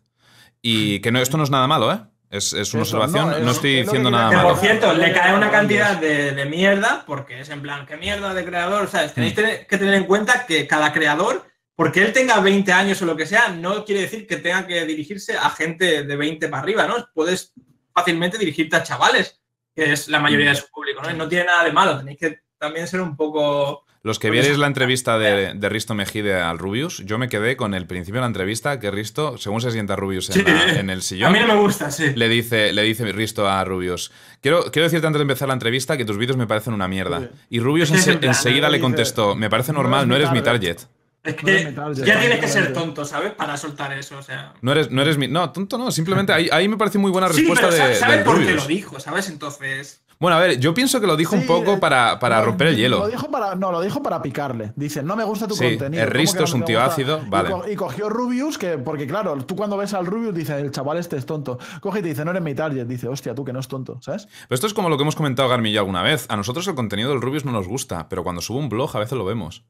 Y 0.62 1.00
que 1.00 1.12
no, 1.12 1.20
esto 1.20 1.36
no 1.36 1.44
es 1.44 1.50
nada 1.50 1.66
malo, 1.68 1.92
¿eh? 1.92 2.00
Es, 2.28 2.52
una 2.74 2.82
observación, 2.82 3.44
no, 3.44 3.52
estoy 3.52 3.82
diciendo 3.82 4.10
nada 4.10 4.30
más. 4.30 4.44
Por 4.44 4.56
cierto, 4.58 4.92
le 4.92 5.12
cae 5.12 5.34
una 5.34 5.50
cantidad 5.50 5.96
de, 5.96 6.44
mierda, 6.46 7.04
porque 7.06 7.40
es 7.40 7.48
en 7.50 7.62
plan, 7.62 7.86
¿qué 7.86 7.96
mierda 7.96 8.34
de 8.34 8.44
creador? 8.44 8.88
¿Sabes? 8.88 9.14
Tenéis 9.14 9.34
mm. 9.34 9.66
que 9.68 9.78
tener 9.78 9.94
en 9.94 10.04
cuenta 10.04 10.44
que 10.44 10.66
cada 10.66 10.92
creador, 10.92 11.46
porque 11.76 12.02
él 12.02 12.12
tenga 12.12 12.40
20 12.40 12.72
años 12.72 13.00
o 13.00 13.06
lo 13.06 13.16
que 13.16 13.26
sea, 13.26 13.48
no 13.48 13.84
quiere 13.84 14.02
decir 14.02 14.26
que 14.26 14.36
tenga 14.36 14.66
que 14.66 14.84
dirigirse 14.84 15.36
a 15.36 15.50
gente 15.50 16.02
de 16.02 16.16
20 16.16 16.48
para 16.48 16.62
arriba, 16.62 16.86
¿no? 16.86 17.08
Puedes 17.14 17.52
fácilmente 17.94 18.38
dirigirte 18.38 18.76
a 18.76 18.82
chavales, 18.82 19.40
que 19.74 19.92
es 19.92 20.08
la 20.08 20.20
mayoría 20.20 20.50
de 20.50 20.56
su 20.56 20.68
público, 20.68 21.02
¿no? 21.02 21.12
no 21.12 21.28
tiene 21.28 21.46
nada 21.46 21.64
de 21.64 21.72
malo, 21.72 21.96
tenéis 21.96 22.18
que 22.18 22.40
también 22.58 22.86
ser 22.86 23.00
un 23.00 23.16
poco 23.16 23.85
los 24.06 24.20
que 24.20 24.30
vierais 24.30 24.56
la 24.56 24.68
entrevista 24.68 25.18
de, 25.18 25.68
Risto 25.68 25.96
Mejide 25.96 26.40
al 26.40 26.60
Rubius, 26.60 27.02
yo 27.04 27.18
me 27.18 27.28
quedé 27.28 27.56
con 27.56 27.74
el 27.74 27.86
principio 27.86 28.20
de 28.20 28.20
la 28.20 28.28
entrevista 28.28 28.78
que 28.78 28.92
Risto, 28.92 29.36
según 29.36 29.60
se 29.60 29.72
sienta 29.72 29.96
Rubius 29.96 30.30
en, 30.30 30.90
el 30.90 31.02
sillón. 31.02 31.30
A 31.30 31.32
mí 31.32 31.40
no 31.40 31.48
me 31.52 31.60
gusta, 31.60 31.90
sí. 31.90 32.12
Le 32.14 32.28
dice, 32.28 32.72
le 32.72 32.82
dice 32.82 33.10
Risto 33.10 33.48
a 33.48 33.64
Rubius: 33.64 34.12
quiero, 34.40 34.70
quiero 34.70 34.84
decirte 34.84 35.08
antes 35.08 35.18
de 35.18 35.22
empezar 35.22 35.48
la 35.48 35.54
entrevista 35.54 35.96
que 35.96 36.04
tus 36.04 36.18
vídeos 36.18 36.36
me 36.36 36.46
parecen 36.46 36.72
una 36.72 36.86
mierda. 36.86 37.30
Y 37.50 37.58
Rubius 37.58 37.90
enseguida 38.22 38.68
le 38.68 38.78
contestó: 38.78 39.34
Me 39.34 39.50
parece 39.50 39.72
normal, 39.72 40.06
no 40.06 40.14
eres 40.14 40.30
mi 40.30 40.40
target. 40.40 40.78
Es 41.24 41.34
que 41.34 41.74
ya 42.04 42.20
tienes 42.20 42.38
que 42.38 42.46
ser 42.46 42.72
tonto, 42.72 43.04
¿sabes? 43.04 43.32
Para 43.32 43.56
soltar 43.56 43.92
eso, 43.92 44.18
o 44.18 44.22
sea. 44.22 44.54
No 44.60 44.70
eres, 44.70 44.92
no 44.92 45.02
eres 45.02 45.18
mi. 45.18 45.26
No, 45.26 45.50
tonto 45.50 45.78
no. 45.78 45.90
Simplemente 45.90 46.32
ahí, 46.32 46.48
ahí 46.52 46.68
me 46.68 46.76
parece 46.76 46.98
muy 46.98 47.10
buena 47.10 47.26
respuesta 47.26 47.72
sí, 47.72 47.76
pero 47.76 47.88
de. 47.88 47.94
¿Sabes 47.96 48.24
por 48.24 48.38
qué 48.38 48.54
lo 48.54 48.66
dijo, 48.66 49.00
sabes? 49.00 49.28
Entonces. 49.28 50.05
Bueno, 50.18 50.38
a 50.38 50.40
ver, 50.40 50.58
yo 50.58 50.72
pienso 50.72 51.00
que 51.00 51.06
lo 51.06 51.16
dijo 51.16 51.36
un 51.36 51.46
poco 51.46 51.74
eh, 51.74 51.78
para, 51.78 52.18
para 52.18 52.40
romper 52.42 52.68
el 52.68 52.76
hielo. 52.76 53.00
Lo 53.00 53.08
dijo 53.08 53.30
para, 53.30 53.54
no, 53.54 53.70
lo 53.70 53.82
dijo 53.82 54.02
para 54.02 54.22
picarle. 54.22 54.72
Dice, 54.74 55.02
no 55.02 55.14
me 55.14 55.24
gusta 55.24 55.46
tu 55.46 55.56
contenido. 55.56 56.02
El 56.02 56.10
Risto 56.10 56.44
es 56.44 56.54
un 56.54 56.64
tío 56.64 56.80
ácido, 56.80 57.20
vale. 57.28 57.50
Y, 57.70 57.76
cogió 57.76 58.08
Rubius, 58.08 58.56
que, 58.56 58.78
porque 58.78 59.06
claro, 59.06 59.36
tú 59.44 59.56
cuando 59.56 59.76
ves 59.76 59.92
al 59.92 60.06
Rubius 60.06 60.34
dices, 60.34 60.62
el 60.62 60.70
chaval 60.70 60.98
este 60.98 61.16
es 61.16 61.26
tonto. 61.26 61.58
Coge 61.80 61.98
y 61.98 62.02
te 62.02 62.08
dice, 62.08 62.24
no 62.24 62.30
eres 62.30 62.42
mi 62.42 62.54
target. 62.54 62.86
Dice, 62.86 63.08
hostia, 63.08 63.34
tú 63.34 63.44
que 63.44 63.52
no 63.52 63.60
es 63.60 63.68
tonto, 63.68 63.98
¿sabes? 64.00 64.26
Pero 64.26 64.54
esto 64.54 64.66
es 64.66 64.74
como 64.74 64.88
lo 64.88 64.96
que 64.96 65.02
hemos 65.02 65.16
comentado 65.16 65.48
Garmillo 65.48 65.80
alguna 65.80 66.02
vez. 66.02 66.26
A 66.30 66.36
nosotros 66.36 66.66
el 66.68 66.74
contenido 66.74 67.10
del 67.10 67.20
Rubius 67.20 67.44
no 67.44 67.52
nos 67.52 67.68
gusta, 67.68 68.08
pero 68.08 68.22
cuando 68.22 68.40
sube 68.40 68.58
un 68.58 68.68
blog 68.68 68.96
a 68.96 69.00
veces 69.00 69.18
lo 69.18 69.24
vemos. 69.24 69.64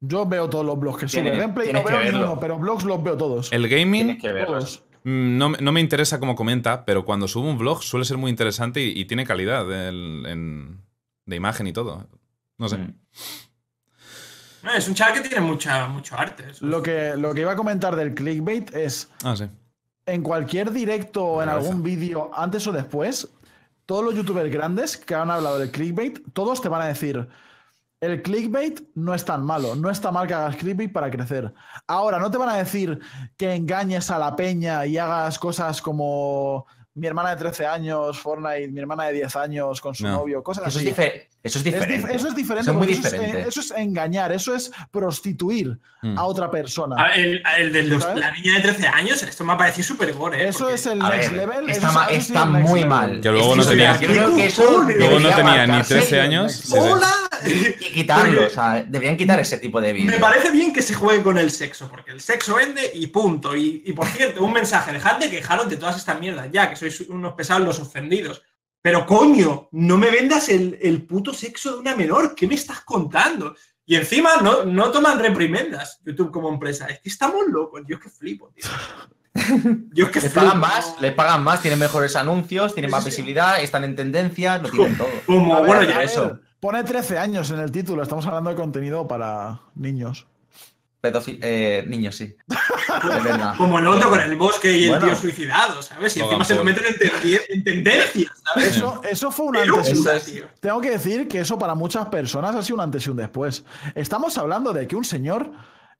Yo 0.00 0.26
veo 0.26 0.50
todos 0.50 0.66
los 0.66 0.78
blogs 0.80 0.98
que 0.98 1.08
sube. 1.08 1.30
Gameplay 1.30 1.72
no 1.72 1.84
veo 1.84 2.02
ninguno, 2.02 2.40
pero 2.40 2.58
blogs 2.58 2.84
los 2.84 3.00
veo 3.04 3.16
todos. 3.16 3.52
El 3.52 3.68
gaming. 3.68 4.18
Mm, 4.18 4.91
no, 5.04 5.50
no, 5.50 5.72
me 5.72 5.80
interesa 5.80 6.20
cómo 6.20 6.36
comenta, 6.36 6.84
pero 6.84 7.04
cuando 7.04 7.28
subo 7.28 7.48
un 7.48 7.58
vlog 7.58 7.82
suele 7.82 8.04
ser 8.04 8.18
muy 8.18 8.30
interesante 8.30 8.80
y, 8.80 9.04
tiene 9.04 9.26
calidad 9.26 9.66
de, 9.66 11.36
imagen 11.36 11.66
y 11.66 11.72
todo. 11.72 12.06
No 12.58 12.68
sé. 12.68 12.78
Mm. 12.78 12.94
es 14.76 14.88
un 14.88 14.94
chat 14.94 15.14
que 15.14 15.28
tiene 15.28 15.40
mucha, 15.44 15.88
mucho 15.88 16.16
arte. 16.16 16.44
Lo 16.60 16.82
que, 16.82 17.14
lo 17.16 17.34
que 17.34 17.40
iba 17.40 17.52
a 17.52 17.56
comentar 17.56 17.96
del 17.96 18.14
clickbait 18.14 18.74
es. 18.74 19.10
Ah, 19.24 19.34
sí. 19.36 19.48
En 20.04 20.22
cualquier 20.22 20.72
directo 20.72 21.24
o 21.24 21.42
en 21.42 21.48
algún 21.48 21.82
vídeo, 21.82 22.30
antes 22.34 22.66
o 22.66 22.72
después, 22.72 23.28
todos 23.86 24.04
los 24.04 24.14
youtubers 24.14 24.50
grandes 24.50 24.96
que 24.96 25.14
han 25.14 25.30
hablado 25.30 25.58
del 25.58 25.70
clickbait, 25.70 26.20
todos 26.32 26.60
te 26.60 26.68
van 26.68 26.82
a 26.82 26.86
decir 26.86 27.28
el 28.02 28.20
clickbait 28.20 28.80
no 28.96 29.14
es 29.14 29.24
tan 29.24 29.44
malo. 29.46 29.76
No 29.76 29.88
está 29.88 30.10
mal 30.10 30.26
que 30.26 30.34
hagas 30.34 30.56
clickbait 30.56 30.92
para 30.92 31.08
crecer. 31.08 31.54
Ahora, 31.86 32.18
no 32.18 32.32
te 32.32 32.36
van 32.36 32.48
a 32.48 32.56
decir 32.56 32.98
que 33.36 33.54
engañes 33.54 34.10
a 34.10 34.18
la 34.18 34.34
peña 34.34 34.84
y 34.84 34.98
hagas 34.98 35.38
cosas 35.38 35.80
como 35.80 36.66
mi 36.94 37.06
hermana 37.06 37.30
de 37.30 37.36
13 37.36 37.64
años, 37.64 38.18
Fortnite, 38.18 38.68
mi 38.68 38.80
hermana 38.80 39.04
de 39.04 39.12
10 39.12 39.36
años 39.36 39.80
con 39.80 39.94
su 39.94 40.04
novio, 40.04 40.42
cosas 40.42 40.66
eso 40.66 40.80
así. 40.80 40.88
Es 40.88 41.28
eso 41.42 41.58
es 41.58 41.64
diferente. 41.64 42.14
eso 42.14 42.28
es 42.28 42.36
diferente. 42.36 42.70
muy 42.72 42.92
eso. 42.92 43.08
Es, 43.08 43.46
eso 43.46 43.60
es 43.60 43.70
engañar, 43.72 44.30
eso 44.30 44.54
es 44.54 44.70
prostituir 44.92 45.76
mm. 46.02 46.16
a 46.16 46.24
otra 46.24 46.48
persona. 46.48 47.06
el, 47.16 47.42
de 47.72 47.82
la 47.82 48.30
niña 48.30 48.54
de 48.56 48.60
13 48.60 48.86
años, 48.86 49.22
esto 49.24 49.44
me 49.44 49.54
ha 49.54 49.58
parecido 49.58 49.88
súper 49.88 50.12
gore. 50.12 50.44
¿eh? 50.44 50.48
Eso 50.48 50.68
es 50.68 50.86
el 50.86 51.00
next 51.00 51.32
level. 51.32 51.68
Está, 51.68 52.06
está 52.10 52.44
muy 52.44 52.84
mal. 52.84 53.20
Que 53.20 53.30
luego 53.30 53.56
no 53.56 53.64
tenía, 53.64 53.98
luego 54.00 55.18
no 55.18 55.34
tenía 55.34 55.66
ni 55.66 55.82
13 55.82 56.20
años. 56.20 56.72
¡Hola! 56.72 57.12
Y 57.44 57.72
quitarlo, 57.92 58.46
o 58.46 58.50
sea, 58.50 58.84
deberían 58.86 59.16
quitar 59.16 59.40
ese 59.40 59.58
tipo 59.58 59.80
de 59.80 59.92
vídeos. 59.92 60.14
Me 60.14 60.20
parece 60.20 60.52
bien 60.52 60.72
que 60.72 60.80
se 60.80 60.94
juegue 60.94 61.24
con 61.24 61.38
el 61.38 61.50
sexo, 61.50 61.88
porque 61.88 62.12
el 62.12 62.20
sexo 62.20 62.54
vende 62.54 62.88
y 62.94 63.08
punto. 63.08 63.56
Y, 63.56 63.82
y 63.84 63.92
por 63.92 64.06
cierto, 64.06 64.44
un 64.44 64.52
mensaje, 64.52 64.92
dejad 64.92 65.18
de 65.18 65.28
quejaros 65.28 65.68
de 65.68 65.76
todas 65.76 65.96
estas 65.96 66.20
mierdas 66.20 66.48
ya, 66.52 66.70
que 66.70 66.76
sois 66.76 67.00
unos 67.00 67.34
pesados 67.34 67.64
los 67.64 67.80
ofendidos. 67.80 68.42
Pero 68.82 69.06
coño, 69.06 69.68
no 69.70 69.96
me 69.96 70.10
vendas 70.10 70.48
el, 70.48 71.06
puto 71.08 71.32
sexo 71.32 71.74
de 71.74 71.78
una 71.78 71.96
menor. 71.96 72.34
¿Qué 72.34 72.48
me 72.48 72.56
estás 72.56 72.80
contando? 72.80 73.54
Y 73.86 73.94
encima 73.94 74.38
no, 74.42 74.64
no 74.64 74.90
toman 74.90 75.20
reprimendas 75.20 76.00
YouTube 76.04 76.32
como 76.32 76.48
empresa. 76.48 76.86
Es 76.86 77.00
que 77.00 77.08
estamos 77.08 77.46
locos. 77.48 77.82
Yo 77.86 77.96
es 77.96 78.02
que 78.02 78.10
flipo, 78.10 78.52
tío. 78.52 78.64
Yo 79.94 80.06
es 80.06 80.10
que 80.10 80.20
le 80.20 80.30
pagan 80.30 80.58
más, 80.58 81.00
le 81.00 81.12
pagan 81.12 81.42
más, 81.42 81.62
tienen 81.62 81.78
mejores 81.78 82.16
anuncios, 82.16 82.74
tienen 82.74 82.90
más 82.90 83.04
visibilidad, 83.04 83.62
están 83.62 83.84
en 83.84 83.96
tendencia, 83.96 84.58
lo 84.58 84.68
tienen 84.68 84.98
todo. 84.98 85.08
Como, 85.26 85.64
bueno, 85.64 85.84
ya 85.84 86.02
eso. 86.02 86.40
Pone 86.60 86.84
13 86.84 87.18
años 87.18 87.50
en 87.50 87.60
el 87.60 87.72
título, 87.72 88.02
estamos 88.02 88.26
hablando 88.26 88.50
de 88.50 88.56
contenido 88.56 89.08
para 89.08 89.60
niños. 89.74 90.26
Eh, 91.04 91.84
niños, 91.88 92.14
sí. 92.14 92.36
Como 93.58 93.80
el 93.80 93.86
otro 93.88 94.10
con 94.10 94.20
el 94.20 94.36
bosque 94.36 94.78
y 94.78 94.84
el 94.84 95.00
tío 95.00 95.16
suicidado, 95.16 95.82
¿sabes? 95.82 96.16
Y 96.16 96.20
encima 96.20 96.44
se 96.44 96.54
lo 96.54 96.62
meten 96.62 96.84
en, 97.48 97.64
tendencias, 97.64 98.30
¿sabes? 98.44 98.82
Eso, 99.10 99.32
fue 99.32 99.46
un 99.46 99.56
antes 99.56 100.28
y 100.28 100.40
un 100.40 100.46
Tengo 100.60 100.80
que 100.80 100.90
decir 100.90 101.26
que 101.26 101.40
eso 101.40 101.58
para 101.58 101.74
muchas 101.74 102.06
personas 102.06 102.54
ha 102.54 102.62
sido 102.62 102.76
un 102.76 102.82
antes 102.82 103.04
y 103.06 103.10
un 103.10 103.16
después. 103.16 103.64
Estamos 103.96 104.38
hablando 104.38 104.72
de 104.72 104.86
que 104.86 104.94
un 104.94 105.04
señor, 105.04 105.50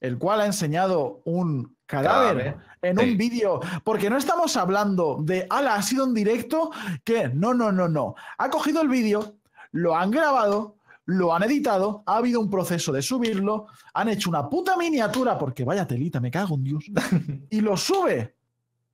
el 0.01 0.19
cual 0.19 0.41
ha 0.41 0.47
enseñado 0.47 1.21
un 1.25 1.77
cadáver 1.87 2.57
en 2.81 3.01
un 3.01 3.17
vídeo, 3.17 3.61
porque 3.83 4.09
no 4.09 4.17
estamos 4.17 4.57
hablando 4.57 5.19
de, 5.21 5.47
ala, 5.51 5.75
ha 5.75 5.83
sido 5.83 6.05
un 6.05 6.15
directo, 6.15 6.71
que 7.03 7.29
no, 7.29 7.55
no, 7.55 7.73
no, 7.73 7.89
no. 7.89 8.15
Ha 8.39 8.51
cogido 8.51 8.83
el 8.83 8.89
vídeo, 8.89 9.35
lo 9.73 9.97
han 9.97 10.13
grabado, 10.13 10.77
lo 11.07 11.35
han 11.35 11.43
editado, 11.43 12.03
ha 12.07 12.17
habido 12.17 12.41
un 12.41 12.51
proceso 12.51 12.93
de 12.93 13.03
subirlo, 13.03 13.67
han 13.95 14.09
hecho 14.09 14.31
una 14.31 14.49
puta 14.49 14.77
miniatura, 14.77 15.39
porque 15.39 15.65
vaya 15.65 15.87
telita, 15.87 16.21
me 16.21 16.31
cago 16.31 16.55
en 16.55 16.65
Dios, 16.65 16.85
y 17.51 17.61
lo 17.61 17.77
sube. 17.77 18.37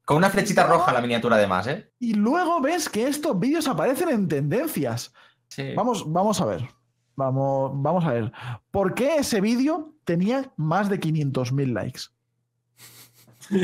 Con 0.04 0.16
una 0.16 0.30
flechita 0.30 0.66
roja 0.66 0.92
la 0.92 1.02
miniatura 1.02 1.36
además, 1.36 1.66
¿eh? 1.66 1.92
Y 1.98 2.14
luego 2.14 2.62
ves 2.62 2.88
que 2.88 3.06
estos 3.06 3.38
vídeos 3.38 3.68
aparecen 3.68 4.08
en 4.08 4.26
tendencias. 4.26 5.12
Vamos, 5.76 6.10
vamos 6.10 6.40
a 6.40 6.46
ver. 6.46 6.66
Vamos, 7.14 7.72
vamos 7.74 8.04
a 8.06 8.12
ver. 8.12 8.32
¿Por 8.70 8.94
qué 8.94 9.16
ese 9.16 9.40
vídeo 9.42 9.94
tenía 10.04 10.50
más 10.56 10.88
de 10.88 10.98
500.000 10.98 11.72
likes? 11.74 12.00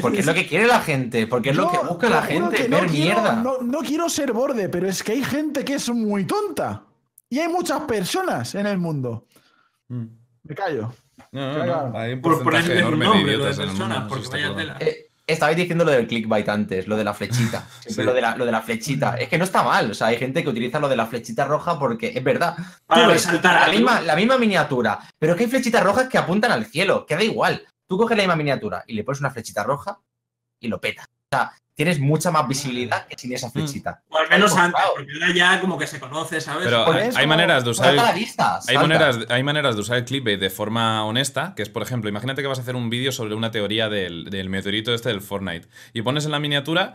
Porque 0.03 0.21
es 0.21 0.27
lo 0.27 0.35
que 0.35 0.47
quiere 0.47 0.67
la 0.67 0.81
gente, 0.81 1.27
porque 1.27 1.51
es 1.51 1.57
lo 1.57 1.71
que 1.71 1.79
busca 1.79 2.11
la 2.11 2.23
gente, 2.23 2.69
ver 2.69 2.91
mierda. 2.91 3.43
no, 3.43 3.79
quiero 3.81 4.09
ser 4.09 4.33
borde, 4.33 4.69
pero 4.69 4.89
es 4.89 5.03
que 5.03 5.13
hay 5.13 5.25
gente 5.25 5.65
que 5.65 5.75
es 5.75 5.89
muy 5.89 6.27
tonta. 6.27 6.85
Y 7.35 7.41
hay 7.41 7.49
muchas 7.49 7.81
personas 7.81 8.55
en 8.55 8.65
el 8.65 8.79
mundo. 8.79 9.27
Mm. 9.89 10.05
Me 10.45 10.55
callo. 10.55 10.95
No, 11.33 11.67
no, 11.67 11.99
Hay 11.99 12.13
un 12.13 12.21
porcentaje 12.21 12.79
enorme 12.79 13.07
de 13.07 13.51
el 13.51 13.73
mundo. 13.73 14.77
Eh, 14.79 15.11
Estabais 15.27 15.57
diciendo 15.57 15.85
lo 15.85 15.91
del 15.91 16.07
clickbait 16.07 16.49
antes, 16.49 16.87
lo 16.87 16.97
de 16.97 17.03
la 17.03 17.13
flechita. 17.13 17.67
Siempre 17.81 18.05
lo, 18.05 18.15
de 18.15 18.21
la, 18.21 18.37
lo 18.37 18.47
de 18.47 18.53
la 18.53 18.63
flechita. 18.63 19.17
Es 19.17 19.29
que 19.29 19.37
no 19.37 19.43
está 19.43 19.65
mal. 19.65 19.91
O 19.91 19.95
sea, 19.95 20.09
hay 20.09 20.17
gente 20.17 20.45
que 20.45 20.49
utiliza 20.49 20.79
lo 20.79 20.89
de 20.89 20.95
la 20.95 21.07
flechita 21.07 21.45
roja 21.45 21.77
porque 21.77 22.13
es 22.15 22.23
verdad. 22.23 22.57
Para 22.87 23.09
resaltar 23.09 23.67
la 23.67 23.75
misma, 23.75 24.01
la 24.01 24.15
misma 24.15 24.39
miniatura, 24.39 25.01
pero 25.19 25.33
es 25.33 25.39
que 25.39 25.45
hay 25.45 25.51
flechitas 25.51 25.83
rojas 25.83 26.09
que 26.09 26.19
apuntan 26.19 26.53
al 26.53 26.67
cielo. 26.67 27.05
Que 27.05 27.17
da 27.17 27.25
igual. 27.25 27.67
Tú 27.89 27.99
coges 27.99 28.17
la 28.17 28.23
misma 28.23 28.37
miniatura 28.37 28.85
y 28.87 28.95
le 28.95 29.03
pones 29.03 29.19
una 29.19 29.33
flechita 29.33 29.65
roja 29.65 29.99
y 30.61 30.69
lo 30.69 30.81
peta. 30.81 31.05
O 31.35 31.37
sea, 31.37 31.53
tienes 31.75 31.99
mucha 31.99 32.31
más 32.31 32.47
visibilidad 32.47 33.07
que 33.07 33.17
sin 33.19 33.33
esa 33.33 33.51
flechita. 33.51 34.03
O 34.09 34.19
al 34.19 34.29
menos 34.29 34.57
antes, 34.57 34.81
porque 34.95 35.13
ahora 35.13 35.35
ya 35.35 35.61
como 35.61 35.77
que 35.77 35.87
se 35.87 35.99
conoce, 35.99 36.41
¿sabes? 36.41 36.65
Pero 36.65 36.91
hay, 36.93 37.09
eso, 37.09 37.19
hay 37.19 37.27
maneras 37.27 37.65
de 37.65 37.71
usar 37.71 37.95
el, 37.95 38.15
vista. 38.15 38.61
hay 38.67 38.77
maneras, 38.77 39.19
hay 39.29 39.43
maneras 39.43 39.75
de 39.75 39.81
usar 39.81 39.99
el 39.99 40.05
clickbait 40.05 40.39
de 40.39 40.51
forma 40.51 41.05
honesta, 41.05 41.55
que 41.57 41.63
es, 41.63 41.69
por 41.69 41.83
ejemplo, 41.83 42.09
imagínate 42.09 42.43
que 42.43 42.49
vas 42.49 42.59
a 42.59 42.63
hacer 42.63 42.77
un 42.77 42.91
vídeo 42.91 43.11
sobre 43.11 43.35
una 43.35 43.51
teoría 43.51 43.89
del, 43.89 44.27
del 44.31 44.49
meteorito 44.49 44.95
este 44.95 45.09
del 45.09 45.21
Fortnite. 45.21 45.67
Y 45.93 46.03
pones 46.03 46.25
en 46.27 46.31
la 46.31 46.39
miniatura 46.39 46.95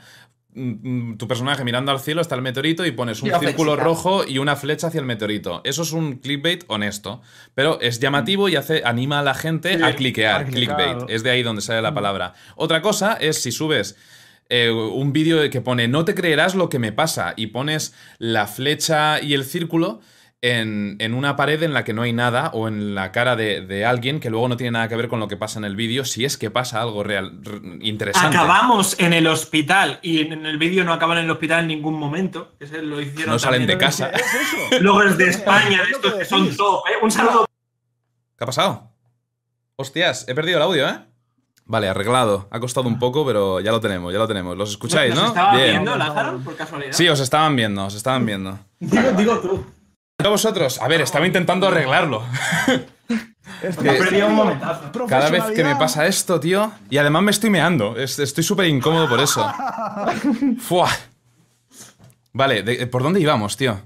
mm, 0.54 1.10
mm, 1.12 1.18
tu 1.18 1.28
personaje 1.28 1.66
mirando 1.66 1.92
al 1.92 2.00
cielo, 2.00 2.22
está 2.22 2.36
el 2.36 2.42
meteorito 2.42 2.86
y 2.86 2.92
pones 2.92 3.22
un 3.22 3.32
círculo 3.32 3.74
flechita. 3.74 3.84
rojo 3.84 4.24
y 4.26 4.38
una 4.38 4.56
flecha 4.56 4.88
hacia 4.88 5.02
el 5.02 5.06
meteorito. 5.06 5.60
Eso 5.66 5.82
es 5.82 5.92
un 5.92 6.20
clickbait 6.20 6.64
honesto, 6.68 7.22
pero 7.54 7.82
es 7.82 8.00
llamativo 8.00 8.48
y 8.48 8.56
hace, 8.56 8.84
anima 8.86 9.20
a 9.20 9.24
la 9.24 9.34
gente 9.34 9.78
Sí, 9.78 9.84
a 9.84 9.94
cliquear. 9.94 10.46
Clickbait. 10.46 11.10
Es 11.10 11.24
de 11.24 11.32
ahí 11.32 11.44
donde 11.44 11.62
sale 11.62 11.82
la 11.82 11.94
palabra. 11.94 12.34
Otra 12.56 12.82
cosa 12.82 13.18
es 13.20 13.42
si 13.42 13.52
subes 13.52 13.98
eh, 14.50 14.72
un 14.72 15.14
vídeo 15.14 15.48
que 15.50 15.62
pone 15.62 15.88
no 15.88 16.06
te 16.06 16.16
creerás 16.16 16.56
lo 16.56 16.70
que 16.70 16.80
me 16.80 16.92
pasa 16.92 17.34
y 17.38 17.48
pones 17.48 17.94
la 18.18 18.48
flecha 18.48 19.22
y 19.22 19.34
el 19.34 19.46
círculo 19.46 20.02
en, 20.42 20.96
en 21.00 21.14
una 21.14 21.36
pared 21.36 21.62
en 21.64 21.74
la 21.74 21.84
que 21.84 21.94
no 21.94 22.02
hay 22.02 22.14
nada 22.14 22.50
o 22.54 22.68
en 22.68 22.96
la 22.96 23.12
cara 23.12 23.36
de, 23.36 23.62
de 23.62 23.86
alguien 23.86 24.20
que 24.20 24.30
luego 24.30 24.48
no 24.48 24.58
tiene 24.58 24.72
nada 24.72 24.88
que 24.88 24.96
ver 24.96 25.10
con 25.10 25.20
lo 25.20 25.28
que 25.28 25.38
pasa 25.38 25.60
en 25.60 25.66
el 25.66 25.76
vídeo, 25.76 26.06
si 26.06 26.24
es 26.24 26.38
que 26.38 26.50
pasa 26.50 26.82
algo 26.82 27.04
real, 27.04 27.42
interesante. 27.82 28.38
Acabamos 28.38 28.98
en 29.00 29.14
el 29.14 29.28
hospital 29.28 30.00
y 30.02 30.22
en 30.22 30.46
el 30.46 30.58
vídeo 30.58 30.84
no 30.84 30.94
acaban 30.94 31.18
en 31.18 31.26
el 31.26 31.32
hospital 31.32 31.62
en 31.62 31.68
ningún 31.68 31.96
momento. 31.96 32.54
Que 32.58 32.68
se 32.68 32.82
lo 32.82 33.02
hicieron 33.02 33.34
No 33.34 33.40
salen 33.40 33.68
de 33.68 33.78
casa. 33.78 34.10
Es 34.10 34.22
eso. 34.22 34.58
Luego 34.82 35.04
es 35.04 35.18
de 35.18 35.30
España, 35.30 35.84
de 35.84 35.92
estos 35.92 36.14
que 36.14 36.26
son 36.26 36.56
top. 36.56 36.84
¿eh? 36.88 37.04
Un 37.04 37.12
saludo. 37.12 37.46
¿Qué 38.38 38.44
ha 38.44 38.48
pasado? 38.48 38.94
Hostias, 39.76 40.26
he 40.28 40.36
perdido 40.36 40.58
el 40.58 40.64
audio, 40.64 40.88
¿eh? 40.88 41.09
Vale, 41.72 41.88
arreglado. 41.88 42.48
Ha 42.50 42.60
costado 42.60 42.88
un 42.88 42.98
poco, 42.98 43.24
pero 43.26 43.60
ya 43.60 43.72
lo 43.72 43.80
tenemos, 43.80 44.12
ya 44.12 44.18
lo 44.18 44.28
tenemos. 44.28 44.58
¿Los 44.58 44.72
escucháis, 44.72 45.14
¿Nos 45.14 45.22
no? 45.24 45.28
estaba 45.30 45.56
Bien. 45.56 45.70
viendo, 45.70 45.96
Lázaro, 45.96 46.40
por 46.40 46.56
casualidad? 46.56 46.94
Sí, 46.94 47.08
os 47.08 47.20
estaban 47.20 47.56
viendo, 47.56 47.86
os 47.86 47.94
estaban 47.94 48.26
viendo. 48.26 48.58
Digo, 48.80 49.12
digo 49.16 49.38
tú. 49.40 49.66
¿A 50.18 50.28
vosotros? 50.30 50.82
A 50.82 50.88
ver, 50.88 51.02
estaba 51.02 51.28
intentando 51.28 51.68
arreglarlo. 51.68 52.24
Es 53.64 53.76
Que-. 53.78 54.24
Cada 55.10 55.30
vez 55.30 55.44
que 55.56 55.64
me 55.64 55.76
pasa 55.76 56.06
esto, 56.08 56.40
tío. 56.40 56.72
Y 56.90 56.98
además 56.98 57.24
me 57.24 57.32
estoy 57.32 57.50
meando. 57.50 57.98
Es- 57.98 58.18
Estoy 58.20 58.44
súper 58.44 58.68
incómodo 58.68 59.10
por 59.10 59.20
eso. 59.20 59.52
Fua. 60.60 60.88
Vale, 62.32 62.64
de- 62.64 62.88
¿por 62.88 63.04
dónde 63.04 63.20
íbamos, 63.20 63.58
tío? 63.58 63.80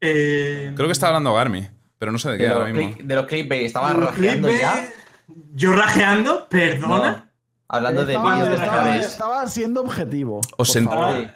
Eh, 0.00 0.72
Creo 0.74 0.88
que 0.88 0.92
estaba 0.92 1.10
hablando 1.10 1.32
Garmi, 1.34 1.66
pero 1.98 2.12
no 2.12 2.18
sé 2.18 2.30
de 2.32 2.38
qué 2.38 2.44
De 2.44 2.50
ahora 2.50 2.68
los, 2.68 2.74
mismo. 2.76 2.96
click- 2.96 3.02
de 3.04 3.14
los 3.14 3.26
clickbait. 3.26 3.62
Estaba 3.66 3.92
rajeando 3.92 4.50
ya. 4.50 4.84
Yo 5.54 5.72
rajeando, 5.72 6.46
perdona. 6.48 7.27
Hablando 7.70 8.06
de 8.06 8.14
Estaba, 8.14 8.34
vídeos 8.34 8.48
de 8.48 8.54
estaba- 8.64 8.96
estaba 8.96 9.46
siendo 9.46 9.82
objetivo. 9.82 10.40
Os 10.56 10.74
sent-. 10.74 10.88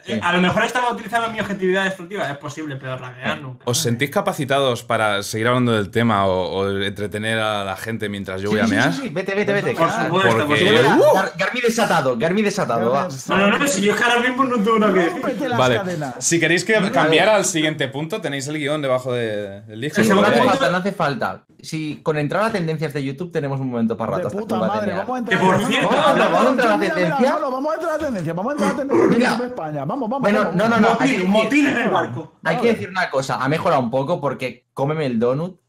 Eh, 0.07 0.19
A 0.23 0.33
lo 0.33 0.41
mejor 0.41 0.63
estaba 0.65 0.91
utilizando 0.91 1.29
mi 1.29 1.39
objetividad 1.39 1.83
destructiva, 1.83 2.27
es 2.27 2.37
posible, 2.37 2.75
pero 2.77 2.97
rajear 2.97 3.39
nunca. 3.39 3.61
¿Os 3.65 3.77
sentís 3.77 4.09
capacitados 4.09 4.81
para 4.81 5.21
seguir 5.21 5.47
hablando 5.47 5.73
del 5.73 5.91
tema 5.91 6.25
o, 6.25 6.49
o 6.57 6.69
entretener 6.81 7.37
a 7.37 7.63
la 7.63 7.75
gente 7.75 8.09
mientras 8.09 8.41
yo 8.41 8.49
voy 8.49 8.61
a 8.61 8.65
Sí, 8.65 8.71
mear? 8.71 8.91
sí, 8.93 9.01
sí, 9.03 9.09
Vete, 9.09 9.35
vete, 9.35 9.53
vete. 9.53 9.75
Por 9.75 9.91
supuesto, 9.91 10.29
por 10.31 10.41
supuesto. 10.57 10.89
¡Uh! 10.97 11.37
Garmi 11.37 11.61
desatado, 11.61 12.17
Garmi 12.17 12.41
desatado, 12.41 12.89
va. 12.89 13.07
No, 13.29 13.37
no, 13.37 13.59
no, 13.59 13.67
si 13.67 13.81
yo 13.83 13.93
es 13.93 13.99
que 13.99 14.03
ahora 14.03 14.19
mismo 14.27 14.43
no 14.43 14.55
tengo 14.55 14.91
que 14.91 14.99
decir. 15.01 15.49
Las 15.49 15.59
Vale. 15.59 15.75
cadenas. 15.75 16.15
Si 16.17 16.39
queréis 16.39 16.65
que 16.65 16.73
cambiara 16.91 17.35
al 17.35 17.45
siguiente 17.45 17.87
punto, 17.89 18.21
tenéis 18.21 18.47
el 18.47 18.57
guion 18.57 18.81
debajo 18.81 19.13
de- 19.13 19.61
del 19.61 19.81
disco. 19.81 20.01
Sí, 20.01 20.09
no 20.09 20.21
hace 20.23 20.41
falta, 20.41 20.69
no 20.71 20.77
hace 20.77 20.91
falta. 20.93 21.43
Si 21.61 22.01
con 22.03 22.17
entrar 22.17 22.43
a 22.43 22.51
tendencias 22.51 22.91
de 22.91 23.03
YouTube 23.03 23.31
tenemos 23.31 23.59
un 23.61 23.69
momento 23.69 23.95
para 23.95 24.13
rato. 24.17 24.21
De 24.23 24.27
hasta 24.29 24.39
puta 24.39 24.55
que 24.55 24.59
vuelva 24.59 24.73
a 24.73 24.77
madre, 24.77 24.91
tener. 24.91 25.05
vamos 25.05 25.15
a 25.15 25.19
entrar 25.19 25.39
Que 25.39 25.45
por 25.45 25.61
no, 25.61 25.67
cierto, 25.67 25.89
no, 26.25 26.29
no, 26.31 26.37
hablando- 26.37 26.63
vamos 26.63 26.73
¿vamos 26.73 26.73
a 26.73 26.73
entrar 26.73 26.73
a 26.73 26.77
la 26.77 26.85
tendencia? 26.93 27.33
vamos 27.39 27.71
a 27.71 27.73
entrar 27.73 27.89
a 27.89 27.97
la 27.97 27.99
tendencia, 28.05 28.33
vamos 28.33 28.49
a 28.49 28.53
entrar 28.53 28.69
a 28.69 28.73
la 28.73 28.79
tendencia 28.79 29.37
de 29.37 29.45
España. 29.47 29.85
Vamos, 29.85 30.09
vamos. 30.09 30.21
Bueno, 30.21 30.39
vamos, 30.39 30.55
no, 30.55 30.69
no, 30.69 30.79
no. 30.79 30.89
Motín, 30.93 31.29
motín 31.29 31.67
en 31.67 31.77
el 31.77 31.89
barco. 31.89 32.33
Hay 32.43 32.57
que 32.57 32.67
decir 32.73 32.89
una 32.89 33.09
cosa, 33.09 33.43
ha 33.43 33.47
mejorado 33.49 33.81
un 33.81 33.91
poco 33.91 34.19
porque 34.21 34.65
cómeme 34.73 35.05
el 35.05 35.19
donut. 35.19 35.59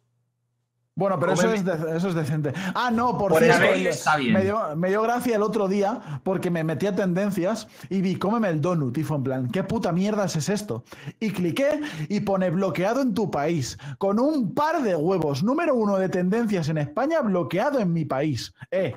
Bueno, 0.97 1.19
pero 1.19 1.33
eso 1.33 1.53
es, 1.53 1.65
de- 1.65 1.97
eso 1.97 2.09
es 2.09 2.15
decente. 2.15 2.53
Ah, 2.75 2.91
no, 2.93 3.19
por, 3.19 3.33
Por 3.33 3.43
cierto, 3.43 3.65
está 3.65 4.17
bien. 4.17 4.33
Me 4.33 4.43
dio, 4.45 4.77
me 4.77 4.91
dio 4.91 5.03
gracia 5.03 5.35
el 5.35 5.43
otro 5.43 5.67
día 5.67 6.21
porque 6.23 6.51
me 6.51 6.63
metí 6.63 6.87
a 6.87 6.95
tendencias 6.95 7.67
y 7.91 8.01
vi 8.01 8.15
cómeme 8.17 8.49
el 8.49 8.61
donut 8.61 8.97
y 8.97 9.03
fue 9.03 9.17
en 9.17 9.23
plan, 9.25 9.51
¿qué 9.51 9.65
puta 9.65 9.91
mierda 9.91 10.25
es 10.27 10.49
esto? 10.49 10.85
Y 11.19 11.33
cliqué 11.33 11.81
y 12.09 12.21
pone 12.21 12.51
bloqueado 12.51 13.03
en 13.03 13.13
tu 13.13 13.29
país 13.29 13.77
con 13.99 14.21
un 14.21 14.55
par 14.55 14.83
de 14.83 14.95
huevos. 14.95 15.43
Número 15.43 15.75
uno 15.75 15.97
de 15.99 16.09
tendencias 16.09 16.69
en 16.69 16.79
España, 16.79 17.21
bloqueado 17.23 17.81
en 17.81 17.93
mi 17.93 18.05
país. 18.05 18.55
Eh, 18.71 18.97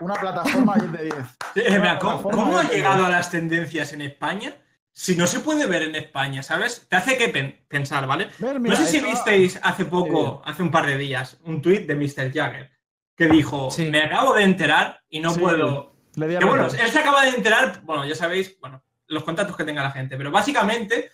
una 0.00 0.14
plataforma 0.14 0.74
10 0.78 0.92
de 0.92 1.02
10. 1.04 1.14
Eh, 1.54 1.98
¿cómo, 2.00 2.58
ha 2.58 2.62
10 2.62 2.70
de 2.70 2.76
llegado 2.76 2.96
10. 2.96 3.06
a 3.06 3.10
las 3.10 3.30
tendencias 3.30 3.92
en 3.92 4.00
España? 4.02 4.56
Si 4.92 5.16
no 5.16 5.26
se 5.26 5.40
puede 5.40 5.66
ver 5.66 5.82
en 5.82 5.94
España, 5.94 6.42
¿sabes? 6.42 6.86
Te 6.88 6.96
hace 6.96 7.16
que 7.16 7.28
pen- 7.28 7.64
pensar, 7.68 8.06
¿vale? 8.06 8.28
No 8.40 8.76
sé 8.76 8.86
si 8.86 9.00
visteis 9.00 9.58
hace 9.62 9.84
poco, 9.84 10.42
hace 10.44 10.62
un 10.62 10.70
par 10.70 10.86
de 10.86 10.98
días, 10.98 11.38
un 11.44 11.62
tuit 11.62 11.86
de 11.86 11.94
Mr. 11.94 12.32
Jagger 12.32 12.70
que 13.16 13.26
dijo, 13.28 13.70
Sí. 13.70 13.86
me 13.90 14.02
acabo 14.02 14.34
de 14.34 14.42
enterar 14.44 15.02
y 15.10 15.20
no 15.20 15.30
Sí. 15.34 15.40
puedo... 15.40 15.94
Le 16.16 16.38
Que 16.38 16.44
bueno, 16.44 16.66
él 16.66 16.90
se 16.90 16.98
acaba 16.98 17.22
de 17.24 17.30
enterar, 17.30 17.82
bueno, 17.84 18.04
ya 18.06 18.14
sabéis, 18.14 18.58
bueno, 18.60 18.82
los 19.06 19.22
contactos 19.24 19.56
que 19.56 19.64
tenga 19.64 19.82
la 19.82 19.90
gente, 19.92 20.16
pero 20.16 20.30
básicamente, 20.30 21.10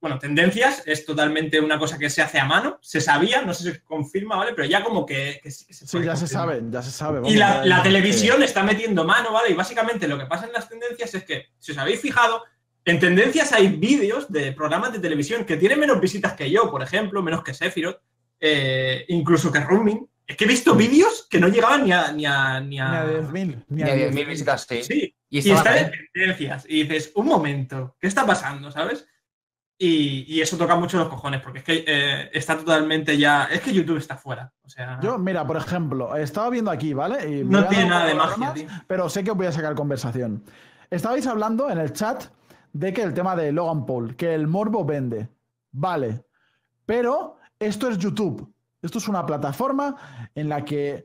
bueno, 0.00 0.18
tendencias 0.18 0.82
es 0.86 1.04
totalmente 1.04 1.60
una 1.60 1.78
cosa 1.78 1.98
que 1.98 2.08
se 2.10 2.22
hace 2.22 2.38
a 2.40 2.46
mano, 2.46 2.78
se 2.80 3.00
sabía, 3.00 3.42
no 3.42 3.52
sé 3.54 3.64
si 3.64 3.72
se 3.72 3.82
confirma, 3.84 4.36
¿vale? 4.36 4.54
Pero 4.54 4.66
ya 4.66 4.82
como 4.82 5.04
que, 5.06 5.38
que 5.42 5.50
sí 5.50 5.72
se 5.72 5.86
Sí, 5.86 6.02
ya 6.02 6.16
se 6.16 6.26
sabe, 6.26 6.62
ya 6.70 6.82
se 6.82 6.90
sabe. 6.90 7.20
Y 7.30 7.36
la, 7.36 7.64
la 7.64 7.82
televisión 7.82 8.40
le 8.40 8.46
está 8.46 8.62
metiendo 8.62 9.04
mano, 9.04 9.32
¿vale? 9.32 9.50
Y 9.50 9.54
básicamente 9.54 10.08
lo 10.08 10.18
que 10.18 10.26
pasa 10.26 10.46
en 10.46 10.52
las 10.52 10.68
tendencias 10.68 11.14
es 11.14 11.24
que, 11.24 11.50
si 11.58 11.72
os 11.72 11.78
habéis 11.78 12.00
fijado, 12.00 12.42
en 12.84 12.98
tendencias 12.98 13.52
hay 13.52 13.68
vídeos 13.68 14.30
de 14.32 14.52
programas 14.52 14.92
de 14.92 14.98
televisión 14.98 15.44
que 15.44 15.56
tienen 15.56 15.78
menos 15.80 16.00
visitas 16.00 16.32
que 16.34 16.50
yo, 16.50 16.70
por 16.70 16.82
ejemplo, 16.82 17.22
menos 17.22 17.42
que 17.42 17.54
Sephiroth, 17.54 17.98
eh, 18.40 19.04
incluso 19.08 19.50
que 19.52 19.60
Rooming. 19.60 20.06
Es 20.26 20.36
que 20.36 20.44
he 20.44 20.48
visto 20.48 20.74
vídeos 20.76 21.26
que 21.28 21.40
no 21.40 21.48
llegaban 21.48 21.84
ni 21.84 21.92
a... 21.92 22.12
Ni 22.12 22.24
a, 22.24 22.60
ni 22.60 22.68
Ni 22.70 22.78
a- 22.78 23.02
a 23.02 23.06
10.000. 23.06 23.64
Ni 23.68 23.82
a 23.82 23.86
a 23.86 23.88
10.000. 23.96 24.10
10.000 24.12 24.26
visitas, 24.28 24.66
sí. 24.68 24.82
Sí, 24.84 25.14
Y 25.28 25.38
y 25.48 25.50
están 25.50 25.76
en 25.78 25.90
tendencias. 26.12 26.64
Y 26.68 26.84
dices, 26.84 27.10
un 27.16 27.26
momento, 27.26 27.96
¿qué 28.00 28.06
está 28.06 28.24
pasando, 28.24 28.70
sabes? 28.70 29.06
Y, 29.76 30.24
y 30.32 30.40
eso 30.40 30.56
toca 30.56 30.76
mucho 30.76 30.98
los 30.98 31.08
cojones, 31.08 31.40
porque 31.42 31.58
es 31.58 31.64
que 31.64 31.84
eh, 31.86 32.30
está 32.32 32.56
totalmente 32.56 33.18
ya... 33.18 33.48
Es 33.50 33.60
que 33.60 33.72
YouTube 33.72 33.96
está 33.98 34.16
fuera. 34.16 34.52
O 34.62 34.68
sea, 34.68 35.00
Yo, 35.02 35.18
mira, 35.18 35.44
por 35.44 35.56
ejemplo, 35.56 36.14
estaba 36.16 36.48
viendo 36.48 36.70
aquí, 36.70 36.94
¿vale? 36.94 37.28
Y 37.28 37.44
no 37.44 37.66
tiene 37.66 37.86
nada 37.86 38.06
de 38.06 38.14
magia, 38.14 38.54
tío. 38.54 38.66
Pero 38.86 39.08
sé 39.08 39.24
que 39.24 39.32
os 39.32 39.36
voy 39.36 39.46
a 39.48 39.52
sacar 39.52 39.74
conversación. 39.74 40.44
Estabais 40.90 41.26
hablando 41.26 41.68
en 41.70 41.78
el 41.78 41.92
chat 41.92 42.24
de 42.72 42.92
que 42.92 43.02
el 43.02 43.14
tema 43.14 43.34
de 43.36 43.52
Logan 43.52 43.86
Paul, 43.86 44.16
que 44.16 44.34
el 44.34 44.46
morbo 44.46 44.84
vende. 44.84 45.28
Vale. 45.72 46.24
Pero 46.86 47.38
esto 47.58 47.88
es 47.88 47.98
YouTube. 47.98 48.52
Esto 48.82 48.98
es 48.98 49.08
una 49.08 49.26
plataforma 49.26 49.96
en 50.34 50.48
la 50.48 50.64
que 50.64 51.04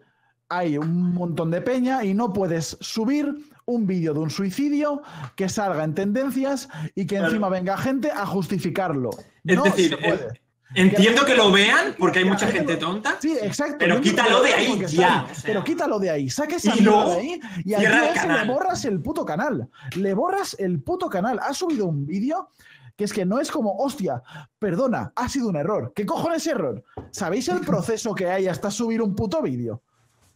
hay 0.49 0.77
un 0.77 1.13
montón 1.13 1.51
de 1.51 1.61
peña 1.61 2.03
y 2.03 2.13
no 2.13 2.31
puedes 2.31 2.77
subir 2.79 3.35
un 3.65 3.87
vídeo 3.87 4.13
de 4.13 4.19
un 4.19 4.29
suicidio 4.29 5.01
que 5.35 5.49
salga 5.49 5.83
en 5.83 5.95
tendencias 5.95 6.69
y 6.93 7.05
que 7.07 7.15
Claro. 7.15 7.27
encima 7.27 7.49
venga 7.49 7.77
gente 7.77 8.11
a 8.11 8.25
justificarlo. 8.25 9.09
Es 9.43 9.57
no 9.57 9.63
decir, 9.63 9.89
se 9.89 9.97
puede. 9.97 10.41
Entiendo 10.73 11.23
que 11.25 11.35
lo 11.35 11.51
vean, 11.51 11.95
porque 11.97 12.19
hay 12.19 12.25
mucha 12.25 12.47
gente 12.47 12.75
tonta. 12.77 13.17
Sí, 13.21 13.37
exacto. 13.41 13.77
Pero 13.79 14.01
quítalo 14.01 14.41
de 14.41 14.53
ahí 14.53 14.79
ya, 14.79 14.85
está 14.85 15.31
o 15.31 15.35
sea. 15.35 15.43
Pero 15.45 15.63
quítalo 15.63 15.99
de 15.99 16.09
ahí. 16.09 16.29
Saca 16.29 16.55
esa 16.55 16.75
Y 16.75 16.81
luego 16.81 17.11
de 17.11 17.15
ahí 17.17 17.39
y 17.63 17.73
al 17.75 17.83
ese 17.83 18.13
canal. 18.13 18.47
le 18.47 18.53
borras 18.53 18.85
el 18.85 19.01
puto 19.01 19.25
canal. 19.25 19.69
Le 19.95 20.13
borras 20.13 20.55
el 20.59 20.81
puto 20.81 21.09
canal. 21.09 21.39
Ha 21.41 21.53
subido 21.53 21.85
un 21.85 22.05
vídeo 22.05 22.49
que 22.97 23.03
es 23.03 23.13
que 23.13 23.25
no 23.25 23.39
es 23.39 23.51
como, 23.51 23.77
hostia, 23.77 24.23
perdona, 24.57 25.11
ha 25.15 25.29
sido 25.29 25.49
un 25.49 25.55
error. 25.57 25.91
¿Qué 25.95 26.05
cojones 26.05 26.47
error? 26.47 26.83
¿Sabéis 27.11 27.47
el 27.49 27.59
proceso 27.59 28.15
que 28.15 28.29
hay 28.29 28.47
hasta 28.47 28.71
subir 28.71 29.01
un 29.01 29.15
puto 29.15 29.41
vídeo? 29.41 29.81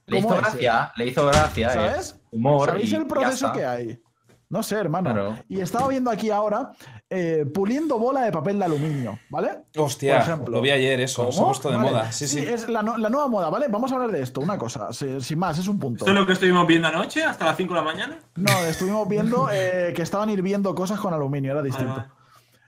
Le 0.05 0.21
¿Cómo 0.21 0.33
hizo 0.33 0.41
gracia, 0.41 0.91
le 0.95 1.07
hizo 1.07 1.25
gracia. 1.25 1.69
eh. 1.69 1.73
¿Sabes? 1.73 2.19
Humor. 2.31 2.69
¿Sabéis 2.69 2.91
y 2.91 2.95
el 2.95 3.07
proceso 3.07 3.51
que 3.53 3.65
hay? 3.65 4.01
No 4.49 4.63
sé, 4.63 4.75
hermano. 4.77 5.11
Claro. 5.13 5.37
Y 5.47 5.59
estaba 5.61 5.87
viendo 5.89 6.09
aquí 6.09 6.31
ahora 6.31 6.71
eh, 7.07 7.45
puliendo 7.53 7.99
bola 7.99 8.21
de 8.21 8.31
papel 8.31 8.57
de 8.57 8.65
aluminio, 8.65 9.19
¿vale? 9.29 9.65
Hostia, 9.77 10.15
Por 10.15 10.21
ejemplo. 10.23 10.55
lo 10.55 10.61
vi 10.61 10.71
ayer 10.71 10.99
eso, 11.01 11.31
se 11.31 11.39
ha 11.39 11.43
puesto 11.45 11.69
de 11.69 11.77
Vale. 11.77 11.91
moda. 11.91 12.11
Sí, 12.11 12.27
sí. 12.27 12.39
Es 12.39 12.67
la, 12.67 12.81
no- 12.81 12.97
la 12.97 13.09
nueva 13.09 13.27
moda, 13.27 13.49
¿vale? 13.51 13.67
Vamos 13.69 13.91
a 13.91 13.95
hablar 13.95 14.11
de 14.11 14.23
esto, 14.23 14.41
una 14.41 14.57
cosa, 14.57 14.91
si- 14.91 15.21
sin 15.21 15.37
más, 15.37 15.59
es 15.59 15.67
un 15.67 15.77
punto. 15.77 16.03
Esto 16.03 16.11
es 16.11 16.19
lo 16.19 16.25
que 16.25 16.33
estuvimos 16.33 16.65
viendo 16.65 16.87
anoche, 16.87 17.23
hasta 17.23 17.45
las 17.45 17.57
5 17.57 17.75
de 17.75 17.79
la 17.79 17.85
mañana. 17.85 18.19
No, 18.37 18.51
estuvimos 18.65 19.07
viendo 19.07 19.49
eh, 19.51 19.93
que 19.95 20.01
estaban 20.01 20.29
hirviendo 20.31 20.73
cosas 20.73 20.99
con 20.99 21.13
aluminio, 21.13 21.51
era 21.51 21.61
distinto. 21.61 21.93
Vale, 21.93 22.07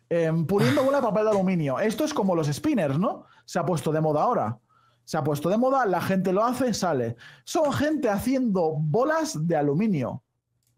Eh, 0.09 0.31
puliendo 0.47 0.83
bola 0.83 0.97
de 0.99 1.03
papel 1.07 1.23
de 1.23 1.29
aluminio. 1.31 1.79
Esto 1.79 2.03
es 2.05 2.13
como 2.13 2.35
los 2.35 2.45
spinners, 2.47 2.99
¿no? 2.99 3.25
Se 3.45 3.57
ha 3.57 3.65
puesto 3.65 3.91
de 3.91 4.01
moda 4.01 4.21
ahora. 4.21 4.59
Se 5.03 5.17
ha 5.17 5.23
puesto 5.23 5.49
de 5.49 5.57
moda, 5.57 5.85
la 5.87 5.99
gente 6.01 6.31
lo 6.31 6.43
hace, 6.43 6.73
sale. 6.75 7.15
Son 7.43 7.73
gente 7.73 8.07
haciendo 8.07 8.73
bolas 8.77 9.47
de 9.47 9.55
aluminio. 9.57 10.21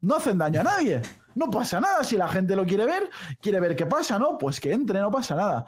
No 0.03 0.15
hacen 0.15 0.37
daño 0.37 0.61
a 0.61 0.63
nadie. 0.63 1.01
No 1.35 1.49
pasa 1.49 1.79
nada. 1.81 2.03
Si 2.03 2.15
la 2.15 2.27
gente 2.27 2.55
lo 2.55 2.65
quiere 2.65 2.85
ver, 2.85 3.09
quiere 3.41 3.59
ver 3.59 3.75
qué 3.75 3.85
pasa, 3.87 4.19
¿no? 4.19 4.37
Pues 4.37 4.59
que 4.59 4.71
entre, 4.71 4.99
no 5.01 5.09
pasa 5.09 5.35
nada. 5.35 5.65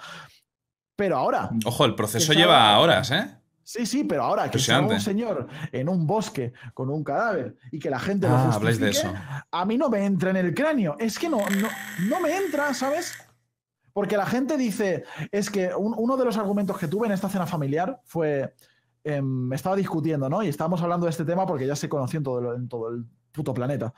Pero 0.95 1.17
ahora. 1.17 1.49
Ojo, 1.65 1.85
el 1.85 1.95
proceso 1.95 2.31
lleva 2.33 2.53
salga- 2.55 2.79
horas, 2.79 3.11
¿eh? 3.11 3.35
Sí, 3.63 3.85
sí, 3.87 4.03
pero 4.03 4.21
ahora 4.23 4.51
que 4.51 4.59
salga 4.59 4.93
un 4.93 5.01
señor 5.01 5.47
en 5.71 5.89
un 5.89 6.05
bosque 6.05 6.53
con 6.75 6.91
un 6.91 7.03
cadáver 7.03 7.55
y 7.71 7.79
que 7.79 7.89
la 7.89 7.99
gente 7.99 8.27
lo 8.29 8.35
Ah, 8.35 8.45
de 8.45 8.51
justifique, 8.53 8.89
eso. 8.91 9.11
a 9.49 9.65
mí 9.65 9.75
no 9.75 9.89
me 9.89 10.05
entra 10.05 10.29
en 10.29 10.35
el 10.37 10.53
cráneo. 10.53 10.95
Es 10.99 11.17
que 11.17 11.27
no, 11.27 11.37
no, 11.39 11.67
no 12.07 12.19
me 12.19 12.37
entra, 12.37 12.71
¿sabes? 12.75 13.13
Porque 13.91 14.17
la 14.17 14.27
gente 14.27 14.55
dice, 14.55 15.03
es 15.31 15.49
que 15.49 15.73
un- 15.73 15.95
uno 15.97 16.15
de 16.15 16.25
los 16.25 16.37
argumentos 16.37 16.77
que 16.77 16.87
tuve 16.87 17.07
en 17.07 17.13
esta 17.13 17.27
cena 17.27 17.47
familiar 17.47 17.99
fue, 18.05 18.53
em, 19.03 19.51
estaba 19.51 19.75
discutiendo, 19.75 20.29
¿no? 20.29 20.43
Y 20.43 20.47
estábamos 20.49 20.81
hablando 20.83 21.05
de 21.07 21.09
este 21.11 21.25
tema 21.25 21.47
porque 21.47 21.65
ya 21.65 21.75
se 21.75 21.89
conoció 21.89 22.17
en 22.19 22.23
todo, 22.23 22.39
el- 22.51 22.57
en 22.61 22.69
todo 22.69 22.89
el 22.89 23.05
puto 23.35 23.53
planeta. 23.53 23.93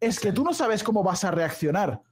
Es 0.00 0.20
que 0.20 0.32
tú 0.32 0.44
no 0.44 0.52
sabes 0.52 0.82
cómo 0.82 1.02
vas 1.02 1.24
a 1.24 1.30
reaccionar. 1.30 2.02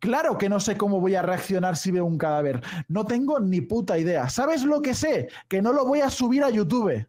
Claro 0.00 0.36
que 0.36 0.48
no 0.48 0.58
sé 0.58 0.76
cómo 0.76 1.00
voy 1.00 1.14
a 1.14 1.22
reaccionar 1.22 1.76
si 1.76 1.92
veo 1.92 2.04
un 2.04 2.18
cadáver. 2.18 2.60
No 2.88 3.04
tengo 3.04 3.38
ni 3.38 3.60
puta 3.60 3.96
idea. 3.98 4.28
¿Sabes 4.28 4.64
lo 4.64 4.82
que 4.82 4.94
sé? 4.94 5.28
Que 5.46 5.62
no 5.62 5.72
lo 5.72 5.86
voy 5.86 6.00
a 6.00 6.10
subir 6.10 6.42
a 6.42 6.50
YouTube. 6.50 7.06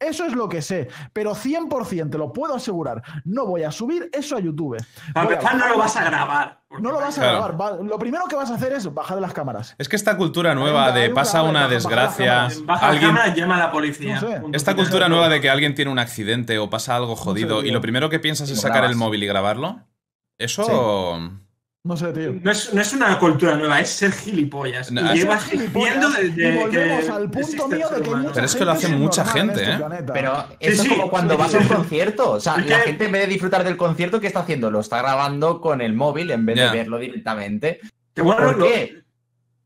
Eso 0.00 0.24
es 0.24 0.32
lo 0.34 0.48
que 0.48 0.62
sé. 0.62 0.88
Pero 1.12 1.34
100% 1.34 2.10
te 2.10 2.18
lo 2.18 2.32
puedo 2.32 2.54
asegurar. 2.54 3.02
No 3.24 3.44
voy 3.46 3.62
a 3.64 3.70
subir 3.70 4.08
eso 4.12 4.34
a 4.36 4.40
YouTube. 4.40 4.76
Para 5.14 5.28
a 5.28 5.32
empezar, 5.32 5.56
no 5.56 5.68
lo 5.68 5.78
vas 5.78 5.96
a 5.96 6.04
grabar. 6.04 6.60
no 6.78 6.92
lo 6.92 6.98
vas 7.00 7.18
a 7.18 7.22
Claro. 7.22 7.38
grabar. 7.38 7.60
va- 7.60 7.82
Lo 7.82 7.98
primero 7.98 8.24
que 8.28 8.36
vas 8.36 8.50
a 8.50 8.54
hacer 8.54 8.72
es 8.72 8.92
bajar 8.94 9.16
de 9.16 9.20
las 9.20 9.32
cámaras. 9.32 9.74
Es 9.76 9.88
que 9.88 9.96
esta 9.96 10.16
cultura 10.16 10.54
nueva 10.54 10.92
de 10.92 11.10
pasa 11.10 11.42
una 11.42 11.68
desgracia. 11.68 12.48
Baja 12.64 12.88
alguien 12.88 13.08
la 13.10 13.16
cámara, 13.20 13.34
llama 13.34 13.56
a 13.56 13.58
la 13.58 13.72
policía. 13.72 14.14
No 14.14 14.20
sé. 14.28 14.40
Punto. 14.40 14.56
Esta 14.56 14.74
cultura 14.74 15.08
nueva 15.08 15.28
de 15.28 15.40
que 15.40 15.50
alguien 15.50 15.74
tiene 15.74 15.90
un 15.90 15.98
accidente 15.98 16.58
o 16.58 16.70
pasa 16.70 16.96
algo 16.96 17.14
jodido 17.16 17.60
sé, 17.60 17.66
y 17.68 17.70
lo 17.72 17.80
primero 17.80 18.08
que 18.08 18.20
piensas 18.20 18.48
es 18.50 18.60
sacar 18.60 18.84
el 18.84 18.94
móvil 18.96 19.22
y 19.22 19.26
grabarlo, 19.26 19.80
eso... 20.38 21.18
No 21.82 21.96
sé, 21.96 22.12
tío. 22.12 22.34
No 22.42 22.50
es, 22.50 22.74
no 22.74 22.80
es 22.82 22.92
una 22.92 23.18
cultura 23.18 23.56
nueva, 23.56 23.80
es 23.80 23.88
ser 23.88 24.12
gilipollas. 24.12 24.92
No, 24.92 25.14
y 25.14 25.18
llevas 25.20 25.44
gilipollas, 25.44 25.96
viendo 25.96 26.10
desde 26.10 26.48
y 26.54 26.56
volvemos 26.58 27.04
que 27.06 27.10
al 27.10 27.30
punto 27.30 27.68
mío 27.68 27.88
de 27.88 28.02
que 28.02 28.10
Pero 28.34 28.44
es 28.46 28.54
que 28.54 28.64
lo 28.66 28.70
hace 28.72 28.88
mucha 28.88 29.24
gente, 29.24 29.54
este 29.62 29.72
¿eh? 29.74 29.76
planeta. 29.78 30.12
Pero 30.12 30.44
Sí, 30.50 30.56
eso 30.60 30.82
sí, 30.82 30.88
es 30.90 30.96
como 30.98 31.10
cuando 31.10 31.34
sí, 31.34 31.40
vas 31.40 31.54
a 31.54 31.58
un 31.58 31.68
concierto. 31.68 32.30
O 32.32 32.40
sea, 32.40 32.58
la 32.58 32.64
que- 32.66 32.74
gente 32.74 33.06
en 33.06 33.12
vez 33.12 33.22
de 33.22 33.28
disfrutar 33.28 33.64
del 33.64 33.78
concierto, 33.78 34.20
¿qué 34.20 34.26
está 34.26 34.40
haciendo? 34.40 34.70
Lo 34.70 34.80
está 34.80 34.98
grabando 34.98 35.62
con 35.62 35.80
el 35.80 35.94
móvil 35.94 36.30
en 36.32 36.44
vez 36.44 36.56
Ya. 36.58 36.70
de 36.70 36.76
verlo 36.76 36.98
directamente. 36.98 37.80
Que 38.14 38.20
bueno, 38.20 38.42
¿Por 38.44 38.58
lo, 38.58 38.66
qué? 38.66 39.00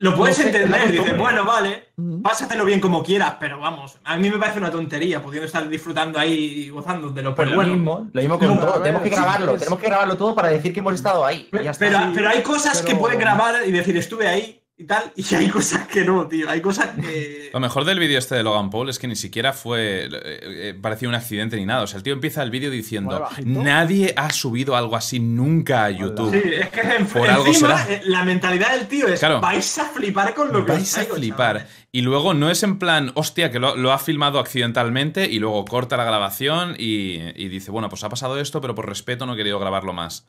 Lo 0.05 0.15
puedes 0.17 0.37
No 0.39 0.43
sé, 0.45 0.49
entender. 0.51 0.91
Dices, 0.93 1.17
bueno, 1.19 1.45
vale, 1.45 1.89
Mm. 1.97 2.23
pásatelo 2.23 2.65
bien 2.65 2.81
como 2.81 3.03
quieras, 3.05 3.35
pero 3.39 3.61
vamos, 3.61 3.99
a 4.05 4.17
mí 4.17 4.29
me 4.29 4.37
parece 4.39 4.59
una 4.59 4.71
tontería 4.71 5.23
pudiendo 5.23 5.47
estar 5.47 5.69
disfrutando 5.69 6.19
ahí 6.19 6.33
y 6.67 6.69
gozando 6.71 7.11
de 7.11 7.23
lo 7.23 7.35
Pues 7.37 7.47
pero 7.47 7.51
lo 7.51 7.57
bueno. 7.57 7.75
mismo, 7.75 8.11
lo 8.13 8.21
mismo 8.21 8.39
con 8.39 8.49
No, 8.49 8.59
todo. 8.61 8.73
ver, 8.75 8.83
tenemos 8.83 9.03
que 9.03 9.11
grabarlo, 9.11 9.55
tenemos 9.57 9.79
que 9.79 9.87
grabarlo 9.87 10.17
todo 10.17 10.35
para 10.35 10.49
decir 10.49 10.73
que 10.73 10.81
hemos 10.81 10.95
estado 10.95 11.25
ahí. 11.25 11.49
Pero, 11.53 11.99
pero 12.15 12.29
hay 12.29 12.43
cosas 12.43 12.83
que 12.83 12.97
puedes 12.97 13.19
grabar 13.19 13.55
y 13.67 13.71
decir, 13.71 13.97
estuve 13.97 14.27
ahí 14.27 14.61
y 14.77 14.87
tal, 14.87 15.13
y 15.15 15.35
hay 15.37 15.49
cosas 15.51 15.87
que 15.87 16.05
no, 16.05 16.27
tío. 16.27 16.51
Hay 16.51 16.61
cosas 16.61 16.91
que. 17.01 17.51
Lo 17.53 17.61
mejor 17.61 17.85
del 17.85 18.01
vídeo 18.01 18.19
este 18.19 18.35
de 18.35 18.43
Logan 18.43 18.71
Paul 18.71 18.89
es 18.89 18.99
que 18.99 19.07
ni 19.07 19.15
siquiera 19.15 19.53
fue. 19.53 20.07
eh, 20.07 20.09
eh, 20.13 20.79
parecía 20.81 21.09
un 21.09 21.15
accidente 21.15 21.57
ni 21.57 21.65
nada. 21.65 21.83
O 21.83 21.87
sea, 21.87 21.99
el 21.99 22.03
tío 22.03 22.13
empieza 22.13 22.43
el 22.43 22.51
vídeo 22.51 22.71
diciendo. 22.73 23.25
Nadie 23.45 24.13
ha 24.17 24.31
subido 24.33 24.75
algo 24.75 24.97
así 24.97 25.21
nunca 25.21 25.85
a 25.85 25.91
YouTube. 25.91 26.33
Sí, 26.33 26.43
es 26.55 26.69
que 26.71 26.81
en- 26.81 27.07
Por 27.07 27.31
algo 27.31 27.55
será. 27.55 27.87
eh, 27.89 28.01
la 28.07 28.25
mentalidad 28.25 28.77
del 28.77 28.89
tío 28.89 29.07
es 29.07 29.21
Claro. 29.21 29.41
vais 29.41 29.79
a 29.79 29.85
flipar 29.85 30.35
con 30.35 30.53
lo 30.53 30.65
que 30.67 30.73
Vais 30.73 30.99
a 30.99 31.05
flipar. 31.05 31.57
chavales". 31.59 31.85
Y 31.93 32.01
luego 32.01 32.35
no 32.35 32.51
es 32.51 32.65
en 32.65 32.81
plan, 32.81 33.13
hostia, 33.15 33.53
que 33.53 33.61
lo, 33.61 33.77
lo 33.77 33.93
ha 33.93 33.99
filmado 34.01 34.41
accidentalmente 34.41 35.31
y 35.31 35.39
luego 35.39 35.65
corta 35.65 35.97
la 35.97 36.03
grabación 36.05 36.75
y, 36.77 37.21
y 37.37 37.49
dice, 37.49 37.71
bueno, 37.71 37.89
pues 37.89 38.03
ha 38.03 38.09
pasado 38.09 38.41
esto, 38.41 38.61
pero 38.61 38.75
por 38.75 38.89
respeto 38.89 39.25
no 39.25 39.35
he 39.35 39.37
querido 39.37 39.61
grabarlo 39.61 39.93
más. 39.93 40.27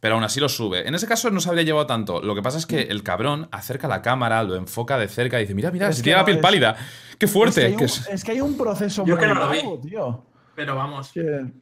Pero 0.00 0.14
aún 0.14 0.24
así 0.24 0.38
lo 0.40 0.48
sube. 0.48 0.86
En 0.86 0.94
ese 0.94 1.06
caso 1.06 1.30
no 1.30 1.40
se 1.40 1.48
habría 1.48 1.64
llevado 1.64 1.86
tanto. 1.86 2.22
Lo 2.22 2.34
que 2.34 2.42
pasa 2.42 2.56
es 2.58 2.66
que 2.66 2.82
el 2.82 3.02
cabrón 3.02 3.48
acerca 3.50 3.88
la 3.88 4.00
cámara, 4.02 4.42
lo 4.44 4.54
enfoca 4.54 4.96
de 4.98 5.08
cerca 5.08 5.38
y 5.38 5.42
dice, 5.42 5.54
mira, 5.54 5.70
mira, 5.72 5.88
Es 5.88 5.96
si 5.96 6.02
que 6.02 6.04
tiene 6.04 6.18
la 6.20 6.24
piel 6.24 6.36
es- 6.36 6.42
pálida. 6.42 6.76
Qué 7.18 7.26
Es 7.26 7.32
fuerte. 7.32 7.60
que, 7.62 7.66
hay 7.66 7.72
que 7.72 7.78
un, 7.78 7.84
es- 7.84 8.08
es 8.08 8.24
que 8.24 8.30
hay 8.32 8.40
un 8.40 8.56
proceso 8.56 9.04
Yo 9.04 9.14
muy 9.16 9.20
que 9.24 9.28
no 9.28 9.34
lo 9.34 9.48
vi. 9.50 9.56
largo, 9.56 9.78
tío. 9.80 10.24
Pero 10.58 10.74
vamos. 10.74 11.12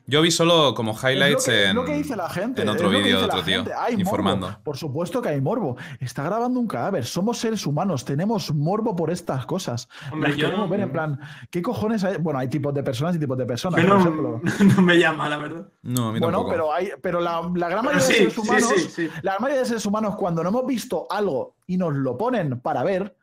Yo 0.07 0.23
vi 0.23 0.31
solo 0.31 0.73
como 0.75 0.95
highlights 0.95 1.49
es 1.49 1.49
lo 1.49 1.53
que, 1.53 1.63
es 1.65 1.69
en, 1.69 1.77
lo 1.77 1.85
que 1.85 1.93
dice 1.97 2.17
la 2.17 2.31
gente. 2.31 2.63
en 2.63 2.69
otro 2.71 2.89
vídeo 2.89 3.19
de 3.19 3.25
otro 3.27 3.43
tío. 3.43 3.63
Hay 3.79 3.93
morbo. 3.93 4.01
informando. 4.01 4.59
Por 4.65 4.79
supuesto 4.79 5.21
que 5.21 5.29
hay 5.29 5.41
morbo. 5.43 5.77
Está 6.01 6.23
grabando 6.23 6.59
un 6.59 6.67
cadáver. 6.67 7.05
Somos 7.05 7.37
seres 7.37 7.67
humanos. 7.67 8.07
Tenemos 8.07 8.55
morbo 8.55 8.97
por 8.97 9.11
estas 9.11 9.45
cosas. 9.45 9.87
Hombre, 10.11 10.31
yo 10.31 10.47
queremos 10.47 10.61
no- 10.61 10.69
ver 10.71 10.81
en 10.81 10.93
plan, 10.93 11.21
¿qué 11.51 11.61
cojones 11.61 12.05
hay? 12.05 12.17
Bueno, 12.17 12.39
hay 12.39 12.49
tipos 12.49 12.73
de 12.73 12.83
personas 12.83 13.15
y 13.17 13.19
tipos 13.19 13.37
de 13.37 13.45
personas. 13.45 13.83
Yo 13.83 13.87
por 13.87 13.97
no, 13.99 14.01
ejemplo. 14.01 14.41
no 14.77 14.81
me 14.83 14.99
llama, 14.99 15.29
la 15.29 15.37
verdad. 15.37 15.69
No, 15.83 16.09
a 16.09 16.13
mí 16.15 16.19
Bueno, 16.19 16.39
tampoco. 16.39 16.51
pero 16.53 16.73
hay, 16.73 16.89
pero 17.03 17.21
la, 17.21 17.43
la 17.55 17.69
gran 17.69 17.85
Pero 17.85 17.97
mayoría 17.97 18.01
sí, 18.01 18.13
de 18.13 18.19
seres 18.31 18.33
sí, 18.35 18.41
humanos, 18.41 18.73
sí, 18.77 18.89
sí. 18.89 19.09
la 19.21 19.33
gran 19.33 19.43
mayoría 19.43 19.61
de 19.61 19.69
seres 19.69 19.85
humanos, 19.85 20.17
cuando 20.17 20.43
no 20.43 20.49
hemos 20.49 20.65
visto 20.65 21.07
algo 21.11 21.57
y 21.67 21.77
nos 21.77 21.93
lo 21.93 22.17
ponen 22.17 22.61
para 22.61 22.83
ver, 22.83 23.15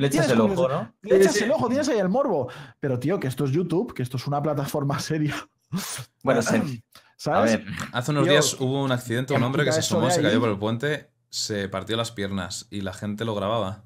Le 0.00 0.06
echas 0.08 0.30
el 0.30 0.40
ojo. 0.40 0.68
¿no? 0.68 0.92
le 1.02 1.16
echas 1.16 1.32
Sí, 1.32 1.38
sí. 1.40 1.44
el 1.44 1.50
ojo, 1.52 1.68
tienes 1.68 1.88
ahí 1.88 1.98
el 1.98 2.08
morbo. 2.08 2.48
Pero 2.80 2.98
tío, 2.98 3.18
que 3.20 3.28
esto 3.28 3.44
es 3.44 3.50
YouTube, 3.52 3.92
que 3.94 4.02
esto 4.02 4.16
es 4.16 4.26
una 4.26 4.42
plataforma 4.42 4.98
seria. 5.00 5.34
Bueno, 6.22 6.42
sí. 6.42 6.56
A 6.96 7.00
¿Sabes? 7.16 7.58
ver, 7.58 7.66
Hace 7.92 8.10
unos 8.12 8.22
Tío, 8.24 8.32
días 8.32 8.56
hubo 8.60 8.82
un 8.82 8.92
accidente, 8.92 9.34
un 9.34 9.40
¿qué 9.40 9.44
hombre 9.44 9.64
que 9.64 9.72
se 9.72 9.80
de 9.98 10.10
se 10.10 10.22
cayó 10.22 10.40
por 10.40 10.48
el 10.48 10.58
puente, 10.58 11.10
se 11.28 11.68
partió 11.68 11.94
las 11.98 12.12
piernas 12.12 12.66
y 12.70 12.80
la 12.80 12.94
gente 12.94 13.26
lo 13.26 13.34
grababa. 13.34 13.84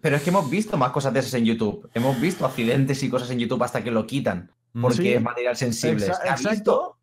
pero 0.00 0.16
es 0.16 0.22
que 0.22 0.30
hemos 0.30 0.50
visto 0.50 0.76
más 0.76 0.90
cosas 0.90 1.12
de 1.14 1.20
esas 1.20 1.34
en 1.34 1.44
YouTube. 1.44 1.88
Hemos 1.94 2.20
visto 2.20 2.44
accidentes 2.44 3.00
y 3.04 3.08
cosas 3.08 3.30
en 3.30 3.38
YouTube 3.38 3.62
hasta 3.62 3.84
que 3.84 3.92
lo 3.92 4.06
quitan. 4.08 4.50
Porque 4.80 4.96
Sí. 4.96 5.08
es 5.12 5.22
material 5.22 5.56
sensible. 5.56 6.04
Exa- 6.04 6.20
¿Se 6.20 6.28
ha 6.28 6.32
exacto. 6.32 6.50
visto? 6.50 6.98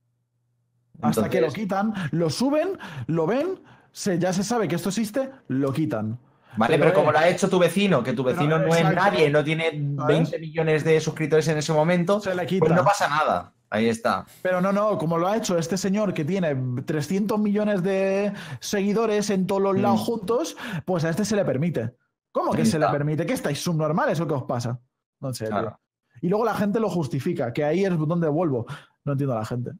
Hasta 1.01 1.29
que 1.29 1.39
lo 1.41 1.51
quitan, 1.53 1.93
lo 2.11 2.29
suben, 2.29 2.77
lo 3.07 3.25
ven, 3.25 3.61
se, 3.93 4.19
ya 4.19 4.33
se 4.33 4.43
sabe 4.43 4.67
que 4.67 4.75
esto 4.75 4.89
existe, 4.89 5.31
lo 5.47 5.71
quitan. 5.71 6.19
Vale, 6.57 6.73
Pero, 6.77 6.89
pero, 6.89 6.93
como 6.99 7.11
lo 7.11 7.17
ha 7.19 7.27
hecho 7.29 7.49
tu 7.49 7.57
vecino, 7.59 8.03
que 8.03 8.13
tu 8.13 8.23
vecino 8.23 8.59
no 8.59 8.75
es 8.75 8.83
nadie, 8.93 9.29
no 9.29 9.43
tiene 9.43 9.71
20 9.73 10.37
millones 10.39 10.83
de 10.83 10.99
suscriptores 10.99 11.47
en 11.47 11.57
ese 11.57 11.71
momento, 11.73 12.19
Se 12.19 12.35
le 12.35 12.45
quita. 12.45 12.65
pues 12.65 12.75
no 12.75 12.83
pasa 12.83 13.07
nada. 13.07 13.53
Ahí 13.69 13.87
está. 13.87 14.25
Pero 14.41 14.59
no, 14.59 14.73
no, 14.73 14.97
como 14.97 15.17
lo 15.17 15.27
ha 15.29 15.37
hecho 15.37 15.57
este 15.57 15.77
señor 15.77 16.13
que 16.13 16.25
tiene 16.25 16.53
300 16.85 17.39
millones 17.39 17.81
de 17.83 18.33
seguidores 18.59 19.29
en 19.29 19.47
todos 19.47 19.61
los 19.61 19.77
Mm. 19.77 19.81
lados 19.81 20.01
juntos, 20.01 20.57
pues 20.85 21.05
a 21.05 21.09
este 21.09 21.23
se 21.23 21.37
le 21.37 21.45
permite. 21.45 21.95
¿Cómo 22.33 22.51
que 22.51 22.65
se 22.65 22.77
le 22.79 22.87
permite? 22.89 23.25
¿Que 23.25 23.33
estáis 23.33 23.61
subnormales 23.63 24.19
o 24.19 24.27
qué 24.27 24.33
os 24.33 24.43
pasa? 24.43 24.77
No 25.21 25.33
sé. 25.33 25.47
Claro. 25.47 25.79
Y 26.21 26.27
luego 26.27 26.43
la 26.45 26.53
gente 26.53 26.79
lo 26.81 26.89
justifica, 26.89 27.53
que 27.53 27.63
ahí 27.63 27.85
es 27.85 27.97
donde 27.97 28.27
vuelvo. 28.27 28.65
No 29.05 29.13
entiendo 29.13 29.35
a 29.35 29.39
la 29.39 29.45
gente. 29.45 29.71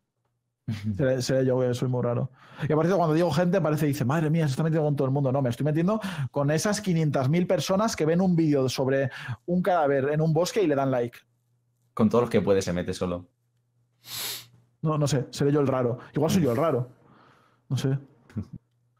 Seré, 0.97 1.21
seré 1.21 1.45
yo 1.45 1.59
que 1.59 1.73
soy 1.73 1.87
muy 1.87 2.01
raro. 2.01 2.29
Y 2.67 2.71
aparte, 2.71 2.93
cuando 2.93 3.13
digo 3.13 3.31
gente, 3.31 3.59
parece 3.59 3.87
dice, 3.87 4.05
madre 4.05 4.29
mía, 4.29 4.47
se 4.47 4.51
está 4.51 4.63
metiendo 4.63 4.85
con 4.85 4.95
todo 4.95 5.07
el 5.07 5.13
mundo. 5.13 5.31
No, 5.31 5.41
me 5.41 5.49
estoy 5.49 5.65
metiendo 5.65 5.99
con 6.31 6.51
esas 6.51 6.83
500.000 6.83 7.47
personas 7.47 7.95
que 7.95 8.05
ven 8.05 8.21
un 8.21 8.35
vídeo 8.35 8.69
sobre 8.69 9.09
un 9.45 9.61
cadáver 9.61 10.09
en 10.09 10.21
un 10.21 10.33
bosque 10.33 10.61
y 10.61 10.67
le 10.67 10.75
dan 10.75 10.91
like. 10.91 11.17
Con 11.93 12.09
todos 12.09 12.23
los 12.23 12.29
que 12.29 12.41
puede 12.41 12.61
se 12.61 12.73
mete 12.73 12.93
solo. 12.93 13.27
No, 14.81 14.97
no 14.97 15.07
sé, 15.07 15.27
seré 15.31 15.51
yo 15.51 15.59
el 15.59 15.67
raro. 15.67 15.99
Igual 16.13 16.31
soy 16.31 16.43
yo 16.43 16.51
el 16.51 16.57
raro. 16.57 16.89
No 17.69 17.77
sé. 17.77 17.97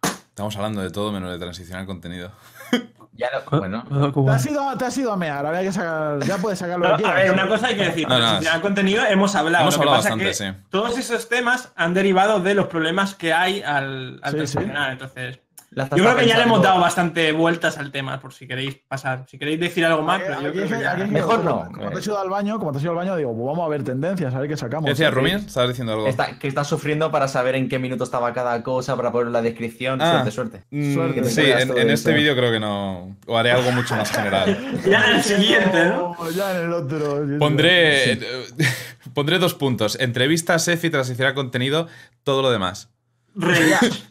Estamos 0.04 0.56
hablando 0.56 0.82
de 0.82 0.90
todo 0.90 1.12
menos 1.12 1.32
de 1.32 1.40
transicionar 1.40 1.86
contenido. 1.86 2.32
Ya 3.14 3.28
lo- 3.34 3.60
bueno, 3.60 3.84
Te 4.26 4.32
has, 4.32 4.46
ido, 4.46 4.78
te 4.78 4.86
has 4.86 4.98
ido 4.98 5.12
a 5.12 5.18
mear, 5.18 5.46
ahora 5.46 5.58
hay 5.60 5.66
que 5.66 5.72
sacar, 5.74 6.24
ya 6.24 6.38
puedes 6.38 6.58
sacar 6.60 6.80
lo 6.80 6.96
que 6.96 7.04
Pero, 7.04 7.10
a 7.10 7.14
ver, 7.16 7.32
una 7.32 7.48
cosa 7.48 7.68
hay 7.68 7.76
que 7.76 7.84
decir. 7.86 8.08
No, 8.08 8.18
no, 8.18 8.40
si 8.42 8.48
contenido 8.62 9.04
hemos 9.06 9.36
hablado. 9.36 9.64
Hemos 9.64 9.76
lo 9.76 9.82
que 9.82 9.88
hablado 9.90 9.98
pasa 10.04 10.10
bastante, 10.16 10.26
que 10.26 10.34
sí. 10.34 10.66
Todos 10.70 10.98
esos 10.98 11.28
temas 11.30 11.72
han 11.76 11.94
derivado 11.94 12.40
de 12.40 12.54
los 12.56 12.68
problemas 12.68 13.14
que 13.14 13.34
hay 13.34 13.62
al, 13.62 14.20
al 14.24 14.32
Sí, 14.32 14.48
sí. 14.48 14.58
Entonces, 14.92 15.40
yo 15.74 15.86
creo 16.04 16.16
que 16.18 16.28
ya 16.28 16.38
le 16.38 16.44
hemos 16.44 16.62
dado 16.62 16.80
bastante 16.82 17.32
vueltas 17.32 17.78
al 17.78 17.92
tema, 17.92 18.20
por 18.20 18.34
si 18.34 18.46
queréis 18.48 18.76
pasar. 18.88 19.26
Si 19.30 19.38
queréis 19.38 19.60
decir 19.60 19.86
algo 19.86 20.02
más, 20.02 20.22
pero 20.22 20.42
yo 20.42 20.52
creo 20.52 20.68
que 20.68 20.80
ya- 20.82 20.96
Mejor 20.96 21.44
no. 21.46 21.70
Como 21.74 21.90
te 21.92 22.00
has 22.00 22.06
ido 22.06 22.20
al 22.20 22.30
baño, 22.30 22.60
como 22.60 22.72
te 22.72 22.78
has 22.78 22.84
ido 22.84 22.92
al 22.92 22.98
baño, 22.98 23.16
digo, 23.16 23.34
pues 23.34 23.46
vamos 23.46 23.66
a 23.66 23.70
ver 23.70 23.84
tendencias, 23.84 24.36
a 24.36 24.40
ver 24.40 24.50
qué 24.50 24.58
sacamos. 24.58 24.86
¿Qué 24.86 24.92
decías, 24.92 25.12
¿eh? 25.12 25.16
Rumin? 25.16 25.36
¿Estabas 25.36 25.70
diciendo 25.70 25.94
algo? 25.94 26.08
Está, 26.08 26.38
que 26.38 26.48
estás 26.48 26.68
sufriendo 26.68 27.10
para 27.10 27.28
saber 27.30 27.56
en 27.56 27.70
qué 27.70 27.80
minuto 27.80 28.04
estaba 28.04 28.34
cada 28.34 28.62
cosa, 28.64 28.98
para 28.98 29.12
poner 29.14 29.32
la 29.32 29.42
descripción. 29.42 30.02
Ah. 30.02 30.12
Suerte, 30.12 30.32
suerte. 30.32 30.64
Mm, 30.72 30.94
Suerte. 30.94 31.24
sí, 31.26 31.42
en, 31.50 31.90
este 31.90 32.14
vídeo 32.14 32.36
creo 32.36 32.52
que 32.52 32.60
no. 32.60 33.16
O 33.28 33.38
haré 33.38 33.52
algo 33.52 33.72
mucho 33.72 33.96
más 33.96 34.12
general. 34.12 34.58
Ya 34.86 35.06
en 35.10 35.16
el 35.16 35.24
siguiente, 35.24 35.86
¿no? 35.86 36.16
No, 36.20 36.32
Ya 36.32 36.52
en 36.58 36.66
el 36.66 36.74
otro. 36.74 37.26
sí. 37.28 37.38
Pondré. 37.40 38.20
Pondré 39.14 39.40
dos 39.40 39.54
puntos. 39.54 39.98
Entrevista, 40.00 40.58
Sefi, 40.60 40.90
transicionar 40.90 41.34
contenido, 41.34 41.88
todo 42.24 42.42
lo 42.42 42.52
demás. 42.52 42.90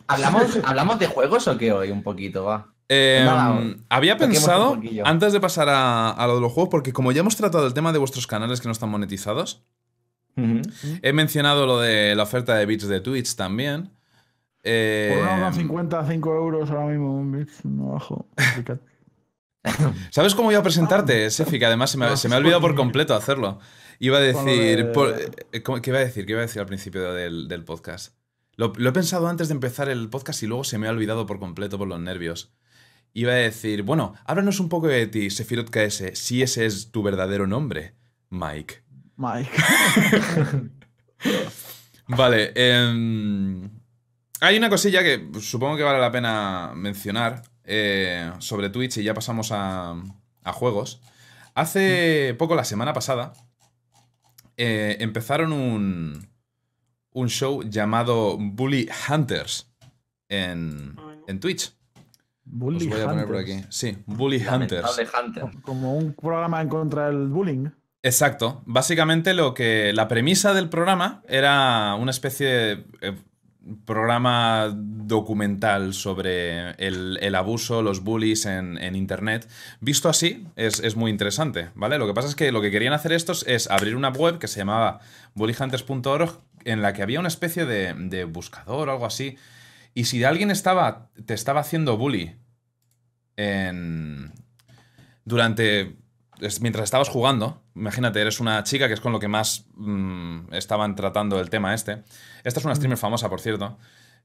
¿Hablamos, 0.07 0.59
¿Hablamos 0.65 0.99
de 0.99 1.07
juegos 1.07 1.47
o 1.49 1.59
qué 1.59 1.73
hoy? 1.73 1.91
Un 1.91 2.03
poquito, 2.03 2.45
va. 2.45 2.73
Eh, 2.89 3.23
Nada, 3.25 3.61
había 3.89 4.17
pensado, 4.17 4.81
antes 5.05 5.33
de 5.33 5.41
pasar 5.41 5.69
a, 5.69 6.11
a 6.11 6.27
lo 6.27 6.35
de 6.37 6.41
los 6.41 6.53
juegos, 6.53 6.71
porque 6.71 6.93
como 6.93 7.13
ya 7.13 7.21
hemos 7.21 7.37
tratado 7.37 7.67
el 7.67 7.75
tema 7.75 7.93
de 7.93 7.99
vuestros 7.99 8.27
canales 8.27 8.61
que 8.61 8.67
no 8.69 8.73
están 8.73 8.89
monetizados, 8.89 9.63
he 11.03 11.13
mencionado 11.13 11.67
lo 11.67 11.79
de 11.81 12.15
la 12.17 12.23
oferta 12.25 12.55
de 12.57 12.67
bits 12.67 12.89
de 12.89 13.01
Twitch 13.01 13.37
también. 13.37 13.93
Eh, 14.65 15.15
Por 15.15 15.39
una 15.39 15.53
55 15.53 16.35
euros 16.35 16.71
ahora 16.71 16.87
mismo 16.87 17.15
un 17.17 17.31
bit, 17.33 17.49
no 17.65 17.93
bajo. 17.93 18.27
Complicado. 18.37 18.81
¿Sabes 20.11 20.35
cómo 20.35 20.51
iba 20.51 20.59
a 20.59 20.61
Ah, 20.61 20.65
presentarte, 20.65 21.31
Sefi? 21.31 21.59
Que 21.59 21.67
además 21.67 21.91
se 21.91 21.99
me, 21.99 22.17
se 22.17 22.29
me 22.29 22.35
ha 22.35 22.39
olvidado 22.39 22.61
por 22.63 22.75
completo 22.75 23.15
hacerlo. 23.15 23.59
Iba 23.99 24.17
a 24.19 24.21
decir. 24.21 24.77
de- 24.79 24.85
por- 24.87 25.15
eh, 25.53 25.63
¿cómo- 25.63 25.81
¿Qué 25.83 25.91
iba 25.91 25.99
a 25.99 26.03
decir? 26.05 26.25
¿Qué 26.27 26.33
iba 26.33 26.41
a 26.41 26.47
decir 26.47 26.61
al 26.61 26.67
principio 26.67 27.13
del, 27.13 27.47
del 27.47 27.65
podcast? 27.65 28.15
Lo, 28.61 28.75
lo 28.77 28.91
he 28.91 28.93
pensado 28.93 29.27
antes 29.27 29.49
de 29.49 29.55
empezar 29.55 29.89
el 29.89 30.11
podcast 30.11 30.43
y 30.43 30.47
luego 30.47 30.65
se 30.65 30.77
me 30.77 30.87
ha 30.87 30.91
olvidado 30.91 31.25
por 31.25 31.39
completo 31.39 31.79
por 31.79 31.89
los 31.89 31.99
nervios. 31.99 32.53
Iba 33.15 33.33
a 33.33 33.37
decir, 33.37 33.85
bueno, 33.85 34.15
háblanos 34.27 34.61
un 34.61 34.69
poco 34.69 34.87
de 34.87 35.07
ti, 35.07 35.31
Sefirot 35.31 35.71
KS, 35.71 36.11
si 36.13 36.43
ese 36.43 36.67
es 36.67 36.91
tu 36.91 37.03
verdadero 37.03 37.47
nombre, 37.47 37.95
Mike. 38.29 38.83
Mike. 39.17 39.51
Vale, 42.07 42.53
em, 42.55 43.71
hay 44.43 44.59
una 44.59 44.69
cosilla 44.69 45.03
que 45.03 45.31
supongo 45.41 45.79
que 45.79 45.83
vale 45.83 45.99
la 45.99 46.13
pena 46.13 46.73
mencionar 46.75 47.43
eh, 47.65 48.31
sobre 48.41 48.69
Twitch 48.69 48.99
y 48.99 49.05
ya 49.05 49.15
pasamos 49.15 49.53
a, 49.53 49.95
a 50.45 50.53
juegos. 50.53 51.01
Hace 51.55 52.35
poco, 52.39 52.55
la 52.55 52.65
semana 52.65 52.93
pasada, 52.93 53.33
eh, 54.59 54.99
empezaron 55.01 55.55
un, 55.55 56.30
un 57.13 57.29
show 57.29 57.63
llamado 57.63 58.37
Bully 58.39 58.89
Hunters 59.09 59.71
en, 60.29 60.97
en 61.27 61.41
Twitch. 61.41 61.73
Bully 62.45 62.79
Os 62.79 62.87
voy 62.89 63.01
a 63.01 63.05
poner 63.07 63.27
por 63.27 63.37
Hunters. 63.37 63.59
aquí. 63.59 63.67
Sí, 63.71 63.97
Bully 64.07 64.45
Hunters. 64.47 64.99
Hunter. 64.99 65.45
Como 65.63 65.95
un 65.97 66.15
programa 66.15 66.61
en 66.61 66.69
contra 66.69 67.07
del 67.07 67.29
bullying. 67.29 67.69
Exacto. 68.03 68.63
Básicamente 68.67 69.35
lo 69.35 69.55
que. 69.55 69.93
La 69.95 70.09
premisa 70.09 70.55
del 70.55 70.69
programa 70.69 71.23
era 71.29 71.95
una 71.97 72.11
especie 72.11 72.47
de 72.47 72.85
eh, 73.03 73.15
programa 73.85 74.71
documental 74.75 75.93
sobre 75.95 76.71
el, 76.85 77.19
el 77.21 77.35
abuso, 77.35 77.83
los 77.83 78.03
bullies 78.03 78.47
en, 78.47 78.79
en 78.79 78.97
internet. 78.97 79.49
Visto 79.81 80.09
así, 80.09 80.47
es, 80.57 80.81
es 80.81 80.97
muy 80.97 81.11
interesante, 81.11 81.69
¿vale? 81.75 81.99
Lo 81.99 82.07
que 82.07 82.15
pasa 82.15 82.29
es 82.29 82.35
que 82.35 82.51
lo 82.53 82.61
que 82.63 82.71
querían 82.71 82.95
hacer 82.95 83.13
estos 83.13 83.45
es 83.47 83.71
abrir 83.71 83.97
una 83.97 84.09
web 84.09 84.39
que 84.39 84.49
se 84.49 84.59
llamaba 84.59 85.01
bullyhunters.org 85.35 86.41
en 86.65 86.83
la 86.83 86.93
que 86.93 87.03
había 87.03 87.21
una 87.21 87.29
especie 87.29 87.67
de, 87.67 87.95
de 87.95 88.25
buscador 88.25 88.89
o 88.89 88.93
algo 88.93 89.07
así. 89.07 89.37
Y 89.95 90.05
si 90.05 90.23
alguien 90.25 90.51
estaba, 90.51 91.11
te 91.27 91.35
estaba 91.35 91.61
haciendo 91.61 91.97
bully 91.97 92.37
en, 93.37 94.33
durante 95.25 95.97
mientras 96.61 96.85
estabas 96.85 97.09
jugando, 97.09 97.63
imagínate, 97.75 98.21
eres 98.21 98.41
una 98.41 98.63
chica 98.65 98.89
que 98.89 98.95
es 98.95 99.01
con 99.01 99.13
lo 99.13 99.21
que 99.21 99.29
más 99.29 99.67
mm, 99.75 100.53
estaban 100.53 100.97
tratando 100.97 101.41
el 101.41 101.51
tema 101.51 101.75
este. 101.75 102.03
Esta 102.45 102.61
es 102.61 102.65
una 102.65 102.75
streamer 102.75 102.99
famosa, 102.99 103.29
por 103.29 103.41
cierto. 103.41 103.79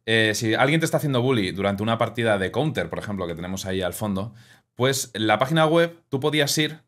Eh, 0.06 0.34
si 0.36 0.54
alguien 0.54 0.80
te 0.80 0.86
está 0.86 0.98
haciendo 0.98 1.22
bully 1.22 1.52
durante 1.52 1.84
una 1.84 1.98
partida 1.98 2.38
de 2.38 2.52
Counter, 2.52 2.90
por 2.90 3.00
ejemplo, 3.00 3.28
que 3.28 3.36
tenemos 3.36 3.66
ahí 3.66 3.82
al 3.82 3.94
fondo, 3.94 4.34
pues 4.76 5.12
en 5.14 5.28
la 5.28 5.40
página 5.40 5.66
web 5.66 6.00
tú 6.10 6.20
podías 6.20 6.58
ir, 6.58 6.82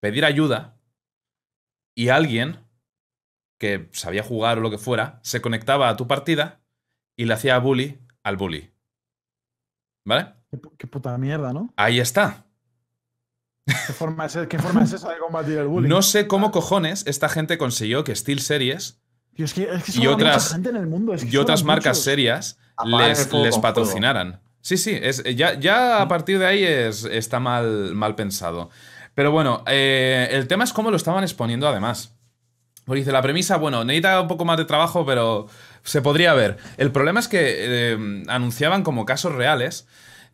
pedir 0.00 0.24
ayuda 0.24 0.76
y 1.94 2.08
alguien 2.08 2.65
que 3.58 3.88
sabía 3.92 4.22
jugar 4.22 4.58
o 4.58 4.60
lo 4.60 4.70
que 4.70 4.78
fuera, 4.78 5.18
se 5.22 5.40
conectaba 5.40 5.88
a 5.88 5.96
tu 5.96 6.06
partida 6.06 6.60
y 7.16 7.24
le 7.24 7.34
hacía 7.34 7.58
bully 7.58 7.98
al 8.22 8.36
bully. 8.36 8.72
¿Vale? 10.04 10.34
Qué, 10.50 10.58
pu- 10.60 10.76
qué 10.76 10.86
puta 10.86 11.16
mierda, 11.18 11.52
¿no? 11.52 11.72
Ahí 11.76 11.98
está. 12.00 12.44
¿Qué 13.66 13.92
forma, 13.92 14.26
es, 14.26 14.38
qué 14.48 14.58
forma 14.58 14.84
es 14.84 14.92
esa 14.92 15.10
de 15.12 15.18
combatir 15.18 15.58
el 15.58 15.66
bullying? 15.66 15.88
No 15.88 16.02
sé 16.02 16.28
cómo 16.28 16.52
cojones 16.52 17.04
esta 17.06 17.28
gente 17.28 17.58
consiguió 17.58 18.04
que 18.04 18.14
Steel 18.14 18.40
Series 18.40 19.00
Tío, 19.34 19.44
es 19.44 19.52
que, 19.54 19.64
es 19.64 19.84
que 19.84 20.00
y 20.00 20.06
otras- 20.06 20.44
mucha 20.44 20.54
gente 20.54 20.68
en 20.70 20.76
el 20.76 20.86
mundo. 20.86 21.12
es 21.14 21.24
que 21.24 21.30
y 21.30 21.36
otras 21.36 21.64
marcas 21.64 21.96
muchos. 21.96 22.04
serias 22.04 22.58
les, 22.84 23.26
fuego 23.26 23.44
les 23.44 23.58
patrocinaran. 23.58 24.40
Sí, 24.60 24.76
sí, 24.76 24.96
es, 25.00 25.22
ya, 25.36 25.54
ya 25.58 26.00
a 26.00 26.08
partir 26.08 26.38
de 26.38 26.46
ahí 26.46 26.64
es, 26.64 27.04
está 27.04 27.38
mal, 27.40 27.94
mal 27.94 28.14
pensado. 28.14 28.70
Pero 29.14 29.30
bueno, 29.32 29.62
eh, 29.66 30.28
el 30.32 30.46
tema 30.48 30.64
es 30.64 30.72
cómo 30.72 30.90
lo 30.90 30.96
estaban 30.96 31.22
exponiendo 31.24 31.68
además. 31.68 32.15
Porque 32.86 33.00
dice, 33.00 33.10
la 33.10 33.20
premisa, 33.20 33.56
bueno, 33.56 33.84
necesita 33.84 34.20
un 34.20 34.28
poco 34.28 34.44
más 34.44 34.56
de 34.56 34.64
trabajo, 34.64 35.04
pero 35.04 35.48
se 35.82 36.02
podría 36.02 36.34
ver. 36.34 36.56
El 36.76 36.92
problema 36.92 37.18
es 37.18 37.26
que 37.26 37.38
eh, 37.42 38.24
anunciaban 38.28 38.84
como 38.84 39.04
casos 39.04 39.34
reales, 39.34 39.88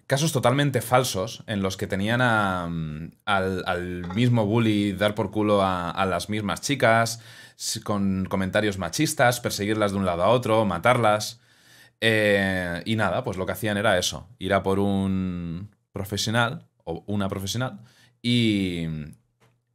casos 0.07 0.33
totalmente 0.33 0.83
falsos, 0.83 1.45
en 1.47 1.63
los 1.63 1.79
que 1.79 1.87
tenían 1.87 2.21
a, 2.21 2.65
al, 3.25 4.15
mismo 4.15 4.45
bully 4.45 4.93
dar 4.93 5.15
por 5.15 5.31
culo 5.31 5.63
a, 5.63 6.05
las 6.07 6.29
mismas 6.29 6.61
chicas, 6.61 7.21
con 7.85 8.27
comentarios 8.27 8.77
machistas, 8.77 9.41
perseguirlas 9.41 9.93
de 9.93 9.99
un 9.99 10.05
lado 10.05 10.23
a 10.23 10.29
otro, 10.29 10.67
matarlas. 10.67 11.41
Eh, 12.03 12.83
y 12.85 12.97
nada, 12.97 13.25
pues 13.25 13.39
lo 13.39 13.47
que 13.47 13.53
hacían 13.53 13.79
era 13.79 13.97
eso, 13.97 14.29
ir 14.39 14.53
a 14.53 14.63
por 14.63 14.79
un 14.79 15.75
profesional 15.93 16.67
o 16.85 17.03
una 17.07 17.31
profesional 17.31 17.81
y, 18.21 18.87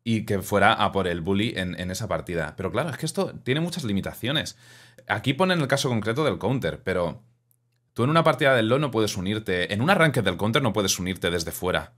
y 0.10 0.26
que 0.26 0.42
fuera 0.42 0.72
a 0.72 0.94
por 0.94 1.06
el 1.06 1.20
bully 1.20 1.54
en, 1.58 1.78
en 1.78 1.92
esa 1.92 2.08
partida. 2.08 2.54
Pero 2.56 2.72
claro, 2.72 2.90
es 2.90 2.98
que 2.98 3.06
esto 3.06 3.34
tiene 3.44 3.60
muchas 3.60 3.84
limitaciones. 3.84 4.58
Aquí 5.06 5.34
ponen 5.34 5.60
el 5.60 5.68
caso 5.68 5.90
concreto 5.90 6.24
del 6.24 6.38
counter, 6.38 6.82
pero 6.82 7.24
tú 7.94 8.06
en 8.06 8.10
una 8.12 8.24
partida 8.24 8.56
del 8.56 8.70
LoL 8.70 8.80
no 8.80 8.90
puedes 8.90 9.18
unirte, 9.18 9.74
en 9.74 9.82
un 9.82 9.90
arranque 9.90 10.22
del 10.22 10.38
counter 10.38 10.62
no 10.64 10.72
puedes 10.72 10.98
unirte 10.98 11.30
desde 11.30 11.52
fuera. 11.52 11.92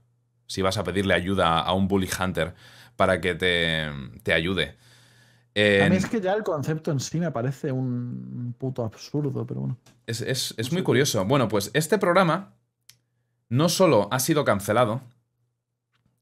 Si 0.48 0.60
vas 0.60 0.76
a 0.76 0.82
pedirle 0.82 1.14
ayuda 1.14 1.60
a 1.60 1.72
un 1.72 1.86
bully 1.86 2.08
hunter 2.20 2.54
para 2.96 3.20
que 3.20 3.36
te, 3.36 3.88
te 4.24 4.32
ayude. 4.32 4.76
A 5.54 5.88
mí 5.88 5.94
es 5.96 6.06
que 6.06 6.20
ya 6.20 6.32
el 6.34 6.42
concepto 6.42 6.90
en 6.90 6.98
sí 6.98 7.20
me 7.20 7.30
parece 7.30 7.70
un 7.70 8.56
puto 8.58 8.84
absurdo, 8.84 9.46
pero 9.46 9.60
bueno. 9.60 9.78
Es, 10.08 10.20
es- 10.20 10.52
es 10.56 10.72
muy 10.72 10.82
curioso. 10.82 11.24
Bueno, 11.26 11.46
pues 11.46 11.70
este 11.74 11.96
programa 11.98 12.54
no 13.48 13.68
solo 13.68 14.08
ha 14.10 14.18
sido 14.18 14.44
cancelado, 14.44 15.00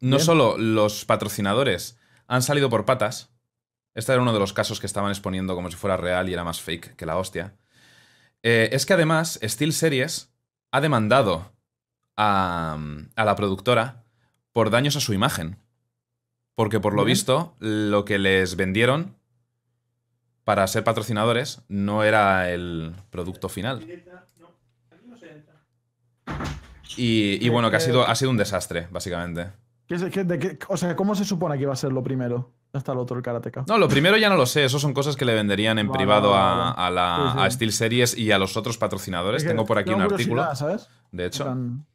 no 0.01 0.17
Bien. 0.17 0.27
solo 0.27 0.57
los 0.59 1.05
patrocinadores 1.05 1.99
han 2.27 2.43
salido 2.43 2.71
por 2.71 2.85
patas. 2.85 3.31
Este 3.95 4.13
era 4.13 4.23
uno 4.23 4.33
de 4.33 4.39
los 4.39 4.53
casos 4.53 4.81
que 4.81 4.87
estaban 4.87 5.11
exponiendo 5.11 5.55
como 5.55 5.71
si 5.71 5.77
fuera 5.77 5.97
real 5.97 6.29
y 6.29 6.33
era 6.33 6.45
más 6.45 6.61
fake 6.61 6.95
que 6.97 7.07
la 7.07 7.17
hostia. 7.17 7.57
Eh, 8.43 8.69
es 8.73 8.87
que 8.87 8.93
además 8.95 9.41
Steel 9.43 9.73
Series 9.73 10.33
ha 10.71 10.81
demandado 10.81 11.53
a, 12.17 12.79
a 13.17 13.25
la 13.25 13.35
productora 13.37 14.05
por 14.53 14.71
daños 14.71 14.97
a 14.97 15.01
su 15.01 15.13
imagen. 15.15 15.59
Porque 16.55 16.81
por 16.81 16.93
lo 16.95 17.05
Bien. 17.05 17.15
visto, 17.15 17.57
lo 17.61 18.05
que 18.05 18.19
les 18.19 18.57
vendieron 18.57 19.17
para 20.45 20.67
ser 20.67 20.83
patrocinadores 20.85 21.63
no 21.69 22.03
era 22.05 22.51
el 22.51 22.95
producto 23.11 23.49
final. 23.49 23.87
Y, 26.97 27.45
y 27.45 27.49
bueno, 27.49 27.71
que 27.71 27.77
ha 27.77 27.81
sido, 27.81 28.07
ha 28.07 28.15
sido 28.15 28.31
un 28.31 28.37
desastre, 28.37 28.89
básicamente. 28.91 29.53
¿Qué 29.89 29.95
es- 29.97 30.05
qué- 30.05 30.23
de 30.25 30.39
qué- 30.39 30.59
o 30.69 30.77
sea, 30.77 30.95
¿cómo 30.95 31.15
se 31.17 31.25
supone 31.25 31.57
que 31.57 31.63
iba 31.63 31.73
a 31.73 31.77
ser 31.77 31.93
lo 31.93 32.03
primero? 32.03 32.53
Hasta 32.75 32.93
el 32.93 32.99
otro, 32.99 33.17
el 33.17 33.23
karateka. 33.23 33.65
No, 33.67 33.79
lo 33.79 33.89
primero 33.89 34.17
ya 34.19 34.29
no 34.29 34.37
lo 34.37 34.45
sé, 34.45 34.65
eso 34.67 34.79
son 34.79 34.93
cosas 34.93 35.17
que 35.17 35.25
le 35.25 35.35
venderían 35.35 35.79
en 35.79 35.89
Vale, 35.89 35.97
privado 35.99 36.35
a, 36.35 36.75
vale, 36.75 36.75
a 36.77 36.91
la, 36.91 37.17
Sí, 37.33 37.39
sí. 37.39 37.45
a 37.47 37.51
Steel 37.51 37.73
Series 37.73 38.19
y 38.19 38.31
a 38.31 38.39
los 38.39 38.57
otros 38.59 38.77
patrocinadores. 38.77 39.43
Es 39.43 39.45
que 39.45 39.51
Tengo 39.55 39.65
por 39.65 39.79
aquí 39.79 39.91
un 39.93 40.03
artículo, 40.03 40.55
¿sabes? 40.55 40.89
de 41.11 41.27
hecho. 41.27 41.45
plan, 41.45 41.87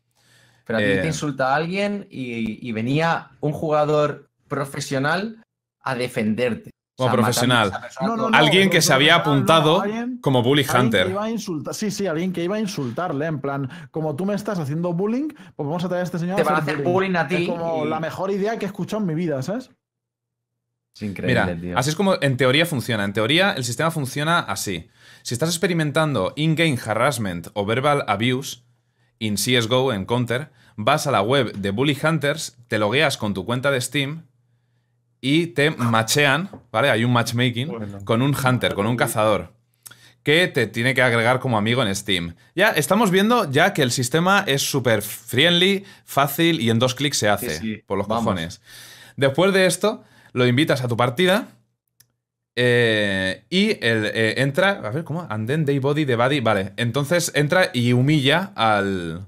Pero 0.65 0.79
a 0.79 0.81
ti 0.81 0.87
Eh. 0.87 0.97
te 1.01 1.07
insulta 1.07 1.53
alguien 1.53 2.07
y, 2.09 2.67
y 2.67 2.71
venía 2.71 3.29
un 3.41 3.51
jugador 3.51 4.27
profesional 4.47 5.43
a 5.81 5.93
defenderte. 5.95 6.71
Como 6.95 7.09
a 7.09 7.11
profesional. 7.13 7.71
No, 8.01 8.15
no, 8.15 8.29
no. 8.29 8.37
Alguien 8.37 8.69
que 8.69 8.81
se 8.81 8.93
había 8.93 9.15
apuntado 9.15 9.81
alguien- 9.81 10.19
como 10.21 10.43
Bully 10.43 10.61
Alguien 10.61 10.91
que 10.91 10.97
Hunter. 10.97 11.09
iba 11.09 11.23
a 11.23 11.29
insultar, 11.31 11.73
sí, 11.73 11.89
sí, 11.89 12.05
alguien 12.05 12.31
que 12.31 12.43
iba 12.43 12.55
a 12.55 12.59
insultarle, 12.59 13.25
en 13.25 13.41
plan, 13.41 13.67
como 13.89 14.15
tú 14.15 14.25
me 14.25 14.35
estás 14.35 14.59
haciendo 14.59 14.93
bullying, 14.93 15.29
pues 15.55 15.65
vamos 15.67 15.83
a 15.83 15.87
traer 15.89 16.01
a 16.01 16.03
este 16.05 16.19
señor 16.19 16.35
Te 16.35 16.43
van 16.43 16.55
a 16.55 16.57
hacer 16.59 16.83
bullying 16.83 17.15
a 17.15 17.27
ti 17.27 17.35
Es 17.35 17.49
como 17.49 17.83
y- 17.85 17.89
la 17.89 17.99
mejor 17.99 18.29
idea 18.29 18.59
que 18.59 18.65
he 18.65 18.67
escuchado 18.67 19.01
en 19.01 19.07
mi 19.07 19.15
vida, 19.15 19.41
¿sabes? 19.41 19.71
Es 20.95 21.01
increíble, 21.01 21.41
Mira, 21.45 21.59
tío. 21.59 21.77
así 21.79 21.89
es 21.89 21.95
como 21.95 22.15
en 22.21 22.37
teoría 22.37 22.67
funciona. 22.67 23.03
En 23.03 23.13
teoría, 23.13 23.53
el 23.53 23.63
sistema 23.63 23.89
funciona 23.89 24.37
así. 24.39 24.89
Si 25.23 25.33
estás 25.33 25.49
experimentando 25.49 26.33
in-game 26.35 26.77
harassment 26.85 27.47
o 27.55 27.65
verbal 27.65 28.03
abuse 28.07 28.59
en 29.19 29.35
CSGO, 29.37 29.91
en 29.93 30.05
Counter, 30.05 30.51
vas 30.75 31.07
a 31.07 31.11
la 31.11 31.23
web 31.23 31.53
de 31.53 31.71
Bully 31.71 31.97
Hunters, 32.03 32.57
te 32.67 32.77
logueas 32.77 33.17
con 33.17 33.33
tu 33.33 33.45
cuenta 33.45 33.71
de 33.71 33.81
Steam 33.81 34.27
y 35.25 35.47
te 35.47 35.71
machean, 35.71 36.49
¿vale? 36.69 36.89
Hay 36.91 37.05
un 37.05 37.13
matchmaking 37.13 37.69
Bueno. 37.69 38.03
con 38.03 38.21
un 38.21 38.35
hunter, 38.35 38.73
con 38.73 38.85
un 38.87 38.97
cazador, 38.97 39.53
que 40.21 40.49
te 40.49 40.67
tiene 40.67 40.93
que 40.93 41.01
agregar 41.01 41.39
como 41.39 41.57
amigo 41.57 41.81
en 41.81 41.95
Steam. 41.95 42.35
Ya 42.55 42.71
estamos 42.71 43.09
viendo 43.09 43.49
ya 43.49 43.73
que 43.73 43.83
el 43.83 43.91
sistema 43.91 44.43
es 44.45 44.61
súper 44.61 45.01
friendly, 45.01 45.85
fácil 46.03 46.59
y 46.59 46.69
en 46.69 46.77
dos 46.77 46.93
clics 46.93 47.17
se 47.17 47.29
hace, 47.29 47.51
Sí, 47.51 47.75
sí, 47.75 47.83
por 47.87 47.97
los 47.97 48.05
vamos. 48.07 48.25
cojones. 48.25 48.61
Después 49.15 49.53
de 49.53 49.65
esto, 49.65 50.03
lo 50.33 50.45
invitas 50.45 50.83
a 50.83 50.89
tu 50.89 50.97
partida 50.97 51.47
eh, 52.55 53.45
y 53.49 53.69
él 53.85 54.11
eh, 54.13 54.35
entra, 54.37 54.71
a 54.83 54.89
ver, 54.89 55.03
¿cómo? 55.05 55.25
And 55.29 55.47
then 55.47 55.63
they 55.65 55.79
body 55.79 56.05
the 56.05 56.15
body, 56.17 56.41
vale. 56.41 56.73
Entonces 56.77 57.31
entra 57.33 57.69
y 57.73 57.93
humilla 57.93 58.51
al, 58.55 59.25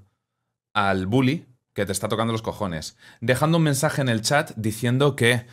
al 0.74 1.08
bully 1.08 1.46
que 1.74 1.86
te 1.86 1.92
está 1.94 2.08
tocando 2.10 2.32
los 2.34 2.42
cojones, 2.42 2.98
dejando 3.22 3.58
un 3.58 3.64
mensaje 3.64 4.02
en 4.02 4.10
el 4.10 4.22
chat 4.22 4.52
diciendo 4.56 5.16
que 5.16 5.46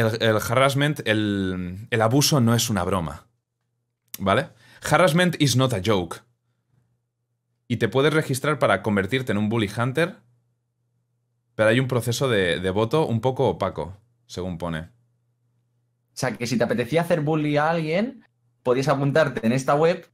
el, 0.00 0.36
harassment, 0.36 1.00
el, 1.06 1.86
el 1.90 2.02
abuso 2.02 2.40
no 2.40 2.54
es 2.54 2.70
una 2.70 2.84
broma. 2.84 3.26
¿Vale? 4.18 4.50
Harassment 4.88 5.40
is 5.40 5.56
not 5.56 5.72
a 5.72 5.80
joke. 5.84 6.22
Y 7.68 7.76
te 7.76 7.88
puedes 7.88 8.12
registrar 8.12 8.58
para 8.58 8.82
convertirte 8.82 9.32
en 9.32 9.38
un 9.38 9.48
bully 9.48 9.70
hunter, 9.76 10.16
pero 11.54 11.68
hay 11.68 11.80
un 11.80 11.88
proceso 11.88 12.28
de, 12.28 12.58
de 12.58 12.70
voto 12.70 13.06
un 13.06 13.20
poco 13.20 13.48
opaco, 13.48 13.96
según 14.26 14.58
pone. 14.58 14.80
O 14.80 14.88
sea, 16.14 16.36
que 16.36 16.46
si 16.46 16.58
te 16.58 16.64
apetecía 16.64 17.02
hacer 17.02 17.20
bully 17.20 17.56
a 17.56 17.70
alguien, 17.70 18.24
podías 18.62 18.88
apuntarte 18.88 19.46
en 19.46 19.52
esta 19.52 19.74
web 19.74 20.10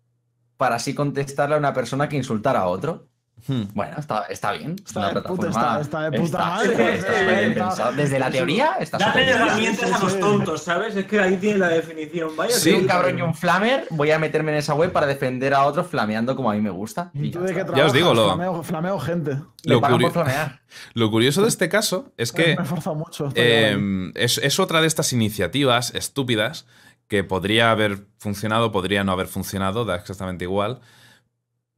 para 0.57 0.77
así 0.77 0.95
contestarle 0.95 1.55
a 1.55 1.59
una 1.59 1.73
persona 1.73 2.09
que 2.09 2.17
insultara 2.17 2.61
a 2.61 2.69
otro. 2.69 3.09
Hmm. 3.49 3.63
Bueno, 3.75 3.97
está, 3.99 4.25
está 4.25 4.53
bien. 4.53 4.73
Es 4.79 4.87
Está 4.87 4.99
una 5.01 5.09
de 5.11 5.15
puta- 5.15 5.29
plataforma. 5.37 5.81
está- 5.81 5.81
está 5.81 6.01
de 6.11 6.19
puta 6.19 6.25
está- 6.25 6.39
madre, 6.49 6.95
está. 6.97 7.93
Desde 7.93 8.19
la 8.19 8.31
teoría 8.31 8.73
está 8.81 8.99
Dale 8.99 9.13
súper 9.13 9.25
bien. 9.27 9.37
herramientas 9.39 9.93
a 9.93 9.97
Sí, 9.99 10.03
los 10.05 10.13
sí. 10.15 10.21
tontos, 10.21 10.63
¿sabes? 10.63 10.97
Es 10.97 11.07
que 11.07 11.21
ahí 11.21 11.37
tiene 11.37 11.59
la 11.59 11.69
definición. 11.69 12.35
Vaya, 12.35 12.55
Si 12.57 12.71
tío. 12.71 12.79
un 12.81 12.87
cabrón 12.87 13.19
y 13.19 13.23
un 13.23 13.35
flamer, 13.35 13.87
voy 13.91 14.11
a 14.11 14.19
meterme 14.19 14.51
en 14.53 14.59
esa 14.59 14.75
web 14.75 14.91
para 14.91 15.07
defender 15.07 15.55
a 15.55 15.65
otros 15.65 15.87
flameando 15.87 16.35
como 16.35 16.51
a 16.51 16.55
mí 16.55 16.61
me 16.61 16.71
gusta. 16.71 17.11
¿Y 17.15 17.27
Y 17.27 17.31
tú 17.31 17.41
ya 17.41 17.47
de 17.47 17.55
qué 17.55 17.61
está. 17.61 17.77
Ya 17.77 17.87
os 17.87 17.93
digo, 17.93 18.15
lo- 18.15 18.27
Flameo, 18.35 18.63
flameo 18.65 18.99
gente. 18.99 19.37
Lo 19.65 19.81
curio-. 19.81 20.13
Lo 20.95 21.11
curioso 21.11 21.43
de 21.43 21.49
este 21.49 21.69
caso 21.69 22.13
es 22.17 22.33
que 22.33 22.57
Me 22.85 22.95
mucho. 22.95 23.29
eh, 23.37 24.11
es, 24.15 24.39
es 24.39 24.59
otra 24.59 24.81
de 24.81 24.87
estas 24.89 25.13
iniciativas 25.13 25.95
estúpidas 25.95 26.67
que 27.07 27.23
podría 27.23 27.71
haber 27.71 27.99
funcionado, 28.19 28.73
podría 28.73 29.05
no 29.05 29.13
haber 29.13 29.29
funcionado, 29.29 29.85
da 29.85 29.95
exactamente 29.97 30.45
igual. 30.45 30.81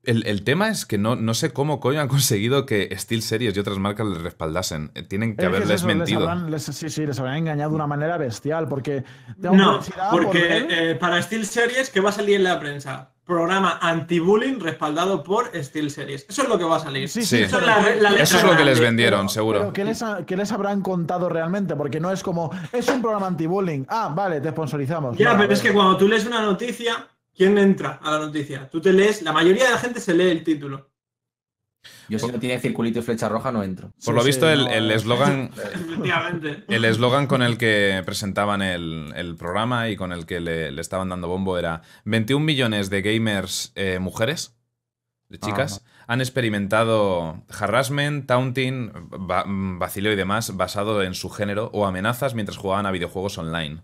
El, 0.08 0.26
el 0.26 0.42
tema 0.42 0.68
es 0.68 0.86
que 0.86 0.96
no, 0.98 1.16
no 1.16 1.34
sé 1.34 1.52
cómo 1.52 1.80
coño 1.80 2.00
han 2.00 2.08
conseguido 2.08 2.64
que 2.66 2.88
SteelSeries 2.96 3.54
y 3.56 3.60
otras 3.60 3.78
marcas 3.78 4.06
les 4.06 4.22
respaldasen. 4.22 4.90
Eh, 4.94 5.02
Tienen 5.02 5.36
que 5.36 5.44
Es 5.44 5.48
que 5.50 5.56
es 5.56 5.56
haberles 5.56 5.76
eso, 5.80 5.86
les 5.88 5.96
mentido. 5.96 6.20
habrán- 6.28 6.50
les- 6.50 6.62
sí, 6.64 6.88
sí, 6.88 7.06
les 7.06 7.18
habrán 7.18 7.36
engañado 7.36 7.70
de 7.70 7.76
una 7.76 7.86
manera 7.86 8.16
bestial. 8.16 8.68
Porque 8.68 9.04
No, 9.38 9.80
por 10.10 10.24
porque 10.24 10.66
eh, 10.70 10.94
para 10.94 11.20
SteelSeries, 11.22 11.90
¿qué 11.90 12.00
va 12.00 12.08
a 12.10 12.12
salir 12.12 12.36
en 12.36 12.44
la 12.44 12.58
prensa? 12.58 13.10
Programa 13.24 13.78
anti-bullying 13.82 14.58
respaldado 14.58 15.22
por 15.22 15.50
SteelSeries. 15.54 16.24
Eso 16.26 16.42
es 16.44 16.48
lo 16.48 16.56
que 16.56 16.64
va 16.64 16.76
a 16.76 16.80
salir. 16.80 17.10
Sí, 17.10 17.22
sí, 17.22 17.42
Eso 17.42 17.58
es, 17.60 17.66
la- 17.66 17.76
la 17.82 18.08
letra 18.10 18.22
Eso 18.24 18.38
es 18.38 18.44
lo 18.44 18.56
que 18.56 18.64
les 18.64 18.80
vendieron, 18.80 19.20
Pero- 19.20 19.28
seguro. 19.28 19.58
Pero 19.60 19.72
¿qué 19.74 19.84
les, 19.84 20.02
ha- 20.02 20.24
qué 20.24 20.36
les 20.38 20.50
habrán 20.52 20.80
contado 20.80 21.28
realmente? 21.28 21.76
Porque 21.76 22.00
no 22.00 22.10
es 22.10 22.22
como, 22.22 22.50
es 22.72 22.88
un 22.88 23.02
programa 23.02 23.26
anti-bullying. 23.26 23.84
Ah, 23.88 24.10
vale, 24.16 24.40
te 24.40 24.48
sponsorizamos. 24.48 25.18
Ya, 25.18 25.36
pero 25.36 25.52
es 25.52 25.60
que 25.60 25.72
cuando 25.74 25.98
tú 25.98 26.08
lees 26.08 26.24
una 26.26 26.40
noticia, 26.40 27.06
¿quién 27.38 27.56
entra 27.56 27.98
a 28.02 28.10
la 28.10 28.18
noticia? 28.18 28.68
Tú 28.68 28.82
te 28.82 28.92
lees, 28.92 29.22
la 29.22 29.32
mayoría 29.32 29.64
de 29.64 29.70
la 29.70 29.78
gente 29.78 30.00
se 30.00 30.12
lee 30.12 30.28
el 30.30 30.44
título. 30.44 30.90
Yo 32.08 32.18
si 32.18 32.26
no 32.26 32.38
tiene 32.40 32.58
circulito 32.58 32.98
y 32.98 33.02
flecha 33.02 33.28
roja 33.28 33.52
no 33.52 33.62
entro. 33.62 33.90
Por 33.92 34.02
Sí, 34.02 34.12
lo 34.12 34.20
sí, 34.22 34.26
visto, 34.26 34.50
el 34.50 34.64
no, 34.64 34.70
el 34.70 34.90
eh. 34.90 34.94
eslogan 34.94 35.50
Efectivamente. 35.56 36.64
el 36.68 36.84
eslogan 36.84 37.26
con 37.26 37.40
el 37.42 37.56
que 37.56 38.02
presentaban 38.04 38.62
el, 38.62 39.12
el 39.14 39.36
programa 39.36 39.88
y 39.88 39.96
con 39.96 40.12
el 40.12 40.26
que 40.26 40.40
le, 40.40 40.72
le 40.72 40.80
estaban 40.80 41.08
dando 41.10 41.28
bombo 41.28 41.56
era 41.58 41.82
21 42.04 42.44
millones 42.44 42.90
de 42.90 43.02
gamers 43.02 43.72
eh, 43.76 43.98
mujeres, 44.00 44.58
de 45.28 45.38
chicas, 45.38 45.84
han 46.06 46.20
experimentado 46.22 47.44
harassment, 47.50 48.26
taunting, 48.26 48.90
va- 49.30 49.44
vacileo 49.46 50.12
y 50.12 50.16
demás 50.16 50.56
basado 50.56 51.02
en 51.02 51.12
su 51.14 51.28
género 51.30 51.70
o 51.74 51.86
amenazas 51.86 52.34
mientras 52.34 52.56
jugaban 52.58 52.86
a 52.86 52.90
videojuegos 52.90 53.36
online. 53.38 53.82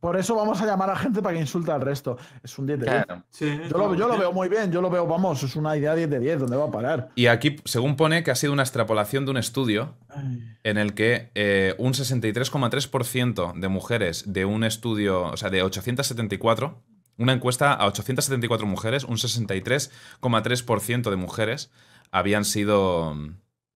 Por 0.00 0.16
eso 0.16 0.36
vamos 0.36 0.60
a 0.62 0.66
llamar 0.66 0.90
a 0.90 0.96
gente 0.96 1.20
para 1.22 1.34
que 1.34 1.40
insulte 1.40 1.72
al 1.72 1.80
resto. 1.80 2.16
Es 2.42 2.56
un 2.58 2.66
10 2.66 2.78
de 2.78 2.86
10. 2.86 3.04
Claro. 3.04 3.24
Sí, 3.30 3.60
Yo 3.68 3.78
lo, 3.78 3.94
yo 3.94 4.06
lo 4.06 4.16
veo 4.16 4.32
muy 4.32 4.48
bien, 4.48 4.70
yo 4.70 4.80
lo 4.80 4.90
veo, 4.90 5.06
vamos, 5.06 5.42
es 5.42 5.56
una 5.56 5.76
idea 5.76 5.94
10 5.94 6.08
de 6.08 6.20
10, 6.20 6.40
¿dónde 6.40 6.56
va 6.56 6.66
a 6.66 6.70
parar? 6.70 7.10
Y 7.16 7.26
aquí, 7.26 7.56
según 7.64 7.96
pone, 7.96 8.22
que 8.22 8.30
ha 8.30 8.36
sido 8.36 8.52
una 8.52 8.62
extrapolación 8.62 9.24
de 9.24 9.32
un 9.32 9.36
estudio 9.38 9.96
Ay. 10.08 10.40
en 10.62 10.78
el 10.78 10.94
que 10.94 11.30
eh, 11.34 11.74
un 11.78 11.94
63,3% 11.94 13.54
de 13.58 13.68
mujeres 13.68 14.32
de 14.32 14.44
un 14.44 14.62
estudio, 14.62 15.24
o 15.24 15.36
sea, 15.36 15.50
de 15.50 15.62
874, 15.62 16.80
una 17.18 17.32
encuesta 17.32 17.72
a 17.72 17.86
874 17.86 18.66
mujeres, 18.66 19.02
un 19.04 19.16
63,3% 19.16 21.10
de 21.10 21.16
mujeres 21.16 21.70
habían 22.12 22.44
sido, 22.44 23.16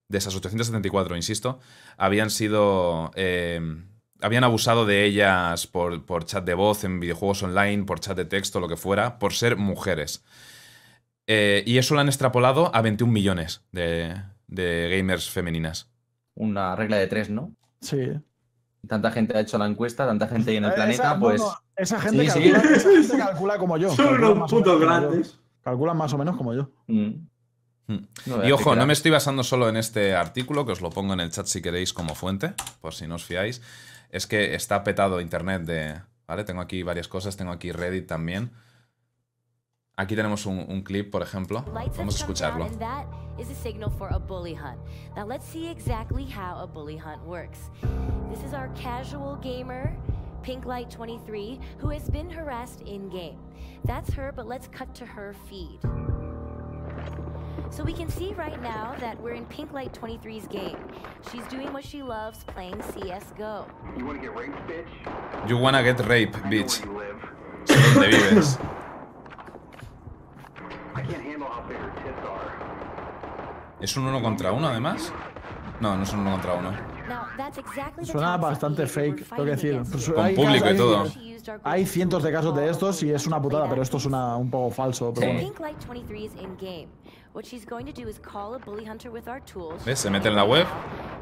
de 0.07 0.17
esas 0.17 0.35
874, 0.35 1.15
insisto, 1.17 1.59
habían 1.97 2.29
sido, 2.29 3.11
eh, 3.15 3.59
habían 4.21 4.43
abusado 4.43 4.85
de 4.85 5.03
ellas 5.05 5.67
por, 5.67 6.05
por 6.05 6.25
chat 6.25 6.43
de 6.45 6.53
voz 6.53 6.83
en 6.83 6.99
videojuegos 6.99 7.43
online, 7.43 7.83
por 7.83 7.99
chat 7.99 8.15
de 8.17 8.25
texto, 8.25 8.59
lo 8.59 8.67
que 8.67 8.77
fuera, 8.77 9.19
por 9.19 9.33
ser 9.33 9.57
mujeres. 9.57 10.23
Eh, 11.27 11.63
y 11.65 11.77
eso 11.77 11.93
lo 11.93 12.01
han 12.01 12.07
extrapolado 12.07 12.73
a 12.75 12.81
21 12.81 13.11
millones 13.11 13.63
de, 13.71 14.15
de 14.47 14.93
gamers 14.95 15.29
femeninas. 15.29 15.89
Una 16.35 16.75
regla 16.75 16.97
de 16.97 17.07
tres, 17.07 17.29
¿no? 17.29 17.53
Sí. 17.81 18.11
Tanta 18.87 19.11
gente 19.11 19.37
ha 19.37 19.41
hecho 19.41 19.57
la 19.57 19.65
encuesta, 19.67 20.05
tanta 20.05 20.27
gente 20.27 20.51
hay 20.51 20.57
en 20.57 20.65
el 20.65 20.71
Eh, 20.71 20.75
planeta, 20.75 21.03
esa, 21.11 21.19
pues. 21.19 21.41
no, 21.41 21.53
esa 21.77 22.01
gente, 22.01 22.29
Sí, 22.29 22.41
sí. 22.41 22.51
calcula, 22.51 22.75
esa 22.75 22.89
gente 22.91 23.17
calcula 23.25 23.57
como 23.57 23.77
yo. 23.77 23.95
Son 23.95 24.23
unos 24.23 24.49
putos 24.51 24.79
grandes. 24.79 25.39
Calculan 25.61 25.95
más 25.95 26.11
o 26.13 26.17
menos 26.17 26.35
como 26.35 26.53
yo. 26.53 26.69
mm. 26.87 27.11
No 27.87 28.37
veas 28.37 28.49
Y 28.49 28.51
ojo, 28.51 28.75
no 28.75 28.85
me 28.85 28.93
estoy 28.93 29.11
basando 29.11 29.43
solo 29.43 29.69
en 29.69 29.77
este 29.77 30.15
artículo, 30.15 30.65
que 30.65 30.71
os 30.71 30.81
lo 30.81 30.89
pongo 30.89 31.13
en 31.13 31.19
el 31.19 31.29
chat 31.31 31.45
si 31.45 31.61
queréis 31.61 31.93
como 31.93 32.15
fuente, 32.15 32.53
por 32.81 32.93
si 32.93 33.07
no 33.07 33.15
os 33.15 33.23
fiáis. 33.25 33.61
Es 34.13 34.27
que 34.27 34.53
está 34.53 34.83
petado 34.83 35.19
internet 35.19 35.63
de. 35.63 35.99
¿Vale? 36.27 36.43
Tengo 36.43 36.61
aquí 36.61 36.83
varias 36.83 37.07
cosas, 37.07 37.35
tengo 37.35 37.51
aquí 37.51 37.71
Reddit 37.71 38.07
también. 38.07 38.51
Aquí 39.97 40.15
tenemos 40.15 40.45
un, 40.45 40.59
un 40.69 40.83
clip, 40.83 41.11
por 41.11 41.23
ejemplo. 41.23 41.65
Vamos 41.97 42.15
a 42.15 42.17
escucharlo. 42.17 42.69
is 43.39 43.49
a 43.49 43.55
signal 43.55 43.89
for 43.89 44.09
a 44.11 44.19
bully 44.19 44.53
hunt. 44.53 44.79
Now 45.15 45.25
let's 45.25 45.47
see 45.47 45.67
exactly 45.67 46.25
how 46.25 46.59
a 46.61 46.67
bully 46.67 46.95
hunt 46.95 47.25
works. 47.25 47.71
This 48.29 48.43
is 48.43 48.53
our 48.53 48.69
casual 48.75 49.37
gamer, 49.37 49.91
Pinklight23, 50.43 51.59
who 51.79 51.89
has 51.89 52.07
been 52.11 52.29
harassed 52.29 52.81
in 52.81 53.09
game. 53.09 53.39
That's 53.83 54.13
her, 54.13 54.31
but 54.31 54.47
let's 54.47 54.67
cut 54.67 54.93
to 54.95 55.05
her 55.07 55.33
feed. 55.49 55.79
So 57.75 57.83
we 57.83 57.93
can 57.93 58.07
see 58.07 58.33
right 58.33 58.61
now 58.61 58.93
that 58.99 59.19
we're 59.19 59.33
in 59.33 59.45
Pinklight23's 59.47 60.47
game. 60.47 60.77
She's 61.31 61.43
doing 61.47 61.73
what 61.73 61.83
she 61.83 62.03
loves, 62.03 62.43
playing 62.43 62.79
CS:GO. 62.93 63.65
You 63.97 64.05
wanna 64.05 64.19
get 64.19 64.35
raped, 64.37 64.59
bitch? 64.67 65.49
You 65.49 65.57
wanna 65.57 65.81
get 65.83 65.97
rape, 66.07 66.35
I 66.35 66.41
know 66.41 66.49
bitch. 66.51 66.85
where 66.85 66.93
you 66.93 66.99
live. 66.99 67.19
Sé 67.65 67.75
dónde 67.95 68.07
vives. 68.09 68.57
I 70.95 71.01
can't 71.01 71.23
handle 71.23 71.47
how 71.47 71.63
big 71.67 71.77
her 71.77 71.91
tits 72.03 72.21
are. 72.27 72.51
¿Es 73.81 73.97
un 73.97 74.05
uno 74.05 74.21
contra 74.21 74.51
uno, 74.51 74.67
además? 74.67 75.11
No, 75.79 75.95
no 75.97 76.03
es 76.03 76.13
un 76.13 76.19
uno 76.19 76.31
contra 76.31 76.53
uno. 76.53 76.71
Suena 78.03 78.37
bastante 78.37 78.85
fake, 78.85 79.27
tengo 79.29 79.45
que 79.45 79.51
decir. 79.51 79.81
Pues. 79.91 80.09
Con 80.09 80.23
hay 80.23 80.35
público 80.35 80.69
y 80.69 80.77
todo. 80.77 81.03
Hay 81.63 81.81
group 81.81 81.91
cientos 81.91 82.23
de 82.23 82.31
casos 82.31 82.55
de 82.55 82.69
estos 82.69 83.01
y 83.03 83.11
es 83.11 83.25
una 83.27 83.41
putada, 83.41 83.67
pero 83.67 83.81
esto 83.81 83.99
suena 83.99 84.37
un 84.37 84.49
poco 84.49 84.69
falso. 84.69 85.11
Pero 85.13 85.27
Sí. 85.27 85.33
bueno. 85.33 85.53
Pink 87.33 87.45
Light 87.45 87.45
23 87.45 87.45
is 87.45 87.45
in 87.45 87.45
game. 87.45 87.45
What 87.45 87.45
she's 87.45 87.65
going 87.65 87.85
to 87.85 87.93
do 87.93 88.07
is 88.07 88.19
call 88.19 88.53
a 88.55 88.59
bully 88.59 88.85
hunter 88.85 89.11
with 89.11 89.27
our 89.27 89.39
tools. 89.41 89.83
¿Ves? 89.83 89.99
Se 89.99 90.09
mete 90.09 90.27
en 90.27 90.35
la 90.35 90.45
web. 90.45 90.67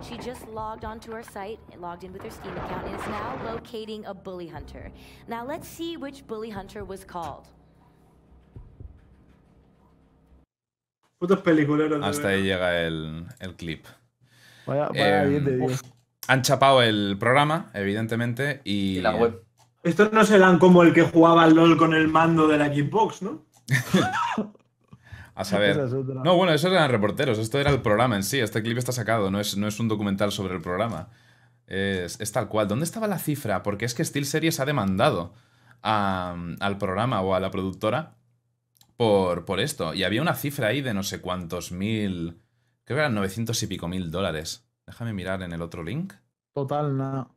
She 0.02 0.18
just 0.18 0.48
logged 0.48 0.84
onto 0.86 1.12
our 1.14 1.24
site, 1.24 1.60
logged 1.80 2.04
in 2.04 2.12
with 2.14 2.24
her 2.24 2.32
Steam 2.32 2.54
account, 2.58 2.88
and 2.88 2.96
is 2.96 3.08
now 3.08 3.40
locating 3.46 4.06
a 4.06 4.14
bully 4.14 4.48
hunter. 4.48 4.92
Now 5.28 5.46
let's 5.46 5.68
see 5.68 5.98
which 5.98 6.26
bully 6.28 6.50
hunter 6.52 6.84
was 6.84 7.06
called. 7.06 7.48
Putos 11.22 11.42
peliculeros. 11.44 12.04
Hasta 12.04 12.30
ahí 12.30 12.44
llega 12.44 12.82
el, 12.82 13.28
el 13.40 13.56
clip. 13.56 13.86
Vaya, 14.66 14.88
vaya 14.90 15.24
Eh, 15.24 15.30
10 15.30 15.46
de 15.46 15.58
10. 15.58 15.82
Han 16.28 16.42
chapado 16.42 16.82
el 16.82 17.18
programa, 17.20 17.70
evidentemente, 17.74 18.62
y. 18.64 18.98
Y 18.98 19.02
la 19.02 19.16
web. 19.16 19.44
Estos 19.84 20.12
no 20.14 20.24
serán 20.24 20.60
como 20.60 20.84
el 20.84 20.94
que 20.94 21.04
jugaba 21.04 21.44
al 21.44 21.56
LOL 21.56 21.76
con 21.78 21.94
el 21.94 22.08
mando 22.08 22.48
de 22.48 22.58
la 22.58 22.68
Xbox, 22.68 23.22
¿no? 23.24 23.46
A 25.42 25.46
saber. 25.46 25.76
No, 26.24 26.36
bueno, 26.36 26.54
esos 26.54 26.72
eran 26.72 26.90
reporteros. 26.90 27.38
Esto 27.38 27.60
era 27.60 27.70
el 27.72 27.82
programa 27.82 28.16
en 28.16 28.24
sí. 28.24 28.40
Este 28.40 28.62
clip 28.64 28.78
está 28.78 28.92
sacado. 28.92 29.30
No 29.32 29.40
es, 29.40 29.58
no 29.58 29.68
es 29.68 29.80
un 29.80 29.88
documental 29.88 30.32
sobre 30.32 30.56
el 30.56 30.62
programa. 30.62 31.10
Es, 31.68 32.20
es 32.20 32.32
tal 32.32 32.48
cual. 32.48 32.68
¿Dónde 32.68 32.86
estaba 32.86 33.08
la 33.08 33.20
cifra? 33.20 33.64
Porque 33.64 33.86
es 33.86 33.94
que 33.94 34.04
SteelSeries 34.06 34.60
ha 34.60 34.66
demandado 34.66 35.34
a- 35.84 36.36
al 36.60 36.78
programa 36.78 37.22
o 37.22 37.34
a 37.36 37.40
la 37.40 37.52
productora 37.52 38.16
por, 38.98 39.46
por 39.46 39.60
esto. 39.60 39.94
Y 39.94 40.04
había 40.04 40.22
una 40.22 40.36
cifra 40.36 40.68
ahí 40.68 40.82
de 40.82 40.94
no 40.94 41.04
sé 41.04 41.22
cuántos 41.22 41.72
mil. 41.72 42.42
Creo 42.84 42.98
que 42.98 43.02
eran 43.02 43.16
900 43.16 43.62
y 43.64 43.68
pico 43.68 43.88
mil 43.88 44.12
dólares. 44.12 44.68
Déjame 44.86 45.14
mirar 45.14 45.42
en 45.44 45.54
el 45.54 45.62
otro 45.62 45.84
link. 45.84 46.14
Total, 46.54 46.98
nada. 46.98 47.30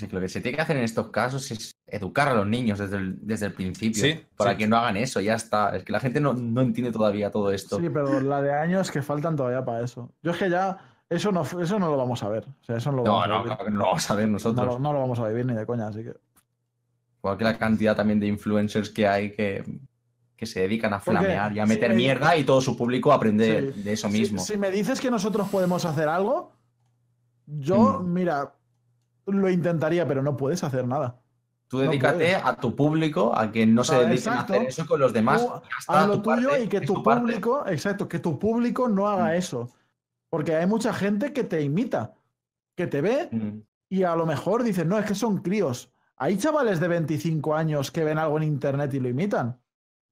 Que 0.00 0.14
lo 0.14 0.20
que 0.20 0.28
se 0.28 0.40
tiene 0.42 0.56
que 0.56 0.62
hacer 0.62 0.76
en 0.76 0.84
estos 0.84 1.08
casos 1.10 1.50
es 1.50 1.72
educar 1.86 2.28
a 2.28 2.34
los 2.34 2.46
niños 2.46 2.78
desde 2.78 2.96
el, 2.98 3.16
desde 3.26 3.46
el 3.46 3.52
principio. 3.54 4.02
Sí, 4.02 4.20
para 4.36 4.50
sí. 4.52 4.58
que 4.58 4.66
no 4.66 4.76
hagan 4.76 4.96
eso, 4.98 5.20
ya 5.20 5.34
está. 5.34 5.74
Es 5.76 5.84
que 5.84 5.92
la 5.92 6.00
gente 6.00 6.20
no, 6.20 6.34
no 6.34 6.60
entiende 6.60 6.92
todavía 6.92 7.30
todo 7.30 7.50
esto. 7.50 7.78
Sí, 7.80 7.88
pero 7.88 8.20
la 8.20 8.42
de 8.42 8.52
años 8.52 8.90
que 8.90 9.00
faltan 9.02 9.36
todavía 9.36 9.64
para 9.64 9.82
eso. 9.84 10.12
Yo 10.22 10.32
es 10.32 10.36
que 10.36 10.50
ya 10.50 10.76
eso 11.08 11.32
no, 11.32 11.42
eso 11.42 11.78
no 11.78 11.88
lo 11.90 11.96
vamos 11.96 12.22
a 12.22 12.28
ver. 12.28 12.44
O 12.44 12.64
sea, 12.64 12.76
eso 12.76 12.90
no 12.90 12.98
lo 12.98 13.04
no, 13.04 13.12
vamos 13.12 13.24
a 13.24 13.28
no, 13.28 13.42
claro 13.44 13.64
que 13.64 13.70
no 13.70 13.78
lo 13.78 13.84
vamos 13.86 14.10
a 14.10 14.14
ver 14.14 14.26
No 14.26 14.32
nosotros. 14.32 14.80
no 14.80 14.92
lo 14.92 15.00
vamos 15.00 15.18
a 15.20 15.28
vivir 15.28 15.46
ni 15.46 15.54
de 15.54 15.64
coña, 15.64 15.88
así 15.88 16.02
que. 16.02 16.14
Igual 17.20 17.38
que 17.38 17.44
la 17.44 17.58
cantidad 17.58 17.96
también 17.96 18.20
de 18.20 18.26
influencers 18.26 18.90
que 18.90 19.08
hay 19.08 19.32
que, 19.32 19.64
que 20.36 20.46
se 20.46 20.60
dedican 20.60 20.92
a 20.92 20.98
Porque 21.00 21.18
flamear 21.20 21.52
y 21.54 21.60
a 21.60 21.64
si 21.66 21.68
meter 21.72 21.90
me- 21.90 21.96
mierda 21.96 22.36
y 22.36 22.44
todo 22.44 22.60
su 22.60 22.76
público 22.76 23.12
aprende 23.12 23.72
Sí. 23.74 23.82
de 23.82 23.92
eso 23.94 24.08
Si- 24.08 24.12
mismo. 24.18 24.40
Si, 24.42 24.56
me 24.58 24.70
dices 24.70 25.00
que 25.00 25.10
nosotros 25.10 25.48
podemos 25.48 25.84
hacer 25.84 26.08
algo, 26.08 26.52
yo, 27.46 28.00
Mm. 28.00 28.12
mira, 28.12 28.52
lo 29.26 29.50
intentaría, 29.50 30.06
pero 30.06 30.22
no 30.22 30.36
puedes 30.36 30.62
hacer 30.64 30.86
nada. 30.86 31.16
Tú 31.68 31.78
no 31.78 31.82
dedícate 31.84 32.14
puedes. 32.18 32.44
a 32.44 32.54
tu 32.56 32.76
público, 32.76 33.36
a 33.36 33.50
que 33.50 33.66
no 33.66 33.82
se 33.82 33.94
Ah, 33.94 33.98
dediquen 33.98 34.16
exacto. 34.18 34.52
a 34.52 34.56
hacer 34.56 34.68
eso 34.68 34.86
con 34.86 35.00
los 35.00 35.12
demás. 35.12 35.44
Tú 35.44 35.52
Haz 35.88 36.06
lo 36.06 36.14
tu 36.20 36.22
tuyo 36.34 36.48
parte, 36.50 36.64
y 36.64 36.68
que 36.68 36.80
tu 36.80 37.02
parte. 37.02 37.20
público, 37.22 37.64
exacto, 37.66 38.08
que 38.08 38.20
tu 38.20 38.38
público 38.38 38.88
no 38.88 39.08
haga 39.08 39.26
Mm. 39.32 39.36
eso. 39.36 39.70
Porque 40.30 40.54
hay 40.54 40.66
mucha 40.66 40.92
gente 40.94 41.32
que 41.32 41.42
te 41.44 41.62
imita, 41.62 42.14
que 42.76 42.86
te 42.86 43.00
ve 43.00 43.28
Mm. 43.32 43.58
y 43.88 44.02
a 44.04 44.14
lo 44.14 44.26
mejor 44.26 44.62
dices, 44.62 44.86
no, 44.86 44.96
es 44.98 45.06
que 45.06 45.14
son 45.16 45.38
críos. 45.38 45.90
Hay 46.16 46.36
chavales 46.38 46.78
de 46.78 46.86
25 46.88 47.54
años 47.56 47.90
que 47.90 48.04
ven 48.04 48.18
algo 48.18 48.36
en 48.36 48.44
internet 48.44 48.94
y 48.94 49.00
lo 49.00 49.08
imitan. 49.08 49.58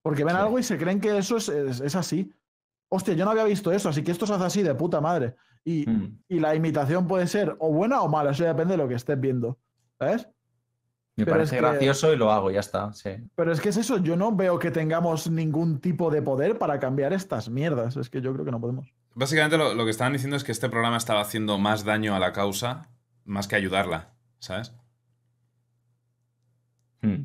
Porque 0.03 0.25
ven 0.25 0.35
Sí. 0.35 0.41
algo 0.43 0.59
y 0.59 0.63
se 0.65 0.77
creen 0.77 1.01
que 1.01 1.17
eso 1.17 1.37
es, 1.37 1.49
es- 1.49 1.81
es 1.81 1.95
así. 1.95 2.33
Hostia, 2.91 3.15
yo 3.15 3.25
no 3.25 3.31
había 3.31 3.45
visto 3.45 3.71
eso, 3.73 3.89
así 3.89 4.03
que 4.03 4.11
esto 4.13 4.27
se 4.27 4.35
hace 4.35 4.45
así 4.45 4.63
de 4.63 4.75
puta 4.75 5.01
madre. 5.01 5.37
Y, 5.65 5.89
Mm. 5.89 6.19
y 6.29 6.41
la 6.41 6.55
imitación 6.55 7.09
puede 7.09 7.27
ser 7.27 7.57
o 7.59 7.73
buena 7.73 8.03
o 8.03 8.09
mala, 8.09 8.33
eso 8.33 8.43
ya 8.45 8.51
depende 8.51 8.73
de 8.75 8.79
lo 8.83 8.89
que 8.89 8.95
estés 8.95 9.19
viendo. 9.19 9.59
¿Sabes? 9.99 10.29
Me 11.17 11.25
Pero 11.25 11.37
parece 11.37 11.57
es 11.57 11.61
que- 11.63 11.67
gracioso 11.69 12.13
y 12.13 12.17
lo 12.17 12.31
hago, 12.33 12.51
ya 12.51 12.61
está. 12.61 12.93
Sí. 12.93 13.11
Pero 13.37 13.53
es 13.53 13.61
que 13.61 13.69
es 13.69 13.77
eso, 13.77 13.99
yo 13.99 14.17
no 14.17 14.35
veo 14.35 14.59
que 14.59 14.71
tengamos 14.73 15.31
ningún 15.31 15.79
tipo 15.81 16.11
de 16.11 16.21
poder 16.23 16.59
para 16.59 16.81
cambiar 16.81 17.13
estas 17.13 17.49
mierdas. 17.49 17.97
Es 17.97 18.11
que 18.11 18.21
yo 18.21 18.33
creo 18.33 18.45
que 18.45 18.51
no 18.51 18.61
podemos. 18.61 18.93
Básicamente 19.15 19.57
lo, 19.57 19.75
lo 19.75 19.85
que 19.85 19.93
estaban 19.93 20.13
diciendo 20.13 20.37
es 20.37 20.43
que 20.43 20.51
este 20.53 20.69
programa 20.69 20.97
estaba 20.97 21.21
haciendo 21.21 21.57
más 21.57 21.85
daño 21.85 22.17
a 22.17 22.19
la 22.19 22.33
causa 22.33 22.91
más 23.25 23.47
que 23.47 23.55
ayudarla, 23.57 24.13
¿sabes? 24.41 24.75
Mm. 27.03 27.25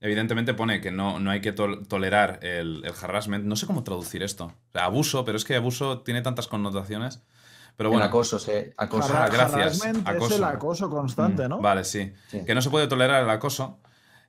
Evidentemente 0.00 0.52
pone 0.54 0.80
que 0.80 0.90
no, 0.90 1.20
no 1.20 1.30
hay 1.30 1.40
que 1.40 1.54
tol- 1.54 1.86
tolerar 1.86 2.40
el, 2.42 2.82
el 2.84 2.92
harassment. 3.00 3.44
No 3.44 3.54
sé 3.54 3.66
cómo 3.66 3.84
traducir 3.84 4.22
esto. 4.24 4.46
O 4.46 4.72
sea, 4.72 4.84
abuso, 4.86 5.24
pero 5.24 5.36
es 5.36 5.44
que 5.44 5.54
abuso 5.54 6.00
tiene 6.02 6.22
tantas 6.22 6.48
connotaciones. 6.48 7.22
Pero 7.76 7.92
El 7.94 8.02
acoso, 8.02 8.38
sí. 8.38 8.52
Acoso. 8.76 9.12
Ah, 9.16 9.28
gracias. 9.28 9.84
Acoso. 10.04 10.34
Es 10.34 10.38
el 10.38 10.44
acoso 10.44 10.90
constante, 10.90 11.46
Mm, 11.46 11.48
¿no? 11.48 11.60
vale, 11.60 11.84
sí. 11.84 12.12
Sí. 12.28 12.44
Que 12.44 12.54
no 12.54 12.62
se 12.62 12.70
puede 12.70 12.86
tolerar 12.86 13.22
el 13.24 13.30
acoso, 13.30 13.80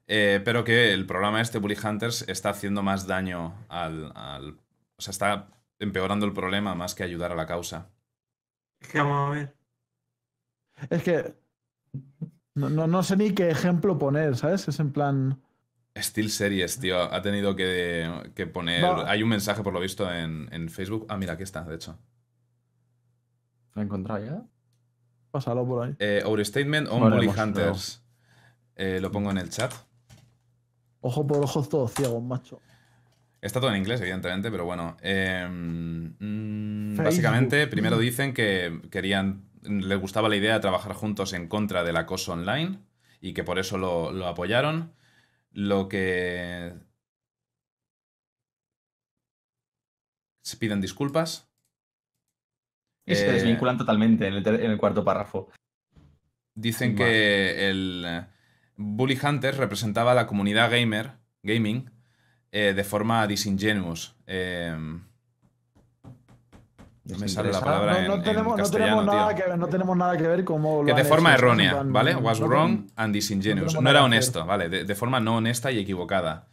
eh, 0.08 0.42
pero 0.44 0.64
que 0.64 0.94
el 0.94 1.06
programa 1.06 1.42
este, 1.42 1.60
Bully 1.60 1.78
Hunters, 1.84 2.26
está 2.28 2.50
haciendo 2.50 2.82
más 2.84 3.06
daño 3.08 3.54
al, 3.70 4.12
al- 4.16 4.58
O 4.98 5.02
sea, 5.02 5.12
está 5.12 5.48
empeorando 5.80 6.26
el 6.26 6.34
problema 6.34 6.74
más 6.76 6.96
que 6.96 7.04
ayudar 7.04 7.32
a 7.32 7.36
la 7.36 7.46
causa. 7.46 7.90
Es 8.80 8.88
que 8.88 8.98
vamos 9.00 9.30
a 9.30 9.34
ver. 9.36 9.56
Es 10.90 11.04
que 11.04 11.36
no, 12.56 12.70
no, 12.70 12.88
no 12.88 13.04
sé 13.04 13.18
ni 13.18 13.32
qué 13.34 13.50
ejemplo 13.50 13.98
poner, 13.98 14.36
¿sabes? 14.38 14.68
Es 14.68 14.80
en 14.80 14.92
plan. 14.94 15.42
Steel 15.98 16.30
Series, 16.32 16.80
tío, 16.80 17.00
ha 17.02 17.22
tenido 17.22 17.56
que, 17.56 18.32
que 18.36 18.48
poner... 18.48 18.84
Va. 18.84 19.10
Hay 19.12 19.22
un 19.22 19.30
mensaje, 19.30 19.62
por 19.62 19.74
lo 19.74 19.80
visto, 19.80 20.12
en, 20.12 20.50
en 20.52 20.70
Facebook. 20.70 21.06
Ah, 21.10 21.18
mira, 21.18 21.34
aquí 21.34 21.44
está, 21.44 21.64
de 21.64 21.76
hecho. 21.76 22.00
¿Lo 23.76 23.82
he 23.82 23.86
encontrado 23.86 24.24
ya? 24.24 24.44
Pásalo 25.32 25.66
por 25.66 25.86
ahí. 25.88 25.96
Eh, 26.00 26.22
Our 26.26 26.46
Statement 26.46 26.88
on 26.90 27.10
Bully 27.10 27.26
hemos- 27.26 27.38
Hunters. 27.38 28.04
Eh, 28.76 29.00
lo 29.02 29.12
pongo 29.12 29.32
en 29.32 29.38
el 29.40 29.50
chat. 29.50 29.74
Ojo 31.02 31.26
por 31.28 31.38
ojo, 31.44 31.64
todo 31.64 31.88
ciego, 31.88 32.22
macho. 32.22 32.60
Está 33.42 33.60
todo 33.60 33.72
en 33.72 33.78
inglés, 33.78 34.00
evidentemente, 34.02 34.50
pero 34.52 34.64
bueno. 34.66 34.96
eh, 35.02 35.46
mm, 35.50 36.96
básicamente, 36.98 37.68
primero 37.68 37.98
dicen 37.98 38.34
que 38.34 38.82
querían. 38.90 39.50
Les 39.64 40.00
gustaba 40.00 40.28
la 40.30 40.36
idea 40.36 40.54
de 40.56 40.60
trabajar 40.60 40.94
juntos 40.94 41.34
en 41.34 41.48
contra 41.48 41.84
del 41.84 41.96
acoso 41.98 42.34
online 42.34 42.80
y 43.22 43.34
que 43.34 43.44
por 43.44 43.60
eso 43.60 43.78
lo, 43.78 44.12
lo 44.12 44.28
apoyaron. 44.28 44.94
Lo 45.52 45.88
que. 45.90 46.74
Se 50.42 50.58
piden 50.58 50.82
disculpas. 50.82 51.50
Y 53.06 53.16
se 53.16 53.28
Eh, 53.28 53.32
desvinculan 53.34 53.78
totalmente 53.78 54.28
en 54.28 54.34
el, 54.36 54.44
ter- 54.44 54.62
en 54.62 54.72
el 54.72 54.78
cuarto 54.78 55.04
párrafo. 55.04 55.50
Dicen 56.56 56.96
que 56.96 57.70
el 57.70 58.04
eh, 58.08 58.26
Bully 58.78 59.18
Hunters 59.22 59.58
representaba 59.58 60.12
a 60.12 60.16
la 60.16 60.28
comunidad 60.28 60.70
gamer, 60.72 61.12
gaming, 61.42 61.90
eh, 62.52 62.74
de 62.76 62.84
forma 62.84 63.26
disingenuous. 63.28 64.16
Eh, 64.28 64.76
no 67.06 67.18
me 67.18 67.28
sale 67.28 67.52
la 67.52 67.60
palabra 67.60 68.02
No, 68.04 68.08
no 68.08 68.14
en 68.16 68.24
tenemos, 68.24 68.52
no, 68.52 68.56
castellano, 68.56 68.96
tenemos 69.02 69.06
nada 69.16 69.36
tío. 69.36 69.46
que, 69.46 69.58
no 69.58 69.68
tenemos 69.68 69.98
nada 69.98 70.18
que 70.18 70.24
ver 70.28 70.44
cómo 70.46 70.86
Que 70.86 70.94
de 70.94 71.04
forma 71.04 71.34
errónea, 71.34 71.84
¿vale? 71.84 72.16
Was 72.16 72.40
no 72.40 72.48
wrong 72.48 72.88
and 72.96 73.14
disingenuous. 73.14 73.80
no 73.82 73.90
era 73.90 74.04
honesto, 74.06 74.46
¿vale? 74.46 74.70
De, 74.70 74.86
de 74.86 74.96
forma 74.96 75.20
no 75.20 75.36
honesta 75.38 75.70
y 75.72 75.80
equivocada. 75.80 76.48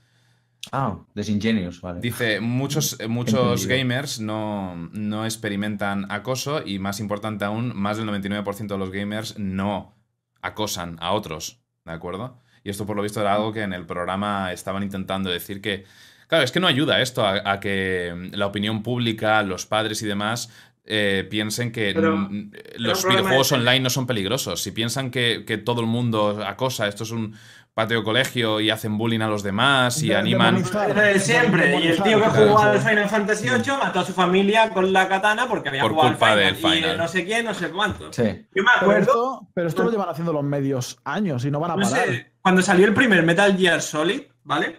Ah, 0.73 0.99
Desingenious, 1.15 1.81
vale. 1.81 2.01
Dice, 2.01 2.41
muchos, 2.41 2.99
eh, 3.01 3.09
muchos 3.09 3.67
gamers 3.67 4.21
no, 4.21 4.77
no 4.93 5.25
experimentan 5.25 6.11
acoso 6.11 6.63
y 6.65 6.79
más 6.79 7.01
importante 7.01 7.45
aún, 7.45 7.73
más 7.75 7.97
del 7.97 8.07
99% 8.09 8.67
de 8.69 8.79
los 8.79 8.91
gamers 8.91 9.39
no 9.39 9.95
acosan 10.43 10.97
a 11.01 11.13
otros, 11.13 11.61
¿de 11.85 11.93
acuerdo? 11.93 12.39
Y 12.63 12.71
esto 12.71 12.87
por 12.87 12.97
lo 12.97 13.03
visto 13.03 13.21
era 13.21 13.35
algo 13.35 13.53
que 13.53 13.63
en 13.63 13.73
el 13.73 13.85
programa 13.87 14.53
estaban 14.53 14.83
intentando 14.83 15.29
decir 15.31 15.61
que, 15.61 15.85
claro, 16.29 16.45
es 16.45 16.53
que 16.53 16.61
no 16.61 16.67
ayuda 16.67 17.01
esto 17.01 17.25
a, 17.27 17.51
a 17.53 17.59
que 17.61 18.31
la 18.33 18.47
opinión 18.47 18.83
pública, 18.83 19.43
los 19.43 19.67
padres 19.67 20.03
y 20.03 20.07
demás 20.07 20.51
eh, 20.85 21.27
piensen 21.31 21.73
que 21.73 21.93
Pero- 21.95 22.17
mm, 22.17 22.51
pero 22.51 22.65
los 22.79 23.05
videojuegos 23.07 23.47
es- 23.49 23.59
online 23.59 23.81
no 23.81 23.91
son 23.91 24.07
peligrosos. 24.07 24.63
Si 24.63 24.71
piensan 24.73 25.11
que, 25.11 25.45
que 25.47 25.59
todo 25.59 25.81
el 25.81 25.87
mundo 25.87 26.43
acosa, 26.47 26.87
esto 26.89 27.05
es 27.05 27.11
un 27.11 27.35
patio 27.81 28.03
colegio 28.05 28.61
y 28.61 28.69
hacen 28.71 28.99
bullying 28.99 29.21
a 29.21 29.29
los 29.29 29.43
demás 29.43 30.03
y 30.03 30.09
De- 30.09 30.17
animan... 30.17 30.63
de 30.63 31.19
siempre. 31.21 31.81
Y 31.81 31.89
el 31.89 32.03
tío 32.03 32.21
que 32.23 32.29
jugaba 32.29 32.73
al 32.73 32.79
Final 32.81 33.09
Fantasy 33.09 33.49
VIII 33.49 33.77
mató 33.83 34.01
a 34.01 34.05
su 34.05 34.13
familia 34.13 34.71
con 34.71 34.93
la 34.93 35.09
katana 35.09 35.49
porque 35.49 35.71
había 35.71 35.81
Por 35.83 35.93
jugado 35.93 36.11
culpa 36.11 36.33
al 36.33 36.39
del 36.39 36.57
Final. 36.57 36.95
Y 36.95 36.99
no 36.99 37.09
sé 37.09 37.25
quién, 37.25 37.45
no 37.47 37.55
sé 37.55 37.71
cuánto. 37.71 38.13
Sí. 38.13 38.23
Yo 38.23 38.63
me 38.63 38.69
Pero 38.79 38.81
acuerdo, 38.81 39.01
esto, 39.01 39.49
pero 39.55 39.69
esto 39.69 39.83
lo 39.85 39.91
llevan 39.91 40.09
haciendo 40.11 40.33
los 40.33 40.45
medios 40.45 40.99
años 41.05 41.45
y 41.45 41.51
no 41.51 41.59
van 41.61 41.71
a 41.73 41.77
no 41.77 41.89
parar. 41.89 42.07
sé, 42.07 42.33
cuando 42.43 42.63
salió 42.63 42.87
el 42.87 42.95
primer 42.95 43.23
Metal 43.23 43.57
Gear 43.57 43.81
Solid, 43.81 44.23
¿vale? 44.45 44.77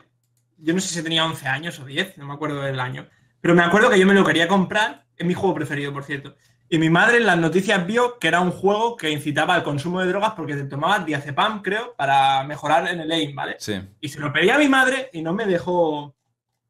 Yo 0.58 0.74
no 0.76 0.80
sé 0.80 0.90
si 0.90 1.02
tenía 1.04 1.26
11 1.26 1.48
años 1.48 1.80
o 1.80 1.86
10, 1.86 2.18
no 2.20 2.28
me 2.28 2.34
acuerdo 2.34 2.62
del 2.62 2.80
año. 2.80 3.08
Pero 3.42 3.56
me 3.56 3.64
acuerdo 3.64 3.90
que 3.90 4.00
yo 4.00 4.06
me 4.06 4.14
lo 4.14 4.24
quería 4.24 4.48
comprar, 4.48 5.06
es 5.18 5.26
mi 5.26 5.34
juego 5.34 5.56
preferido, 5.56 5.92
por 5.92 6.04
cierto. 6.04 6.36
Y 6.74 6.78
mi 6.78 6.90
madre 6.90 7.18
en 7.18 7.26
las 7.26 7.38
noticias 7.38 7.86
vio 7.86 8.18
que 8.18 8.30
era 8.30 8.40
un 8.40 8.50
juego 8.52 8.96
que 8.96 9.12
incitaba 9.12 9.56
al 9.56 9.62
consumo 9.64 10.00
de 10.00 10.08
drogas 10.08 10.32
porque 10.38 10.56
te 10.56 10.64
tomabas 10.64 11.06
diazepam, 11.06 11.62
creo, 11.62 11.94
para 11.98 12.46
mejorar 12.46 12.88
en 12.88 13.02
el 13.02 13.12
aim, 13.12 13.36
¿vale? 13.36 13.58
Sí. 13.60 13.74
Y 14.00 14.08
se 14.08 14.22
lo 14.22 14.32
pedí 14.32 14.50
a 14.50 14.58
mi 14.58 14.70
madre 14.70 15.10
y 15.12 15.22
no 15.22 15.34
me 15.34 15.46
dejó, 15.46 16.16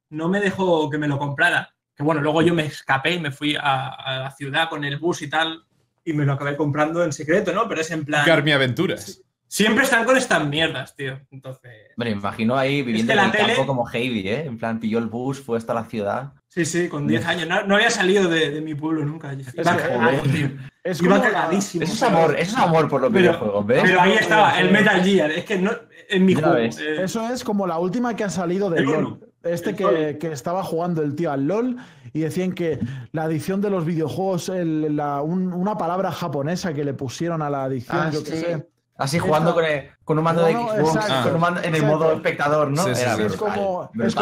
no 0.09 0.27
me 0.27 0.39
dejó 0.39 0.89
que 0.89 0.97
me 0.97 1.07
lo 1.07 1.19
comprara. 1.19 1.75
Que 1.95 2.01
bueno, 2.01 2.19
luego 2.19 2.41
yo 2.41 2.55
me 2.55 2.65
escapé 2.65 3.11
y 3.13 3.19
me 3.19 3.29
fui 3.29 3.55
a, 3.55 3.89
a 3.89 4.19
la 4.21 4.31
ciudad 4.31 4.69
con 4.69 4.83
el 4.83 4.97
bus 4.97 5.21
y 5.21 5.29
tal 5.29 5.65
y 6.03 6.13
me 6.13 6.25
lo 6.25 6.33
acabé 6.33 6.57
comprando 6.57 7.03
en 7.03 7.13
secreto, 7.13 7.53
¿no? 7.53 7.67
Pero 7.69 7.81
es 7.81 7.91
en 7.91 8.03
plan... 8.03 8.25
Carmi 8.25 8.53
Aventuras. 8.53 9.21
Siempre 9.47 9.83
están 9.83 10.03
con 10.03 10.17
estas 10.17 10.43
mierdas, 10.47 10.95
tío. 10.95 11.19
Entonces... 11.29 11.91
Hombre, 11.95 12.15
me 12.15 12.17
imagino 12.21 12.57
ahí 12.57 12.81
viviendo 12.81 13.13
en 13.13 13.19
el 13.19 13.31
tele- 13.31 13.55
campo 13.55 13.67
como 13.67 13.87
Heidi, 13.87 14.27
¿eh? 14.27 14.45
En 14.45 14.57
plan, 14.57 14.79
pilló 14.79 14.97
el 14.97 15.05
bus, 15.05 15.39
fue 15.39 15.59
hasta 15.59 15.75
la 15.75 15.83
ciudad. 15.83 16.33
Sí, 16.53 16.65
sí, 16.65 16.89
con 16.89 17.07
10 17.07 17.25
años. 17.27 17.47
No, 17.47 17.63
no 17.63 17.75
había 17.75 17.89
salido 17.89 18.27
de, 18.27 18.49
de 18.51 18.59
mi 18.59 18.75
pueblo 18.75 19.05
nunca. 19.05 19.33
Iba 19.33 19.77
cagado, 19.77 20.21
tío. 20.23 20.49
Es 20.83 21.01
Iba 21.01 21.21
cagadísimo. 21.21 21.83
Eso 21.85 21.93
es 21.93 22.03
amor, 22.03 22.35
eso 22.37 22.57
es 22.57 22.61
amor 22.61 22.89
por 22.89 22.99
los 22.99 23.09
Pero- 23.09 23.21
videojuegos, 23.31 23.65
¿ves? 23.65 23.81
Pero 23.83 24.01
ahí 24.01 24.13
estaba, 24.13 24.59
el. 24.59 24.69
Metal 24.71 25.01
Gear. 25.01 25.31
Es 25.31 25.45
que 25.45 25.57
no, 25.57 25.71
en 26.09 26.25
mi 26.25 26.33
juego. 26.35 26.55
eh, 26.57 26.69
Eso 26.99 27.25
es 27.31 27.45
como 27.45 27.65
la 27.67 27.79
última 27.79 28.15
que 28.17 28.25
ha 28.25 28.29
salido 28.29 28.67
uno. 28.67 28.81
LOL. 28.81 29.19
Este 29.43 29.75
que, 29.75 30.17
que 30.19 30.31
estaba 30.33 30.61
jugando 30.63 31.01
el 31.01 31.15
tío 31.15 31.31
al 31.31 31.47
LOL 31.47 31.77
y 32.13 32.19
decían 32.19 32.51
que 32.51 32.79
la 33.13 33.23
adicción 33.23 33.61
de 33.61 33.69
los 33.69 33.85
videojuegos, 33.85 34.49
el- 34.49 34.95
la- 34.97 35.21
un- 35.21 35.53
una 35.53 35.77
palabra 35.77 36.11
japonesa 36.11 36.73
que 36.73 36.83
le 36.83 36.93
pusieron 36.93 37.41
a 37.41 37.49
la 37.49 37.63
adicción, 37.63 37.97
Ah, 37.97 38.11
yo 38.13 38.23
qué 38.23 38.31
sé. 38.31 38.67
Así 39.01 39.19
jugando 39.19 39.53
con, 39.53 39.65
el- 39.65 39.89
con 40.03 40.17
un 40.17 40.23
mando 40.23 40.43
de 40.45 40.53
Xbox, 40.53 40.95
exacto, 40.95 41.23
con 41.23 41.35
un 41.35 41.41
mando 41.41 41.59
en 41.61 41.65
el 41.75 41.75
exacto. 41.75 41.97
modo 41.97 42.11
espectador, 42.13 42.71
¿no? 42.71 42.83
Sí, 42.83 42.95
sí, 42.95 43.01
Era 43.01 43.15
sí. 43.15 43.21
Es 43.23 43.35
como, 43.35 43.89
es 43.95 44.15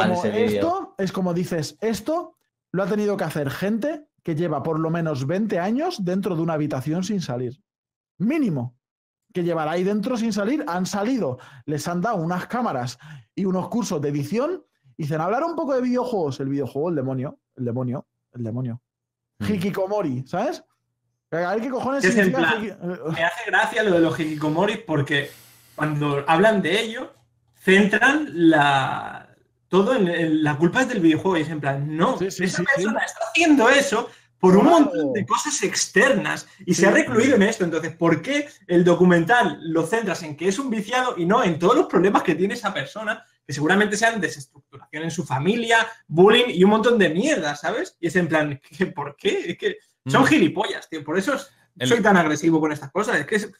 esto, 0.54 0.96
es 0.98 1.12
como 1.12 1.34
dices, 1.34 1.78
esto 1.82 2.36
lo 2.72 2.84
ha 2.84 2.88
tenido 2.88 3.18
que 3.18 3.24
hacer 3.24 3.50
gente 3.50 4.06
que 4.24 4.36
lleva 4.36 4.64
por 4.64 4.80
lo 4.80 4.90
menos 4.90 5.26
20 5.28 5.60
años 5.60 6.04
dentro 6.04 6.36
de 6.36 6.42
una 6.42 6.54
habitación 6.54 7.04
sin 7.04 7.22
salir. 7.22 7.62
Mínimo. 8.18 8.76
Que 9.34 9.44
llevará 9.44 9.72
ahí 9.72 9.84
dentro 9.84 10.18
sin 10.18 10.34
salir, 10.34 10.66
han 10.68 10.86
salido, 10.88 11.38
les 11.66 11.88
han 11.88 12.02
dado 12.02 12.18
unas 12.18 12.48
cámaras 12.48 12.98
y 13.36 13.46
unos 13.46 13.70
cursos 13.70 14.02
de 14.02 14.10
edición 14.10 14.64
y 14.98 15.04
dicen, 15.04 15.22
hablar 15.22 15.44
un 15.44 15.56
poco 15.56 15.74
de 15.76 15.82
videojuegos. 15.82 16.40
El 16.40 16.50
videojuego, 16.50 16.90
el 16.90 16.96
demonio, 16.96 17.40
el 17.56 17.66
demonio, 17.66 18.08
el 18.34 18.44
demonio. 18.44 18.82
Mm. 19.40 19.46
Hikikomori, 19.54 20.24
¿sabes? 20.28 20.64
A 21.32 21.54
ver 21.54 21.62
qué 21.62 21.70
cojones 21.70 22.04
Es 22.04 22.16
en 22.18 22.32
plan, 22.32 22.78
me 23.14 23.24
hace 23.24 23.44
gracia 23.46 23.84
lo 23.84 23.92
de 23.92 24.00
los 24.00 24.20
hikikomoris 24.20 24.80
porque 24.80 25.30
cuando 25.76 26.24
hablan 26.28 26.62
de 26.62 26.80
ello, 26.82 27.14
centran 27.62 28.30
la. 28.34 29.28
Todo 29.68 29.96
en, 29.96 30.08
en- 30.08 30.44
la 30.44 30.58
culpa 30.58 30.82
es 30.82 30.90
del 30.90 31.00
videojuego 31.00 31.38
y 31.38 31.42
es 31.42 31.50
en 31.50 31.60
plan, 31.62 31.96
no, 31.96 32.18
Sí, 32.18 32.32
sí, 32.32 32.44
esa 32.46 32.58
sí, 32.58 32.64
persona 32.76 33.02
está 33.06 33.20
haciendo 33.30 33.70
eso 33.70 34.10
por 34.40 34.56
un 34.58 34.64
Claro. 34.64 34.80
montón 34.80 35.14
de 35.14 35.26
cosas 35.28 35.62
externas 35.62 36.48
y 36.66 36.74
se 36.74 36.88
ha 36.88 36.92
recluido 36.92 37.36
en 37.36 37.44
esto. 37.44 37.64
Entonces, 37.66 37.96
¿por 37.96 38.24
qué 38.24 38.48
el 38.66 38.84
documental 38.84 39.60
lo 39.62 39.86
centras 39.86 40.24
en 40.24 40.36
que 40.36 40.48
es 40.48 40.58
un 40.58 40.72
viciado 40.72 41.14
y 41.18 41.26
no 41.28 41.44
en 41.44 41.60
todos 41.60 41.76
los 41.76 41.86
problemas 41.86 42.24
que 42.24 42.34
tiene 42.34 42.56
esa 42.56 42.74
persona, 42.74 43.24
que 43.46 43.54
seguramente 43.54 43.96
sean 43.98 44.20
desestructuración 44.20 45.04
en 45.04 45.12
su 45.12 45.24
familia, 45.24 45.86
bullying 46.08 46.46
y 46.48 46.64
un 46.64 46.72
montón 46.72 46.98
de 46.98 47.10
mierda, 47.10 47.56
¿sabes? 47.56 47.96
Y 48.00 48.08
es 48.08 48.16
en 48.16 48.28
plan, 48.28 48.60
¿qué- 48.76 48.88
¿por 48.88 49.16
qué? 49.16 49.52
Es 49.52 49.58
que 49.60 49.78
son 50.10 50.26
gilipollas, 50.26 50.90
tío. 50.90 51.04
Por 51.04 51.18
eso 51.18 51.34
es- 51.36 51.50
El- 51.78 51.88
soy 51.88 52.02
tan 52.02 52.18
agresivo 52.18 52.60
con 52.60 52.72
estas 52.72 52.92
cosas. 52.92 53.18
Es 53.18 53.26
que 53.26 53.36
es, 53.36 53.52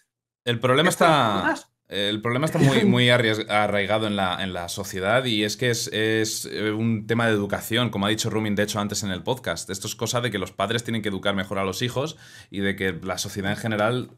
El 0.46 0.60
problema 0.60 0.90
está. 0.90 1.56
El 1.88 2.22
problema 2.22 2.46
está 2.46 2.60
muy, 2.60 2.84
muy 2.86 3.10
arraigado 3.10 4.06
en 4.06 4.16
la, 4.16 4.44
en 4.44 4.54
la 4.54 4.70
sociedad 4.70 5.26
y 5.26 5.44
es 5.44 5.58
que 5.58 5.72
es, 5.72 5.88
es, 5.92 6.46
eh, 6.46 6.72
un 6.72 7.08
tema 7.08 7.26
de 7.26 7.32
educación, 7.34 7.90
como 7.90 8.06
ha 8.06 8.10
dicho 8.10 8.30
Rumin, 8.30 8.54
de 8.56 8.62
hecho, 8.64 8.80
antes 8.80 9.02
en 9.02 9.10
el 9.10 9.24
podcast. 9.24 9.70
Esto 9.72 9.88
es 9.88 9.96
cosa 9.96 10.22
de 10.22 10.30
que 10.30 10.38
los 10.38 10.52
padres 10.52 10.84
tienen 10.84 11.02
que 11.02 11.10
educar 11.10 11.34
mejor 11.34 11.58
a 11.58 11.64
los 11.64 11.82
hijos 11.82 12.16
y 12.52 12.60
de 12.60 12.76
que 12.76 12.94
la 12.94 13.18
sociedad 13.18 13.50
en 13.52 13.58
general 13.58 14.12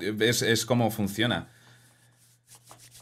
eh, 0.00 0.16
es, 0.20 0.42
es 0.42 0.66
como 0.66 0.90
funciona. 0.90 1.48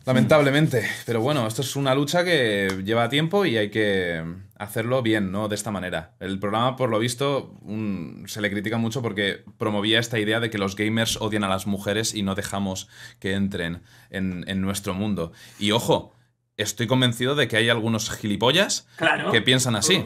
Lamentablemente. 0.07 0.89
Pero 1.07 1.21
bueno, 1.21 1.47
esto 1.47 1.63
es 1.63 1.77
una 1.77 1.95
lucha 1.95 2.25
que 2.25 2.83
lleva 2.85 3.09
tiempo 3.09 3.45
y 3.45 3.57
hay 3.57 3.71
que 3.71 4.23
hacerlo 4.59 5.03
bien, 5.03 5.31
¿no? 5.31 5.49
De 5.49 5.55
esta 5.55 5.71
manera. 5.71 6.15
El 6.21 6.39
programa, 6.39 6.77
por 6.77 6.89
lo 6.91 6.99
visto, 6.99 7.55
un- 7.63 8.25
se 8.27 8.41
le 8.41 8.51
critica 8.51 8.77
mucho 8.79 9.03
porque 9.03 9.45
promovía 9.59 9.99
esta 10.01 10.19
idea 10.19 10.41
de 10.41 10.51
que 10.51 10.59
los 10.59 10.75
gamers 10.77 11.17
odian 11.21 11.45
a 11.45 11.49
las 11.49 11.67
mujeres 11.67 12.15
y 12.15 12.23
no 12.23 12.35
dejamos 12.35 12.89
que 13.19 13.35
entren 13.35 13.83
en, 14.11 14.45
en 14.49 14.61
nuestro 14.61 14.95
mundo. 14.95 15.33
Y 15.59 15.73
ojo, 15.73 16.15
estoy 16.57 16.87
convencido 16.87 17.35
de 17.35 17.49
que 17.49 17.57
hay 17.59 17.69
algunos 17.69 18.11
gilipollas 18.11 18.87
Claro. 18.97 19.31
que 19.33 19.43
piensan 19.43 19.77
así. 19.77 20.05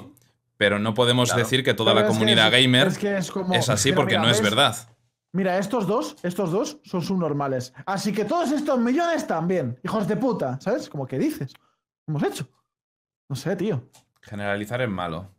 Pero 0.57 0.79
no 0.79 0.95
podemos 0.95 1.31
Claro. 1.31 1.43
decir 1.43 1.65
que 1.65 1.75
toda 1.75 1.93
Pero 1.95 2.07
la 2.07 2.13
comunidad 2.13 2.55
es- 2.55 2.63
gamer 2.63 2.87
es 2.89 2.99
que 2.99 3.17
es 3.17 3.31
como- 3.31 3.55
así 3.55 3.93
porque 3.93 4.13
mira, 4.15 4.23
no 4.23 4.31
es 4.31 4.41
¿ves? 4.41 4.51
verdad. 4.51 4.89
Mira, 5.35 5.59
estos 5.59 5.87
dos, 5.89 6.17
estos 6.23 6.51
dos 6.53 6.79
son 6.85 7.03
subnormales. 7.03 7.73
Así 7.87 8.13
que 8.13 8.25
todos 8.25 8.53
estos 8.53 8.79
millones 8.79 9.27
también. 9.27 9.79
Hijos 9.83 10.07
de 10.07 10.17
puta, 10.17 10.61
¿sabes? 10.61 10.89
Como 10.89 11.07
que 11.09 11.19
dices. 11.19 11.53
¿Qué 11.53 11.61
hemos 12.09 12.23
hecho? 12.23 12.49
No 13.29 13.35
sé, 13.35 13.57
tío. 13.57 13.91
Generalizar 14.23 14.81
es 14.81 14.89
malo. 14.89 15.35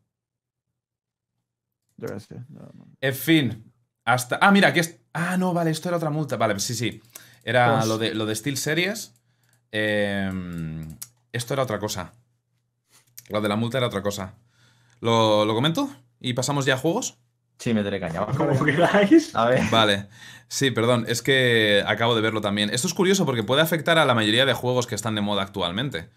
Yo 1.98 2.08
qué 2.10 2.20
sé. 2.20 2.36
no, 2.50 2.62
no. 2.74 2.88
En 3.00 3.16
fin. 3.16 3.72
Hasta. 4.04 4.38
Ah, 4.42 4.52
mira, 4.52 4.68
aquí 4.70 4.80
es. 4.82 5.00
Ah, 5.14 5.38
no, 5.38 5.54
vale, 5.54 5.72
esto 5.72 5.88
era 5.88 5.98
otra 5.98 6.10
multa. 6.10 6.36
Vale, 6.36 6.60
sí, 6.60 6.76
sí. 6.76 7.02
Era 7.44 7.76
Pues- 7.78 7.88
lo 7.88 7.98
de, 7.98 8.14
lo 8.14 8.26
de 8.26 8.36
Steel 8.36 8.58
Series. 8.58 9.14
Eh, 9.72 10.30
esto 11.32 11.54
era 11.54 11.64
otra 11.64 11.80
cosa. 11.80 12.12
Lo 13.30 13.40
de 13.42 13.48
la 13.50 13.56
multa 13.56 13.78
era 13.78 13.88
otra 13.88 14.02
cosa. 14.04 14.36
¿Lo, 15.00 15.46
lo 15.46 15.56
comento? 15.56 15.90
¿Y 16.20 16.34
pasamos 16.34 16.66
ya 16.66 16.74
a 16.74 16.78
juegos? 16.78 17.18
Sí, 17.58 17.74
meteré 17.74 18.00
caña. 18.00 18.26
Como 18.38 18.64
queráis. 18.66 19.36
A 19.36 19.46
ver. 19.50 19.64
Vale. 19.72 20.08
Sí, 20.48 20.72
perdón, 20.72 21.06
es 21.08 21.22
que 21.22 21.84
acabo 21.88 22.16
de 22.16 22.22
verlo 22.22 22.42
también. 22.42 22.70
Esto 22.70 22.88
es 22.88 22.94
curioso 22.94 23.26
porque 23.26 23.44
puede 23.44 23.62
afectar 23.62 23.98
a 23.98 24.06
la 24.06 24.14
mayoría 24.14 24.46
de 24.46 24.54
juegos 24.54 24.88
que 24.88 24.96
están 24.96 25.16
de 25.16 25.22
moda 25.22 25.42
actualmente. 25.44 26.10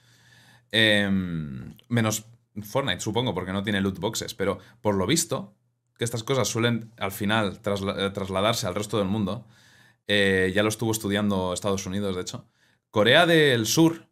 Em, 0.70 1.74
menos 1.88 2.26
Fortnite, 2.62 3.00
supongo, 3.00 3.34
porque 3.34 3.52
no 3.52 3.62
tiene 3.62 3.80
loot 3.80 3.98
boxes. 3.98 4.34
Pero 4.34 4.58
por 4.82 4.94
lo 4.96 5.06
visto, 5.06 5.54
que 5.96 6.04
estas 6.04 6.24
cosas 6.24 6.48
suelen 6.48 6.92
al 6.98 7.12
final 7.12 7.62
trasla- 7.62 7.96
eh, 8.06 8.10
trasladarse 8.10 8.66
al 8.66 8.74
resto 8.74 8.98
del 8.98 9.08
mundo. 9.08 9.46
eh, 10.10 10.52
ya 10.54 10.62
lo 10.62 10.70
estuvo 10.70 10.90
estudiando 10.90 11.52
Estados 11.52 11.84
Unidos, 11.86 12.16
de 12.16 12.22
hecho. 12.22 12.46
Corea 12.90 13.26
del 13.26 13.66
Sur, 13.66 14.08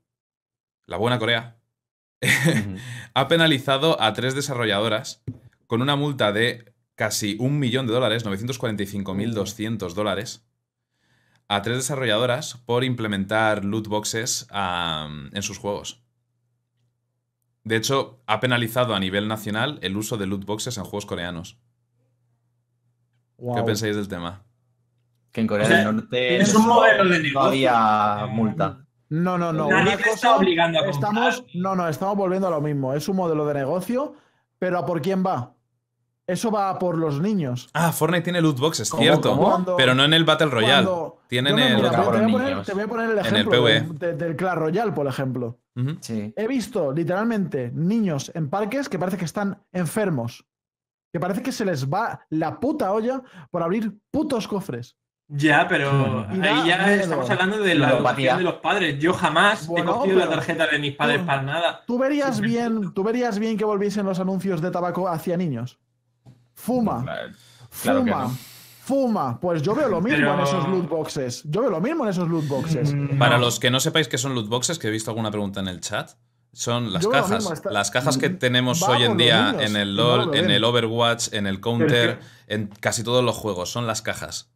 la 0.86 0.98
buena 0.98 1.18
Corea, 1.18 1.56
ha 3.14 3.28
penalizado 3.28 4.00
a 4.00 4.12
tres 4.12 4.34
desarrolladoras 4.34 5.22
con 5.66 5.80
una 5.80 5.96
multa 5.96 6.32
de 6.32 6.74
casi 6.96 7.36
un 7.38 7.58
millón 7.60 7.86
de 7.86 7.92
dólares, 7.92 8.26
945.200 8.26 9.92
dólares, 9.94 10.44
a 11.48 11.62
tres 11.62 11.76
desarrolladoras 11.76 12.56
por 12.66 12.82
implementar 12.82 13.64
loot 13.64 13.86
boxes 13.86 14.48
en 14.52 15.42
sus 15.42 15.58
juegos. 15.58 16.02
De 17.62 17.76
hecho, 17.76 18.20
ha 18.26 18.40
penalizado 18.40 18.94
a 18.94 19.00
nivel 19.00 19.28
nacional 19.28 19.78
el 19.82 19.96
uso 19.96 20.16
de 20.16 20.26
loot 20.26 20.44
boxes 20.44 20.76
en 20.78 20.84
juegos 20.84 21.06
coreanos. 21.06 21.58
¿Qué 23.38 23.62
pensáis 23.62 23.94
del 23.96 24.08
tema? 24.08 24.42
Que 25.30 25.42
en 25.42 25.46
Corea 25.46 25.66
O 25.66 25.68
sea, 25.68 25.84
del 25.84 25.96
Norte 25.96 26.36
es 26.38 26.54
un 26.54 26.66
modelo 26.66 27.04
de 27.04 27.18
negocio. 27.18 27.40
no 27.42 27.46
había 27.48 28.26
multa. 28.26 28.78
No, 29.10 29.36
no, 29.36 29.52
no. 29.52 29.68
Nadie 29.68 29.82
una 29.82 29.96
te 29.98 30.02
cosa- 30.04 30.14
está 30.14 30.36
obligando 30.36 30.80
a 30.80 30.86
estamos, 30.88 31.36
comprar. 31.36 31.56
No, 31.62 31.76
no, 31.76 31.88
estamos 31.88 32.16
volviendo 32.16 32.48
a 32.48 32.50
lo 32.50 32.60
mismo. 32.60 32.94
Es 32.94 33.08
un 33.08 33.16
modelo 33.16 33.44
de 33.46 33.54
negocio, 33.54 34.14
pero 34.58 34.78
¿a 34.78 34.86
por 34.86 35.02
quién 35.02 35.24
va? 35.24 35.52
Eso 36.28 36.50
va 36.50 36.76
por 36.78 36.98
los 36.98 37.20
niños. 37.20 37.68
Ah, 37.72 37.92
Fortnite 37.92 38.22
tiene 38.24 38.40
loot 38.40 38.58
boxes, 38.58 38.90
¿Cómo, 38.90 39.02
cierto. 39.02 39.30
cómo? 39.30 39.42
Cuando- 39.50 39.76
Pero 39.76 39.94
no 39.94 40.04
en 40.04 40.12
el 40.12 40.24
Battle 40.24 40.48
Royale. 40.48 40.84
cuando- 40.86 41.18
Tienen 41.28 41.54
no, 41.56 41.62
el... 41.62 41.76
mira, 41.76 41.90
te, 41.90 41.96
voy 41.96 42.06
a 42.06 42.10
poner, 42.10 42.26
niños. 42.50 42.66
te 42.66 42.74
voy 42.74 42.82
a 42.82 42.86
poner 42.88 43.04
el 43.06 43.12
En 43.12 43.18
el 43.18 43.26
ejemplo 43.26 43.62
PvE. 43.62 43.80
de- 43.80 44.06
de- 44.06 44.12
del 44.14 44.36
Clash 44.36 44.54
Royale, 44.56 44.92
por 44.92 45.06
ejemplo. 45.06 45.58
Sí. 46.00 46.32
He 46.36 46.46
visto 46.48 46.90
literalmente 46.92 47.70
niños 47.74 48.32
en 48.34 48.48
parques 48.48 48.88
que 48.88 48.98
parece 48.98 49.18
que 49.18 49.24
están 49.26 49.62
enfermos. 49.72 50.44
Que 51.12 51.20
parece 51.20 51.42
que 51.42 51.52
se 51.52 51.64
les 51.64 51.86
va 51.88 52.20
la 52.30 52.58
puta 52.58 52.92
olla 52.92 53.22
por 53.50 53.62
abrir 53.62 53.92
putos 54.10 54.48
cofres. 54.48 54.96
Ya, 55.28 55.66
pero 55.68 56.26
ahí 56.30 56.68
ya 56.68 56.78
miedo. 56.86 57.02
estamos 57.02 57.28
hablando 57.30 57.58
de 57.58 57.74
la 57.74 57.90
educación 57.90 58.38
de 58.38 58.44
los 58.44 58.54
padres. 58.54 58.98
Yo 58.98 59.12
jamás 59.12 59.66
Bueno, 59.66 59.90
he 59.90 59.94
cogido 59.94 60.18
la 60.20 60.28
tarjeta 60.30 60.66
de 60.66 60.78
mis 60.78 60.94
padres 60.96 61.20
tú- 61.20 61.26
para 61.26 61.42
nada. 61.42 61.82
¿Tú 61.86 61.98
verías 61.98 62.40
bien, 62.40 62.92
tú 62.94 63.02
verías 63.02 63.38
bien 63.38 63.56
que 63.56 63.64
volviesen 63.64 64.06
los 64.06 64.18
anuncios 64.20 64.60
de 64.62 64.70
tabaco 64.70 65.08
hacia 65.08 65.36
niños? 65.36 65.78
Fuma, 66.56 67.02
Claro, 67.04 67.32
claro 67.82 68.04
que 68.04 68.10
fuma, 68.10 68.24
no. 68.24 68.36
fuma. 68.82 69.40
Pues 69.40 69.62
yo 69.62 69.74
veo 69.74 69.88
lo 69.88 70.00
mismo 70.00 70.18
Pero- 70.18 70.34
en 70.34 70.40
esos 70.40 70.68
loot 70.68 70.88
boxes. 70.88 71.42
Yo 71.44 71.60
veo 71.60 71.70
lo 71.70 71.80
mismo 71.80 72.04
en 72.04 72.10
esos 72.10 72.28
loot 72.28 72.48
boxes. 72.48 72.92
Mm, 72.94 73.18
Para 73.18 73.36
no. 73.36 73.44
los 73.44 73.60
que 73.60 73.70
no 73.70 73.78
sepáis 73.78 74.08
qué 74.08 74.18
son 74.18 74.34
loot 74.34 74.48
boxes, 74.48 74.78
que 74.78 74.88
he 74.88 74.90
visto 74.90 75.10
alguna 75.10 75.30
pregunta 75.30 75.60
en 75.60 75.68
el 75.68 75.80
chat, 75.80 76.10
son 76.52 76.92
las 76.92 77.02
Yo 77.04 77.10
cajas. 77.10 77.30
mismo, 77.30 77.52
está- 77.52 77.70
Las 77.70 77.90
cajas 77.90 78.16
que 78.16 78.30
Mm, 78.30 78.38
tenemos 78.38 78.82
hoy 78.82 79.02
en 79.04 79.16
día 79.18 79.52
niños, 79.52 79.70
en 79.70 79.76
el 79.76 79.94
LOL, 79.96 80.34
en 80.34 80.50
el 80.50 80.64
Overwatch, 80.64 81.32
en 81.34 81.46
el 81.46 81.60
Counter, 81.60 82.18
en 82.46 82.68
casi 82.80 83.04
todos 83.04 83.22
los 83.22 83.36
juegos. 83.36 83.70
Son 83.70 83.86
las 83.86 84.00
cajas. 84.00 84.50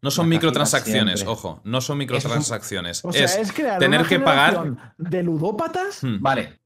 No 0.00 0.10
son 0.10 0.28
microtransacciones, 0.28 1.24
ojo. 1.26 1.60
No 1.64 1.80
son 1.80 1.98
microtransacciones. 1.98 3.04
O 3.04 3.12
sea, 3.12 3.24
es, 3.24 3.36
es, 3.36 3.52
crear 3.52 3.78
tener 3.78 4.00
una 4.00 4.08
que 4.08 4.18
pagar. 4.20 4.94
de 4.98 5.22
ludópatas. 5.22 6.02
Hmm. 6.02 6.18
Vale. 6.20 6.60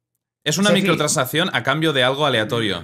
Es 0.44 0.58
una 0.58 0.70
Sí, 0.70 0.76
sí. 0.76 0.80
microtransacción 0.82 1.50
a 1.54 1.62
cambio 1.62 1.92
de 1.92 2.02
algo 2.04 2.24
aleatorio. 2.26 2.82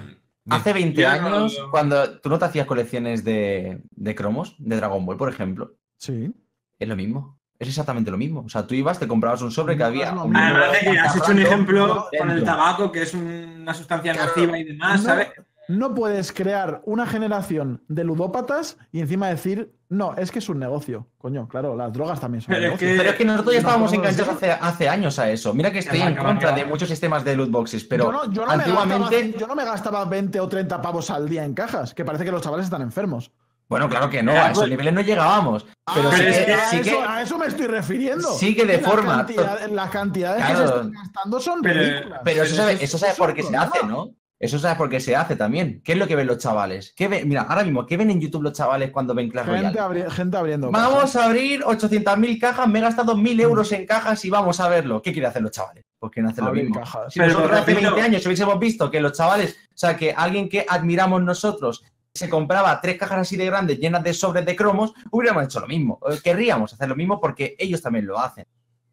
Hace 0.50 0.72
20 0.72 1.00
Yo 1.00 1.08
no- 1.08 1.36
años, 1.36 1.58
cuando 1.70 2.18
tú 2.20 2.28
no 2.28 2.38
te 2.38 2.44
hacías 2.46 2.66
colecciones 2.66 3.22
de, 3.24 3.80
de 3.90 4.14
cromos, 4.14 4.56
de 4.58 4.76
Dragon 4.76 5.04
Ball, 5.06 5.16
por 5.16 5.28
ejemplo, 5.28 5.76
Sí. 5.98 6.32
es 6.78 6.88
lo 6.88 6.96
mismo. 6.96 7.38
Es 7.58 7.68
exactamente 7.68 8.10
lo 8.10 8.18
mismo. 8.18 8.40
O 8.40 8.48
sea, 8.48 8.66
tú 8.66 8.74
ibas, 8.74 8.98
te 8.98 9.06
comprabas 9.06 9.40
un 9.42 9.52
sobre 9.52 9.74
que 9.74 9.80
No 9.80 9.86
había. 9.86 10.12
lo 10.12 10.24
un 10.24 10.36
Además 10.36 10.72
de 10.72 10.78
que 10.80 10.98
has 10.98 11.16
hecho 11.16 11.30
un 11.30 11.38
ejemplo 11.38 12.06
con 12.18 12.30
el 12.30 12.42
tabaco, 12.42 12.90
que 12.90 13.02
es 13.02 13.14
una 13.14 13.72
sustancia 13.72 14.12
Claro. 14.12 14.32
nociva 14.34 14.58
y 14.58 14.64
demás, 14.64 15.00
No, 15.02 15.08
¿sabes? 15.08 15.28
no 15.68 15.94
puedes 15.94 16.32
crear 16.32 16.82
una 16.86 17.06
generación 17.06 17.84
de 17.86 18.02
ludópatas 18.02 18.78
y 18.90 18.98
encima 18.98 19.28
decir, 19.28 19.72
no, 19.92 20.14
es 20.16 20.30
que 20.32 20.38
es 20.40 20.48
un 20.48 20.58
negocio. 20.58 21.06
Coño, 21.18 21.46
claro, 21.48 21.76
las 21.76 21.92
drogas 21.92 22.18
también 22.20 22.40
son 22.42 22.48
Pero 22.54 22.58
es 22.60 22.64
negocio. 22.70 22.88
que- 22.88 22.96
Pero 22.96 23.10
es 23.10 23.16
que 23.16 23.24
nosotros 23.24 23.52
ya 23.54 23.60
No 23.60 23.68
estábamos 23.68 23.90
podemos 23.90 24.08
enganchados 24.16 24.36
hace, 24.42 24.50
hace 24.52 24.88
años 24.88 25.18
a 25.18 25.30
eso. 25.30 25.54
Mira 25.54 25.70
que 25.70 25.78
estoy 25.80 26.00
en 26.00 26.16
contra 26.16 26.52
de 26.52 26.64
muchos 26.64 26.88
sistemas 26.88 27.24
de 27.24 27.36
loot 27.36 27.50
boxes, 27.50 27.84
pero 27.84 28.06
yo, 28.06 28.12
no, 28.12 28.32
yo 28.32 28.44
no 28.46 28.50
antiguamente. 28.52 28.98
gastaba, 29.22 29.38
yo 29.40 29.46
no 29.46 29.54
me 29.54 29.64
gastaba 29.64 30.04
20 30.04 30.40
o 30.40 30.48
30 30.48 30.80
pavos 30.82 31.10
al 31.10 31.28
día 31.28 31.44
en 31.44 31.54
cajas, 31.54 31.94
que 31.94 32.04
parece 32.04 32.24
que 32.24 32.30
los 32.32 32.42
chavales 32.42 32.64
están 32.64 32.82
enfermos. 32.82 33.30
Bueno, 33.68 33.88
claro 33.88 34.10
que 34.10 34.22
no, 34.22 34.32
a 34.32 34.50
esos 34.50 34.68
niveles 34.68 34.92
no 34.92 35.00
llegábamos. 35.00 35.64
Pero 35.94 36.10
Ah, 36.10 36.16
sí 36.16 36.22
es 36.26 36.38
que, 36.38 36.44
que 36.44 36.52
a, 36.52 36.68
sí 36.70 36.76
eso, 36.76 36.90
que- 36.90 37.02
a 37.08 37.22
eso 37.22 37.38
me 37.38 37.46
estoy 37.46 37.66
refiriendo. 37.68 38.28
sí 38.34 38.54
que 38.54 38.66
de 38.66 38.78
forma- 38.80 39.26
las 39.70 39.90
cantidades 39.90 40.44
que 40.44 40.52
Claro. 40.52 40.66
se 40.68 40.74
están 40.74 40.92
gastando 40.92 41.40
son 41.40 41.62
Pero- 41.62 41.80
ridículas. 41.80 42.20
Pero 42.22 42.42
eso 42.42 42.54
sabe, 42.56 42.72
es- 42.74 42.82
eso 42.82 42.98
sabe 42.98 43.12
un 43.12 43.18
por 43.18 43.32
qué 43.34 43.42
se 43.42 43.56
hace. 43.56 43.86
¿no? 43.86 44.10
Eso 44.42 44.58
sabe 44.58 44.74
por 44.74 44.90
qué 44.90 44.98
se 44.98 45.14
hace 45.14 45.36
también. 45.36 45.80
¿Qué 45.84 45.92
es 45.92 45.98
lo 45.98 46.08
que 46.08 46.16
ven 46.16 46.26
los 46.26 46.38
chavales? 46.38 46.92
¿Qué 46.96 47.06
ven? 47.06 47.28
Mira, 47.28 47.42
ahora 47.42 47.62
mismo, 47.62 47.86
¿qué 47.86 47.96
ven 47.96 48.10
en 48.10 48.20
YouTube 48.20 48.42
los 48.42 48.52
chavales 48.52 48.90
cuando 48.90 49.14
ven 49.14 49.30
Clash 49.30 49.46
Gente, 49.46 49.70
Royale? 49.78 50.04
abri- 50.04 50.10
gente 50.10 50.36
abriendo. 50.36 50.70
Vamos 50.72 50.94
cajas. 50.94 51.16
a 51.16 51.24
abrir 51.26 51.62
800.000 51.62 52.40
cajas, 52.40 52.66
me 52.68 52.80
he 52.80 52.82
gastado 52.82 53.14
1.000 53.16 53.40
euros 53.40 53.70
en 53.70 53.86
cajas 53.86 54.24
y 54.24 54.30
vamos 54.30 54.58
a 54.58 54.68
verlo. 54.68 55.00
¿Qué 55.00 55.12
quieren 55.12 55.30
hacer 55.30 55.42
los 55.42 55.52
chavales? 55.52 55.84
Pues 55.96 56.12
quieren 56.12 56.30
hacer 56.32 56.42
lo 56.42 56.48
Abrir 56.50 56.64
mismo. 56.64 56.80
cajas. 56.80 57.12
Si 57.12 57.20
Pero 57.20 57.32
nosotros 57.34 57.60
hace 57.60 57.72
repito- 57.72 57.82
20 57.94 58.02
años 58.02 58.26
hubiésemos 58.26 58.58
visto 58.58 58.90
que 58.90 59.00
los 59.00 59.12
chavales, 59.12 59.56
o 59.68 59.76
sea, 59.78 59.96
que 59.96 60.12
alguien 60.12 60.48
que 60.48 60.66
admiramos 60.68 61.22
nosotros 61.22 61.84
se 62.12 62.28
compraba 62.28 62.80
tres 62.80 62.98
cajas 62.98 63.20
así 63.20 63.36
de 63.36 63.46
grandes 63.46 63.78
llenas 63.78 64.02
de 64.02 64.12
sobres 64.12 64.44
de 64.44 64.56
cromos, 64.56 64.92
hubiéramos 65.12 65.44
hecho 65.44 65.60
lo 65.60 65.68
mismo. 65.68 66.00
Eh, 66.10 66.18
Querríamos 66.22 66.72
hacer 66.72 66.88
lo 66.88 66.96
mismo 66.96 67.20
porque 67.20 67.54
ellos 67.58 67.80
también 67.80 68.06
lo 68.06 68.18
hacen. 68.18 68.44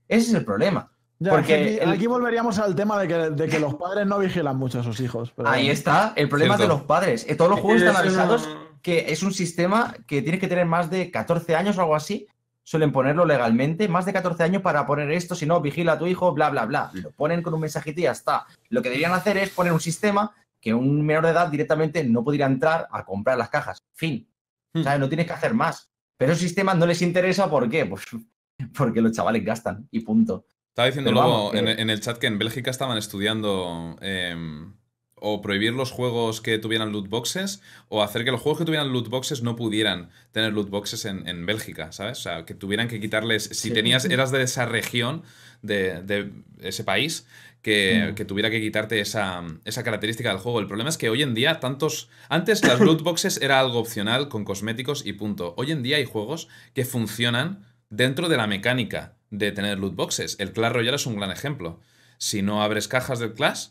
Ese 0.07 0.29
es 0.29 0.33
el 0.35 0.45
problema. 0.45 0.91
Ya, 1.19 1.31
porque 1.31 1.53
aquí, 1.53 1.77
el- 1.81 1.89
aquí 1.91 2.07
volveríamos 2.07 2.57
al 2.59 2.75
tema 2.75 2.97
de 2.99 3.07
que, 3.07 3.13
de 3.31 3.47
que 3.49 3.59
los 3.59 3.75
padres 3.75 4.07
no 4.07 4.19
vigilan 4.19 4.55
mucho 4.57 4.79
a 4.79 4.83
sus 4.83 4.99
hijos. 5.01 5.31
pero 5.35 5.49
Ahí 5.49 5.69
está. 5.69 6.13
El 6.15 6.29
problema 6.29 6.55
es 6.55 6.61
de 6.61 6.67
los 6.67 6.81
padres. 6.83 7.25
Eh, 7.27 7.35
Todos 7.35 7.51
los 7.51 7.59
juegos 7.59 7.81
están 7.81 7.97
avisados 7.97 8.49
que 8.81 9.11
es 9.11 9.21
un 9.23 9.33
sistema 9.33 9.93
que 10.07 10.21
tienes 10.21 10.39
que 10.39 10.47
tener 10.47 10.65
más 10.65 10.89
de 10.89 11.11
14 11.11 11.55
años 11.55 11.77
o 11.77 11.81
algo 11.81 11.95
así. 11.95 12.27
Suelen 12.63 12.91
ponerlo 12.93 13.25
legalmente, 13.25 13.87
más 13.89 14.05
de 14.05 14.13
14 14.13 14.43
años 14.43 14.61
para 14.61 14.85
poner 14.85 15.11
esto, 15.11 15.35
si 15.35 15.45
no, 15.45 15.59
vigila 15.59 15.93
a 15.93 15.97
tu 15.99 16.05
hijo, 16.07 16.31
bla, 16.33 16.49
bla, 16.51 16.65
bla. 16.65 16.91
Lo 16.93 17.11
ponen 17.11 17.41
con 17.41 17.53
un 17.53 17.59
mensajito 17.61 17.99
y 17.99 18.03
ya 18.03 18.11
está. 18.11 18.45
Lo 18.69 18.81
que 18.81 18.89
deberían 18.89 19.11
hacer 19.11 19.37
es 19.37 19.49
poner 19.49 19.73
un 19.73 19.79
sistema 19.81 20.31
que 20.61 20.73
un 20.73 21.05
menor 21.05 21.25
de 21.25 21.31
edad 21.31 21.47
directamente 21.49 22.03
no 22.03 22.23
pudiera 22.23 22.45
entrar 22.45 22.87
a 22.91 23.03
comprar 23.03 23.37
las 23.37 23.49
cajas. 23.49 23.83
Fin. 23.93 24.25
Hmm. 24.73 24.83
¿Sabes? 24.83 24.99
No 24.99 25.09
tienes 25.09 25.25
que 25.25 25.33
hacer 25.33 25.53
más. 25.53 25.89
Pero 26.15 26.31
esos 26.31 26.43
sistemas 26.43 26.77
no 26.77 26.85
les 26.85 27.01
interesa, 27.01 27.49
¿por 27.49 27.67
qué? 27.69 27.85
Pues 27.85 28.03
porque 28.77 29.01
los 29.01 29.11
chavales 29.13 29.43
gastan 29.43 29.87
y 29.91 30.01
punto. 30.01 30.45
Estaba 30.69 30.89
luego 31.11 31.19
vamos, 31.51 31.55
en, 31.55 31.67
en 31.67 31.89
el 31.89 31.99
chat 31.99 32.17
que 32.17 32.27
en 32.27 32.37
Bélgica 32.37 32.71
estaban 32.71 32.97
estudiando 32.97 33.97
em, 34.01 34.73
o 35.15 35.41
prohibir 35.41 35.73
los 35.73 35.91
juegos 35.91 36.39
que 36.39 36.57
tuvieran 36.59 36.91
loot 36.93 37.09
boxes 37.09 37.61
o 37.89 38.01
hacer 38.01 38.23
que 38.23 38.31
los 38.31 38.39
juegos 38.39 38.59
que 38.59 38.65
tuvieran 38.65 38.91
loot 38.93 39.09
boxes 39.09 39.41
no 39.43 39.55
pudieran 39.57 40.09
tener 40.31 40.53
loot 40.53 40.69
boxes 40.69 41.03
en, 41.05 41.27
en 41.27 41.45
Bélgica, 41.45 41.91
¿sabes? 41.91 42.19
O 42.19 42.21
sea, 42.21 42.45
que 42.45 42.53
tuvieran 42.53 42.87
que 42.87 43.01
quitarles, 43.01 43.43
si 43.43 43.69
Sí. 43.69 43.71
tenías, 43.71 44.05
eras 44.05 44.31
de 44.31 44.41
esa 44.43 44.65
región, 44.65 45.23
de, 45.61 46.01
de 46.03 46.31
ese 46.61 46.85
país, 46.85 47.27
que, 47.61 48.11
Mm. 48.11 48.15
que 48.15 48.23
tuviera 48.23 48.49
que 48.49 48.61
quitarte 48.61 49.01
esa, 49.01 49.43
esa 49.65 49.83
característica 49.83 50.29
del 50.29 50.37
juego. 50.37 50.61
El 50.61 50.67
problema 50.67 50.89
es 50.89 50.97
que 50.97 51.09
hoy 51.09 51.21
en 51.23 51.33
día 51.33 51.59
tantos... 51.59 52.09
Antes 52.29 52.65
las 52.65 52.79
loot 52.79 53.01
boxes 53.01 53.41
era 53.41 53.59
algo 53.59 53.79
opcional 53.79 54.29
con 54.29 54.45
cosméticos 54.45 55.05
y 55.05 55.11
punto. 55.11 55.53
Hoy 55.57 55.71
en 55.73 55.83
día 55.83 55.97
hay 55.97 56.05
juegos 56.05 56.47
que 56.73 56.85
funcionan 56.85 57.65
dentro 57.89 58.29
de 58.29 58.37
la 58.37 58.47
mecánica 58.47 59.15
de 59.29 59.51
tener 59.51 59.77
loot 59.79 59.95
boxes. 59.95 60.35
El 60.39 60.51
Clash 60.53 60.73
Royale 60.73 60.95
es 60.95 61.05
un 61.05 61.15
gran 61.17 61.31
ejemplo. 61.31 61.79
Si 62.17 62.41
no 62.41 62.61
abres 62.63 62.87
cajas 62.87 63.19
del 63.19 63.33
Clash, 63.33 63.69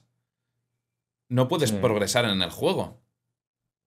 no 1.28 1.49
puedes 1.49 1.70
Sí. 1.70 1.77
progresar 1.81 2.25
en 2.25 2.41
el 2.43 2.51
juego. 2.51 3.01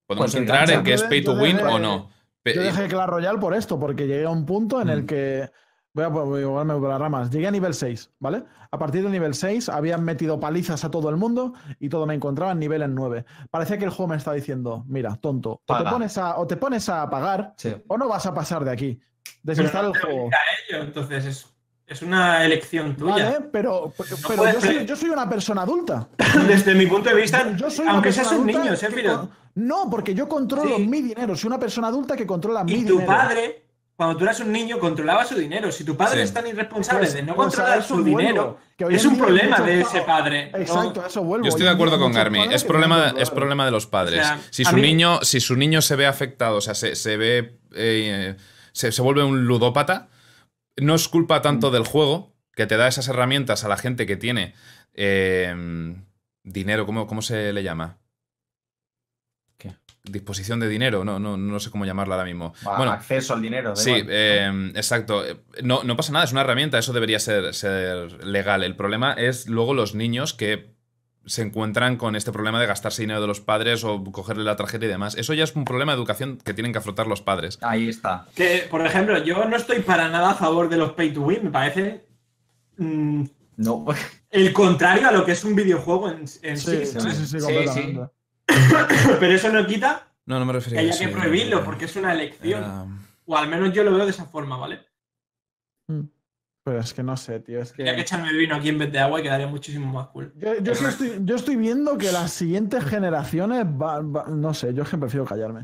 Podemos 0.06 0.32
Pues 0.32 0.36
entrar 0.42 0.70
en 0.70 0.84
que 0.84 0.94
es 0.94 1.04
pay 1.04 1.24
to 1.24 1.34
dejé- 1.36 1.42
win 1.44 1.60
o 1.66 1.80
no. 1.80 2.10
Yo 2.46 2.62
dejé 2.62 2.88
Clash 2.88 3.08
Royale 3.08 3.40
por 3.40 3.54
esto, 3.54 3.80
porque 3.80 4.08
llegué 4.08 4.26
a 4.26 4.30
un 4.30 4.46
punto 4.46 4.82
en 4.82 4.90
el 4.90 5.04
Mm. 5.04 5.06
que. 5.08 5.52
Voy 5.94 6.06
a 6.06 6.08
voy 6.08 6.42
a 6.42 6.46
volarme 6.48 6.74
por 6.76 6.88
las 6.90 7.00
ramas. 7.02 7.30
Llegué 7.32 7.48
a 7.48 7.52
nivel 7.52 7.74
6, 7.74 8.12
¿vale? 8.18 8.46
A 8.72 8.78
partir 8.80 9.04
del 9.04 9.12
nivel 9.12 9.34
6 9.34 9.68
habían 9.68 10.06
metido 10.06 10.40
palizas 10.40 10.86
a 10.86 10.90
todo 10.92 11.10
el 11.10 11.18
mundo 11.18 11.54
y 11.82 11.90
todo 11.90 12.06
me 12.06 12.14
encontraba 12.14 12.54
en 12.54 12.60
nivel 12.60 12.82
en 12.82 12.96
9. 12.96 13.26
Parecía 13.50 13.78
que 13.78 13.84
el 13.84 13.90
juego 13.90 14.08
me 14.12 14.16
estaba 14.16 14.36
diciendo: 14.38 14.86
Mira, 14.88 15.18
tonto, 15.18 15.62
o 15.68 15.78
te, 15.78 15.84
pones 15.90 16.18
a, 16.18 16.38
o 16.38 16.48
te 16.48 16.56
pones 16.56 16.88
a 16.88 17.10
pagar 17.10 17.54
Sí. 17.58 17.76
o 17.90 17.98
no 17.98 18.08
vas 18.08 18.26
a 18.26 18.34
pasar 18.34 18.64
de 18.64 18.72
aquí. 18.72 19.00
Pero 19.24 19.40
Desinstala 19.44 19.90
no 19.90 19.94
el 19.96 20.02
juego. 20.02 20.22
obliga 20.24 20.38
a 20.38 20.76
ello, 20.78 20.84
entonces 20.86 21.26
es, 21.26 21.51
es 21.92 22.02
una 22.02 22.44
elección 22.46 22.96
tuya. 22.96 23.14
Vale, 23.26 23.38
pero, 23.52 23.94
yo, 23.98 24.16
soy, 24.16 24.60
pre- 24.62 24.86
yo 24.86 24.96
soy 24.96 25.10
una 25.10 25.30
persona 25.30 25.62
adulta. 25.64 26.08
Desde 26.48 26.74
mi 26.74 26.88
punto 26.88 27.10
de 27.10 27.16
vista, 27.16 27.56
Yo 27.56 27.70
soy 27.70 27.88
aunque 27.88 28.12
seas 28.12 28.32
un 28.32 28.46
niño, 28.46 28.62
con- 29.06 29.30
No, 29.56 29.90
porque 29.90 30.14
yo 30.16 30.28
controlo 30.30 30.78
Sí. 30.78 30.88
mi 30.88 31.02
dinero. 31.02 31.36
Soy 31.36 31.48
una 31.48 31.60
persona 31.60 31.88
adulta 31.90 32.16
que 32.16 32.26
controla 32.26 32.64
mi 32.64 32.74
y 32.74 32.86
tu 32.86 32.94
dinero. 32.94 33.06
padre, 33.08 33.66
cuando 33.96 34.18
tú 34.18 34.24
eras 34.24 34.40
un 34.40 34.52
niño, 34.52 34.80
controlaba 34.80 35.26
su 35.26 35.36
dinero. 35.36 35.72
Si 35.72 35.84
tu 35.84 35.96
padre 35.98 36.18
Sí. 36.20 36.24
es 36.24 36.34
tan 36.34 36.48
irresponsable 36.48 37.02
Pues- 37.02 37.14
de 37.14 37.22
no 37.24 37.36
pues 37.36 37.48
controlar 37.48 37.80
eso 37.80 37.88
su 37.90 37.94
vuelvo, 38.02 38.18
dinero, 38.20 38.58
es 38.90 39.06
un 39.06 39.18
problema 39.18 39.60
de 39.60 39.82
ese 39.82 40.02
padre. 40.02 40.50
Exacto, 40.56 41.02
a 41.04 41.08
eso 41.08 41.22
vuelvo. 41.24 41.44
Yo 41.46 41.50
estoy 41.50 41.66
de 41.66 41.72
acuerdo 41.72 42.00
con 42.00 42.12
Garmi. 42.14 42.46
Es 42.52 42.64
problema, 42.64 43.14
es 43.18 43.30
problema 43.30 43.66
de 43.66 43.72
los 43.72 43.86
padres. 43.86 44.22
O 44.22 44.24
sea, 44.24 44.40
si, 44.50 44.64
su 44.66 44.76
mí- 44.76 44.82
niño, 44.82 45.20
si 45.24 45.40
su 45.42 45.56
niño 45.56 45.82
se 45.82 45.96
ve 45.98 46.08
afectado, 46.08 46.56
o 46.58 46.62
sea, 46.62 46.74
se, 46.74 46.96
se 46.96 47.18
ve. 47.18 47.58
eh, 47.76 48.36
se, 48.74 48.92
se 48.94 49.02
vuelve 49.02 49.22
un 49.24 49.44
ludópata, 49.46 50.08
no 50.78 50.96
es 50.96 51.08
culpa 51.08 51.42
tanto 51.42 51.70
Mm. 51.70 51.74
del 51.74 51.86
juego 51.86 52.36
que 52.56 52.66
te 52.68 52.78
da 52.78 52.88
esas 52.88 53.08
herramientas 53.08 53.64
a 53.64 53.70
la 53.70 53.78
gente 53.78 54.06
que 54.06 54.18
tiene 54.18 54.54
eh, 54.94 55.56
dinero. 56.44 56.86
¿cómo, 56.86 57.08
¿Cómo 57.08 57.22
se 57.22 57.54
le 57.54 57.64
llama? 57.64 57.98
¿Qué? 59.58 59.76
Disposición 60.04 60.60
de 60.60 60.68
dinero, 60.68 61.06
no, 61.06 61.20
no, 61.20 61.38
no 61.38 61.60
sé 61.60 61.72
cómo 61.72 61.86
llamarlo 61.86 62.14
ahora 62.14 62.26
mismo. 62.26 62.54
Bueno, 62.64 62.92
acceso 62.92 63.34
al 63.34 63.42
dinero. 63.42 63.76
Sí, 63.76 63.94
eh, 63.96 64.72
exacto. 64.76 65.24
No, 65.64 65.84
no 65.84 65.96
pasa 65.96 66.12
nada, 66.12 66.26
es 66.26 66.32
una 66.32 66.42
herramienta, 66.42 66.78
eso 66.80 66.94
debería 66.94 67.20
ser, 67.20 67.54
ser 67.54 68.26
legal. 68.26 68.64
El 68.64 68.76
problema 68.76 69.14
es 69.14 69.48
luego 69.48 69.74
los 69.74 69.96
niños 69.96 70.34
que 70.34 70.76
se 71.26 71.42
encuentran 71.44 71.98
con 71.98 72.16
este 72.16 72.32
problema 72.32 72.60
de 72.60 72.66
gastarse 72.66 73.04
dinero 73.04 73.22
de 73.22 73.28
los 73.28 73.42
padres 73.42 73.84
o 73.84 74.04
cogerle 74.06 74.44
la 74.44 74.56
tarjeta 74.56 74.86
y 74.86 74.88
demás. 74.88 75.16
Eso 75.16 75.34
ya 75.34 75.44
es 75.44 75.56
un 75.56 75.66
problema 75.66 75.92
de 75.92 75.98
educación 75.98 76.38
que 76.44 76.54
tienen 76.54 76.72
que 76.72 76.80
afrontar 76.80 77.06
los 77.08 77.22
padres. 77.22 77.60
Ahí 77.62 77.90
está. 77.90 78.28
Que, 78.36 78.68
por 78.70 78.86
ejemplo, 78.86 79.24
yo 79.24 79.46
no 79.46 79.56
estoy 79.56 79.82
para 79.82 80.10
nada 80.10 80.32
a 80.32 80.36
favor 80.36 80.68
de 80.70 80.78
los 80.78 80.94
pay 80.94 81.14
to 81.14 81.22
win. 81.22 81.44
Me 81.46 81.52
parece 81.52 82.06
mm, 82.78 83.24
No, 83.58 83.86
el 84.32 84.52
contrario 84.54 85.08
a 85.08 85.12
lo 85.12 85.24
que 85.26 85.34
es 85.34 85.44
un 85.44 85.54
videojuego 85.56 86.10
en, 86.10 86.22
en 86.42 86.58
Sí, 86.58 86.86
sí. 86.86 86.86
sí, 86.86 87.00
sí, 87.12 87.26
sí, 87.28 87.40
Sí, 87.40 87.46
completamente. 87.46 88.02
Pero 89.20 89.34
eso 89.34 89.50
no 89.50 89.66
quita 89.68 90.08
No, 90.26 90.40
no 90.40 90.46
me 90.46 90.52
que 90.54 90.58
refería 90.60 90.80
a 90.80 90.82
haya 90.84 90.92
eso. 90.92 91.00
que 91.04 91.08
prohibirlo, 91.10 91.64
porque 91.64 91.86
es 91.86 91.96
una 91.96 92.14
elección. 92.14 92.64
Era- 92.64 92.86
O 93.26 93.38
al 93.38 93.48
menos 93.48 93.72
yo 93.74 93.84
lo 93.84 93.92
veo 93.94 94.06
de 94.06 94.12
esa 94.12 94.26
forma, 94.26 94.58
¿vale? 94.58 94.80
Mm. 95.88 96.02
Pero 96.64 96.80
es 96.80 96.94
que 96.94 97.02
no 97.02 97.18
sé, 97.18 97.40
tío. 97.40 97.60
Es 97.60 97.72
que... 97.72 97.78
Tendría 97.78 97.96
que 97.96 98.02
echarme 98.02 98.32
vino 98.34 98.56
aquí 98.56 98.70
en 98.70 98.78
vez 98.78 98.92
de 98.92 99.00
agua 99.00 99.20
y 99.20 99.24
quedaría 99.24 99.48
muchísimo 99.48 99.92
más 99.92 100.08
cool. 100.10 100.32
Yo, 100.38 100.72
estoy, 100.74 101.20
yo 101.24 101.36
estoy 101.36 101.56
viendo 101.56 101.98
que 101.98 102.12
las 102.12 102.32
siguientes 102.32 102.84
generaciones 102.86 103.66
va- 103.66 104.02
va- 104.02 104.26
no 104.28 104.54
sé, 104.54 104.74
yo 104.74 104.84
es 104.84 104.90
que 104.90 104.98
prefiero 104.98 105.26
callarme. 105.26 105.62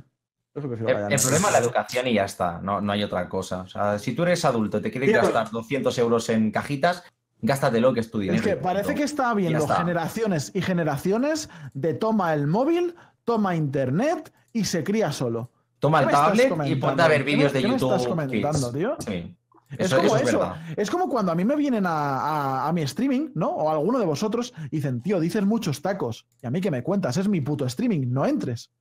Yo 0.56 0.60
es 0.60 0.62
que 0.64 0.68
prefiero 0.70 0.90
El, 0.90 0.96
callarme. 0.96 1.16
el 1.16 1.22
problema 1.22 1.48
es 1.48 1.54
la 1.54 1.60
educación 1.60 2.08
y 2.08 2.14
ya 2.16 2.26
está, 2.26 2.60
no, 2.62 2.82
no 2.82 2.92
hay 2.92 3.04
otra 3.04 3.30
cosa. 3.30 3.62
O 3.62 3.68
sea, 3.68 4.00
si 4.00 4.14
tú 4.16 4.24
eres 4.24 4.44
adulto 4.44 4.80
y 4.80 4.82
te 4.82 4.90
quieres 4.92 5.10
Sí, 5.10 5.14
pero- 5.14 5.26
gastar 5.32 5.52
200 5.52 5.96
euros 6.00 6.30
en 6.30 6.50
cajitas, 6.50 7.04
gástatelo 7.42 7.94
que 7.94 8.00
es 8.00 8.10
tu 8.10 8.18
dinero. 8.18 8.38
Es 8.38 8.42
que 8.44 8.56
parece 8.56 8.96
que 8.96 9.04
está 9.04 9.30
habiendo 9.30 9.60
está. 9.60 9.76
generaciones 9.76 10.52
y 10.56 10.62
generaciones 10.64 11.50
de 11.76 11.94
toma 11.94 12.34
el 12.34 12.48
móvil, 12.48 12.96
toma 13.24 13.56
internet 13.56 14.34
y 14.52 14.66
se 14.66 14.84
cría 14.84 15.12
solo. 15.12 15.52
Toma 15.78 16.00
¿Qué 16.00 16.06
el 16.06 16.12
tablet 16.12 16.54
y 16.66 16.76
ponte 16.78 17.04
a 17.04 17.08
ver 17.08 17.24
¿Qué 17.24 17.30
me- 17.30 17.36
vídeos 17.36 17.54
de 17.54 17.62
qué 17.62 17.68
me 17.68 17.74
YouTube. 17.76 17.92
estás 17.94 18.08
comentando, 18.08 18.72
Kids. 18.72 18.80
tío? 18.80 18.96
Sí. 18.98 19.36
Es 19.72 19.88
Eso, 19.88 19.98
como 19.98 20.16
eso 20.16 20.28
eso. 20.30 20.56
es 20.78 20.90
como 20.90 21.10
cuando 21.10 21.32
a 21.32 21.36
mí 21.36 21.44
me 21.44 21.56
vienen 21.56 21.86
a, 21.86 21.90
a- 21.92 22.68
a 22.70 22.74
mi 22.74 22.82
streaming, 22.84 23.32
¿no? 23.36 23.50
O 23.50 23.70
a 23.70 23.74
alguno 23.74 24.00
de 24.00 24.06
vosotros 24.06 24.54
y 24.72 24.78
dicen, 24.78 25.02
tío, 25.02 25.20
dices 25.20 25.46
muchos 25.46 25.82
tacos. 25.82 26.26
Y 26.42 26.48
a 26.48 26.52
mí 26.52 26.62
que 26.62 26.72
me 26.72 26.84
cuentas, 26.84 27.18
es 27.18 27.28
mi 27.28 27.42
puto 27.42 27.66
streaming, 27.66 28.08
no 28.12 28.26
entres. 28.26 28.72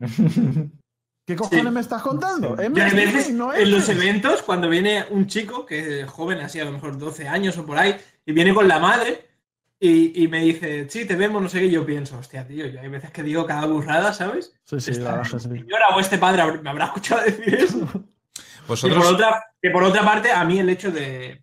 ¿Qué 1.26 1.34
cojones 1.34 1.72
me 1.72 1.80
estás 1.80 2.02
contando? 2.02 2.56
Es 2.58 2.70
mi 2.70 2.78
Y 2.78 2.82
a 2.82 2.86
streaming, 2.86 3.14
veces 3.14 3.32
no 3.34 3.52
en 3.52 3.70
los 3.70 3.88
eventos, 3.88 4.42
cuando 4.42 4.68
viene 4.68 5.04
un 5.10 5.26
chico, 5.26 5.66
que 5.66 6.02
es 6.02 6.10
joven, 6.10 6.38
así 6.38 6.60
a 6.60 6.64
lo 6.64 6.72
mejor 6.72 6.96
12 6.98 7.26
años 7.26 7.58
o 7.58 7.66
por 7.66 7.78
ahí, 7.78 7.96
y 8.24 8.32
viene 8.32 8.54
con 8.54 8.68
la 8.68 8.78
madre 8.78 9.26
y, 9.80 10.22
y 10.22 10.28
me 10.28 10.40
dice, 10.42 10.88
sí, 10.88 11.04
te 11.04 11.16
vemos, 11.16 11.42
no 11.42 11.48
sé 11.48 11.58
qué, 11.60 11.66
y 11.66 11.70
yo 11.72 11.84
pienso, 11.84 12.16
hostia, 12.18 12.46
tío, 12.46 12.66
yo 12.66 12.80
hay 12.80 12.88
veces 12.88 13.10
que 13.10 13.24
digo 13.24 13.44
cada 13.44 13.66
burrada, 13.66 14.12
¿sabes? 14.12 14.54
Sí, 14.64 14.78
sí, 14.80 14.92
Esta 14.92 15.04
la 15.04 15.10
verdad 15.16 15.26
es 15.26 15.32
que 15.32 15.38
sí. 15.40 15.48
señora 15.60 15.86
o 15.96 16.00
este 16.00 16.18
padre 16.18 16.60
me 16.62 16.70
habrá 16.70 16.84
escuchado 16.86 17.22
decir 17.24 17.54
eso. 17.54 17.88
Y 18.38 18.68
Vosotros. 18.68 19.04
por, 19.04 19.14
otra, 19.14 19.44
que 19.66 19.72
por 19.72 19.82
otra 19.82 20.04
parte, 20.04 20.30
a 20.30 20.44
mí 20.44 20.58
el 20.60 20.68
hecho 20.70 20.92
de 20.92 21.42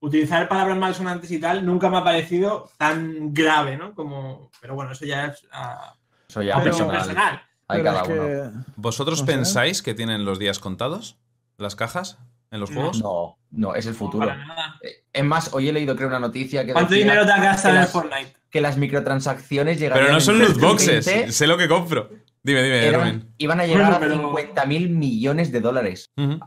utilizar 0.00 0.46
palabras 0.48 0.76
malsonantes 0.76 1.30
y 1.30 1.38
tal 1.40 1.64
nunca 1.64 1.88
me 1.88 1.96
ha 1.98 2.04
parecido 2.04 2.70
tan 2.76 3.32
grave, 3.32 3.76
¿no? 3.78 3.94
Como, 3.94 4.50
pero 4.60 4.74
bueno, 4.74 4.92
eso 4.92 5.06
ya 5.06 5.26
es 5.26 5.46
a, 5.52 5.94
Eso 6.28 6.42
ya 6.42 6.56
a 6.58 6.62
personal. 6.62 6.96
personal. 6.96 7.42
Hay 7.68 7.80
Pero 7.80 7.84
cada 7.84 8.02
es 8.02 8.08
uno. 8.08 8.22
que- 8.24 8.72
¿Vosotros 8.76 9.20
No 9.20 9.26
sé. 9.26 9.32
pensáis 9.32 9.80
que 9.82 9.94
tienen 9.94 10.24
los 10.26 10.38
días 10.38 10.58
contados? 10.58 11.16
¿Las 11.56 11.76
cajas? 11.76 12.18
¿En 12.50 12.60
los 12.60 12.70
No. 12.70 12.76
juegos? 12.80 13.00
No, 13.00 13.38
no, 13.52 13.74
es 13.74 13.86
el 13.86 13.94
futuro. 13.94 14.26
Nada. 14.26 14.76
Eh, 14.82 15.04
Es 15.14 15.24
más, 15.24 15.54
hoy 15.54 15.68
he 15.68 15.72
leído 15.72 15.94
creo 15.96 16.08
una 16.08 16.18
noticia 16.18 16.66
que 16.66 16.72
¿Cuánto 16.74 16.92
dinero 16.94 17.24
te 17.24 17.32
has 17.32 17.40
gastado 17.42 17.76
en 17.78 17.86
Fortnite? 17.86 18.34
que 18.50 18.60
las 18.60 18.76
microtransacciones 18.76 19.78
llegarían 19.80 20.04
Pero 20.06 20.14
no 20.14 20.20
son 20.20 20.38
loot 20.38 20.60
boxes. 20.60 21.06
2020, 21.06 21.32
Sé 21.32 21.46
lo 21.46 21.56
que 21.56 21.68
compro. 21.68 22.10
Dime, 22.42 22.62
dime, 22.62 22.86
eran- 22.86 23.28
iban 23.38 23.60
a 23.60 23.64
llegar 23.66 23.82
Bueno, 23.84 23.96
a 23.96 24.00
pero- 24.00 24.14
50 24.14 24.66
mil 24.66 24.90
millones 24.90 25.52
de 25.52 25.60
dólares. 25.60 26.10
Ujú. 26.16 26.40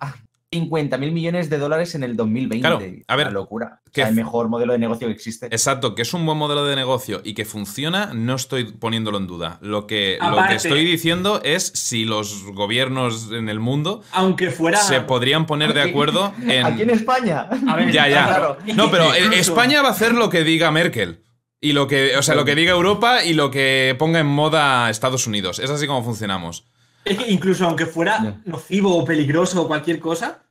50 0.59 0.97
mil 0.97 1.11
millones 1.11 1.49
de 1.49 1.57
dólares 1.57 1.95
en 1.95 2.03
el 2.03 2.15
2020. 2.15 2.59
Claro, 2.61 2.79
a 3.07 3.15
ver, 3.15 3.27
Una 3.27 3.33
locura. 3.33 3.81
O 3.87 3.91
que 3.91 4.01
sea, 4.01 4.09
el 4.09 4.15
mejor 4.15 4.47
modelo 4.49 4.73
de 4.73 4.79
negocio 4.79 5.07
que 5.07 5.13
existe. 5.13 5.47
Exacto, 5.47 5.95
que 5.95 6.01
es 6.01 6.13
un 6.13 6.25
buen 6.25 6.37
modelo 6.37 6.65
de 6.65 6.75
negocio 6.75 7.21
y 7.23 7.33
que 7.33 7.45
funciona, 7.45 8.11
no 8.13 8.35
estoy 8.35 8.65
poniéndolo 8.71 9.17
en 9.17 9.27
duda. 9.27 9.57
Lo 9.61 9.87
que, 9.87 10.17
lo 10.19 10.27
Aparte- 10.27 10.49
que 10.49 10.55
estoy 10.55 10.85
diciendo 10.85 11.41
es 11.43 11.71
si 11.75 12.05
los 12.05 12.43
gobiernos 12.45 13.31
en 13.31 13.49
el 13.49 13.59
mundo 13.59 14.01
Aunque 14.11 14.49
fuera. 14.51 14.77
se 14.79 15.01
podrían 15.01 15.45
poner 15.45 15.73
de 15.73 15.81
acuerdo 15.81 16.33
en... 16.47 16.65
Aquí 16.65 16.81
en 16.83 16.89
España. 16.91 17.47
A 17.67 17.75
ver, 17.75 17.91
Ya, 17.91 18.07
ya. 18.07 18.25
Claro. 18.27 18.57
No, 18.75 18.89
pero 18.91 19.13
España 19.13 19.81
va 19.81 19.89
a 19.89 19.91
hacer 19.91 20.13
lo 20.13 20.29
que 20.29 20.43
diga 20.43 20.71
Merkel. 20.71 21.21
Y 21.61 21.73
lo 21.73 21.87
que, 21.87 22.15
o 22.17 22.21
sea, 22.21 22.35
lo 22.35 22.45
que 22.45 22.53
diga 22.53 22.71
Europa 22.73 23.23
y 23.23 23.33
lo 23.33 23.49
que 23.49 23.95
ponga 23.97 24.19
en 24.19 24.27
moda 24.27 24.89
Estados 24.89 25.25
Unidos. 25.25 25.59
Es 25.59 25.69
así 25.69 25.87
como 25.87 26.03
funcionamos. 26.03 26.65
Es 27.05 27.17
que 27.17 27.31
incluso 27.31 27.65
aunque 27.65 27.85
fuera 27.85 28.41
nocivo 28.45 28.95
o 28.97 29.05
peligroso 29.05 29.61
o 29.61 29.67
cualquier 29.67 29.99
cosa, 29.99 30.41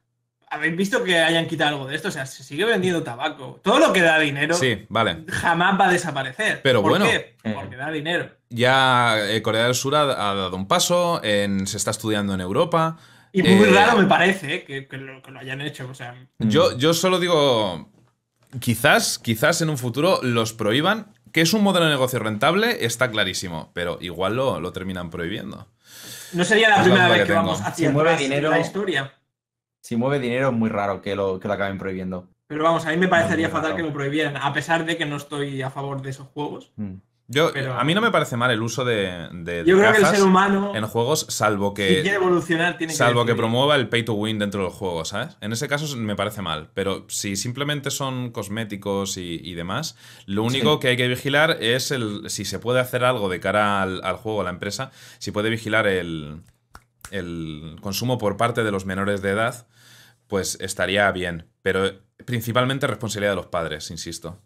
habéis 0.54 0.76
visto 0.76 1.02
que 1.04 1.18
hayan 1.18 1.46
quitado 1.46 1.70
algo 1.76 1.86
de 1.86 1.96
esto. 1.96 2.08
O 2.08 2.10
sea, 2.10 2.26
se 2.26 2.42
sigue 2.42 2.64
vendiendo 2.64 3.02
tabaco. 3.02 3.60
Todo 3.62 3.78
lo 3.78 3.92
que 3.92 4.00
da 4.02 4.18
dinero 4.18 4.54
Sí, 4.54 4.84
vale. 4.88 5.24
jamás 5.28 5.78
va 5.80 5.88
a 5.88 5.92
desaparecer. 5.92 6.60
Pero 6.62 6.80
¿Por 6.82 6.90
bueno. 6.92 7.04
qué? 7.06 7.36
Eh. 7.44 7.52
Porque 7.54 7.76
da 7.76 7.90
dinero. 7.90 8.30
Ya 8.50 9.16
eh, 9.28 9.42
Corea 9.42 9.64
del 9.64 9.74
Sur 9.74 9.94
ha, 9.96 10.02
ha 10.02 10.34
dado 10.34 10.56
un 10.56 10.66
paso, 10.68 11.20
en- 11.22 11.66
se 11.66 11.76
está 11.76 11.90
estudiando 11.90 12.34
en 12.34 12.40
Europa. 12.40 12.96
Y 13.32 13.42
muy 13.42 13.68
Eh, 13.68 13.72
raro 13.72 13.98
me 13.98 14.06
parece 14.06 14.54
eh, 14.54 14.64
que, 14.64 14.86
que 14.86 14.96
lo, 14.96 15.20
que 15.22 15.30
lo 15.32 15.40
hayan 15.40 15.60
hecho. 15.60 15.88
O 15.90 15.94
sea, 15.94 16.14
Yo, 16.38 16.76
yo 16.78 16.94
solo 16.94 17.18
digo, 17.18 17.90
quizás, 18.60 19.18
quizás 19.18 19.60
en 19.62 19.70
un 19.70 19.78
futuro 19.78 20.20
los 20.22 20.52
prohíban. 20.52 21.12
Que 21.32 21.40
es 21.40 21.52
un 21.52 21.64
modelo 21.64 21.86
de 21.86 21.90
negocio 21.90 22.20
rentable, 22.20 22.84
está 22.86 23.10
clarísimo, 23.10 23.72
pero 23.74 23.98
igual 24.00 24.36
lo, 24.36 24.60
lo 24.60 24.70
terminan 24.72 25.10
prohibiendo. 25.10 25.66
no 26.32 26.44
sería 26.44 26.68
la 26.68 26.76
Es 26.76 26.82
primera 26.82 27.08
vez 27.08 27.24
que 27.24 27.32
vamos 27.32 27.60
hacia 27.60 27.88
Si 27.88 27.92
mueve 27.92 28.10
atrás 28.10 28.22
en 28.22 28.30
dinero- 28.30 28.50
la 28.50 28.60
historia. 28.60 29.12
Si 29.84 29.96
mueve 29.96 30.18
dinero 30.18 30.48
es 30.48 30.54
muy 30.54 30.70
raro 30.70 31.02
que 31.02 31.14
lo, 31.14 31.38
que 31.38 31.46
lo 31.46 31.52
acaben 31.54 31.76
prohibiendo. 31.76 32.26
Pero 32.46 32.64
vamos, 32.64 32.86
a 32.86 32.90
mí 32.90 32.96
me 32.96 33.06
parecería 33.08 33.50
fatal 33.50 33.76
que 33.76 33.82
lo 33.82 33.92
prohibieran, 33.92 34.34
a 34.38 34.50
pesar 34.54 34.86
de 34.86 34.96
que 34.96 35.04
no 35.04 35.16
estoy 35.16 35.60
a 35.60 35.68
favor 35.70 36.00
de 36.00 36.08
esos 36.08 36.26
juegos. 36.28 36.72
Mm. 36.76 36.94
Yo, 37.26 37.50
Pero- 37.54 37.74
a 37.78 37.84
mí 37.84 37.94
no 37.94 38.00
me 38.02 38.10
parece 38.10 38.36
mal 38.36 38.50
el 38.50 38.62
uso 38.62 38.84
de, 38.84 39.28
de- 39.32 39.62
de 39.62 39.70
Yo 39.70 39.78
creo 39.78 39.92
que 39.92 39.98
el 39.98 40.06
ser 40.06 40.22
humano, 40.22 40.72
en 40.74 40.86
juegos, 40.86 41.26
salvo 41.30 41.70
si 41.70 41.74
quiere 41.82 42.02
que, 42.02 42.14
evolucionar, 42.14 42.76
tiene 42.78 42.92
que. 42.92 42.96
salvo 42.98 43.24
que 43.26 43.34
promueva 43.34 43.76
el 43.76 43.88
pay 43.88 44.04
to 44.04 44.12
win 44.14 44.38
dentro 44.38 44.62
del 44.62 44.70
juego, 44.72 45.04
¿sabes? 45.06 45.36
En 45.42 45.52
ese 45.52 45.66
caso 45.68 45.94
me 45.96 46.16
parece 46.16 46.40
mal, 46.42 46.70
pero 46.74 47.04
si 47.08 47.36
simplemente 47.36 47.90
son 47.90 48.30
cosméticos 48.30 49.16
y, 49.16 49.40
y 49.42 49.54
demás, 49.54 49.96
lo 50.26 50.42
único 50.44 50.74
Sí. 50.74 50.78
que 50.80 50.88
hay 50.88 50.96
que 50.98 51.08
vigilar 51.08 51.58
es 51.60 51.90
el 51.90 52.28
si 52.28 52.44
se 52.44 52.58
puede 52.58 52.80
hacer 52.80 53.04
algo 53.04 53.28
de 53.30 53.40
cara 53.40 53.80
al, 53.82 54.02
al 54.04 54.16
juego, 54.16 54.42
a 54.42 54.44
la 54.44 54.50
empresa, 54.50 54.90
si 55.18 55.30
puede 55.30 55.48
vigilar 55.48 55.86
el, 55.86 56.42
el 57.10 57.76
consumo 57.80 58.18
por 58.18 58.36
parte 58.36 58.64
de 58.64 58.70
los 58.70 58.86
menores 58.86 59.22
de 59.22 59.30
edad, 59.30 59.66
pues 60.26 60.58
estaría 60.60 61.10
bien, 61.12 61.50
pero 61.62 61.82
principalmente 62.24 62.86
responsabilidad 62.86 63.32
de 63.32 63.36
los 63.36 63.46
padres, 63.46 63.90
insisto. 63.90 64.38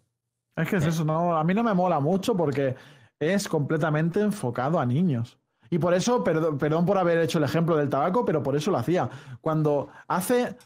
Es 0.55 0.69
que 0.69 0.77
es 0.77 0.85
eso, 0.85 1.05
no, 1.05 1.37
a 1.37 1.43
mí 1.43 1.53
no 1.53 1.63
me 1.63 1.73
mola 1.73 1.99
mucho 1.99 2.35
porque 2.35 2.75
es 3.19 3.47
completamente 3.47 4.19
enfocado 4.19 4.79
a 4.79 4.85
niños. 4.85 5.37
Y 5.69 5.77
por 5.77 5.93
eso, 5.93 6.23
perdón, 6.23 6.57
perdón 6.57 6.85
por 6.85 6.97
haber 6.97 7.19
hecho 7.19 7.37
el 7.37 7.43
ejemplo 7.43 7.77
del 7.77 7.89
tabaco, 7.89 8.25
pero 8.25 8.41
por 8.41 8.55
eso 8.55 8.71
lo 8.71 8.77
hacía. 8.77 9.09
Cuando 9.39 9.89
hace 10.07 10.57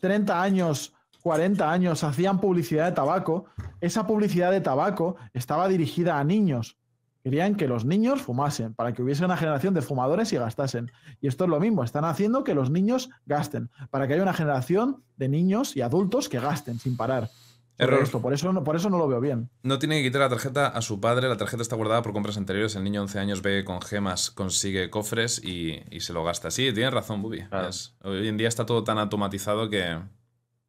30 0.00 0.40
años 0.40 0.94
40 1.24 1.72
años 1.72 2.04
hacían 2.04 2.38
publicidad 2.38 2.84
de 2.84 2.92
tabaco, 2.92 3.46
esa 3.80 4.06
publicidad 4.06 4.50
de 4.50 4.60
tabaco 4.60 5.16
estaba 5.32 5.68
dirigida 5.68 6.18
a 6.18 6.24
niños. 6.24 6.76
Querían 7.24 7.54
que 7.56 7.66
los 7.66 7.86
niños 7.86 8.20
fumasen, 8.20 8.74
para 8.74 8.92
que 8.92 9.02
hubiese 9.02 9.24
una 9.24 9.38
generación 9.38 9.72
de 9.72 9.80
fumadores 9.80 10.30
y 10.34 10.36
gastasen. 10.36 10.92
Y 11.22 11.26
esto 11.26 11.44
es 11.44 11.50
lo 11.50 11.58
mismo, 11.58 11.82
están 11.82 12.04
haciendo 12.04 12.44
que 12.44 12.54
los 12.54 12.68
niños 12.70 13.08
gasten, 13.24 13.70
para 13.90 14.06
que 14.06 14.12
haya 14.12 14.22
una 14.22 14.34
generación 14.34 15.02
de 15.16 15.28
niños 15.30 15.74
y 15.74 15.80
adultos 15.80 16.28
que 16.28 16.38
gasten 16.38 16.78
sin 16.78 16.96
parar. 16.98 17.30
Sobre 17.76 17.92
Error. 17.94 18.02
esto, 18.04 18.20
por, 18.22 18.32
eso, 18.34 18.52
no- 18.52 18.62
por 18.62 18.76
eso 18.76 18.88
no 18.90 18.98
lo 18.98 19.08
veo 19.08 19.20
bien. 19.20 19.48
No 19.64 19.78
tiene 19.80 19.96
que 20.00 20.04
quitar 20.08 20.20
la 20.20 20.28
tarjeta 20.28 20.68
a 20.68 20.80
su 20.82 21.00
padre, 21.00 21.28
la 21.28 21.36
tarjeta 21.38 21.62
está 21.62 21.74
guardada 21.76 22.02
por 22.02 22.12
compras 22.12 22.36
anteriores, 22.36 22.76
el 22.76 22.84
niño 22.84 23.00
de 23.00 23.04
11 23.06 23.18
años 23.18 23.42
ve 23.42 23.64
con 23.64 23.80
gemas, 23.80 24.30
consigue 24.30 24.90
cofres 24.90 25.42
y, 25.42 25.80
y 25.90 26.00
se 26.00 26.12
lo 26.12 26.22
gasta. 26.24 26.50
Sí, 26.52 26.72
tienes 26.74 26.92
razón, 26.92 27.22
Bubi. 27.22 27.42
Claro. 27.48 27.70
Hoy 28.02 28.28
en 28.28 28.36
día 28.36 28.46
está 28.48 28.64
todo 28.66 28.84
tan 28.84 28.98
automatizado 28.98 29.68
que... 29.70 29.98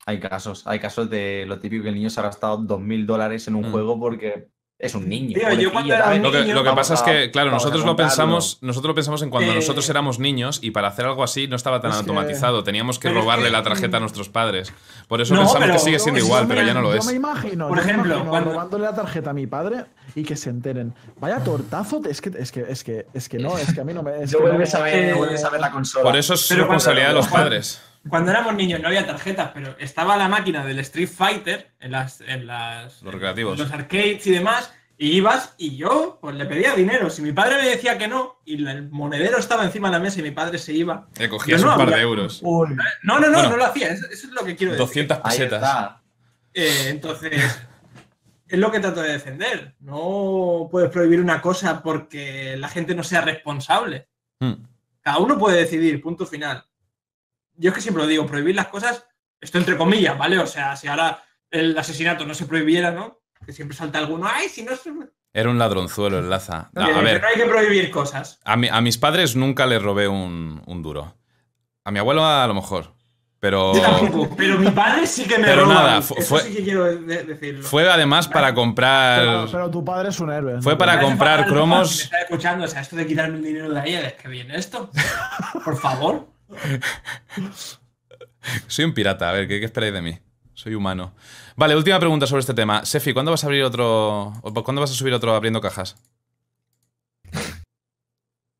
Hay 0.07 0.19
casos, 0.19 0.65
hay 0.65 0.79
casos 0.79 1.09
de 1.09 1.45
lo 1.47 1.59
típico 1.59 1.83
que 1.83 1.89
el 1.89 1.95
niño 1.95 2.09
se 2.09 2.19
ha 2.21 2.23
gastado 2.23 2.57
2.000 2.59 3.05
dólares 3.05 3.47
en 3.49 3.55
un 3.55 3.67
Mm. 3.67 3.71
juego 3.71 3.99
porque 3.99 4.47
es 4.85 4.95
un 4.95 5.07
niño. 5.09 5.37
Tío, 5.39 5.51
yo 5.53 5.71
Lo 5.71 5.81
que, 6.31 6.41
niño, 6.41 6.53
lo 6.53 6.63
que 6.63 6.69
vamos 6.69 6.75
pasa 6.75 6.93
es 6.95 7.01
que, 7.01 7.31
claro, 7.31 7.51
nosotros 7.51 7.85
lo 7.85 7.95
pensamos, 7.95 8.57
nosotros 8.61 8.89
lo 8.89 8.95
pensamos 8.95 9.21
en 9.21 9.29
cuando 9.29 9.51
Eh, 9.51 9.55
nosotros 9.55 9.89
éramos 9.89 10.19
niños 10.19 10.59
y 10.61 10.71
para 10.71 10.87
hacer 10.89 11.05
algo 11.05 11.23
así 11.23 11.47
no 11.47 11.55
estaba 11.55 11.79
tan 11.81 11.91
Es 11.91 11.97
automatizado. 11.97 12.63
Teníamos 12.63 12.99
que 12.99 13.09
robarle 13.09 13.45
que- 13.45 13.51
la 13.51 13.63
tarjeta 13.63 13.97
a 13.97 13.99
nuestros 13.99 14.29
padres. 14.29 14.73
Por 15.07 15.21
eso 15.21 15.33
No, 15.33 15.41
pensamos 15.41 15.61
pero- 15.63 15.73
que 15.73 15.79
sigue 15.79 15.99
siendo 15.99 16.19
no, 16.19 16.25
igual, 16.25 16.43
yo 16.43 16.47
pero 16.49 16.61
me- 16.61 16.67
ya 16.67 16.73
no 16.73 16.81
lo 16.81 16.91
yo 16.93 16.99
es. 16.99 17.05
me 17.05 17.13
imagino, 17.13 17.67
Por 17.67 17.77
yo 17.77 17.83
me 17.83 17.91
ejemplo, 17.91 18.13
imagino 18.13 18.29
cuando- 18.31 18.51
robándole 18.51 18.83
la 18.85 18.95
tarjeta 18.95 19.29
a 19.29 19.33
mi 19.33 19.47
padre 19.47 19.85
y 20.15 20.23
que 20.23 20.35
se 20.35 20.49
enteren. 20.49 20.93
Vaya 21.19 21.39
tortazo, 21.43 22.01
es 22.09 22.21
que, 22.21 22.31
es 22.37 22.51
que, 22.51 22.61
es 22.67 22.83
que, 22.83 23.05
es 23.13 23.29
que 23.29 23.39
no, 23.39 23.57
es 23.57 23.73
que 23.73 23.81
a 23.81 23.83
mí 23.83 23.93
no 23.93 24.03
me. 24.03 24.23
Es 24.23 24.31
no 24.33 24.39
vuelves 24.39 24.73
a 24.75 24.81
ver, 24.81 24.95
Eh, 24.95 25.11
no 25.11 25.17
vuelves 25.17 25.43
a 25.43 25.49
ver 25.49 25.59
la 25.61 25.71
consola. 25.71 26.03
Por 26.03 26.15
eso 26.15 26.33
es 26.35 26.45
Pero 26.47 26.61
responsabilidad 26.61 27.09
de 27.09 27.13
los 27.15 27.27
cuando- 27.27 27.45
padres. 27.49 27.81
Cuando 28.09 28.31
éramos 28.31 28.53
niños 28.55 28.79
no 28.81 28.87
había 28.87 29.05
tarjetas, 29.05 29.51
pero 29.53 29.75
estaba 29.79 30.15
la 30.17 30.27
máquina 30.27 30.65
del 30.65 30.79
Street 30.79 31.09
Fighter 31.09 31.71
en 31.79 31.91
las, 31.91 32.21
en 32.21 32.45
las 32.47 33.01
Los 33.01 33.13
recreativos. 33.13 33.53
en 33.57 33.63
los 33.65 33.71
arcades 33.73 34.25
y 34.27 34.31
demás, 34.31 34.73
y 34.97 35.11
ibas 35.17 35.55
y 35.57 35.75
yo 35.75 36.19
pues 36.21 36.35
le 36.35 36.45
pedía 36.45 36.73
dinero. 36.75 37.09
Si 37.09 37.21
mi 37.21 37.31
padre 37.33 37.57
me 37.61 37.67
decía 37.67 37.97
que 37.97 38.07
no 38.07 38.39
y 38.45 38.65
el 38.65 38.89
monedero 38.91 39.37
estaba 39.37 39.63
encima 39.65 39.89
de 39.89 39.93
la 39.93 39.99
mesa 39.99 40.19
y 40.19 40.23
mi 40.23 40.31
padre 40.31 40.57
se 40.59 40.71
iba. 40.73 41.07
Le 41.17 41.27
cogías 41.29 41.61
no 41.61 41.71
un 41.71 41.77
par 41.77 41.89
de 41.89 41.99
euros. 42.01 42.41
No, 42.43 42.65
no, 43.03 43.19
no, 43.19 43.31
Bueno. 43.31 43.49
no 43.49 43.57
lo 43.57 43.65
hacía. 43.65 43.89
Eso, 43.89 44.05
eso 44.05 44.27
es 44.27 44.33
lo 44.33 44.43
que 44.45 44.55
quiero 44.55 44.73
decir. 44.73 44.85
200 44.85 45.17
ahí 45.17 45.23
pesetas. 45.23 45.95
Eh, 46.53 46.85
entonces, 46.89 47.59
es 48.47 48.59
lo 48.59 48.71
que 48.71 48.79
trato 48.79 49.01
de 49.01 49.11
defender. 49.13 49.75
No 49.79 50.69
puedes 50.71 50.89
prohibir 50.91 51.19
una 51.19 51.41
cosa 51.41 51.81
porque 51.83 52.55
la 52.57 52.69
gente 52.69 52.95
no 52.95 53.03
sea 53.03 53.21
responsable. 53.21 54.07
Hmm. 54.39 54.53
Cada 55.01 55.17
uno 55.17 55.37
puede 55.37 55.57
decidir, 55.57 56.01
punto 56.01 56.25
final. 56.25 56.63
Yo 57.57 57.69
es 57.69 57.75
que 57.75 57.81
siempre 57.81 58.03
lo 58.03 58.09
digo, 58.09 58.25
prohibir 58.25 58.55
las 58.55 58.67
cosas, 58.67 59.05
esto 59.39 59.57
entre 59.57 59.77
comillas, 59.77 60.17
¿vale? 60.17 60.37
O 60.39 60.47
sea, 60.47 60.75
si 60.75 60.87
ahora 60.87 61.23
el 61.51 61.77
asesinato 61.77 62.25
no 62.25 62.33
se 62.33 62.45
prohibiera, 62.45 62.91
¿no? 62.91 63.19
Que 63.45 63.53
siempre 63.53 63.77
salta 63.77 63.99
alguno, 63.99 64.27
ay, 64.31 64.49
si 64.49 64.63
no 64.63 64.75
se... 64.75 64.91
Era 65.33 65.49
un 65.49 65.59
ladronzuelo 65.59 66.19
el 66.19 66.29
Laza. 66.29 66.69
No, 66.73 66.83
a 66.85 67.01
ver, 67.01 67.15
pero 67.21 67.27
hay 67.27 67.35
que 67.35 67.45
prohibir 67.45 67.91
cosas. 67.91 68.39
a, 68.45 68.55
mi- 68.55 68.69
a 68.69 68.79
mis 68.81 68.97
padres 68.97 69.35
nunca 69.35 69.65
les 69.65 69.81
robé 69.81 70.07
un, 70.07 70.61
un 70.65 70.81
duro. 70.81 71.15
A 71.83 71.91
mi 71.91 71.99
abuelo 71.99 72.25
a 72.25 72.47
lo 72.47 72.53
mejor. 72.53 72.93
Pero 73.37 73.75
Yo 73.75 73.81
tampoco, 73.81 74.33
pero 74.35 74.57
mi 74.57 74.71
padre 74.71 75.05
sí 75.05 75.25
que 75.27 75.37
me 75.37 75.43
Pero 75.45 75.63
roba. 75.65 75.73
nada, 75.73 75.97
Eso 75.99 76.15
fu- 76.15 76.21
fue- 76.21 76.41
sí 76.41 76.53
que 76.55 76.63
quiero 76.63 76.85
de- 76.85 77.23
decirlo. 77.25 77.63
fue 77.63 77.87
además 77.87 78.27
para 78.29 78.47
Pero, 78.47 78.55
comprar... 78.55 79.47
pero 79.51 79.69
tu 79.69 79.83
padre 79.85 80.09
es 80.09 80.19
un 80.19 80.31
héroe. 80.31 80.61
Fue 80.61 80.71
¿no? 80.71 80.77
para 80.79 80.99
comprar 81.01 81.45
cromos. 81.45 81.89
Si 81.91 81.97
me 81.97 82.03
está 82.05 82.21
escuchando, 82.21 82.65
o 82.65 82.67
sea, 82.67 82.81
esto 82.81 82.95
de 82.95 83.05
quitarme 83.05 83.37
el 83.37 83.43
dinero 83.43 83.69
de 83.69 83.79
ahí, 83.79 83.93
es 83.93 84.13
que 84.13 84.29
viene 84.29 84.55
esto. 84.55 84.89
Por 85.63 85.77
favor. 85.77 86.27
Soy 88.67 88.85
un 88.85 88.93
pirata, 88.93 89.29
a 89.29 89.31
ver, 89.31 89.47
¿qué, 89.47 89.59
qué 89.59 89.65
esperáis 89.65 89.93
de 89.93 90.01
mí? 90.01 90.19
Soy 90.53 90.75
humano. 90.75 91.13
Vale, 91.57 91.75
última 91.75 91.99
pregunta 91.99 92.27
sobre 92.27 92.41
este 92.41 92.53
tema. 92.53 92.85
Sefi, 92.85 93.13
¿cuándo 93.13 93.31
vas 93.31 93.43
a 93.43 93.47
abrir 93.47 93.63
otro. 93.63 94.33
o 94.41 94.63
¿Cuándo 94.63 94.81
vas 94.81 94.91
a 94.91 94.93
subir 94.93 95.13
otro 95.13 95.35
abriendo 95.35 95.61
cajas? 95.61 95.95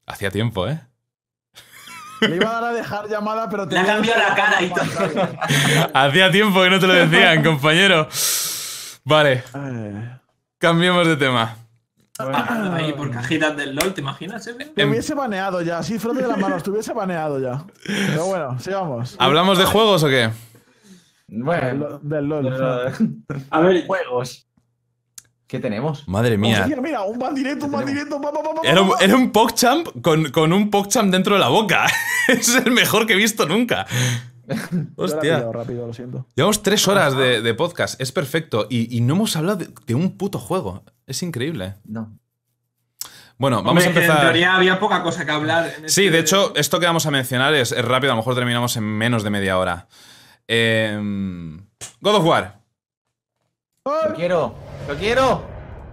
Hacía 0.06 0.30
tiempo, 0.30 0.68
¿eh? 0.68 0.80
Le 2.22 2.36
iba 2.36 2.50
a 2.50 2.62
dar 2.62 2.64
a 2.66 2.74
dejar 2.74 3.10
llamada, 3.10 3.50
pero 3.50 3.66
Le 3.66 3.80
ha 3.80 3.86
cambiado 3.86 4.20
la 4.20 4.36
cara 4.36 4.62
y 4.62 4.70
todo. 4.70 4.84
Hacía 5.94 6.32
tiempo 6.32 6.64
que 6.64 6.70
no 6.70 6.80
te 6.80 6.88
lo 6.88 6.94
decían, 6.94 7.44
compañero. 7.44 8.08
Vale, 9.04 9.44
cambiemos 10.58 11.08
de 11.08 11.18
tema. 11.18 11.58
Ahí 12.18 12.94
por 12.94 13.12
cajitas 13.12 13.58
del 13.58 13.76
LOL, 13.76 13.94
¿te 13.94 14.02
imaginas? 14.02 14.48
eh? 14.48 14.56
Te 14.74 14.86
hubiese 14.86 15.14
baneado 15.14 15.62
ya, 15.62 15.84
sí, 15.84 16.00
frote 16.00 16.22
de 16.22 16.28
las 16.30 16.38
manos, 16.38 16.64
te 16.64 16.70
hubiese 16.70 16.94
baneado 16.94 17.40
ya. 17.40 17.66
Pero 17.86 18.26
bueno, 18.28 18.58
sigamos. 18.60 19.16
¿Hablamos 19.20 19.58
de 19.58 19.66
juegos 19.66 20.04
o 20.04 20.08
qué? 20.08 20.30
Del, 21.28 21.44
Bueno, 21.44 22.00
del 22.02 22.26
LOL. 22.26 22.94
A 23.50 23.60
ver, 23.60 23.86
juegos. 23.86 24.48
¿Qué 25.48 25.60
tenemos? 25.60 26.08
Madre 26.08 26.38
mía. 26.38 26.68
Mira, 26.82 27.02
un 27.04 27.20
van 27.20 27.36
directo, 27.36 27.66
un 27.66 27.72
van 27.74 27.86
directo. 27.86 28.20
pa, 28.20 28.32
pa, 28.32 28.42
pa, 28.42 28.56
pa, 28.56 28.62
Era 28.64 28.82
un, 28.82 28.92
era 29.00 29.16
un 29.16 29.32
PogChamp 29.32 30.02
con, 30.02 30.32
con 30.32 30.54
un 30.54 30.72
PogChamp 30.72 31.12
dentro 31.12 31.36
de 31.36 31.42
la 31.42 31.50
boca. 31.50 31.86
es 32.30 32.56
el 32.56 32.72
mejor 32.72 33.06
que 33.06 33.14
he 33.14 33.18
visto 33.18 33.46
nunca. 33.46 33.86
Yo 34.48 34.56
la 34.56 34.80
he 34.80 34.92
Hostia. 34.98 35.22
pillado 35.22 35.54
rápido, 35.54 35.88
lo 35.88 35.94
siento. 35.94 36.28
Llevamos 36.36 36.62
tres 36.64 36.88
horas 36.88 37.16
de, 37.18 37.42
de 37.42 37.54
podcast, 37.54 38.00
es 38.02 38.12
perfecto. 38.12 38.68
Y, 38.70 38.96
y 38.96 39.02
no 39.02 39.16
hemos 39.16 39.36
hablado 39.36 39.58
de, 39.58 39.70
de 39.86 39.96
un 39.96 40.18
puto 40.18 40.40
juego. 40.40 40.84
Es 41.08 41.22
increíble. 41.24 41.76
No. 41.86 42.18
Bueno, 43.38 43.58
hombre, 43.60 43.70
vamos 43.70 43.84
a 43.86 43.88
empezar. 43.90 44.16
en 44.18 44.22
teoría 44.24 44.56
había 44.56 44.80
poca 44.80 45.04
cosa 45.04 45.26
que 45.26 45.32
hablar. 45.32 45.66
en 45.78 45.90
Sí, 45.90 46.06
este- 46.06 46.12
de 46.12 46.20
hecho, 46.20 46.54
esto 46.56 46.80
que 46.80 46.86
vamos 46.86 47.06
a 47.06 47.12
mencionar 47.12 47.54
es, 47.54 47.72
es 47.74 47.84
rápido, 47.84 48.14
a 48.14 48.16
lo 48.16 48.22
mejor 48.22 48.36
terminamos 48.36 48.78
en 48.78 48.84
menos 48.84 49.24
de 49.24 49.30
media 49.30 49.58
hora. 49.58 49.88
Em, 50.48 51.66
God 52.00 52.16
of 52.16 52.26
War. 52.26 52.60
Lo 53.86 54.14
quiero, 54.16 54.56
lo 54.88 54.96
quiero. 54.96 55.46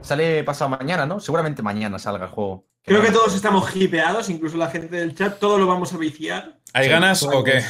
Sale 0.03 0.43
pasado 0.45 0.71
mañana, 0.71 1.05
¿no? 1.07 1.21
Seguramente 1.21 1.63
mañana 1.63 1.99
salga 1.99 2.27
el 2.27 2.31
juego. 2.31 2.65
Creo 2.85 3.01
que 3.03 3.13
todos 3.13 3.35
estamos 3.35 3.75
hipeados, 3.77 4.29
incluso 4.31 4.57
la 4.57 4.69
gente 4.69 4.97
del 4.97 5.15
chat, 5.15 5.39
todo 5.39 5.59
lo 5.59 5.67
vamos 5.67 5.93
a 5.93 5.97
viciar. 5.99 6.59
¿Hay 6.73 6.85
Sí, 6.87 6.91
ganas 6.91 7.23
o 7.23 7.45
qué? 7.45 7.63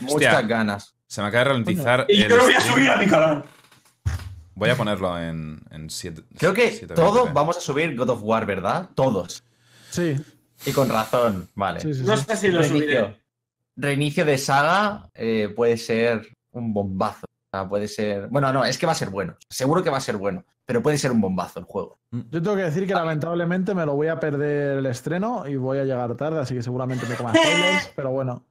Muchas 0.00 0.14
Hostia. 0.34 0.42
ganas. 0.42 0.94
Se 1.06 1.20
me 1.22 1.28
acaba 1.28 1.44
de 1.44 1.50
ralentizar. 1.50 2.06
Y 2.08 2.22
el 2.22 2.28
yo 2.30 2.36
lo 2.36 2.44
voy 2.44 2.54
a 2.54 2.60
stream. 2.60 2.74
subir 2.76 2.90
a 2.90 2.96
mi 2.96 3.06
canal. 3.06 3.44
Voy 4.54 4.70
a 4.70 4.76
ponerlo 4.76 5.18
en, 5.18 5.60
en 5.70 5.88
siete- 5.90 6.22
Creo 6.38 6.52
que 6.52 6.70
720p. 6.86 6.94
todos 6.94 7.32
vamos 7.32 7.56
a 7.56 7.60
subir 7.60 7.96
God 7.96 8.10
of 8.10 8.20
War, 8.22 8.44
¿verdad? 8.46 8.90
Todos. 8.94 9.42
Sí, 9.90 10.16
Y 10.66 10.72
con 10.72 10.88
razón. 10.88 11.48
Vale. 11.54 11.80
sí, 11.80 11.94
sí. 11.94 12.02
No 12.04 12.16
sé 12.16 12.36
si 12.36 12.48
lo 12.48 12.62
subiré. 12.62 12.86
Reinicio. 12.94 13.16
Reinicio 13.76 14.24
de 14.26 14.36
saga 14.38 15.08
eh, 15.14 15.52
puede 15.56 15.76
ser 15.78 16.28
un 16.52 16.74
bombazo. 16.74 17.26
O 17.26 17.56
sea, 17.56 17.68
puede 17.68 17.88
ser. 17.88 18.28
Bueno, 18.28 18.52
no, 18.52 18.64
es 18.64 18.76
que 18.78 18.86
va 18.86 18.92
a 18.92 18.96
ser 18.96 19.10
bueno. 19.10 19.36
Seguro 19.48 19.82
que 19.82 19.90
va 19.90 19.96
a 19.96 20.00
ser 20.02 20.16
bueno. 20.16 20.44
Pero 20.66 20.82
puede 20.82 20.98
ser 20.98 21.10
un 21.10 21.20
bombazo 21.20 21.58
el 21.58 21.64
juego. 21.64 21.98
Yo 22.12 22.40
tengo 22.42 22.54
que 22.54 22.62
decir 22.62 22.86
que 22.86 22.94
lamentablemente 22.94 23.74
me 23.74 23.84
lo 23.86 23.94
voy 23.96 24.06
a 24.08 24.20
perder 24.20 24.78
el 24.78 24.86
estreno 24.86 25.44
y 25.48 25.56
voy 25.56 25.78
a 25.78 25.84
llegar 25.84 26.14
tarde, 26.16 26.38
así 26.38 26.54
que 26.54 26.62
seguramente 26.62 27.06
me 27.06 27.16
coman 27.16 27.34
spoilers, 27.42 27.90
pero 27.96 28.10
bueno. 28.10 28.44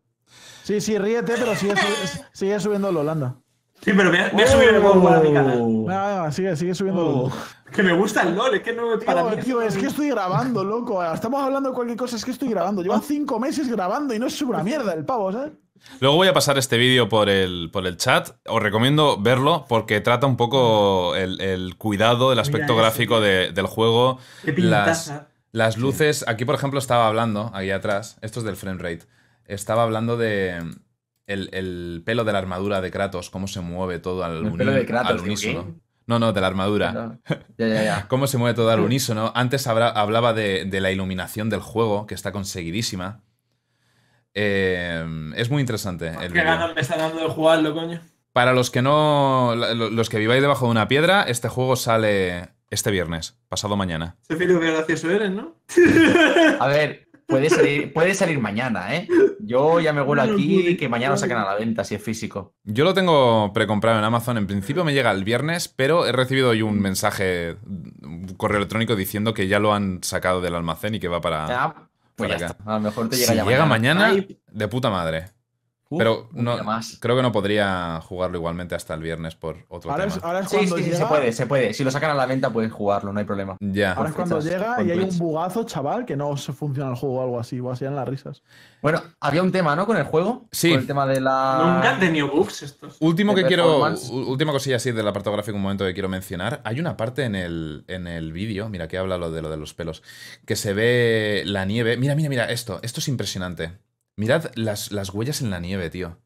Sí, 0.69 0.81
sí, 0.81 0.97
ríete, 0.99 1.33
pero 1.37 1.55
sigue, 1.55 1.73
su- 1.75 2.19
sigue 2.31 2.59
subiendo 2.59 2.89
el 2.89 2.97
Holanda. 2.97 3.35
Sí, 3.83 3.91
pero 3.95 4.09
voy 4.11 4.19
a, 4.19 4.29
voy 4.31 4.43
a 4.43 4.47
subir 4.47 4.69
el 4.69 4.81
God 4.81 4.97
of 4.97 5.03
War 5.03 5.15
a 5.15 5.19
mi 5.21 5.33
canal. 5.33 5.57
Venga, 5.57 6.07
venga, 6.07 6.31
sigue, 6.31 6.55
sigue 6.55 6.75
subiendo 6.75 7.01
Oh. 7.01 7.31
Que 7.71 7.81
me 7.81 7.93
gusta 7.93 8.21
el 8.21 8.35
LOL, 8.35 8.53
es 8.55 8.61
que 8.61 8.73
no 8.73 8.83
para 9.05 9.23
Tío, 9.23 9.35
mí. 9.37 9.43
tío, 9.43 9.61
es 9.61 9.75
que 9.77 9.87
estoy 9.87 10.09
grabando, 10.09 10.63
loco. 10.63 11.03
Estamos 11.03 11.41
hablando 11.43 11.69
de 11.69 11.75
cualquier 11.75 11.97
cosa, 11.97 12.15
es 12.17 12.23
que 12.25 12.29
estoy 12.31 12.49
grabando. 12.49 12.83
Llevan 12.83 13.01
cinco 13.01 13.39
meses 13.39 13.67
grabando 13.67 14.13
y 14.13 14.19
no 14.19 14.27
es 14.27 14.39
una 14.43 14.63
mierda 14.63 14.93
el 14.93 15.05
pavo, 15.05 15.31
¿sabes? 15.31 15.53
Luego 16.01 16.17
voy 16.17 16.27
a 16.27 16.33
pasar 16.33 16.57
este 16.59 16.77
vídeo 16.77 17.09
por 17.09 17.29
el, 17.29 17.69
por 17.73 17.87
el 17.87 17.97
chat. 17.97 18.29
Os 18.47 18.61
recomiendo 18.61 19.17
verlo 19.19 19.65
porque 19.69 20.01
trata 20.01 20.27
un 20.27 20.35
poco 20.37 21.15
el, 21.15 21.39
el 21.41 21.77
cuidado 21.77 22.29
del 22.31 22.39
aspecto 22.39 22.73
Mira 22.73 22.87
ese, 22.89 22.97
gráfico 23.05 23.21
de- 23.21 23.51
del 23.53 23.65
juego. 23.65 24.19
Qué 24.43 24.51
Las, 24.57 25.07
pintaza. 25.07 25.27
las 25.51 25.77
luces. 25.77 26.25
Aquí, 26.27 26.43
por 26.45 26.53
ejemplo, 26.55 26.79
estaba 26.79 27.07
hablando, 27.07 27.49
ahí 27.53 27.71
atrás. 27.71 28.17
Esto 28.21 28.39
es 28.39 28.45
del 28.45 28.55
frame 28.57 28.77
rate. 28.83 29.05
Estaba 29.49 29.83
hablando 29.83 30.15
de. 30.17 30.63
El, 31.27 31.49
el 31.53 32.01
pelo 32.05 32.23
de 32.23 32.31
la 32.33 32.39
armadura 32.39 32.81
de 32.81 32.89
Kratos, 32.89 33.29
cómo 33.29 33.47
se 33.47 33.59
mueve 33.61 33.99
todo 33.99 34.23
al, 34.23 34.45
El 34.47 34.51
pelo 34.53 34.71
de 34.71 34.85
Kratos, 34.85 35.11
al 35.11 35.17
¿de 35.17 35.23
unísono. 35.23 35.65
qué? 35.65 35.73
No, 36.07 36.17
no, 36.17 36.33
de 36.33 36.41
la 36.41 36.47
armadura. 36.47 36.91
No. 36.91 37.19
Ya, 37.57 37.67
ya, 37.67 37.83
ya. 37.83 38.05
Cómo 38.09 38.25
se 38.25 38.39
mueve 38.39 38.55
todo 38.55 38.71
al 38.71 38.79
unísono. 38.89 39.31
Antes 39.35 39.67
habra- 39.67 39.89
hablaba 39.91 40.33
de, 40.33 40.65
de 40.65 40.81
la 40.81 40.89
iluminación 40.91 41.51
del 41.51 41.59
juego, 41.59 42.07
que 42.07 42.15
está 42.15 42.31
conseguidísima. 42.31 43.21
Eh, 44.33 45.05
es 45.35 45.49
muy 45.49 45.61
interesante 45.61 46.07
el 46.21 46.31
Qué 46.33 46.43
ganas 46.43 46.73
me 46.73 46.81
está 46.81 46.97
dando 46.97 47.19
de 47.21 47.27
jugarlo, 47.29 47.73
coño. 47.73 48.01
Para 48.33 48.53
los 48.53 48.69
que 48.71 48.81
no. 48.81 49.53
lo- 49.55 49.89
Los 49.89 50.09
que 50.09 50.17
viváis 50.19 50.41
debajo 50.41 50.65
de 50.65 50.71
una 50.71 50.87
piedra, 50.87 51.23
este 51.23 51.49
juego 51.49 51.75
sale 51.75 52.49
este 52.69 52.91
viernes, 52.91 53.37
pasado 53.49 53.75
mañana. 53.75 54.15
Se 54.21 54.37
que 54.37 54.45
gracioso 54.71 55.09
eres, 55.11 55.31
¿no? 55.31 55.55
A 56.59 56.67
ver, 56.67 57.08
puede 57.29 57.49
salir, 57.49 57.93
puede 57.93 58.13
salir 58.15 58.39
mañana, 58.39 58.95
¿eh? 58.95 59.07
Yo 59.39 59.79
ya 59.79 59.93
me 59.93 60.01
huelo 60.01 60.21
aquí 60.23 60.75
que 60.75 60.89
mañana 60.89 61.13
lo 61.13 61.17
sacan 61.17 61.37
a 61.37 61.45
la 61.45 61.55
venta 61.55 61.83
si 61.83 61.95
es 61.95 62.03
físico. 62.03 62.53
Yo 62.63 62.83
lo 62.83 62.93
tengo 62.93 63.53
precomprado 63.53 63.97
en 63.99 64.03
Amazon. 64.03 64.37
En 64.37 64.47
principio 64.47 64.83
me 64.83 64.93
llega 64.93 65.11
el 65.11 65.23
viernes, 65.23 65.67
pero 65.67 66.05
he 66.05 66.11
recibido 66.11 66.49
hoy 66.49 66.61
un 66.61 66.79
mensaje, 66.79 67.55
un 68.01 68.27
correo 68.37 68.57
electrónico 68.57 68.95
diciendo 68.95 69.33
que 69.33 69.47
ya 69.47 69.59
lo 69.59 69.73
han 69.73 70.03
sacado 70.03 70.41
del 70.41 70.55
almacén 70.55 70.95
y 70.95 70.99
que 70.99 71.07
va 71.07 71.21
para. 71.21 71.45
Ah, 71.63 71.73
pues 72.15 72.27
para 72.29 72.39
ya 72.39 72.45
acá. 72.47 72.57
está. 72.59 72.71
A 72.71 72.75
lo 72.75 72.81
mejor 72.81 73.09
te 73.09 73.15
llega 73.15 73.31
si 73.31 73.35
ya 73.37 73.45
llega 73.45 73.65
mañana, 73.65 74.07
Ay. 74.07 74.39
de 74.51 74.67
puta 74.67 74.89
madre. 74.89 75.27
Uf, 75.91 75.97
Pero 75.97 76.29
no, 76.33 76.63
más. 76.63 76.97
creo 77.01 77.15
que 77.15 77.23
no 77.23 77.31
podría 77.31 77.99
jugarlo 78.01 78.37
igualmente 78.37 78.75
hasta 78.75 78.93
el 78.93 79.01
viernes 79.01 79.33
por 79.35 79.65
otro 79.69 79.89
Ahora 79.89 80.05
es, 80.05 80.13
tema. 80.13 80.27
ahora 80.27 80.39
es 80.41 80.49
Sí, 80.49 80.57
cuando 80.57 80.77
sí, 80.77 80.83
sí, 80.83 80.89
llega. 80.91 80.97
se 81.01 81.05
puede, 81.07 81.31
se 81.31 81.45
puede. 81.47 81.73
Si 81.73 81.83
lo 81.83 81.89
sacan 81.89 82.11
a 82.11 82.13
la 82.13 82.27
venta, 82.27 82.51
puedes 82.51 82.71
jugarlo, 82.71 83.11
no 83.11 83.19
hay 83.19 83.25
problema. 83.25 83.57
Ya. 83.59 83.93
Ahora 83.93 84.09
es 84.09 84.15
cuando 84.15 84.39
llega 84.39 84.83
y 84.83 84.91
hay 84.91 84.99
un 84.99 85.17
bugazo, 85.17 85.63
chaval, 85.63 86.05
que 86.05 86.15
no 86.15 86.37
se 86.37 86.53
funciona 86.53 86.91
el 86.91 86.95
juego 86.95 87.15
o 87.15 87.23
algo 87.23 87.39
así, 87.39 87.59
o 87.59 87.71
así 87.71 87.85
en 87.85 87.95
las 87.95 88.07
risas. 88.07 88.43
Bueno, 88.83 89.01
había 89.19 89.41
un 89.41 89.51
tema, 89.51 89.75
¿no? 89.75 89.87
Con 89.87 89.97
el 89.97 90.03
juego. 90.03 90.45
Sí. 90.51 90.69
Con 90.69 90.79
el 90.81 90.85
tema 90.87 91.07
de 91.07 91.21
la. 91.21 91.73
Nunca 91.75 91.89
han 91.95 91.99
tenido 91.99 92.29
bugs 92.29 92.61
estos. 92.61 92.97
Último 92.99 93.33
de 93.33 93.41
que 93.41 93.47
quiero. 93.47 93.83
Última 94.27 94.51
cosilla 94.51 94.75
así 94.75 94.91
del 94.91 95.07
apartado 95.07 95.33
gráfico, 95.35 95.57
un 95.57 95.63
momento 95.63 95.85
que 95.85 95.93
quiero 95.93 96.07
mencionar. 96.07 96.61
Hay 96.65 96.79
una 96.79 96.97
parte 96.97 97.23
en 97.23 97.33
el, 97.33 97.83
en 97.87 98.05
el 98.07 98.31
vídeo, 98.31 98.69
mira, 98.69 98.87
que 98.87 98.99
habla 98.99 99.17
lo 99.17 99.31
de 99.31 99.41
lo 99.41 99.49
de 99.49 99.57
los 99.57 99.73
pelos, 99.73 100.03
que 100.45 100.55
se 100.55 100.73
ve 100.73 101.41
la 101.47 101.65
nieve. 101.65 101.97
Mira, 101.97 102.13
mira, 102.13 102.29
mira, 102.29 102.45
esto. 102.45 102.79
Esto 102.83 102.99
es 102.99 103.07
impresionante. 103.07 103.71
Mirad 104.19 104.51
las, 104.55 104.91
las 104.91 105.11
huellas 105.13 105.39
en 105.41 105.49
la 105.49 105.61
nieve, 105.61 105.89
tío. 105.89 106.19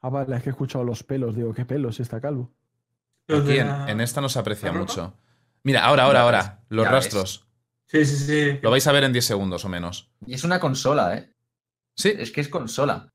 Ah, 0.00 0.08
vale, 0.08 0.36
es 0.36 0.42
que 0.44 0.50
he 0.50 0.52
escuchado 0.52 0.84
los 0.84 1.02
pelos. 1.02 1.34
Digo, 1.34 1.52
¿qué 1.52 1.64
pelos? 1.64 1.96
Si 1.96 2.02
está 2.02 2.20
calvo. 2.20 2.52
Aquí 3.26 3.58
en, 3.58 3.68
en 3.88 4.00
esta 4.00 4.20
no 4.20 4.28
se 4.28 4.38
aprecia 4.38 4.70
mucho. 4.72 5.12
Mira, 5.64 5.84
ahora, 5.84 6.04
ahora, 6.04 6.22
ahora. 6.22 6.64
Los 6.68 6.84
ya 6.84 6.92
ves. 6.92 7.04
rastros. 7.04 7.48
Sí, 7.86 8.04
sí, 8.04 8.16
sí. 8.16 8.58
Lo 8.62 8.70
vais 8.70 8.86
a 8.86 8.92
ver 8.92 9.02
en 9.02 9.12
10 9.12 9.24
segundos 9.24 9.64
o 9.64 9.68
menos. 9.68 10.12
Y 10.24 10.34
es 10.34 10.44
una 10.44 10.60
consola, 10.60 11.16
¿eh? 11.16 11.34
Sí, 11.96 12.14
Es 12.16 12.30
que 12.30 12.40
es 12.40 12.48
consola. 12.48 13.12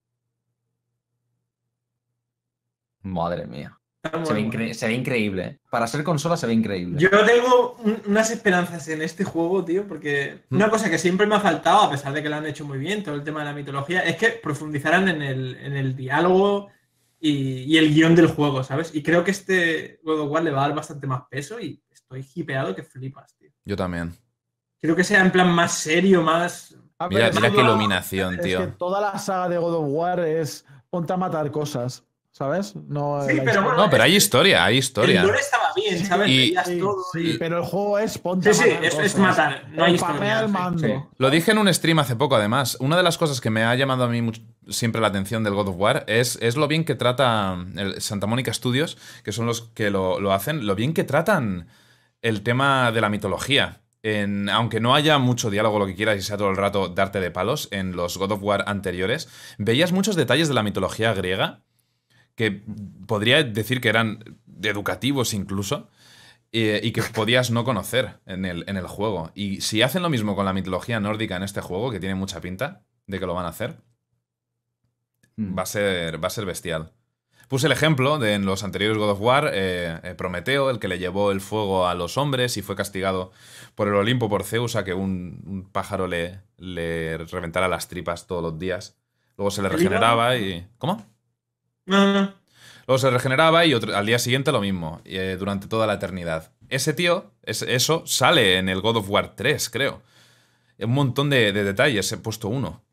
Madre 3.03 3.47
mía. 3.47 3.79
Se 4.11 4.17
ve, 4.17 4.23
bueno. 4.23 4.39
incre- 4.39 4.73
se 4.73 4.87
ve 4.87 4.93
increíble. 4.93 5.43
¿eh? 5.45 5.59
Para 5.69 5.87
ser 5.87 6.03
consola 6.03 6.37
se 6.37 6.47
ve 6.47 6.53
increíble. 6.53 6.99
Yo 6.99 7.09
tengo 7.25 7.75
un- 7.83 8.01
unas 8.07 8.31
esperanzas 8.31 8.87
en 8.87 9.01
este 9.01 9.23
juego, 9.23 9.63
tío, 9.65 9.87
porque 9.87 10.43
Mm. 10.49 10.55
una 10.55 10.69
cosa 10.69 10.89
que 10.89 10.97
siempre 10.97 11.27
me 11.27 11.35
ha 11.35 11.39
faltado, 11.39 11.81
a 11.81 11.89
pesar 11.91 12.13
de 12.13 12.21
que 12.23 12.29
lo 12.29 12.35
han 12.35 12.45
hecho 12.45 12.65
muy 12.65 12.77
bien, 12.77 13.03
todo 13.03 13.15
el 13.15 13.23
tema 13.23 13.39
de 13.41 13.45
la 13.45 13.53
mitología, 13.53 14.01
es 14.01 14.15
que 14.17 14.29
profundizaran 14.29 15.07
en 15.07 15.21
el, 15.21 15.55
en 15.57 15.75
el 15.75 15.95
diálogo 15.95 16.69
y, 17.19 17.63
y 17.63 17.77
el 17.77 17.93
guion 17.93 18.15
del 18.15 18.27
juego, 18.27 18.63
¿sabes? 18.63 18.93
Y 18.93 19.01
creo 19.01 19.23
que 19.23 19.31
este 19.31 19.99
God 20.03 20.19
of 20.21 20.31
War 20.31 20.43
le 20.43 20.51
va 20.51 20.63
a 20.63 20.67
dar 20.67 20.75
bastante 20.75 21.07
más 21.07 21.23
peso 21.29 21.59
y 21.59 21.81
estoy 21.89 22.25
hipeado 22.35 22.75
que 22.75 22.83
flipas, 22.83 23.35
tío. 23.37 23.49
yo 23.63 23.75
también. 23.75 24.13
Quiero 24.79 24.95
que 24.95 25.03
sea 25.03 25.21
en 25.21 25.31
plan 25.31 25.49
más 25.51 25.73
serio, 25.73 26.21
más... 26.21 26.77
A 26.99 27.09
Mira, 27.09 27.29
mira 27.33 27.51
qué 27.51 27.59
iluminación, 27.59 28.35
es 28.35 28.39
que 28.41 28.45
tío. 28.47 28.73
toda 28.77 29.01
la 29.01 29.17
saga 29.19 29.49
de 29.49 29.57
God 29.57 29.73
of 29.75 29.85
War 29.89 30.19
es 30.21 30.63
ponte 30.89 31.11
a 31.11 31.17
matar 31.17 31.49
cosas, 31.51 32.05
¿sabes? 32.37 32.75
No, 32.75 33.21
Sí, 33.21 33.27
pero 33.27 33.37
historia. 33.37 33.61
bueno, 33.61 33.77
No, 33.77 33.89
pero 33.89 34.03
hay 34.03 34.15
historia, 34.17 34.65
hay 34.65 34.77
historia. 34.77 35.21
El 35.21 35.27
lore 35.27 35.39
estaba 35.39 35.67
bien, 35.73 36.05
¿sabes? 36.05 36.29
Y- 36.29 36.53
Sí, 36.65 36.79
todo 36.79 36.97
sí, 37.13 37.19
y- 37.31 37.37
pero 37.37 37.59
el 37.59 37.63
juego 37.63 37.97
es 37.97 38.17
ponte 38.17 38.53
Sí, 38.53 38.61
a 38.61 38.63
sí, 38.65 38.71
matar 38.73 39.05
es, 39.05 39.17
matar, 39.17 39.67
no 39.71 39.85
hay 39.85 39.93
historia. 39.95 40.39
al 40.39 40.49
mando. 40.49 41.09
Lo 41.17 41.29
dije 41.29 41.51
en 41.51 41.59
un 41.59 41.73
stream 41.73 41.99
hace 41.99 42.17
poco, 42.17 42.35
además. 42.35 42.75
Una 42.81 42.97
de 42.97 43.03
las 43.03 43.17
cosas 43.17 43.39
que 43.39 43.49
me 43.49 43.63
ha 43.63 43.73
llamado 43.75 44.03
a 44.03 44.09
mí 44.09 44.21
siempre 44.67 44.99
la 44.99 45.07
atención 45.07 45.45
del 45.45 45.53
God 45.53 45.69
of 45.69 45.75
War 45.77 46.03
es, 46.07 46.37
es 46.41 46.57
lo 46.57 46.67
bien 46.67 46.83
que 46.83 46.95
trata 46.95 47.55
el 47.77 48.01
Santa 48.01 48.27
Mónica 48.27 48.53
Studios, 48.53 48.97
que 49.23 49.31
son 49.31 49.45
los 49.45 49.61
que 49.61 49.89
lo, 49.89 50.19
lo 50.19 50.33
hacen, 50.33 50.67
lo 50.67 50.75
bien 50.75 50.93
que 50.93 51.05
tratan 51.05 51.67
el 52.21 52.41
tema 52.41 52.91
de 52.91 52.99
la 52.99 53.07
mitología. 53.07 53.81
En- 54.03 54.49
aunque 54.49 54.79
no 54.81 54.93
haya 54.93 55.17
mucho 55.19 55.49
diálogo, 55.49 55.79
lo 55.79 55.85
que 55.87 55.95
quieras, 55.95 56.17
y 56.17 56.21
sea 56.21 56.35
todo 56.37 56.49
el 56.49 56.57
rato 56.57 56.89
darte 56.89 57.21
de 57.21 57.31
palos, 57.31 57.69
en 57.71 57.95
los 57.95 58.17
God 58.17 58.33
of 58.33 58.43
War 58.43 58.65
anteriores, 58.67 59.29
veías 59.57 59.93
muchos 59.93 60.15
detalles 60.17 60.47
de 60.49 60.53
la 60.53 60.61
mitología 60.63 61.13
griega 61.13 61.61
que 62.35 62.63
podría 63.07 63.43
decir 63.43 63.81
que 63.81 63.89
eran 63.89 64.37
educativos 64.61 65.33
incluso, 65.33 65.89
eh, 66.51 66.79
y 66.83 66.91
que 66.91 67.01
podías 67.13 67.51
no 67.51 67.63
conocer 67.63 68.19
en 68.25 68.45
el, 68.45 68.63
en 68.67 68.77
el 68.77 68.87
juego. 68.87 69.31
Y 69.35 69.61
si 69.61 69.81
hacen 69.81 70.03
lo 70.03 70.09
mismo 70.09 70.35
con 70.35 70.45
la 70.45 70.53
mitología 70.53 70.99
nórdica 70.99 71.35
en 71.35 71.43
este 71.43 71.61
juego, 71.61 71.91
que 71.91 71.99
tiene 71.99 72.15
mucha 72.15 72.41
pinta 72.41 72.83
de 73.07 73.19
que 73.19 73.25
lo 73.25 73.33
van 73.33 73.45
a 73.45 73.49
hacer, 73.49 73.77
Mm. 75.37 75.57
va 75.57 75.63
a 75.63 75.65
ser, 75.65 76.23
va 76.23 76.27
a 76.27 76.31
ser 76.31 76.45
bestial. 76.45 76.93
Puse 77.47 77.67
el 77.67 77.73
ejemplo 77.73 78.17
de 78.17 78.33
en 78.33 78.45
los 78.45 78.63
anteriores 78.63 78.97
God 78.97 79.11
of 79.11 79.21
War, 79.21 79.51
eh, 79.53 79.99
eh, 80.03 80.15
Prometeo, 80.15 80.69
el 80.71 80.79
que 80.79 80.87
le 80.87 80.97
llevó 80.97 81.31
el 81.31 81.41
fuego 81.41 81.87
a 81.87 81.93
los 81.93 82.17
hombres 82.17 82.57
y 82.57 82.61
fue 82.63 82.75
castigado 82.75 83.31
por 83.75 83.87
el 83.87 83.93
Olimpo 83.95 84.29
por 84.29 84.43
Zeus 84.43 84.75
a 84.75 84.83
que 84.83 84.93
un, 84.93 85.43
un 85.45 85.69
pájaro 85.71 86.07
le, 86.07 86.39
le 86.57 87.17
reventara 87.17 87.67
las 87.67 87.87
tripas 87.87 88.25
todos 88.25 88.41
los 88.41 88.57
días. 88.57 88.97
Luego 89.37 89.51
se 89.51 89.61
le 89.61 89.67
¿El 89.67 89.73
regeneraba 89.73 90.37
y... 90.37 90.65
¿Cómo? 90.77 91.05
No, 91.85 92.13
no. 92.13 92.33
Luego 92.87 92.99
se 92.99 93.09
regeneraba 93.09 93.65
y 93.65 93.73
otro- 93.73 93.95
al 93.95 94.05
día 94.05 94.19
siguiente 94.19 94.51
lo 94.51 94.61
mismo, 94.61 95.01
eh, 95.05 95.35
durante 95.39 95.67
toda 95.67 95.87
la 95.87 95.93
eternidad. 95.95 96.51
Ese 96.69 96.93
tío, 96.93 97.31
es- 97.43 97.63
eso 97.63 98.03
sale 98.05 98.57
en 98.57 98.69
el 98.69 98.81
God 98.81 98.97
of 98.97 99.09
War 99.09 99.35
3, 99.35 99.69
creo. 99.69 100.01
Un 100.79 100.91
montón 100.91 101.29
de, 101.29 101.51
de 101.51 101.63
detalles, 101.63 102.11
he 102.11 102.17
puesto 102.17 102.47
uno. 102.47 102.83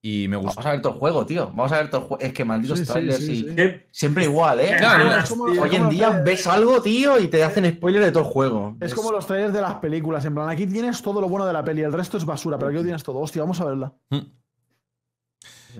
Y 0.00 0.28
me 0.28 0.36
Vamos 0.36 0.56
a 0.64 0.70
ver 0.70 0.80
todo 0.80 0.92
el 0.92 0.98
juego, 1.00 1.26
tío. 1.26 1.46
Vamos 1.48 1.72
a 1.72 1.78
ver 1.78 1.90
todo 1.90 2.02
el 2.02 2.06
juego. 2.06 2.22
Es 2.22 2.32
que 2.32 2.44
malditos 2.44 2.78
Sí, 2.78 2.86
trailers 2.86 3.18
sí, 3.18 3.46
y-. 3.48 3.82
Siempre 3.90 4.24
igual, 4.24 4.60
¿eh? 4.60 4.76
Claro, 4.78 5.12
es 5.16 5.28
como-. 5.28 5.44
Hoy 5.44 5.74
en 5.74 5.88
día 5.88 6.10
ves 6.24 6.46
algo, 6.46 6.80
tío, 6.80 7.18
y 7.18 7.26
te 7.26 7.42
hacen 7.42 7.68
spoiler 7.74 8.04
de 8.04 8.12
todo 8.12 8.22
el 8.22 8.28
juego. 8.30 8.76
Es 8.80 8.94
como 8.94 9.10
los 9.10 9.26
trailers 9.26 9.52
de 9.52 9.60
las 9.60 9.74
películas. 9.74 10.24
En 10.24 10.34
plan, 10.36 10.48
aquí 10.48 10.66
tienes 10.68 11.02
todo 11.02 11.20
lo 11.20 11.28
bueno 11.28 11.44
de 11.46 11.52
la 11.52 11.64
peli, 11.64 11.82
el 11.82 11.92
resto 11.92 12.16
es 12.16 12.24
basura, 12.24 12.56
pero 12.56 12.68
aquí 12.68 12.76
lo 12.76 12.84
tienes 12.84 13.02
todo. 13.02 13.18
Hostia, 13.18 13.42
vamos 13.42 13.60
a 13.60 13.64
verla. 13.64 13.92
Mm. 14.10 14.18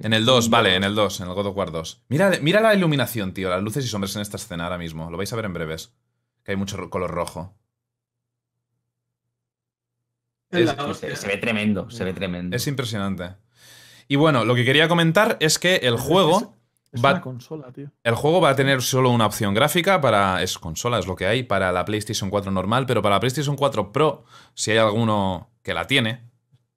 En 0.03 0.13
el 0.13 0.25
2, 0.25 0.51
vale, 0.51 0.75
en 0.77 0.85
el 0.85 0.95
2, 0.95 1.21
en 1.21 1.29
el 1.29 1.35
God 1.35 1.47
of 1.47 1.57
War 1.57 1.71
2. 1.73 2.05
Mira, 2.09 2.31
mira 2.43 2.61
la 2.61 2.75
iluminación, 2.75 3.33
tío, 3.35 3.49
las 3.51 3.63
luces 3.63 3.85
y 3.85 3.89
sombras 3.89 4.15
en 4.17 4.23
esta 4.23 4.37
escena 4.37 4.65
ahora 4.65 4.79
mismo. 4.79 5.11
Lo 5.11 5.17
vais 5.17 5.33
a 5.33 5.37
ver 5.37 5.45
en 5.45 5.53
breves. 5.55 5.93
Que 6.45 6.53
hay 6.53 6.57
mucho 6.57 6.89
color 6.91 7.11
rojo. 7.11 7.55
Es. 10.51 10.71
Se, 10.99 11.15
se 11.17 11.27
ve 11.29 11.37
tremendo, 11.37 11.91
se 11.91 12.05
ve 12.05 12.13
tremendo. 12.15 12.57
Es 12.57 12.67
impresionante. 12.67 13.35
Y 14.09 14.17
bueno, 14.17 14.45
lo 14.45 14.55
que 14.55 14.65
quería 14.65 14.89
comentar 14.89 15.37
es 15.41 15.59
que 15.59 15.77
el 15.77 15.97
juego. 15.99 16.55
Es 16.91 17.05
Va- 17.05 17.11
una 17.13 17.21
consola, 17.21 17.71
tío. 17.71 17.91
El 18.03 18.15
juego 18.15 18.41
va 18.41 18.49
a 18.51 18.57
tener 18.57 18.81
solo 18.81 19.11
una 19.11 19.27
opción 19.27 19.53
gráfica 19.53 20.01
para. 20.01 20.43
Es 20.43 20.59
consola, 20.59 20.99
es 20.99 21.07
lo 21.07 21.17
que 21.17 21.27
hay, 21.27 21.43
para 21.43 21.71
la 21.71 21.85
PlayStation 21.85 22.31
4 22.31 22.51
normal, 22.51 22.87
pero 22.87 23.03
para 23.03 23.17
la 23.17 23.21
PlayStation 23.21 23.57
4 23.57 23.93
Pro, 23.93 24.25
si 24.55 24.71
hay 24.71 24.79
alguno 24.79 25.51
que 25.63 25.75
la 25.75 25.87
tiene, 25.87 26.23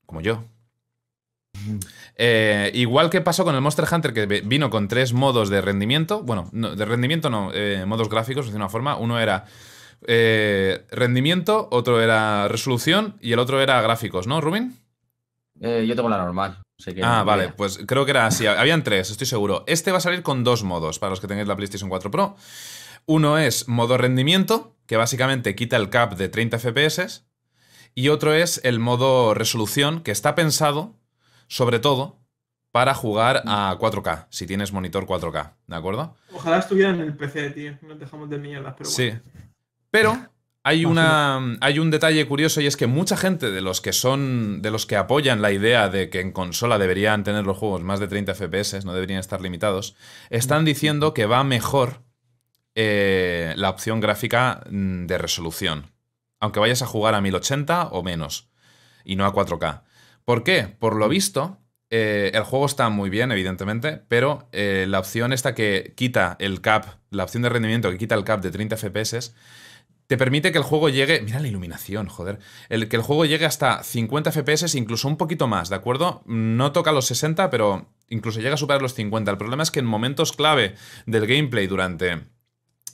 como 0.06 0.20
yo. 0.20 0.44
Eh, 2.24 2.70
igual 2.76 3.10
que 3.10 3.20
pasó 3.20 3.44
con 3.44 3.56
el 3.56 3.62
Monster 3.62 3.86
Hunter, 3.92 4.14
que 4.14 4.28
vino 4.28 4.70
con 4.70 4.88
tres 4.88 5.12
modos 5.12 5.50
de 5.50 5.60
rendimiento. 5.60 6.22
Bueno, 6.22 6.50
no, 6.52 6.76
de 6.76 6.86
rendimiento 6.86 7.32
no, 7.32 7.50
eh, 7.52 7.84
modos 7.88 8.10
gráficos, 8.10 8.52
de 8.52 8.56
una 8.56 8.70
forma. 8.70 8.96
Uno 8.96 9.20
era 9.20 9.46
eh, 10.06 10.86
rendimiento, 10.92 11.68
otro 11.72 12.00
era 12.00 12.48
resolución 12.48 13.18
y 13.22 13.34
el 13.34 13.40
otro 13.40 13.60
era 13.60 13.82
gráficos, 13.82 14.28
¿no, 14.28 14.40
Rubin? 14.40 14.78
Yo 15.56 15.96
tengo 15.96 16.10
la 16.10 16.20
normal. 16.20 16.62
así 16.80 16.94
que 16.94 17.02
Ah, 17.04 17.22
no 17.22 17.26
vale, 17.26 17.54
pues 17.58 17.80
creo 17.88 18.06
que 18.06 18.12
era 18.12 18.28
así. 18.28 18.46
Habían 18.46 18.84
tres, 18.84 19.10
estoy 19.10 19.26
seguro. 19.26 19.64
Este 19.66 19.92
va 19.92 19.98
a 19.98 20.02
salir 20.02 20.22
con 20.22 20.44
dos 20.44 20.64
modos 20.64 21.00
para 21.00 21.10
los 21.10 21.22
que 21.22 21.28
tengáis 21.28 21.48
la 21.48 21.56
PlayStation 21.56 21.90
4 21.90 22.12
Pro. 22.12 22.36
Uno 23.08 23.40
es 23.40 23.68
modo 23.68 23.98
rendimiento, 23.98 24.76
que 24.86 24.96
básicamente 24.96 25.56
quita 25.56 25.76
el 25.76 25.90
cap 25.90 26.14
de 26.14 26.30
30 26.30 26.60
FPS. 26.60 27.26
Y 27.96 28.10
otro 28.10 28.36
es 28.36 28.62
el 28.64 28.78
modo 28.78 29.34
resolución, 29.34 30.02
que 30.02 30.12
está 30.12 30.36
pensado, 30.36 31.01
sobre 31.52 31.80
todo, 31.80 32.18
para 32.72 32.94
jugar 32.94 33.44
a 33.46 33.76
4K, 33.78 34.28
si 34.30 34.48
tienes 34.48 34.72
monitor 34.72 35.06
4K, 35.06 35.56
¿de 35.68 35.76
acuerdo? 35.76 36.16
Ojalá 36.32 36.60
estuviera 36.60 36.92
en 36.92 37.02
el 37.02 37.14
PC, 37.18 37.50
tío. 37.50 37.78
Nos 37.82 38.00
dejamos 38.00 38.30
de 38.30 38.38
mierdas, 38.38 38.76
pero 38.78 38.90
Sí. 38.90 39.10
bueno. 39.10 39.22
Pero 39.92 40.28
hay, 40.64 40.86
una, 40.86 41.58
hay 41.60 41.80
un 41.80 41.92
detalle 41.92 42.26
curioso 42.26 42.62
y 42.62 42.68
es 42.68 42.78
que 42.78 42.88
mucha 42.88 43.18
gente 43.18 43.52
de 43.52 43.60
los 43.60 43.82
que 43.82 43.92
son. 43.92 44.62
de 44.62 44.72
los 44.72 44.86
que 44.86 44.96
apoyan 44.96 45.42
la 45.42 45.52
idea 45.52 45.90
de 45.90 46.10
que 46.10 46.22
en 46.22 46.32
consola 46.32 46.78
deberían 46.78 47.26
tener 47.26 47.46
los 47.46 47.58
juegos 47.58 47.84
más 47.84 48.00
de 48.00 48.08
30 48.08 48.34
FPS, 48.34 48.86
no 48.86 48.94
deberían 48.94 49.20
estar 49.20 49.42
limitados, 49.42 49.98
están 50.30 50.64
diciendo 50.64 51.14
que 51.14 51.26
va 51.26 51.44
mejor 51.44 52.04
eh, 52.76 53.54
la 53.58 53.70
opción 53.70 54.00
gráfica 54.00 54.62
mm, 54.70 55.06
de 55.08 55.18
resolución. 55.18 55.92
Aunque 56.40 56.62
vayas 56.62 56.82
a 56.82 56.88
jugar 56.88 57.14
a 57.16 57.20
1080 57.22 57.90
o 57.92 58.02
menos. 58.04 58.50
Y 59.04 59.16
no 59.18 59.26
a 59.26 59.34
4K. 59.34 59.82
¿Por 60.26 60.44
qué? 60.44 60.68
Por 60.80 60.96
lo 60.96 61.10
visto, 61.10 61.62
eh, 61.94 62.32
el 62.34 62.44
juego 62.44 62.66
está 62.66 62.90
muy 62.90 63.10
bien, 63.10 63.34
evidentemente, 63.34 64.02
pero 64.08 64.48
eh, 64.54 64.86
la 64.88 65.00
opción 65.00 65.34
esta 65.34 65.54
que 65.54 65.94
quita 65.98 66.38
el 66.40 66.62
cap, 66.62 66.86
la 67.10 67.26
opción 67.26 67.44
de 67.44 67.50
rendimiento 67.50 67.92
que 67.92 67.98
quita 67.98 68.16
el 68.16 68.24
cap 68.24 68.42
de 68.42 68.50
30 68.50 68.78
FPS, 68.78 69.34
te 70.08 70.18
permite 70.18 70.54
que 70.54 70.58
el 70.58 70.64
juego 70.64 70.88
llegue. 70.88 71.22
Mira 71.22 71.42
la 71.42 71.50
iluminación, 71.50 72.08
joder. 72.08 72.40
Que 72.70 72.96
el 72.96 73.02
juego 73.02 73.26
llegue 73.26 73.46
hasta 73.46 73.84
50 73.84 74.32
FPS, 74.32 74.76
incluso 74.76 75.08
un 75.08 75.18
poquito 75.18 75.48
más, 75.48 75.70
¿de 75.70 75.76
acuerdo? 75.76 76.22
No 76.26 76.72
toca 76.72 76.92
los 76.94 77.06
60, 77.08 77.50
pero 77.50 77.90
incluso 78.08 78.40
llega 78.40 78.56
a 78.56 78.58
superar 78.58 78.82
los 78.82 78.94
50. 78.94 79.30
El 79.32 79.38
problema 79.38 79.64
es 79.64 79.72
que 79.72 79.80
en 79.80 79.86
momentos 79.86 80.32
clave 80.32 80.76
del 81.06 81.28
gameplay, 81.28 81.68
durante 81.68 82.24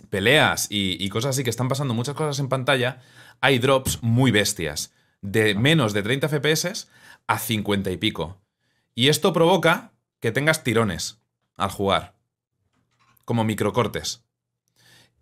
peleas 0.09 0.67
y 0.69 1.07
cosas 1.09 1.31
así 1.31 1.43
que 1.43 1.49
están 1.49 1.67
pasando 1.67 1.93
muchas 1.93 2.15
cosas 2.15 2.39
en 2.39 2.49
pantalla, 2.49 3.01
hay 3.41 3.59
drops 3.59 4.01
muy 4.01 4.31
bestias. 4.31 4.93
De 5.21 5.55
menos 5.55 5.93
de 5.93 6.03
30 6.03 6.29
FPS 6.29 6.87
a 7.27 7.39
50 7.39 7.91
y 7.91 7.97
pico. 7.97 8.41
Y 8.95 9.09
esto 9.09 9.33
provoca 9.33 9.91
que 10.19 10.31
tengas 10.31 10.63
tirones 10.63 11.21
al 11.55 11.69
jugar. 11.69 12.15
Como 13.25 13.43
microcortes. 13.43 14.23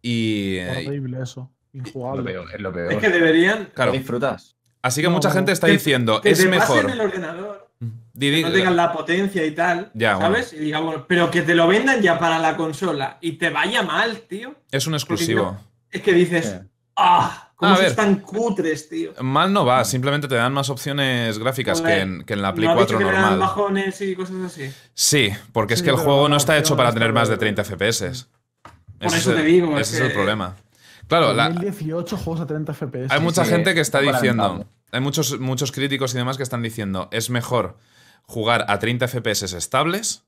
Y. 0.02 0.58
eh, 0.58 0.86
Horrible 0.88 1.22
eso. 1.24 1.52
Es 1.74 1.82
lo 1.82 1.88
Injugable. 1.88 2.24
peor, 2.24 2.48
es 2.54 2.62
lo 2.62 2.72
peor. 2.74 2.94
Es 2.94 3.00
que 3.00 3.10
deberían. 3.10 3.66
Claro. 3.74 3.92
¿Lo 3.92 3.98
disfrutas? 3.98 4.56
Así 4.82 5.02
que 5.02 5.08
No, 5.08 5.14
mucha 5.16 5.32
gente 5.32 5.52
está 5.52 5.68
Que- 5.68 5.74
diciendo, 5.74 6.22
que 6.22 6.30
es 6.30 6.38
te 6.40 6.46
pasen 6.46 6.60
mejor. 6.86 6.92
el 6.92 7.02
ordenador, 7.02 7.72
Di- 8.14 8.32
que 8.32 8.42
no 8.44 8.52
tengan 8.52 8.76
la 8.78 8.94
potencia 8.94 9.44
y 9.46 9.52
tal, 9.52 9.92
Ya, 9.96 10.18
¿sabes? 10.18 10.54
Y 10.54 10.58
digamos, 10.60 11.02
pero 11.08 11.32
que 11.32 11.42
te 11.42 11.56
lo 11.56 11.68
vendan 11.68 12.02
ya 12.02 12.18
para 12.20 12.38
la 12.40 12.56
consola 12.56 13.18
y 13.20 13.34
te 13.34 13.50
vaya 13.50 13.82
mal, 13.82 14.22
tío. 14.22 14.56
Es 14.72 14.86
un 14.88 14.94
exclusivo. 14.94 15.58
es 15.90 16.02
que 16.02 16.14
dices. 16.14 16.62
¡ah! 16.96 17.45
¿Cómo 17.56 17.72
A 17.72 17.76
se 17.78 17.82
ver. 17.84 17.92
están 17.92 18.16
cutres, 18.20 18.90
tío? 18.90 19.14
Mal 19.22 19.54
no 19.54 19.66
va, 19.66 19.86
simplemente 19.86 20.28
te 20.28 20.36
dan 20.36 20.52
más 20.54 20.70
opciones 20.70 21.40
gráficas 21.40 21.82
que 21.82 22.00
en, 22.02 22.24
que 22.26 22.34
en 22.34 22.42
la 22.42 22.54
Play 22.54 22.68
¿No 22.68 22.74
has 22.74 22.78
4 22.80 22.98
dicho 22.98 23.08
que 23.08 23.14
le 23.14 23.20
dan 23.22 23.30
normal. 23.32 23.40
bajones 23.40 24.02
y 24.02 24.16
cosas 24.16 24.36
así? 24.46 24.70
Sí, 24.94 25.30
porque 25.54 25.74
es 25.74 25.82
que 25.82 25.90
el 25.90 25.96
juego 25.96 26.24
la 26.24 26.30
no 26.30 26.38
está 26.38 26.58
hecho 26.58 26.76
para 26.76 26.92
tener 26.94 27.14
más 27.14 27.30
de 27.30 27.36
de- 27.36 27.40
30 27.40 27.64
FPS. 27.64 28.26
Por 29.00 29.08
Ese 29.08 29.18
eso 29.18 29.32
es 29.32 29.38
te 29.38 29.44
digo, 29.44 29.72
Ese 29.80 29.96
es 29.96 30.02
es 30.02 30.08
el 30.08 30.12
problema. 30.14 30.56
Claro, 31.08 31.34
la- 31.34 31.50
2018 31.50 32.18
juegos 32.18 32.42
a 32.42 32.48
30 32.48 32.74
FPS. 32.74 33.14
hay 33.14 33.22
mucha 33.22 33.46
sí, 33.46 33.52
gente 33.52 33.74
que 33.74 33.80
es 33.82 33.88
está 33.88 34.02
diciendo, 34.02 34.66
hay 34.92 35.00
muchos, 35.02 35.40
muchos 35.40 35.72
críticos 35.72 36.14
y 36.14 36.18
demás 36.18 36.36
que 36.38 36.44
están 36.44 36.62
diciendo, 36.62 37.08
es 37.12 37.30
mejor 37.30 37.78
jugar 38.24 38.66
a 38.68 38.80
30 38.80 39.08
FPS 39.08 39.56
estables 39.56 40.26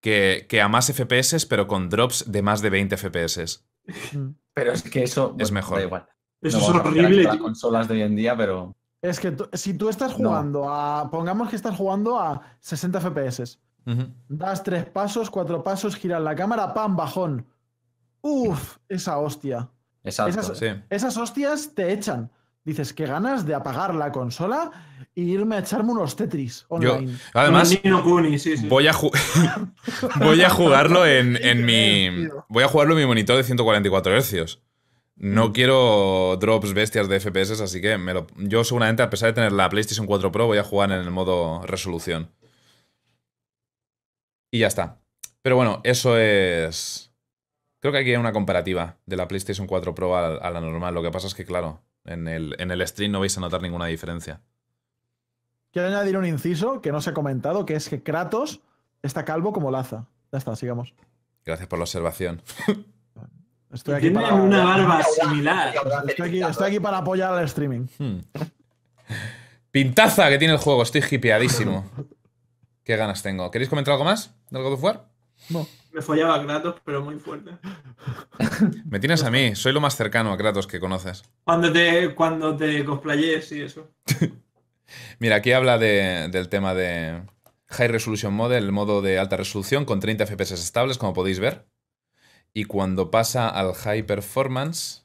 que, 0.00 0.46
que 0.48 0.60
a 0.60 0.68
más 0.68 0.92
FPS 0.92 1.46
pero 1.48 1.66
con 1.66 1.88
drops 1.88 2.30
de 2.30 2.42
más 2.42 2.60
de 2.62 2.70
20 2.70 2.96
FPS. 2.96 3.64
Mm. 4.12 4.28
Pero 4.52 4.72
es 4.72 4.82
que 4.82 5.02
eso 5.02 5.34
Es 5.38 5.50
bueno, 5.50 5.54
mejor. 5.54 5.78
Da 5.78 5.84
igual. 5.84 6.06
Eso 6.44 6.58
No 6.58 6.64
es 6.64 6.70
horrible, 6.86 7.22
las 7.24 7.36
consolas 7.38 7.88
de 7.88 7.94
hoy 7.94 8.02
en 8.02 8.14
día, 8.16 8.36
pero. 8.36 8.74
Es 9.02 9.18
que 9.18 9.34
si 9.54 9.74
tú 9.74 9.88
estás 9.88 10.12
No. 10.18 10.28
jugando 10.28 10.68
a. 10.72 11.10
Pongamos 11.10 11.48
que 11.48 11.56
estás 11.56 11.76
jugando 11.76 12.18
a 12.20 12.40
60 12.60 13.00
FPS. 13.00 13.58
Das 14.28 14.62
tres 14.62 14.84
pasos, 14.86 15.28
cuatro 15.28 15.62
pasos, 15.62 15.96
giras 15.96 16.22
la 16.22 16.34
cámara, 16.34 16.72
¡pam! 16.72 16.96
Bajón. 16.96 17.46
Uf, 18.22 18.76
esa 18.88 19.18
hostia. 19.18 19.68
Exacto. 20.02 20.40
Esas- 20.40 20.58
Sí. 20.58 20.66
Esas 20.90 21.16
hostias 21.16 21.70
te 21.74 21.92
echan. 21.92 22.30
Dices, 22.64 22.94
qué 22.94 23.04
ganas 23.04 23.44
de 23.44 23.54
apagar 23.54 23.94
la 23.94 24.10
consola 24.10 24.70
e 25.14 25.20
irme 25.20 25.56
a 25.56 25.58
echarme 25.58 25.92
unos 25.92 26.16
Tetris 26.16 26.64
Yo, 26.80 26.94
online. 26.94 27.18
además, 27.34 27.78
Kuni, 28.02 28.38
sí, 28.38 28.56
sí. 28.56 28.66
voy 28.68 28.88
a, 28.88 28.94
ju- 28.94 29.10
voy 30.20 30.40
a 30.42 30.48
jugarlo 30.48 31.04
en, 31.04 31.36
en 31.44 31.64
mi. 31.66 32.26
Voy 32.48 32.64
a 32.64 32.68
jugarlo 32.68 32.94
en 32.94 33.00
mi 33.00 33.06
monitor 33.06 33.36
de 33.36 33.44
144 33.44 34.16
Hz. 34.18 34.60
No 35.16 35.52
quiero 35.52 36.36
drops 36.40 36.74
bestias 36.74 37.08
de 37.08 37.20
FPS, 37.20 37.62
así 37.62 37.80
que 37.80 37.96
me 37.98 38.12
lo- 38.14 38.26
yo 38.36 38.64
seguramente, 38.64 39.02
a 39.02 39.10
pesar 39.10 39.28
de 39.28 39.34
tener 39.34 39.52
la 39.52 39.68
PlayStation 39.68 40.06
4 40.06 40.32
Pro, 40.32 40.46
voy 40.46 40.58
a 40.58 40.64
jugar 40.64 40.90
en 40.90 40.98
el 41.00 41.10
modo 41.10 41.62
resolución. 41.66 42.30
Y 44.50 44.60
ya 44.60 44.66
está. 44.66 44.98
Pero 45.42 45.56
bueno, 45.56 45.80
eso 45.84 46.18
es. 46.18 47.12
Creo 47.80 47.92
que 47.92 47.98
aquí 47.98 48.10
hay 48.10 48.16
una 48.16 48.32
comparativa 48.32 48.96
de 49.06 49.16
la 49.16 49.28
PlayStation 49.28 49.66
4 49.66 49.94
Pro 49.94 50.16
a, 50.16 50.36
a 50.36 50.50
la 50.50 50.60
normal. 50.60 50.94
Lo 50.94 51.02
que 51.02 51.10
pasa 51.10 51.26
es 51.26 51.34
que, 51.34 51.44
claro, 51.44 51.82
en 52.04 52.26
el, 52.28 52.56
en 52.58 52.70
el 52.70 52.86
stream 52.86 53.12
no 53.12 53.20
vais 53.20 53.36
a 53.36 53.40
notar 53.40 53.62
ninguna 53.62 53.86
diferencia. 53.86 54.40
Quiero 55.72 55.88
añadir 55.88 56.16
un 56.16 56.24
inciso 56.26 56.80
que 56.80 56.92
no 56.92 57.00
se 57.00 57.10
ha 57.10 57.14
comentado, 57.14 57.66
que 57.66 57.74
es 57.74 57.88
que 57.88 58.02
Kratos 58.02 58.60
está 59.02 59.24
calvo 59.24 59.52
como 59.52 59.70
Laza. 59.70 60.06
Ya 60.32 60.38
está, 60.38 60.56
sigamos. 60.56 60.94
Gracias 61.44 61.68
por 61.68 61.78
la 61.78 61.84
observación. 61.84 62.42
Estoy 63.74 63.94
aquí, 63.96 64.02
Tiene 64.08 64.20
para, 64.22 64.34
una 64.34 64.64
barba 64.64 65.02
similar. 65.02 65.74
estoy 66.08 66.28
aquí- 66.28 66.42
estoy 66.42 66.66
aquí 66.68 66.80
para 66.80 66.98
apoyar 66.98 67.34
al 67.34 67.44
streaming. 67.44 67.86
Hmm. 67.98 68.18
Pintaza 69.70 70.28
que 70.28 70.38
tiene 70.38 70.54
el 70.54 70.60
juego, 70.60 70.82
estoy 70.82 71.02
hipeadísimo. 71.10 71.90
Qué 72.84 72.96
ganas 72.96 73.22
tengo. 73.22 73.50
¿Queréis 73.50 73.68
comentar 73.68 73.92
algo 73.92 74.04
más 74.04 74.34
del 74.50 74.62
God 74.62 74.74
of 74.74 74.82
War? 74.84 75.08
No. 75.50 75.66
Me 75.92 76.02
follaba 76.02 76.34
a 76.36 76.42
Kratos, 76.42 76.76
pero 76.84 77.02
muy 77.02 77.16
fuerte. 77.18 77.52
Me 78.84 78.98
tienes 79.00 79.22
a 79.24 79.30
mí, 79.30 79.54
soy 79.54 79.72
lo 79.72 79.80
más 79.80 79.96
cercano 79.96 80.32
a 80.32 80.36
Kratos 80.36 80.66
que 80.66 80.80
conoces. 80.80 81.22
Cuando 81.44 81.72
te, 81.72 82.14
cuando 82.14 82.56
te 82.56 82.84
cosplayes 82.84 83.50
y 83.52 83.62
eso. 83.62 83.88
Mira, 85.18 85.36
aquí 85.36 85.52
habla 85.52 85.78
de- 85.78 86.28
del 86.30 86.48
tema 86.48 86.74
de 86.74 87.22
High 87.68 87.88
Resolution 87.88 88.34
Mode, 88.34 88.58
el 88.58 88.70
modo 88.72 89.02
de 89.02 89.18
alta 89.18 89.36
resolución 89.36 89.84
con 89.84 89.98
30 90.00 90.26
FPS 90.26 90.52
estables, 90.54 90.98
como 90.98 91.12
podéis 91.14 91.40
ver. 91.40 91.64
Y 92.54 92.64
cuando 92.64 93.10
pasa 93.10 93.48
al 93.48 93.74
High 93.74 94.04
Performance, 94.04 95.04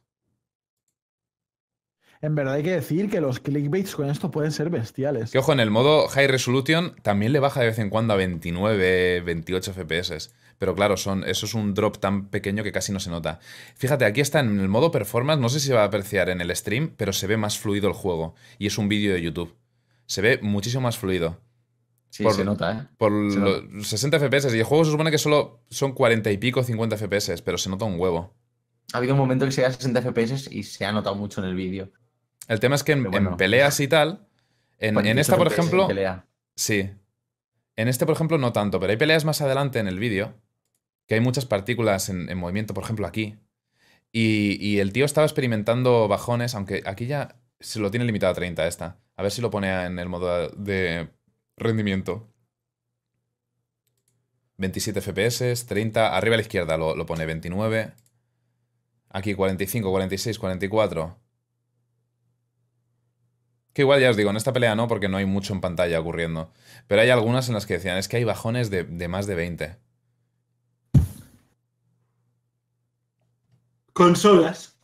En 2.21 2.35
verdad 2.35 2.55
hay 2.55 2.63
que 2.63 2.71
decir 2.71 3.09
que 3.09 3.21
los 3.21 3.39
clickbaits 3.39 3.95
con 3.95 4.09
esto 4.09 4.29
pueden 4.29 4.51
ser 4.51 4.69
bestiales. 4.69 5.31
que 5.31 5.39
ojo, 5.39 5.53
en 5.53 5.61
el 5.61 5.71
modo 5.71 6.07
High 6.09 6.27
Resolution 6.27 6.95
también 7.01 7.31
le 7.31 7.39
baja 7.39 7.61
de 7.61 7.67
vez 7.67 7.79
en 7.79 7.89
cuando 7.89 8.13
a 8.13 8.17
29, 8.17 9.21
28 9.21 9.73
FPS. 9.73 10.31
Pero 10.57 10.75
claro, 10.75 10.97
son, 10.97 11.23
eso 11.23 11.45
es 11.45 11.53
un 11.53 11.73
drop 11.73 11.97
tan 11.99 12.27
pequeño 12.29 12.63
que 12.63 12.73
casi 12.73 12.91
no 12.91 12.99
se 12.99 13.09
nota. 13.09 13.39
Fíjate, 13.75 14.03
aquí 14.05 14.19
está 14.19 14.41
en 14.41 14.59
el 14.59 14.67
modo 14.67 14.91
Performance, 14.91 15.41
no 15.41 15.47
sé 15.49 15.61
si 15.61 15.67
se 15.67 15.73
va 15.73 15.83
a 15.83 15.85
apreciar 15.85 16.29
en 16.29 16.41
el 16.41 16.53
stream, 16.55 16.93
pero 16.97 17.13
se 17.13 17.27
ve 17.27 17.37
más 17.37 17.57
fluido 17.57 17.87
el 17.87 17.93
juego. 17.93 18.35
Y 18.57 18.67
es 18.67 18.77
un 18.77 18.89
vídeo 18.89 19.13
de 19.13 19.21
YouTube. 19.21 19.55
Se 20.05 20.21
ve 20.21 20.39
muchísimo 20.41 20.81
más 20.81 20.97
fluido. 20.97 21.39
Sí, 22.09 22.23
Por- 22.23 22.33
se 22.33 22.43
nota, 22.43 22.71
¿eh? 22.71 22.87
Por 22.97 23.11
Se 23.31 23.39
los 23.39 23.87
60 23.87 24.17
FPS. 24.19 24.55
Y 24.55 24.59
el 24.59 24.63
juego 24.65 24.83
se 24.85 24.91
supone 24.91 25.11
que 25.11 25.17
solo 25.17 25.63
son 25.69 25.93
40 25.93 26.31
y 26.31 26.37
pico, 26.37 26.63
50 26.63 26.97
FPS, 26.97 27.41
pero 27.43 27.57
se 27.57 27.69
nota 27.69 27.85
un 27.85 27.99
huevo. 27.99 28.33
Ha 28.93 28.97
habido 28.97 29.13
un 29.13 29.19
momento 29.19 29.45
que 29.45 29.51
se 29.51 29.61
llega 29.61 29.69
a 29.69 29.73
60 29.73 30.01
FPS 30.01 30.49
y 30.51 30.63
se 30.63 30.85
ha 30.85 30.91
notado 30.91 31.15
mucho 31.15 31.41
en 31.43 31.49
el 31.49 31.55
vídeo. 31.55 31.91
El 32.47 32.59
tema 32.59 32.75
es 32.75 32.83
que 32.83 32.93
en, 32.93 32.99
Pero 33.03 33.11
bueno. 33.11 33.29
en 33.31 33.37
peleas 33.37 33.79
y 33.79 33.87
tal, 33.87 34.27
en, 34.79 34.89
en 34.89 34.93
48 34.95 35.21
esta, 35.21 35.37
por 35.37 35.47
FPS 35.49 35.53
en 35.53 35.59
ejemplo, 35.65 35.87
pelea. 35.87 36.25
sí. 36.55 36.89
En 37.75 37.87
este, 37.87 38.05
por 38.05 38.15
ejemplo, 38.15 38.37
no 38.37 38.51
tanto, 38.51 38.79
pero 38.79 38.91
hay 38.91 38.97
peleas 38.97 39.23
más 39.23 39.39
adelante 39.41 39.79
en 39.79 39.87
el 39.87 39.99
vídeo 39.99 40.33
que 41.07 41.15
hay 41.15 41.21
muchas 41.21 41.45
partículas 41.45 42.09
en, 42.09 42.29
en 42.29 42.37
movimiento, 42.37 42.73
por 42.73 42.83
ejemplo, 42.83 43.07
aquí. 43.07 43.37
Y, 44.11 44.57
y 44.59 44.79
el 44.79 44.91
tío 44.91 45.05
estaba 45.05 45.25
experimentando 45.25 46.07
bajones, 46.07 46.55
aunque 46.55 46.81
aquí 46.85 47.05
ya 47.05 47.39
se 47.59 47.79
lo 47.79 47.89
tiene 47.91 48.05
limitado 48.05 48.31
a 48.31 48.35
30 48.35 48.67
esta. 48.67 48.97
A 49.15 49.21
ver 49.23 49.31
si 49.31 49.41
lo 49.41 49.49
pone 49.51 49.85
en 49.85 49.97
el 49.99 50.09
modo 50.09 50.49
de 50.49 51.09
rendimiento. 51.59 52.27
27 54.57 55.01
FPS, 55.01 55.65
30, 55.65 56.15
arriba 56.15 56.35
a 56.35 56.37
la 56.37 56.41
izquierda 56.43 56.77
lo, 56.77 56.95
lo 56.95 57.05
pone 57.05 57.25
29. 57.25 57.93
Aquí 59.09 59.33
45, 59.35 59.89
46, 59.91 60.39
44. 60.39 61.17
Que 63.73 63.81
igual 63.83 64.01
ya 64.01 64.09
os 64.11 64.17
digo, 64.17 64.29
en 64.29 64.37
esta 64.37 64.53
pelea 64.53 64.75
no, 64.75 64.87
porque 64.87 65.09
no 65.09 65.17
hay 65.17 65.25
mucho 65.25 65.53
en 65.53 65.61
pantalla 65.61 65.99
ocurriendo. 65.99 66.51
Pero 66.87 67.01
hay 67.01 67.09
algunas 67.09 67.47
en 67.47 67.55
las 67.55 67.65
que 67.65 67.75
decían, 67.75 67.97
es 67.97 68.07
que 68.07 68.17
hay 68.17 68.23
bajones 68.23 68.69
de, 68.69 68.83
de 68.83 69.07
más 69.07 69.25
de 69.27 69.35
20. 69.35 69.75
Consolas. 73.93 74.77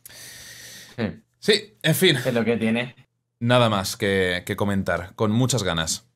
Sí, 0.96 1.22
Sí, 1.38 1.78
en 1.82 1.94
fin, 1.94 2.16
es 2.24 2.34
lo 2.34 2.44
que 2.44 2.56
tiene. 2.56 2.94
nada 3.40 3.68
más 3.70 3.96
que, 3.96 4.42
que 4.46 4.56
comentar, 4.56 5.14
con 5.14 5.30
muchas 5.32 5.62
ganas. 5.62 6.08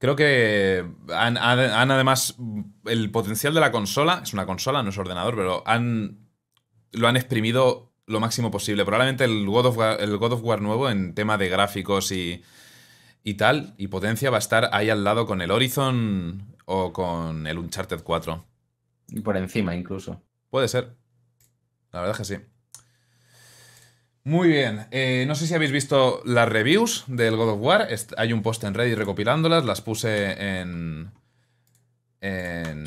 Creo 0.00 0.16
que 0.16 0.82
han, 1.14 1.36
además 1.36 2.34
el 2.86 3.10
potencial 3.10 3.52
de 3.52 3.60
la 3.60 3.70
consola, 3.70 4.20
es 4.22 4.32
una 4.32 4.46
consola, 4.46 4.82
no 4.82 4.88
es 4.88 4.96
ordenador, 4.96 5.36
pero 5.36 5.62
han 5.66 6.30
lo 6.92 7.06
han 7.06 7.18
exprimido 7.18 7.92
lo 8.06 8.18
máximo 8.18 8.50
posible. 8.50 8.86
Probablemente 8.86 9.24
el 9.24 9.44
God 9.44 9.66
of 9.66 9.76
War, 9.76 10.00
el 10.00 10.16
God 10.16 10.32
of 10.32 10.42
War 10.42 10.62
nuevo 10.62 10.88
en 10.88 11.14
tema 11.14 11.36
de 11.36 11.50
gráficos 11.50 12.12
y, 12.12 12.42
y 13.22 13.34
tal, 13.34 13.74
y 13.76 13.88
potencia 13.88 14.30
va 14.30 14.38
a 14.38 14.40
estar 14.40 14.70
ahí 14.72 14.88
al 14.88 15.04
lado 15.04 15.26
con 15.26 15.42
el 15.42 15.50
Horizon 15.50 16.56
o 16.64 16.94
con 16.94 17.46
el 17.46 17.58
Uncharted 17.58 18.02
4. 18.02 18.42
Y 19.08 19.20
por 19.20 19.36
encima 19.36 19.76
incluso. 19.76 20.22
Puede 20.48 20.68
ser. 20.68 20.96
La 21.92 22.00
verdad 22.00 22.18
es 22.18 22.26
que 22.26 22.36
sí. 22.36 22.42
Muy 24.24 24.48
bien. 24.48 24.86
Eh, 24.90 25.24
no 25.26 25.34
sé 25.34 25.46
si 25.46 25.54
habéis 25.54 25.72
visto 25.72 26.22
las 26.24 26.48
reviews 26.48 27.04
del 27.06 27.36
God 27.36 27.50
of 27.50 27.60
War. 27.60 27.88
Hay 28.16 28.32
un 28.32 28.42
post 28.42 28.64
en 28.64 28.74
Reddit 28.74 28.98
recopilándolas. 28.98 29.64
Las 29.64 29.80
puse 29.80 30.60
en. 30.60 31.10
en 32.20 32.84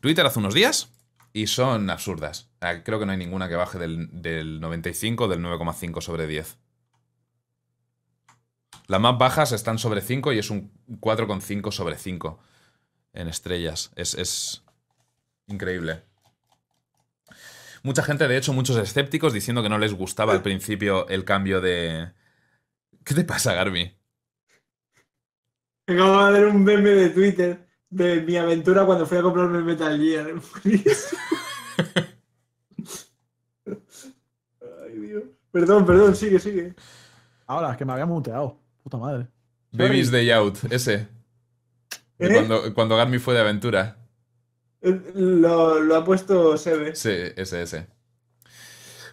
Twitter 0.00 0.24
hace 0.24 0.38
unos 0.38 0.54
días. 0.54 0.90
Y 1.32 1.48
son 1.48 1.90
absurdas. 1.90 2.48
Sea, 2.60 2.84
Creo 2.84 3.00
que 3.00 3.06
no 3.06 3.12
hay 3.12 3.18
ninguna 3.18 3.48
que 3.48 3.56
baje 3.56 3.78
del, 3.78 4.08
del 4.12 4.60
95 4.60 5.24
o 5.24 5.28
del 5.28 5.40
9,5 5.40 6.00
sobre 6.00 6.28
10. 6.28 6.56
Las 8.86 9.00
más 9.00 9.18
bajas 9.18 9.50
están 9.50 9.78
sobre 9.78 10.00
5 10.00 10.32
y 10.32 10.38
es 10.38 10.50
un 10.50 10.70
4,5 11.00 11.72
sobre 11.72 11.96
5 11.96 12.38
en 13.14 13.28
estrellas. 13.28 13.90
Es, 13.96 14.14
es 14.14 14.62
increíble. 15.48 16.02
Mucha 17.84 18.02
gente, 18.02 18.26
de 18.26 18.36
hecho, 18.38 18.54
muchos 18.54 18.78
escépticos 18.78 19.34
diciendo 19.34 19.62
que 19.62 19.68
no 19.68 19.78
les 19.78 19.92
gustaba 19.92 20.32
al 20.32 20.42
principio 20.48 21.06
el 21.08 21.24
cambio 21.24 21.60
de... 21.60 22.12
¿Qué 23.04 23.14
te 23.14 23.24
pasa, 23.24 23.52
Garby? 23.52 23.94
Acabo 25.86 26.24
de 26.24 26.32
ver 26.32 26.46
un 26.48 26.64
meme 26.64 26.88
de 26.88 27.10
Twitter 27.10 27.68
de 27.90 28.22
mi 28.22 28.38
aventura 28.38 28.86
cuando 28.86 29.04
fui 29.04 29.18
a 29.18 29.22
comprarme 29.22 29.58
el 29.58 29.64
Metal 29.64 30.00
Gear. 30.00 30.28
Ay, 34.86 34.98
Dios. 34.98 35.24
Perdón, 35.52 35.84
perdón, 35.84 36.16
sigue, 36.16 36.38
sigue. 36.40 36.74
Ahora, 37.46 37.76
que 37.76 37.84
me 37.84 37.92
había 37.92 38.06
muteado. 38.06 38.58
Puta 38.82 38.96
madre. 38.96 39.28
Baby's 39.72 40.10
Day 40.10 40.30
Out, 40.30 40.56
ese. 40.70 41.06
¿Eh? 42.18 42.32
Cuando, 42.32 42.72
cuando 42.72 42.96
Garmy 42.96 43.18
fue 43.18 43.34
de 43.34 43.40
aventura. 43.40 43.98
Lo, 45.14 45.80
lo 45.80 45.96
ha 45.96 46.04
puesto 46.04 46.56
Sebe. 46.56 46.94
Sí, 46.94 47.10
ese, 47.36 47.62
ese. 47.62 47.86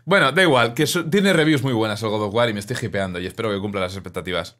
Bueno, 0.05 0.31
da 0.31 0.41
igual, 0.41 0.73
que 0.73 0.87
so- 0.87 1.05
tiene 1.05 1.31
reviews 1.33 1.61
muy 1.63 1.73
buenas 1.73 2.01
el 2.03 2.09
God 2.09 2.23
of 2.23 2.33
War 2.33 2.49
y 2.49 2.53
me 2.53 2.59
estoy 2.59 2.75
hipeando 2.81 3.19
y 3.19 3.27
espero 3.27 3.51
que 3.51 3.59
cumpla 3.59 3.81
las 3.81 3.93
expectativas. 3.93 4.57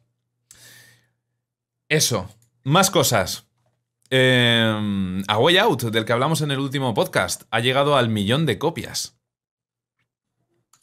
Eso, 1.88 2.30
más 2.64 2.90
cosas. 2.90 3.48
Eh, 4.10 5.22
A 5.28 5.38
Way 5.38 5.58
Out, 5.58 5.82
del 5.84 6.04
que 6.04 6.12
hablamos 6.12 6.40
en 6.42 6.50
el 6.50 6.58
último 6.58 6.94
podcast, 6.94 7.42
ha 7.50 7.60
llegado 7.60 7.96
al 7.96 8.08
millón 8.08 8.46
de 8.46 8.58
copias. 8.58 9.18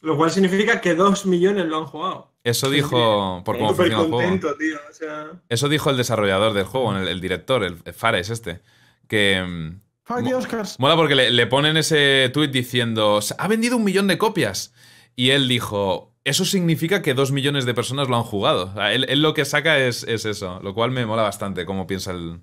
Lo 0.02 0.16
cual 0.18 0.32
significa 0.32 0.80
que 0.82 0.96
dos 0.96 1.26
millones 1.26 1.66
lo 1.66 1.78
han 1.78 1.86
jugado. 1.86 2.34
Eso 2.44 2.70
dijo, 2.70 3.42
por 3.44 3.58
cómo 3.58 3.74
funciona 3.74 4.02
el 4.02 4.08
juego. 4.10 4.18
contento, 4.18 4.56
tío. 4.58 4.78
O 4.90 4.94
sea, 4.94 5.32
Eso 5.50 5.68
dijo 5.68 5.90
el 5.90 5.98
desarrollador 5.98 6.54
del 6.54 6.64
juego, 6.66 6.96
el, 6.96 7.08
el 7.08 7.20
director, 7.22 7.64
el, 7.64 7.78
el 7.84 7.94
Fares 7.94 8.30
este. 8.30 8.62
Que 9.08 9.74
Oscars. 10.10 10.80
mola 10.80 10.96
porque 10.96 11.16
le, 11.16 11.32
le 11.32 11.48
ponen 11.48 11.78
ese 11.78 12.30
tweet 12.34 12.48
diciendo, 12.50 13.20
ha 13.38 13.48
vendido 13.48 13.78
un 13.78 13.84
millón 13.84 14.08
de 14.08 14.18
copias. 14.18 14.74
Y 15.16 15.32
él 15.32 15.48
dijo, 15.48 16.14
eso 16.24 16.46
significa 16.46 17.02
que 17.02 17.14
dos 17.14 17.32
millones 17.32 17.66
de 17.66 17.74
personas 17.74 18.08
lo 18.08 18.16
han 18.16 18.24
jugado. 18.24 18.66
O 18.68 18.74
sea, 18.74 18.94
él, 18.94 19.06
él 19.10 19.22
lo 19.22 19.34
que 19.34 19.46
saca 19.46 19.78
es, 19.78 20.04
es 20.04 20.26
eso, 20.26 20.60
lo 20.64 20.74
cual 20.74 20.92
me 20.92 21.06
mola 21.06 21.24
bastante 21.24 21.66
cómo 21.66 21.88
piensa 21.88 22.12
el, 22.12 22.42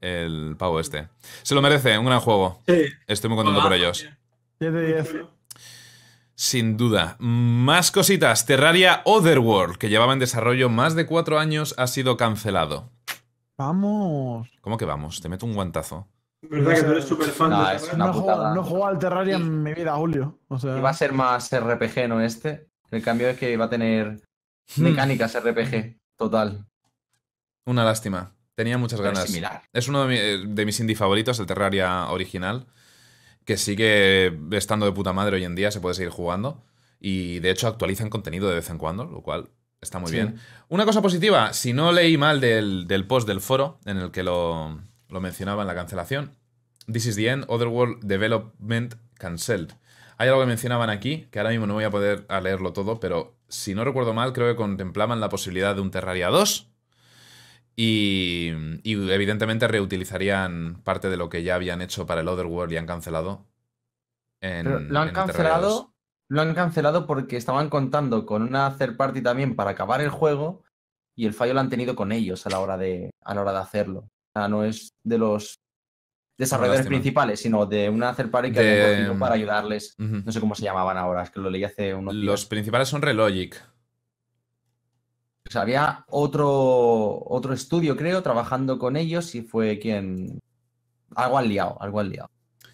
el 0.00 0.56
pavo 0.58 0.80
este. 0.80 1.08
Se 1.42 1.54
lo 1.54 1.62
merece, 1.62 1.96
un 1.98 2.06
gran 2.06 2.20
juego. 2.20 2.60
sí. 2.66 2.86
Estoy 3.06 3.30
muy 3.30 3.36
contento 3.36 3.62
por 3.62 3.72
ellos. 3.72 4.06
10 4.58 4.72
de 4.72 4.86
10. 4.86 5.14
Sin 6.34 6.76
duda. 6.76 7.16
Más 7.18 7.90
cositas. 7.90 8.46
Terraria 8.46 9.02
Otherworld, 9.04 9.76
que 9.76 9.88
llevaba 9.88 10.12
en 10.14 10.18
desarrollo 10.18 10.68
más 10.68 10.94
de 10.94 11.06
cuatro 11.06 11.38
años, 11.38 11.74
ha 11.76 11.86
sido 11.86 12.16
cancelado. 12.16 12.90
Vamos. 13.58 14.48
¿Cómo 14.62 14.78
que 14.78 14.86
vamos? 14.86 15.20
Te 15.20 15.28
meto 15.28 15.44
un 15.46 15.54
guantazo. 15.54 16.08
Verdad 16.42 16.74
que 16.74 16.82
tú 16.82 16.90
eres 16.92 17.04
súper 17.04 17.28
fan 17.28 17.50
No, 17.50 17.68
de 17.68 17.76
es 17.76 17.82
esa 17.82 17.94
una 17.96 18.04
no, 18.06 18.10
he 18.10 18.14
putada. 18.14 18.36
jugado, 18.36 18.54
no 18.54 18.60
he 18.60 18.64
jugado 18.64 18.86
al 18.86 18.98
Terraria 18.98 19.36
en 19.36 19.62
mi 19.62 19.74
vida, 19.74 19.94
Julio. 19.96 20.38
O 20.48 20.58
sea, 20.58 20.78
Iba 20.78 20.90
a 20.90 20.94
ser 20.94 21.12
más 21.12 21.50
RPG, 21.52 22.08
¿no? 22.08 22.20
Este. 22.20 22.68
El 22.90 23.02
cambio 23.02 23.28
es 23.28 23.38
que 23.38 23.52
iba 23.52 23.66
a 23.66 23.70
tener 23.70 24.20
Hmm. 24.76 24.82
mecánicas 24.84 25.34
RPG. 25.36 25.98
Total. 26.16 26.64
Una 27.66 27.84
lástima. 27.84 28.32
Tenía 28.54 28.78
muchas 28.78 29.00
ganas. 29.00 29.24
similar. 29.26 29.62
Es 29.72 29.88
uno 29.88 30.02
de, 30.02 30.08
mi- 30.08 30.18
eh, 30.18 30.44
de 30.46 30.64
mis 30.66 30.78
indie 30.80 30.96
favoritos, 30.96 31.38
el 31.40 31.46
Terraria 31.46 32.06
original, 32.10 32.66
que 33.44 33.56
sigue 33.56 34.38
estando 34.52 34.86
de 34.86 34.92
puta 34.92 35.12
madre 35.12 35.36
hoy 35.36 35.44
en 35.44 35.54
día, 35.54 35.70
se 35.70 35.80
puede 35.80 35.94
seguir 35.94 36.10
jugando. 36.10 36.62
Y 37.00 37.38
de 37.40 37.50
hecho 37.50 37.68
actualizan 37.68 38.10
contenido 38.10 38.48
de 38.48 38.56
vez 38.56 38.68
en 38.70 38.78
cuando, 38.78 39.04
lo 39.04 39.22
cual 39.22 39.48
está 39.80 39.98
muy 39.98 40.10
Sí. 40.10 40.16
bien. 40.16 40.36
Una 40.68 40.84
cosa 40.84 41.00
positiva, 41.00 41.52
si 41.54 41.72
no 41.72 41.92
leí 41.92 42.16
mal 42.18 42.40
del, 42.40 42.86
del 42.86 43.06
post 43.06 43.26
del 43.26 43.40
foro 43.40 43.78
en 43.86 43.96
el 43.96 44.10
que 44.10 44.22
lo, 44.22 44.78
lo 45.10 45.20
mencionaba 45.20 45.62
en 45.62 45.68
la 45.68 45.74
cancelación, 45.74 46.32
This 46.90 47.06
is 47.06 47.16
the 47.16 47.28
end, 47.28 47.44
Otherworld 47.48 48.02
Development 48.02 48.94
Cancelled. 49.14 49.72
Hay 50.16 50.28
algo 50.28 50.40
que 50.40 50.46
mencionaban 50.46 50.90
aquí, 50.90 51.28
que 51.30 51.38
ahora 51.38 51.50
mismo 51.50 51.66
no 51.66 51.74
voy 51.74 51.84
a 51.84 51.90
poder 51.90 52.26
a 52.28 52.40
leerlo 52.40 52.72
todo, 52.72 53.00
pero 53.00 53.36
si 53.48 53.74
no 53.74 53.84
recuerdo 53.84 54.12
mal, 54.12 54.32
creo 54.32 54.48
que 54.48 54.56
contemplaban 54.56 55.20
la 55.20 55.28
posibilidad 55.28 55.74
de 55.74 55.80
un 55.80 55.90
Terraria 55.90 56.28
2 56.28 56.70
y, 57.76 58.50
y 58.82 59.10
evidentemente 59.10 59.68
reutilizarían 59.68 60.82
parte 60.82 61.08
de 61.08 61.16
lo 61.16 61.28
que 61.30 61.42
ya 61.42 61.54
habían 61.54 61.80
hecho 61.80 62.06
para 62.06 62.20
el 62.20 62.28
Otherworld 62.28 62.72
y 62.72 62.76
han 62.76 62.86
cancelado. 62.86 63.46
En, 64.40 64.64
Pero 64.64 64.80
lo 64.80 65.00
han 65.00 65.08
en 65.08 65.16
el 65.16 65.24
Terraria 65.24 65.58
2. 65.58 65.72
cancelado. 65.74 65.94
Lo 66.28 66.42
han 66.42 66.54
cancelado 66.54 67.06
porque 67.06 67.36
estaban 67.36 67.68
contando 67.70 68.24
con 68.24 68.42
una 68.42 68.76
third 68.76 68.96
party 68.96 69.22
también 69.22 69.56
para 69.56 69.70
acabar 69.70 70.00
el 70.00 70.10
juego. 70.10 70.62
Y 71.16 71.26
el 71.26 71.34
fallo 71.34 71.54
lo 71.54 71.60
han 71.60 71.70
tenido 71.70 71.96
con 71.96 72.12
ellos 72.12 72.46
a 72.46 72.50
la 72.50 72.60
hora 72.60 72.78
de, 72.78 73.10
a 73.24 73.34
la 73.34 73.42
hora 73.42 73.52
de 73.52 73.58
hacerlo. 73.58 74.08
Sea, 74.40 74.48
no 74.48 74.64
es 74.64 74.94
de 75.02 75.18
los 75.18 75.60
desarrolladores 76.38 76.86
principales, 76.86 77.40
sino 77.40 77.66
de 77.66 77.88
una 77.90 78.14
third 78.14 78.30
party 78.30 78.52
que 78.52 78.60
De- 78.60 78.82
habían 78.82 78.98
cogido 79.08 79.18
para 79.18 79.34
ayudarles. 79.34 79.94
No 79.98 80.32
sé 80.32 80.40
cómo 80.40 80.54
se 80.54 80.62
llamaban 80.62 80.96
ahora, 80.96 81.22
es 81.24 81.30
que 81.30 81.40
lo 81.40 81.50
leí 81.50 81.64
hace 81.64 81.94
unos 81.94 82.14
días. 82.14 82.24
Los 82.24 82.46
principales 82.46 82.88
son 82.88 83.02
Relogic. 83.02 83.62
O 85.46 85.50
sea, 85.52 85.62
había 85.62 86.04
otro, 86.08 87.22
otro 87.26 87.52
estudio, 87.52 87.96
creo, 87.96 88.22
trabajando 88.22 88.78
con 88.78 88.96
ellos 88.96 89.34
y 89.34 89.42
fue 89.42 89.78
quien... 89.78 90.38
Algo 91.16 91.38
han 91.38 91.48
liado, 91.48 91.76
algo 91.82 91.98
han 92.00 92.08
liado. 92.08 92.30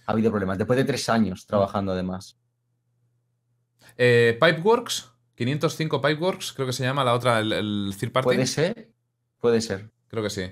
Ha 0.06 0.12
habido 0.12 0.30
problemas. 0.30 0.58
Después 0.58 0.76
de 0.76 0.84
tres 0.84 1.08
años 1.08 1.46
trabajando 1.46 1.92
además. 1.92 2.36
Eh, 3.96 4.38
Pipeworks, 4.40 5.10
505 5.36 6.00
Pipeworks, 6.02 6.52
creo 6.52 6.66
que 6.66 6.72
se 6.74 6.84
llama 6.84 7.02
la 7.02 7.14
otra, 7.14 7.40
el, 7.40 7.52
el 7.52 7.94
third 7.98 8.12
party. 8.12 8.24
¿Puede 8.26 8.46
ser? 8.46 8.90
Puede 9.40 9.60
ser. 9.62 9.90
Creo 10.08 10.22
que 10.22 10.30
sí. 10.30 10.42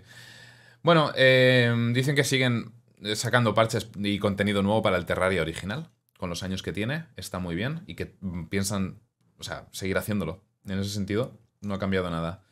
Bueno, 0.84 1.12
eh, 1.16 1.74
dicen 1.94 2.14
que 2.14 2.24
siguen 2.24 2.74
eh, 3.02 3.16
sacando 3.16 3.54
parches 3.54 3.90
y 3.96 4.18
contenido 4.18 4.62
nuevo 4.62 4.82
para 4.82 4.98
el 4.98 5.06
Terraria 5.06 5.40
original, 5.40 5.88
con 6.18 6.28
los 6.28 6.42
años 6.42 6.62
que 6.62 6.74
tiene, 6.74 7.06
está 7.16 7.38
muy 7.38 7.54
bien, 7.54 7.82
y 7.86 7.94
que 7.94 8.18
mm, 8.20 8.44
piensan, 8.48 9.00
o 9.38 9.42
sea, 9.42 9.66
seguir 9.72 9.96
haciéndolo. 9.96 10.44
En 10.66 10.78
ese 10.78 10.90
sentido, 10.90 11.40
no 11.62 11.72
ha 11.72 11.78
cambiado 11.78 12.10
nada. 12.10 12.44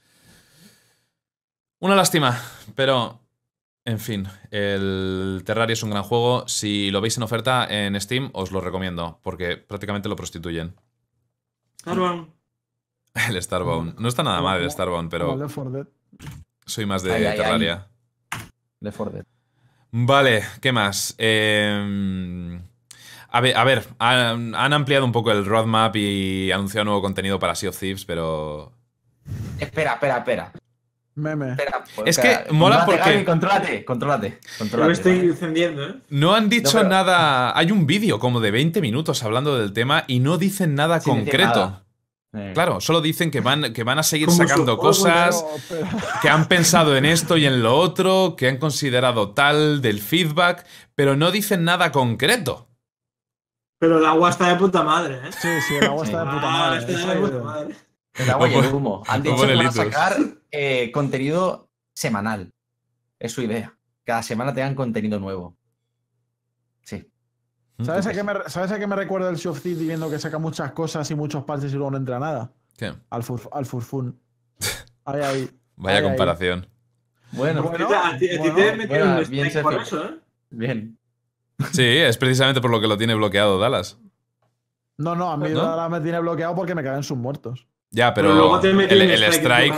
Una 1.78 1.94
lástima, 1.94 2.40
pero, 2.74 3.20
en 3.84 3.98
fin, 3.98 4.26
el 4.50 5.42
Terraria 5.44 5.74
es 5.74 5.82
un 5.82 5.90
gran 5.90 6.02
juego. 6.02 6.48
Si 6.48 6.90
lo 6.90 7.02
veis 7.02 7.18
en 7.18 7.24
oferta 7.24 7.66
en 7.68 8.00
Steam, 8.00 8.30
os 8.32 8.50
lo 8.50 8.62
recomiendo, 8.62 9.20
porque 9.22 9.58
prácticamente 9.58 10.08
lo 10.08 10.16
prostituyen. 10.16 10.74
Starbound. 11.80 12.30
El 13.28 13.42
Starbound. 13.42 13.98
No 13.98 14.08
está 14.08 14.22
nada 14.22 14.40
mal 14.40 14.62
el 14.62 14.70
Starbound, 14.70 15.10
pero 15.10 15.36
Left 15.36 15.54
4 15.54 15.70
Dead. 15.70 15.86
soy 16.64 16.86
más 16.86 17.02
de 17.02 17.12
Ay, 17.12 17.24
ay, 17.26 17.66
ay. 17.66 17.91
De 18.82 18.92
Ford. 18.92 19.14
Vale, 19.92 20.42
¿qué 20.60 20.72
más? 20.72 21.14
Eh, 21.18 22.58
a 23.28 23.40
ver, 23.40 23.56
a 23.56 23.64
ver, 23.64 23.84
han, 23.98 24.54
han 24.54 24.72
ampliado 24.72 25.04
un 25.04 25.12
poco 25.12 25.30
el 25.32 25.44
roadmap 25.44 25.94
y 25.96 26.50
anunciado 26.50 26.84
nuevo 26.86 27.02
contenido 27.02 27.38
para 27.38 27.54
Sea 27.54 27.70
of 27.70 27.78
Thieves, 27.78 28.04
pero... 28.04 28.72
Espera, 29.58 29.92
espera, 29.94 30.18
espera. 30.18 30.52
Meme. 31.14 31.50
espera 31.52 31.84
Es 32.06 32.16
espera. 32.18 32.44
que 32.44 32.52
mola 32.52 32.76
Contrólate, 32.78 33.02
porque- 33.04 33.12
Gaby, 33.14 33.24
contrólate, 33.26 33.84
contrólate, 33.84 34.28
Yo 34.30 34.36
me 34.50 34.58
contrólate. 34.58 34.92
estoy 34.92 35.18
encendiendo, 35.20 35.86
¿eh? 35.88 35.94
No 36.08 36.34
han 36.34 36.48
dicho 36.48 36.72
No, 36.72 36.78
pero- 36.78 36.88
nada... 36.88 37.56
Hay 37.56 37.70
un 37.70 37.86
vídeo 37.86 38.18
como 38.18 38.40
de 38.40 38.50
20 38.50 38.80
minutos 38.80 39.22
hablando 39.22 39.58
del 39.58 39.72
tema 39.74 40.04
y 40.08 40.20
no 40.20 40.38
dicen 40.38 40.74
nada 40.74 41.00
concreto. 41.00 41.81
Claro, 42.54 42.80
solo 42.80 43.02
dicen 43.02 43.30
que 43.30 43.40
van, 43.40 43.74
que 43.74 43.84
van 43.84 43.98
a 43.98 44.02
seguir 44.02 44.30
sacando 44.30 44.78
cosas, 44.78 45.44
Pero- 45.68 45.86
pero- 45.90 45.98
que 46.22 46.28
han 46.30 46.48
pensado 46.48 46.96
en 46.96 47.04
esto 47.04 47.36
y 47.36 47.44
en 47.44 47.62
lo 47.62 47.76
otro, 47.76 48.36
que 48.36 48.48
han 48.48 48.56
considerado 48.56 49.32
tal, 49.32 49.82
del 49.82 50.00
feedback, 50.00 50.66
pero 50.94 51.14
no 51.14 51.30
dicen 51.30 51.64
nada 51.64 51.92
concreto. 51.92 52.68
Pero 53.78 53.98
el 53.98 54.06
agua 54.06 54.30
está 54.30 54.48
de 54.48 54.56
puta 54.56 54.82
madre, 54.82 55.16
¿eh? 55.16 55.30
Sí, 55.32 55.48
sí, 55.68 55.74
el 55.74 55.84
agua 55.86 56.04
está 56.06 56.20
de 56.24 56.30
puta 56.30 56.46
Ah, 56.48 56.50
madre. 56.58 56.78
está 56.80 56.92
eso 56.92 57.06
de 57.06 57.12
es 57.12 57.18
puta 57.18 57.26
evidente. 57.36 57.44
madre. 57.44 57.76
El 58.14 58.30
agua 58.30 58.48
y 58.48 58.54
el 58.54 58.66
humo. 58.74 59.02
Han 59.08 59.22
dicho 59.22 59.36
que 59.46 59.54
van 59.54 59.66
a 59.66 59.72
sacar 59.72 60.16
eh, 60.50 60.90
contenido 60.92 61.68
semanal. 61.94 62.50
Es 63.18 63.32
su 63.32 63.42
idea. 63.42 63.76
Cada 64.04 64.22
semana 64.22 64.54
tengan 64.54 64.74
contenido 64.74 65.18
nuevo. 65.18 65.56
Sí. 67.78 67.84
¿Sabes 67.86 68.06
a, 68.06 68.12
qué 68.12 68.22
me, 68.22 68.32
¿Sabes 68.46 68.70
a 68.72 68.78
qué 68.78 68.86
me 68.86 68.94
recuerda 68.96 69.28
el 69.30 69.38
Sea 69.38 69.50
of 69.50 69.60
Thieves 69.60 69.80
viendo 69.86 70.08
que 70.10 70.18
saca 70.18 70.38
muchas 70.38 70.72
cosas 70.72 71.10
y 71.10 71.14
muchos 71.14 71.44
parches 71.44 71.72
y 71.72 71.74
luego 71.76 71.90
no 71.90 71.96
entra 71.96 72.18
nada? 72.18 72.50
¿Qué? 72.76 72.92
Al, 73.10 73.22
furf- 73.22 73.48
al 73.52 73.66
Furfun. 73.66 74.18
Ahí, 75.04 75.20
ahí. 75.20 75.50
Vaya 75.76 75.98
Ay, 75.98 76.04
ay. 76.04 76.08
comparación. 76.10 76.66
Bueno, 77.32 77.62
Bueno, 77.62 77.88
a 77.88 78.16
ti, 78.18 78.28
a 78.28 78.30
ti 78.30 78.38
bueno, 78.38 78.54
te 78.54 78.76
metieron 78.76 79.08
bueno, 79.14 79.24
un 79.24 79.30
bien 79.30 79.62
por 79.62 79.74
eso, 79.74 80.04
¿eh? 80.04 80.18
bien. 80.50 80.98
Sí, 81.72 81.82
es 81.82 82.18
precisamente 82.18 82.60
por 82.60 82.70
lo 82.70 82.80
que 82.80 82.86
lo 82.86 82.96
tiene 82.96 83.14
bloqueado 83.14 83.58
Dallas. 83.58 83.98
No, 84.98 85.16
no, 85.16 85.32
a 85.32 85.36
mí 85.36 85.48
¿No? 85.50 85.62
ahora 85.62 85.88
me 85.88 86.00
tiene 86.00 86.20
bloqueado 86.20 86.54
porque 86.54 86.74
me 86.74 86.82
caen 86.84 87.02
sus 87.02 87.16
muertos. 87.16 87.66
Ya, 87.90 88.14
pero, 88.14 88.32
luego 88.34 88.60
te 88.60 88.70
el, 88.70 89.22
strike. 89.24 89.74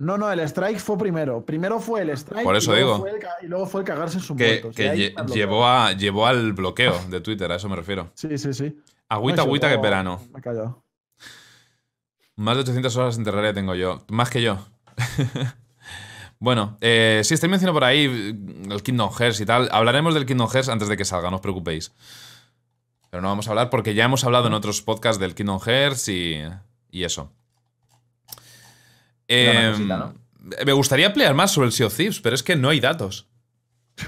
No, 0.00 0.16
no, 0.16 0.32
el 0.32 0.40
strike 0.40 0.78
fue 0.78 0.96
primero. 0.96 1.44
Primero 1.44 1.78
fue 1.78 2.00
el 2.00 2.10
strike. 2.10 2.42
Por 2.42 2.56
eso 2.56 2.72
y 2.72 2.80
luego 2.80 2.94
digo. 2.94 3.00
fue 3.00 3.10
el 3.10 3.44
y 3.44 3.48
luego 3.48 3.66
fue 3.66 3.80
el 3.82 3.86
cagarse 3.86 4.16
en 4.16 4.22
sus 4.24 4.36
que, 4.36 4.46
muertos. 4.62 4.74
que 4.74 4.92
lle- 5.14 5.26
llevó, 5.32 5.66
a, 5.66 5.92
llevó 5.92 6.26
al 6.26 6.54
bloqueo 6.54 6.98
de 7.08 7.20
Twitter, 7.20 7.52
a 7.52 7.56
eso 7.56 7.68
me 7.68 7.76
refiero. 7.76 8.10
Sí, 8.14 8.38
sí, 8.38 8.52
sí. 8.54 8.76
Agüita, 9.10 9.42
No, 9.42 9.42
agüita 9.42 9.68
que 9.68 9.76
verano. 9.76 10.20
Me 10.32 10.38
he 10.38 10.42
callado. 10.42 10.82
Más 12.36 12.56
de 12.56 12.62
800 12.62 12.96
horas 12.96 13.18
en 13.18 13.24
Terraria 13.24 13.52
tengo 13.52 13.74
yo. 13.74 14.02
Más 14.08 14.30
que 14.30 14.40
yo. 14.40 14.58
bueno, 16.38 16.78
eh, 16.80 17.20
si 17.24 17.34
estoy 17.34 17.48
mencionando 17.50 17.74
por 17.76 17.84
ahí 17.84 18.08
mm, 18.08 18.72
el 18.72 18.82
Kingdom 18.82 19.10
Hearts 19.12 19.40
y 19.40 19.46
tal. 19.46 19.68
Hablaremos 19.72 20.14
del 20.14 20.24
Kingdom 20.26 20.48
Hearts 20.48 20.68
antes 20.70 20.88
de 20.88 20.96
que 20.96 21.04
salga, 21.04 21.28
no 21.30 21.36
os 21.36 21.42
preocupéis. 21.42 21.92
Pero 23.10 23.20
no 23.20 23.28
vamos 23.28 23.48
a 23.48 23.50
hablar 23.50 23.68
porque 23.70 23.92
ya 23.94 24.04
hemos 24.04 24.24
hablado 24.24 24.46
en 24.46 24.54
otros 24.54 24.80
podcasts 24.82 25.20
del 25.20 25.34
Kingdom 25.34 25.60
Hearts 25.60 26.08
y, 26.08 26.40
y 26.90 27.04
eso. 27.04 27.32
Em, 29.30 29.72
cosita, 29.72 29.96
¿no? 29.96 30.14
Me 30.64 30.72
gustaría 30.72 31.06
ampliar 31.06 31.34
más 31.34 31.52
sobre 31.52 31.66
el 31.66 31.72
Sea 31.72 31.86
of 31.86 31.96
Thieves, 31.96 32.20
pero 32.20 32.34
es 32.34 32.42
que 32.42 32.56
no 32.56 32.68
hay 32.70 32.80
datos. 32.80 33.28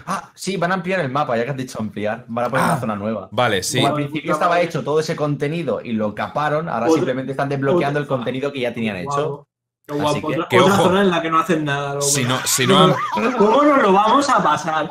Ah, 0.06 0.32
sí, 0.34 0.56
van 0.56 0.70
a 0.70 0.74
ampliar 0.74 1.00
el 1.00 1.10
mapa, 1.10 1.36
ya 1.36 1.44
que 1.44 1.50
has 1.50 1.56
dicho 1.56 1.78
ampliar. 1.78 2.24
Van 2.28 2.46
a 2.46 2.48
poner 2.48 2.64
Ah, 2.64 2.68
una 2.72 2.80
zona 2.80 2.96
nueva. 2.96 3.28
Vale, 3.30 3.62
sí. 3.62 3.76
Como 3.76 3.88
al 3.88 3.94
principio 3.94 4.32
estaba 4.32 4.60
hecho 4.60 4.82
todo 4.82 5.00
ese 5.00 5.14
contenido 5.14 5.80
y 5.84 5.92
lo 5.92 6.14
caparon, 6.14 6.68
ahora 6.68 6.86
Otra- 6.86 6.94
simplemente 6.96 7.32
están 7.32 7.48
desbloqueando 7.50 7.98
el 8.00 8.06
contenido 8.06 8.50
que 8.52 8.60
ya 8.60 8.72
tenían 8.72 8.96
hecho. 8.96 9.46
Qué 9.86 9.92
Así 9.94 10.00
guapo. 10.00 10.28
que- 10.28 10.34
Otra, 10.36 10.48
que 10.48 10.60
otra 10.60 10.74
ojo. 10.74 10.82
zona 10.84 11.00
en 11.02 11.10
la 11.10 11.20
que 11.20 11.30
no 11.30 11.38
hacen 11.40 11.64
nada. 11.64 11.94
loco. 11.94 12.06
Si 12.06 12.24
no, 12.24 12.38
si 12.46 12.66
no, 12.66 12.96
¿Cómo 13.38 13.62
nos 13.64 13.82
lo 13.82 13.92
vamos 13.92 14.28
a 14.30 14.42
pasar? 14.42 14.88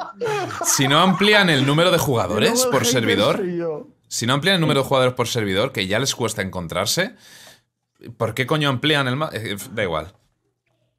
si 0.66 0.88
no 0.88 1.00
amplían 1.00 1.50
el 1.50 1.66
número 1.66 1.90
de 1.92 1.98
jugadores 1.98 2.68
por 2.72 2.86
servidor. 2.86 3.42
Si 4.08 4.28
no 4.28 4.34
amplían 4.34 4.56
el 4.56 4.62
número 4.62 4.82
de 4.84 4.88
jugadores 4.88 5.14
por 5.16 5.28
servidor, 5.28 5.72
que 5.72 5.88
ya 5.88 5.98
les 5.98 6.14
cuesta 6.14 6.42
encontrarse, 6.44 7.16
¿por 8.18 8.34
qué 8.36 8.46
coño 8.46 8.70
amplían 8.70 9.08
el 9.08 9.16
mapa? 9.16 9.34
Da 9.72 9.84
igual. 9.84 10.14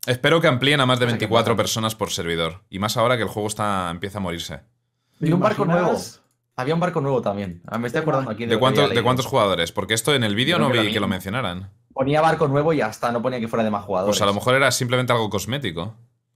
Espero 0.06 0.40
que 0.40 0.48
amplíen 0.48 0.80
a 0.80 0.86
más 0.86 0.98
de 0.98 1.06
No 1.06 1.12
sé 1.12 1.18
qué 1.18 1.26
24 1.26 1.54
pasa. 1.54 1.56
personas 1.62 1.94
por 1.94 2.10
servidor. 2.10 2.62
Y 2.70 2.78
más 2.78 2.96
ahora 2.96 3.16
que 3.16 3.22
el 3.22 3.28
juego 3.28 3.48
está, 3.48 3.88
empieza 3.90 4.18
a 4.18 4.20
morirse. 4.20 4.60
¿Te 5.20 5.28
Y 5.28 5.32
un 5.32 5.40
barco 5.40 5.64
nuevo. 5.64 5.96
Había 6.56 6.74
un 6.74 6.80
barco 6.80 7.00
nuevo 7.00 7.22
también. 7.22 7.62
Ah, 7.66 7.78
Me 7.78 7.86
estoy 7.86 8.02
acordando 8.02 8.30
aquí 8.30 8.44
¿De, 8.44 8.54
que 8.54 8.58
cuánto- 8.58 8.88
¿De 8.88 9.02
cuántos 9.02 9.26
jugadores? 9.26 9.72
Porque 9.72 9.94
esto 9.94 10.14
en 10.14 10.24
el 10.24 10.34
vídeo 10.34 10.58
no 10.58 10.70
que 10.70 10.76
lo 10.76 10.82
vi 10.82 10.92
que 10.92 11.00
lo 11.00 11.08
mencionaran. 11.08 11.70
Ponía 11.94 12.20
barco 12.20 12.48
nuevo 12.48 12.72
y 12.72 12.80
hasta 12.80 13.12
no 13.12 13.22
ponía 13.22 13.38
que 13.40 13.48
fuera 13.48 13.64
de 13.64 13.70
más 13.70 13.84
jugadores. 13.84 14.16
Pues 14.18 14.22
a 14.22 14.26
lo 14.26 14.34
mejor 14.34 14.54
era 14.54 14.70
simplemente 14.70 15.12
algo 15.12 15.30
cosmético. 15.30 15.94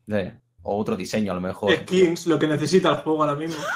Sí. 0.08 0.30
O 0.62 0.78
otro 0.78 0.96
diseño, 0.96 1.32
a 1.32 1.34
lo 1.34 1.40
mejor. 1.40 1.72
Skins, 1.74 2.26
lo 2.26 2.38
que 2.38 2.46
necesita 2.46 2.90
el 2.90 2.96
juego 2.96 3.22
ahora 3.24 3.34
mismo. 3.36 3.56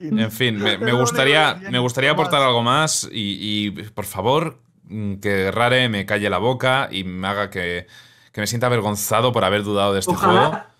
En 0.00 0.30
fin, 0.30 0.56
me, 0.58 0.92
gustaría, 0.92 1.54
tiene, 1.54 1.70
me 1.70 1.78
gustaría 1.80 2.12
aportar 2.12 2.40
algo 2.40 2.62
más 2.62 3.08
y, 3.10 3.66
y, 3.66 3.70
por 3.70 4.04
favor, 4.04 4.60
que 5.20 5.50
Rare 5.50 5.88
me 5.88 6.06
calle 6.06 6.30
la 6.30 6.38
boca 6.38 6.88
y 6.90 7.02
me 7.02 7.26
haga 7.26 7.50
que, 7.50 7.88
que 8.32 8.40
me 8.40 8.46
sienta 8.46 8.66
avergonzado 8.66 9.32
por 9.32 9.44
haber 9.44 9.62
dudado 9.64 9.92
de 9.92 10.00
este 10.00 10.14
juego. 10.14 10.34
Ojalá. 10.38 10.70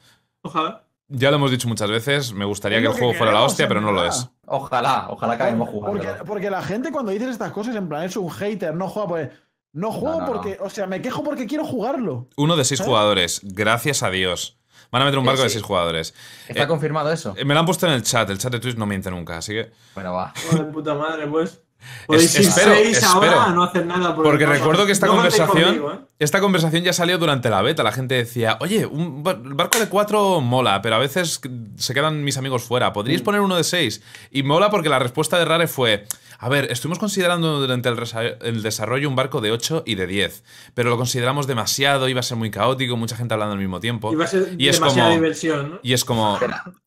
Ojalá. 0.43 0.85
Ya 1.09 1.31
lo 1.31 1.37
hemos 1.39 1.51
dicho 1.51 1.67
muchas 1.67 1.91
veces, 1.91 2.33
me 2.33 2.45
gustaría 2.45 2.79
Es 2.79 2.85
que 2.85 2.91
el 2.93 2.97
juego 2.97 3.15
fuera 3.15 3.33
la 3.33 3.43
hostia, 3.43 3.67
pero 3.67 3.81
no 3.81 3.91
lo 3.91 4.05
es. 4.07 4.29
Ojalá, 4.47 5.07
ojalá 5.11 5.33
acabemos 5.33 5.69
jugando. 5.69 5.99
Porque, 6.01 6.25
porque 6.25 6.51
la 6.51 6.63
gente 6.63 6.93
cuando 6.93 7.11
dices 7.11 7.31
estas 7.31 7.51
cosas, 7.51 7.75
en 7.75 7.89
plan, 7.89 8.05
es 8.05 8.17
un 8.17 8.31
hater, 8.31 8.75
no 8.75 8.89
juega 8.89 9.09
pues. 9.09 9.31
No 9.73 9.91
juego 9.93 10.21
No, 10.21 10.27
no, 10.27 10.33
porque. 10.33 10.59
O 10.61 10.71
sea, 10.71 10.87
me 10.87 11.03
quejo 11.03 11.23
porque 11.25 11.47
quiero 11.47 11.65
jugarlo. 11.65 12.29
Uno 12.37 12.57
de 12.57 12.65
seis 12.65 12.81
¿Eh? 12.81 12.85
jugadores, 12.85 13.41
gracias 13.43 14.03
a 14.05 14.11
Dios. 14.11 14.57
Van 14.93 15.03
a 15.03 15.05
meter 15.05 15.19
un 15.19 15.25
Sí, 15.25 15.29
barco 15.29 15.43
de 15.43 15.51
seis 15.51 15.63
jugadores. 15.65 16.15
¿Está 16.49 16.63
Eh, 16.65 16.67
confirmado 16.69 17.11
eso? 17.13 17.35
Eh, 17.37 17.45
Me 17.45 17.55
lo 17.55 17.61
han 17.61 17.67
puesto 17.67 17.87
en 17.87 17.93
el 17.93 18.03
chat, 18.03 18.29
el 18.31 18.39
chat 18.39 18.51
de 18.53 18.59
Twitch 18.61 18.77
no 18.77 18.87
miente 18.87 19.09
nunca, 19.11 19.37
así 19.39 19.53
que... 19.53 19.71
Bueno, 19.95 20.13
va. 20.15 20.33
Joder, 20.51 20.71
puta 20.73 20.95
madre, 20.95 21.27
pues. 21.29 21.61
Podéis 22.07 22.35
ir 22.35 22.41
espero, 22.43 22.75
seis 22.75 22.97
espero. 22.99 23.13
ahora 23.13 23.45
a 23.45 23.51
no 23.53 23.63
hacer 23.63 23.87
nada. 23.87 24.15
por 24.15 24.25
el 24.27 24.31
Porque 24.33 24.47
recuerdo 24.47 24.87
que 24.87 24.93
esta 24.93 25.07
No 25.07 25.13
conversación, 25.15 25.65
conmigo, 25.65 25.93
¿eh? 25.93 25.99
esta 26.19 26.41
conversación 26.41 26.83
ya 26.83 26.93
salió 26.93 27.19
durante 27.19 27.51
la 27.51 27.63
beta. 27.63 27.83
La 27.83 27.93
gente 27.93 28.15
decía, 28.15 28.59
oye, 28.61 28.87
un 28.87 29.23
bar- 29.23 29.41
barco 29.43 29.79
de 29.79 29.89
cuatro 29.89 30.41
mola, 30.41 30.83
pero 30.83 30.97
a 30.97 30.99
veces 30.99 31.41
se 31.77 31.95
quedan 31.95 32.23
mis 32.25 32.37
amigos 32.37 32.63
fuera. 32.65 32.91
Mm. 32.91 32.93
¿Podríais 32.93 33.23
poner 33.23 33.41
uno 33.41 33.57
de 33.57 33.65
seis? 33.65 34.03
Y 34.31 34.43
mola 34.43 34.71
porque 34.71 34.89
la 34.89 34.99
respuesta 34.99 35.39
de 35.39 35.45
Rare 35.45 35.67
fue, 35.69 36.07
a 36.39 36.49
ver, 36.49 36.71
estuvimos 36.71 36.99
considerando 36.99 37.61
durante 37.61 37.89
el, 37.89 38.63
desarrollo 38.63 39.09
un 39.09 39.17
barco 39.17 39.41
de 39.41 39.53
8 39.53 39.83
y 39.87 39.95
de 39.95 40.07
10, 40.07 40.45
pero 40.75 40.91
lo 40.91 40.97
consideramos 40.97 41.47
demasiado, 41.47 42.09
iba 42.09 42.21
a 42.21 42.23
ser 42.23 42.37
muy 42.39 42.51
caótico, 42.51 42.97
mucha 42.97 43.17
gente 43.17 43.35
hablando 43.35 43.53
al 43.55 43.59
mismo 43.61 43.81
tiempo. 43.81 44.13
Y 44.13 44.17
va 44.17 44.25
a 44.25 44.29
ser 44.29 44.55
Y 44.59 44.69
es 44.69 44.77
demasiada 44.77 45.09
como- 45.11 45.21
diversión, 45.21 45.71
¿no? 45.71 45.81
Y 45.83 45.93
es 45.93 46.05
como, 46.05 46.39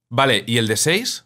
vale, 0.09 0.43
¿y 0.47 0.57
el 0.57 0.67
de 0.67 0.77
6? 0.77 1.25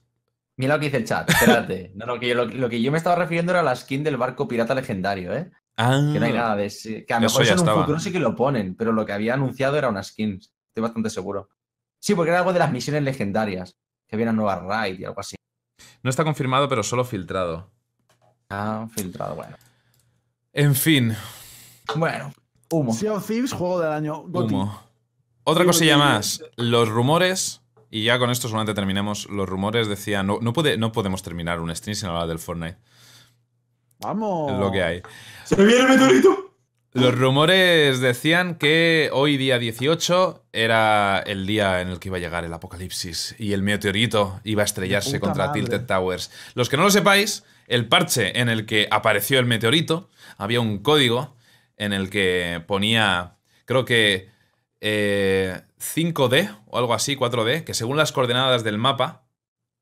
Mira 0.57 0.73
lo 0.75 0.79
que 0.79 0.85
dice 0.87 0.97
el 0.97 1.05
chat, 1.05 1.29
espérate. 1.29 1.91
No, 1.95 2.05
no, 2.05 2.19
que 2.19 2.27
yo- 2.29 2.35
lo, 2.35 2.45
lo 2.45 2.67
que 2.69 2.81
yo 2.81 2.91
me 2.91 2.97
estaba 2.97 3.15
refiriendo 3.15 3.51
era 3.51 3.63
la 3.63 3.75
skin 3.75 4.03
del 4.03 4.17
barco 4.17 4.47
pirata 4.47 4.73
legendario, 4.75 5.33
¿eh? 5.35 5.51
Ah, 5.77 6.09
Que 6.11 6.19
no 6.19 6.25
hay 6.25 6.33
nada 6.33 6.55
de 6.55 6.65
ese. 6.65 7.05
Que 7.05 7.13
a 7.13 7.19
lo 7.19 7.27
Eso 7.27 7.35
mejor 7.39 7.45
ya 7.45 7.53
eso 7.53 7.53
en 7.53 7.59
un 7.59 7.67
estaba. 7.67 7.81
futuro 7.83 7.99
sí 7.99 8.11
que 8.11 8.19
lo 8.19 8.35
ponen, 8.35 8.75
pero 8.75 8.91
lo 8.91 9.05
que 9.05 9.13
había 9.13 9.35
anunciado 9.35 9.77
era 9.77 9.89
una 9.89 10.01
skin. 10.03 10.39
Estoy 10.41 10.81
bastante 10.81 11.09
seguro. 11.11 11.49
Sí, 11.99 12.15
porque 12.15 12.29
era 12.31 12.39
algo 12.39 12.53
de 12.53 12.59
las 12.59 12.71
misiones 12.71 13.03
legendarias. 13.03 13.77
Que 14.07 14.15
había 14.15 14.25
una 14.25 14.33
nueva 14.33 14.55
raid 14.59 14.99
y 14.99 15.05
algo 15.05 15.19
así. 15.19 15.35
No 16.01 16.09
está 16.09 16.23
confirmado, 16.23 16.67
pero 16.69 16.81
solo 16.81 17.03
filtrado. 17.05 17.69
Ah, 18.49 18.87
filtrado, 18.95 19.35
bueno. 19.35 19.55
En 20.53 20.73
fin, 20.73 21.15
Bueno, 21.95 22.31
humo. 22.71 22.93
Sea 22.93 23.13
of 23.13 23.27
Thieves, 23.27 23.51
juego 23.53 23.79
del 23.79 23.91
año. 23.91 24.23
Goti. 24.27 24.53
Humo. 24.55 24.81
Otra 25.43 25.63
Sí, 25.63 25.67
cosilla 25.67 25.97
más. 25.97 26.41
Los 26.55 26.89
rumores, 26.89 27.61
y 27.89 28.03
ya 28.03 28.19
con 28.19 28.29
esto 28.29 28.47
solamente 28.47 28.73
terminemos. 28.73 29.29
Los 29.29 29.47
rumores 29.47 29.87
decían. 29.87 30.27
No, 30.27 30.39
no, 30.41 30.53
puede, 30.53 30.77
no 30.77 30.91
podemos 30.91 31.23
terminar 31.23 31.59
un 31.59 31.73
stream 31.75 31.95
sin 31.95 32.09
hablar 32.09 32.27
del 32.27 32.39
Fortnite. 32.39 32.77
Vamos. 33.99 34.51
Es 34.51 34.59
lo 34.59 34.71
que 34.71 34.83
hay. 34.83 35.01
¡Se 35.45 35.55
viene 35.55 35.81
el 35.81 35.89
meteorito! 35.89 36.47
Los 36.93 37.15
rumores 37.15 37.99
decían 37.99 38.55
que 38.55 39.11
hoy, 39.13 39.37
día 39.37 39.59
18, 39.59 40.45
era 40.51 41.19
el 41.19 41.45
día 41.45 41.81
en 41.81 41.89
el 41.89 41.99
que 41.99 42.09
iba 42.09 42.17
a 42.17 42.19
llegar 42.19 42.43
el 42.43 42.53
apocalipsis 42.53 43.35
y 43.37 43.53
el 43.53 43.61
meteorito 43.61 44.39
iba 44.43 44.63
a 44.63 44.65
estrellarse 44.65 45.19
contra 45.19 45.47
madre. 45.47 45.61
Tilted 45.61 45.85
Towers. 45.85 46.31
Los 46.55 46.69
que 46.69 46.77
no 46.77 46.83
lo 46.83 46.89
sepáis, 46.89 47.43
el 47.67 47.87
parche 47.87 48.39
en 48.39 48.49
el 48.49 48.65
que 48.65 48.87
apareció 48.89 49.37
el 49.37 49.45
meteorito, 49.45 50.09
había 50.37 50.59
un 50.59 50.79
código 50.79 51.35
en 51.75 51.93
el 51.93 52.09
que 52.09 52.63
ponía, 52.65 53.35
creo 53.65 53.85
que 53.85 54.29
eh, 54.81 55.61
5D 55.79 56.63
o 56.65 56.77
algo 56.77 56.93
así, 56.93 57.15
4D, 57.15 57.63
que 57.63 57.73
según 57.73 57.97
las 57.97 58.11
coordenadas 58.11 58.63
del 58.63 58.77
mapa 58.77 59.27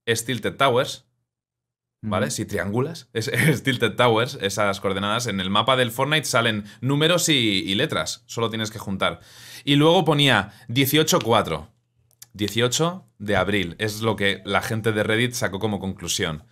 es 0.06 0.26
Tilted 0.26 0.56
Towers. 0.56 1.06
¿Vale? 2.02 2.30
Si 2.30 2.46
triangulas, 2.46 3.10
es, 3.14 3.28
es 3.28 3.64
Tilted 3.64 3.96
Towers, 3.96 4.38
esas 4.42 4.80
coordenadas. 4.80 5.28
En 5.28 5.40
el 5.40 5.50
mapa 5.50 5.76
del 5.76 5.92
Fortnite 5.92 6.26
salen 6.26 6.66
números 6.82 7.30
y, 7.30 7.34
y 7.34 7.76
letras, 7.76 8.24
solo 8.28 8.50
tienes 8.50 8.72
que 8.72 8.80
juntar. 8.80 9.22
Y 9.64 9.76
luego 9.76 10.06
ponía 10.06 10.52
18.4. 10.70 11.70
18 12.36 13.06
de 13.18 13.36
abril, 13.38 13.76
es 13.80 14.02
lo 14.02 14.18
que 14.18 14.42
la 14.44 14.62
gente 14.62 14.92
de 14.92 15.04
Reddit 15.04 15.34
sacó 15.34 15.60
como 15.60 15.80
conclusión. 15.80 16.44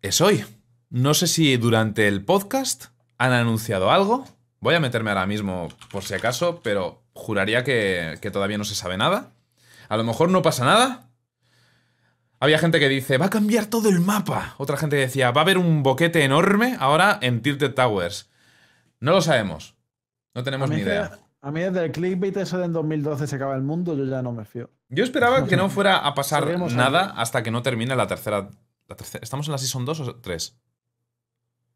Es 0.00 0.20
hoy. 0.20 0.44
No 0.90 1.12
sé 1.12 1.26
si 1.26 1.56
durante 1.56 2.08
el 2.08 2.24
podcast 2.24 2.86
han 3.18 3.32
anunciado 3.32 3.90
algo. 3.90 4.24
Voy 4.60 4.74
a 4.74 4.80
meterme 4.80 5.10
ahora 5.10 5.26
mismo 5.26 5.68
por 5.90 6.04
si 6.04 6.14
acaso, 6.14 6.60
pero 6.62 6.99
juraría 7.12 7.64
que, 7.64 8.18
que 8.20 8.30
todavía 8.30 8.58
no 8.58 8.64
se 8.64 8.74
sabe 8.74 8.96
nada. 8.96 9.32
A 9.88 9.96
lo 9.96 10.04
mejor 10.04 10.30
no 10.30 10.42
pasa 10.42 10.64
nada, 10.64 11.08
había 12.38 12.58
gente 12.58 12.78
que 12.80 12.88
dice, 12.88 13.18
va 13.18 13.26
a 13.26 13.30
cambiar 13.30 13.66
todo 13.66 13.88
el 13.88 14.00
mapa. 14.00 14.54
Otra 14.58 14.76
gente 14.76 14.96
que 14.96 15.02
decía, 15.02 15.30
va 15.30 15.40
a 15.40 15.44
haber 15.44 15.58
un 15.58 15.82
boquete 15.82 16.24
enorme 16.24 16.76
ahora 16.80 17.18
en 17.20 17.42
Tilted 17.42 17.74
Towers. 17.74 18.30
No 19.00 19.12
lo 19.12 19.20
sabemos. 19.20 19.74
No 20.34 20.42
tenemos 20.42 20.70
ni 20.70 20.76
que- 20.76 20.82
idea. 20.82 21.18
a 21.42 21.50
mí 21.50 21.60
desde 21.60 21.84
el 21.86 21.92
clickbait 21.92 22.36
ese 22.36 22.56
de 22.56 22.64
en 22.66 22.72
2012 22.72 23.26
se 23.26 23.36
acaba 23.36 23.54
el 23.56 23.62
mundo, 23.62 23.96
yo 23.96 24.04
ya 24.04 24.22
no 24.22 24.32
me 24.32 24.44
fío. 24.44 24.70
Yo 24.88 25.04
esperaba 25.04 25.46
que 25.46 25.56
no 25.56 25.68
fuera 25.70 25.98
a 25.98 26.14
pasar 26.14 26.44
Seguimos 26.44 26.74
nada 26.74 27.12
hasta 27.16 27.42
que 27.42 27.50
no 27.50 27.62
termine 27.62 27.94
la 27.96 28.06
tercera, 28.06 28.48
la 28.88 28.96
tercera- 28.96 29.22
¿Estamos 29.22 29.46
en 29.48 29.52
la 29.52 29.58
Season 29.58 29.84
2 29.84 30.00
o 30.00 30.16
3? 30.16 30.56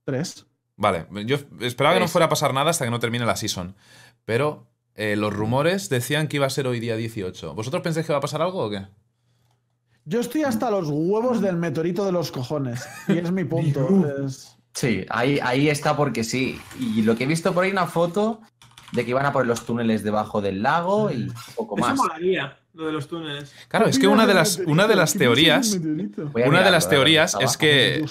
Tres. 0.04 0.46
Vale, 0.76 1.06
yo 1.26 1.36
esperaba 1.60 1.94
que 1.94 2.00
no 2.00 2.08
fuera 2.08 2.26
a 2.26 2.28
pasar 2.28 2.52
nada 2.52 2.70
hasta 2.70 2.84
que 2.84 2.90
no 2.90 2.98
termine 3.00 3.24
la 3.24 3.36
Season. 3.36 3.74
Pero 4.24 4.66
eh, 4.94 5.16
los 5.16 5.32
rumores 5.32 5.88
decían 5.88 6.28
que 6.28 6.36
iba 6.36 6.46
a 6.46 6.50
ser 6.50 6.66
hoy 6.66 6.80
día 6.80 6.96
18. 6.96 7.54
¿Vosotros 7.54 7.82
pensáis 7.82 8.06
que 8.06 8.12
va 8.12 8.18
a 8.18 8.22
pasar 8.22 8.42
algo 8.42 8.64
o 8.64 8.70
qué? 8.70 8.86
Yo 10.04 10.20
estoy 10.20 10.42
hasta 10.42 10.70
los 10.70 10.88
huevos 10.88 11.40
del 11.40 11.56
meteorito 11.56 12.04
de 12.04 12.12
los 12.12 12.30
cojones. 12.30 12.86
Y 13.08 13.18
es 13.18 13.30
mi 13.32 13.44
punto. 13.44 14.06
es- 14.24 14.50
Sí, 14.74 15.06
ahí, 15.08 15.38
ahí 15.40 15.68
está 15.68 15.96
porque 15.96 16.24
sí. 16.24 16.60
Y 16.80 17.02
lo 17.02 17.14
que 17.16 17.22
he 17.24 17.26
visto 17.28 17.54
por 17.54 17.62
ahí 17.62 17.70
una 17.70 17.86
foto 17.86 18.40
de 18.90 19.04
que 19.04 19.10
iban 19.10 19.24
a 19.24 19.32
poner 19.32 19.46
los 19.46 19.64
túneles 19.64 20.02
debajo 20.02 20.40
del 20.42 20.62
lago 20.64 21.12
y 21.12 21.30
poco 21.54 21.78
Eso 21.78 21.86
más. 21.86 21.96
molaría, 21.96 22.58
lo 22.72 22.86
de 22.86 22.92
los 22.92 23.06
túneles. 23.06 23.52
Claro, 23.68 23.86
es 23.86 24.00
que 24.00 24.08
una 24.08 24.26
de 24.26 24.34
las, 24.34 24.58
una 24.66 24.88
de 24.88 24.96
las 24.96 25.12
¿Qué 25.12 25.20
piensas 25.20 25.70
teorías... 25.80 26.46
Una 26.48 26.62
de 26.64 26.70
las 26.72 26.88
teorías 26.88 27.36
es 27.40 27.56
que. 27.56 28.04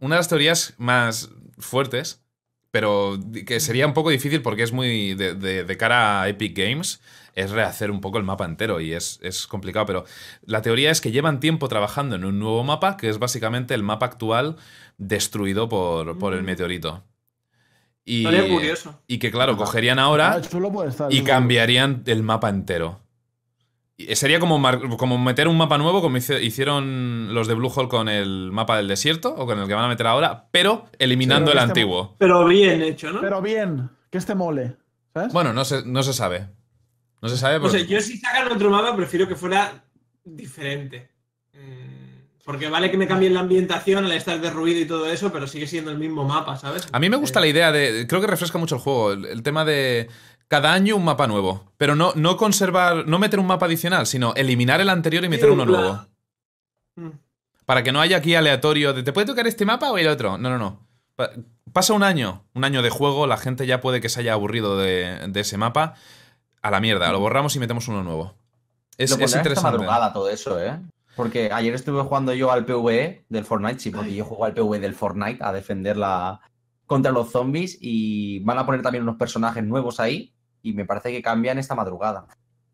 Una 0.00 0.16
de 0.16 0.18
las 0.18 0.28
teorías 0.28 0.74
más 0.76 1.30
fuertes, 1.58 2.22
pero 2.70 3.18
que 3.46 3.60
sería 3.60 3.86
un 3.86 3.94
poco 3.94 4.10
difícil 4.10 4.42
porque 4.42 4.62
es 4.62 4.72
muy 4.72 5.14
de, 5.14 5.34
de- 5.34 5.64
de 5.64 5.76
cara 5.76 6.22
a 6.22 6.28
Epic 6.28 6.56
Games, 6.56 7.00
es 7.34 7.50
rehacer 7.50 7.90
un 7.90 8.00
poco 8.00 8.18
el 8.18 8.24
mapa 8.24 8.44
entero 8.44 8.80
y 8.80 8.92
es, 8.92 9.20
es 9.22 9.46
complicado, 9.46 9.86
pero 9.86 10.04
la 10.44 10.60
teoría 10.60 10.90
es 10.90 11.00
que 11.00 11.12
llevan 11.12 11.40
tiempo 11.40 11.68
trabajando 11.68 12.16
en 12.16 12.24
un 12.24 12.38
nuevo 12.38 12.64
mapa, 12.64 12.96
que 12.96 13.08
es 13.08 13.18
básicamente 13.18 13.74
el 13.74 13.82
mapa 13.82 14.06
actual 14.06 14.56
destruido 14.98 15.68
por, 15.68 16.18
por 16.18 16.34
el 16.34 16.42
meteorito. 16.42 17.04
Y, 18.04 18.24
Estaría 18.24 18.48
curioso. 18.48 19.00
y 19.06 19.18
que, 19.18 19.30
claro, 19.30 19.56
cogerían 19.56 19.98
ahora 19.98 20.32
Ah, 20.34 21.08
y 21.10 21.22
cambiarían 21.22 22.02
el 22.06 22.22
mapa 22.22 22.48
entero. 22.48 23.00
Sería 24.14 24.38
como, 24.38 24.58
mar- 24.60 24.80
como 24.96 25.18
meter 25.18 25.48
un 25.48 25.56
mapa 25.56 25.76
nuevo, 25.76 26.00
como 26.00 26.16
hice- 26.18 26.40
hicieron 26.42 27.34
los 27.34 27.48
de 27.48 27.54
Bluehole 27.54 27.88
con 27.88 28.08
el 28.08 28.52
mapa 28.52 28.76
del 28.76 28.86
desierto, 28.86 29.34
o 29.36 29.44
con 29.44 29.58
el 29.58 29.66
que 29.66 29.74
van 29.74 29.84
a 29.86 29.88
meter 29.88 30.06
ahora, 30.06 30.46
pero 30.52 30.86
eliminando 31.00 31.50
el 31.50 31.58
este- 31.58 31.68
antiguo. 31.70 32.14
Pero 32.18 32.46
bien 32.46 32.80
hecho, 32.82 33.10
¿no? 33.10 33.20
Pero 33.20 33.42
bien, 33.42 33.90
que 34.10 34.18
este 34.18 34.36
mole. 34.36 34.76
¿Sabes? 35.12 35.32
Bueno, 35.32 35.52
no 35.52 35.64
se, 35.64 35.84
no 35.84 36.02
se 36.04 36.12
sabe. 36.12 36.46
No 37.20 37.28
se 37.28 37.36
sabe 37.36 37.56
O 37.56 37.60
porque... 37.62 37.78
sea, 37.80 37.86
yo 37.88 38.00
si 38.00 38.18
sacan 38.18 38.52
otro 38.52 38.70
mapa 38.70 38.94
prefiero 38.94 39.26
que 39.26 39.34
fuera 39.34 39.82
diferente. 40.24 41.10
Mm, 41.54 42.44
Porque 42.44 42.68
vale 42.68 42.90
que 42.92 42.96
me 42.96 43.08
cambien 43.08 43.34
la 43.34 43.40
ambientación 43.40 44.04
al 44.04 44.12
estar 44.12 44.40
derruido 44.40 44.78
y 44.80 44.84
todo 44.86 45.06
eso, 45.10 45.32
pero 45.32 45.48
sigue 45.48 45.66
siendo 45.66 45.90
el 45.90 45.98
mismo 45.98 46.22
mapa, 46.24 46.56
¿sabes? 46.56 46.86
A 46.92 47.00
mí 47.00 47.10
me 47.10 47.16
gusta 47.16 47.40
Eh, 47.40 47.42
la 47.42 47.46
idea 47.48 47.72
de... 47.72 48.06
Creo 48.08 48.20
que 48.20 48.26
refresca 48.28 48.58
mucho 48.58 48.76
el 48.76 48.80
juego, 48.80 49.12
el, 49.12 49.24
el 49.24 49.42
tema 49.42 49.64
de... 49.64 50.08
Cada 50.48 50.72
año 50.72 50.96
un 50.96 51.04
mapa 51.04 51.26
nuevo. 51.26 51.70
Pero 51.76 51.94
no, 51.94 52.12
no 52.16 52.36
conservar... 52.36 53.06
No 53.06 53.18
meter 53.18 53.38
un 53.38 53.46
mapa 53.46 53.66
adicional, 53.66 54.06
sino 54.06 54.34
eliminar 54.34 54.80
el 54.80 54.88
anterior 54.88 55.24
y 55.24 55.28
meter 55.28 55.46
sí, 55.48 55.52
uno 55.52 55.66
plan- 55.66 55.80
nuevo. 55.80 56.06
Mm. 56.96 57.10
Para 57.66 57.82
que 57.82 57.92
no 57.92 58.00
haya 58.00 58.16
aquí 58.16 58.34
aleatorio 58.34 58.94
de 58.94 59.02
¿te 59.02 59.12
puede 59.12 59.26
tocar 59.26 59.46
este 59.46 59.66
mapa 59.66 59.90
o 59.92 59.98
el 59.98 60.08
otro? 60.08 60.38
No, 60.38 60.48
no, 60.50 60.58
no. 60.58 60.86
Pa- 61.16 61.30
Pasa 61.70 61.92
un 61.92 62.02
año, 62.02 62.44
un 62.54 62.64
año 62.64 62.80
de 62.80 62.88
juego, 62.88 63.26
la 63.26 63.36
gente 63.36 63.66
ya 63.66 63.82
puede 63.82 64.00
que 64.00 64.08
se 64.08 64.20
haya 64.20 64.32
aburrido 64.32 64.78
de, 64.78 65.28
de 65.28 65.40
ese 65.40 65.58
mapa. 65.58 65.94
A 66.62 66.70
la 66.70 66.80
mierda, 66.80 67.12
lo 67.12 67.20
borramos 67.20 67.54
y 67.54 67.58
metemos 67.58 67.86
uno 67.88 68.02
nuevo. 68.02 68.34
Es, 68.96 69.10
Lo 69.10 69.16
es 69.16 69.20
pondrán 69.20 69.26
esta 69.26 69.38
interesante. 69.40 69.70
madrugada 69.76 70.12
todo 70.14 70.30
eso, 70.30 70.58
¿eh? 70.60 70.78
Porque 71.14 71.50
ayer 71.52 71.74
estuve 71.74 72.00
jugando 72.02 72.32
yo 72.32 72.50
al 72.50 72.64
PvE 72.64 73.26
del 73.28 73.44
Fortnite, 73.44 73.80
sí, 73.80 73.90
porque 73.90 74.14
yo 74.14 74.24
juego 74.24 74.46
al 74.46 74.54
PvE 74.54 74.80
del 74.80 74.94
Fortnite 74.94 75.44
a 75.44 75.52
defender 75.52 75.96
la 75.98 76.40
contra 76.86 77.12
los 77.12 77.30
zombies 77.30 77.76
y 77.82 78.38
van 78.40 78.56
a 78.58 78.64
poner 78.64 78.80
también 78.80 79.02
unos 79.02 79.16
personajes 79.16 79.62
nuevos 79.62 80.00
ahí 80.00 80.32
y 80.62 80.72
me 80.72 80.84
parece 80.84 81.10
que 81.12 81.22
cambian 81.22 81.58
esta 81.58 81.74
madrugada. 81.74 82.26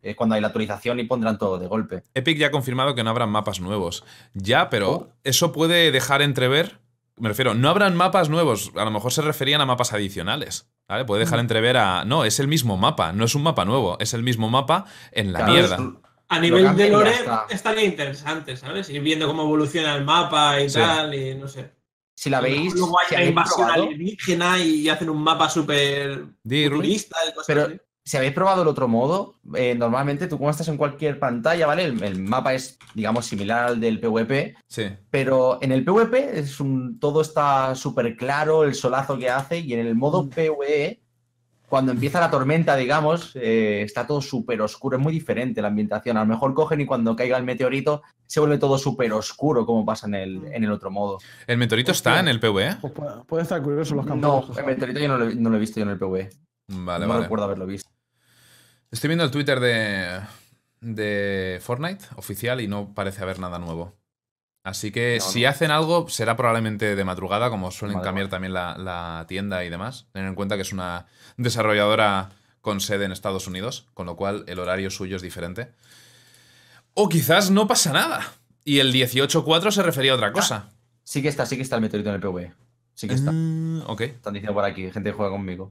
Es 0.02 0.16
cuando 0.16 0.34
hay 0.34 0.40
la 0.42 0.48
actualización 0.48 1.00
y 1.00 1.04
pondrán 1.04 1.38
todo 1.38 1.58
de 1.58 1.66
golpe. 1.66 2.02
Epic 2.14 2.36
ya 2.38 2.48
ha 2.48 2.50
confirmado 2.50 2.94
que 2.94 3.02
no 3.04 3.10
habrán 3.10 3.30
mapas 3.30 3.60
nuevos. 3.60 4.04
Ya, 4.34 4.68
pero 4.68 4.90
Oh. 4.90 5.08
eso 5.24 5.50
puede 5.52 5.90
dejar 5.92 6.20
entrever. 6.20 6.78
Me 7.16 7.28
refiero, 7.28 7.54
no 7.54 7.70
habrán 7.70 7.96
mapas 7.96 8.28
nuevos. 8.28 8.72
A 8.76 8.84
lo 8.84 8.90
mejor 8.90 9.12
se 9.12 9.22
referían 9.22 9.60
a 9.60 9.66
mapas 9.66 9.92
adicionales. 9.92 10.68
¿Vale? 10.86 11.06
Puede 11.06 11.22
Mm. 11.22 11.24
dejar 11.26 11.38
entrever 11.38 11.76
a. 11.78 12.04
No, 12.04 12.24
es 12.26 12.38
el 12.40 12.48
mismo 12.48 12.76
mapa. 12.76 13.12
No 13.12 13.24
es 13.24 13.34
un 13.34 13.42
mapa 13.42 13.64
nuevo. 13.64 13.96
Es 14.00 14.12
el 14.12 14.22
mismo 14.22 14.50
mapa 14.50 14.84
en 15.12 15.32
la 15.32 15.38
Claro, 15.38 15.52
mierda. 15.54 15.76
es- 15.76 15.82
A 16.28 16.40
nivel 16.40 16.76
de 16.76 16.90
lore 16.90 17.10
está. 17.10 17.46
estaría 17.48 17.84
interesante, 17.84 18.56
¿sabes? 18.58 18.90
Ir 18.90 19.00
viendo 19.00 19.26
cómo 19.26 19.42
evoluciona 19.42 19.94
el 19.94 20.04
mapa 20.04 20.60
y 20.60 20.68
Sí. 20.68 20.78
tal, 20.78 21.14
y 21.14 21.34
no 21.36 21.48
sé. 21.48 21.70
Si 22.16 22.30
la 22.30 22.40
veis, 22.40 22.72
Luego 22.74 22.98
hay 22.98 23.06
si 23.08 23.14
una 23.14 23.18
habéis 23.18 23.28
invasión 23.30 23.66
probado- 23.68 23.82
alienígena 23.84 24.58
y 24.60 24.88
hacen 24.88 25.10
un 25.10 25.22
mapa 25.22 25.48
súper 25.50 26.24
futurista 26.42 27.16
y 27.28 27.32
cosas 27.32 27.46
Pero 27.46 27.62
así. 27.64 27.76
si 28.04 28.16
habéis 28.16 28.32
probado 28.32 28.62
el 28.62 28.68
otro 28.68 28.86
modo, 28.86 29.34
eh, 29.54 29.74
normalmente 29.74 30.26
tú 30.28 30.38
como 30.38 30.50
estás 30.50 30.68
en 30.68 30.76
cualquier 30.76 31.18
pantalla, 31.18 31.66
¿vale? 31.66 31.84
El, 31.84 32.02
el 32.02 32.20
mapa 32.22 32.54
es, 32.54 32.78
digamos, 32.94 33.26
similar 33.26 33.64
al 33.66 33.80
del 33.80 33.98
PvP, 34.00 34.54
Sí. 34.68 34.84
pero 35.10 35.58
en 35.60 35.72
el 35.72 35.84
PvP 35.84 36.38
es 36.38 36.60
un, 36.60 36.98
todo 37.00 37.20
está 37.20 37.74
súper 37.74 38.16
claro, 38.16 38.64
el 38.64 38.74
solazo 38.74 39.18
que 39.18 39.28
hace, 39.30 39.58
y 39.58 39.72
en 39.74 39.80
el 39.86 39.94
modo 39.94 40.28
PvE, 40.28 41.00
cuando 41.74 41.90
empieza 41.90 42.20
la 42.20 42.30
tormenta, 42.30 42.76
digamos, 42.76 43.32
eh, 43.34 43.82
está 43.82 44.06
todo 44.06 44.20
súper 44.22 44.60
oscuro, 44.62 44.96
es 44.96 45.02
muy 45.02 45.12
diferente 45.12 45.60
la 45.60 45.66
ambientación. 45.66 46.16
A 46.16 46.20
lo 46.20 46.26
mejor 46.26 46.54
cogen 46.54 46.80
y 46.80 46.86
cuando 46.86 47.16
caiga 47.16 47.36
el 47.36 47.42
meteorito 47.42 48.00
se 48.28 48.38
vuelve 48.38 48.58
todo 48.58 48.78
súper 48.78 49.12
oscuro, 49.12 49.66
como 49.66 49.84
pasa 49.84 50.06
en 50.06 50.14
el, 50.14 50.44
en 50.52 50.62
el 50.62 50.70
otro 50.70 50.92
modo. 50.92 51.18
¿El 51.48 51.58
meteorito 51.58 51.90
está 51.90 52.20
en 52.20 52.28
el 52.28 52.38
PvE? 52.38 52.76
Pues 52.80 52.92
puede, 52.92 53.24
puede 53.24 53.42
estar 53.42 53.60
curioso 53.60 53.96
los 53.96 54.06
No, 54.06 54.42
campos. 54.42 54.56
el 54.56 54.66
meteorito 54.66 55.00
yo 55.00 55.08
no 55.08 55.18
lo, 55.18 55.28
he- 55.28 55.34
no 55.34 55.50
lo 55.50 55.56
he 55.56 55.58
visto 55.58 55.80
yo 55.80 55.82
en 55.86 55.90
el 55.90 55.98
PvE. 55.98 56.30
Vale, 56.68 57.06
no 57.06 57.12
vale. 57.12 57.22
recuerdo 57.24 57.44
haberlo 57.46 57.66
visto. 57.66 57.90
Estoy 58.92 59.08
viendo 59.08 59.24
el 59.24 59.32
Twitter 59.32 59.58
de, 59.58 60.20
de 60.80 61.58
Fortnite 61.60 62.04
oficial 62.14 62.60
y 62.60 62.68
no 62.68 62.94
parece 62.94 63.20
haber 63.20 63.40
nada 63.40 63.58
nuevo. 63.58 63.94
Así 64.64 64.90
que 64.90 65.18
No, 65.20 65.24
si 65.24 65.42
no. 65.42 65.48
hacen 65.50 65.70
algo, 65.70 66.08
será 66.08 66.36
probablemente 66.36 66.96
de 66.96 67.04
madrugada, 67.04 67.50
como 67.50 67.70
suelen 67.70 68.00
cambiar 68.00 68.28
también 68.28 68.54
la, 68.54 68.76
la 68.78 69.26
tienda 69.28 69.62
y 69.64 69.68
demás. 69.68 70.06
Tener 70.12 70.26
en 70.28 70.34
cuenta 70.34 70.56
que 70.56 70.62
es 70.62 70.72
una 70.72 71.06
desarrolladora 71.36 72.30
con 72.62 72.80
sede 72.80 73.04
en 73.04 73.12
Estados 73.12 73.46
Unidos, 73.46 73.86
con 73.92 74.06
lo 74.06 74.16
cual 74.16 74.44
el 74.48 74.58
horario 74.58 74.90
suyo 74.90 75.16
es 75.16 75.22
diferente. 75.22 75.70
O 76.94 77.10
quizás 77.10 77.50
no 77.50 77.66
pasa 77.66 77.92
nada. 77.92 78.32
Y 78.64 78.78
el 78.78 78.90
18.4 78.92 79.70
se 79.70 79.82
refería 79.82 80.12
a 80.12 80.14
otra 80.14 80.32
cosa. 80.32 80.70
Sí 81.02 81.20
que 81.20 81.28
está, 81.28 81.44
sí 81.44 81.56
que 81.56 81.62
está 81.62 81.76
el 81.76 81.82
meteorito 81.82 82.08
en 82.08 82.14
el 82.14 82.20
PvE. 82.22 82.54
Sí 82.94 83.06
que 83.06 83.14
está. 83.14 83.32
Mm, 83.32 83.82
ok. 83.86 84.00
Están 84.00 84.32
diciendo 84.32 84.54
por 84.54 84.64
aquí, 84.64 84.90
gente 84.90 85.10
que 85.10 85.16
juega 85.16 85.30
conmigo. 85.32 85.70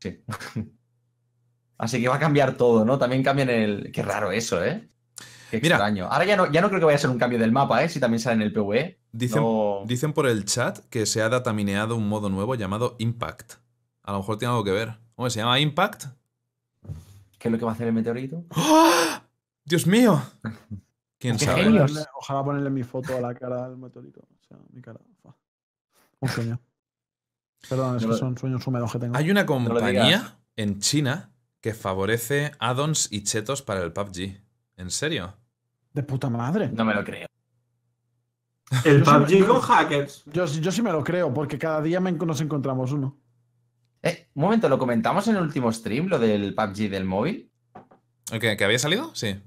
Sí. 0.00 0.22
Así 1.78 2.00
que 2.00 2.08
va 2.08 2.16
a 2.16 2.20
cambiar 2.20 2.56
todo, 2.56 2.86
¿no? 2.86 2.98
También 2.98 3.22
cambian 3.22 3.50
el. 3.50 3.90
Qué 3.92 4.02
raro 4.02 4.32
eso, 4.32 4.64
¿eh? 4.64 4.88
Qué 5.50 5.60
Mira. 5.60 5.76
extraño. 5.76 6.06
Ahora 6.10 6.24
ya 6.24 6.36
no, 6.36 6.50
ya 6.52 6.60
no 6.60 6.68
creo 6.68 6.78
que 6.80 6.84
vaya 6.86 6.96
a 6.96 7.00
ser 7.00 7.10
un 7.10 7.18
cambio 7.18 7.38
del 7.38 7.52
mapa, 7.52 7.82
¿eh? 7.82 7.88
Si 7.88 7.98
también 8.00 8.20
sale 8.20 8.36
en 8.36 8.42
el 8.42 8.52
PvE. 8.52 8.98
Dicen, 9.12 9.42
No- 9.42 9.82
dicen 9.86 10.12
por 10.12 10.26
el 10.26 10.44
chat 10.44 10.78
que 10.90 11.06
se 11.06 11.22
ha 11.22 11.28
datamineado 11.28 11.96
un 11.96 12.08
modo 12.08 12.28
nuevo 12.28 12.54
llamado 12.54 12.96
Impact. 12.98 13.54
A 14.02 14.12
lo 14.12 14.18
mejor 14.18 14.38
tiene 14.38 14.52
algo 14.52 14.64
que 14.64 14.72
ver. 14.72 14.98
¿Cómo 15.14 15.28
se 15.30 15.40
llama 15.40 15.58
Impact? 15.58 16.04
¿Qué 17.38 17.48
es 17.48 17.52
lo 17.52 17.58
que 17.58 17.64
va 17.64 17.70
a 17.70 17.74
hacer 17.74 17.86
el 17.88 17.92
meteorito? 17.94 18.44
¡Ah! 18.50 19.22
¡Dios 19.64 19.86
mío! 19.86 20.20
¿Quién 21.18 21.36
Qué 21.36 21.46
sabe? 21.46 21.66
ojalá 22.14 22.44
ponerle 22.44 22.70
mi 22.70 22.82
foto 22.84 23.16
a 23.16 23.20
la 23.20 23.34
cara 23.34 23.68
del 23.68 23.76
meteorito. 23.78 24.20
O 24.20 24.46
sea, 24.46 24.56
mi 24.70 24.80
cara. 24.80 25.00
Un 26.20 26.28
sueño. 26.28 26.60
Perdón, 27.68 27.96
es 27.96 28.02
No 28.02 28.08
que 28.08 28.12
lo- 28.14 28.18
son 28.18 28.36
sueños 28.38 28.66
húmedos 28.66 28.92
que 28.92 28.98
tengo. 28.98 29.16
Hay 29.16 29.30
una 29.30 29.46
compañía 29.46 30.38
en 30.56 30.78
China 30.80 31.30
que 31.60 31.74
favorece 31.74 32.52
add-ons 32.58 33.08
y 33.12 33.22
chetos 33.24 33.62
para 33.62 33.82
el 33.82 33.92
PUBG. 33.92 34.40
¿En 34.76 34.90
serio? 34.90 35.34
De 35.98 36.04
puta 36.04 36.30
madre. 36.30 36.70
No 36.72 36.84
me 36.84 36.94
lo 36.94 37.02
creo. 37.02 37.26
El 38.84 39.02
Yo 39.02 39.04
sí 39.26 39.34
PUBG 39.34 39.40
me- 39.40 39.46
con 39.48 39.60
hackers. 39.60 40.22
Yo, 40.26 40.46
yo 40.46 40.70
sí 40.70 40.80
me 40.80 40.92
lo 40.92 41.02
creo, 41.02 41.34
porque 41.34 41.58
cada 41.58 41.82
día 41.82 41.98
me- 41.98 42.12
nos 42.12 42.40
encontramos 42.40 42.92
uno. 42.92 43.18
Eh, 44.00 44.28
un 44.34 44.42
momento, 44.42 44.68
¿lo 44.68 44.78
comentamos 44.78 45.26
en 45.26 45.34
el 45.34 45.42
último 45.42 45.72
stream, 45.72 46.06
lo 46.06 46.20
del 46.20 46.54
PUBG 46.54 46.88
del 46.88 47.04
móvil? 47.04 47.50
¿Que, 48.30 48.56
que 48.56 48.64
había 48.64 48.78
salido? 48.78 49.10
Sí. 49.16 49.40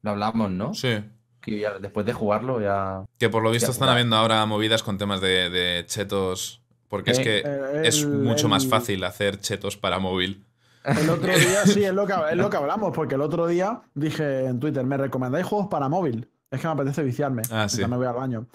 Lo 0.00 0.12
hablamos, 0.12 0.50
¿no? 0.50 0.72
Sí. 0.72 1.04
Que 1.42 1.58
ya 1.58 1.78
después 1.78 2.06
de 2.06 2.14
jugarlo 2.14 2.58
ya. 2.62 3.04
Que 3.18 3.28
por 3.28 3.42
lo 3.42 3.50
visto 3.50 3.66
Ya, 3.68 3.72
están 3.72 3.88
ya. 3.88 3.92
habiendo 3.92 4.16
ahora 4.16 4.46
movidas 4.46 4.82
con 4.82 4.96
temas 4.96 5.20
de, 5.20 5.50
de 5.50 5.84
chetos. 5.84 6.62
Porque 6.88 7.10
es 7.10 7.18
Eh, 7.18 7.22
que 7.22 7.38
Eh, 7.44 7.82
es 7.84 8.00
el- 8.00 8.08
mucho 8.08 8.48
más 8.48 8.66
fácil 8.66 9.04
hacer 9.04 9.38
chetos 9.40 9.76
para 9.76 9.98
móvil. 9.98 10.46
El 10.84 11.10
otro 11.10 11.28
día, 11.28 11.64
sí, 11.64 11.84
es 11.84 11.94
lo, 11.94 12.06
que, 12.06 12.14
es 12.30 12.36
lo 12.36 12.50
que 12.50 12.56
hablamos, 12.58 12.92
porque 12.94 13.14
el 13.14 13.20
otro 13.20 13.46
día 13.46 13.82
dije 13.94 14.46
en 14.46 14.58
Twitter, 14.58 14.84
¿me 14.84 14.96
recomendáis 14.96 15.46
juegos 15.46 15.68
para 15.68 15.88
móvil? 15.88 16.28
Es 16.50 16.60
que 16.60 16.66
me 16.66 16.72
apetece 16.72 17.02
viciarme. 17.02 17.42
Ah, 17.50 17.68
sí. 17.68 17.84
me 17.86 17.96
voy 17.96 18.06
al 18.06 18.14
baño. 18.14 18.46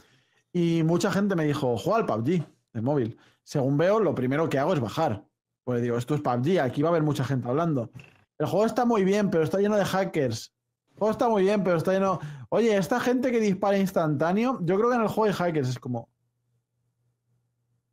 Y 0.53 0.83
mucha 0.83 1.11
gente 1.11 1.35
me 1.35 1.45
dijo, 1.45 1.77
juega 1.77 1.99
al 1.99 2.06
PUBG 2.06 2.45
de 2.73 2.81
móvil. 2.81 3.17
Según 3.43 3.77
veo, 3.77 3.99
lo 3.99 4.14
primero 4.14 4.49
que 4.49 4.59
hago 4.59 4.73
es 4.73 4.80
bajar. 4.80 5.25
Pues 5.64 5.81
digo, 5.81 5.97
esto 5.97 6.15
es 6.15 6.22
PUBG, 6.22 6.59
aquí 6.59 6.81
va 6.81 6.89
a 6.89 6.91
haber 6.91 7.03
mucha 7.03 7.23
gente 7.23 7.47
hablando. 7.47 7.91
El 8.38 8.45
juego 8.45 8.65
está 8.65 8.85
muy 8.85 9.03
bien, 9.03 9.30
pero 9.30 9.43
está 9.43 9.59
lleno 9.59 9.77
de 9.77 9.85
hackers. 9.85 10.53
El 10.91 10.99
juego 10.99 11.11
está 11.11 11.30
muy 11.30 11.43
bien, 11.43 11.64
pero 11.64 11.77
está 11.77 11.93
lleno. 11.93 12.19
Oye, 12.49 12.75
esta 12.77 12.99
gente 12.99 13.31
que 13.31 13.39
dispara 13.39 13.77
instantáneo, 13.77 14.59
yo 14.61 14.77
creo 14.77 14.89
que 14.89 14.95
en 14.95 15.01
el 15.01 15.07
juego 15.07 15.25
hay 15.25 15.33
hackers. 15.33 15.69
Es 15.69 15.80
como. 15.80 16.09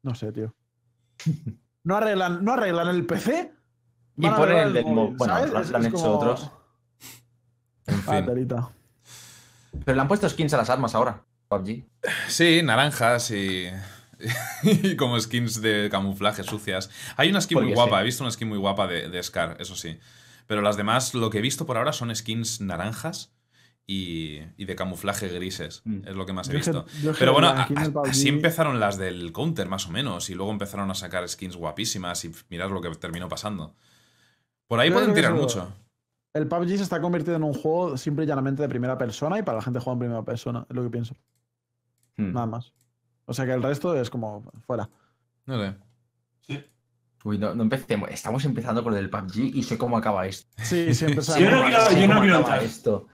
No 0.03 0.15
sé, 0.15 0.33
tío. 0.33 0.55
No 1.87 1.99
arreglan, 1.99 2.43
no 2.43 2.55
arreglan 2.55 2.89
el 2.89 3.05
PC. 3.05 3.53
Y 4.17 4.29
ponen 4.29 4.59
el 4.59 4.73
del 4.73 4.85
móvil. 4.87 5.17
Bueno, 5.17 5.47
lo- 5.47 5.59
han 5.59 5.87
hecho 5.87 5.93
como- 5.97 6.19
otros. 6.19 6.51
En 7.87 8.03
Ah, 8.07 8.23
fin. 8.23 8.49
Pero 9.85 9.95
le 9.97 10.01
han 10.01 10.09
puesto 10.09 10.29
skins 10.29 10.55
a 10.55 10.57
las 10.57 10.71
armas 10.71 10.95
ahora. 10.95 11.23
PUBG. 11.49 11.85
Sí, 12.29 12.61
naranjas 12.63 13.31
y. 13.31 13.69
y 14.63 14.97
como 14.97 15.19
skins 15.21 15.61
de 15.61 15.89
camuflaje 15.91 16.45
sucias. 16.45 16.89
Hay 17.17 17.29
una 17.31 17.41
skin 17.41 17.61
muy 17.63 17.75
guapa, 17.75 17.97
sí. 17.97 18.01
he 18.01 18.05
visto 18.05 18.23
una 18.25 18.31
skin 18.31 18.49
muy 18.49 18.59
guapa 18.59 18.87
de, 18.87 19.09
de 19.09 19.23
Scar, 19.23 19.57
eso 19.61 19.75
sí. 19.77 19.99
Pero 20.47 20.63
las 20.63 20.77
demás, 20.77 21.15
lo 21.15 21.31
que 21.31 21.39
he 21.39 21.43
visto 21.43 21.67
por 21.67 21.77
ahora 21.77 21.93
son 21.93 22.15
skins 22.15 22.61
naranjas 22.61 23.33
y, 23.87 24.39
y 24.57 24.65
de 24.67 24.77
camuflaje 24.77 25.29
grises. 25.29 25.83
Mm. 25.85 26.07
Es 26.09 26.15
lo 26.17 26.25
que 26.27 26.33
más 26.33 26.49
he 26.49 26.53
Yo 26.53 26.59
visto. 26.59 26.87
Pero 27.19 27.33
bueno, 27.33 27.49
a- 27.49 27.63
a- 27.65 28.09
así 28.09 28.29
empezaron 28.29 28.79
las 28.81 28.97
del 28.97 29.33
Counter, 29.33 29.69
más 29.69 29.87
o 29.87 29.91
menos. 29.91 30.31
Y 30.31 30.35
luego 30.35 30.53
empezaron 30.53 30.91
a 30.91 30.95
sacar 30.95 31.29
skins 31.29 31.57
guapísimas 31.57 32.25
y 32.25 32.33
mirad 32.49 32.71
lo 32.71 32.81
que 32.81 32.91
terminó 32.91 33.29
pasando. 33.29 33.75
Por 34.69 34.81
ahí 34.81 34.89
Yo 34.89 34.95
pueden 34.95 35.15
tirar 35.15 35.35
mucho. 35.35 35.73
El 36.33 36.49
PUBG 36.49 36.69
se 36.77 36.83
está 36.83 37.01
convirtiendo 37.01 37.37
en 37.37 37.45
un 37.45 37.55
juego 37.55 37.97
simple 37.97 38.25
y 38.25 38.27
llanamente 38.29 38.61
de 38.63 38.69
primera 38.69 38.99
persona 38.99 39.39
y 39.39 39.43
para 39.43 39.59
la 39.59 39.63
gente 39.63 39.79
juega 39.79 39.93
en 39.95 39.99
primera 40.01 40.23
persona, 40.25 40.67
es 40.69 40.75
lo 40.75 40.83
que 40.83 40.91
pienso. 40.91 41.15
Hmm. 42.17 42.33
Nada 42.33 42.47
más. 42.47 42.73
O 43.27 43.33
sea 43.33 43.45
que 43.47 43.53
el 43.53 43.63
resto 43.63 43.95
es 43.99 44.11
como 44.11 44.45
fuera. 44.67 44.89
No 45.47 45.61
sé. 45.61 45.75
Uy, 47.27 47.39
no, 47.39 47.55
no 47.55 47.63
empecemos. 47.63 48.11
Estamos 48.11 48.45
empezando 48.45 48.85
con 48.85 48.93
el 48.95 49.01
del 49.01 49.11
PUBG 49.11 49.37
y 49.57 49.63
sé 49.63 49.79
cómo 49.79 49.97
acaba 49.97 50.27
esto. 50.27 50.47
Sí, 50.63 50.93
siempre 50.93 51.23
Yo 51.41 51.51
no 51.51 51.65
quiero- 51.65 51.91
yo 51.93 52.07
no 52.09 52.21
quiero 52.21 52.37
entrar. 52.39 52.63
esto. 52.63 53.07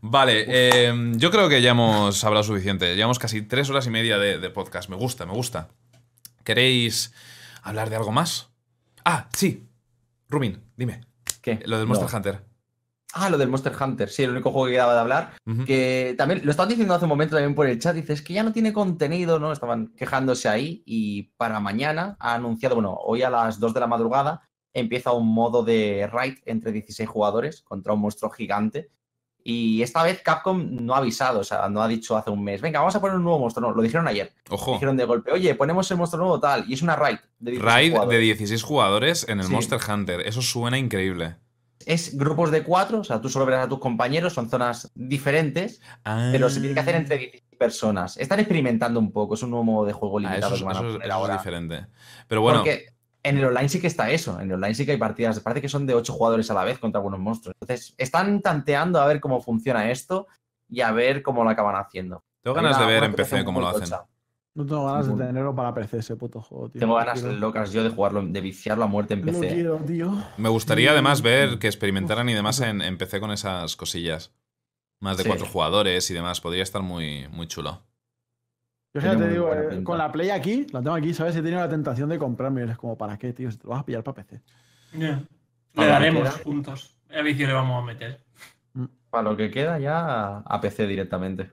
Vale, 0.00 0.44
eh, 0.48 1.12
yo 1.16 1.30
creo 1.30 1.50
que 1.50 1.60
ya 1.60 1.72
hemos 1.72 2.24
hablado 2.24 2.44
suficiente. 2.44 2.94
Llevamos 2.96 3.18
casi 3.18 3.42
tres 3.42 3.68
horas 3.68 3.86
y 3.86 3.90
media 3.90 4.16
de, 4.18 4.38
de 4.38 4.48
podcast. 4.50 4.88
Me 4.88 4.96
gusta, 4.96 5.26
me 5.26 5.32
gusta. 5.34 5.68
¿Queréis 6.44 7.12
hablar 7.62 7.90
de 7.90 7.96
algo 7.96 8.10
más? 8.10 8.48
Ah, 9.04 9.28
sí. 9.34 9.67
Rumin, 10.28 10.62
dime. 10.76 11.00
¿Qué? 11.42 11.60
Lo 11.64 11.78
del 11.78 11.86
Monster 11.86 12.10
No. 12.10 12.16
Hunter. 12.16 12.44
Ah, 13.14 13.30
lo 13.30 13.38
del 13.38 13.48
Monster 13.48 13.72
Hunter. 13.80 14.10
Sí, 14.10 14.22
el 14.22 14.30
único 14.30 14.50
juego 14.52 14.66
que 14.66 14.72
quedaba 14.72 14.92
de 14.92 15.00
hablar. 15.00 15.32
Que 15.64 16.14
también 16.18 16.42
lo 16.44 16.50
estaban 16.50 16.68
diciendo 16.68 16.94
hace 16.94 17.06
un 17.06 17.08
momento 17.08 17.36
también 17.36 17.54
por 17.54 17.66
el 17.66 17.78
chat. 17.78 17.94
Dices 17.94 18.20
que 18.20 18.34
ya 18.34 18.42
no 18.42 18.52
tiene 18.52 18.72
contenido, 18.72 19.38
¿no? 19.38 19.50
Estaban 19.50 19.94
quejándose 19.96 20.48
ahí. 20.48 20.82
Y 20.84 21.32
para 21.38 21.58
mañana 21.58 22.16
ha 22.20 22.34
anunciado, 22.34 22.74
bueno, 22.74 22.94
hoy 23.02 23.22
a 23.22 23.30
las 23.30 23.58
2 23.58 23.72
de 23.72 23.80
la 23.80 23.86
madrugada 23.86 24.42
empieza 24.74 25.12
un 25.12 25.32
modo 25.32 25.64
de 25.64 26.06
raid 26.12 26.38
entre 26.44 26.70
16 26.70 27.08
jugadores 27.08 27.62
contra 27.62 27.94
un 27.94 28.00
monstruo 28.00 28.30
gigante. 28.30 28.90
Y 29.50 29.80
esta 29.80 30.02
vez 30.02 30.20
Capcom 30.22 30.76
no 30.84 30.94
ha 30.94 30.98
avisado, 30.98 31.40
o 31.40 31.44
sea, 31.44 31.70
no 31.70 31.80
ha 31.82 31.88
dicho 31.88 32.18
hace 32.18 32.28
un 32.28 32.44
mes, 32.44 32.60
venga, 32.60 32.80
vamos 32.80 32.94
a 32.96 33.00
poner 33.00 33.16
un 33.16 33.22
nuevo 33.22 33.38
monstruo. 33.38 33.66
No, 33.70 33.74
lo 33.74 33.80
dijeron 33.82 34.06
ayer. 34.06 34.30
Ojo. 34.50 34.74
Dijeron 34.74 34.94
de 34.98 35.06
golpe, 35.06 35.32
oye, 35.32 35.54
ponemos 35.54 35.90
el 35.90 35.96
monstruo 35.96 36.20
nuevo 36.20 36.38
tal. 36.38 36.66
Y 36.68 36.74
es 36.74 36.82
una 36.82 36.96
raid 36.96 37.16
de 37.38 37.52
16 37.52 37.64
Raid 37.74 37.86
de 37.86 37.96
jugadores. 37.96 38.20
16 38.20 38.62
jugadores 38.62 39.26
en 39.26 39.40
el 39.40 39.46
Sí. 39.46 39.52
Monster 39.52 39.78
Hunter. 39.88 40.20
Eso 40.20 40.42
suena 40.42 40.76
increíble. 40.76 41.36
Es 41.86 42.14
grupos 42.14 42.50
de 42.50 42.62
cuatro, 42.62 43.00
o 43.00 43.04
sea, 43.04 43.22
tú 43.22 43.30
solo 43.30 43.46
verás 43.46 43.64
a 43.64 43.68
tus 43.70 43.78
compañeros, 43.78 44.34
son 44.34 44.50
zonas 44.50 44.92
diferentes, 44.94 45.80
pero 46.04 46.50
se 46.50 46.60
tiene 46.60 46.74
que 46.74 46.80
hacer 46.80 46.96
entre 46.96 47.16
16 47.16 47.44
personas. 47.58 48.18
Están 48.18 48.40
experimentando 48.40 49.00
un 49.00 49.12
poco, 49.12 49.32
es 49.34 49.42
un 49.42 49.48
nuevo 49.50 49.64
modo 49.64 49.86
de 49.86 49.94
juego 49.94 50.18
Ah, 50.18 50.20
limitado 50.20 50.54
eso, 50.54 50.54
es- 50.56 50.60
que 50.60 50.64
van 50.66 50.76
a 50.76 50.78
eso 50.80 50.86
es- 50.88 50.92
poner 50.96 51.06
eso 51.08 51.16
es 51.16 51.22
ahora. 51.22 51.36
diferente. 51.38 51.86
Pero 52.26 52.42
bueno, 52.42 52.58
Porque 52.58 52.86
en 53.22 53.38
el 53.38 53.44
online 53.44 53.68
sí 53.68 53.80
que 53.80 53.86
está 53.88 54.10
eso, 54.10 54.40
en 54.40 54.48
el 54.48 54.54
online 54.54 54.74
sí 54.74 54.84
que 54.86 54.92
hay 54.92 54.98
partidas, 54.98 55.40
parece 55.40 55.60
que 55.60 55.68
son 55.68 55.86
de 55.86 55.94
8 55.94 56.12
jugadores 56.12 56.50
a 56.50 56.54
la 56.54 56.64
vez 56.64 56.78
contra 56.78 56.98
algunos 56.98 57.20
monstruos. 57.20 57.54
Entonces, 57.60 57.94
están 57.98 58.40
tanteando 58.42 59.00
a 59.00 59.06
ver 59.06 59.20
cómo 59.20 59.40
funciona 59.40 59.90
esto 59.90 60.26
y 60.68 60.80
a 60.82 60.92
ver 60.92 61.22
cómo 61.22 61.44
lo 61.44 61.50
acaban 61.50 61.76
haciendo. 61.76 62.22
Tengo 62.42 62.54
ganas 62.54 62.76
una- 62.76 62.86
de 62.86 62.92
ver 62.92 63.04
en 63.04 63.14
PC 63.14 63.44
cómo 63.44 63.60
lo 63.60 63.68
hacen. 63.68 63.82
tocha. 63.90 64.04
No 64.54 64.66
tengo 64.66 64.86
ganas 64.86 65.06
de 65.06 65.24
tenerlo 65.26 65.54
para 65.54 65.72
PC 65.72 65.98
ese 65.98 66.16
puto 66.16 66.40
juego, 66.40 66.68
tío. 66.70 66.80
Tengo 66.80 66.94
ganas 66.96 67.22
locas 67.22 67.70
yo 67.72 67.84
de 67.84 67.90
jugarlo, 67.90 68.22
de 68.26 68.40
viciarlo 68.40 68.84
a 68.84 68.86
muerte 68.88 69.14
en 69.14 69.20
Lo 69.20 69.26
PC. 69.32 69.48
quiero, 69.54 69.76
tío. 69.76 70.12
Me 70.36 70.48
gustaría 70.48 70.90
además 70.90 71.22
ver 71.22 71.58
que 71.60 71.68
experimentaran 71.68 72.28
y 72.28 72.34
demás 72.34 72.60
en, 72.60 72.82
en 72.82 72.98
PC 72.98 73.20
con 73.20 73.30
esas 73.30 73.76
cosillas. 73.76 74.32
Más 75.00 75.16
de 75.16 75.22
Sí. 75.22 75.28
cuatro 75.28 75.46
jugadores 75.46 76.10
y 76.10 76.14
demás. 76.14 76.40
Podría 76.40 76.64
estar 76.64 76.82
muy, 76.82 77.28
muy 77.28 77.46
chulo. 77.46 77.82
Yo 78.94 79.00
ya 79.02 79.16
te 79.16 79.28
digo, 79.28 79.52
eh, 79.54 79.82
con 79.84 79.98
la 79.98 80.10
Play 80.10 80.30
aquí, 80.30 80.66
la 80.72 80.80
tengo 80.82 80.96
aquí, 80.96 81.12
¿sabes? 81.12 81.36
He 81.36 81.42
tenido 81.42 81.60
la 81.60 81.68
tentación 81.68 82.08
de 82.08 82.18
comprarme. 82.18 82.64
y 82.64 82.70
Es 82.70 82.78
como, 82.78 82.96
¿para 82.96 83.18
qué, 83.18 83.32
tío? 83.32 83.50
Si 83.50 83.58
te 83.58 83.64
lo 83.64 83.70
vas 83.70 83.80
a 83.80 83.84
pillar 83.86 84.02
para 84.02 84.14
PC. 84.24 84.40
Ya. 84.94 85.22
Para 85.74 86.00
Le 86.00 86.10
lo 86.12 86.20
daremos 86.22 86.40
juntos. 86.42 86.96
A 87.14 87.22
vicio 87.22 87.46
le 87.46 87.52
vamos 87.52 87.82
a 87.82 87.86
meter. 87.86 88.20
Para 89.10 89.22
lo 89.30 89.36
que 89.36 89.50
queda 89.50 89.78
ya 89.78 90.38
a 90.38 90.60
PC 90.60 90.86
directamente. 90.86 91.52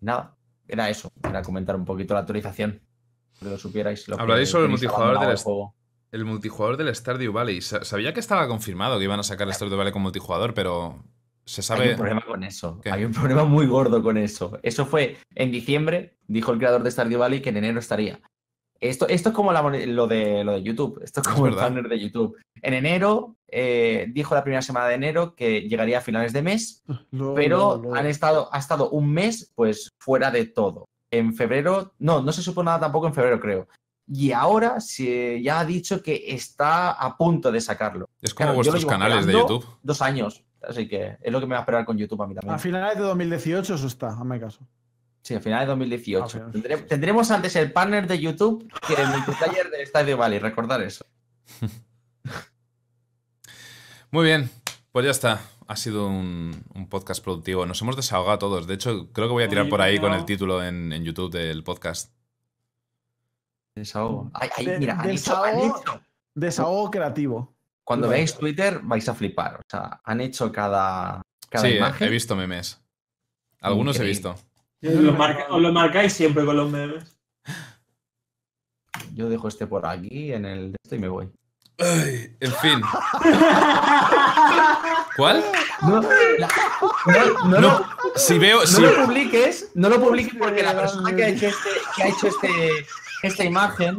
Nada, 0.00 0.34
era 0.66 0.88
eso. 0.88 1.10
Era 1.22 1.42
comentar 1.42 1.76
un 1.76 1.84
poquito 1.84 2.14
la 2.14 2.20
actualización. 2.20 2.80
Que 3.38 3.44
lo 3.46 3.58
supierais. 3.58 4.04
que 4.04 4.12
Hablaréis 4.18 4.48
sobre 4.50 4.64
el 4.64 4.70
multijugador 4.70 5.20
del 5.26 5.36
juego. 5.36 5.74
El 6.10 6.24
multijugador 6.24 6.76
del 6.76 6.94
Stardew 6.94 7.32
Valley. 7.32 7.60
Sa- 7.60 7.84
Sabía 7.84 8.12
que 8.12 8.20
estaba 8.20 8.48
confirmado 8.48 8.98
que 8.98 9.04
iban 9.04 9.20
a 9.20 9.22
sacar 9.22 9.46
el 9.46 9.54
Stardew 9.54 9.76
Valley 9.78 9.92
con 9.92 10.02
multijugador, 10.02 10.54
pero 10.54 11.04
se 11.50 11.60
Hay 11.60 11.64
sabe. 11.64 11.90
un 11.90 11.96
problema 11.96 12.22
con 12.26 12.44
eso. 12.44 12.80
¿Qué? 12.82 12.90
Hay 12.90 13.04
un 13.04 13.12
problema 13.12 13.44
muy 13.44 13.66
gordo 13.66 14.02
con 14.02 14.16
eso. 14.16 14.58
Eso 14.62 14.86
fue 14.86 15.16
en 15.34 15.50
diciembre, 15.50 16.16
dijo 16.26 16.52
el 16.52 16.58
creador 16.58 16.82
de 16.82 16.90
Stardew 16.90 17.18
Valley 17.18 17.40
que 17.42 17.50
en 17.50 17.56
enero 17.58 17.78
estaría. 17.80 18.20
Esto, 18.80 19.06
esto 19.08 19.28
es 19.28 19.34
como 19.34 19.52
la 19.52 19.60
lo, 19.60 20.06
de, 20.06 20.42
lo 20.42 20.52
de 20.52 20.62
YouTube. 20.62 21.00
Esto 21.04 21.20
es 21.20 21.26
Es 21.26 21.32
como 21.34 21.46
el 21.48 21.54
banner 21.54 21.86
de 21.88 22.00
YouTube. 22.00 22.36
En 22.62 22.72
enero, 22.72 23.36
eh, 23.48 24.06
dijo 24.10 24.34
la 24.34 24.42
primera 24.42 24.62
semana 24.62 24.86
de 24.86 24.94
enero 24.94 25.34
que 25.34 25.62
llegaría 25.68 25.98
a 25.98 26.02
finales 26.02 26.32
de 26.32 26.40
mes, 26.42 26.82
Luego- 27.10 27.34
pero 27.34 27.82
han 27.94 28.06
estado, 28.06 28.48
ha 28.52 28.58
estado 28.58 28.88
un 28.90 29.12
mes 29.12 29.52
pues 29.54 29.90
fuera 29.98 30.30
de 30.30 30.46
todo. 30.46 30.86
En 31.10 31.34
febrero, 31.34 31.92
no, 31.98 32.22
no 32.22 32.32
se 32.32 32.40
supo 32.42 32.62
nada 32.62 32.80
tampoco 32.80 33.06
en 33.08 33.12
febrero, 33.14 33.38
creo. 33.40 33.68
Y 34.12 34.32
ahora 34.32 34.80
se, 34.80 35.42
ya 35.42 35.60
ha 35.60 35.64
dicho 35.64 36.02
que 36.02 36.24
está 36.28 36.92
a 36.92 37.16
punto 37.16 37.52
de 37.52 37.60
sacarlo. 37.60 38.06
Es 38.22 38.32
como 38.32 38.46
Claro, 38.46 38.56
vuestros 38.56 38.86
canales 38.86 39.26
de 39.26 39.32
YouTube. 39.34 39.66
Dos 39.82 40.00
años. 40.02 40.42
Así 40.62 40.86
que 40.88 41.16
es 41.20 41.32
lo 41.32 41.40
que 41.40 41.46
me 41.46 41.52
va 41.52 41.58
a 41.58 41.60
esperar 41.62 41.84
con 41.84 41.96
YouTube 41.96 42.22
a 42.22 42.26
mí 42.26 42.34
también. 42.34 42.54
A 42.54 42.58
finales 42.58 42.96
de 42.98 43.02
2018 43.04 43.74
eso 43.74 43.86
está, 43.86 44.08
hazme 44.08 44.38
caso. 44.38 44.60
Sí, 45.22 45.34
a 45.34 45.40
finales 45.40 45.66
de 45.66 45.70
2018. 45.70 46.24
Ah, 46.24 46.28
final. 46.28 46.52
Tendré- 46.52 46.86
tendremos 46.86 47.30
antes 47.30 47.54
el 47.56 47.72
partner 47.72 48.06
de 48.06 48.18
YouTube 48.18 48.70
que 48.86 48.94
el 48.94 49.08
multiplayer 49.08 49.70
del 49.70 49.86
Stadio 49.86 50.16
Valley, 50.16 50.38
recordar 50.38 50.80
eso. 50.82 51.04
Muy 54.10 54.24
bien, 54.24 54.50
pues 54.92 55.04
ya 55.04 55.10
está. 55.10 55.40
Ha 55.68 55.76
sido 55.76 56.08
un, 56.08 56.64
un 56.74 56.88
podcast 56.88 57.22
productivo. 57.22 57.64
Nos 57.64 57.80
hemos 57.82 57.94
desahogado 57.96 58.38
todos. 58.38 58.66
De 58.66 58.74
hecho, 58.74 59.08
creo 59.12 59.28
que 59.28 59.32
voy 59.32 59.44
a 59.44 59.48
tirar 59.48 59.62
Oye, 59.64 59.70
por 59.70 59.80
ahí 59.80 59.98
con 60.00 60.12
el 60.12 60.24
título 60.24 60.64
en, 60.64 60.92
en 60.92 61.04
YouTube 61.04 61.30
del 61.32 61.62
podcast. 61.62 62.12
Desahogo. 63.76 64.30
Ay, 64.34 64.48
ay, 64.56 64.66
De- 64.66 64.78
mira, 64.80 65.00
han 65.00 65.06
desahogo- 65.08 65.80
hecho- 65.80 66.00
Desahogo 66.34 66.90
creativo. 66.90 67.54
Cuando 67.90 68.06
Vale. 68.06 68.18
veáis 68.18 68.38
Twitter 68.38 68.78
vais 68.84 69.08
a 69.08 69.14
flipar. 69.14 69.56
O 69.56 69.62
sea, 69.68 70.00
han 70.04 70.20
hecho 70.20 70.52
cada, 70.52 71.22
cada 71.48 71.66
Sí, 71.66 71.72
he- 71.72 71.76
imagen. 71.78 72.06
he 72.06 72.10
visto 72.12 72.36
memes. 72.36 72.80
Algunos 73.60 73.98
he 73.98 74.04
visto. 74.04 74.30
Os 74.80 74.94
lo, 74.94 75.12
marca- 75.12 75.46
os 75.50 75.60
lo 75.60 75.72
marcáis 75.72 76.12
siempre 76.12 76.44
con 76.44 76.56
los 76.56 76.70
memes. 76.70 77.16
Yo 79.12 79.28
dejo 79.28 79.48
este 79.48 79.66
por 79.66 79.84
aquí 79.86 80.32
en 80.32 80.44
el 80.44 80.70
de 80.70 80.76
esto 80.84 80.94
y 80.94 80.98
me 81.00 81.08
voy. 81.08 81.32
Ay, 81.80 82.36
en 82.38 82.52
fin. 82.52 82.80
¿Cuál? 85.16 85.42
No, 85.82 86.00
la- 86.38 86.48
no, 87.06 87.48
no, 87.48 87.48
No, 87.48 87.60
lo- 87.60 87.86
si 88.14 88.38
veo. 88.38 88.60
no 88.60 88.66
si- 88.66 88.82
lo 88.82 89.04
publiques, 89.04 89.72
no 89.74 89.88
lo 89.88 90.00
publiques 90.00 90.34
porque 90.38 90.62
la 90.62 90.74
persona 90.76 91.16
que 91.16 91.24
ha 91.24 91.28
hecho, 91.28 91.48
este, 91.48 91.70
que 91.96 92.02
ha 92.04 92.08
hecho 92.08 92.28
este, 92.28 92.86
esta 93.24 93.42
imagen 93.44 93.98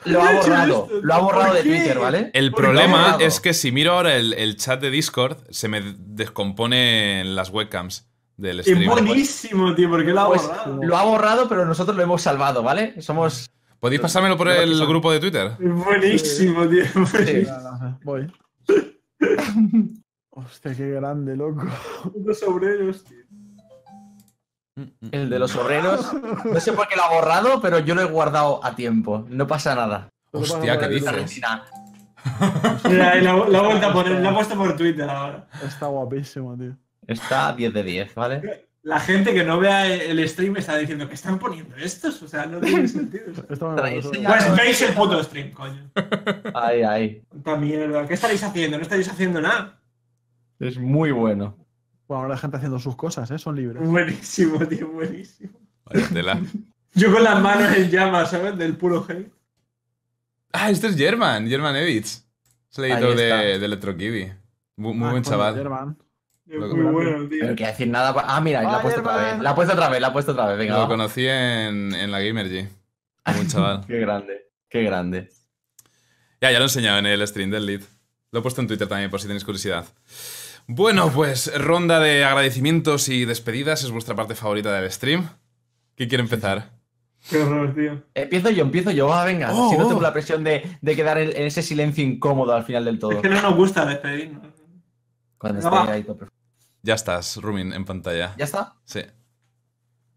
lo 0.04 0.22
ha 0.22 0.32
borrado. 0.32 0.88
Lo 1.02 1.14
ha 1.14 1.18
borrado 1.18 1.54
de. 1.54 1.62
Twitter, 1.62 1.98
¿vale? 1.98 2.30
El 2.34 2.52
problema 2.52 3.16
es 3.20 3.40
que 3.40 3.52
si 3.54 3.72
miro 3.72 3.92
ahora 3.92 4.16
el, 4.16 4.32
el 4.34 4.56
chat 4.56 4.80
de 4.80 4.90
Discord, 4.90 5.38
se 5.50 5.68
me 5.68 5.82
descompone 5.98 7.24
las 7.24 7.50
webcams 7.50 8.06
del 8.36 8.60
Es 8.60 8.66
stream. 8.66 8.88
buenísimo, 8.90 9.74
tío, 9.74 9.90
porque 9.90 10.10
lo 10.12 10.20
ha 10.20 10.26
Pues, 10.28 10.42
borrado. 10.46 10.82
lo 10.82 10.96
ha 10.96 11.04
borrado, 11.04 11.48
pero 11.48 11.64
nosotros 11.66 11.96
lo 11.96 12.02
hemos 12.02 12.22
salvado, 12.22 12.62
¿vale? 12.62 13.00
Somos. 13.02 13.50
¿Podéis 13.78 14.00
pasármelo 14.00 14.36
por 14.36 14.48
el 14.48 14.86
grupo 14.86 15.10
de 15.10 15.20
Twitter? 15.20 15.52
Es 15.58 15.72
buenísimo, 15.74 16.66
tío. 16.68 16.84
Sí. 17.06 17.46
Voy. 18.04 18.30
Hostia, 20.30 20.74
qué 20.74 20.88
grande, 20.90 21.36
loco. 21.36 21.62
Los 22.24 22.42
obreros, 22.42 23.04
tío. 23.04 23.18
El 25.10 25.30
de 25.30 25.38
los 25.38 25.54
obreros. 25.56 26.10
No 26.44 26.60
sé 26.60 26.72
por 26.72 26.88
qué 26.88 26.96
lo 26.96 27.04
ha 27.04 27.12
borrado, 27.12 27.60
pero 27.60 27.78
yo 27.78 27.94
lo 27.94 28.02
he 28.02 28.06
guardado 28.06 28.64
a 28.64 28.74
tiempo. 28.74 29.26
No 29.28 29.46
pasa 29.46 29.74
nada. 29.74 30.08
Hostia, 30.32 30.78
¿qué 30.78 30.88
dices? 30.88 31.12
retina. 31.12 31.64
Mira, 32.84 33.16
y 33.16 33.22
lo, 33.22 33.48
lo 33.48 33.58
ha 33.58 33.62
vuelto 33.62 33.86
a 33.86 33.92
poner, 33.94 34.20
lo 34.20 34.28
ha 34.28 34.34
puesto 34.34 34.54
por 34.56 34.76
Twitter 34.76 35.08
ahora. 35.08 35.46
Está 35.66 35.86
guapísimo, 35.86 36.56
tío. 36.56 36.76
Está 37.06 37.52
10 37.52 37.72
de 37.72 37.82
10, 37.82 38.14
¿vale? 38.14 38.66
La 38.82 38.98
gente 38.98 39.34
que 39.34 39.44
no 39.44 39.58
vea 39.58 39.86
el 39.86 40.26
stream 40.26 40.56
está 40.56 40.76
diciendo 40.78 41.06
que 41.06 41.14
están 41.14 41.38
poniendo 41.38 41.76
estos, 41.76 42.22
o 42.22 42.28
sea, 42.28 42.46
no 42.46 42.60
tiene 42.60 42.88
sentido. 42.88 43.24
Pues 43.48 44.56
veis 44.56 44.80
el 44.82 44.94
puto 44.94 45.22
stream, 45.22 45.52
coño. 45.52 45.90
Ay, 46.54 46.82
ay. 46.82 47.22
Mierda. 47.58 48.06
¿Qué 48.06 48.14
estaréis 48.14 48.42
haciendo? 48.42 48.78
No 48.78 48.82
estaréis 48.82 49.08
haciendo 49.08 49.40
nada. 49.40 49.78
Es 50.58 50.78
muy 50.78 51.10
bueno. 51.10 51.56
Bueno, 52.10 52.22
ahora 52.22 52.34
la 52.34 52.40
gente 52.40 52.56
haciendo 52.56 52.80
sus 52.80 52.96
cosas, 52.96 53.30
¿eh? 53.30 53.38
Son 53.38 53.54
libres. 53.54 53.80
Buenísimo, 53.88 54.58
tío, 54.66 54.88
buenísimo. 54.88 55.52
Vaya 55.84 56.08
tela. 56.08 56.40
Yo 56.94 57.12
con 57.12 57.22
las 57.22 57.40
manos 57.40 57.72
en 57.76 57.88
llamas, 57.88 58.32
¿sabes? 58.32 58.58
Del 58.58 58.76
puro 58.76 59.06
hate. 59.08 59.30
Ah, 60.52 60.70
este 60.70 60.88
es 60.88 60.96
German, 60.96 61.46
German 61.48 61.76
Evitz. 61.76 62.24
Es 62.68 62.78
el 62.78 62.86
editor 62.86 63.14
de, 63.14 63.58
de 63.60 63.64
Electro 63.64 63.96
Kiwi. 63.96 64.32
Muy, 64.74 64.92
muy 64.94 65.06
Ah, 65.06 65.10
buen 65.12 65.22
chaval. 65.22 65.54
Lo- 66.46 66.74
muy 66.74 66.92
bueno, 66.92 67.28
tío. 67.28 67.46
No 67.48 67.54
que 67.54 67.64
decir 67.64 67.86
nada. 67.86 68.12
pa- 68.12 68.24
Ah, 68.26 68.40
mira, 68.40 68.60
la 68.64 68.78
ha 68.78 68.82
puesto 68.82 69.02
otra 69.02 69.16
vez. 69.16 69.38
La 69.40 69.50
ha 69.50 69.54
puesto 69.54 69.72
otra 69.74 69.88
vez, 69.88 70.00
la 70.00 70.06
ha 70.08 70.12
puesto 70.12 70.32
otra 70.32 70.46
vez. 70.48 70.58
Venga, 70.58 70.74
Lo 70.74 70.80
va. 70.80 70.88
conocí 70.88 71.28
en, 71.28 71.94
en 71.94 72.10
la 72.10 72.20
Gamergy. 72.20 72.62
Muy 73.26 73.34
buen 73.36 73.46
chaval. 73.46 73.84
Qué 73.86 74.00
grande, 74.00 74.50
qué 74.68 74.82
grande. 74.82 75.30
Ya, 76.40 76.50
ya 76.50 76.58
lo 76.58 76.64
he 76.64 76.66
enseñado 76.66 76.98
en 76.98 77.06
el 77.06 77.24
stream 77.28 77.50
del 77.52 77.66
lead. 77.66 77.82
Lo 78.32 78.40
he 78.40 78.42
puesto 78.42 78.60
en 78.60 78.66
Twitter 78.66 78.88
también, 78.88 79.10
por 79.12 79.20
si 79.20 79.28
tenéis 79.28 79.44
curiosidad. 79.44 79.84
Bueno, 80.72 81.10
pues 81.12 81.52
ronda 81.60 81.98
de 81.98 82.24
agradecimientos 82.24 83.08
y 83.08 83.24
despedidas. 83.24 83.82
Es 83.82 83.90
vuestra 83.90 84.14
parte 84.14 84.36
favorita 84.36 84.72
del 84.72 84.88
stream. 84.92 85.28
¿Quién 85.96 86.08
quiere 86.08 86.22
empezar? 86.22 86.70
Qué 87.28 87.38
horror, 87.42 87.74
tío. 87.74 88.04
Empiezo 88.14 88.50
yo, 88.50 88.62
empiezo 88.62 88.92
yo. 88.92 89.08
Va, 89.08 89.24
venga. 89.24 89.50
Oh, 89.52 89.70
si 89.70 89.76
no 89.76 89.86
oh. 89.86 89.88
tengo 89.88 90.00
la 90.00 90.12
presión 90.12 90.44
de, 90.44 90.78
de 90.80 90.94
quedar 90.96 91.18
en, 91.18 91.30
en 91.30 91.42
ese 91.42 91.62
silencio 91.62 92.04
incómodo 92.04 92.54
al 92.54 92.62
final 92.64 92.84
del 92.84 93.00
todo. 93.00 93.10
Es 93.10 93.18
que 93.20 93.28
no 93.28 93.42
nos 93.42 93.56
gusta 93.56 93.84
despedirnos. 93.84 94.46
Cuando 95.38 95.58
esté 95.58 95.90
ahí 95.90 96.04
todo 96.04 96.16
perfecto. 96.18 96.40
Ya 96.82 96.94
estás, 96.94 97.36
Rumin, 97.38 97.72
en 97.72 97.84
pantalla. 97.84 98.34
¿Ya 98.38 98.44
está? 98.44 98.76
Sí. 98.84 99.00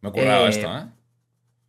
Me 0.02 0.10
he 0.10 0.12
currado 0.12 0.46
Eh, 0.46 0.50
esto, 0.50 0.78
¿eh? 0.78 0.86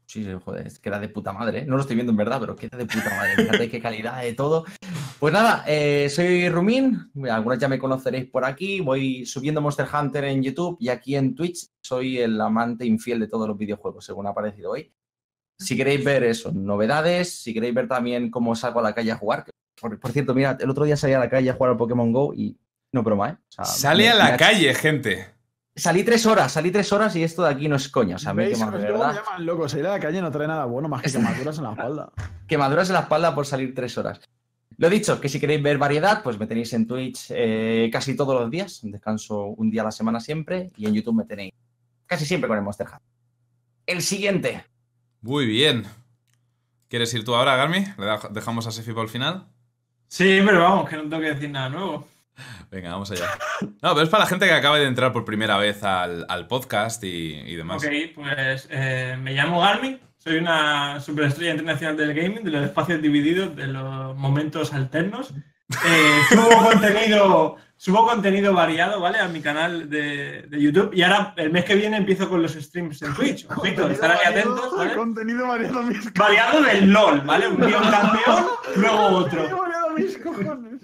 Sí, 0.06 0.24
sí, 0.24 0.30
joder, 0.44 0.66
es- 0.66 0.78
queda 0.78 0.98
de 1.00 1.08
puta 1.08 1.32
madre. 1.32 1.60
¿eh? 1.60 1.64
No 1.66 1.76
lo 1.76 1.80
estoy 1.80 1.96
viendo 1.96 2.12
en 2.12 2.18
verdad, 2.18 2.38
pero 2.38 2.54
queda 2.54 2.76
de 2.76 2.84
puta 2.84 3.08
madre. 3.16 3.34
Fíjate 3.36 3.70
qué 3.70 3.80
calidad 3.80 4.20
de 4.20 4.34
todo. 4.34 4.66
Pues 5.24 5.32
nada, 5.32 5.64
eh, 5.66 6.10
soy 6.10 6.50
Rumin. 6.50 7.10
Algunos 7.30 7.58
ya 7.58 7.66
me 7.66 7.78
conoceréis 7.78 8.26
por 8.26 8.44
aquí. 8.44 8.80
Voy 8.82 9.24
subiendo 9.24 9.62
Monster 9.62 9.86
Hunter 9.90 10.24
en 10.24 10.42
YouTube 10.42 10.76
y 10.78 10.90
aquí 10.90 11.16
en 11.16 11.34
Twitch 11.34 11.66
soy 11.80 12.18
el 12.18 12.38
amante 12.38 12.84
infiel 12.84 13.20
de 13.20 13.26
todos 13.28 13.48
los 13.48 13.56
videojuegos, 13.56 14.04
según 14.04 14.26
ha 14.26 14.30
aparecido 14.32 14.72
hoy. 14.72 14.92
Si 15.58 15.78
queréis 15.78 16.04
ver 16.04 16.24
eso, 16.24 16.52
novedades, 16.52 17.40
si 17.42 17.54
queréis 17.54 17.72
ver 17.74 17.88
también 17.88 18.30
cómo 18.30 18.54
salgo 18.54 18.80
a 18.80 18.82
la 18.82 18.94
calle 18.94 19.12
a 19.12 19.16
jugar. 19.16 19.44
que, 19.46 19.52
Por, 19.80 19.98
por 19.98 20.12
cierto, 20.12 20.34
mira, 20.34 20.58
el 20.60 20.68
otro 20.68 20.84
día 20.84 20.94
salí 20.98 21.14
a 21.14 21.18
la 21.20 21.30
calle 21.30 21.48
a 21.48 21.54
jugar 21.54 21.70
al 21.72 21.78
Pokémon 21.78 22.12
Go 22.12 22.34
y 22.34 22.58
no 22.92 23.02
broma, 23.02 23.30
¿eh? 23.30 23.36
O 23.48 23.52
sea, 23.52 23.64
Sale 23.64 24.02
me- 24.04 24.10
a 24.10 24.14
la 24.16 24.30
me- 24.32 24.36
calle, 24.36 24.74
gente. 24.74 25.26
Salí 25.74 26.04
tres 26.04 26.26
horas, 26.26 26.52
salí 26.52 26.70
tres 26.70 26.92
horas 26.92 27.16
y 27.16 27.22
esto 27.22 27.44
de 27.44 27.48
aquí 27.48 27.66
no 27.66 27.76
es 27.76 27.88
coña. 27.88 28.16
O 28.16 28.18
sea, 28.18 28.34
me 28.34 28.50
quemado, 28.50 28.76
de 28.76 28.84
verdad. 28.92 29.14
llaman 29.24 29.46
loco. 29.46 29.70
Salir 29.70 29.86
a 29.86 29.92
la 29.92 30.00
calle 30.00 30.20
no 30.20 30.30
trae 30.30 30.46
nada 30.46 30.66
bueno 30.66 30.86
más 30.90 31.00
que 31.00 31.10
quemaduras 31.12 31.56
en 31.56 31.64
la 31.64 31.70
espalda. 31.70 32.12
quemaduras 32.46 32.88
en 32.90 32.92
la 32.92 33.00
espalda 33.00 33.34
por 33.34 33.46
salir 33.46 33.74
tres 33.74 33.96
horas. 33.96 34.20
Lo 34.76 34.90
dicho, 34.90 35.20
que 35.20 35.28
si 35.28 35.38
queréis 35.40 35.62
ver 35.62 35.78
variedad, 35.78 36.22
pues 36.22 36.38
me 36.38 36.46
tenéis 36.46 36.72
en 36.72 36.86
Twitch 36.86 37.26
eh, 37.30 37.88
casi 37.92 38.16
todos 38.16 38.40
los 38.40 38.50
días. 38.50 38.80
Descanso 38.82 39.46
un 39.46 39.70
día 39.70 39.82
a 39.82 39.86
la 39.86 39.92
semana 39.92 40.20
siempre. 40.20 40.70
Y 40.76 40.86
en 40.86 40.94
YouTube 40.94 41.16
me 41.16 41.24
tenéis 41.24 41.52
casi 42.06 42.24
siempre 42.24 42.48
con 42.48 42.56
el 42.58 42.64
Monster 42.64 42.86
Hunter. 42.86 43.00
El 43.86 44.02
siguiente. 44.02 44.64
Muy 45.20 45.46
bien. 45.46 45.84
¿Quieres 46.88 47.12
ir 47.14 47.24
tú 47.24 47.34
ahora, 47.34 47.56
Garmi? 47.56 47.80
¿Le 47.80 48.18
dejamos 48.30 48.66
a 48.66 48.70
Sefi 48.70 48.92
para 48.92 49.04
el 49.04 49.08
final? 49.08 49.46
Sí, 50.08 50.40
pero 50.44 50.60
vamos, 50.60 50.88
que 50.88 50.96
no 50.96 51.02
tengo 51.02 51.20
que 51.20 51.34
decir 51.34 51.50
nada 51.50 51.68
nuevo. 51.68 52.06
Venga, 52.70 52.90
vamos 52.90 53.10
allá. 53.10 53.30
No, 53.60 53.94
pero 53.94 54.02
es 54.02 54.08
para 54.08 54.24
la 54.24 54.28
gente 54.28 54.46
que 54.46 54.52
acaba 54.52 54.78
de 54.78 54.86
entrar 54.86 55.12
por 55.12 55.24
primera 55.24 55.56
vez 55.56 55.82
al, 55.82 56.26
al 56.28 56.46
podcast 56.46 57.02
y, 57.04 57.34
y 57.34 57.56
demás. 57.56 57.82
Ok, 57.82 57.90
pues 58.14 58.68
eh, 58.70 59.16
me 59.20 59.32
llamo 59.32 59.60
Garmin, 59.60 59.98
soy 60.24 60.38
una 60.38 61.00
superestrella 61.00 61.50
internacional 61.52 61.96
del 61.98 62.14
gaming, 62.14 62.44
de 62.44 62.50
los 62.50 62.64
espacios 62.64 63.02
divididos, 63.02 63.54
de 63.54 63.66
los 63.66 64.16
momentos 64.16 64.72
alternos. 64.72 65.34
Eh, 65.86 66.20
subo 66.30 66.70
contenido, 66.70 67.56
subo 67.76 68.06
contenido 68.06 68.54
variado, 68.54 69.00
¿vale? 69.00 69.18
A 69.18 69.28
mi 69.28 69.42
canal 69.42 69.90
de, 69.90 70.46
de 70.48 70.60
YouTube. 70.62 70.94
Y 70.94 71.02
ahora, 71.02 71.34
el 71.36 71.50
mes 71.52 71.66
que 71.66 71.74
viene, 71.74 71.98
empiezo 71.98 72.30
con 72.30 72.40
los 72.40 72.52
streams 72.54 73.02
en 73.02 73.12
Twitch. 73.14 73.46
Ojito, 73.54 73.86
estar 73.88 74.12
ahí 74.12 74.18
atentos, 74.26 74.74
¿vale? 74.74 74.94
Contenido 74.94 75.46
variado 75.46 75.82
mis 75.82 76.10
Variado 76.14 76.62
del 76.62 76.90
LOL, 76.90 77.20
¿vale? 77.20 77.48
Un 77.48 77.66
día 77.66 77.78
un 77.78 77.90
campeón, 77.90 78.46
luego 78.76 78.96
Contenido 79.10 79.48
otro. 79.50 79.58
variado 79.58 79.90
mis 79.90 80.18
cojones. 80.18 80.80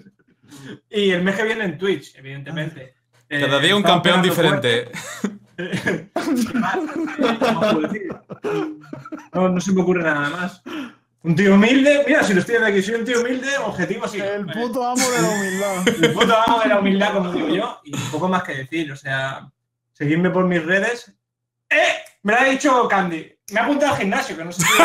Y 0.91 1.09
el 1.09 1.23
mes 1.23 1.35
que 1.35 1.43
viene 1.43 1.65
en 1.65 1.77
Twitch, 1.79 2.15
evidentemente. 2.15 2.93
Eh, 3.27 3.41
Cada 3.41 3.59
día 3.59 3.75
un 3.75 3.81
estamos 3.81 4.03
campeón 4.03 4.21
diferente. 4.21 4.91
No, 9.33 9.49
no 9.49 9.61
se 9.61 9.71
me 9.71 9.81
ocurre 9.81 10.03
nada 10.03 10.29
más. 10.29 10.61
Un 11.23 11.35
tío 11.35 11.53
humilde, 11.53 12.03
mira, 12.07 12.23
si 12.23 12.33
lo 12.33 12.39
estoy 12.39 12.55
aquí, 12.55 12.81
soy 12.81 12.95
un 12.95 13.05
tío 13.05 13.21
humilde, 13.21 13.47
objetivo 13.63 14.05
así. 14.05 14.19
El 14.19 14.45
puto 14.47 14.83
amo 14.83 15.09
de 15.09 15.21
la 15.21 15.29
humildad. 15.29 15.87
El 15.87 16.13
puto 16.13 16.35
amo 16.35 16.59
de 16.61 16.69
la 16.69 16.79
humildad, 16.79 17.13
como 17.13 17.31
digo 17.31 17.49
yo, 17.49 17.79
y 17.83 17.95
poco 18.11 18.27
más 18.27 18.43
que 18.43 18.55
decir. 18.55 18.91
O 18.91 18.95
sea, 18.95 19.49
seguidme 19.93 20.31
por 20.31 20.45
mis 20.45 20.65
redes. 20.65 21.13
¡Eh! 21.69 21.93
Me 22.23 22.33
lo 22.33 22.39
ha 22.39 22.45
dicho 22.45 22.87
Candy. 22.87 23.37
Me 23.51 23.59
ha 23.59 23.63
apuntado 23.63 23.93
al 23.93 23.99
gimnasio, 23.99 24.37
que 24.37 24.45
no 24.45 24.51
sé 24.51 24.61
si. 24.61 24.67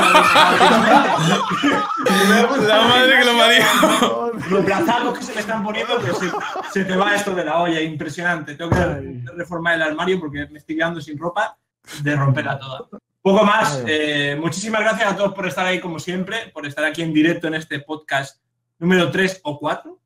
La 2.66 2.82
madre 2.82 3.18
que 3.18 3.24
lo 3.24 3.36
parió. 3.38 4.32
Los 4.50 4.64
brazos 4.64 5.18
que 5.18 5.24
se 5.24 5.34
me 5.34 5.40
están 5.40 5.64
poniendo, 5.64 5.98
pues 6.00 6.18
se, 6.18 6.30
se 6.72 6.84
te 6.84 6.96
va 6.96 7.14
esto 7.14 7.34
de 7.34 7.44
la 7.44 7.58
olla, 7.60 7.80
impresionante. 7.80 8.54
Tengo 8.54 8.70
que 8.70 9.22
reformar 9.36 9.74
el 9.74 9.82
armario 9.82 10.18
porque 10.20 10.46
me 10.46 10.58
estoy 10.58 10.76
quedando 10.76 11.00
sin 11.00 11.18
ropa 11.18 11.56
de 12.02 12.16
romperla 12.16 12.58
toda. 12.58 12.88
Poco 13.22 13.44
más. 13.44 13.82
eh, 13.86 14.36
muchísimas 14.40 14.80
gracias 14.82 15.12
a 15.12 15.16
todos 15.16 15.34
por 15.34 15.46
estar 15.46 15.66
ahí, 15.66 15.80
como 15.80 15.98
siempre, 15.98 16.50
por 16.52 16.66
estar 16.66 16.84
aquí 16.84 17.02
en 17.02 17.12
directo 17.12 17.48
en 17.48 17.54
este 17.54 17.80
podcast 17.80 18.40
número 18.78 19.10
3 19.10 19.40
o 19.44 19.58
4. 19.58 20.00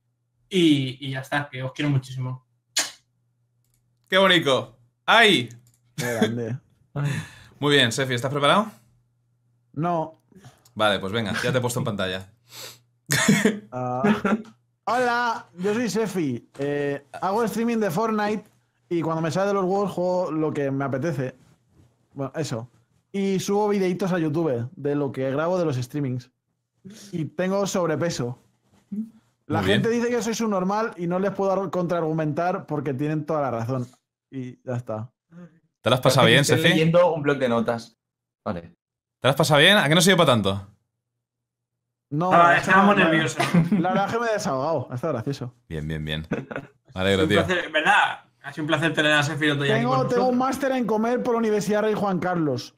Y, 0.49 0.97
y 1.07 1.11
ya 1.13 1.21
está, 1.21 1.49
que 1.51 1.63
os 1.63 1.73
quiero 1.73 1.91
muchísimo. 1.91 2.47
Qué 4.09 4.19
bonito. 4.19 4.79
¡Ay! 5.07 5.49
Qué 5.97 6.13
grande. 6.15 6.57
Muy 7.61 7.75
bien, 7.75 7.93
Sefi, 7.93 8.15
¿estás 8.15 8.31
preparado? 8.33 8.67
No. 9.75 10.21
Vale, 10.75 10.99
pues 10.99 11.13
venga, 11.13 11.33
ya 11.43 11.53
te 11.53 11.59
he 11.59 11.61
puesto 11.61 11.79
en 11.81 11.85
pantalla. 11.85 12.29
Ah. 13.73 14.03
hola, 14.85 15.47
yo 15.59 15.75
soy 15.75 15.89
Sefi. 15.89 16.49
Eh, 16.59 17.05
hago 17.21 17.45
streaming 17.45 17.79
de 17.79 17.91
Fortnite 17.91 18.45
y 18.89 19.03
cuando 19.03 19.23
me 19.23 19.31
sale 19.31 19.49
de 19.49 19.55
los 19.55 19.65
huevos 19.65 19.93
juego 19.93 20.31
lo 20.33 20.53
que 20.53 20.71
me 20.71 20.85
apetece. 20.85 21.37
Bueno, 22.15 22.33
eso. 22.35 22.69
Y 23.13 23.39
subo 23.41 23.69
videitos 23.69 24.13
a 24.13 24.19
YouTube 24.19 24.69
de 24.75 24.95
lo 24.95 25.13
que 25.13 25.31
grabo 25.31 25.59
de 25.59 25.65
los 25.65 25.77
streamings. 25.77 26.31
Y 27.13 27.27
tengo 27.27 27.67
sobrepeso. 27.67 28.39
La 29.47 29.59
Muy 29.61 29.67
bien. 29.69 29.83
gente 29.83 29.91
dice 29.91 30.09
que 30.11 30.23
soy 30.23 30.35
su 30.35 30.49
normal 30.49 30.93
y 30.97 31.07
no 31.07 31.19
les 31.19 31.33
puedo 31.33 31.71
contraargumentar 31.71 32.67
porque 32.67 32.95
tienen 32.95 33.27
toda 33.27 33.43
la 33.43 33.51
razón. 33.51 33.87
Y 34.31 34.59
ya 34.65 34.77
está. 34.77 35.11
¿Te 35.83 35.91
lo 35.91 35.95
has 35.95 36.01
pasado 36.03 36.27
bien, 36.27 36.45
Sefi? 36.45 36.63
¿Te 36.63 36.69
leyendo 36.71 37.13
un 37.15 37.23
blog 37.23 37.39
de 37.39 37.49
notas. 37.49 37.97
Vale. 38.45 38.75
lo 39.23 39.31
has 39.31 39.37
pasado 39.37 39.61
bien? 39.61 39.77
¿A 39.79 39.89
qué 39.89 39.95
no 39.95 40.01
sirve 40.01 40.17
para 40.19 40.33
tanto? 40.33 40.67
No, 42.11 42.33
Ah, 42.33 42.57
estábamos 42.57 42.97
la- 42.97 43.05
nerviosos. 43.05 43.45
La 43.79 43.91
verdad 43.91 44.07
es 44.07 44.13
que 44.13 44.19
me 44.21 44.27
he 44.27 44.33
desahogado. 44.33 44.89
Está 44.93 45.09
gracioso. 45.13 45.55
Bien, 45.69 45.87
bien, 45.87 46.05
bien. 46.05 46.27
Me 46.31 46.37
Ha 46.95 47.01
alegro, 47.03 47.25
sido 47.27 47.41
un 47.41 47.47
tío. 47.47 47.55
placer, 47.57 47.73
¿verdad? 47.73 48.25
Ha 48.43 48.53
sido 48.53 48.65
un 48.65 48.67
placer 48.67 48.95
tener 48.95 49.13
a 49.13 49.23
Sefi 49.23 49.51
otro 49.51 49.63
día 49.63 49.75
aquí 49.77 49.83
Tengo, 49.85 49.97
con 49.97 50.09
tengo 50.09 50.27
un 50.27 50.39
máster 50.39 50.73
en 50.73 50.87
comer 50.87 51.23
por 51.23 51.35
la 51.35 51.39
Universidad 51.39 51.83
Rey 51.83 51.95
Juan 51.95 52.19
Carlos. 52.19 52.75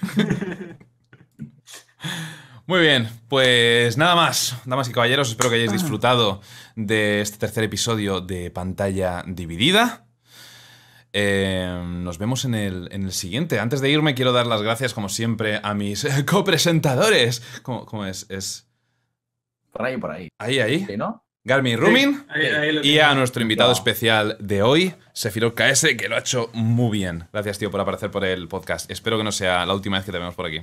Muy 2.66 2.80
bien, 2.80 3.08
pues 3.28 3.96
nada 3.96 4.16
más, 4.16 4.56
damas 4.64 4.88
y 4.88 4.92
caballeros, 4.92 5.28
espero 5.28 5.50
que 5.50 5.54
hayáis 5.56 5.70
disfrutado 5.70 6.40
de 6.74 7.20
este 7.20 7.38
tercer 7.38 7.62
episodio 7.62 8.20
de 8.20 8.50
Pantalla 8.50 9.22
Dividida. 9.24 10.05
Eh, 11.18 11.82
nos 11.82 12.18
vemos 12.18 12.44
en 12.44 12.54
el, 12.54 12.88
en 12.92 13.04
el 13.04 13.12
siguiente. 13.12 13.58
Antes 13.58 13.80
de 13.80 13.88
irme, 13.88 14.14
quiero 14.14 14.32
dar 14.32 14.46
las 14.46 14.60
gracias, 14.60 14.92
como 14.92 15.08
siempre, 15.08 15.60
a 15.62 15.72
mis 15.72 16.04
eh, 16.04 16.24
copresentadores. 16.26 17.42
¿Cómo, 17.62 17.86
cómo 17.86 18.04
es? 18.04 18.26
Es. 18.28 18.68
Por 19.72 19.86
ahí, 19.86 19.96
por 19.96 20.10
ahí. 20.10 20.28
Ahí, 20.38 20.58
ahí. 20.60 20.84
¿Sí, 20.84 20.98
no? 20.98 21.24
Garmi 21.42 21.74
Rumin. 21.74 22.26
Ahí- 22.28 22.46
ahí 22.46 22.72
lo 22.72 22.84
Y 22.84 22.98
a 22.98 23.14
nuestro 23.14 23.40
invitado 23.40 23.72
especial 23.72 24.36
de 24.40 24.60
hoy, 24.62 24.94
Sefirot 25.14 25.54
KS, 25.54 25.96
que 25.96 26.06
lo 26.10 26.16
ha 26.16 26.18
hecho 26.18 26.50
muy 26.52 26.90
bien. 26.98 27.28
Gracias, 27.32 27.58
tío, 27.58 27.70
por 27.70 27.80
aparecer 27.80 28.10
por 28.10 28.22
el 28.24 28.46
podcast. 28.48 28.90
Espero 28.90 29.16
que 29.16 29.24
no 29.24 29.32
sea 29.32 29.64
la 29.64 29.72
última 29.72 29.96
vez 29.96 30.04
que 30.04 30.12
te 30.12 30.18
vemos 30.18 30.34
por 30.34 30.44
aquí. 30.46 30.60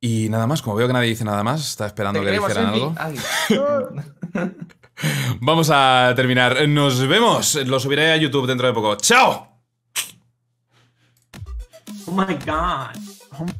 Y 0.00 0.28
nada 0.28 0.46
más, 0.46 0.60
como 0.60 0.76
veo 0.76 0.86
que 0.86 0.92
nadie 0.92 1.08
dice 1.08 1.24
nada 1.24 1.42
más, 1.42 1.66
está 1.66 1.86
esperando 1.86 2.20
¿Te 2.20 2.26
que 2.26 2.30
queremos, 2.32 2.48
dijeran 2.50 2.74
algo. 2.74 4.54
Vamos 5.40 5.70
a 5.72 6.12
terminar. 6.14 6.68
Nos 6.68 7.06
vemos. 7.06 7.54
Lo 7.66 7.78
subiré 7.80 8.12
a 8.12 8.16
YouTube 8.16 8.46
dentro 8.46 8.66
de 8.66 8.72
poco. 8.72 8.96
¡Chao! 8.96 9.48
Oh 12.06 12.12
my 12.12 12.34
god. 12.44 13.54